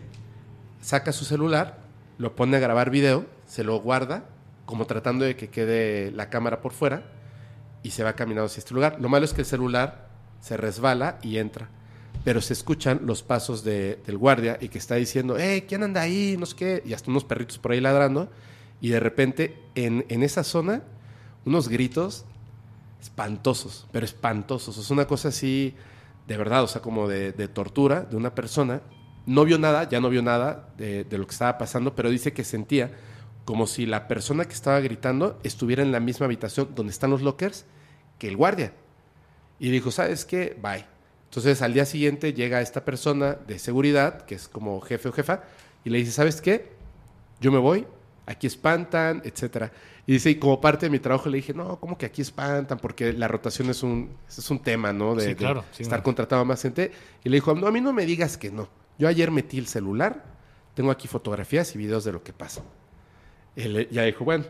saca 0.82 1.12
su 1.12 1.26
celular, 1.26 1.80
lo 2.18 2.36
pone 2.36 2.58
a 2.58 2.60
grabar 2.60 2.90
video, 2.90 3.26
se 3.46 3.64
lo 3.64 3.80
guarda, 3.80 4.26
como 4.66 4.86
tratando 4.86 5.26
de 5.26 5.36
que 5.36 5.50
quede 5.50 6.12
la 6.12 6.30
cámara 6.30 6.62
por 6.62 6.72
fuera 6.72 7.04
y 7.84 7.92
se 7.92 8.04
va 8.04 8.14
caminando 8.14 8.46
hacia 8.46 8.60
este 8.60 8.74
lugar. 8.74 8.98
Lo 9.00 9.10
malo 9.10 9.26
es 9.26 9.34
que 9.34 9.42
el 9.42 9.48
celular 9.48 10.13
se 10.44 10.58
resbala 10.58 11.20
y 11.24 11.38
entra. 11.38 11.70
Pero 12.26 12.42
se 12.42 12.52
escuchan 12.52 13.00
los 13.06 13.24
pasos 13.24 13.64
de- 13.64 13.96
del 14.06 14.18
guardia 14.18 14.58
y 14.60 14.68
que 14.68 14.78
está 14.78 14.96
diciendo, 14.96 15.38
eh, 15.38 15.64
¿quién 15.68 15.84
anda 15.84 16.02
ahí? 16.02 16.36
No 16.38 16.46
sé 16.46 16.56
qué, 16.58 16.84
y 16.86 16.92
hasta 16.94 17.10
unos 17.10 17.24
perritos 17.24 17.58
por 17.60 17.72
ahí 17.72 17.80
ladrando, 17.80 18.30
y 18.82 18.90
de 18.90 19.00
repente 19.00 19.58
en, 19.76 20.06
en 20.10 20.22
esa 20.22 20.44
zona, 20.44 20.84
unos 21.46 21.70
gritos 21.70 22.26
espantosos, 23.02 23.88
pero 23.94 24.06
espantosos, 24.06 24.78
es 24.78 24.90
una 24.92 25.06
cosa 25.06 25.30
así, 25.30 25.76
de 26.28 26.38
verdad, 26.38 26.64
o 26.64 26.68
sea, 26.68 26.82
como 26.82 27.08
de, 27.08 27.32
de 27.32 27.48
tortura 27.48 28.02
de 28.02 28.16
una 28.18 28.36
persona, 28.36 28.82
no 29.26 29.46
vio 29.46 29.58
nada, 29.58 29.88
ya 29.90 30.02
no 30.02 30.10
vio 30.10 30.22
nada 30.22 30.70
de, 30.78 31.06
de 31.06 31.18
lo 31.18 31.26
que 31.26 31.32
estaba 31.32 31.58
pasando, 31.58 31.96
pero 31.96 32.10
dice 32.10 32.34
que 32.34 32.44
sentía 32.44 32.92
como 33.46 33.68
si 33.68 33.86
la 33.86 34.08
persona 34.10 34.46
que 34.46 34.54
estaba 34.54 34.80
gritando 34.82 35.40
estuviera 35.44 35.84
en 35.84 35.92
la 35.94 36.00
misma 36.02 36.26
habitación 36.26 36.70
donde 36.76 36.92
están 36.92 37.10
los 37.12 37.22
lockers 37.22 37.66
que 38.20 38.28
el 38.30 38.38
guardia. 38.38 38.74
Y 39.60 39.70
dijo, 39.72 39.92
¿sabes 39.92 40.26
qué? 40.26 40.58
Bye. 40.62 40.86
Entonces 41.26 41.62
al 41.62 41.74
día 41.74 41.86
siguiente 41.86 42.34
llega 42.34 42.62
esta 42.62 42.86
persona 42.86 43.34
de 43.48 43.58
seguridad, 43.60 44.22
que 44.26 44.36
es 44.36 44.48
como 44.48 44.80
jefe 44.82 45.10
o 45.10 45.12
jefa, 45.12 45.44
y 45.84 45.90
le 45.90 45.98
dice, 46.00 46.12
¿sabes 46.12 46.42
qué? 46.42 46.72
Yo 47.42 47.52
me 47.52 47.58
voy, 47.58 47.88
aquí 48.26 48.48
espantan, 48.48 49.22
etcétera. 49.26 49.72
Y 50.06 50.14
dice, 50.14 50.30
y 50.30 50.36
como 50.36 50.60
parte 50.62 50.86
de 50.86 50.90
mi 50.90 51.00
trabajo 51.00 51.30
le 51.30 51.38
dije, 51.38 51.54
no, 51.54 51.80
¿cómo 51.80 51.98
que 51.98 52.06
aquí 52.06 52.22
espantan? 52.22 52.78
Porque 52.78 53.14
la 53.14 53.28
rotación 53.28 53.70
es 53.70 53.84
un, 53.84 54.16
es 54.28 54.50
un 54.50 54.60
tema, 54.60 54.94
¿no? 54.94 55.16
De, 55.16 55.24
Sí, 55.24 55.28
de 55.30 55.36
claro, 55.36 55.64
sí, 55.72 55.84
estar 55.84 56.00
no. 56.00 56.04
contratando 56.04 56.42
a 56.42 56.46
más 56.46 56.62
gente. 56.62 56.92
Y 57.24 57.30
le 57.30 57.38
dijo, 57.38 57.56
no, 57.56 57.68
a 57.68 57.72
mí 57.72 57.82
no 57.82 57.94
me 57.94 58.06
digas 58.06 58.38
que 58.38 58.52
no. 58.52 58.68
Yo 59.00 59.08
ayer 59.08 59.32
metí 59.32 59.58
el 59.58 59.68
celular, 59.68 60.24
tengo 60.76 60.92
aquí 60.92 61.08
fotografías 61.08 61.74
y 61.74 61.78
videos 61.78 62.04
de 62.04 62.12
lo 62.12 62.22
que 62.24 62.34
pasa. 62.34 62.62
Él 63.56 63.88
ya 63.92 64.04
dijo, 64.04 64.24
bueno, 64.26 64.46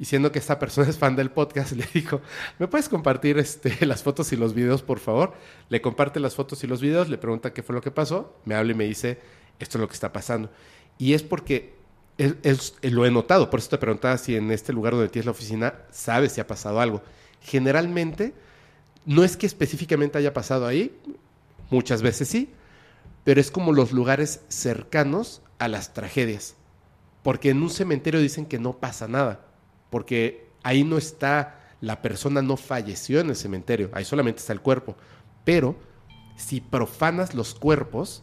y 0.00 0.06
siendo 0.06 0.32
que 0.32 0.38
esta 0.40 0.58
persona 0.58 0.88
es 0.88 0.98
fan 0.98 1.14
del 1.14 1.30
podcast, 1.30 1.72
le 1.76 1.86
dijo, 1.94 2.22
¿me 2.58 2.66
puedes 2.66 2.88
compartir 2.88 3.38
este, 3.38 3.84
las 3.86 4.02
fotos 4.02 4.32
y 4.32 4.36
los 4.36 4.54
videos, 4.54 4.82
por 4.82 4.98
favor? 4.98 5.34
Le 5.68 5.82
comparte 5.82 6.18
las 6.18 6.34
fotos 6.34 6.64
y 6.64 6.66
los 6.66 6.80
videos, 6.80 7.08
le 7.10 7.18
pregunta 7.18 7.52
qué 7.52 7.62
fue 7.62 7.74
lo 7.74 7.82
que 7.82 7.90
pasó, 7.90 8.34
me 8.46 8.54
habla 8.54 8.72
y 8.72 8.74
me 8.74 8.84
dice, 8.86 9.20
esto 9.58 9.76
es 9.76 9.80
lo 9.82 9.88
que 9.88 9.94
está 9.94 10.10
pasando. 10.12 10.50
Y 10.96 11.12
es 11.12 11.22
porque 11.22 11.74
es- 12.16 12.74
lo 12.82 13.04
he 13.04 13.10
notado, 13.10 13.50
por 13.50 13.60
eso 13.60 13.68
te 13.68 13.78
preguntaba 13.78 14.16
si 14.18 14.36
en 14.36 14.50
este 14.50 14.72
lugar 14.72 14.94
donde 14.94 15.08
tienes 15.10 15.26
la 15.26 15.32
oficina 15.32 15.74
sabes 15.90 16.32
si 16.32 16.40
ha 16.40 16.46
pasado 16.46 16.80
algo. 16.80 17.02
Generalmente, 17.42 18.32
no 19.04 19.22
es 19.22 19.36
que 19.36 19.46
específicamente 19.46 20.16
haya 20.16 20.32
pasado 20.32 20.66
ahí, 20.66 20.98
muchas 21.70 22.00
veces 22.00 22.26
sí, 22.28 22.50
pero 23.24 23.38
es 23.38 23.50
como 23.50 23.72
los 23.72 23.92
lugares 23.92 24.40
cercanos 24.48 25.42
a 25.58 25.68
las 25.68 25.92
tragedias. 25.92 26.54
Porque 27.22 27.50
en 27.50 27.62
un 27.62 27.68
cementerio 27.68 28.18
dicen 28.20 28.46
que 28.46 28.58
no 28.58 28.78
pasa 28.78 29.06
nada, 29.06 29.44
porque 29.90 30.48
ahí 30.62 30.84
no 30.84 30.96
está, 30.96 31.60
la 31.80 32.02
persona 32.02 32.42
no 32.42 32.56
falleció 32.56 33.20
en 33.20 33.30
el 33.30 33.36
cementerio, 33.36 33.90
ahí 33.92 34.04
solamente 34.04 34.40
está 34.40 34.52
el 34.52 34.60
cuerpo. 34.60 34.96
Pero 35.44 35.76
si 36.36 36.60
profanas 36.60 37.34
los 37.34 37.54
cuerpos, 37.54 38.22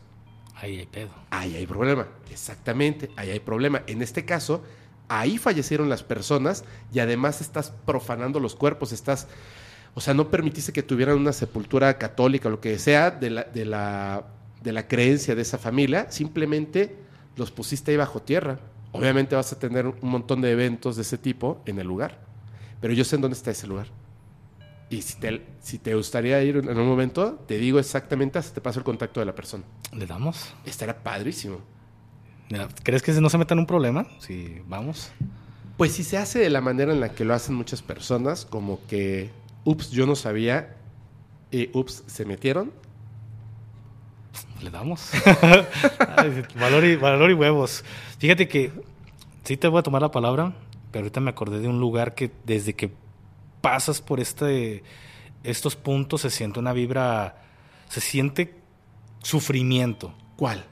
Ahí 0.56 0.80
hay 0.80 0.86
pedo. 0.88 1.12
ahí 1.30 1.56
hay 1.56 1.68
problema. 1.68 2.08
Exactamente, 2.32 3.12
ahí 3.16 3.30
hay 3.30 3.40
problema. 3.40 3.84
En 3.86 4.02
este 4.02 4.26
caso, 4.26 4.64
ahí 5.08 5.38
fallecieron 5.38 5.90
las 5.90 6.04
personas 6.04 6.64
y 6.92 7.00
además 7.00 7.42
estás 7.42 7.72
profanando 7.86 8.40
los 8.40 8.56
cuerpos, 8.56 8.92
estás, 8.92 9.28
o 9.94 10.02
sea, 10.02 10.14
no 10.14 10.30
permitiste 10.32 10.74
que 10.74 10.84
tuvieran 10.84 11.18
una 11.18 11.34
sepultura 11.34 11.98
católica 11.98 12.48
o 12.48 12.52
lo 12.52 12.60
que 12.62 12.78
sea 12.80 13.12
de 13.12 13.30
la, 13.30 13.44
de 13.44 13.66
la, 13.66 14.26
de 14.64 14.72
la 14.72 14.88
creencia 14.88 15.36
de 15.36 15.44
esa 15.44 15.58
familia, 15.58 16.10
simplemente 16.12 16.96
los 17.36 17.52
pusiste 17.52 17.92
ahí 17.92 17.98
bajo 17.98 18.22
tierra. 18.22 18.60
Obviamente 18.98 19.36
vas 19.36 19.52
a 19.54 19.60
tener 19.60 19.88
un 19.88 20.10
montón 20.10 20.42
de 20.42 20.52
eventos 20.52 20.96
de 20.96 21.04
ese 21.04 21.18
tipo 21.18 21.62
en 21.66 21.80
el 21.80 21.88
lugar, 21.88 22.20
pero 22.82 22.94
yo 22.94 23.04
sé 23.04 23.16
en 23.16 23.22
dónde 23.22 23.38
está 23.38 23.52
ese 23.52 23.68
lugar. 23.68 23.88
Y 24.90 25.02
si 25.02 25.20
te, 25.20 25.46
si 25.60 25.80
te 25.80 25.96
gustaría 25.96 26.42
ir 26.44 26.58
en 26.58 26.78
un 26.78 26.88
momento, 26.88 27.44
te 27.46 27.58
digo 27.58 27.78
exactamente, 27.78 28.40
hasta 28.40 28.54
te 28.54 28.62
paso 28.62 28.80
el 28.80 28.86
contacto 28.86 29.20
de 29.20 29.26
la 29.26 29.36
persona. 29.36 29.64
¿Le 29.92 30.06
damos? 30.06 30.54
Estará 30.66 31.04
padrísimo. 31.04 31.60
¿Crees 32.84 33.04
que 33.04 33.12
no 33.14 33.30
se 33.30 33.38
meta 33.38 33.54
en 33.54 33.60
un 33.60 33.66
problema? 33.66 34.08
Si 34.20 34.62
vamos. 34.66 35.12
Pues 35.76 35.92
si 35.92 36.04
se 36.04 36.18
hace 36.18 36.40
de 36.40 36.50
la 36.50 36.62
manera 36.62 36.94
en 36.94 37.02
la 37.02 37.10
que 37.10 37.26
lo 37.26 37.34
hacen 37.34 37.56
muchas 37.56 37.82
personas, 37.82 38.46
como 38.46 38.80
que, 38.88 39.30
ups, 39.66 39.92
yo 39.92 40.06
no 40.08 40.16
sabía, 40.16 40.78
y 41.52 41.70
ups, 41.74 42.04
se 42.08 42.26
metieron. 42.26 42.72
Le 44.62 44.72
damos. 44.72 45.12
Ay, 46.18 46.44
valor, 46.60 46.86
y, 46.86 46.96
valor 46.96 47.30
y 47.30 47.34
huevos. 47.34 47.84
Fíjate 48.18 48.48
que 48.48 48.72
sí 49.48 49.56
te 49.56 49.70
voy 49.70 49.80
a 49.80 49.84
tomar 49.84 50.02
la 50.02 50.12
palabra, 50.12 50.54
pero 50.92 51.04
ahorita 51.04 51.22
me 51.22 51.30
acordé 51.30 51.60
de 51.60 51.70
un 51.70 51.80
lugar 51.80 52.16
que 52.16 52.30
desde 52.46 52.74
que 52.74 52.92
pasas 53.62 54.02
por 54.02 54.20
este, 54.20 54.84
estos 55.46 55.78
puntos 55.78 56.22
se 56.22 56.30
siente 56.30 56.60
una 56.60 56.74
vibra, 56.74 57.42
se 57.88 58.02
siente 58.02 58.56
sufrimiento 59.24 60.14
¿Cuál? 60.36 60.66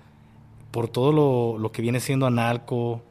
por 0.71 0.89
todo 0.89 1.13
lo, 1.13 1.57
lo 1.57 1.71
que 1.71 1.81
viene 1.81 2.01
siendo 2.01 2.25
Analco, 2.25 3.01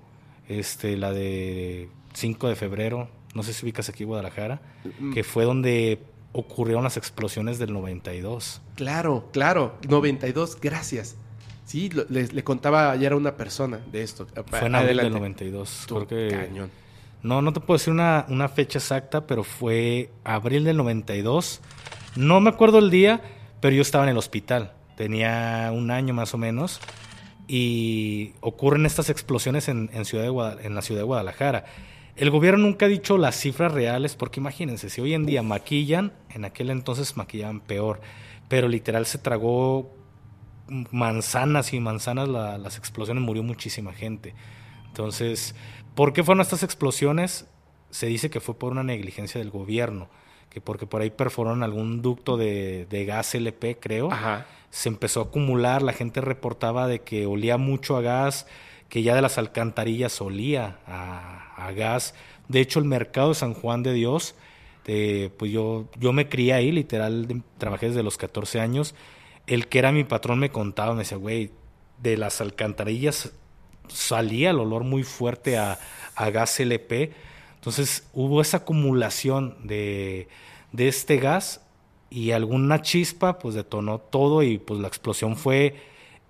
este, 0.49 0.99
la 0.99 1.13
de 1.13 1.89
5 2.13 2.49
de 2.49 2.57
febrero, 2.57 3.09
no 3.35 3.43
sé 3.43 3.55
si 3.55 3.65
ubicas 3.65 3.89
aquí 3.89 4.05
Guadalajara, 4.05 4.61
que 5.15 5.25
fue 5.25 5.45
donde 5.45 5.99
ocurrieron 6.33 6.85
las 6.85 6.99
explosiones 6.99 7.59
del 7.59 7.73
92. 7.73 8.61
Claro, 8.75 9.31
claro, 9.33 9.79
92, 9.89 10.59
gracias. 10.61 11.17
Sí, 11.65 11.89
lo- 11.91 12.05
le, 12.09 12.27
le 12.29 12.45
contaba 12.45 12.91
ayer 12.91 13.13
a 13.13 13.17
una 13.17 13.37
persona 13.37 13.81
de 13.91 14.03
esto. 14.03 14.27
Fue 14.47 14.67
en 14.67 14.75
abril 14.75 14.89
del 14.97 14.99
Adelante. 15.01 15.11
92. 15.19 15.81
Estuvo 15.81 16.07
Creo 16.07 16.29
que- 16.29 16.37
cañón. 16.37 16.71
No, 17.23 17.41
no 17.41 17.53
te 17.55 17.61
puedo 17.61 17.79
decir 17.79 17.91
una, 17.93 18.27
una 18.29 18.49
fecha 18.51 18.79
exacta, 18.79 19.27
pero 19.27 19.45
fue 19.45 20.11
abril 20.25 20.65
del 20.65 20.77
92. 20.77 21.63
No 22.17 22.39
me 22.41 22.51
acuerdo 22.51 22.79
el 22.79 22.91
día, 22.91 23.23
pero 23.61 23.75
yo 23.75 23.81
estaba 23.83 24.05
en 24.05 24.11
el 24.11 24.19
hospital. 24.19 24.73
Tenía 24.97 25.71
un 25.75 25.91
año 25.91 26.13
más 26.13 26.35
o 26.35 26.39
menos. 26.39 26.81
Y 27.47 28.33
ocurren 28.41 28.87
estas 28.87 29.11
explosiones 29.11 29.69
en, 29.69 29.91
en 29.93 30.05
ciudad 30.05 30.25
de 30.25 30.31
Guada- 30.31 30.59
en 30.63 30.75
la 30.75 30.83
ciudad 30.83 31.01
de 31.01 31.05
Guadalajara. 31.07 31.65
El 32.17 32.31
gobierno 32.31 32.65
nunca 32.67 32.87
ha 32.87 32.89
dicho 32.89 33.19
las 33.19 33.37
cifras 33.37 33.73
reales, 33.73 34.15
porque 34.17 34.41
imagínense, 34.41 34.89
si 34.89 35.01
hoy 35.01 35.15
en 35.15 35.27
día 35.27 35.43
maquillan, 35.43 36.13
en 36.31 36.45
aquel 36.45 36.71
entonces 36.71 37.17
maquillaban 37.17 37.61
peor. 37.61 38.01
pero 38.49 38.69
literal 38.69 39.07
se 39.07 39.17
tragó 39.19 39.91
manzanas 40.91 41.73
y 41.73 41.81
manzanas 41.81 42.29
la- 42.29 42.59
las 42.59 42.79
explosiones, 42.79 43.23
murió 43.23 43.43
muchísima 43.43 43.93
gente. 43.93 44.35
Entonces, 44.87 45.55
¿por 45.95 46.13
qué 46.13 46.23
fueron 46.23 46.41
estas 46.41 46.63
explosiones? 46.63 47.47
Se 47.91 48.07
dice 48.07 48.31
que 48.31 48.41
fue 48.41 48.59
por 48.59 48.73
una 48.73 48.83
negligencia 48.83 49.39
del 49.41 49.51
gobierno, 49.51 50.09
que 50.51 50.61
porque 50.61 50.87
por 50.87 51.03
ahí 51.03 51.11
perforaron 51.11 51.63
algún 51.63 52.03
ducto 52.03 52.37
de, 52.37 52.87
de 52.89 53.05
gas 53.05 53.35
LP, 53.35 53.79
creo. 53.79 54.11
Ajá. 54.13 54.47
Se 54.71 54.89
empezó 54.89 55.21
a 55.21 55.25
acumular, 55.25 55.83
la 55.83 55.93
gente 55.93 56.21
reportaba 56.21 56.87
de 56.89 57.01
que 57.01 57.27
olía 57.27 57.57
mucho 57.59 57.97
a 57.97 58.01
gas, 58.03 58.47
que 58.89 59.03
ya 59.03 59.15
de 59.15 59.23
las 59.23 59.39
alcantarillas 59.39 60.21
olía 60.21 60.79
a, 60.87 61.55
a 61.57 61.73
gas. 61.73 62.15
De 62.49 62.61
hecho, 62.61 62.79
el 62.81 62.85
mercado 62.85 63.31
de 63.31 63.35
San 63.37 63.55
Juan 63.55 63.83
de 63.83 63.93
Dios, 63.93 64.35
eh, 64.87 65.31
pues 65.39 65.51
yo, 65.53 65.87
yo 65.99 66.13
me 66.13 66.29
crié 66.29 66.53
ahí, 66.55 66.73
literal, 66.73 67.27
de- 67.27 67.43
trabajé 67.59 67.89
desde 67.89 68.03
los 68.03 68.17
14 68.19 68.61
años. 68.61 68.95
El 69.47 69.69
que 69.69 69.79
era 69.79 69.93
mi 69.93 70.05
patrón 70.05 70.39
me 70.39 70.51
contaba, 70.51 70.95
me 70.95 71.01
decía, 71.01 71.19
güey, 71.19 71.51
de 72.03 72.17
las 72.17 72.41
alcantarillas 72.41 73.33
salía 73.89 74.51
el 74.51 74.61
olor 74.61 74.85
muy 74.85 75.03
fuerte 75.03 75.59
a, 75.59 75.79
gas 76.33 76.61
LP. 76.61 77.13
Entonces 77.57 78.07
hubo 78.13 78.41
esa 78.41 78.59
acumulación 78.59 79.57
de, 79.65 80.29
de 80.73 80.89
este 80.89 81.17
gas 81.17 81.61
y 82.11 82.31
alguna 82.31 82.83
chispa 82.83 83.39
pues 83.39 83.55
detonó 83.55 83.99
todo 83.99 84.43
y 84.43 84.59
pues 84.59 84.81
la 84.81 84.89
explosión 84.89 85.37
fue 85.37 85.75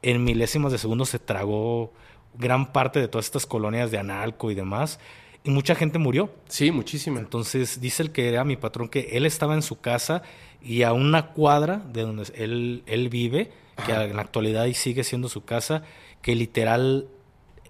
en 0.03 0.25
milésimas 0.25 0.73
de 0.73 0.79
segundo 0.79 1.05
se 1.05 1.19
tragó 1.19 1.93
gran 2.35 2.73
parte 2.73 3.01
de 3.01 3.09
todas 3.09 3.27
estas 3.27 3.47
colonias 3.47 3.91
de 3.91 3.99
Analco 3.99 4.51
y 4.51 4.55
demás 4.55 4.99
y 5.45 5.51
mucha 5.51 5.75
gente 5.75 5.99
murió. 5.99 6.31
Sí, 6.49 6.71
muchísima. 6.71 7.21
Entonces 7.21 7.81
dice 7.81 8.03
el 8.03 8.11
que 8.11 8.29
era 8.29 8.45
mi 8.45 8.57
patrón 8.57 8.89
que 8.89 9.11
él 9.13 9.27
estaba 9.27 9.55
en 9.55 9.63
su 9.63 9.79
casa 9.79 10.23
y 10.63 10.83
a 10.83 10.95
una 10.95 11.33
cuadra 11.33 11.83
de 11.93 12.03
donde 12.03 12.25
él, 12.35 12.83
él 12.87 13.11
vive, 13.11 13.53
que 13.85 13.93
en 13.93 14.17
la 14.17 14.23
actualidad 14.23 14.63
ahí 14.63 14.73
sigue 14.73 15.05
siendo 15.05 15.29
su 15.29 15.45
casa, 15.45 15.83
que 16.23 16.35
literal 16.35 17.09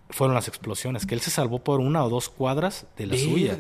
fueron 0.08 0.36
las 0.36 0.46
explosiones, 0.46 1.04
que 1.04 1.16
él 1.16 1.20
se 1.20 1.32
salvó 1.32 1.64
por 1.64 1.80
una 1.80 2.04
o 2.04 2.08
dos 2.08 2.28
cuadras 2.28 2.86
de 2.96 3.06
la 3.06 3.16
suya. 3.18 3.58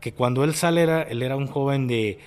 Que 0.00 0.12
cuando 0.12 0.44
él 0.44 0.54
sale, 0.54 0.82
era, 0.82 1.02
él 1.02 1.22
era 1.22 1.36
un 1.36 1.46
joven 1.46 1.86
de 1.88 2.18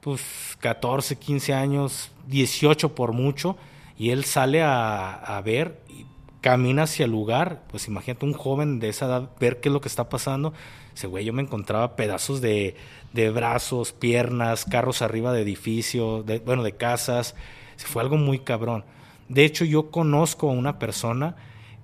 pues 0.00 0.20
14, 0.58 1.14
15 1.14 1.54
años, 1.54 2.10
18 2.26 2.96
por 2.96 3.12
mucho, 3.12 3.56
y 3.96 4.10
él 4.10 4.24
sale 4.24 4.62
a, 4.62 5.12
a 5.12 5.40
ver 5.42 5.80
y 5.88 6.06
camina 6.42 6.82
hacia 6.82 7.06
el 7.06 7.10
lugar, 7.12 7.62
pues 7.70 7.88
imagínate 7.88 8.26
un 8.26 8.34
joven 8.34 8.78
de 8.80 8.90
esa 8.90 9.06
edad 9.06 9.30
ver 9.40 9.60
qué 9.60 9.70
es 9.70 9.72
lo 9.72 9.80
que 9.80 9.88
está 9.88 10.10
pasando. 10.10 10.52
Ese 10.94 11.06
güey, 11.06 11.24
yo 11.24 11.32
me 11.32 11.40
encontraba 11.40 11.96
pedazos 11.96 12.42
de, 12.42 12.76
de 13.14 13.30
brazos, 13.30 13.92
piernas, 13.92 14.66
carros 14.66 15.00
arriba 15.00 15.32
de 15.32 15.40
edificios, 15.42 16.26
de, 16.26 16.40
bueno, 16.40 16.62
de 16.62 16.72
casas. 16.76 17.34
Fue 17.78 18.02
algo 18.02 18.16
muy 18.18 18.40
cabrón. 18.40 18.84
De 19.28 19.44
hecho, 19.46 19.64
yo 19.64 19.90
conozco 19.90 20.50
a 20.50 20.52
una 20.52 20.78
persona 20.78 21.36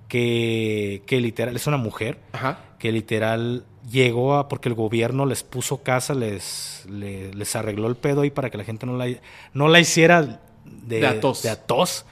que, 0.07 1.03
que 1.05 1.19
literal 1.21 1.55
es 1.55 1.67
una 1.67 1.77
mujer 1.77 2.19
Ajá. 2.33 2.59
que 2.79 2.91
literal 2.91 3.65
llegó 3.89 4.35
a 4.35 4.47
porque 4.49 4.69
el 4.69 4.75
gobierno 4.75 5.25
les 5.25 5.43
puso 5.43 5.81
casa, 5.83 6.13
les, 6.13 6.85
le- 6.89 7.33
les 7.33 7.55
arregló 7.55 7.87
el 7.87 7.95
pedo 7.95 8.21
ahí 8.21 8.29
para 8.29 8.49
que 8.49 8.57
la 8.57 8.63
gente 8.63 8.85
no 8.85 8.97
la, 8.97 9.07
no 9.53 9.67
la 9.67 9.79
hiciera 9.79 10.21
de, 10.21 10.99
De 10.99 11.07
de 11.43 11.49
a 11.49 11.65
tos. 11.65 12.05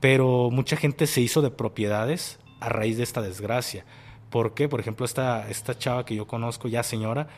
Pero 0.00 0.50
mucha 0.50 0.76
gente 0.76 1.06
se 1.06 1.20
hizo 1.20 1.42
de 1.42 1.50
propiedades 1.50 2.38
a 2.60 2.68
raíz 2.68 2.96
de 2.96 3.02
esta 3.02 3.22
desgracia. 3.22 3.84
¿Por 4.30 4.54
qué? 4.54 4.68
Por 4.68 4.80
ejemplo, 4.80 5.04
esta, 5.04 5.48
esta 5.50 5.76
chava 5.76 6.04
que 6.04 6.14
yo 6.14 6.26
conozco, 6.26 6.68
ya 6.68 6.82
señora, 6.82 7.28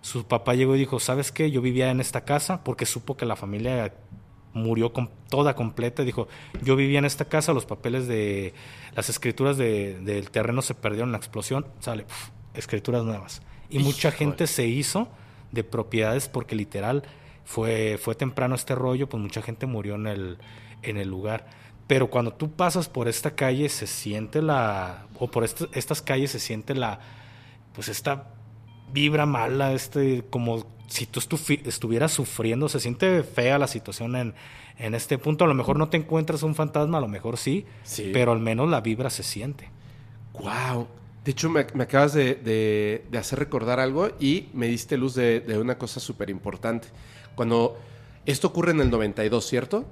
su 0.00 0.24
papá 0.24 0.54
llegó 0.54 0.74
y 0.76 0.78
dijo, 0.78 0.98
¿sabes 1.00 1.30
qué? 1.32 1.50
Yo 1.50 1.60
vivía 1.60 1.90
en 1.90 2.00
esta 2.00 2.24
casa 2.24 2.64
porque 2.64 2.86
supo 2.86 3.16
que 3.16 3.26
la 3.26 3.36
familia 3.36 3.92
murió 4.54 4.92
con, 4.92 5.10
toda 5.28 5.54
completa. 5.54 6.02
Dijo, 6.04 6.26
yo 6.62 6.74
vivía 6.74 6.98
en 6.98 7.04
esta 7.04 7.26
casa, 7.26 7.52
los 7.52 7.66
papeles 7.66 8.08
de 8.08 8.54
las 8.94 9.08
escrituras 9.10 9.56
de- 9.58 9.98
del 10.00 10.30
terreno 10.30 10.62
se 10.62 10.74
perdieron 10.74 11.08
en 11.10 11.12
la 11.12 11.18
explosión, 11.18 11.66
sale, 11.80 12.04
pf, 12.04 12.30
escrituras 12.54 13.04
nuevas. 13.04 13.42
Y 13.70 13.80
mucha 13.80 14.10
gente 14.10 14.46
se 14.46 14.66
hizo 14.66 15.08
de 15.52 15.64
propiedades 15.64 16.28
porque 16.28 16.54
literal 16.56 17.02
fue, 17.44 17.98
fue 18.02 18.14
temprano 18.14 18.54
este 18.54 18.74
rollo, 18.74 19.08
pues 19.08 19.22
mucha 19.22 19.42
gente 19.42 19.66
murió 19.66 19.96
en 19.96 20.06
el, 20.06 20.38
en 20.82 20.96
el 20.96 21.08
lugar. 21.08 21.46
Pero 21.88 22.08
cuando 22.10 22.32
tú 22.32 22.52
pasas 22.52 22.88
por 22.88 23.08
esta 23.08 23.32
calle 23.32 23.68
se 23.68 23.86
siente 23.88 24.40
la, 24.42 25.06
o 25.18 25.28
por 25.30 25.42
est- 25.42 25.62
estas 25.72 26.00
calles 26.02 26.30
se 26.30 26.38
siente 26.38 26.74
la, 26.76 27.00
pues 27.74 27.88
esta 27.88 28.28
vibra 28.92 29.26
mala, 29.26 29.72
este, 29.72 30.24
como 30.30 30.64
si 30.86 31.06
tú 31.06 31.18
estu- 31.20 31.60
estuvieras 31.66 32.12
sufriendo, 32.12 32.68
se 32.68 32.78
siente 32.78 33.22
fea 33.24 33.58
la 33.58 33.66
situación 33.66 34.14
en, 34.16 34.34
en 34.78 34.94
este 34.94 35.18
punto. 35.18 35.44
A 35.44 35.48
lo 35.48 35.54
mejor 35.54 35.76
no 35.78 35.88
te 35.88 35.96
encuentras 35.96 36.42
un 36.42 36.54
fantasma, 36.54 36.98
a 36.98 37.00
lo 37.00 37.08
mejor 37.08 37.36
sí, 37.38 37.64
Sí. 37.82 38.10
pero 38.12 38.32
al 38.32 38.38
menos 38.40 38.68
la 38.68 38.80
vibra 38.82 39.10
se 39.10 39.22
siente. 39.22 39.70
Wow. 40.34 40.86
De 41.24 41.32
hecho, 41.32 41.50
me, 41.50 41.66
me 41.74 41.84
acabas 41.84 42.12
de, 42.14 42.34
de- 42.36 43.04
de 43.10 43.18
hacer 43.18 43.38
recordar 43.38 43.80
algo 43.80 44.10
y 44.20 44.48
me 44.52 44.66
diste 44.68 44.96
luz 44.96 45.14
de, 45.14 45.40
de 45.40 45.58
una 45.58 45.76
cosa 45.78 46.00
súper 46.00 46.30
importante. 46.30 46.88
Cuando 47.34 47.78
esto 48.26 48.48
ocurre 48.48 48.72
en 48.72 48.80
el 48.80 48.90
92, 48.90 49.44
¿cierto? 49.46 49.84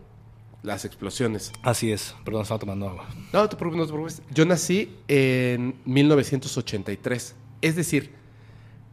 Las 0.62 0.84
explosiones. 0.84 1.52
Así 1.62 1.92
es, 1.92 2.14
perdón, 2.24 2.42
estaba 2.42 2.58
tomando 2.58 2.88
agua. 2.88 3.06
No, 3.32 3.40
no 3.42 3.48
te 3.48 3.56
preocupes, 3.56 3.78
no 3.78 3.86
te 3.86 3.92
preocupes. 3.92 4.22
Yo 4.34 4.44
nací 4.44 4.96
en 5.06 5.76
1983. 5.84 7.34
Es 7.62 7.76
decir, 7.76 8.14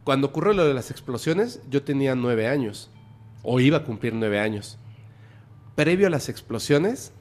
cuando 0.04 0.28
ocurrió 0.28 0.52
lo 0.52 0.66
de 0.66 0.74
las 0.74 0.90
explosiones, 0.90 1.60
yo 1.70 1.82
tenía 1.82 2.14
nueve 2.14 2.46
años. 2.46 2.90
O 3.42 3.60
iba 3.60 3.78
a 3.78 3.84
cumplir 3.84 4.14
nueve 4.14 4.38
años. 4.38 4.78
Previo 5.74 6.06
a 6.06 6.10
las 6.10 6.28
explosiones, 6.28 7.12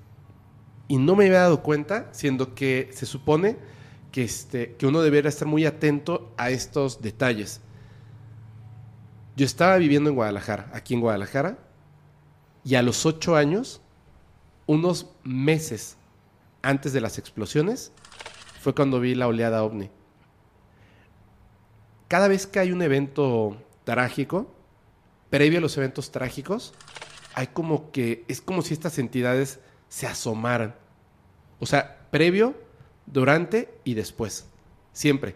y 0.87 0.97
no 0.97 1.15
me 1.15 1.25
había 1.25 1.39
dado 1.39 1.63
cuenta, 1.63 2.09
siendo 2.11 2.53
que 2.55 2.89
se 2.93 3.05
supone 3.05 3.57
que, 4.11 4.23
este, 4.23 4.75
que 4.75 4.85
uno 4.85 5.01
debería 5.01 5.29
estar 5.29 5.47
muy 5.47 5.65
atento 5.65 6.33
a 6.37 6.49
estos 6.49 7.01
detalles. 7.01 7.61
Yo 9.35 9.45
estaba 9.45 9.77
viviendo 9.77 10.09
en 10.09 10.15
Guadalajara, 10.15 10.69
aquí 10.73 10.93
en 10.93 11.01
Guadalajara, 11.01 11.57
y 12.63 12.75
a 12.75 12.83
los 12.83 13.05
ocho 13.05 13.35
años, 13.35 13.81
unos 14.65 15.09
meses 15.23 15.97
antes 16.61 16.93
de 16.93 17.01
las 17.01 17.17
explosiones, 17.17 17.91
fue 18.61 18.73
cuando 18.73 18.99
vi 18.99 19.15
la 19.15 19.27
oleada 19.27 19.63
ovni. 19.63 19.89
Cada 22.07 22.27
vez 22.27 22.47
que 22.47 22.59
hay 22.59 22.71
un 22.71 22.81
evento 22.81 23.57
trágico, 23.83 24.53
previo 25.29 25.57
a 25.57 25.61
los 25.61 25.77
eventos 25.77 26.11
trágicos, 26.11 26.73
hay 27.33 27.47
como 27.47 27.91
que 27.91 28.23
es 28.27 28.41
como 28.41 28.61
si 28.61 28.73
estas 28.73 28.99
entidades 28.99 29.59
se 29.89 30.07
asomaran. 30.07 30.75
O 31.59 31.65
sea, 31.65 32.07
previo, 32.11 32.55
durante 33.05 33.73
y 33.83 33.95
después. 33.95 34.45
Siempre. 34.91 35.35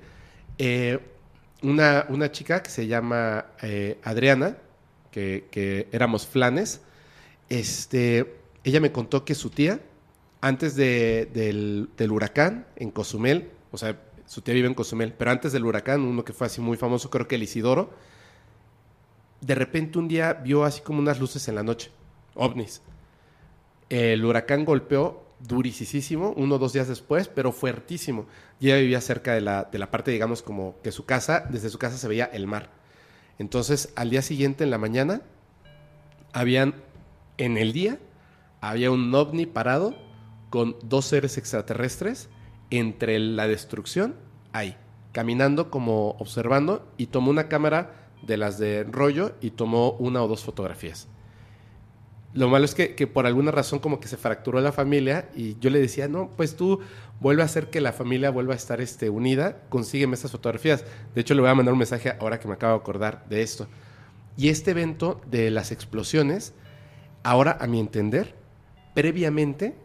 Eh, 0.58 1.00
una, 1.64 2.06
una 2.10 2.32
chica 2.32 2.62
que 2.62 2.70
se 2.70 2.88
llama 2.88 3.48
eh, 3.62 4.00
Adriana, 4.04 4.58
que, 5.12 5.48
que 5.52 5.88
éramos 5.92 6.28
flanes, 6.28 6.82
este, 7.50 8.38
ella 8.70 8.80
me 8.80 8.92
contó 8.92 9.26
que 9.26 9.36
su 9.36 9.50
tía, 9.50 9.80
antes 10.42 10.76
de- 10.76 11.30
del, 11.34 11.90
del 11.98 12.12
huracán 12.12 12.68
en 12.76 12.92
Cozumel, 12.92 13.50
o 13.72 13.78
sea, 13.78 14.00
su 14.26 14.42
tía 14.42 14.54
vive 14.54 14.68
en 14.68 14.74
Cozumel, 14.74 15.14
pero 15.14 15.32
antes 15.32 15.52
del 15.54 15.66
huracán, 15.66 16.02
uno 16.02 16.24
que 16.26 16.34
fue 16.34 16.48
así 16.48 16.62
muy 16.62 16.78
famoso, 16.78 17.10
creo 17.10 17.28
que 17.28 17.36
el 17.36 17.44
Isidoro, 17.44 17.90
de 19.42 19.56
repente 19.56 20.00
un 20.00 20.08
día 20.08 20.34
vio 20.34 20.64
así 20.64 20.82
como 20.82 21.00
unas 21.00 21.20
luces 21.20 21.48
en 21.48 21.56
la 21.56 21.64
noche, 21.64 21.92
ovnis. 22.36 22.82
El 23.90 24.26
huracán 24.26 24.66
golpeó 24.66 25.24
durisísimo, 25.40 26.34
uno 26.36 26.56
o 26.56 26.60
dos 26.60 26.74
días 26.74 26.88
después, 26.88 27.28
pero 27.28 27.52
fuertísimo. 27.52 28.26
Y 28.60 28.68
ella 28.68 28.78
vivía 28.78 29.02
cerca 29.02 29.34
de 29.34 29.42
la, 29.42 29.64
de 29.72 29.78
la 29.78 29.92
parte, 29.92 30.12
digamos, 30.12 30.42
como 30.42 30.76
que 30.84 30.92
su 30.92 31.06
casa, 31.06 31.46
desde 31.50 31.70
su 31.70 31.78
casa 31.78 31.98
se 31.98 32.08
veía 32.08 32.26
el 32.26 32.48
mar. 32.48 32.72
Entonces, 33.40 33.94
al 33.96 34.10
día 34.10 34.24
siguiente, 34.24 34.64
en 34.64 34.72
la 34.72 34.78
mañana, 34.80 35.22
habían, 36.34 36.74
en 37.38 37.58
el 37.58 37.72
día, 37.72 38.00
había 38.62 38.92
un 38.92 39.14
ovni 39.14 39.46
parado 39.46 39.96
con 40.50 40.76
dos 40.84 41.06
seres 41.06 41.38
extraterrestres 41.38 42.30
entre 42.70 43.20
la 43.20 43.48
destrucción, 43.48 44.16
ahí, 44.54 44.76
caminando 45.12 45.70
como 45.70 46.12
observando, 46.20 46.88
y 46.98 47.08
tomó 47.08 47.30
una 47.32 47.48
cámara 47.48 48.10
de 48.22 48.38
las 48.38 48.58
de 48.58 48.84
rollo 48.84 49.34
y 49.42 49.52
tomó 49.52 49.92
una 49.94 50.24
o 50.24 50.28
dos 50.28 50.44
fotografías. 50.44 51.08
Lo 52.34 52.50
malo 52.50 52.66
es 52.66 52.76
que, 52.76 52.94
que 52.94 53.08
por 53.08 53.26
alguna 53.26 53.52
razón 53.52 53.80
como 53.80 54.00
que 54.00 54.08
se 54.08 54.18
fracturó 54.18 54.60
la 54.62 54.72
familia 54.72 55.30
y 55.36 55.58
yo 55.60 55.70
le 55.70 55.80
decía, 55.80 56.08
no, 56.08 56.30
pues 56.36 56.56
tú 56.56 56.82
vuelve 57.20 57.42
a 57.42 57.46
hacer 57.46 57.70
que 57.70 57.82
la 57.82 57.94
familia 57.94 58.30
vuelva 58.30 58.54
a 58.54 58.58
estar 58.58 58.82
este, 58.82 59.10
unida, 59.10 59.64
consígueme 59.70 60.14
estas 60.14 60.32
fotografías. 60.32 60.86
De 61.16 61.22
hecho, 61.22 61.34
le 61.34 61.42
voy 61.42 61.50
a 61.50 61.56
mandar 61.56 61.74
un 61.74 61.80
mensaje 61.80 62.16
ahora 62.20 62.40
que 62.40 62.48
me 62.48 62.54
acabo 62.54 62.74
de 62.74 62.80
acordar 62.80 63.26
de 63.30 63.42
esto. 63.42 63.68
Y 64.36 64.50
este 64.50 64.72
evento 64.72 65.20
de 65.26 65.50
las 65.50 65.72
explosiones, 65.72 66.54
ahora 67.24 67.58
a 67.60 67.66
mi 67.66 67.80
entender, 67.80 68.36
previamente, 68.98 69.76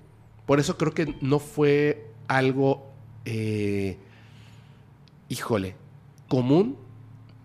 por 0.47 0.59
eso 0.59 0.79
creo 0.79 0.95
que 0.95 1.15
no 1.21 1.39
fue 1.39 2.11
algo, 2.29 2.91
eh, 3.27 3.99
híjole, 5.29 5.77
común 6.29 6.79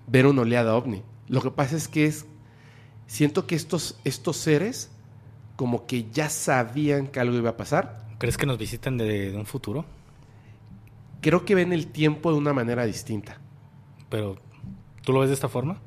ver 0.08 0.28
una 0.28 0.44
oleada 0.44 0.74
ovni. 0.78 1.04
Lo 1.28 1.42
que 1.42 1.52
pasa 1.52 1.76
es 1.76 1.90
que 1.90 2.06
es, 2.06 2.26
siento 3.06 3.48
que 3.48 3.56
estos, 3.56 4.00
estos 4.06 4.38
seres 4.38 4.92
como 5.58 5.88
que 5.88 6.10
ya 6.10 6.30
sabían 6.30 7.08
que 7.08 7.20
algo 7.20 7.36
iba 7.36 7.50
a 7.50 7.58
pasar. 7.58 8.08
¿Crees 8.18 8.38
que 8.38 8.46
nos 8.46 8.58
visiten 8.58 8.98
de, 8.98 9.32
de 9.32 9.38
un 9.38 9.46
futuro? 9.46 9.84
Creo 11.20 11.44
que 11.44 11.54
ven 11.54 11.74
el 11.74 11.88
tiempo 11.88 12.32
de 12.32 12.38
una 12.38 12.54
manera 12.54 12.86
distinta. 12.86 13.42
Pero, 14.08 14.38
¿tú 15.02 15.12
lo 15.12 15.20
ves 15.20 15.28
de 15.28 15.36
esta 15.36 15.50
forma? 15.50 15.82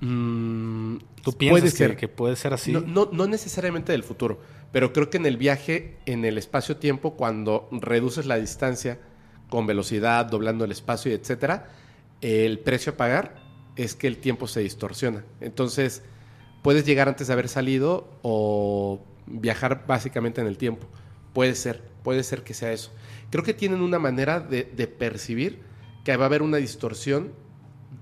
Mm, 0.00 0.96
¿Tú 1.22 1.32
piensas 1.32 1.60
puede 1.60 1.70
que, 1.70 1.76
ser. 1.76 1.96
que 1.96 2.08
puede 2.08 2.36
ser 2.36 2.54
así? 2.54 2.72
No, 2.72 2.80
no, 2.80 3.08
no 3.12 3.26
necesariamente 3.26 3.92
del 3.92 4.02
futuro, 4.02 4.40
pero 4.72 4.92
creo 4.92 5.10
que 5.10 5.18
en 5.18 5.26
el 5.26 5.36
viaje, 5.36 5.98
en 6.06 6.24
el 6.24 6.38
espacio-tiempo, 6.38 7.16
cuando 7.16 7.68
reduces 7.70 8.26
la 8.26 8.36
distancia 8.36 8.98
con 9.50 9.66
velocidad, 9.66 10.26
doblando 10.26 10.64
el 10.64 10.72
espacio, 10.72 11.12
etcétera, 11.12 11.68
el 12.20 12.60
precio 12.60 12.92
a 12.92 12.96
pagar 12.96 13.42
es 13.76 13.94
que 13.94 14.06
el 14.06 14.18
tiempo 14.18 14.46
se 14.46 14.60
distorsiona. 14.60 15.24
Entonces, 15.40 16.02
puedes 16.62 16.84
llegar 16.86 17.08
antes 17.08 17.26
de 17.26 17.32
haber 17.32 17.48
salido 17.48 18.08
o 18.22 19.00
viajar 19.26 19.84
básicamente 19.86 20.40
en 20.40 20.46
el 20.46 20.56
tiempo. 20.56 20.86
Puede 21.32 21.54
ser, 21.54 21.82
puede 22.02 22.22
ser 22.22 22.42
que 22.42 22.54
sea 22.54 22.72
eso. 22.72 22.92
Creo 23.30 23.44
que 23.44 23.54
tienen 23.54 23.80
una 23.80 23.98
manera 23.98 24.40
de, 24.40 24.64
de 24.64 24.86
percibir 24.86 25.60
que 26.04 26.16
va 26.16 26.24
a 26.24 26.26
haber 26.26 26.42
una 26.42 26.56
distorsión 26.56 27.32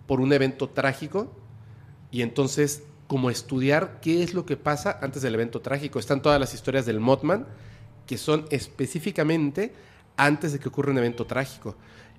por 0.06 0.20
un 0.20 0.32
evento 0.32 0.68
trágico 0.68 1.32
y 2.10 2.22
entonces 2.22 2.82
como 3.06 3.30
estudiar 3.30 4.00
qué 4.00 4.22
es 4.22 4.34
lo 4.34 4.44
que 4.44 4.56
pasa 4.56 4.98
antes 5.02 5.22
del 5.22 5.34
evento 5.34 5.60
trágico. 5.60 5.98
Están 5.98 6.22
todas 6.22 6.38
las 6.38 6.54
historias 6.54 6.84
del 6.86 7.00
Mothman, 7.00 7.46
que 8.06 8.18
son 8.18 8.44
específicamente 8.50 9.72
antes 10.16 10.52
de 10.52 10.58
que 10.58 10.68
ocurra 10.68 10.92
un 10.92 10.98
evento 10.98 11.26
trágico. 11.26 11.74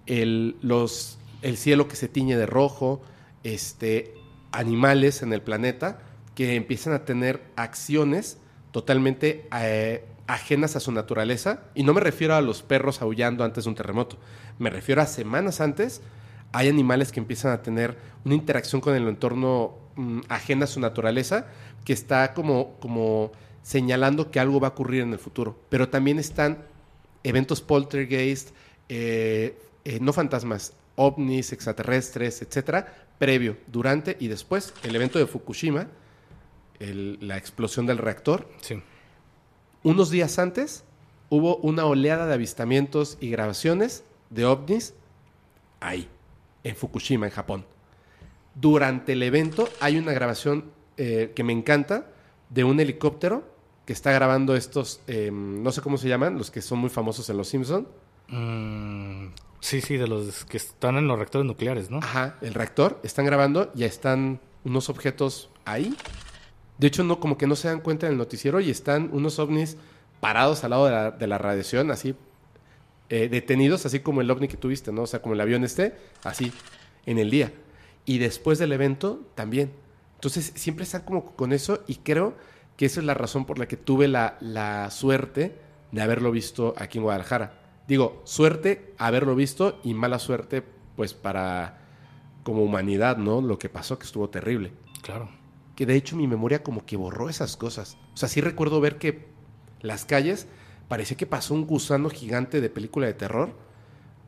El, 0.08 0.58
los, 0.62 1.20
el 1.44 1.58
cielo 1.58 1.88
que 1.88 1.96
se 1.96 2.08
tiñe 2.08 2.36
de 2.36 2.48
rojo, 2.48 3.02
este, 3.44 4.16
animales 4.52 5.22
en 5.22 5.32
el 5.32 5.42
planeta 5.42 6.00
que 6.34 6.56
empiezan 6.56 6.94
a 6.94 7.06
tener 7.06 7.44
acciones 7.56 8.38
totalmente 8.72 9.48
eh, 9.60 10.06
ajenas 10.26 10.76
a 10.76 10.80
su 10.80 10.92
naturaleza. 10.92 11.62
Y 11.76 11.84
no 11.84 11.94
me 11.94 12.02
refiero 12.02 12.34
a 12.36 12.42
los 12.42 12.64
perros 12.64 13.02
aullando 13.02 13.44
antes 13.44 13.66
de 13.66 13.70
un 13.70 13.76
terremoto. 13.76 14.18
Me 14.58 14.72
refiero 14.72 15.02
a 15.02 15.06
semanas 15.06 15.62
antes 15.62 16.02
hay 16.52 16.68
animales 16.68 17.12
que 17.12 17.20
empiezan 17.20 17.52
a 17.52 17.62
tener 17.62 17.98
una 18.26 18.36
interacción 18.36 18.82
con 18.82 18.96
el 18.96 19.08
entorno 19.08 19.76
mm, 19.96 20.22
ajena 20.30 20.66
a 20.66 20.68
su 20.68 20.80
naturaleza, 20.80 21.48
que 21.86 21.94
está 21.94 22.34
como, 22.34 22.76
como 22.80 23.32
señalando 23.64 24.32
que 24.32 24.40
algo 24.40 24.60
va 24.60 24.68
a 24.70 24.72
ocurrir 24.72 25.02
en 25.02 25.14
el 25.14 25.20
futuro. 25.20 25.58
Pero 25.70 25.90
también 25.90 26.20
están 26.20 26.64
eventos 27.24 27.62
poltergeist, 27.62 28.50
eh, 28.90 29.58
eh, 29.86 30.00
no 30.02 30.14
fantasmas, 30.14 30.74
ovnis, 30.96 31.54
extraterrestres, 31.54 32.42
etcétera, 32.42 33.08
previo, 33.18 33.58
durante 33.68 34.18
y 34.20 34.28
después. 34.28 34.74
El 34.84 34.96
evento 34.96 35.20
de 35.20 35.28
Fukushima, 35.28 35.88
el- 36.80 37.18
la 37.22 37.38
explosión 37.38 37.86
del 37.86 37.98
reactor, 37.98 38.50
Sí. 38.62 38.82
unos 39.84 40.10
días 40.10 40.40
antes 40.40 40.84
hubo 41.30 41.58
una 41.58 41.86
oleada 41.86 42.26
de 42.28 42.34
avistamientos 42.34 43.18
y 43.22 43.30
grabaciones 43.30 44.04
de 44.30 44.46
ovnis 44.46 44.94
ahí, 45.80 46.08
en 46.64 46.76
Fukushima, 46.76 47.26
en 47.28 47.32
Japón. 47.32 47.66
Durante 48.56 49.14
el 49.14 49.24
evento 49.24 49.70
hay 49.80 49.98
una 49.98 50.14
grabación 50.14 50.72
eh, 50.98 51.32
que 51.36 51.44
me 51.44 51.54
encanta 51.54 52.08
de 52.50 52.64
un 52.64 52.80
helicóptero 52.80 53.44
que 53.86 53.94
está 53.94 54.12
grabando 54.12 54.56
estos, 54.56 55.02
eh, 55.08 55.32
no 55.32 55.72
sé 55.72 55.82
cómo 55.82 55.98
se 55.98 56.08
llaman, 56.08 56.38
los 56.38 56.52
que 56.52 56.62
son 56.62 56.80
muy 56.80 56.90
famosos 56.90 57.30
en 57.30 57.38
Los 57.38 57.48
Simpson. 57.48 57.88
Mm, 58.28 59.30
sí, 59.60 59.82
sí, 59.82 59.98
de 59.98 60.08
los 60.08 60.46
que 60.46 60.58
están 60.58 60.98
en 60.98 61.08
los 61.08 61.18
reactores 61.18 61.48
nucleares, 61.48 61.90
¿no? 61.90 61.98
Ajá, 61.98 62.38
el 62.42 62.54
reactor, 62.54 63.00
están 63.04 63.26
grabando, 63.26 63.72
ya 63.74 63.88
están 63.88 64.40
unos 64.64 64.90
objetos 64.90 65.50
ahí. 65.66 65.96
De 66.78 66.88
hecho, 66.88 67.04
no, 67.04 67.20
como 67.20 67.38
que 67.38 67.48
no 67.48 67.56
se 67.56 67.68
dan 67.68 67.82
cuenta 67.82 68.06
en 68.06 68.14
el 68.14 68.18
noticiero 68.18 68.60
y 68.60 68.70
están 68.70 69.10
unos 69.12 69.40
ovnis 69.40 69.78
parados 70.20 70.64
al 70.64 70.70
lado 70.72 70.86
de 70.86 70.92
la, 70.92 71.12
de 71.12 71.28
la 71.28 71.38
radiación, 71.38 71.92
así, 71.92 72.16
eh, 73.10 73.28
detenidos, 73.28 73.88
así 73.88 74.02
como 74.02 74.22
el 74.22 74.30
ovni 74.30 74.48
que 74.48 74.58
tuviste, 74.58 74.92
¿no? 74.92 75.04
O 75.04 75.08
sea, 75.08 75.22
como 75.22 75.34
el 75.34 75.42
avión 75.42 75.64
este, 75.64 75.96
así, 76.24 76.54
en 77.08 77.18
el 77.18 77.32
día. 77.32 77.52
Y 78.10 78.18
después 78.18 78.58
del 78.58 78.72
evento, 78.72 79.22
también. 79.36 79.72
Entonces, 80.16 80.52
siempre 80.56 80.84
están 80.84 81.04
como 81.04 81.36
con 81.36 81.54
eso 81.54 81.84
y 81.86 81.98
creo 81.98 82.34
que 82.76 82.88
esa 82.88 83.02
es 83.02 83.06
la 83.06 83.14
razón 83.14 83.46
por 83.46 83.60
la 83.60 83.68
que 83.68 83.78
tuve 83.78 84.08
la, 84.08 84.36
la 84.40 84.90
suerte 84.90 85.60
de 85.92 86.02
haberlo 86.02 86.32
visto 86.32 86.74
aquí 86.76 86.98
en 86.98 87.04
Guadalajara. 87.04 87.62
Digo, 87.88 88.24
suerte 88.24 88.96
haberlo 88.98 89.36
visto 89.36 89.80
y 89.84 89.94
mala 89.94 90.18
suerte, 90.18 90.64
pues, 90.96 91.14
para 91.14 91.82
como 92.42 92.64
humanidad, 92.64 93.18
¿no? 93.18 93.42
Lo 93.42 93.60
que 93.60 93.70
pasó, 93.70 94.00
que 94.00 94.08
estuvo 94.08 94.28
terrible. 94.28 94.74
Claro. 95.04 95.30
Que 95.76 95.86
de 95.86 95.94
hecho 95.94 96.16
mi 96.16 96.26
memoria 96.26 96.64
como 96.64 96.88
que 96.88 96.98
borró 96.98 97.30
esas 97.30 97.58
cosas. 97.58 97.96
O 98.16 98.18
sea, 98.18 98.28
sí 98.28 98.42
recuerdo 98.42 98.82
ver 98.82 98.98
que 98.98 99.28
las 99.82 100.06
calles 100.06 100.48
parecía 100.88 101.16
que 101.16 101.28
pasó 101.28 101.54
un 101.54 101.68
gusano 101.68 102.10
gigante 102.10 102.60
de 102.60 102.72
película 102.72 103.06
de 103.06 103.14
terror 103.14 103.52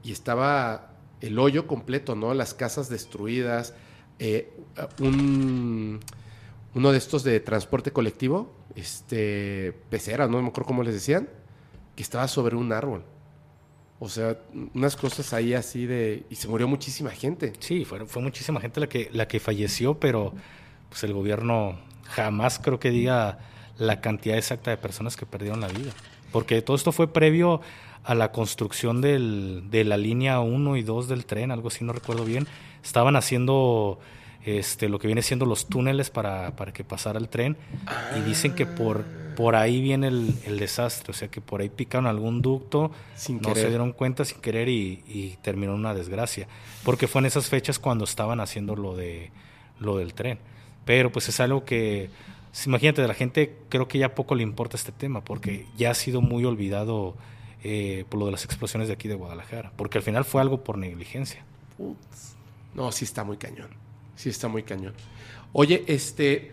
y 0.04 0.12
estaba 0.12 0.91
el 1.22 1.40
hoyo 1.40 1.68
completo, 1.68 2.16
¿no? 2.16 2.34
Las 2.34 2.54
casas 2.54 2.90
destruidas, 2.90 3.74
eh, 4.20 4.52
un, 5.00 6.00
uno 6.74 6.92
de 6.92 6.98
estos 6.98 7.24
de 7.24 7.40
transporte 7.40 7.92
colectivo, 7.92 8.54
este, 8.76 9.74
pecera, 9.90 10.28
no 10.28 10.42
me 10.42 10.48
acuerdo 10.48 10.68
cómo 10.68 10.84
les 10.84 10.94
decían, 10.94 11.30
que 11.96 12.04
estaba 12.04 12.28
sobre 12.28 12.56
un 12.56 12.74
árbol. 12.74 13.04
O 14.00 14.10
sea, 14.10 14.40
unas 14.74 14.96
cosas 14.96 15.32
ahí 15.32 15.54
así 15.54 15.86
de... 15.86 16.26
Y 16.30 16.36
se 16.36 16.48
murió 16.48 16.68
muchísima 16.68 17.12
gente. 17.12 17.54
Sí, 17.60 17.86
fue, 17.86 18.06
fue 18.08 18.22
muchísima 18.22 18.60
gente 18.60 18.80
la 18.80 18.90
que, 18.90 19.10
la 19.14 19.28
que 19.28 19.40
falleció, 19.40 20.00
pero 20.00 20.34
pues 20.90 21.04
el 21.04 21.14
gobierno 21.14 21.80
jamás 22.06 22.58
creo 22.58 22.80
que 22.80 22.90
diga 22.90 23.38
la 23.78 24.02
cantidad 24.02 24.38
exacta 24.38 24.72
de 24.72 24.78
personas 24.78 25.16
que 25.16 25.28
perdieron 25.28 25.62
la 25.62 25.68
vida. 25.68 25.92
Porque 26.32 26.62
todo 26.64 26.76
esto 26.76 26.92
fue 26.92 27.14
previo 27.14 27.62
a 28.04 28.16
la 28.16 28.32
construcción 28.32 29.02
del, 29.02 29.66
de 29.70 29.84
la 29.84 29.98
línea 29.98 30.40
1 30.40 30.78
y 30.78 30.84
2 30.84 31.08
del 31.08 31.26
tren, 31.26 31.52
algo 31.52 31.68
así, 31.68 31.84
no 31.84 31.94
recuerdo 31.94 32.26
bien. 32.26 32.48
Estaban 32.84 33.16
haciendo 33.16 34.00
este, 34.44 34.90
lo 34.90 34.98
que 34.98 35.08
viene 35.08 35.22
siendo 35.22 35.46
los 35.46 35.68
túneles 35.68 36.10
para, 36.10 36.56
para 36.56 36.74
que 36.74 36.84
pasara 36.84 37.20
el 37.20 37.30
tren 37.30 37.58
y 38.18 38.22
dicen 38.22 38.56
que 38.56 38.66
por, 38.66 39.06
por 39.36 39.56
ahí 39.56 39.82
viene 39.82 40.08
el, 40.08 40.34
el 40.46 40.58
desastre, 40.58 41.12
o 41.12 41.14
sea 41.14 41.28
que 41.28 41.42
por 41.42 41.62
ahí 41.62 41.70
picaron 41.70 42.08
algún 42.08 42.42
ducto, 42.42 42.92
Sin 43.16 43.40
no 43.40 43.54
se 43.54 43.70
dieron 43.70 43.92
cuenta 43.92 44.26
sin 44.26 44.42
querer 44.42 44.68
y, 44.68 45.04
y 45.08 45.38
terminó 45.44 45.76
una 45.76 45.94
desgracia. 45.94 46.48
Porque 46.84 47.08
fue 47.08 47.20
en 47.20 47.28
esas 47.28 47.50
fechas 47.50 47.78
cuando 47.78 48.06
estaban 48.06 48.40
haciendo 48.40 48.76
lo, 48.76 48.96
de, 48.96 49.32
lo 49.80 49.98
del 49.98 50.16
tren. 50.16 50.40
Pero 50.86 51.12
pues 51.12 51.30
es 51.30 51.40
algo 51.40 51.64
que, 51.64 52.10
imagínate, 52.66 53.04
a 53.04 53.08
la 53.08 53.14
gente 53.14 53.56
creo 53.70 53.88
que 53.88 54.00
ya 54.00 54.16
poco 54.16 54.34
le 54.34 54.42
importa 54.42 54.76
este 54.76 54.92
tema, 54.92 55.24
porque 55.24 55.68
ya 55.78 55.92
ha 55.92 55.96
sido 55.96 56.22
muy 56.22 56.46
olvidado 56.46 57.16
eh, 57.64 58.06
por 58.10 58.20
lo 58.20 58.26
de 58.28 58.32
las 58.34 58.46
explosiones 58.46 58.88
de 58.88 58.94
aquí 58.96 59.08
de 59.08 59.16
Guadalajara, 59.16 59.72
porque 59.76 59.98
al 59.98 60.04
final 60.04 60.26
fue 60.26 60.42
algo 60.42 60.64
por 60.64 60.78
negligencia. 60.78 61.44
Putz. 61.78 62.34
No, 62.74 62.92
sí 62.92 63.06
está 63.06 63.24
muy 63.24 63.38
cañón. 63.38 63.70
Sí 64.16 64.30
está 64.30 64.48
muy 64.48 64.64
cañón. 64.64 64.94
Oye, 65.54 65.84
este. 65.88 66.52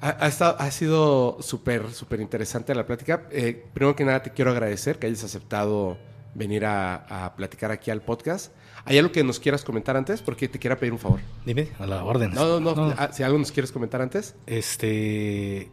ha, 0.00 0.24
ha 0.24 0.28
estado- 0.28 0.56
ha 0.58 0.70
sido 0.70 1.38
súper, 1.40 1.90
súper 1.92 2.20
interesante 2.20 2.74
la 2.74 2.86
plática. 2.86 3.28
Eh, 3.30 3.66
primero 3.74 3.94
que 3.94 4.04
nada, 4.04 4.22
te 4.22 4.30
quiero 4.32 4.50
agradecer 4.50 4.98
que 4.98 5.06
hayas 5.06 5.22
aceptado 5.24 5.98
venir 6.34 6.64
a, 6.64 7.26
a 7.26 7.36
platicar 7.36 7.70
aquí 7.70 7.90
al 7.90 8.02
podcast. 8.02 8.52
¿Hay 8.86 8.96
algo 8.98 9.12
que 9.12 9.22
nos 9.22 9.38
quieras 9.38 9.62
comentar 9.62 9.96
antes? 9.96 10.22
Porque 10.22 10.48
te 10.48 10.58
quiero 10.58 10.78
pedir 10.78 10.92
un 10.94 10.98
favor. 10.98 11.20
Dime, 11.44 11.68
a 11.78 11.86
la 11.86 12.02
orden. 12.02 12.32
No, 12.32 12.58
no, 12.60 12.74
no. 12.74 12.94
ah, 12.96 13.10
Si 13.12 13.22
algo 13.22 13.36
nos 13.38 13.52
quieres 13.52 13.70
comentar 13.72 14.00
antes. 14.00 14.34
Este. 14.46 15.70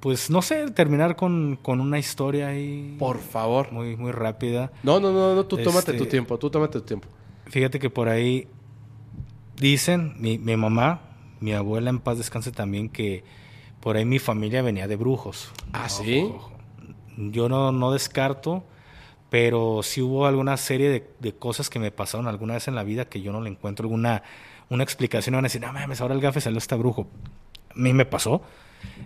Pues 0.00 0.30
no 0.30 0.42
sé, 0.42 0.70
terminar 0.70 1.16
con, 1.16 1.58
con 1.60 1.80
una 1.80 1.98
historia 1.98 2.48
ahí. 2.48 2.94
Por 2.98 3.18
favor. 3.18 3.72
Muy, 3.72 3.96
muy 3.96 4.12
rápida. 4.12 4.70
No, 4.82 5.00
no, 5.00 5.12
no, 5.12 5.34
no. 5.34 5.44
Tú 5.46 5.56
tómate 5.58 5.90
Este- 5.92 6.04
tu 6.04 6.06
tiempo. 6.06 6.38
Tú 6.38 6.50
tómate 6.50 6.78
tu 6.80 6.84
tiempo. 6.86 7.08
Fíjate 7.46 7.78
que 7.78 7.90
por 7.90 8.08
ahí 8.08 8.46
dicen, 9.56 10.14
mi, 10.18 10.38
mi 10.38 10.56
mamá, 10.56 11.00
mi 11.40 11.52
abuela 11.52 11.90
en 11.90 11.98
paz 11.98 12.18
descanse 12.18 12.52
también, 12.52 12.88
que 12.88 13.24
por 13.80 13.96
ahí 13.96 14.04
mi 14.04 14.18
familia 14.18 14.62
venía 14.62 14.86
de 14.86 14.96
brujos. 14.96 15.50
¿Ah, 15.72 15.88
sí? 15.88 16.30
Yo 17.16 17.48
no, 17.48 17.72
no 17.72 17.90
descarto, 17.92 18.62
pero 19.30 19.80
sí 19.82 20.00
hubo 20.00 20.26
alguna 20.26 20.56
serie 20.56 20.88
de, 20.90 21.10
de 21.18 21.34
cosas 21.34 21.70
que 21.70 21.78
me 21.78 21.90
pasaron 21.90 22.28
alguna 22.28 22.54
vez 22.54 22.68
en 22.68 22.74
la 22.74 22.84
vida 22.84 23.06
que 23.06 23.20
yo 23.20 23.32
no 23.32 23.40
le 23.40 23.50
encuentro 23.50 23.84
alguna 23.84 24.22
una 24.70 24.84
explicación. 24.84 25.34
Van 25.34 25.44
a 25.44 25.48
decir, 25.48 25.60
no 25.62 25.72
mames, 25.72 26.00
ahora 26.00 26.14
el 26.14 26.20
gafe 26.20 26.40
salió 26.40 26.58
este 26.58 26.74
brujo. 26.76 27.06
A 27.70 27.74
mí 27.74 27.92
me 27.92 28.04
pasó. 28.04 28.42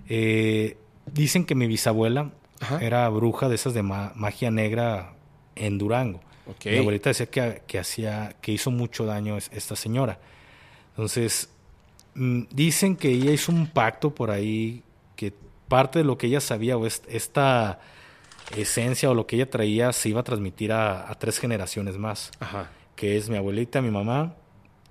Eh, 0.09 0.76
dicen 1.07 1.44
que 1.44 1.55
mi 1.55 1.67
bisabuela 1.67 2.31
Ajá. 2.60 2.78
era 2.81 3.09
bruja 3.09 3.49
de 3.49 3.55
esas 3.57 3.75
de 3.75 3.83
ma- 3.83 4.12
magia 4.15 4.51
negra 4.51 5.15
en 5.57 5.78
Durango. 5.78 6.20
Mi 6.65 6.78
abuelita 6.78 7.10
decía 7.10 7.26
que, 7.26 7.62
que 7.67 7.78
hacía, 7.78 8.34
que 8.41 8.52
hizo 8.52 8.70
mucho 8.70 9.07
daño 9.07 9.36
es- 9.36 9.51
esta 9.52 9.76
señora. 9.76 10.18
Entonces, 10.91 11.49
mm, 12.15 12.42
dicen 12.52 12.97
que 12.97 13.10
ella 13.10 13.31
hizo 13.33 13.52
un 13.52 13.67
pacto 13.68 14.15
por 14.15 14.31
ahí, 14.31 14.83
que 15.17 15.33
parte 15.68 16.01
de 16.01 16.05
lo 16.05 16.18
que 16.18 16.26
ella 16.26 16.41
sabía 16.41 16.76
o 16.76 16.86
est- 16.86 17.07
esta 17.09 17.81
esencia 18.57 19.09
o 19.10 19.15
lo 19.15 19.26
que 19.26 19.36
ella 19.36 19.49
traía 19.49 19.92
se 19.92 20.09
iba 20.10 20.20
a 20.20 20.25
transmitir 20.25 20.73
a, 20.73 21.10
a 21.10 21.15
tres 21.15 21.39
generaciones 21.39 21.97
más, 21.97 22.31
Ajá. 22.41 22.70
que 22.97 23.17
es 23.17 23.28
mi 23.31 23.36
abuelita, 23.36 23.81
mi 23.81 23.91
mamá 23.91 24.34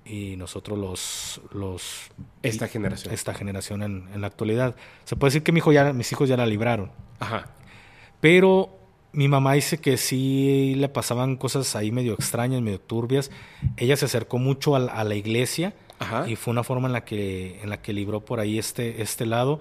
y 0.06 0.36
nosotros 0.36 0.78
los... 0.80 1.42
los 1.54 2.10
Esta 2.44 2.68
generación. 2.68 3.14
Esta 3.14 3.34
generación 3.34 3.84
en, 3.84 4.08
en 4.14 4.22
la 4.22 4.28
actualidad. 4.28 4.76
Se 5.06 5.16
puede 5.16 5.30
decir 5.30 5.44
que 5.44 5.52
mi 5.52 5.60
hijo 5.60 5.72
ya, 5.72 5.94
mis 5.94 6.12
hijos 6.12 6.28
ya 6.30 6.38
la 6.38 6.46
libraron. 6.46 6.92
Ajá. 7.20 7.48
Pero 8.20 8.78
mi 9.14 9.28
mamá 9.28 9.54
dice 9.54 9.78
que 9.80 9.98
sí 9.98 10.74
le 10.78 10.90
pasaban 10.90 11.36
cosas 11.36 11.76
ahí 11.76 11.92
medio 11.92 12.14
extrañas, 12.14 12.62
medio 12.62 12.80
turbias. 12.80 13.32
Ella 13.78 13.98
se 13.98 14.06
acercó 14.06 14.38
mucho 14.38 14.76
a, 14.76 14.80
la- 14.80 14.94
a 14.94 15.04
la 15.04 15.16
iglesia 15.16 15.74
Ajá. 16.00 16.28
y 16.30 16.36
fue 16.36 16.52
una 16.52 16.64
forma 16.64 16.88
en 16.88 16.94
la 16.94 17.04
que 17.04 17.60
en 17.62 17.70
la 17.70 17.82
que 17.82 17.94
libró 17.94 18.22
por 18.24 18.40
ahí 18.40 18.58
este 18.58 19.02
este 19.02 19.26
lado. 19.26 19.60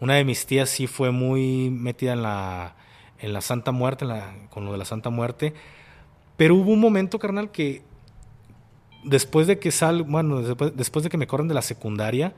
Una 0.00 0.14
de 0.14 0.24
mis 0.24 0.46
tías 0.46 0.68
sí 0.70 0.86
fue 0.86 1.10
muy 1.10 1.70
metida 1.70 2.12
en 2.12 2.22
la 2.22 2.76
en 3.18 3.32
la 3.32 3.40
Santa 3.40 3.72
Muerte, 3.72 4.04
en 4.04 4.08
la- 4.10 4.34
con 4.50 4.64
lo 4.64 4.72
de 4.72 4.78
la 4.78 4.84
Santa 4.84 5.10
Muerte. 5.10 5.52
Pero 6.36 6.54
hubo 6.54 6.70
un 6.72 6.80
momento, 6.80 7.18
carnal, 7.18 7.50
que 7.50 7.82
después 9.06 9.46
de 9.46 9.58
que 9.58 9.70
sal, 9.70 10.02
bueno, 10.02 10.42
después, 10.42 10.76
después 10.76 11.02
de 11.02 11.08
que 11.10 11.16
me 11.16 11.26
corren 11.26 11.48
de 11.48 11.54
la 11.54 11.62
secundaria, 11.62 12.34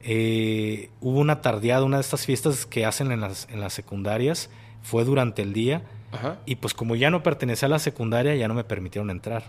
eh, 0.00 0.90
hubo 1.00 1.18
una 1.18 1.40
tardeada, 1.42 1.84
una 1.84 1.96
de 1.98 2.02
estas 2.02 2.24
fiestas 2.26 2.66
que 2.66 2.84
hacen 2.86 3.10
en 3.12 3.20
las, 3.20 3.48
en 3.50 3.60
las 3.60 3.72
secundarias, 3.72 4.50
fue 4.82 5.04
durante 5.04 5.42
el 5.42 5.52
día, 5.52 5.82
Ajá. 6.12 6.38
y 6.46 6.56
pues 6.56 6.72
como 6.74 6.94
ya 6.96 7.10
no 7.10 7.22
pertenecía 7.22 7.66
a 7.66 7.70
la 7.70 7.78
secundaria, 7.78 8.34
ya 8.36 8.48
no 8.48 8.54
me 8.54 8.64
permitieron 8.64 9.10
entrar. 9.10 9.44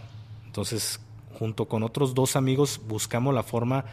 Entonces, 0.45 0.99
junto 1.37 1.67
con 1.67 1.83
otros 1.83 2.13
dos 2.13 2.35
amigos, 2.35 2.81
buscamos 2.87 3.33
la 3.33 3.43
forma 3.43 3.85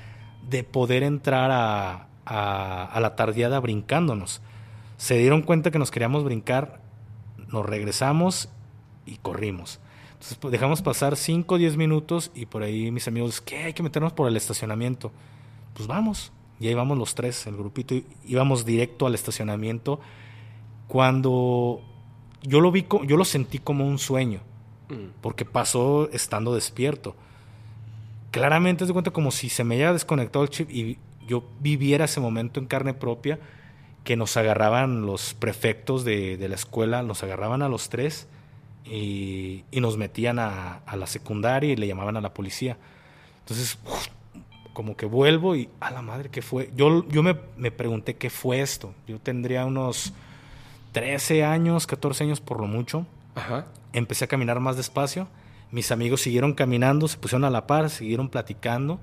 de 0.48 0.64
poder 0.64 1.02
entrar 1.02 1.50
a, 1.50 2.08
a- 2.24 2.84
a 2.84 3.00
la 3.00 3.14
tardeada 3.16 3.60
brincándonos. 3.60 4.40
Se 4.96 5.18
dieron 5.18 5.42
cuenta 5.42 5.70
que 5.70 5.78
nos 5.78 5.90
queríamos 5.90 6.24
brincar, 6.24 6.80
nos 7.52 7.66
regresamos 7.66 8.48
y 9.04 9.16
corrimos. 9.18 9.78
Entonces 10.16 10.38
pues, 10.38 10.50
dejamos 10.50 10.80
pasar 10.80 11.14
5 11.14 11.54
o 11.54 11.58
10 11.58 11.76
minutos 11.76 12.30
y 12.34 12.46
por 12.46 12.62
ahí 12.62 12.90
mis 12.90 13.06
amigos, 13.06 13.42
¿qué? 13.42 13.64
Hay 13.64 13.74
que 13.74 13.82
meternos 13.82 14.14
por 14.14 14.28
el 14.28 14.36
estacionamiento. 14.36 15.12
Pues 15.74 15.86
vamos. 15.86 16.32
Y 16.58 16.68
ahí 16.68 16.74
vamos 16.74 16.96
los 16.96 17.14
tres, 17.14 17.46
el 17.46 17.54
grupito, 17.54 17.94
y 17.94 18.06
íbamos 18.26 18.64
directo 18.64 19.06
al 19.06 19.14
estacionamiento. 19.14 20.00
Cuando 20.88 21.82
yo 22.42 22.60
lo 22.60 22.72
vi, 22.72 22.86
yo 23.04 23.18
lo 23.18 23.26
sentí 23.26 23.58
como 23.58 23.86
un 23.86 23.98
sueño, 23.98 24.40
porque 25.20 25.44
pasó 25.44 26.08
estando 26.12 26.54
despierto. 26.54 27.14
Claramente 28.30 28.84
es 28.84 28.88
de 28.88 28.94
cuenta 28.94 29.10
como 29.10 29.30
si 29.30 29.50
se 29.50 29.64
me 29.64 29.74
haya 29.74 29.92
desconectado 29.92 30.44
el 30.44 30.50
chip 30.50 30.70
y 30.70 30.96
yo 31.28 31.44
viviera 31.60 32.06
ese 32.06 32.20
momento 32.20 32.58
en 32.58 32.64
carne 32.64 32.94
propia, 32.94 33.38
que 34.02 34.16
nos 34.16 34.38
agarraban 34.38 35.04
los 35.04 35.34
prefectos 35.34 36.06
de, 36.06 36.38
de 36.38 36.48
la 36.48 36.54
escuela, 36.54 37.02
nos 37.02 37.22
agarraban 37.22 37.60
a 37.60 37.68
los 37.68 37.90
tres 37.90 38.28
y, 38.86 39.65
y 39.70 39.81
nos 39.81 39.97
metían 39.97 40.39
a, 40.39 40.76
a 40.86 40.97
la 40.97 41.06
secundaria 41.06 41.73
y 41.73 41.76
le 41.76 41.86
llamaban 41.86 42.16
a 42.16 42.20
la 42.20 42.32
policía. 42.32 42.76
Entonces, 43.40 43.78
como 44.73 44.97
que 44.97 45.06
vuelvo 45.06 45.56
y 45.56 45.68
a 45.81 45.90
la 45.90 46.02
madre, 46.02 46.28
¿qué 46.28 46.42
fue? 46.42 46.70
Yo, 46.76 47.08
yo 47.08 47.23
me, 47.23 47.36
me 47.56 47.70
pregunté 47.70 48.16
qué 48.16 48.28
fue 48.28 48.60
esto. 48.60 48.92
Yo 49.06 49.18
tendría 49.18 49.65
unos 49.65 50.12
13 50.92 51.44
años, 51.44 51.86
14 51.86 52.24
años 52.24 52.40
por 52.40 52.60
lo 52.60 52.66
mucho. 52.66 53.06
Ajá. 53.34 53.66
Empecé 53.92 54.26
a 54.26 54.28
caminar 54.28 54.60
más 54.60 54.76
despacio. 54.76 55.28
Mis 55.70 55.90
amigos 55.92 56.20
siguieron 56.20 56.52
caminando, 56.52 57.08
se 57.08 57.16
pusieron 57.16 57.44
a 57.44 57.50
la 57.50 57.66
par, 57.66 57.90
siguieron 57.90 58.28
platicando. 58.28 59.00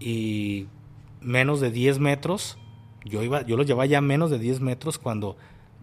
Y 0.00 0.66
menos 1.20 1.60
de 1.60 1.70
10 1.70 1.98
metros, 1.98 2.58
yo, 3.04 3.22
iba, 3.22 3.42
yo 3.42 3.56
los 3.56 3.66
llevaba 3.66 3.86
ya 3.86 4.00
menos 4.00 4.30
de 4.30 4.38
10 4.38 4.60
metros 4.60 4.98
cuando 4.98 5.36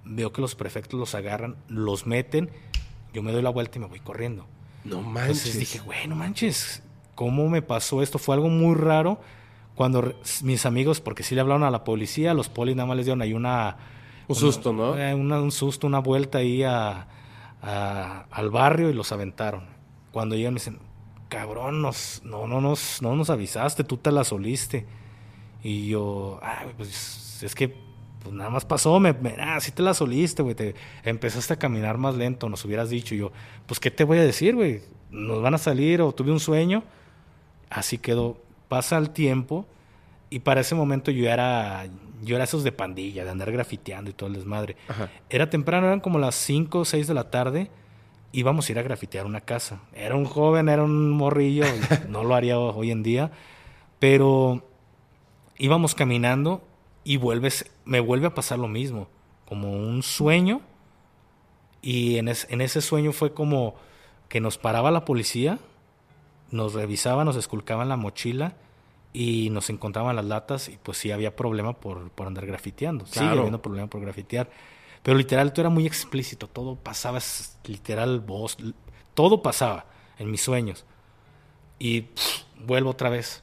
veo 0.05 0.33
que 0.33 0.41
los 0.41 0.55
prefectos 0.55 0.99
los 0.99 1.15
agarran, 1.15 1.55
los 1.67 2.07
meten. 2.07 2.49
Yo 3.13 3.23
me 3.23 3.31
doy 3.31 3.41
la 3.41 3.49
vuelta 3.49 3.77
y 3.77 3.81
me 3.81 3.87
voy 3.87 3.99
corriendo. 3.99 4.45
No 4.83 5.01
manches. 5.01 5.37
Entonces 5.45 5.59
dije, 5.59 5.79
güey, 5.79 6.07
no 6.07 6.15
manches, 6.15 6.83
¿cómo 7.15 7.49
me 7.49 7.61
pasó 7.61 8.01
esto? 8.01 8.17
Fue 8.19 8.35
algo 8.35 8.49
muy 8.49 8.75
raro 8.75 9.19
cuando 9.75 10.13
mis 10.43 10.65
amigos, 10.65 11.01
porque 11.01 11.23
sí 11.23 11.35
le 11.35 11.41
hablaron 11.41 11.63
a 11.63 11.71
la 11.71 11.83
policía, 11.83 12.33
los 12.33 12.49
polis 12.49 12.75
nada 12.75 12.87
más 12.87 12.97
les 12.97 13.05
dieron 13.05 13.21
ahí 13.21 13.33
una... 13.33 13.77
Un 14.27 14.35
susto, 14.35 14.73
¿no? 14.73 14.97
eh, 14.97 15.15
una- 15.15 15.41
un 15.41 15.51
susto, 15.51 15.87
una 15.87 15.99
vuelta 15.99 16.37
ahí 16.39 16.63
a- 16.63 17.07
a- 17.61 18.25
al 18.29 18.49
barrio 18.51 18.89
y 18.89 18.93
los 18.93 19.11
aventaron. 19.11 19.65
Cuando 20.11 20.35
llegan 20.35 20.53
me 20.53 20.59
dicen, 20.59 20.79
cabrón, 21.29 21.81
nos, 21.81 22.21
no, 22.23 22.45
no, 22.47 22.61
nos, 22.61 23.01
no 23.01 23.15
nos 23.15 23.29
avisaste, 23.29 23.83
tú 23.83 23.97
te 23.97 24.11
la 24.11 24.23
soliste. 24.23 24.85
Y 25.63 25.87
yo, 25.87 26.39
ah, 26.43 26.59
güey, 26.63 26.75
pues 26.75 27.41
es 27.43 27.55
que 27.55 27.75
pues 28.29 28.37
nada 28.37 28.51
más 28.51 28.63
pasó, 28.63 28.99
me, 28.99 29.11
me 29.13 29.35
ah, 29.39 29.59
sí 29.59 29.71
te 29.71 29.81
la 29.81 29.95
soliste, 29.95 30.43
güey, 30.43 30.53
te 30.53 30.75
empezaste 31.03 31.53
a 31.53 31.55
caminar 31.57 31.97
más 31.97 32.13
lento, 32.13 32.47
nos 32.47 32.63
hubieras 32.63 32.91
dicho. 32.91 33.15
Y 33.15 33.17
yo, 33.17 33.31
pues, 33.65 33.79
¿qué 33.79 33.89
te 33.89 34.03
voy 34.03 34.19
a 34.19 34.21
decir, 34.21 34.53
güey? 34.53 34.81
Nos 35.09 35.41
van 35.41 35.55
a 35.55 35.57
salir 35.57 35.99
o 36.03 36.11
tuve 36.11 36.31
un 36.31 36.39
sueño. 36.39 36.83
Así 37.71 37.97
quedó. 37.97 38.37
Pasa 38.67 38.99
el 38.99 39.09
tiempo 39.09 39.65
y 40.29 40.41
para 40.41 40.61
ese 40.61 40.75
momento 40.75 41.09
yo 41.09 41.27
era, 41.27 41.87
yo 42.21 42.35
era 42.35 42.43
esos 42.43 42.63
de 42.63 42.71
pandilla, 42.71 43.23
de 43.23 43.31
andar 43.31 43.51
grafiteando 43.51 44.11
y 44.11 44.13
todo 44.13 44.27
el 44.27 44.35
desmadre. 44.35 44.77
Ajá. 44.87 45.09
Era 45.31 45.49
temprano, 45.49 45.87
eran 45.87 45.99
como 45.99 46.19
las 46.19 46.35
5 46.35 46.77
o 46.77 46.85
6 46.85 47.07
de 47.07 47.13
la 47.15 47.31
tarde. 47.31 47.71
Íbamos 48.31 48.69
a 48.69 48.71
ir 48.73 48.77
a 48.77 48.83
grafitear 48.83 49.25
una 49.25 49.41
casa. 49.41 49.79
Era 49.91 50.15
un 50.15 50.25
joven, 50.25 50.69
era 50.69 50.83
un 50.83 51.09
morrillo, 51.09 51.65
no 52.09 52.23
lo 52.23 52.35
haría 52.35 52.59
hoy 52.59 52.91
en 52.91 53.01
día. 53.01 53.31
Pero 53.97 54.63
íbamos 55.57 55.95
caminando 55.95 56.68
y 57.03 57.17
vuelves, 57.17 57.69
me 57.85 57.99
vuelve 57.99 58.27
a 58.27 58.33
pasar 58.33 58.59
lo 58.59 58.67
mismo, 58.67 59.07
como 59.45 59.71
un 59.71 60.03
sueño. 60.03 60.61
Y 61.81 62.17
en, 62.17 62.27
es- 62.27 62.47
en 62.49 62.61
ese 62.61 62.81
sueño 62.81 63.11
fue 63.13 63.33
como 63.33 63.75
que 64.27 64.41
nos 64.41 64.57
paraba 64.57 64.91
la 64.91 65.05
policía, 65.05 65.59
nos 66.51 66.73
revisaba, 66.73 67.23
nos 67.23 67.35
esculcaban 67.35 67.89
la 67.89 67.95
mochila 67.95 68.53
y 69.13 69.49
nos 69.49 69.69
encontraban 69.69 70.15
las 70.15 70.25
latas 70.25 70.67
y 70.69 70.77
pues 70.83 70.97
sí 70.97 71.11
había 71.11 71.35
problema 71.35 71.73
por, 71.73 72.11
por 72.11 72.27
andar 72.27 72.45
grafiteando. 72.45 73.05
Sigue 73.05 73.21
Claro. 73.21 73.39
habiendo 73.39 73.61
problema 73.61 73.87
por 73.87 74.01
grafitear. 74.01 74.49
Pero 75.03 75.17
literal, 75.17 75.53
todo 75.53 75.61
era 75.61 75.69
muy 75.69 75.87
explícito, 75.87 76.47
todo 76.47 76.75
pasaba, 76.75 77.19
literal, 77.65 78.19
voz, 78.19 78.57
todo 79.13 79.41
pasaba 79.41 79.85
en 80.19 80.29
mis 80.29 80.41
sueños. 80.41 80.85
Y 81.79 82.01
pff, 82.01 82.43
vuelvo 82.65 82.89
otra 82.89 83.09
vez. 83.09 83.41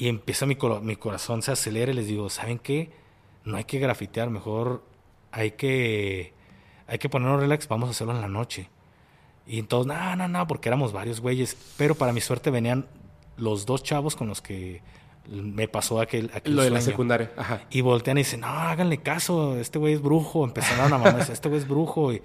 Y 0.00 0.06
empieza 0.06 0.46
mi, 0.46 0.56
mi 0.82 0.94
corazón, 0.94 1.42
se 1.42 1.50
acelera 1.50 1.90
y 1.90 1.94
les 1.96 2.06
digo, 2.06 2.30
¿saben 2.30 2.60
qué? 2.60 2.92
No 3.44 3.56
hay 3.56 3.64
que 3.64 3.80
grafitear, 3.80 4.30
mejor 4.30 4.84
hay 5.32 5.50
que, 5.50 6.34
hay 6.86 6.98
que 6.98 7.08
ponernos 7.08 7.40
relax, 7.40 7.66
vamos 7.66 7.88
a 7.88 7.90
hacerlo 7.90 8.14
en 8.14 8.20
la 8.20 8.28
noche. 8.28 8.70
Y 9.44 9.58
entonces, 9.58 9.92
no, 9.92 10.14
no, 10.14 10.28
no, 10.28 10.46
porque 10.46 10.68
éramos 10.68 10.92
varios 10.92 11.20
güeyes. 11.20 11.56
Pero 11.76 11.96
para 11.96 12.12
mi 12.12 12.20
suerte 12.20 12.50
venían 12.50 12.86
los 13.36 13.66
dos 13.66 13.82
chavos 13.82 14.14
con 14.14 14.28
los 14.28 14.40
que 14.40 14.82
me 15.28 15.66
pasó 15.66 16.00
aquel, 16.00 16.30
aquel 16.32 16.54
Lo 16.54 16.62
de 16.62 16.70
la 16.70 16.80
secundaria. 16.80 17.32
Ajá. 17.36 17.62
Y 17.68 17.80
voltean 17.80 18.18
y 18.18 18.20
dicen, 18.20 18.42
no, 18.42 18.46
háganle 18.46 18.98
caso, 18.98 19.58
este 19.58 19.80
güey 19.80 19.94
es 19.94 20.00
brujo. 20.00 20.44
Empezaron 20.44 20.92
a 20.92 20.98
mamar, 20.98 21.20
este 21.28 21.48
güey 21.48 21.60
es 21.60 21.66
brujo. 21.66 22.12
Y 22.12 22.22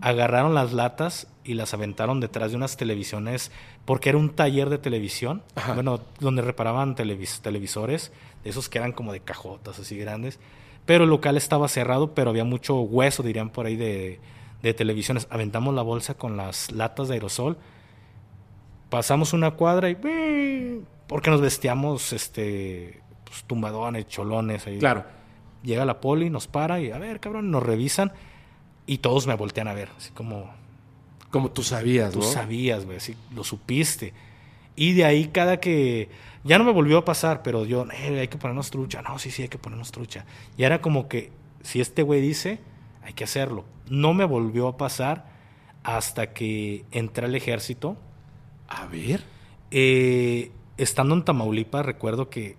agarraron 0.00 0.54
las 0.54 0.72
latas 0.72 1.26
y 1.44 1.54
las 1.54 1.72
aventaron 1.74 2.20
detrás 2.20 2.50
de 2.50 2.56
unas 2.56 2.76
televisiones, 2.76 3.50
porque 3.84 4.08
era 4.10 4.18
un 4.18 4.30
taller 4.30 4.68
de 4.68 4.78
televisión, 4.78 5.42
Ajá. 5.54 5.74
bueno, 5.74 6.00
donde 6.20 6.42
reparaban 6.42 6.96
televis- 6.96 7.40
televisores, 7.40 8.12
de 8.44 8.50
esos 8.50 8.68
que 8.68 8.78
eran 8.78 8.92
como 8.92 9.12
de 9.12 9.20
cajotas 9.20 9.78
así 9.78 9.96
grandes. 9.96 10.38
Pero 10.84 11.04
el 11.04 11.10
local 11.10 11.36
estaba 11.36 11.68
cerrado, 11.68 12.14
pero 12.14 12.30
había 12.30 12.44
mucho 12.44 12.80
hueso, 12.80 13.22
dirían 13.22 13.50
por 13.50 13.66
ahí, 13.66 13.76
de, 13.76 14.20
de 14.62 14.74
televisiones. 14.74 15.26
Aventamos 15.30 15.74
la 15.74 15.82
bolsa 15.82 16.14
con 16.14 16.36
las 16.36 16.70
latas 16.72 17.08
de 17.08 17.14
aerosol, 17.14 17.56
pasamos 18.90 19.32
una 19.32 19.52
cuadra 19.52 19.90
y... 19.90 19.96
Porque 21.06 21.30
nos 21.30 21.40
vestíamos 21.40 22.12
este, 22.12 23.00
pues, 23.24 23.44
tumbadones, 23.44 24.08
cholones. 24.08 24.66
Ahí. 24.66 24.78
Claro. 24.78 25.04
Llega 25.62 25.84
la 25.84 26.00
poli, 26.00 26.30
nos 26.30 26.48
para 26.48 26.80
y, 26.80 26.90
a 26.90 26.98
ver, 26.98 27.20
cabrón, 27.20 27.50
nos 27.50 27.62
revisan 27.62 28.12
y 28.86 28.98
todos 28.98 29.26
me 29.26 29.34
voltean 29.34 29.68
a 29.68 29.72
ver, 29.74 29.90
así 29.96 30.10
como, 30.12 30.50
Como 31.30 31.50
tú 31.50 31.62
sabías, 31.62 32.12
tú 32.12 32.20
¿no? 32.20 32.24
sabías, 32.24 32.84
güey, 32.84 32.98
así 32.98 33.16
lo 33.34 33.44
supiste. 33.44 34.12
Y 34.76 34.92
de 34.92 35.04
ahí 35.04 35.28
cada 35.28 35.58
que, 35.58 36.08
ya 36.44 36.58
no 36.58 36.64
me 36.64 36.72
volvió 36.72 36.98
a 36.98 37.04
pasar, 37.04 37.42
pero 37.42 37.64
yo, 37.64 37.86
eh, 37.92 38.20
hay 38.20 38.28
que 38.28 38.38
ponernos 38.38 38.70
trucha, 38.70 39.02
no, 39.02 39.18
sí, 39.18 39.30
sí, 39.30 39.42
hay 39.42 39.48
que 39.48 39.58
ponernos 39.58 39.90
trucha. 39.90 40.24
Y 40.56 40.64
era 40.64 40.80
como 40.80 41.08
que, 41.08 41.32
si 41.62 41.80
este 41.80 42.02
güey 42.02 42.20
dice, 42.20 42.60
hay 43.02 43.12
que 43.14 43.24
hacerlo. 43.24 43.64
No 43.88 44.14
me 44.14 44.24
volvió 44.24 44.68
a 44.68 44.76
pasar 44.76 45.26
hasta 45.82 46.32
que 46.32 46.84
entré 46.90 47.26
al 47.26 47.34
ejército. 47.34 47.96
A 48.68 48.86
ver. 48.86 49.24
Eh, 49.70 50.52
estando 50.76 51.14
en 51.14 51.24
Tamaulipas, 51.24 51.86
recuerdo 51.86 52.28
que 52.28 52.56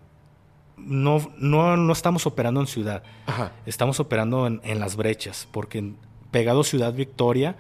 no, 0.78 1.32
no, 1.38 1.78
no 1.78 1.94
estamos 1.94 2.26
operando 2.26 2.60
en 2.62 2.68
ciudad. 2.68 3.04
Ajá. 3.26 3.54
Estamos 3.66 4.00
operando 4.00 4.48
en, 4.48 4.62
en 4.64 4.80
las 4.80 4.96
brechas, 4.96 5.48
porque 5.52 5.94
pegado 6.32 6.64
Ciudad 6.64 6.94
Victoria 6.94 7.56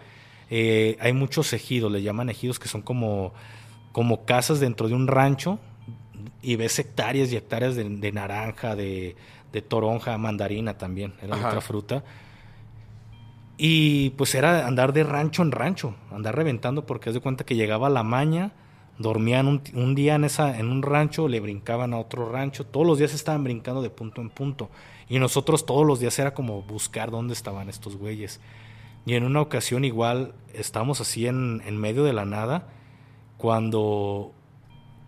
eh, 0.49 0.97
hay 0.99 1.13
muchos 1.13 1.51
ejidos, 1.53 1.91
le 1.91 2.01
llaman 2.01 2.29
ejidos 2.29 2.59
que 2.59 2.67
son 2.67 2.81
como, 2.81 3.33
como 3.91 4.25
casas 4.25 4.59
dentro 4.59 4.87
de 4.87 4.95
un 4.95 5.07
rancho 5.07 5.59
y 6.41 6.55
ves 6.55 6.79
hectáreas 6.79 7.31
y 7.31 7.35
hectáreas 7.35 7.75
de, 7.75 7.83
de 7.83 8.11
naranja, 8.11 8.75
de, 8.75 9.15
de 9.51 9.61
toronja, 9.61 10.17
mandarina 10.17 10.77
también, 10.77 11.13
era 11.21 11.35
Ajá. 11.35 11.47
otra 11.49 11.61
fruta. 11.61 12.03
Y 13.57 14.11
pues 14.11 14.35
era 14.35 14.67
andar 14.67 14.93
de 14.93 15.03
rancho 15.03 15.41
en 15.41 15.51
rancho, 15.51 15.95
andar 16.11 16.35
reventando 16.35 16.85
porque 16.85 17.09
haz 17.09 17.15
de 17.15 17.21
cuenta 17.21 17.43
que 17.43 17.55
llegaba 17.55 17.89
la 17.89 18.03
maña, 18.03 18.51
dormían 18.99 19.47
un, 19.47 19.61
un 19.73 19.95
día 19.95 20.15
en, 20.15 20.23
esa, 20.23 20.57
en 20.59 20.69
un 20.69 20.83
rancho, 20.83 21.27
le 21.27 21.39
brincaban 21.39 21.93
a 21.93 21.99
otro 21.99 22.31
rancho, 22.31 22.65
todos 22.65 22.85
los 22.85 22.99
días 22.99 23.13
estaban 23.13 23.43
brincando 23.43 23.81
de 23.81 23.89
punto 23.89 24.21
en 24.21 24.29
punto. 24.29 24.69
Y 25.09 25.19
nosotros 25.19 25.65
todos 25.65 25.85
los 25.85 25.99
días 25.99 26.17
era 26.19 26.33
como 26.33 26.61
buscar 26.63 27.11
dónde 27.11 27.33
estaban 27.33 27.69
estos 27.69 27.95
güeyes. 27.95 28.39
Y 29.05 29.13
en 29.13 29.23
una 29.23 29.39
ocasión 29.41 29.85
igual 29.85 30.33
estábamos 30.53 30.99
así 30.99 31.27
en, 31.27 31.61
en 31.65 31.77
medio 31.77 32.03
de 32.03 32.11
la 32.13 32.25
nada, 32.25 32.67
cuando 33.37 34.33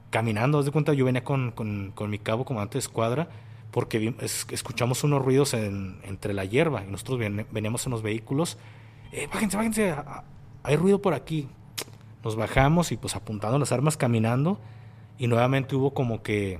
caminando, 0.09 0.59
haz 0.59 0.65
de 0.65 0.71
cuenta, 0.71 0.93
yo 0.93 1.05
venía 1.05 1.23
con, 1.23 1.51
con, 1.51 1.91
con 1.93 2.09
mi 2.09 2.17
cabo 2.19 2.45
comandante 2.45 2.73
de 2.75 2.79
escuadra, 2.79 3.29
porque 3.71 3.99
vi- 3.99 4.15
es- 4.21 4.47
escuchamos 4.51 5.03
unos 5.03 5.23
ruidos 5.23 5.53
en- 5.53 5.99
entre 6.03 6.33
la 6.33 6.45
hierba, 6.45 6.83
y 6.83 6.89
nosotros 6.89 7.19
ven- 7.19 7.45
veníamos 7.51 7.85
en 7.85 7.91
los 7.91 8.01
vehículos, 8.01 8.57
eh, 9.11 9.27
bájense, 9.31 9.57
bájense, 9.57 9.95
hay 10.63 10.75
ruido 10.77 11.01
por 11.01 11.13
aquí. 11.13 11.47
Nos 12.23 12.35
bajamos 12.35 12.91
y 12.91 12.97
pues 12.97 13.15
apuntando 13.15 13.59
las 13.59 13.71
armas 13.71 13.97
caminando, 13.97 14.59
y 15.17 15.27
nuevamente 15.27 15.75
hubo 15.75 15.93
como 15.93 16.23
que 16.23 16.59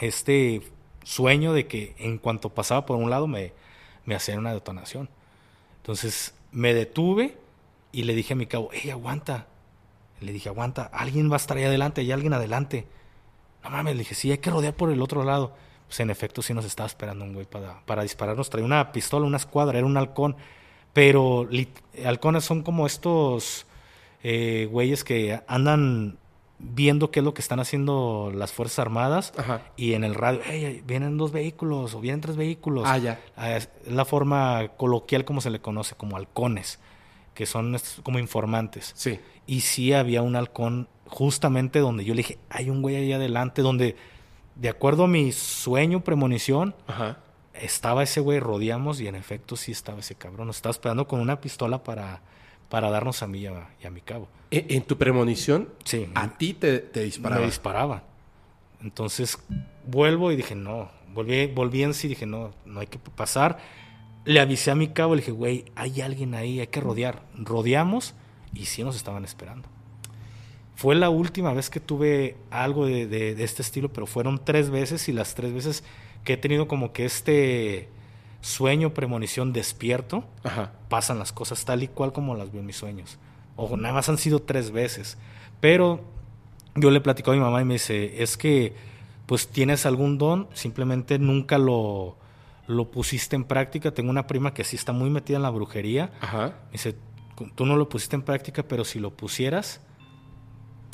este 0.00 0.62
sueño 1.10 1.52
de 1.52 1.66
que 1.66 1.94
en 1.98 2.18
cuanto 2.18 2.50
pasaba 2.50 2.86
por 2.86 2.96
un 2.96 3.10
lado 3.10 3.26
me, 3.26 3.52
me 4.04 4.14
hacían 4.14 4.38
una 4.38 4.52
detonación. 4.52 5.08
Entonces 5.78 6.34
me 6.52 6.72
detuve 6.72 7.36
y 7.90 8.04
le 8.04 8.14
dije 8.14 8.34
a 8.34 8.36
mi 8.36 8.46
cabo, 8.46 8.70
hey, 8.72 8.90
aguanta. 8.90 9.46
Le 10.20 10.32
dije, 10.32 10.48
aguanta, 10.48 10.84
alguien 10.92 11.28
va 11.28 11.34
a 11.34 11.38
estar 11.38 11.56
ahí 11.56 11.64
adelante, 11.64 12.02
hay 12.02 12.12
alguien 12.12 12.32
adelante. 12.32 12.86
No 13.64 13.70
mames, 13.70 13.94
le 13.94 14.00
dije, 14.00 14.14
sí, 14.14 14.30
hay 14.30 14.38
que 14.38 14.50
rodear 14.50 14.74
por 14.74 14.92
el 14.92 15.02
otro 15.02 15.24
lado. 15.24 15.52
Pues 15.88 15.98
en 15.98 16.10
efecto 16.10 16.42
sí 16.42 16.54
nos 16.54 16.64
estaba 16.64 16.86
esperando 16.86 17.24
un 17.24 17.34
güey 17.34 17.46
para, 17.46 17.84
para 17.86 18.02
dispararnos. 18.02 18.48
Traía 18.48 18.64
una 18.64 18.92
pistola, 18.92 19.26
una 19.26 19.38
escuadra, 19.38 19.78
era 19.78 19.86
un 19.86 19.96
halcón. 19.96 20.36
Pero 20.92 21.48
halcones 22.04 22.44
son 22.44 22.62
como 22.62 22.86
estos 22.86 23.66
eh, 24.22 24.68
güeyes 24.70 25.02
que 25.02 25.40
andan 25.48 26.19
viendo 26.62 27.10
qué 27.10 27.20
es 27.20 27.24
lo 27.24 27.32
que 27.34 27.40
están 27.40 27.58
haciendo 27.58 28.30
las 28.34 28.52
Fuerzas 28.52 28.80
Armadas 28.80 29.32
Ajá. 29.38 29.62
y 29.76 29.94
en 29.94 30.04
el 30.04 30.14
radio, 30.14 30.40
hey, 30.44 30.82
vienen 30.86 31.16
dos 31.16 31.32
vehículos 31.32 31.94
o 31.94 32.00
vienen 32.00 32.20
tres 32.20 32.36
vehículos. 32.36 32.84
Ah, 32.86 32.98
ya. 32.98 33.18
Ah, 33.36 33.56
Es 33.56 33.70
la 33.86 34.04
forma 34.04 34.68
coloquial 34.76 35.24
como 35.24 35.40
se 35.40 35.50
le 35.50 35.60
conoce, 35.60 35.94
como 35.94 36.16
halcones, 36.16 36.78
que 37.34 37.46
son 37.46 37.76
como 38.02 38.18
informantes. 38.18 38.92
Sí. 38.94 39.18
Y 39.46 39.60
sí 39.62 39.92
había 39.94 40.22
un 40.22 40.36
halcón 40.36 40.88
justamente 41.06 41.78
donde 41.80 42.04
yo 42.04 42.14
le 42.14 42.18
dije, 42.18 42.38
hay 42.50 42.70
un 42.70 42.82
güey 42.82 42.96
ahí 42.96 43.12
adelante, 43.12 43.62
donde 43.62 43.96
de 44.54 44.68
acuerdo 44.68 45.04
a 45.04 45.08
mi 45.08 45.32
sueño, 45.32 46.04
premonición, 46.04 46.74
Ajá. 46.86 47.18
estaba 47.54 48.02
ese 48.02 48.20
güey, 48.20 48.38
rodeamos 48.38 49.00
y 49.00 49.08
en 49.08 49.14
efecto 49.14 49.56
sí 49.56 49.72
estaba 49.72 50.00
ese 50.00 50.14
cabrón. 50.14 50.46
Nos 50.48 50.56
estaba 50.56 50.70
esperando 50.72 51.08
con 51.08 51.20
una 51.20 51.40
pistola 51.40 51.82
para, 51.82 52.20
para 52.70 52.88
darnos 52.90 53.22
a 53.22 53.26
mí 53.26 53.40
y 53.40 53.46
a, 53.46 53.68
y 53.82 53.86
a 53.86 53.90
mi 53.90 54.00
cabo. 54.00 54.28
E- 54.50 54.66
En, 54.70 54.82
tu 54.82 54.96
premonición, 54.96 55.68
Sí. 55.84 56.08
a 56.14 56.38
ti 56.38 56.54
te, 56.54 56.78
te 56.78 57.02
disparaba. 57.04 57.40
Me 57.42 57.46
disparaba. 57.46 58.04
Entonces 58.82 59.38
vuelvo 59.86 60.32
y 60.32 60.36
dije, 60.36 60.54
no. 60.54 60.90
Volví, 61.12 61.46
volví 61.48 61.82
en 61.82 61.92
sí 61.92 62.06
y 62.06 62.10
dije, 62.10 62.24
no, 62.26 62.52
no 62.64 62.80
hay 62.80 62.86
que 62.86 62.98
pasar. 62.98 63.58
Le 64.24 64.38
avisé 64.40 64.70
a 64.70 64.74
mi 64.74 64.88
cabo, 64.88 65.14
le 65.14 65.20
dije, 65.22 65.32
güey, 65.32 65.64
hay 65.74 66.00
alguien 66.00 66.34
ahí, 66.34 66.60
hay 66.60 66.68
que 66.68 66.80
rodear. 66.80 67.22
Rodeamos 67.36 68.14
y 68.54 68.66
sí 68.66 68.82
nos 68.84 68.96
estaban 68.96 69.24
esperando. 69.24 69.68
Fue 70.76 70.94
la 70.94 71.10
última 71.10 71.52
vez 71.52 71.68
que 71.68 71.80
tuve 71.80 72.36
algo 72.50 72.86
de, 72.86 73.06
de- 73.06 73.34
de 73.34 73.44
este 73.44 73.62
estilo, 73.62 73.92
pero 73.92 74.06
fueron 74.06 74.42
tres 74.44 74.70
veces 74.70 75.08
y 75.08 75.12
las 75.12 75.34
tres 75.34 75.52
veces 75.52 75.84
que 76.24 76.34
he 76.34 76.36
tenido 76.36 76.68
como 76.68 76.92
que 76.92 77.04
este 77.04 77.88
sueño, 78.40 78.94
premonición 78.94 79.52
despierto, 79.52 80.24
Ajá. 80.44 80.72
pasan 80.88 81.18
las 81.18 81.32
cosas 81.32 81.64
tal 81.64 81.82
y 81.82 81.88
cual 81.88 82.12
como 82.12 82.34
las 82.34 82.50
veo 82.50 82.60
en 82.60 82.66
mis 82.66 82.76
sueños. 82.76 83.18
Ojo, 83.56 83.76
nada 83.76 83.94
más 83.94 84.08
han 84.08 84.18
sido 84.18 84.40
tres 84.40 84.70
veces. 84.70 85.18
Pero 85.60 86.00
yo 86.74 86.90
le 86.90 87.00
platico 87.00 87.30
a 87.30 87.34
mi 87.34 87.40
mamá 87.40 87.60
y 87.60 87.64
me 87.64 87.74
dice, 87.74 88.22
es 88.22 88.36
que 88.36 88.74
pues 89.26 89.48
tienes 89.48 89.86
algún 89.86 90.18
don, 90.18 90.48
simplemente 90.54 91.18
nunca 91.18 91.58
lo, 91.58 92.16
lo 92.66 92.90
pusiste 92.90 93.36
en 93.36 93.44
práctica. 93.44 93.92
Tengo 93.92 94.10
una 94.10 94.26
prima 94.26 94.54
que 94.54 94.64
sí 94.64 94.76
está 94.76 94.92
muy 94.92 95.10
metida 95.10 95.36
en 95.36 95.42
la 95.42 95.50
brujería. 95.50 96.10
Ajá. 96.20 96.46
Me 96.66 96.72
dice, 96.72 96.96
tú 97.54 97.66
no 97.66 97.76
lo 97.76 97.88
pusiste 97.88 98.16
en 98.16 98.22
práctica, 98.22 98.62
pero 98.62 98.84
si 98.84 98.98
lo 98.98 99.10
pusieras, 99.10 99.80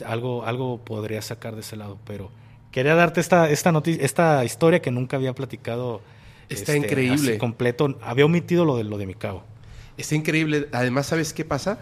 algo, 0.04 0.44
algo 0.44 0.84
podría 0.84 1.22
sacar 1.22 1.54
de 1.54 1.60
ese 1.60 1.76
lado. 1.76 1.98
Pero 2.04 2.30
quería 2.72 2.94
darte 2.94 3.20
esta, 3.20 3.48
esta, 3.48 3.72
noticia, 3.72 4.04
esta 4.04 4.44
historia 4.44 4.82
que 4.82 4.90
nunca 4.90 5.16
había 5.16 5.34
platicado. 5.34 6.02
Está 6.48 6.74
este, 6.74 6.86
increíble. 6.86 7.30
así 7.32 7.38
completo. 7.38 7.98
Había 8.02 8.24
omitido 8.24 8.64
lo 8.64 8.76
de, 8.76 8.84
lo 8.84 8.98
de 8.98 9.06
mi 9.06 9.14
cabo. 9.14 9.44
Está 9.96 10.14
increíble. 10.14 10.68
Además, 10.72 11.06
¿sabes 11.06 11.32
qué 11.32 11.44
pasa? 11.44 11.80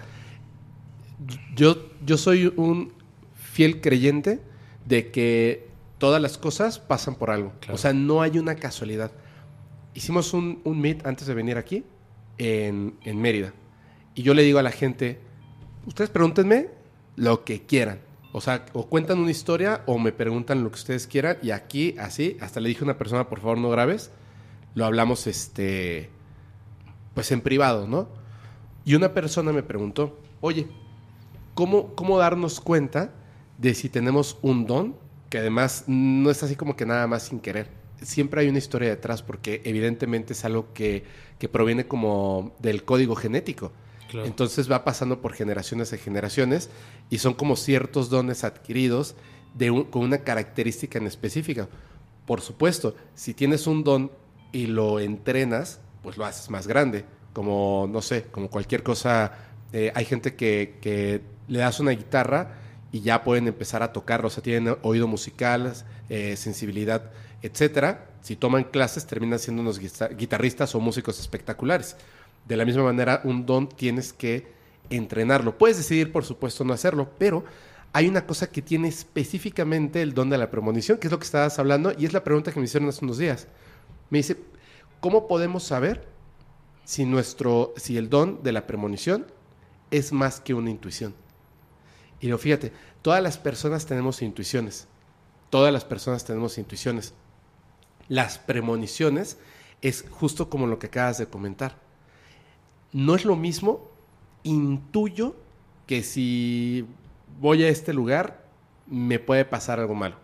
Yo, 1.55 1.91
yo 2.05 2.17
soy 2.17 2.52
un 2.57 2.93
fiel 3.34 3.81
creyente 3.81 4.41
de 4.84 5.10
que 5.10 5.68
todas 5.99 6.20
las 6.20 6.39
cosas 6.39 6.78
pasan 6.78 7.15
por 7.15 7.31
algo. 7.31 7.52
Claro. 7.60 7.75
O 7.75 7.78
sea, 7.78 7.93
no 7.93 8.23
hay 8.23 8.39
una 8.39 8.57
casualidad. 8.57 9.12
Hicimos 9.94 10.34
un, 10.34 10.60
un 10.65 10.81
meet 10.81 11.07
antes 11.07 11.26
de 11.26 11.34
venir 11.34 11.57
aquí 11.57 11.84
en, 12.39 12.94
en 13.05 13.20
Mérida. 13.20 13.52
Y 14.15 14.23
yo 14.23 14.34
le 14.34 14.43
digo 14.43 14.59
a 14.59 14.62
la 14.62 14.70
gente, 14.70 15.18
ustedes 15.86 16.10
pregúntenme 16.10 16.68
lo 17.17 17.44
que 17.44 17.62
quieran. 17.62 18.01
O 18.33 18.41
sea, 18.41 18.67
o 18.73 18.86
cuentan 18.86 19.18
una 19.18 19.31
historia 19.31 19.83
o 19.86 19.99
me 19.99 20.10
preguntan 20.12 20.65
lo 20.65 20.70
que 20.70 20.76
ustedes 20.76 21.07
quieran. 21.07 21.39
Y 21.43 21.52
aquí, 21.52 21.94
así, 21.99 22.36
hasta 22.41 22.60
le 22.60 22.68
dije 22.68 22.81
a 22.81 22.84
una 22.84 22.99
persona, 22.99 23.28
por 23.28 23.41
favor, 23.41 23.59
no 23.59 23.70
grabes. 23.70 24.10
Lo 24.75 24.85
hablamos, 24.85 25.27
este, 25.27 26.11
pues 27.15 27.31
en 27.33 27.41
privado, 27.41 27.86
¿no? 27.86 28.09
Y 28.85 28.94
una 28.94 29.15
persona 29.15 29.53
me 29.53 29.62
preguntó, 29.62 30.19
oye, 30.41 30.67
¿cómo, 31.55 31.94
cómo 31.94 32.19
darnos 32.19 32.61
cuenta 32.61 33.12
de 33.59 33.75
si 33.75 33.89
tenemos 33.89 34.39
un 34.43 34.67
don? 34.67 34.97
Que 35.31 35.39
además 35.39 35.85
no 35.86 36.31
es 36.31 36.43
así 36.43 36.57
como 36.57 36.77
que 36.77 36.86
nada 36.86 37.07
más 37.07 37.25
sin 37.25 37.41
querer. 37.41 37.69
Siempre 38.03 38.41
hay 38.43 38.49
una 38.49 38.59
historia 38.59 38.89
detrás 38.91 39.23
porque 39.23 39.62
evidentemente 39.65 40.33
es 40.35 40.44
algo 40.44 40.73
que, 40.75 41.05
que 41.39 41.49
proviene 41.49 41.86
como 41.86 42.53
del 42.59 42.85
código 42.85 43.15
genético. 43.15 43.73
Claro. 44.11 44.27
Entonces 44.27 44.70
va 44.70 44.85
pasando 44.85 45.20
por 45.23 45.33
generaciones 45.33 45.91
de 45.91 45.99
generaciones 45.99 46.69
y 47.11 47.19
son 47.19 47.35
como 47.35 47.57
ciertos 47.57 48.11
dones 48.11 48.44
adquiridos 48.44 49.15
de 49.55 49.70
un- 49.70 49.85
con 49.85 50.03
una 50.03 50.19
característica 50.19 50.99
en 50.99 51.07
específica. 51.07 51.69
Por 52.27 52.41
supuesto, 52.41 52.94
si 53.15 53.33
tienes 53.35 53.67
un 53.67 53.83
don 53.83 54.11
y 54.55 54.68
lo 54.68 55.00
entrenas, 55.00 55.81
pues 56.02 56.16
lo 56.16 56.24
haces 56.24 56.49
más 56.49 56.68
grande. 56.68 57.05
Como, 57.33 57.89
no 57.91 58.00
sé, 58.00 58.23
como 58.31 58.49
cualquier 58.49 58.84
cosa. 58.84 59.33
eh, 59.73 59.91
hay 59.94 60.05
gente 60.05 60.36
que, 60.36 61.20
le 61.49 61.58
das 61.58 61.81
una 61.81 61.91
guitarra 61.91 62.52
y 62.92 63.00
ya 63.00 63.24
pueden 63.24 63.49
empezar 63.49 63.83
a 63.83 63.92
tocarlo. 63.92 64.28
O 64.28 64.31
sea, 64.31 64.42
tienen 64.42 64.76
oído 64.83 65.08
musical, 65.08 65.74
eh, 66.08 66.36
sensibilidad, 66.36 67.10
etcétera. 67.42 68.07
Si 68.23 68.36
toman 68.36 68.65
clases, 68.65 69.07
terminan 69.07 69.41
siendo 69.41 69.60
unos 69.60 69.81
guitarristas 69.81 70.74
o 70.76 70.81
músicos 70.81 71.18
espectaculares. 71.18 71.97
De 72.47 72.57
la 72.57 72.65
misma 72.65 72.84
manera, 72.84 73.20
un 73.24 73.44
don 73.47 73.68
tienes 73.68 74.12
que 74.12 74.47
entrenarlo. 74.89 75.58
Puedes 75.58 75.78
decidir, 75.78 76.12
por 76.12 76.24
supuesto, 76.24 76.62
no 76.62 76.73
hacerlo, 76.73 77.10
pero 77.18 77.44
hay 77.92 78.07
una 78.07 78.24
cosa 78.24 78.47
que 78.47 78.62
tiene 78.62 78.86
específicamente 78.86 80.00
el 80.00 80.15
don 80.15 80.31
de 80.31 80.39
la 80.39 80.50
premonición, 80.50 80.99
que 80.99 81.08
es 81.08 81.10
lo 81.10 81.18
que 81.18 81.24
estabas 81.24 81.58
hablando, 81.58 81.92
y 81.99 82.07
es 82.07 82.12
la 82.12 82.23
pregunta 82.23 82.52
que 82.52 82.60
me 82.60 82.66
hicieron 82.66 82.89
hace 82.89 83.05
unos 83.05 83.18
días. 83.18 83.49
Me 84.10 84.18
dice, 84.18 84.36
¿cómo 85.00 85.26
podemos 85.28 85.65
saber 85.65 86.07
si 86.84 87.05
nuestro, 87.05 87.73
si 87.76 87.97
el 87.97 88.10
don 88.10 88.42
de 88.42 88.52
la 88.52 88.66
premonición 88.66 89.26
es 89.91 90.12
más 90.12 90.41
que 90.41 90.55
una 90.55 90.70
intuición? 90.70 91.15
Y 92.20 92.26
digo, 92.26 92.39
fíjate, 92.39 92.73
todas 93.02 93.23
las 93.23 93.39
personas 93.39 93.86
tenemos 93.86 94.23
intuiciones. 94.23 94.89
Todas 95.50 95.73
las 95.73 95.84
personas 95.84 96.24
tenemos 96.24 96.58
intuiciones. 96.58 97.15
Las 98.08 98.39
premoniciones 98.39 99.39
es 99.83 100.05
justo 100.10 100.49
como 100.49 100.66
lo 100.66 100.78
que 100.78 100.86
acabas 100.86 101.18
de 101.18 101.26
comentar. 101.26 101.76
No 102.92 103.15
es 103.15 103.24
lo 103.24 103.36
mismo, 103.36 103.91
intuyo 104.42 105.36
que 105.86 106.02
si 106.02 106.86
voy 107.41 107.65
a 107.65 107.68
este 107.68 107.92
lugar 107.92 108.44
me 108.86 109.18
puede 109.18 109.44
pasar 109.44 109.81
algo 109.81 109.94
malo. 109.94 110.16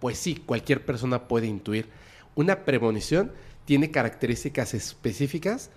Pues 0.00 0.18
sí, 0.18 0.36
cualquier 0.36 0.84
persona 0.84 1.28
puede 1.28 1.46
intuir. 1.46 1.88
Una 2.34 2.64
premonición 2.64 3.32
tiene 3.64 3.90
características 3.90 4.74
específicas 4.74 5.70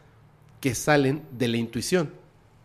que 0.61 0.74
salen 0.75 1.24
de 1.32 1.48
la 1.48 1.58
intuición. 1.58 2.11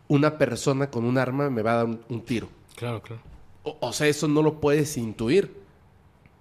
Una 0.09 0.39
persona 0.39 0.91
con 0.91 1.05
un 1.05 1.19
arma 1.19 1.51
me 1.51 1.62
va 1.62 1.73
a 1.73 1.77
dar 1.77 1.86
un, 1.86 2.01
un 2.09 2.23
tiro. 2.25 2.49
Claro, 2.77 3.02
claro. 3.02 3.23
O, 3.62 3.77
o 3.81 3.93
sea, 3.93 4.07
eso 4.07 4.27
no 4.28 4.43
lo 4.43 4.60
puedes 4.60 4.97
intuir. 4.97 5.55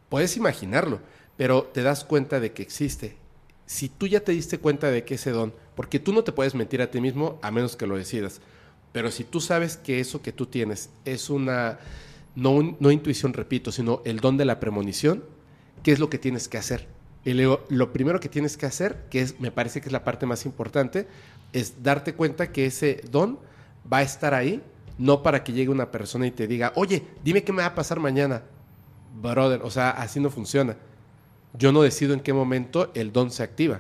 Puedes 0.10 0.38
imaginarlo, 0.38 1.00
pero 1.38 1.64
te 1.64 1.84
das 1.84 2.04
cuenta 2.04 2.40
de 2.40 2.52
que 2.54 2.64
existe. 2.64 3.18
Si 3.66 3.90
tú 3.90 4.08
ya 4.08 4.22
te 4.22 4.32
diste 4.32 4.58
cuenta 4.58 4.90
de 4.90 5.04
que 5.04 5.16
ese 5.16 5.32
don, 5.32 5.54
porque 5.76 6.00
tú 6.00 6.14
no 6.14 6.24
te 6.24 6.32
puedes 6.32 6.56
mentir 6.56 6.82
a 6.82 6.90
ti 6.90 7.00
mismo 7.02 7.38
a 7.44 7.52
menos 7.52 7.76
que 7.76 7.86
lo 7.86 7.96
decidas, 7.98 8.42
pero 8.92 9.12
si 9.12 9.24
tú 9.24 9.40
sabes 9.40 9.78
que 9.78 10.00
eso 10.00 10.24
que 10.24 10.32
tú 10.32 10.48
tienes 10.48 10.90
es 11.06 11.30
una, 11.30 11.78
no, 12.36 12.52
un- 12.52 12.78
no 12.80 12.90
intuición, 12.90 13.34
repito, 13.34 13.72
sino 13.72 14.02
el 14.06 14.20
don 14.20 14.38
de 14.38 14.46
la 14.46 14.60
premonición, 14.60 15.24
¿qué 15.84 15.92
es 15.92 16.00
lo 16.00 16.10
que 16.10 16.18
tienes 16.18 16.48
que 16.48 16.58
hacer? 16.58 16.88
Y 17.26 17.34
luego, 17.34 17.66
lo 17.70 17.92
primero 17.92 18.20
que 18.20 18.30
tienes 18.30 18.58
que 18.58 18.66
hacer, 18.66 19.06
que 19.10 19.22
es, 19.22 19.40
me 19.40 19.52
parece 19.52 19.82
que 19.82 19.88
es 19.88 19.92
la 19.92 20.04
parte 20.04 20.26
más 20.26 20.46
importante, 20.46 21.08
es 21.54 21.84
darte 21.84 22.14
cuenta 22.14 22.52
que 22.52 22.66
ese 22.66 23.02
don 23.12 23.40
va 23.92 23.98
a 23.98 24.02
estar 24.04 24.34
ahí 24.34 24.62
no 25.00 25.24
para 25.24 25.44
que 25.44 25.54
llegue 25.54 25.70
una 25.70 25.92
persona 25.92 26.28
y 26.28 26.32
te 26.32 26.46
diga, 26.46 26.74
oye, 26.76 27.04
dime 27.24 27.44
qué 27.44 27.54
me 27.54 27.62
va 27.62 27.70
a 27.70 27.76
pasar 27.76 28.00
mañana. 28.00 28.44
Brother, 29.20 29.62
o 29.64 29.72
sea, 29.72 29.92
así 29.92 30.20
no 30.20 30.30
funciona. 30.30 30.76
Yo 31.54 31.72
no 31.72 31.82
decido 31.82 32.14
en 32.14 32.20
qué 32.20 32.34
momento 32.34 32.92
el 32.94 33.12
don 33.12 33.32
se 33.32 33.42
activa. 33.42 33.80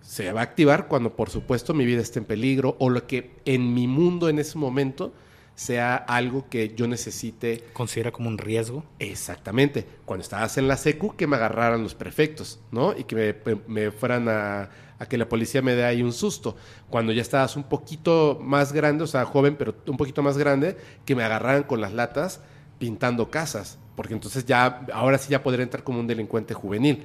Se 0.00 0.32
va 0.32 0.40
a 0.40 0.44
activar 0.44 0.86
cuando, 0.88 1.14
por 1.14 1.30
supuesto, 1.30 1.74
mi 1.74 1.84
vida 1.84 2.00
esté 2.00 2.20
en 2.20 2.24
peligro 2.24 2.76
o 2.78 2.90
lo 2.90 3.06
que 3.06 3.32
en 3.44 3.74
mi 3.74 3.86
mundo 3.88 4.28
en 4.28 4.38
ese 4.38 4.56
momento 4.56 5.12
sea 5.54 5.96
algo 5.96 6.48
que 6.48 6.74
yo 6.74 6.86
necesite. 6.88 7.64
Considera 7.72 8.10
como 8.10 8.28
un 8.28 8.38
riesgo. 8.38 8.84
Exactamente. 8.98 9.86
Cuando 10.04 10.22
estabas 10.22 10.56
en 10.58 10.68
la 10.68 10.76
secu, 10.76 11.14
que 11.16 11.26
me 11.26 11.36
agarraran 11.36 11.82
los 11.82 11.94
prefectos, 11.94 12.60
¿no? 12.70 12.96
Y 12.96 13.04
que 13.04 13.16
me, 13.46 13.56
me 13.66 13.90
fueran 13.90 14.28
a, 14.28 14.70
a 14.98 15.06
que 15.06 15.18
la 15.18 15.28
policía 15.28 15.62
me 15.62 15.74
dé 15.74 15.84
ahí 15.84 16.02
un 16.02 16.12
susto. 16.12 16.56
Cuando 16.88 17.12
ya 17.12 17.22
estabas 17.22 17.56
un 17.56 17.64
poquito 17.64 18.38
más 18.40 18.72
grande, 18.72 19.04
o 19.04 19.06
sea, 19.08 19.24
joven, 19.24 19.56
pero 19.56 19.74
un 19.86 19.96
poquito 19.96 20.22
más 20.22 20.38
grande, 20.38 20.76
que 21.04 21.16
me 21.16 21.24
agarraran 21.24 21.64
con 21.64 21.80
las 21.80 21.92
latas 21.92 22.40
pintando 22.78 23.30
casas. 23.30 23.78
Porque 23.96 24.14
entonces 24.14 24.46
ya, 24.46 24.86
ahora 24.92 25.18
sí 25.18 25.30
ya 25.30 25.42
podría 25.42 25.64
entrar 25.64 25.84
como 25.84 26.00
un 26.00 26.06
delincuente 26.06 26.54
juvenil. 26.54 27.04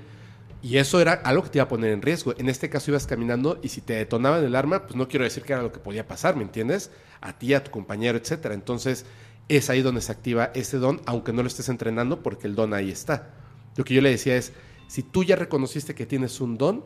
Y 0.62 0.78
eso 0.78 1.00
era 1.00 1.14
algo 1.14 1.44
que 1.44 1.50
te 1.50 1.58
iba 1.60 1.66
a 1.66 1.70
poner 1.70 1.92
en 1.92 2.02
riesgo. 2.02 2.34
En 2.38 2.50
este 2.50 2.70
caso 2.70 2.92
ibas 2.92 3.06
caminando 3.06 3.60
y 3.62 3.70
si 3.70 3.82
te 3.82 3.94
detonaban 3.94 4.44
el 4.44 4.56
arma, 4.56 4.84
pues 4.84 4.96
no 4.96 5.08
quiero 5.08 5.24
decir 5.24 5.44
que 5.44 5.54
era 5.54 5.62
lo 5.62 5.72
que 5.72 5.80
podía 5.80 6.08
pasar, 6.08 6.36
¿me 6.36 6.44
entiendes? 6.44 6.92
A 7.22 7.38
ti, 7.38 7.54
a 7.54 7.64
tu 7.64 7.72
compañero, 7.72 8.18
etcétera. 8.18 8.56
Entonces 8.56 9.06
es 9.50 9.70
ahí 9.70 9.82
donde 9.82 10.02
se 10.02 10.12
activa 10.12 10.52
ese 10.56 10.78
don, 10.78 11.02
aunque 11.06 11.32
no 11.32 11.42
lo 11.42 11.48
estés 11.48 11.70
entrenando, 11.70 12.22
porque 12.22 12.48
el 12.48 12.56
don 12.56 12.74
ahí 12.74 12.90
está. 12.90 13.34
Lo 13.76 13.84
que 13.84 13.94
yo 13.94 14.02
le 14.02 14.10
decía 14.10 14.36
es, 14.36 14.54
si 14.88 15.04
tú 15.04 15.24
ya 15.24 15.36
reconociste 15.36 15.96
que 15.96 16.06
tienes 16.06 16.42
un 16.42 16.58
don, 16.58 16.84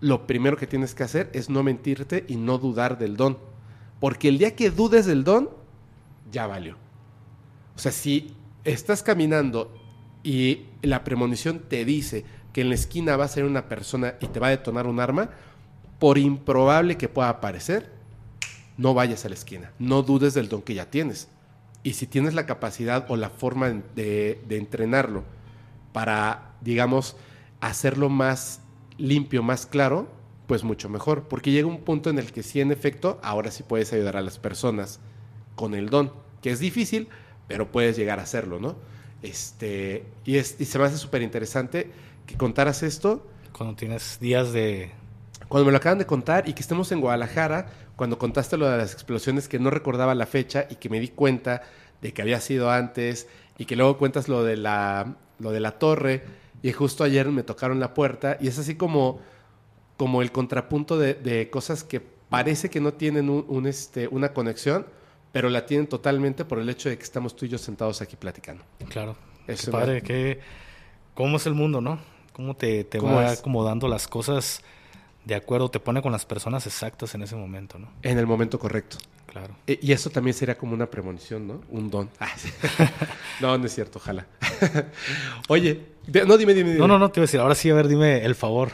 lo 0.00 0.26
primero 0.26 0.56
que 0.56 0.66
tienes 0.66 0.94
que 0.94 1.02
hacer 1.02 1.30
es 1.32 1.48
no 1.48 1.62
mentirte 1.62 2.24
y 2.28 2.36
no 2.36 2.58
dudar 2.58 2.98
del 2.98 3.16
don. 3.16 3.38
Porque 4.00 4.28
el 4.28 4.38
día 4.38 4.54
que 4.54 4.70
dudes 4.70 5.06
del 5.06 5.24
don, 5.24 5.50
ya 6.30 6.46
valió. 6.46 6.76
O 7.74 7.78
sea, 7.78 7.90
si 7.90 8.34
estás 8.64 9.02
caminando 9.02 9.74
y 10.22 10.66
la 10.82 11.04
premonición 11.04 11.60
te 11.68 11.84
dice 11.84 12.24
que 12.58 12.62
en 12.62 12.70
la 12.70 12.74
esquina 12.74 13.16
va 13.16 13.24
a 13.24 13.28
ser 13.28 13.44
una 13.44 13.68
persona 13.68 14.16
y 14.20 14.26
te 14.26 14.40
va 14.40 14.48
a 14.48 14.50
detonar 14.50 14.88
un 14.88 14.98
arma, 14.98 15.30
por 16.00 16.18
improbable 16.18 16.96
que 16.96 17.08
pueda 17.08 17.28
aparecer, 17.28 17.88
no 18.76 18.94
vayas 18.94 19.24
a 19.24 19.28
la 19.28 19.36
esquina. 19.36 19.70
No 19.78 20.02
dudes 20.02 20.34
del 20.34 20.48
don 20.48 20.62
que 20.62 20.74
ya 20.74 20.90
tienes. 20.90 21.28
Y 21.84 21.92
si 21.92 22.08
tienes 22.08 22.34
la 22.34 22.46
capacidad 22.46 23.08
o 23.08 23.16
la 23.16 23.30
forma 23.30 23.70
de, 23.94 24.40
entrenarlo 24.50 25.22
para, 25.92 26.50
digamos, 26.60 27.14
hacerlo 27.60 28.08
más 28.08 28.60
limpio, 28.96 29.44
más 29.44 29.64
claro, 29.64 30.08
pues 30.48 30.64
mucho 30.64 30.88
mejor. 30.88 31.28
Porque 31.28 31.52
llega 31.52 31.68
un 31.68 31.82
punto 31.82 32.10
en 32.10 32.18
el 32.18 32.32
que 32.32 32.42
sí, 32.42 32.60
en 32.60 32.72
efecto, 32.72 33.20
ahora 33.22 33.52
sí 33.52 33.62
puedes 33.62 33.92
ayudar 33.92 34.16
a 34.16 34.20
las 34.20 34.40
personas 34.40 34.98
con 35.54 35.76
el 35.76 35.90
don, 35.90 36.12
que 36.42 36.50
es 36.50 36.58
difícil, 36.58 37.06
pero 37.46 37.70
puedes 37.70 37.96
llegar 37.96 38.18
a 38.18 38.22
hacerlo, 38.22 38.58
¿no? 38.58 38.74
Este, 39.22 40.04
y, 40.24 40.38
es, 40.38 40.56
y 40.60 40.64
se 40.64 40.78
me 40.80 40.86
hace 40.86 40.98
súper 40.98 41.22
interesante 41.22 41.92
que 42.28 42.36
contaras 42.36 42.84
esto. 42.84 43.26
Cuando 43.52 43.74
tienes 43.74 44.20
días 44.20 44.52
de... 44.52 44.92
Cuando 45.48 45.64
me 45.64 45.72
lo 45.72 45.78
acaban 45.78 45.98
de 45.98 46.06
contar 46.06 46.46
y 46.46 46.52
que 46.52 46.60
estemos 46.60 46.92
en 46.92 47.00
Guadalajara, 47.00 47.66
cuando 47.96 48.18
contaste 48.18 48.58
lo 48.58 48.68
de 48.68 48.76
las 48.76 48.92
explosiones 48.92 49.48
que 49.48 49.58
no 49.58 49.70
recordaba 49.70 50.14
la 50.14 50.26
fecha 50.26 50.66
y 50.68 50.76
que 50.76 50.90
me 50.90 51.00
di 51.00 51.08
cuenta 51.08 51.62
de 52.02 52.12
que 52.12 52.20
había 52.20 52.38
sido 52.40 52.70
antes 52.70 53.26
y 53.56 53.64
que 53.64 53.74
luego 53.74 53.96
cuentas 53.96 54.28
lo 54.28 54.44
de 54.44 54.58
la, 54.58 55.16
lo 55.38 55.50
de 55.50 55.60
la 55.60 55.78
torre 55.78 56.22
y 56.62 56.70
justo 56.72 57.02
ayer 57.02 57.28
me 57.30 57.42
tocaron 57.42 57.80
la 57.80 57.94
puerta 57.94 58.36
y 58.40 58.48
es 58.48 58.58
así 58.58 58.74
como, 58.74 59.20
como 59.96 60.20
el 60.20 60.32
contrapunto 60.32 60.98
de, 60.98 61.14
de 61.14 61.48
cosas 61.48 61.82
que 61.82 62.00
parece 62.00 62.68
que 62.68 62.80
no 62.80 62.92
tienen 62.92 63.30
un, 63.30 63.46
un, 63.48 63.66
este, 63.66 64.06
una 64.06 64.34
conexión, 64.34 64.86
pero 65.32 65.48
la 65.48 65.64
tienen 65.64 65.86
totalmente 65.86 66.44
por 66.44 66.58
el 66.58 66.68
hecho 66.68 66.90
de 66.90 66.98
que 66.98 67.04
estamos 67.04 67.34
tú 67.34 67.46
y 67.46 67.48
yo 67.48 67.56
sentados 67.56 68.02
aquí 68.02 68.16
platicando. 68.16 68.64
Claro. 68.90 69.16
Eso 69.46 69.66
Qué 69.66 69.72
padre, 69.72 70.02
que, 70.02 70.40
¿cómo 71.14 71.38
es 71.38 71.46
el 71.46 71.54
mundo, 71.54 71.80
no? 71.80 72.17
¿Cómo 72.38 72.54
te, 72.54 72.84
te 72.84 72.98
¿Cómo 72.98 73.16
va 73.16 73.32
es? 73.32 73.40
acomodando 73.40 73.88
las 73.88 74.06
cosas 74.06 74.60
de 75.24 75.34
acuerdo? 75.34 75.72
Te 75.72 75.80
pone 75.80 76.00
con 76.00 76.12
las 76.12 76.24
personas 76.24 76.64
exactas 76.68 77.12
en 77.16 77.22
ese 77.22 77.34
momento, 77.34 77.80
¿no? 77.80 77.88
En 78.00 78.16
el 78.16 78.28
momento 78.28 78.60
correcto. 78.60 78.96
Claro. 79.26 79.56
E- 79.66 79.80
Y 79.82 79.90
eso 79.90 80.08
también 80.08 80.34
sería 80.34 80.56
como 80.56 80.72
una 80.72 80.86
premonición, 80.86 81.48
¿no? 81.48 81.60
Un 81.68 81.90
don. 81.90 82.08
Ah, 82.20 82.30
sí. 82.36 82.48
no, 83.40 83.58
no 83.58 83.66
es 83.66 83.74
cierto, 83.74 83.98
ojalá. 83.98 84.24
Oye, 85.48 85.82
no, 86.28 86.38
dime, 86.38 86.54
dime, 86.54 86.70
dime. 86.70 86.78
No, 86.78 86.86
no, 86.86 86.96
no, 87.00 87.10
te 87.10 87.18
iba 87.18 87.24
a 87.24 87.26
decir, 87.26 87.40
ahora 87.40 87.56
sí, 87.56 87.70
a 87.70 87.74
ver, 87.74 87.88
dime 87.88 88.24
el 88.24 88.36
favor. 88.36 88.70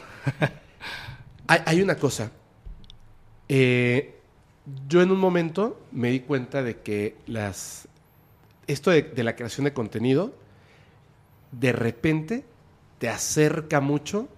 Hay, 1.46 1.60
hay 1.64 1.80
una 1.80 1.94
cosa. 1.96 2.32
Eh, 3.48 4.14
yo 4.86 5.00
en 5.00 5.10
un 5.10 5.18
momento 5.18 5.80
me 5.90 6.10
di 6.10 6.20
cuenta 6.20 6.62
de 6.62 6.80
que 6.80 7.16
las. 7.26 7.88
Esto 8.66 8.90
de, 8.90 9.00
de 9.04 9.24
la 9.24 9.36
creación 9.36 9.64
de 9.64 9.72
contenido, 9.72 10.34
de 11.50 11.72
repente 11.72 12.44
te 13.04 13.10
acerca 13.10 13.82
mucho 13.82 14.30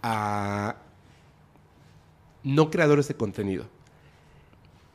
a 0.00 0.76
no 2.44 2.70
creadores 2.70 3.08
de 3.08 3.16
contenido, 3.16 3.66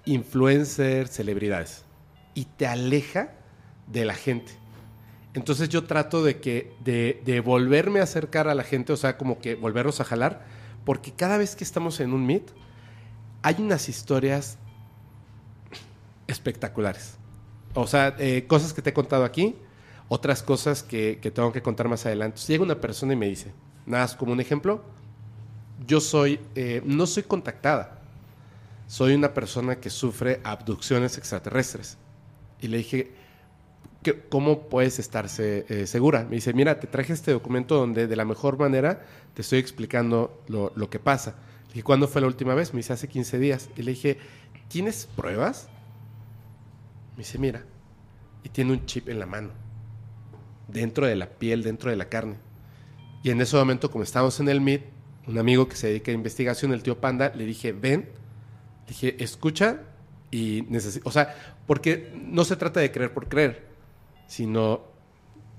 influencers, 0.06 1.12
celebridades, 1.12 1.84
y 2.36 2.46
te 2.46 2.68
aleja 2.68 3.34
de 3.88 4.06
la 4.06 4.14
gente. 4.14 4.54
Entonces 5.34 5.68
yo 5.68 5.84
trato 5.84 6.24
de 6.24 6.40
que 6.40 6.72
de, 6.86 7.22
de 7.26 7.42
volverme 7.42 8.00
a 8.00 8.04
acercar 8.04 8.48
a 8.48 8.56
la 8.56 8.64
gente, 8.64 8.94
o 8.94 8.96
sea, 8.96 9.18
como 9.18 9.40
que 9.40 9.56
volvernos 9.56 10.00
a 10.00 10.06
jalar, 10.06 10.46
porque 10.86 11.12
cada 11.12 11.38
vez 11.38 11.58
que 11.58 11.66
estamos 11.66 12.00
en 12.00 12.14
un 12.14 12.26
meet 12.26 12.50
hay 13.42 13.56
unas 13.60 13.90
historias 13.90 14.58
espectaculares. 16.28 17.18
O 17.74 17.88
sea, 17.88 18.16
eh, 18.20 18.46
cosas 18.48 18.72
que 18.72 18.82
te 18.82 18.92
he 18.92 18.94
contado 18.94 19.26
aquí, 19.26 19.58
otras 20.14 20.44
cosas 20.44 20.84
que, 20.84 21.20
que 21.22 21.32
tengo 21.32 21.54
que 21.54 21.62
contar 21.62 21.88
más 21.88 22.06
adelante. 22.06 22.38
Si 22.42 22.52
llega 22.52 22.66
una 22.66 22.82
persona 22.82 23.14
y 23.14 23.16
me 23.16 23.28
dice, 23.30 23.54
nada 23.86 24.04
más 24.04 24.14
como 24.14 24.34
un 24.34 24.42
ejemplo, 24.42 24.84
yo 25.88 26.02
soy, 26.02 26.38
eh, 26.56 26.82
no 26.84 27.08
soy 27.08 27.24
contactada, 27.24 28.02
soy 28.88 29.14
una 29.16 29.34
persona 29.34 29.78
que 29.78 29.90
sufre 29.90 30.42
abducciones 30.44 31.18
extraterrestres. 31.18 31.98
Y 32.60 32.68
le 32.68 32.80
dije, 32.80 33.14
¿qué- 34.04 34.20
¿cómo 34.28 34.68
puedes 34.68 35.00
estar 35.00 35.28
eh, 35.38 35.86
segura? 35.88 36.26
Me 36.26 36.36
dice, 36.36 36.52
mira, 36.54 36.78
te 36.82 36.88
traje 36.88 37.14
este 37.14 37.32
documento 37.32 37.76
donde 37.78 38.08
de 38.08 38.16
la 38.18 38.26
mejor 38.26 38.60
manera 38.60 39.06
te 39.34 39.44
estoy 39.44 39.60
explicando 39.60 40.44
lo, 40.50 40.74
lo 40.76 40.90
que 40.90 41.00
pasa. 41.00 41.36
Le 41.68 41.76
dije, 41.76 41.84
¿cuándo 41.84 42.10
fue 42.10 42.20
la 42.20 42.28
última 42.28 42.54
vez? 42.54 42.74
Me 42.74 42.80
dice, 42.80 42.92
hace 42.92 43.08
15 43.08 43.40
días. 43.40 43.70
Y 43.78 43.84
le 43.84 43.92
dije, 43.92 44.18
¿tienes 44.68 45.08
pruebas? 45.16 45.70
Me 47.16 47.20
dice, 47.20 47.38
mira, 47.38 47.64
y 48.44 48.50
tiene 48.50 48.74
un 48.74 48.86
chip 48.86 49.08
en 49.08 49.18
la 49.20 49.26
mano, 49.26 49.52
dentro 50.72 51.06
de 51.06 51.16
la 51.16 51.30
piel, 51.30 51.64
dentro 51.64 51.90
de 51.90 51.98
la 51.98 52.10
carne. 52.10 52.36
Y 53.24 53.30
en 53.30 53.42
ese 53.42 53.56
momento, 53.56 53.92
como 53.92 54.04
estábamos 54.04 54.40
en 54.40 54.50
el 54.50 54.62
MIT, 54.62 54.84
un 55.28 55.38
amigo 55.38 55.68
que 55.68 55.76
se 55.76 55.88
dedica 55.88 56.12
a 56.12 56.16
investigación, 56.16 56.74
el 56.74 56.84
tío 56.84 57.00
Panda, 57.00 57.32
le 57.36 57.46
dije, 57.46 57.72
ven, 57.72 58.10
le 58.86 58.88
dije, 58.88 59.24
escucha 59.24 59.82
y 60.32 60.66
necesito, 60.70 61.08
o 61.08 61.12
sea, 61.12 61.36
porque 61.68 62.12
no 62.16 62.44
se 62.46 62.56
trata 62.56 62.80
de 62.80 62.92
creer 62.92 63.14
por 63.14 63.28
creer, 63.30 63.68
sino 64.28 64.82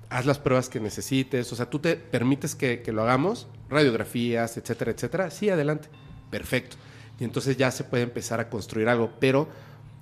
haz 0.09 0.27
las 0.27 0.39
pruebas 0.39 0.69
que 0.69 0.81
necesites, 0.81 1.53
o 1.53 1.57
sea, 1.57 1.71
tú 1.71 1.79
te 1.79 1.97
permites 1.97 2.55
que, 2.55 2.83
que 2.83 2.93
lo 2.93 3.03
hagamos, 3.03 3.47
radiografías, 3.71 4.57
etcétera, 4.57 4.91
etcétera, 4.91 5.31
sí, 5.31 5.49
adelante, 5.49 5.89
perfecto. 6.31 6.77
Y 7.21 7.25
entonces 7.25 7.57
ya 7.57 7.71
se 7.71 7.85
puede 7.85 8.03
empezar 8.03 8.41
a 8.41 8.51
construir 8.51 8.89
algo, 8.89 9.13
pero 9.21 9.49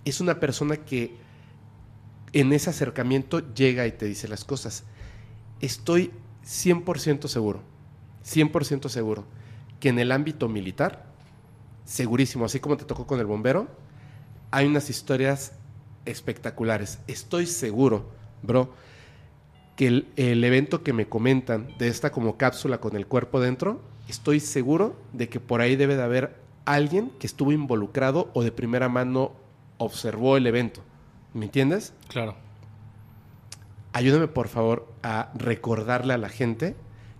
es 0.04 0.20
una 0.20 0.40
persona 0.40 0.78
que 0.78 1.16
en 2.32 2.52
ese 2.52 2.70
acercamiento 2.70 3.54
llega 3.54 3.86
y 3.86 3.92
te 3.92 4.06
dice 4.06 4.28
las 4.28 4.44
cosas. 4.44 4.84
Estoy 5.60 6.10
100% 6.44 7.28
seguro, 7.28 7.60
100% 8.24 8.88
seguro, 8.88 9.24
que 9.78 9.88
en 9.88 9.98
el 9.98 10.12
ámbito 10.12 10.48
militar, 10.48 11.06
segurísimo, 11.84 12.44
así 12.44 12.60
como 12.60 12.76
te 12.76 12.84
tocó 12.84 13.06
con 13.06 13.20
el 13.20 13.26
bombero, 13.26 13.68
hay 14.50 14.66
unas 14.66 14.90
historias 14.90 15.52
espectaculares. 16.04 16.98
Estoy 17.06 17.46
seguro, 17.46 18.10
bro, 18.42 18.72
que 19.76 19.86
el, 20.16 20.44
evento 20.44 20.82
que 20.82 20.92
me 20.92 21.08
comentan 21.08 21.74
de 21.78 21.88
esta 21.88 22.10
como 22.12 22.36
cápsula 22.36 22.80
con 22.80 22.96
el 22.96 23.06
cuerpo 23.06 23.40
dentro, 23.40 23.80
estoy 24.08 24.40
seguro 24.40 24.96
de 25.12 25.28
que 25.28 25.40
por 25.40 25.60
ahí 25.60 25.76
debe 25.76 25.96
de 25.96 26.02
haber 26.02 26.36
alguien 26.64 27.10
que 27.18 27.26
estuvo 27.26 27.52
involucrado 27.52 28.30
o 28.34 28.42
de 28.42 28.52
primera 28.52 28.88
mano 28.88 29.32
observó 29.78 30.36
el 30.36 30.46
evento. 30.46 30.82
¿Me 31.32 31.46
entiendes? 31.46 31.94
Claro. 32.08 32.36
Ayúdame 33.92 34.28
por 34.28 34.48
favor 34.48 34.92
a 35.02 35.32
recordarle 35.34 36.14
a 36.14 36.18
la 36.18 36.28
gente 36.28 36.76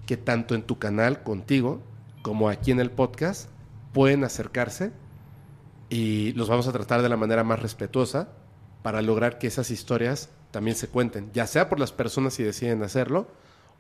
que 0.07 0.17
tanto 0.17 0.55
en 0.55 0.63
tu 0.63 0.79
canal 0.79 1.23
contigo 1.23 1.81
como 2.23 2.49
aquí 2.49 2.71
en 2.71 2.81
el 2.81 2.91
podcast 2.91 3.49
pueden 3.93 4.25
acercarse 4.25 4.93
y 5.89 6.33
los 6.33 6.49
vamos 6.49 6.69
a 6.69 6.73
tratar 6.73 7.03
de 7.03 7.09
la 7.09 7.17
manera 7.17 7.45
más 7.45 7.61
respetuosa 7.61 8.29
para 8.83 9.03
lograr 9.03 9.39
que 9.39 9.47
esas 9.47 9.71
historias 9.71 10.31
también 10.51 10.77
se 10.77 10.89
cuenten, 10.89 11.31
ya 11.33 11.47
sea 11.47 11.69
por 11.69 11.79
las 11.79 11.93
personas 11.93 12.35
si 12.35 12.43
deciden 12.43 12.83
hacerlo 12.83 13.29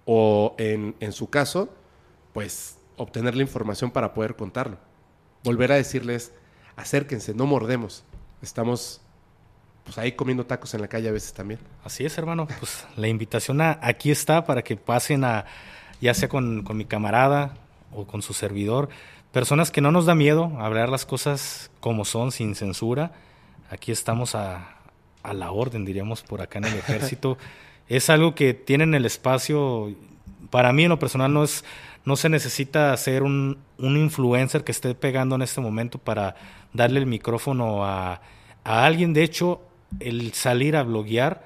o 0.05 0.55
en, 0.59 0.97
en 1.01 1.12
su 1.12 1.31
caso, 1.31 1.69
pues 2.33 2.77
obtener 2.97 3.35
la 3.35 3.43
información 3.43 3.91
para 3.91 4.15
poder 4.15 4.36
contarlo. 4.36 4.78
Volver 5.43 5.73
a 5.73 5.77
decirles, 5.77 6.33
acérquense, 6.77 7.35
no 7.35 7.47
mordemos, 7.47 8.05
estamos 8.43 9.01
pues 9.91 9.99
ahí 9.99 10.12
comiendo 10.12 10.47
tacos 10.47 10.73
en 10.75 10.81
la 10.83 10.89
calle 10.89 11.09
a 11.09 11.12
veces 11.12 11.33
también. 11.33 11.59
Así 11.85 12.05
es, 12.05 12.17
hermano. 12.17 12.47
Pues 12.60 12.86
la 12.97 13.09
invitación 13.09 13.60
a- 13.60 13.78
aquí 13.83 14.10
está 14.12 14.44
para 14.44 14.62
que 14.62 14.77
pasen 14.77 15.25
a, 15.25 15.47
ya 16.01 16.15
sea 16.15 16.28
con, 16.28 16.62
con 16.62 16.77
mi 16.77 16.85
camarada 16.85 17.55
o 17.93 18.07
con 18.07 18.23
su 18.23 18.33
servidor, 18.33 18.89
personas 19.33 19.70
que 19.73 19.81
no 19.81 19.91
nos 19.91 20.07
da 20.07 20.15
miedo 20.15 20.52
hablar 20.60 20.89
las 20.91 21.07
cosas 21.07 21.70
como 21.81 22.05
son, 22.05 22.31
sin 22.31 22.55
censura. 22.55 23.10
Aquí 23.69 23.91
estamos 23.91 24.35
a, 24.36 24.77
a 25.25 25.33
la 25.35 25.51
orden, 25.51 25.85
diríamos, 25.85 26.23
por 26.23 26.41
acá 26.41 26.59
en 26.59 26.67
el 26.67 26.75
ejército. 26.78 27.36
es 27.89 28.10
algo 28.10 28.35
que 28.36 28.55
tienen 28.55 28.94
el 28.94 29.07
espacio. 29.07 29.93
Para 30.51 30.73
mí, 30.73 30.85
en 30.85 30.89
lo 30.91 30.99
personal, 31.01 31.33
no 31.33 31.43
es, 31.43 31.65
no 32.05 32.15
se 32.17 32.28
necesita 32.28 32.97
ser 32.97 33.25
un, 33.25 33.59
un 33.78 33.97
influencer 33.97 34.62
que 34.62 34.70
esté 34.73 34.94
pegando 34.94 35.35
en 35.35 35.43
este 35.43 35.60
momento 35.60 35.99
para 35.99 36.36
darle 36.73 37.01
el 37.01 37.07
micrófono 37.07 37.85
a, 37.85 38.20
a 38.65 38.85
alguien. 38.85 39.12
De 39.12 39.23
hecho, 39.25 39.60
el 39.99 40.33
salir 40.35 40.77
a 40.77 40.83
bloguear 40.83 41.44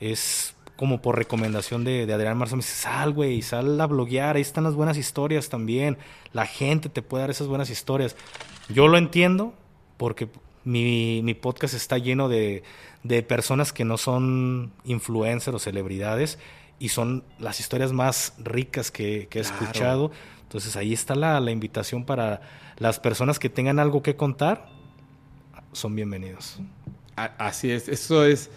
es 0.00 0.54
como 0.76 1.00
por 1.00 1.16
recomendación 1.16 1.84
de, 1.84 2.04
de 2.06 2.12
Adrián 2.14 2.36
Marzo. 2.36 2.56
Me 2.56 2.62
dice, 2.62 2.74
sal, 2.74 3.12
güey, 3.12 3.40
sal 3.42 3.80
a 3.80 3.86
bloguear. 3.86 4.36
Ahí 4.36 4.42
están 4.42 4.64
las 4.64 4.74
buenas 4.74 4.96
historias 4.96 5.48
también. 5.48 5.96
La 6.32 6.46
gente 6.46 6.88
te 6.88 7.00
puede 7.02 7.22
dar 7.22 7.30
esas 7.30 7.46
buenas 7.46 7.70
historias. 7.70 8.16
Yo 8.68 8.88
lo 8.88 8.98
entiendo 8.98 9.54
porque 9.96 10.28
mi, 10.64 11.20
mi 11.22 11.34
podcast 11.34 11.74
está 11.74 11.98
lleno 11.98 12.28
de, 12.28 12.64
de 13.04 13.22
personas 13.22 13.72
que 13.72 13.84
no 13.84 13.96
son 13.98 14.72
influencers 14.84 15.54
o 15.54 15.58
celebridades 15.60 16.38
y 16.80 16.88
son 16.88 17.22
las 17.38 17.60
historias 17.60 17.92
más 17.92 18.34
ricas 18.38 18.90
que, 18.90 19.28
que 19.30 19.38
he 19.40 19.42
Claro. 19.42 19.60
escuchado. 19.60 20.10
Entonces 20.42 20.74
ahí 20.76 20.92
está 20.92 21.14
la, 21.14 21.38
la 21.38 21.52
invitación 21.52 22.04
para 22.04 22.40
las 22.78 22.98
personas 22.98 23.38
que 23.38 23.48
tengan 23.48 23.78
algo 23.78 24.02
que 24.02 24.16
contar. 24.16 24.68
Son 25.72 25.94
bienvenidos. 25.94 26.58
Así 27.16 27.70
es, 27.70 27.88
eso 27.88 28.24
es 28.24 28.50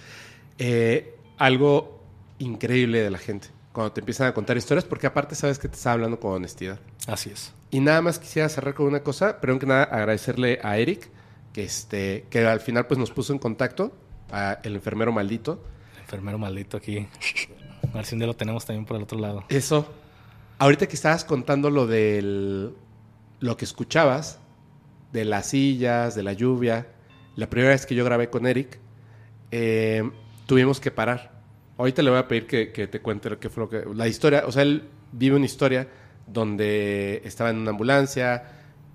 eh, 0.57 1.15
algo 1.37 2.01
increíble 2.39 3.01
de 3.01 3.11
la 3.11 3.17
gente. 3.17 3.49
Cuando 3.71 3.91
te 3.91 3.99
empiezan 3.99 4.27
a 4.27 4.33
contar 4.33 4.57
historias, 4.57 4.85
porque 4.85 5.05
aparte 5.05 5.35
sabes 5.35 5.59
que 5.59 5.67
te 5.67 5.75
está 5.75 5.91
hablando 5.91 6.19
con 6.19 6.33
honestidad. 6.33 6.79
Así 7.05 7.29
es. 7.29 7.53
Y 7.69 7.79
nada 7.79 8.01
más 8.01 8.17
quisiera 8.17 8.49
cerrar 8.49 8.73
con 8.73 8.87
una 8.87 9.01
cosa, 9.03 9.39
pero 9.39 9.59
que 9.59 9.65
nada 9.65 9.83
agradecerle 9.83 10.59
a 10.63 10.77
Eric, 10.77 11.09
que, 11.53 11.63
este, 11.63 12.25
que 12.29 12.45
al 12.45 12.59
final 12.59 12.87
pues 12.87 12.97
nos 12.97 13.11
puso 13.11 13.33
en 13.33 13.39
contacto, 13.39 13.93
a 14.31 14.59
el 14.63 14.75
enfermero 14.75 15.11
maldito. 15.11 15.63
Enfermero 15.99 16.37
maldito 16.37 16.77
aquí. 16.77 17.07
A 17.91 17.97
ver 17.97 18.05
si 18.05 18.15
un 18.15 18.19
día 18.19 18.27
lo 18.27 18.35
tenemos 18.35 18.65
también 18.65 18.85
por 18.85 18.97
el 18.97 19.03
otro 19.03 19.19
lado. 19.19 19.43
Eso, 19.49 19.87
ahorita 20.57 20.87
que 20.87 20.95
estabas 20.95 21.23
contando 21.23 21.69
lo 21.69 21.85
del, 21.85 22.73
lo 23.39 23.57
que 23.57 23.65
escuchabas, 23.65 24.39
de 25.11 25.25
las 25.25 25.47
sillas, 25.47 26.15
de 26.15 26.23
la 26.23 26.33
lluvia, 26.33 26.87
la 27.37 27.49
primera 27.49 27.71
vez 27.71 27.85
que 27.85 27.95
yo 27.95 28.03
grabé 28.03 28.29
con 28.29 28.45
Eric, 28.45 28.79
eh, 29.51 30.03
tuvimos 30.47 30.81
que 30.81 30.91
parar. 30.91 31.31
Ahorita 31.77 32.01
le 32.01 32.09
voy 32.09 32.19
a 32.19 32.27
pedir 32.27 32.47
que, 32.47 32.71
que 32.71 32.87
te 32.87 32.99
cuente 32.99 33.37
que 33.37 33.49
fue 33.49 33.63
lo 33.63 33.69
que... 33.69 33.83
La 33.95 34.07
historia, 34.07 34.43
o 34.45 34.51
sea, 34.51 34.63
él 34.63 34.89
vive 35.11 35.35
una 35.35 35.45
historia 35.45 35.87
donde 36.25 37.21
estaba 37.23 37.51
en 37.51 37.57
una 37.57 37.69
ambulancia 37.69 38.43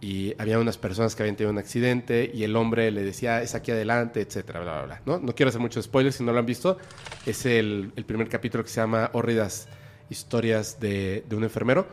y 0.01 0.35
había 0.39 0.59
unas 0.59 0.77
personas 0.77 1.15
que 1.15 1.23
habían 1.23 1.37
tenido 1.37 1.53
un 1.53 1.59
accidente 1.59 2.29
y 2.35 2.43
el 2.43 2.57
hombre 2.57 2.91
le 2.91 3.05
decía, 3.05 3.41
es 3.41 3.55
aquí 3.55 3.71
adelante, 3.71 4.21
etcétera, 4.21 4.61
bla, 4.61 4.73
bla, 4.73 4.83
bla. 4.87 5.03
¿no? 5.07 5.25
no 5.25 5.35
quiero 5.37 5.51
hacer 5.51 5.61
muchos 5.61 5.85
spoilers 5.85 6.17
si 6.17 6.25
no 6.25 6.33
lo 6.33 6.41
han 6.41 6.47
visto. 6.47 6.79
Es 7.25 7.47
el, 7.47 7.93
el 7.95 8.05
primer 8.05 8.29
capítulo 8.29 8.65
que 8.65 8.71
se 8.71 8.81
llama 8.81 9.11
Hórridas 9.13 9.69
historias 10.11 10.81
de, 10.81 11.25
de 11.29 11.37
un 11.37 11.45
enfermero. 11.45 11.87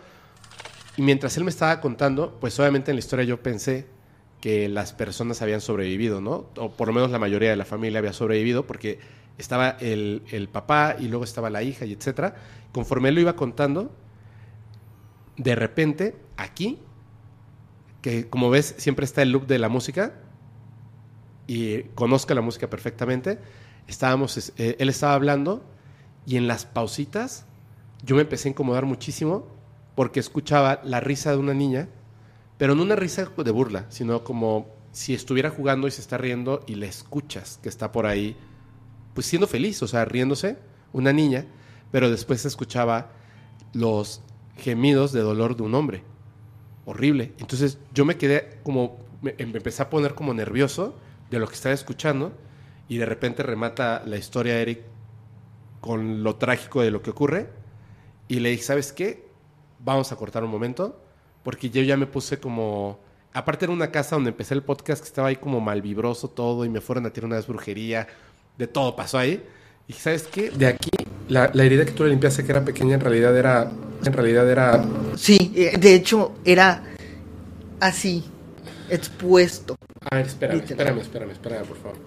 Y 0.98 1.03
mientras 1.03 1.38
él 1.38 1.44
me 1.44 1.52
estaba 1.52 1.80
contando, 1.80 2.40
pues 2.42 2.60
obviamente 2.60 2.90
en 2.90 2.95
la 2.95 3.00
historia 3.00 3.24
yo 3.24 3.40
pensé 3.40 3.99
que 4.42 4.69
las 4.69 4.93
personas 4.93 5.42
habían 5.42 5.61
sobrevivido, 5.61 6.22
¿no? 6.22 6.48
O 6.58 6.72
por 6.72 6.88
lo 6.88 6.93
menos 6.93 7.11
la 7.11 7.19
mayoría 7.19 7.50
de 7.50 7.56
la 7.56 7.66
familia 7.66 8.00
había 8.00 8.14
sobrevivido 8.14 8.66
porque 8.66 9.00
estaba 9.38 9.69
el, 9.80 10.24
el 10.32 10.50
papá 10.50 10.95
y 11.00 11.08
luego 11.08 11.24
estaba 11.24 11.50
la 11.50 11.64
hija 11.64 11.85
y 11.85 11.93
etcétera. 11.93 12.35
Conforme 12.72 13.09
él 13.09 13.16
lo 13.16 13.22
iba 13.22 13.35
contando, 13.35 13.92
de 15.38 15.56
repente 15.56 16.16
aquí, 16.38 16.80
que 18.01 18.30
como 18.30 18.50
ves 18.50 18.76
siempre 18.77 19.06
está 19.06 19.22
el 19.22 19.32
loop 19.32 19.48
de 19.48 19.59
la 19.59 19.69
música 19.69 20.14
y 21.48 21.84
conozca 21.95 22.34
la 22.35 22.42
música 22.42 22.69
perfectamente, 22.69 23.40
estábamos, 23.88 24.38
es- 24.38 24.53
eh, 24.58 24.76
él 24.80 24.90
estaba 24.90 25.14
hablando 25.14 25.64
y 26.26 26.38
en 26.38 26.48
las 26.48 26.66
pausitas 26.66 27.45
yo 28.03 28.16
me 28.16 28.22
empecé 28.22 28.50
a 28.50 28.51
incomodar 28.51 28.85
muchísimo 28.85 29.48
porque 29.95 30.19
escuchaba 30.19 30.80
la 30.84 31.00
risa 31.00 31.32
de 31.32 31.38
una 31.38 31.53
niña, 31.53 31.90
pero 32.60 32.76
no 32.76 32.84
una 32.84 32.98
risa 32.98 33.32
de 33.38 33.52
burla, 33.52 33.86
sino 33.88 34.26
como 34.26 34.68
si 34.92 35.14
estuviera 35.14 35.50
jugando 35.50 35.88
y 35.88 35.92
se 35.92 36.02
está 36.02 36.18
riendo 36.18 36.62
y 36.68 36.76
le 36.76 36.88
escuchas 36.88 37.58
que 37.64 37.70
está 37.70 37.94
por 37.94 38.06
ahí, 38.06 38.36
pues 39.14 39.28
siendo 39.28 39.48
feliz, 39.48 39.82
o 39.82 39.88
sea, 39.88 40.04
riéndose, 40.04 40.58
una 40.92 41.14
niña, 41.14 41.46
pero 41.90 42.12
después 42.12 42.42
se 42.42 42.50
escuchaba 42.50 43.12
los 43.72 44.22
gemidos 44.58 45.14
de 45.14 45.22
dolor 45.22 45.56
de 45.56 45.64
un 45.64 45.74
hombre. 45.74 46.04
Horrible. 46.86 47.32
Entonces 47.38 47.78
yo 47.94 48.04
me 48.04 48.18
quedé 48.18 48.60
como, 48.64 48.98
me, 49.22 49.34
me 49.38 49.58
empecé 49.58 49.82
a 49.82 49.90
poner 49.90 50.14
como 50.14 50.34
nervioso 50.34 50.96
de 51.32 51.40
lo 51.40 51.48
que 51.48 51.56
estaba 51.56 51.74
escuchando 51.74 52.34
y 52.90 52.98
de 52.98 53.06
repente 53.06 53.42
remata 53.42 54.04
la 54.06 54.18
historia 54.18 54.60
Eric 54.60 54.82
con 55.80 56.24
lo 56.24 56.36
trágico 56.36 56.82
de 56.82 56.92
lo 56.92 57.02
que 57.02 57.12
ocurre 57.12 57.48
y 58.28 58.42
le 58.42 58.50
dije, 58.50 58.64
¿sabes 58.64 58.92
qué? 58.92 59.30
Vamos 59.80 60.12
a 60.12 60.18
cortar 60.18 60.44
un 60.44 60.52
momento 60.52 61.02
porque 61.43 61.69
yo 61.69 61.82
ya 61.82 61.98
me 61.98 62.06
puse 62.08 62.40
como... 62.40 63.00
Aparte 63.34 63.66
era 63.66 63.74
una 63.74 63.92
casa 63.92 64.16
donde 64.16 64.32
empecé 64.32 64.56
el 64.56 64.64
podcast 64.64 65.01
que 65.01 65.08
estaba 65.08 65.27
ahí 65.27 65.35
como 65.35 65.59
malvibroso 65.61 66.30
todo 66.30 66.66
y 66.66 66.69
me 66.69 66.82
fueron 66.82 67.06
a 67.06 67.11
tirar 67.14 67.27
una 67.27 67.35
vez 67.35 67.48
brujería, 67.48 68.08
de 68.58 68.68
todo 68.68 68.95
pasó 68.95 69.18
ahí. 69.19 69.43
Y 69.88 69.93
¿sabes 69.93 70.24
qué? 70.24 70.50
De 70.50 70.68
aquí, 70.68 70.90
la, 71.27 71.50
la 71.53 71.64
herida 71.64 71.85
que 71.85 71.92
tú 71.92 72.03
le 72.03 72.09
limpiaste 72.09 72.43
que 72.43 72.51
era 72.51 72.64
pequeña 72.66 72.95
en 72.95 73.01
realidad 73.01 73.38
era... 73.38 73.72
En 74.03 74.14
realidad 74.14 74.50
era... 74.50 74.84
Sí, 75.16 75.51
eh, 75.56 75.77
de 75.77 75.93
hecho 75.93 76.34
era 76.45 76.84
así, 77.80 78.24
expuesto. 78.90 79.76
A 80.09 80.16
ver, 80.16 80.26
espérame, 80.27 80.61
Literal. 80.61 81.00
espérame, 81.00 81.01
espérame, 81.01 81.32
espérame, 81.32 81.66
por 81.68 81.77
favor. 81.77 81.98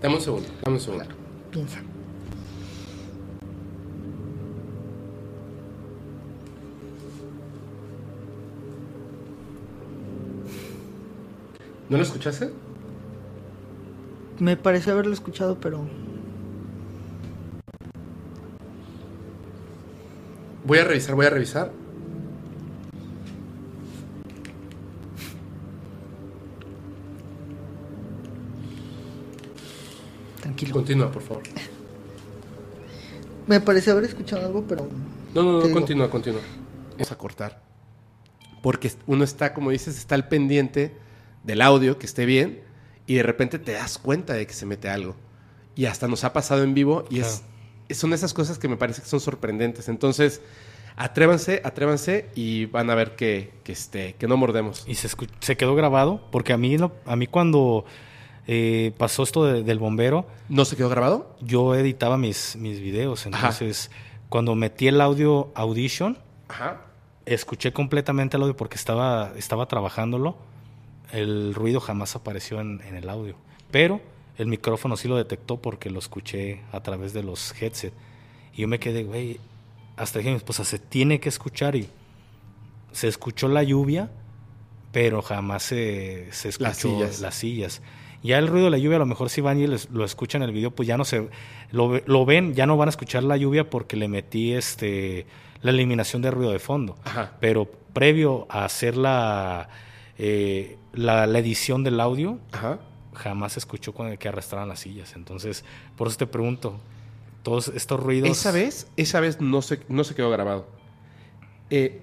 Dame 0.00 0.14
un 0.14 0.20
segundo, 0.20 0.48
dame 0.62 0.76
un 0.76 0.82
segundo. 0.82 1.04
Piensa. 1.50 1.80
¿No 11.90 11.96
lo 11.96 12.02
escuchaste? 12.04 12.50
Me 14.38 14.56
parece 14.56 14.90
haberlo 14.90 15.12
escuchado, 15.12 15.58
pero 15.60 15.86
Voy 20.64 20.78
a 20.78 20.84
revisar, 20.84 21.14
voy 21.16 21.26
a 21.26 21.30
revisar. 21.30 21.72
tranquilo. 30.40 30.72
Continúa, 30.74 31.10
por 31.10 31.22
favor. 31.22 31.42
Me 33.46 33.60
parece 33.60 33.90
haber 33.90 34.04
escuchado 34.04 34.46
algo, 34.46 34.64
pero 34.68 34.86
No, 35.34 35.42
no, 35.42 35.60
no, 35.60 35.70
continúa, 35.72 36.08
continúa. 36.10 36.40
Vamos 36.92 37.10
a 37.12 37.18
cortar. 37.18 37.62
Porque 38.62 38.92
uno 39.06 39.24
está, 39.24 39.54
como 39.54 39.70
dices, 39.70 39.96
está 39.98 40.14
al 40.14 40.28
pendiente 40.28 40.96
del 41.44 41.62
audio, 41.62 41.98
que 41.98 42.06
esté 42.06 42.26
bien, 42.26 42.62
y 43.06 43.14
de 43.14 43.22
repente 43.22 43.58
te 43.58 43.72
das 43.72 43.98
cuenta 43.98 44.34
de 44.34 44.46
que 44.46 44.52
se 44.52 44.66
mete 44.66 44.88
algo. 44.88 45.16
Y 45.76 45.86
hasta 45.86 46.08
nos 46.08 46.24
ha 46.24 46.32
pasado 46.32 46.62
en 46.64 46.74
vivo, 46.74 47.04
y 47.10 47.20
es, 47.20 47.42
son 47.90 48.12
esas 48.12 48.34
cosas 48.34 48.58
que 48.58 48.68
me 48.68 48.76
parece 48.76 49.02
que 49.02 49.08
son 49.08 49.20
sorprendentes. 49.20 49.88
Entonces, 49.88 50.42
atrévanse, 50.96 51.62
atrévanse, 51.64 52.28
y 52.34 52.66
van 52.66 52.90
a 52.90 52.94
ver 52.94 53.16
que, 53.16 53.52
que, 53.64 53.72
este, 53.72 54.14
que 54.14 54.26
no 54.28 54.36
mordemos. 54.36 54.84
Y 54.86 54.94
se, 54.96 55.08
se 55.40 55.56
quedó 55.56 55.74
grabado, 55.74 56.20
porque 56.30 56.52
a 56.52 56.56
mí, 56.56 56.76
lo- 56.78 56.92
a 57.06 57.16
mí 57.16 57.26
cuando 57.26 57.84
eh, 58.46 58.92
pasó 58.98 59.22
esto 59.22 59.44
de- 59.44 59.62
del 59.62 59.78
bombero, 59.78 60.26
¿No 60.48 60.64
se 60.64 60.76
quedó 60.76 60.88
grabado? 60.88 61.36
yo 61.40 61.74
editaba 61.74 62.16
mis, 62.16 62.56
mis 62.56 62.80
videos. 62.80 63.26
Ajá. 63.26 63.36
Entonces, 63.36 63.90
cuando 64.28 64.54
metí 64.54 64.88
el 64.88 65.00
audio 65.00 65.50
Audition, 65.54 66.18
Ajá. 66.48 66.82
escuché 67.26 67.72
completamente 67.72 68.36
el 68.36 68.42
audio 68.42 68.56
porque 68.56 68.76
estaba, 68.76 69.32
estaba 69.36 69.66
trabajándolo. 69.66 70.36
El 71.12 71.54
ruido 71.54 71.80
jamás 71.80 72.14
apareció 72.16 72.60
en, 72.60 72.80
en 72.86 72.96
el 72.96 73.08
audio. 73.08 73.34
Pero 73.70 74.00
el 74.38 74.46
micrófono 74.46 74.96
sí 74.96 75.08
lo 75.08 75.16
detectó 75.16 75.56
porque 75.60 75.90
lo 75.90 75.98
escuché 75.98 76.60
a 76.72 76.80
través 76.82 77.12
de 77.12 77.22
los 77.22 77.54
headset. 77.60 77.92
Y 78.54 78.62
yo 78.62 78.68
me 78.68 78.78
quedé, 78.78 79.04
güey, 79.04 79.38
hasta 79.96 80.18
dije 80.18 80.30
a 80.30 80.32
mi 80.32 80.36
esposa, 80.38 80.64
se 80.64 80.78
tiene 80.78 81.20
que 81.20 81.28
escuchar. 81.28 81.76
Y 81.76 81.88
se 82.92 83.08
escuchó 83.08 83.48
la 83.48 83.62
lluvia, 83.62 84.10
pero 84.92 85.22
jamás 85.22 85.62
se, 85.62 86.28
se 86.32 86.48
escuchó 86.48 86.68
Las 86.68 86.76
sillas. 86.78 87.20
las 87.20 87.34
sillas. 87.34 87.82
Ya 88.22 88.38
el 88.38 88.48
ruido 88.48 88.66
de 88.66 88.70
la 88.72 88.78
lluvia, 88.78 88.96
a 88.96 88.98
lo 89.00 89.06
mejor 89.06 89.30
si 89.30 89.40
van 89.40 89.58
y 89.60 89.66
les- 89.66 89.88
lo 89.90 90.04
escuchan 90.04 90.42
en 90.42 90.48
el 90.50 90.54
video, 90.54 90.70
pues 90.72 90.86
ya 90.86 90.98
no 90.98 91.04
se 91.04 91.28
lo, 91.70 92.00
lo 92.04 92.26
ven, 92.26 92.54
ya 92.54 92.66
no 92.66 92.76
van 92.76 92.88
a 92.88 92.90
escuchar 92.90 93.22
la 93.24 93.36
lluvia 93.38 93.70
porque 93.70 93.96
le 93.96 94.08
metí 94.08 94.52
este 94.52 95.26
la 95.62 95.70
eliminación 95.70 96.20
de 96.22 96.30
ruido 96.30 96.52
de 96.52 96.58
fondo. 96.58 96.96
Ajá. 97.04 97.32
Pero 97.40 97.70
previo 97.92 98.46
a 98.50 98.64
hacer 98.64 98.96
la, 98.96 99.68
eh, 100.22 100.76
la, 100.92 101.26
la 101.26 101.38
edición 101.38 101.82
del 101.82 101.98
audio, 101.98 102.38
Ajá. 102.52 102.78
jamás 103.14 103.54
se 103.54 103.60
escuchó 103.60 103.94
con 103.94 104.06
el 104.08 104.18
que 104.18 104.28
arrastraban 104.28 104.68
las 104.68 104.80
sillas. 104.80 105.14
Entonces, 105.16 105.64
por 105.96 106.08
eso 106.08 106.18
te 106.18 106.26
pregunto, 106.26 106.78
todos 107.42 107.68
estos 107.68 107.98
ruidos... 107.98 108.28
Esa 108.28 108.52
vez, 108.52 108.86
esa 108.98 109.20
vez 109.20 109.40
no 109.40 109.62
se, 109.62 109.80
no 109.88 110.04
se 110.04 110.14
quedó 110.14 110.28
grabado. 110.30 110.66
Eh, 111.70 112.02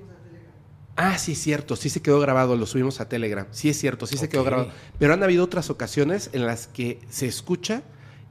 ah, 0.96 1.20
sí 1.20 1.34
es 1.34 1.38
cierto, 1.38 1.76
sí 1.76 1.90
se 1.90 2.02
quedó 2.02 2.20
grabado, 2.20 2.56
lo 2.56 2.66
subimos 2.66 3.00
a 3.02 3.08
Telegram. 3.08 3.46
Sí 3.52 3.70
es 3.70 3.78
cierto, 3.78 4.08
sí 4.08 4.18
se 4.18 4.30
quedó 4.30 4.44
grabado. 4.44 4.72
Pero 4.98 5.14
han 5.14 5.22
habido 5.22 5.44
otras 5.44 5.70
ocasiones 5.70 6.32
en 6.34 6.48
las 6.48 6.66
que 6.66 7.00
se 7.10 7.28
escucha 7.28 7.84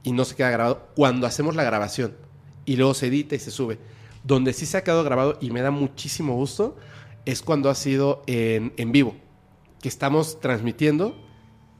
y 0.03 0.11
no 0.11 0.25
se 0.25 0.35
queda 0.35 0.49
grabado 0.49 0.89
cuando 0.95 1.27
hacemos 1.27 1.55
la 1.55 1.63
grabación. 1.63 2.13
Y 2.65 2.75
luego 2.75 2.93
se 2.93 3.07
edita 3.07 3.35
y 3.35 3.39
se 3.39 3.51
sube. 3.51 3.79
Donde 4.25 4.51
sí 4.51 4.65
se 4.65 4.75
ha 4.75 4.83
quedado 4.83 5.05
grabado 5.05 5.37
y 5.39 5.51
me 5.51 5.61
da 5.61 5.71
muchísimo 5.71 6.33
gusto 6.33 6.75
es 7.23 7.41
cuando 7.41 7.69
ha 7.69 7.75
sido 7.75 8.23
en, 8.27 8.73
en 8.75 8.91
vivo. 8.91 9.15
Que 9.81 9.89
estamos 9.89 10.39
transmitiendo 10.39 11.15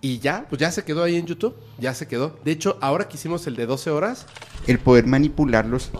y 0.01 0.19
ya, 0.19 0.45
pues 0.49 0.59
ya 0.59 0.71
se 0.71 0.83
quedó 0.83 1.03
ahí 1.03 1.15
en 1.15 1.25
YouTube. 1.25 1.55
Ya 1.79 1.93
se 1.93 2.07
quedó. 2.07 2.37
De 2.45 2.51
hecho, 2.51 2.77
ahora 2.81 3.07
que 3.07 3.17
hicimos 3.17 3.47
el 3.47 3.55
de 3.55 3.65
12 3.65 3.89
horas, 3.89 4.25
El 4.67 4.79
poder 4.79 5.07
manipularlos, 5.07 5.91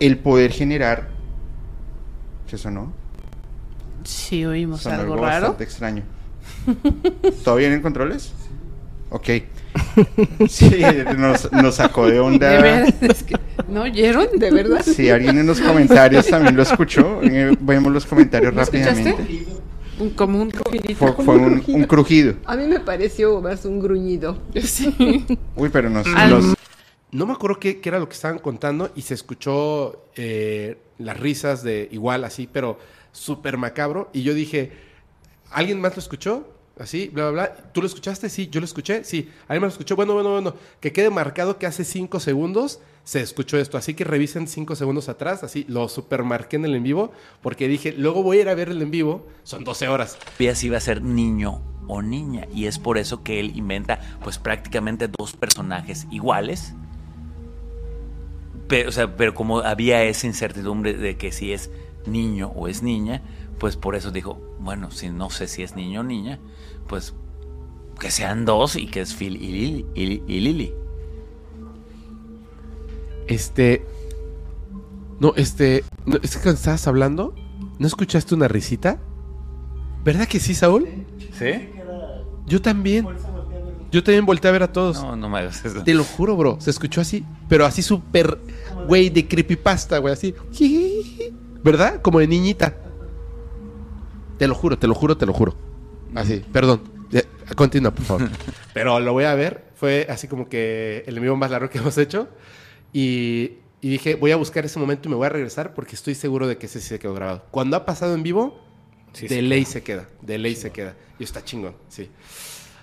el 0.00 0.18
poder 0.18 0.52
generar... 0.52 1.10
¿Qué 2.48 2.56
sonó? 2.58 2.92
Sí, 4.04 4.44
oímos 4.44 4.82
Sonó 4.82 4.96
algo 5.00 5.12
algo 5.14 5.24
raro. 5.26 5.40
bastante 5.48 5.64
extraño. 5.64 6.02
¿Todo 7.44 7.56
bien 7.56 7.72
en 7.72 7.82
controles? 7.82 8.32
Ok. 9.10 9.28
Sí, 10.48 10.82
nos, 11.16 11.50
nos 11.52 11.74
sacó 11.76 12.06
de 12.06 12.18
onda. 12.20 12.48
De 12.50 12.62
verdad, 12.62 12.94
es 13.02 13.22
que 13.22 13.36
no 13.68 13.82
oyeron, 13.82 14.26
de 14.38 14.50
verdad. 14.50 14.82
Si 14.82 15.08
alguien 15.10 15.38
en 15.38 15.46
los 15.46 15.60
comentarios 15.60 16.26
también 16.26 16.56
lo 16.56 16.62
escuchó, 16.62 17.20
eh, 17.22 17.56
vemos 17.60 17.92
los 17.92 18.04
comentarios 18.06 18.54
¿Lo 18.54 18.60
rápidamente. 18.64 19.10
escuchaste? 19.10 19.61
Un, 19.98 20.10
como 20.10 20.40
un 20.40 20.50
crujidito. 20.50 20.94
Fue, 20.96 21.12
fue 21.24 21.36
un, 21.36 21.62
un 21.66 21.84
crujido. 21.84 22.34
A 22.44 22.56
mí 22.56 22.66
me 22.66 22.80
pareció 22.80 23.40
más 23.40 23.64
un 23.64 23.78
gruñido. 23.80 24.38
Sí. 24.62 25.24
Uy, 25.56 25.68
pero 25.70 25.90
nos, 25.90 26.06
los- 26.06 26.54
No 27.10 27.26
me 27.26 27.32
acuerdo 27.34 27.58
qué, 27.60 27.80
qué 27.80 27.88
era 27.90 27.98
lo 27.98 28.08
que 28.08 28.14
estaban 28.14 28.38
contando 28.38 28.90
y 28.96 29.02
se 29.02 29.14
escuchó 29.14 30.06
eh, 30.16 30.78
las 30.98 31.18
risas 31.20 31.62
de 31.62 31.88
igual 31.92 32.24
así, 32.24 32.48
pero 32.50 32.78
súper 33.12 33.58
macabro. 33.58 34.08
Y 34.14 34.22
yo 34.22 34.32
dije, 34.34 34.72
¿alguien 35.50 35.80
más 35.80 35.94
lo 35.94 36.00
escuchó? 36.00 36.48
Así, 36.82 37.10
bla, 37.12 37.30
bla, 37.30 37.44
bla. 37.44 37.56
¿Tú 37.72 37.80
lo 37.80 37.86
escuchaste? 37.86 38.28
Sí, 38.28 38.48
yo 38.50 38.58
lo 38.58 38.64
escuché. 38.64 39.04
Sí, 39.04 39.30
alguien 39.46 39.62
más 39.62 39.68
lo 39.68 39.74
escuchó. 39.74 39.94
Bueno, 39.94 40.14
bueno, 40.14 40.32
bueno. 40.32 40.56
Que 40.80 40.92
quede 40.92 41.10
marcado 41.10 41.56
que 41.56 41.66
hace 41.66 41.84
cinco 41.84 42.18
segundos 42.18 42.80
se 43.04 43.20
escuchó 43.20 43.56
esto. 43.56 43.78
Así 43.78 43.94
que 43.94 44.02
revisen 44.02 44.48
cinco 44.48 44.74
segundos 44.74 45.08
atrás. 45.08 45.44
Así, 45.44 45.64
lo 45.68 45.88
supermarqué 45.88 46.56
en 46.56 46.64
el 46.64 46.74
en 46.74 46.82
vivo 46.82 47.12
porque 47.40 47.68
dije, 47.68 47.92
luego 47.92 48.24
voy 48.24 48.38
a 48.38 48.40
ir 48.40 48.48
a 48.48 48.56
ver 48.56 48.68
el 48.68 48.82
en 48.82 48.90
vivo. 48.90 49.28
Son 49.44 49.62
12 49.62 49.86
horas. 49.86 50.18
sabía 50.32 50.56
si 50.56 50.66
iba 50.66 50.76
a 50.76 50.80
ser 50.80 51.02
niño 51.02 51.62
o 51.86 52.02
niña. 52.02 52.48
Y 52.52 52.66
es 52.66 52.80
por 52.80 52.98
eso 52.98 53.22
que 53.22 53.38
él 53.38 53.56
inventa 53.56 54.00
pues 54.24 54.38
prácticamente 54.38 55.06
dos 55.06 55.34
personajes 55.34 56.08
iguales. 56.10 56.74
Pero, 58.66 58.88
o 58.88 58.92
sea, 58.92 59.16
pero 59.16 59.34
como 59.34 59.60
había 59.60 60.02
esa 60.02 60.26
incertidumbre 60.26 60.94
de 60.94 61.16
que 61.16 61.30
si 61.30 61.52
es 61.52 61.70
niño 62.06 62.48
o 62.56 62.66
es 62.66 62.82
niña, 62.82 63.22
pues 63.62 63.76
por 63.76 63.94
eso 63.94 64.10
dijo, 64.10 64.40
bueno, 64.58 64.90
si 64.90 65.08
no 65.08 65.30
sé 65.30 65.46
si 65.46 65.62
es 65.62 65.76
niño 65.76 66.00
o 66.00 66.02
niña, 66.02 66.40
pues 66.88 67.14
que 67.98 68.10
sean 68.10 68.44
dos 68.44 68.76
y 68.76 68.86
que 68.86 69.00
es 69.00 69.14
Phil 69.14 69.36
y 69.36 69.48
Lily. 69.52 69.86
y- 69.94 70.22
y 70.26 70.40
Lily. 70.40 70.74
Este. 73.28 73.84
No, 75.20 75.32
este. 75.36 75.84
no, 76.06 76.16
es 76.22 76.36
que 76.36 76.42
cuando 76.42 76.58
estabas 76.58 76.86
hablando, 76.88 77.34
¿no 77.78 77.86
escuchaste 77.86 78.34
una 78.34 78.48
risita? 78.48 78.98
¿Verdad 80.04 80.26
que 80.26 80.40
sí, 80.40 80.54
Saúl? 80.54 80.88
¿Sí? 81.38 81.70
Yo 82.46 82.60
también. 82.60 83.06
Yo 83.92 84.02
también 84.02 84.24
volteé 84.24 84.48
a 84.48 84.52
ver 84.52 84.62
a 84.62 84.72
todos. 84.72 85.02
No, 85.02 85.16
no 85.16 85.28
me 85.28 85.38
hagas 85.40 85.64
eso. 85.64 85.82
Te 85.84 85.94
lo 85.94 86.02
juro, 86.02 86.36
bro. 86.36 86.56
Se 86.60 86.70
escuchó 86.70 87.00
así, 87.02 87.24
pero 87.48 87.66
así 87.66 87.82
súper, 87.82 88.38
güey, 88.88 89.10
de 89.10 89.28
creepypasta, 89.28 89.98
güey, 89.98 90.14
así. 90.14 90.34
¿Verdad? 91.62 92.00
Como 92.02 92.18
de 92.18 92.26
niñita. 92.26 92.74
Te 94.38 94.48
lo 94.48 94.54
juro, 94.54 94.78
te 94.78 94.86
lo 94.88 94.94
juro, 94.94 95.16
te 95.16 95.26
lo 95.26 95.32
juro. 95.34 95.54
Así, 96.14 96.44
perdón. 96.52 96.82
Ya, 97.10 97.22
Continúa, 97.54 97.90
por 97.92 98.04
favor. 98.04 98.30
pero 98.74 99.00
lo 99.00 99.12
voy 99.12 99.24
a 99.24 99.34
ver. 99.34 99.64
Fue 99.74 100.06
así 100.08 100.28
como 100.28 100.48
que 100.48 101.04
el 101.06 101.16
envío 101.16 101.36
más 101.36 101.50
largo 101.50 101.68
que 101.68 101.78
hemos 101.78 101.98
hecho. 101.98 102.28
Y, 102.92 103.58
y 103.80 103.88
dije, 103.90 104.14
voy 104.14 104.30
a 104.30 104.36
buscar 104.36 104.64
ese 104.64 104.78
momento 104.78 105.08
y 105.08 105.10
me 105.10 105.16
voy 105.16 105.26
a 105.26 105.30
regresar 105.30 105.74
porque 105.74 105.94
estoy 105.94 106.14
seguro 106.14 106.46
de 106.46 106.56
que 106.58 106.66
ese 106.66 106.80
sí 106.80 106.88
se 106.88 106.98
quedó 106.98 107.14
grabado. 107.14 107.46
Cuando 107.50 107.76
ha 107.76 107.84
pasado 107.84 108.14
en 108.14 108.22
vivo, 108.22 108.62
Sí, 109.12 109.28
de 109.28 109.42
ley 109.42 109.64
se 109.64 109.82
queda. 109.82 110.08
De 110.20 110.38
ley 110.38 110.56
se 110.56 110.70
queda. 110.70 110.96
Y 111.18 111.24
está 111.24 111.44
chingón, 111.44 111.76
sí. 111.88 112.10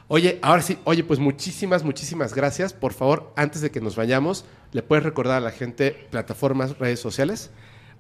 Oye, 0.08 0.40
ahora 0.41 0.61
sí, 0.61 0.77
oye, 0.85 1.03
pues 1.03 1.19
muchísimas, 1.19 1.83
muchísimas 1.83 2.33
gracias. 2.33 2.74
Por 2.74 2.93
favor, 2.93 3.32
antes 3.35 3.61
de 3.61 3.72
que 3.72 3.82
nos 3.82 3.95
vayamos, 3.95 4.45
¿le 4.72 4.82
puedes 4.82 5.03
recordar 5.03 5.38
a 5.38 5.41
la 5.41 5.51
gente 5.51 5.91
plataformas, 6.09 6.77
redes 6.80 6.99
sociales? 6.99 7.51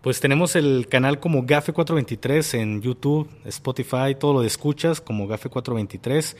Pues 0.01 0.21
tenemos 0.21 0.55
el 0.55 0.87
canal 0.87 1.19
como 1.19 1.43
Gafe423 1.43 2.57
en 2.57 2.81
YouTube, 2.81 3.29
Spotify, 3.43 4.15
todo 4.17 4.31
lo 4.31 4.41
de 4.41 4.47
escuchas 4.47 5.01
como 5.01 5.27
Gafe423. 5.27 6.37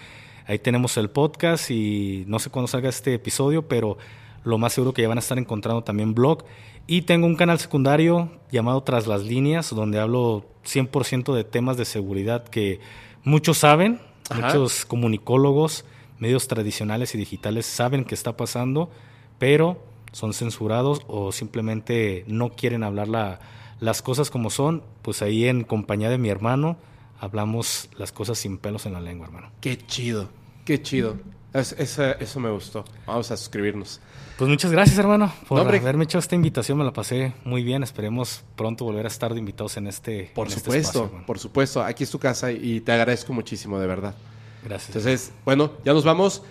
Ahí 0.48 0.60
tenemos 0.60 0.96
el 0.96 1.10
podcast 1.10 1.70
y 1.70 2.24
no 2.28 2.40
sé 2.40 2.50
cuándo 2.50 2.70
salga 2.70 2.88
este 2.88 3.14
episodio, 3.14 3.68
pero 3.68 3.98
lo 4.46 4.58
más 4.58 4.72
seguro 4.72 4.94
que 4.94 5.02
ya 5.02 5.10
van 5.10 5.18
a 5.18 5.20
estar 5.20 5.38
encontrando 5.38 5.84
también 5.84 6.14
blog. 6.16 6.46
Y 6.88 7.02
tengo 7.02 7.28
un 7.28 7.36
canal 7.36 7.60
secundario 7.60 8.32
llamado 8.50 8.82
Tras 8.84 9.08
las 9.08 9.24
Líneas, 9.24 9.76
donde 9.76 10.00
hablo 10.00 10.46
100% 10.66 11.34
de 11.34 11.44
temas 11.44 11.76
de 11.76 11.84
seguridad 11.84 12.46
que 12.46 12.80
muchos 13.26 13.58
saben, 13.58 14.00
Ajá. 14.30 14.48
muchos 14.48 14.86
comunicólogos, 14.86 15.84
medios 16.18 16.48
tradicionales 16.48 17.14
y 17.14 17.18
digitales 17.18 17.66
saben 17.66 18.06
que 18.06 18.16
está 18.16 18.38
pasando, 18.38 18.90
pero 19.38 19.84
son 20.12 20.34
censurados 20.34 21.02
o 21.08 21.32
simplemente 21.32 22.24
no 22.28 22.50
quieren 22.50 22.84
hablar 22.84 23.08
la- 23.08 23.40
las 23.80 24.02
cosas 24.02 24.30
como 24.30 24.50
son. 24.50 24.84
Pues 25.02 25.22
ahí 25.22 25.46
en 25.48 25.64
compañía 25.64 26.10
de 26.10 26.18
mi 26.18 26.30
hermano 26.30 26.78
hablamos 27.20 27.90
las 27.98 28.12
cosas 28.12 28.38
sin 28.38 28.58
pelos 28.58 28.86
en 28.86 28.94
la 28.94 29.02
lengua, 29.02 29.28
hermano. 29.28 29.52
Qué 29.62 29.78
chido, 29.78 30.30
qué 30.66 30.82
chido. 30.82 31.18
Es- 31.54 31.74
eso 31.78 32.40
me 32.40 32.52
gustó. 32.52 32.86
Vamos 33.08 33.32
a 33.32 33.38
suscribirnos. 33.38 34.00
Pues 34.38 34.48
muchas 34.50 34.72
gracias, 34.72 34.98
hermano, 35.00 35.34
por 35.48 35.62
No, 35.64 35.68
haberme 35.70 36.04
hecho 36.06 36.20
esta 36.20 36.36
invitación. 36.36 36.78
Me 36.78 36.84
la 36.86 36.94
pasé 36.94 37.34
muy 37.44 37.64
bien. 37.64 37.82
Esperemos 37.84 38.44
pronto 38.56 38.86
volver 38.86 39.06
a 39.06 39.08
estar 39.10 39.34
de 39.34 39.40
invitados 39.40 39.76
en 39.78 39.88
este 39.88 40.32
Por 40.36 40.48
en 40.48 40.54
este 40.54 40.60
supuesto, 40.62 40.90
espacio, 40.90 41.06
hermano. 41.08 41.26
por 41.26 41.40
supuesto. 41.40 41.82
Aquí 41.84 42.04
es 42.04 42.12
tu 42.12 42.20
casa 42.20 42.52
y 42.52 42.80
te 42.82 42.92
agradezco 42.92 43.34
muchísimo, 43.34 43.80
de 43.80 43.88
verdad. 43.88 44.14
Gracias. 44.64 44.90
Entonces, 44.90 45.32
bueno, 45.44 45.72
ya 45.84 45.94
nos 45.94 46.04
vamos. 46.06 46.44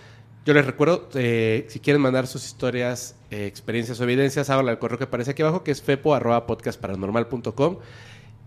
Yo 0.49 0.55
les 0.55 0.65
recuerdo, 0.65 1.07
eh, 1.13 1.67
si 1.69 1.79
quieren 1.79 2.01
mandar 2.01 2.25
sus 2.25 2.43
historias, 2.43 3.15
eh, 3.29 3.45
experiencias 3.45 3.99
o 3.99 4.03
evidencias, 4.03 4.49
háganlo 4.49 4.71
al 4.71 4.79
correo 4.79 4.97
que 4.97 5.03
aparece 5.03 5.29
aquí 5.29 5.43
abajo, 5.43 5.63
que 5.63 5.69
es 5.69 5.83
fepo.podcastparanormal.com. 5.83 7.77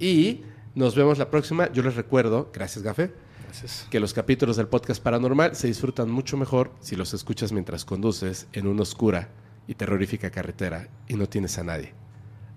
Y 0.00 0.40
nos 0.74 0.96
vemos 0.96 1.18
la 1.18 1.30
próxima. 1.30 1.70
Yo 1.70 1.84
les 1.84 1.94
recuerdo, 1.94 2.50
gracias, 2.52 2.82
Gafe, 2.82 3.12
Gracias. 3.44 3.86
que 3.88 4.00
los 4.00 4.14
capítulos 4.14 4.56
del 4.56 4.66
podcast 4.66 5.00
paranormal 5.00 5.54
se 5.54 5.68
disfrutan 5.68 6.10
mucho 6.10 6.36
mejor 6.36 6.72
si 6.80 6.96
los 6.96 7.14
escuchas 7.14 7.52
mientras 7.52 7.84
conduces 7.84 8.48
en 8.52 8.66
una 8.66 8.82
oscura 8.82 9.28
y 9.68 9.74
terrorífica 9.74 10.32
carretera 10.32 10.88
y 11.06 11.14
no 11.14 11.28
tienes 11.28 11.56
a 11.58 11.62
nadie 11.62 11.94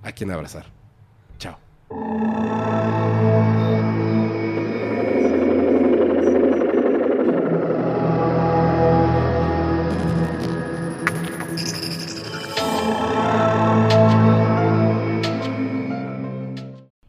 a 0.02 0.12
quien 0.12 0.32
abrazar. 0.32 0.72
Chao. 1.38 1.60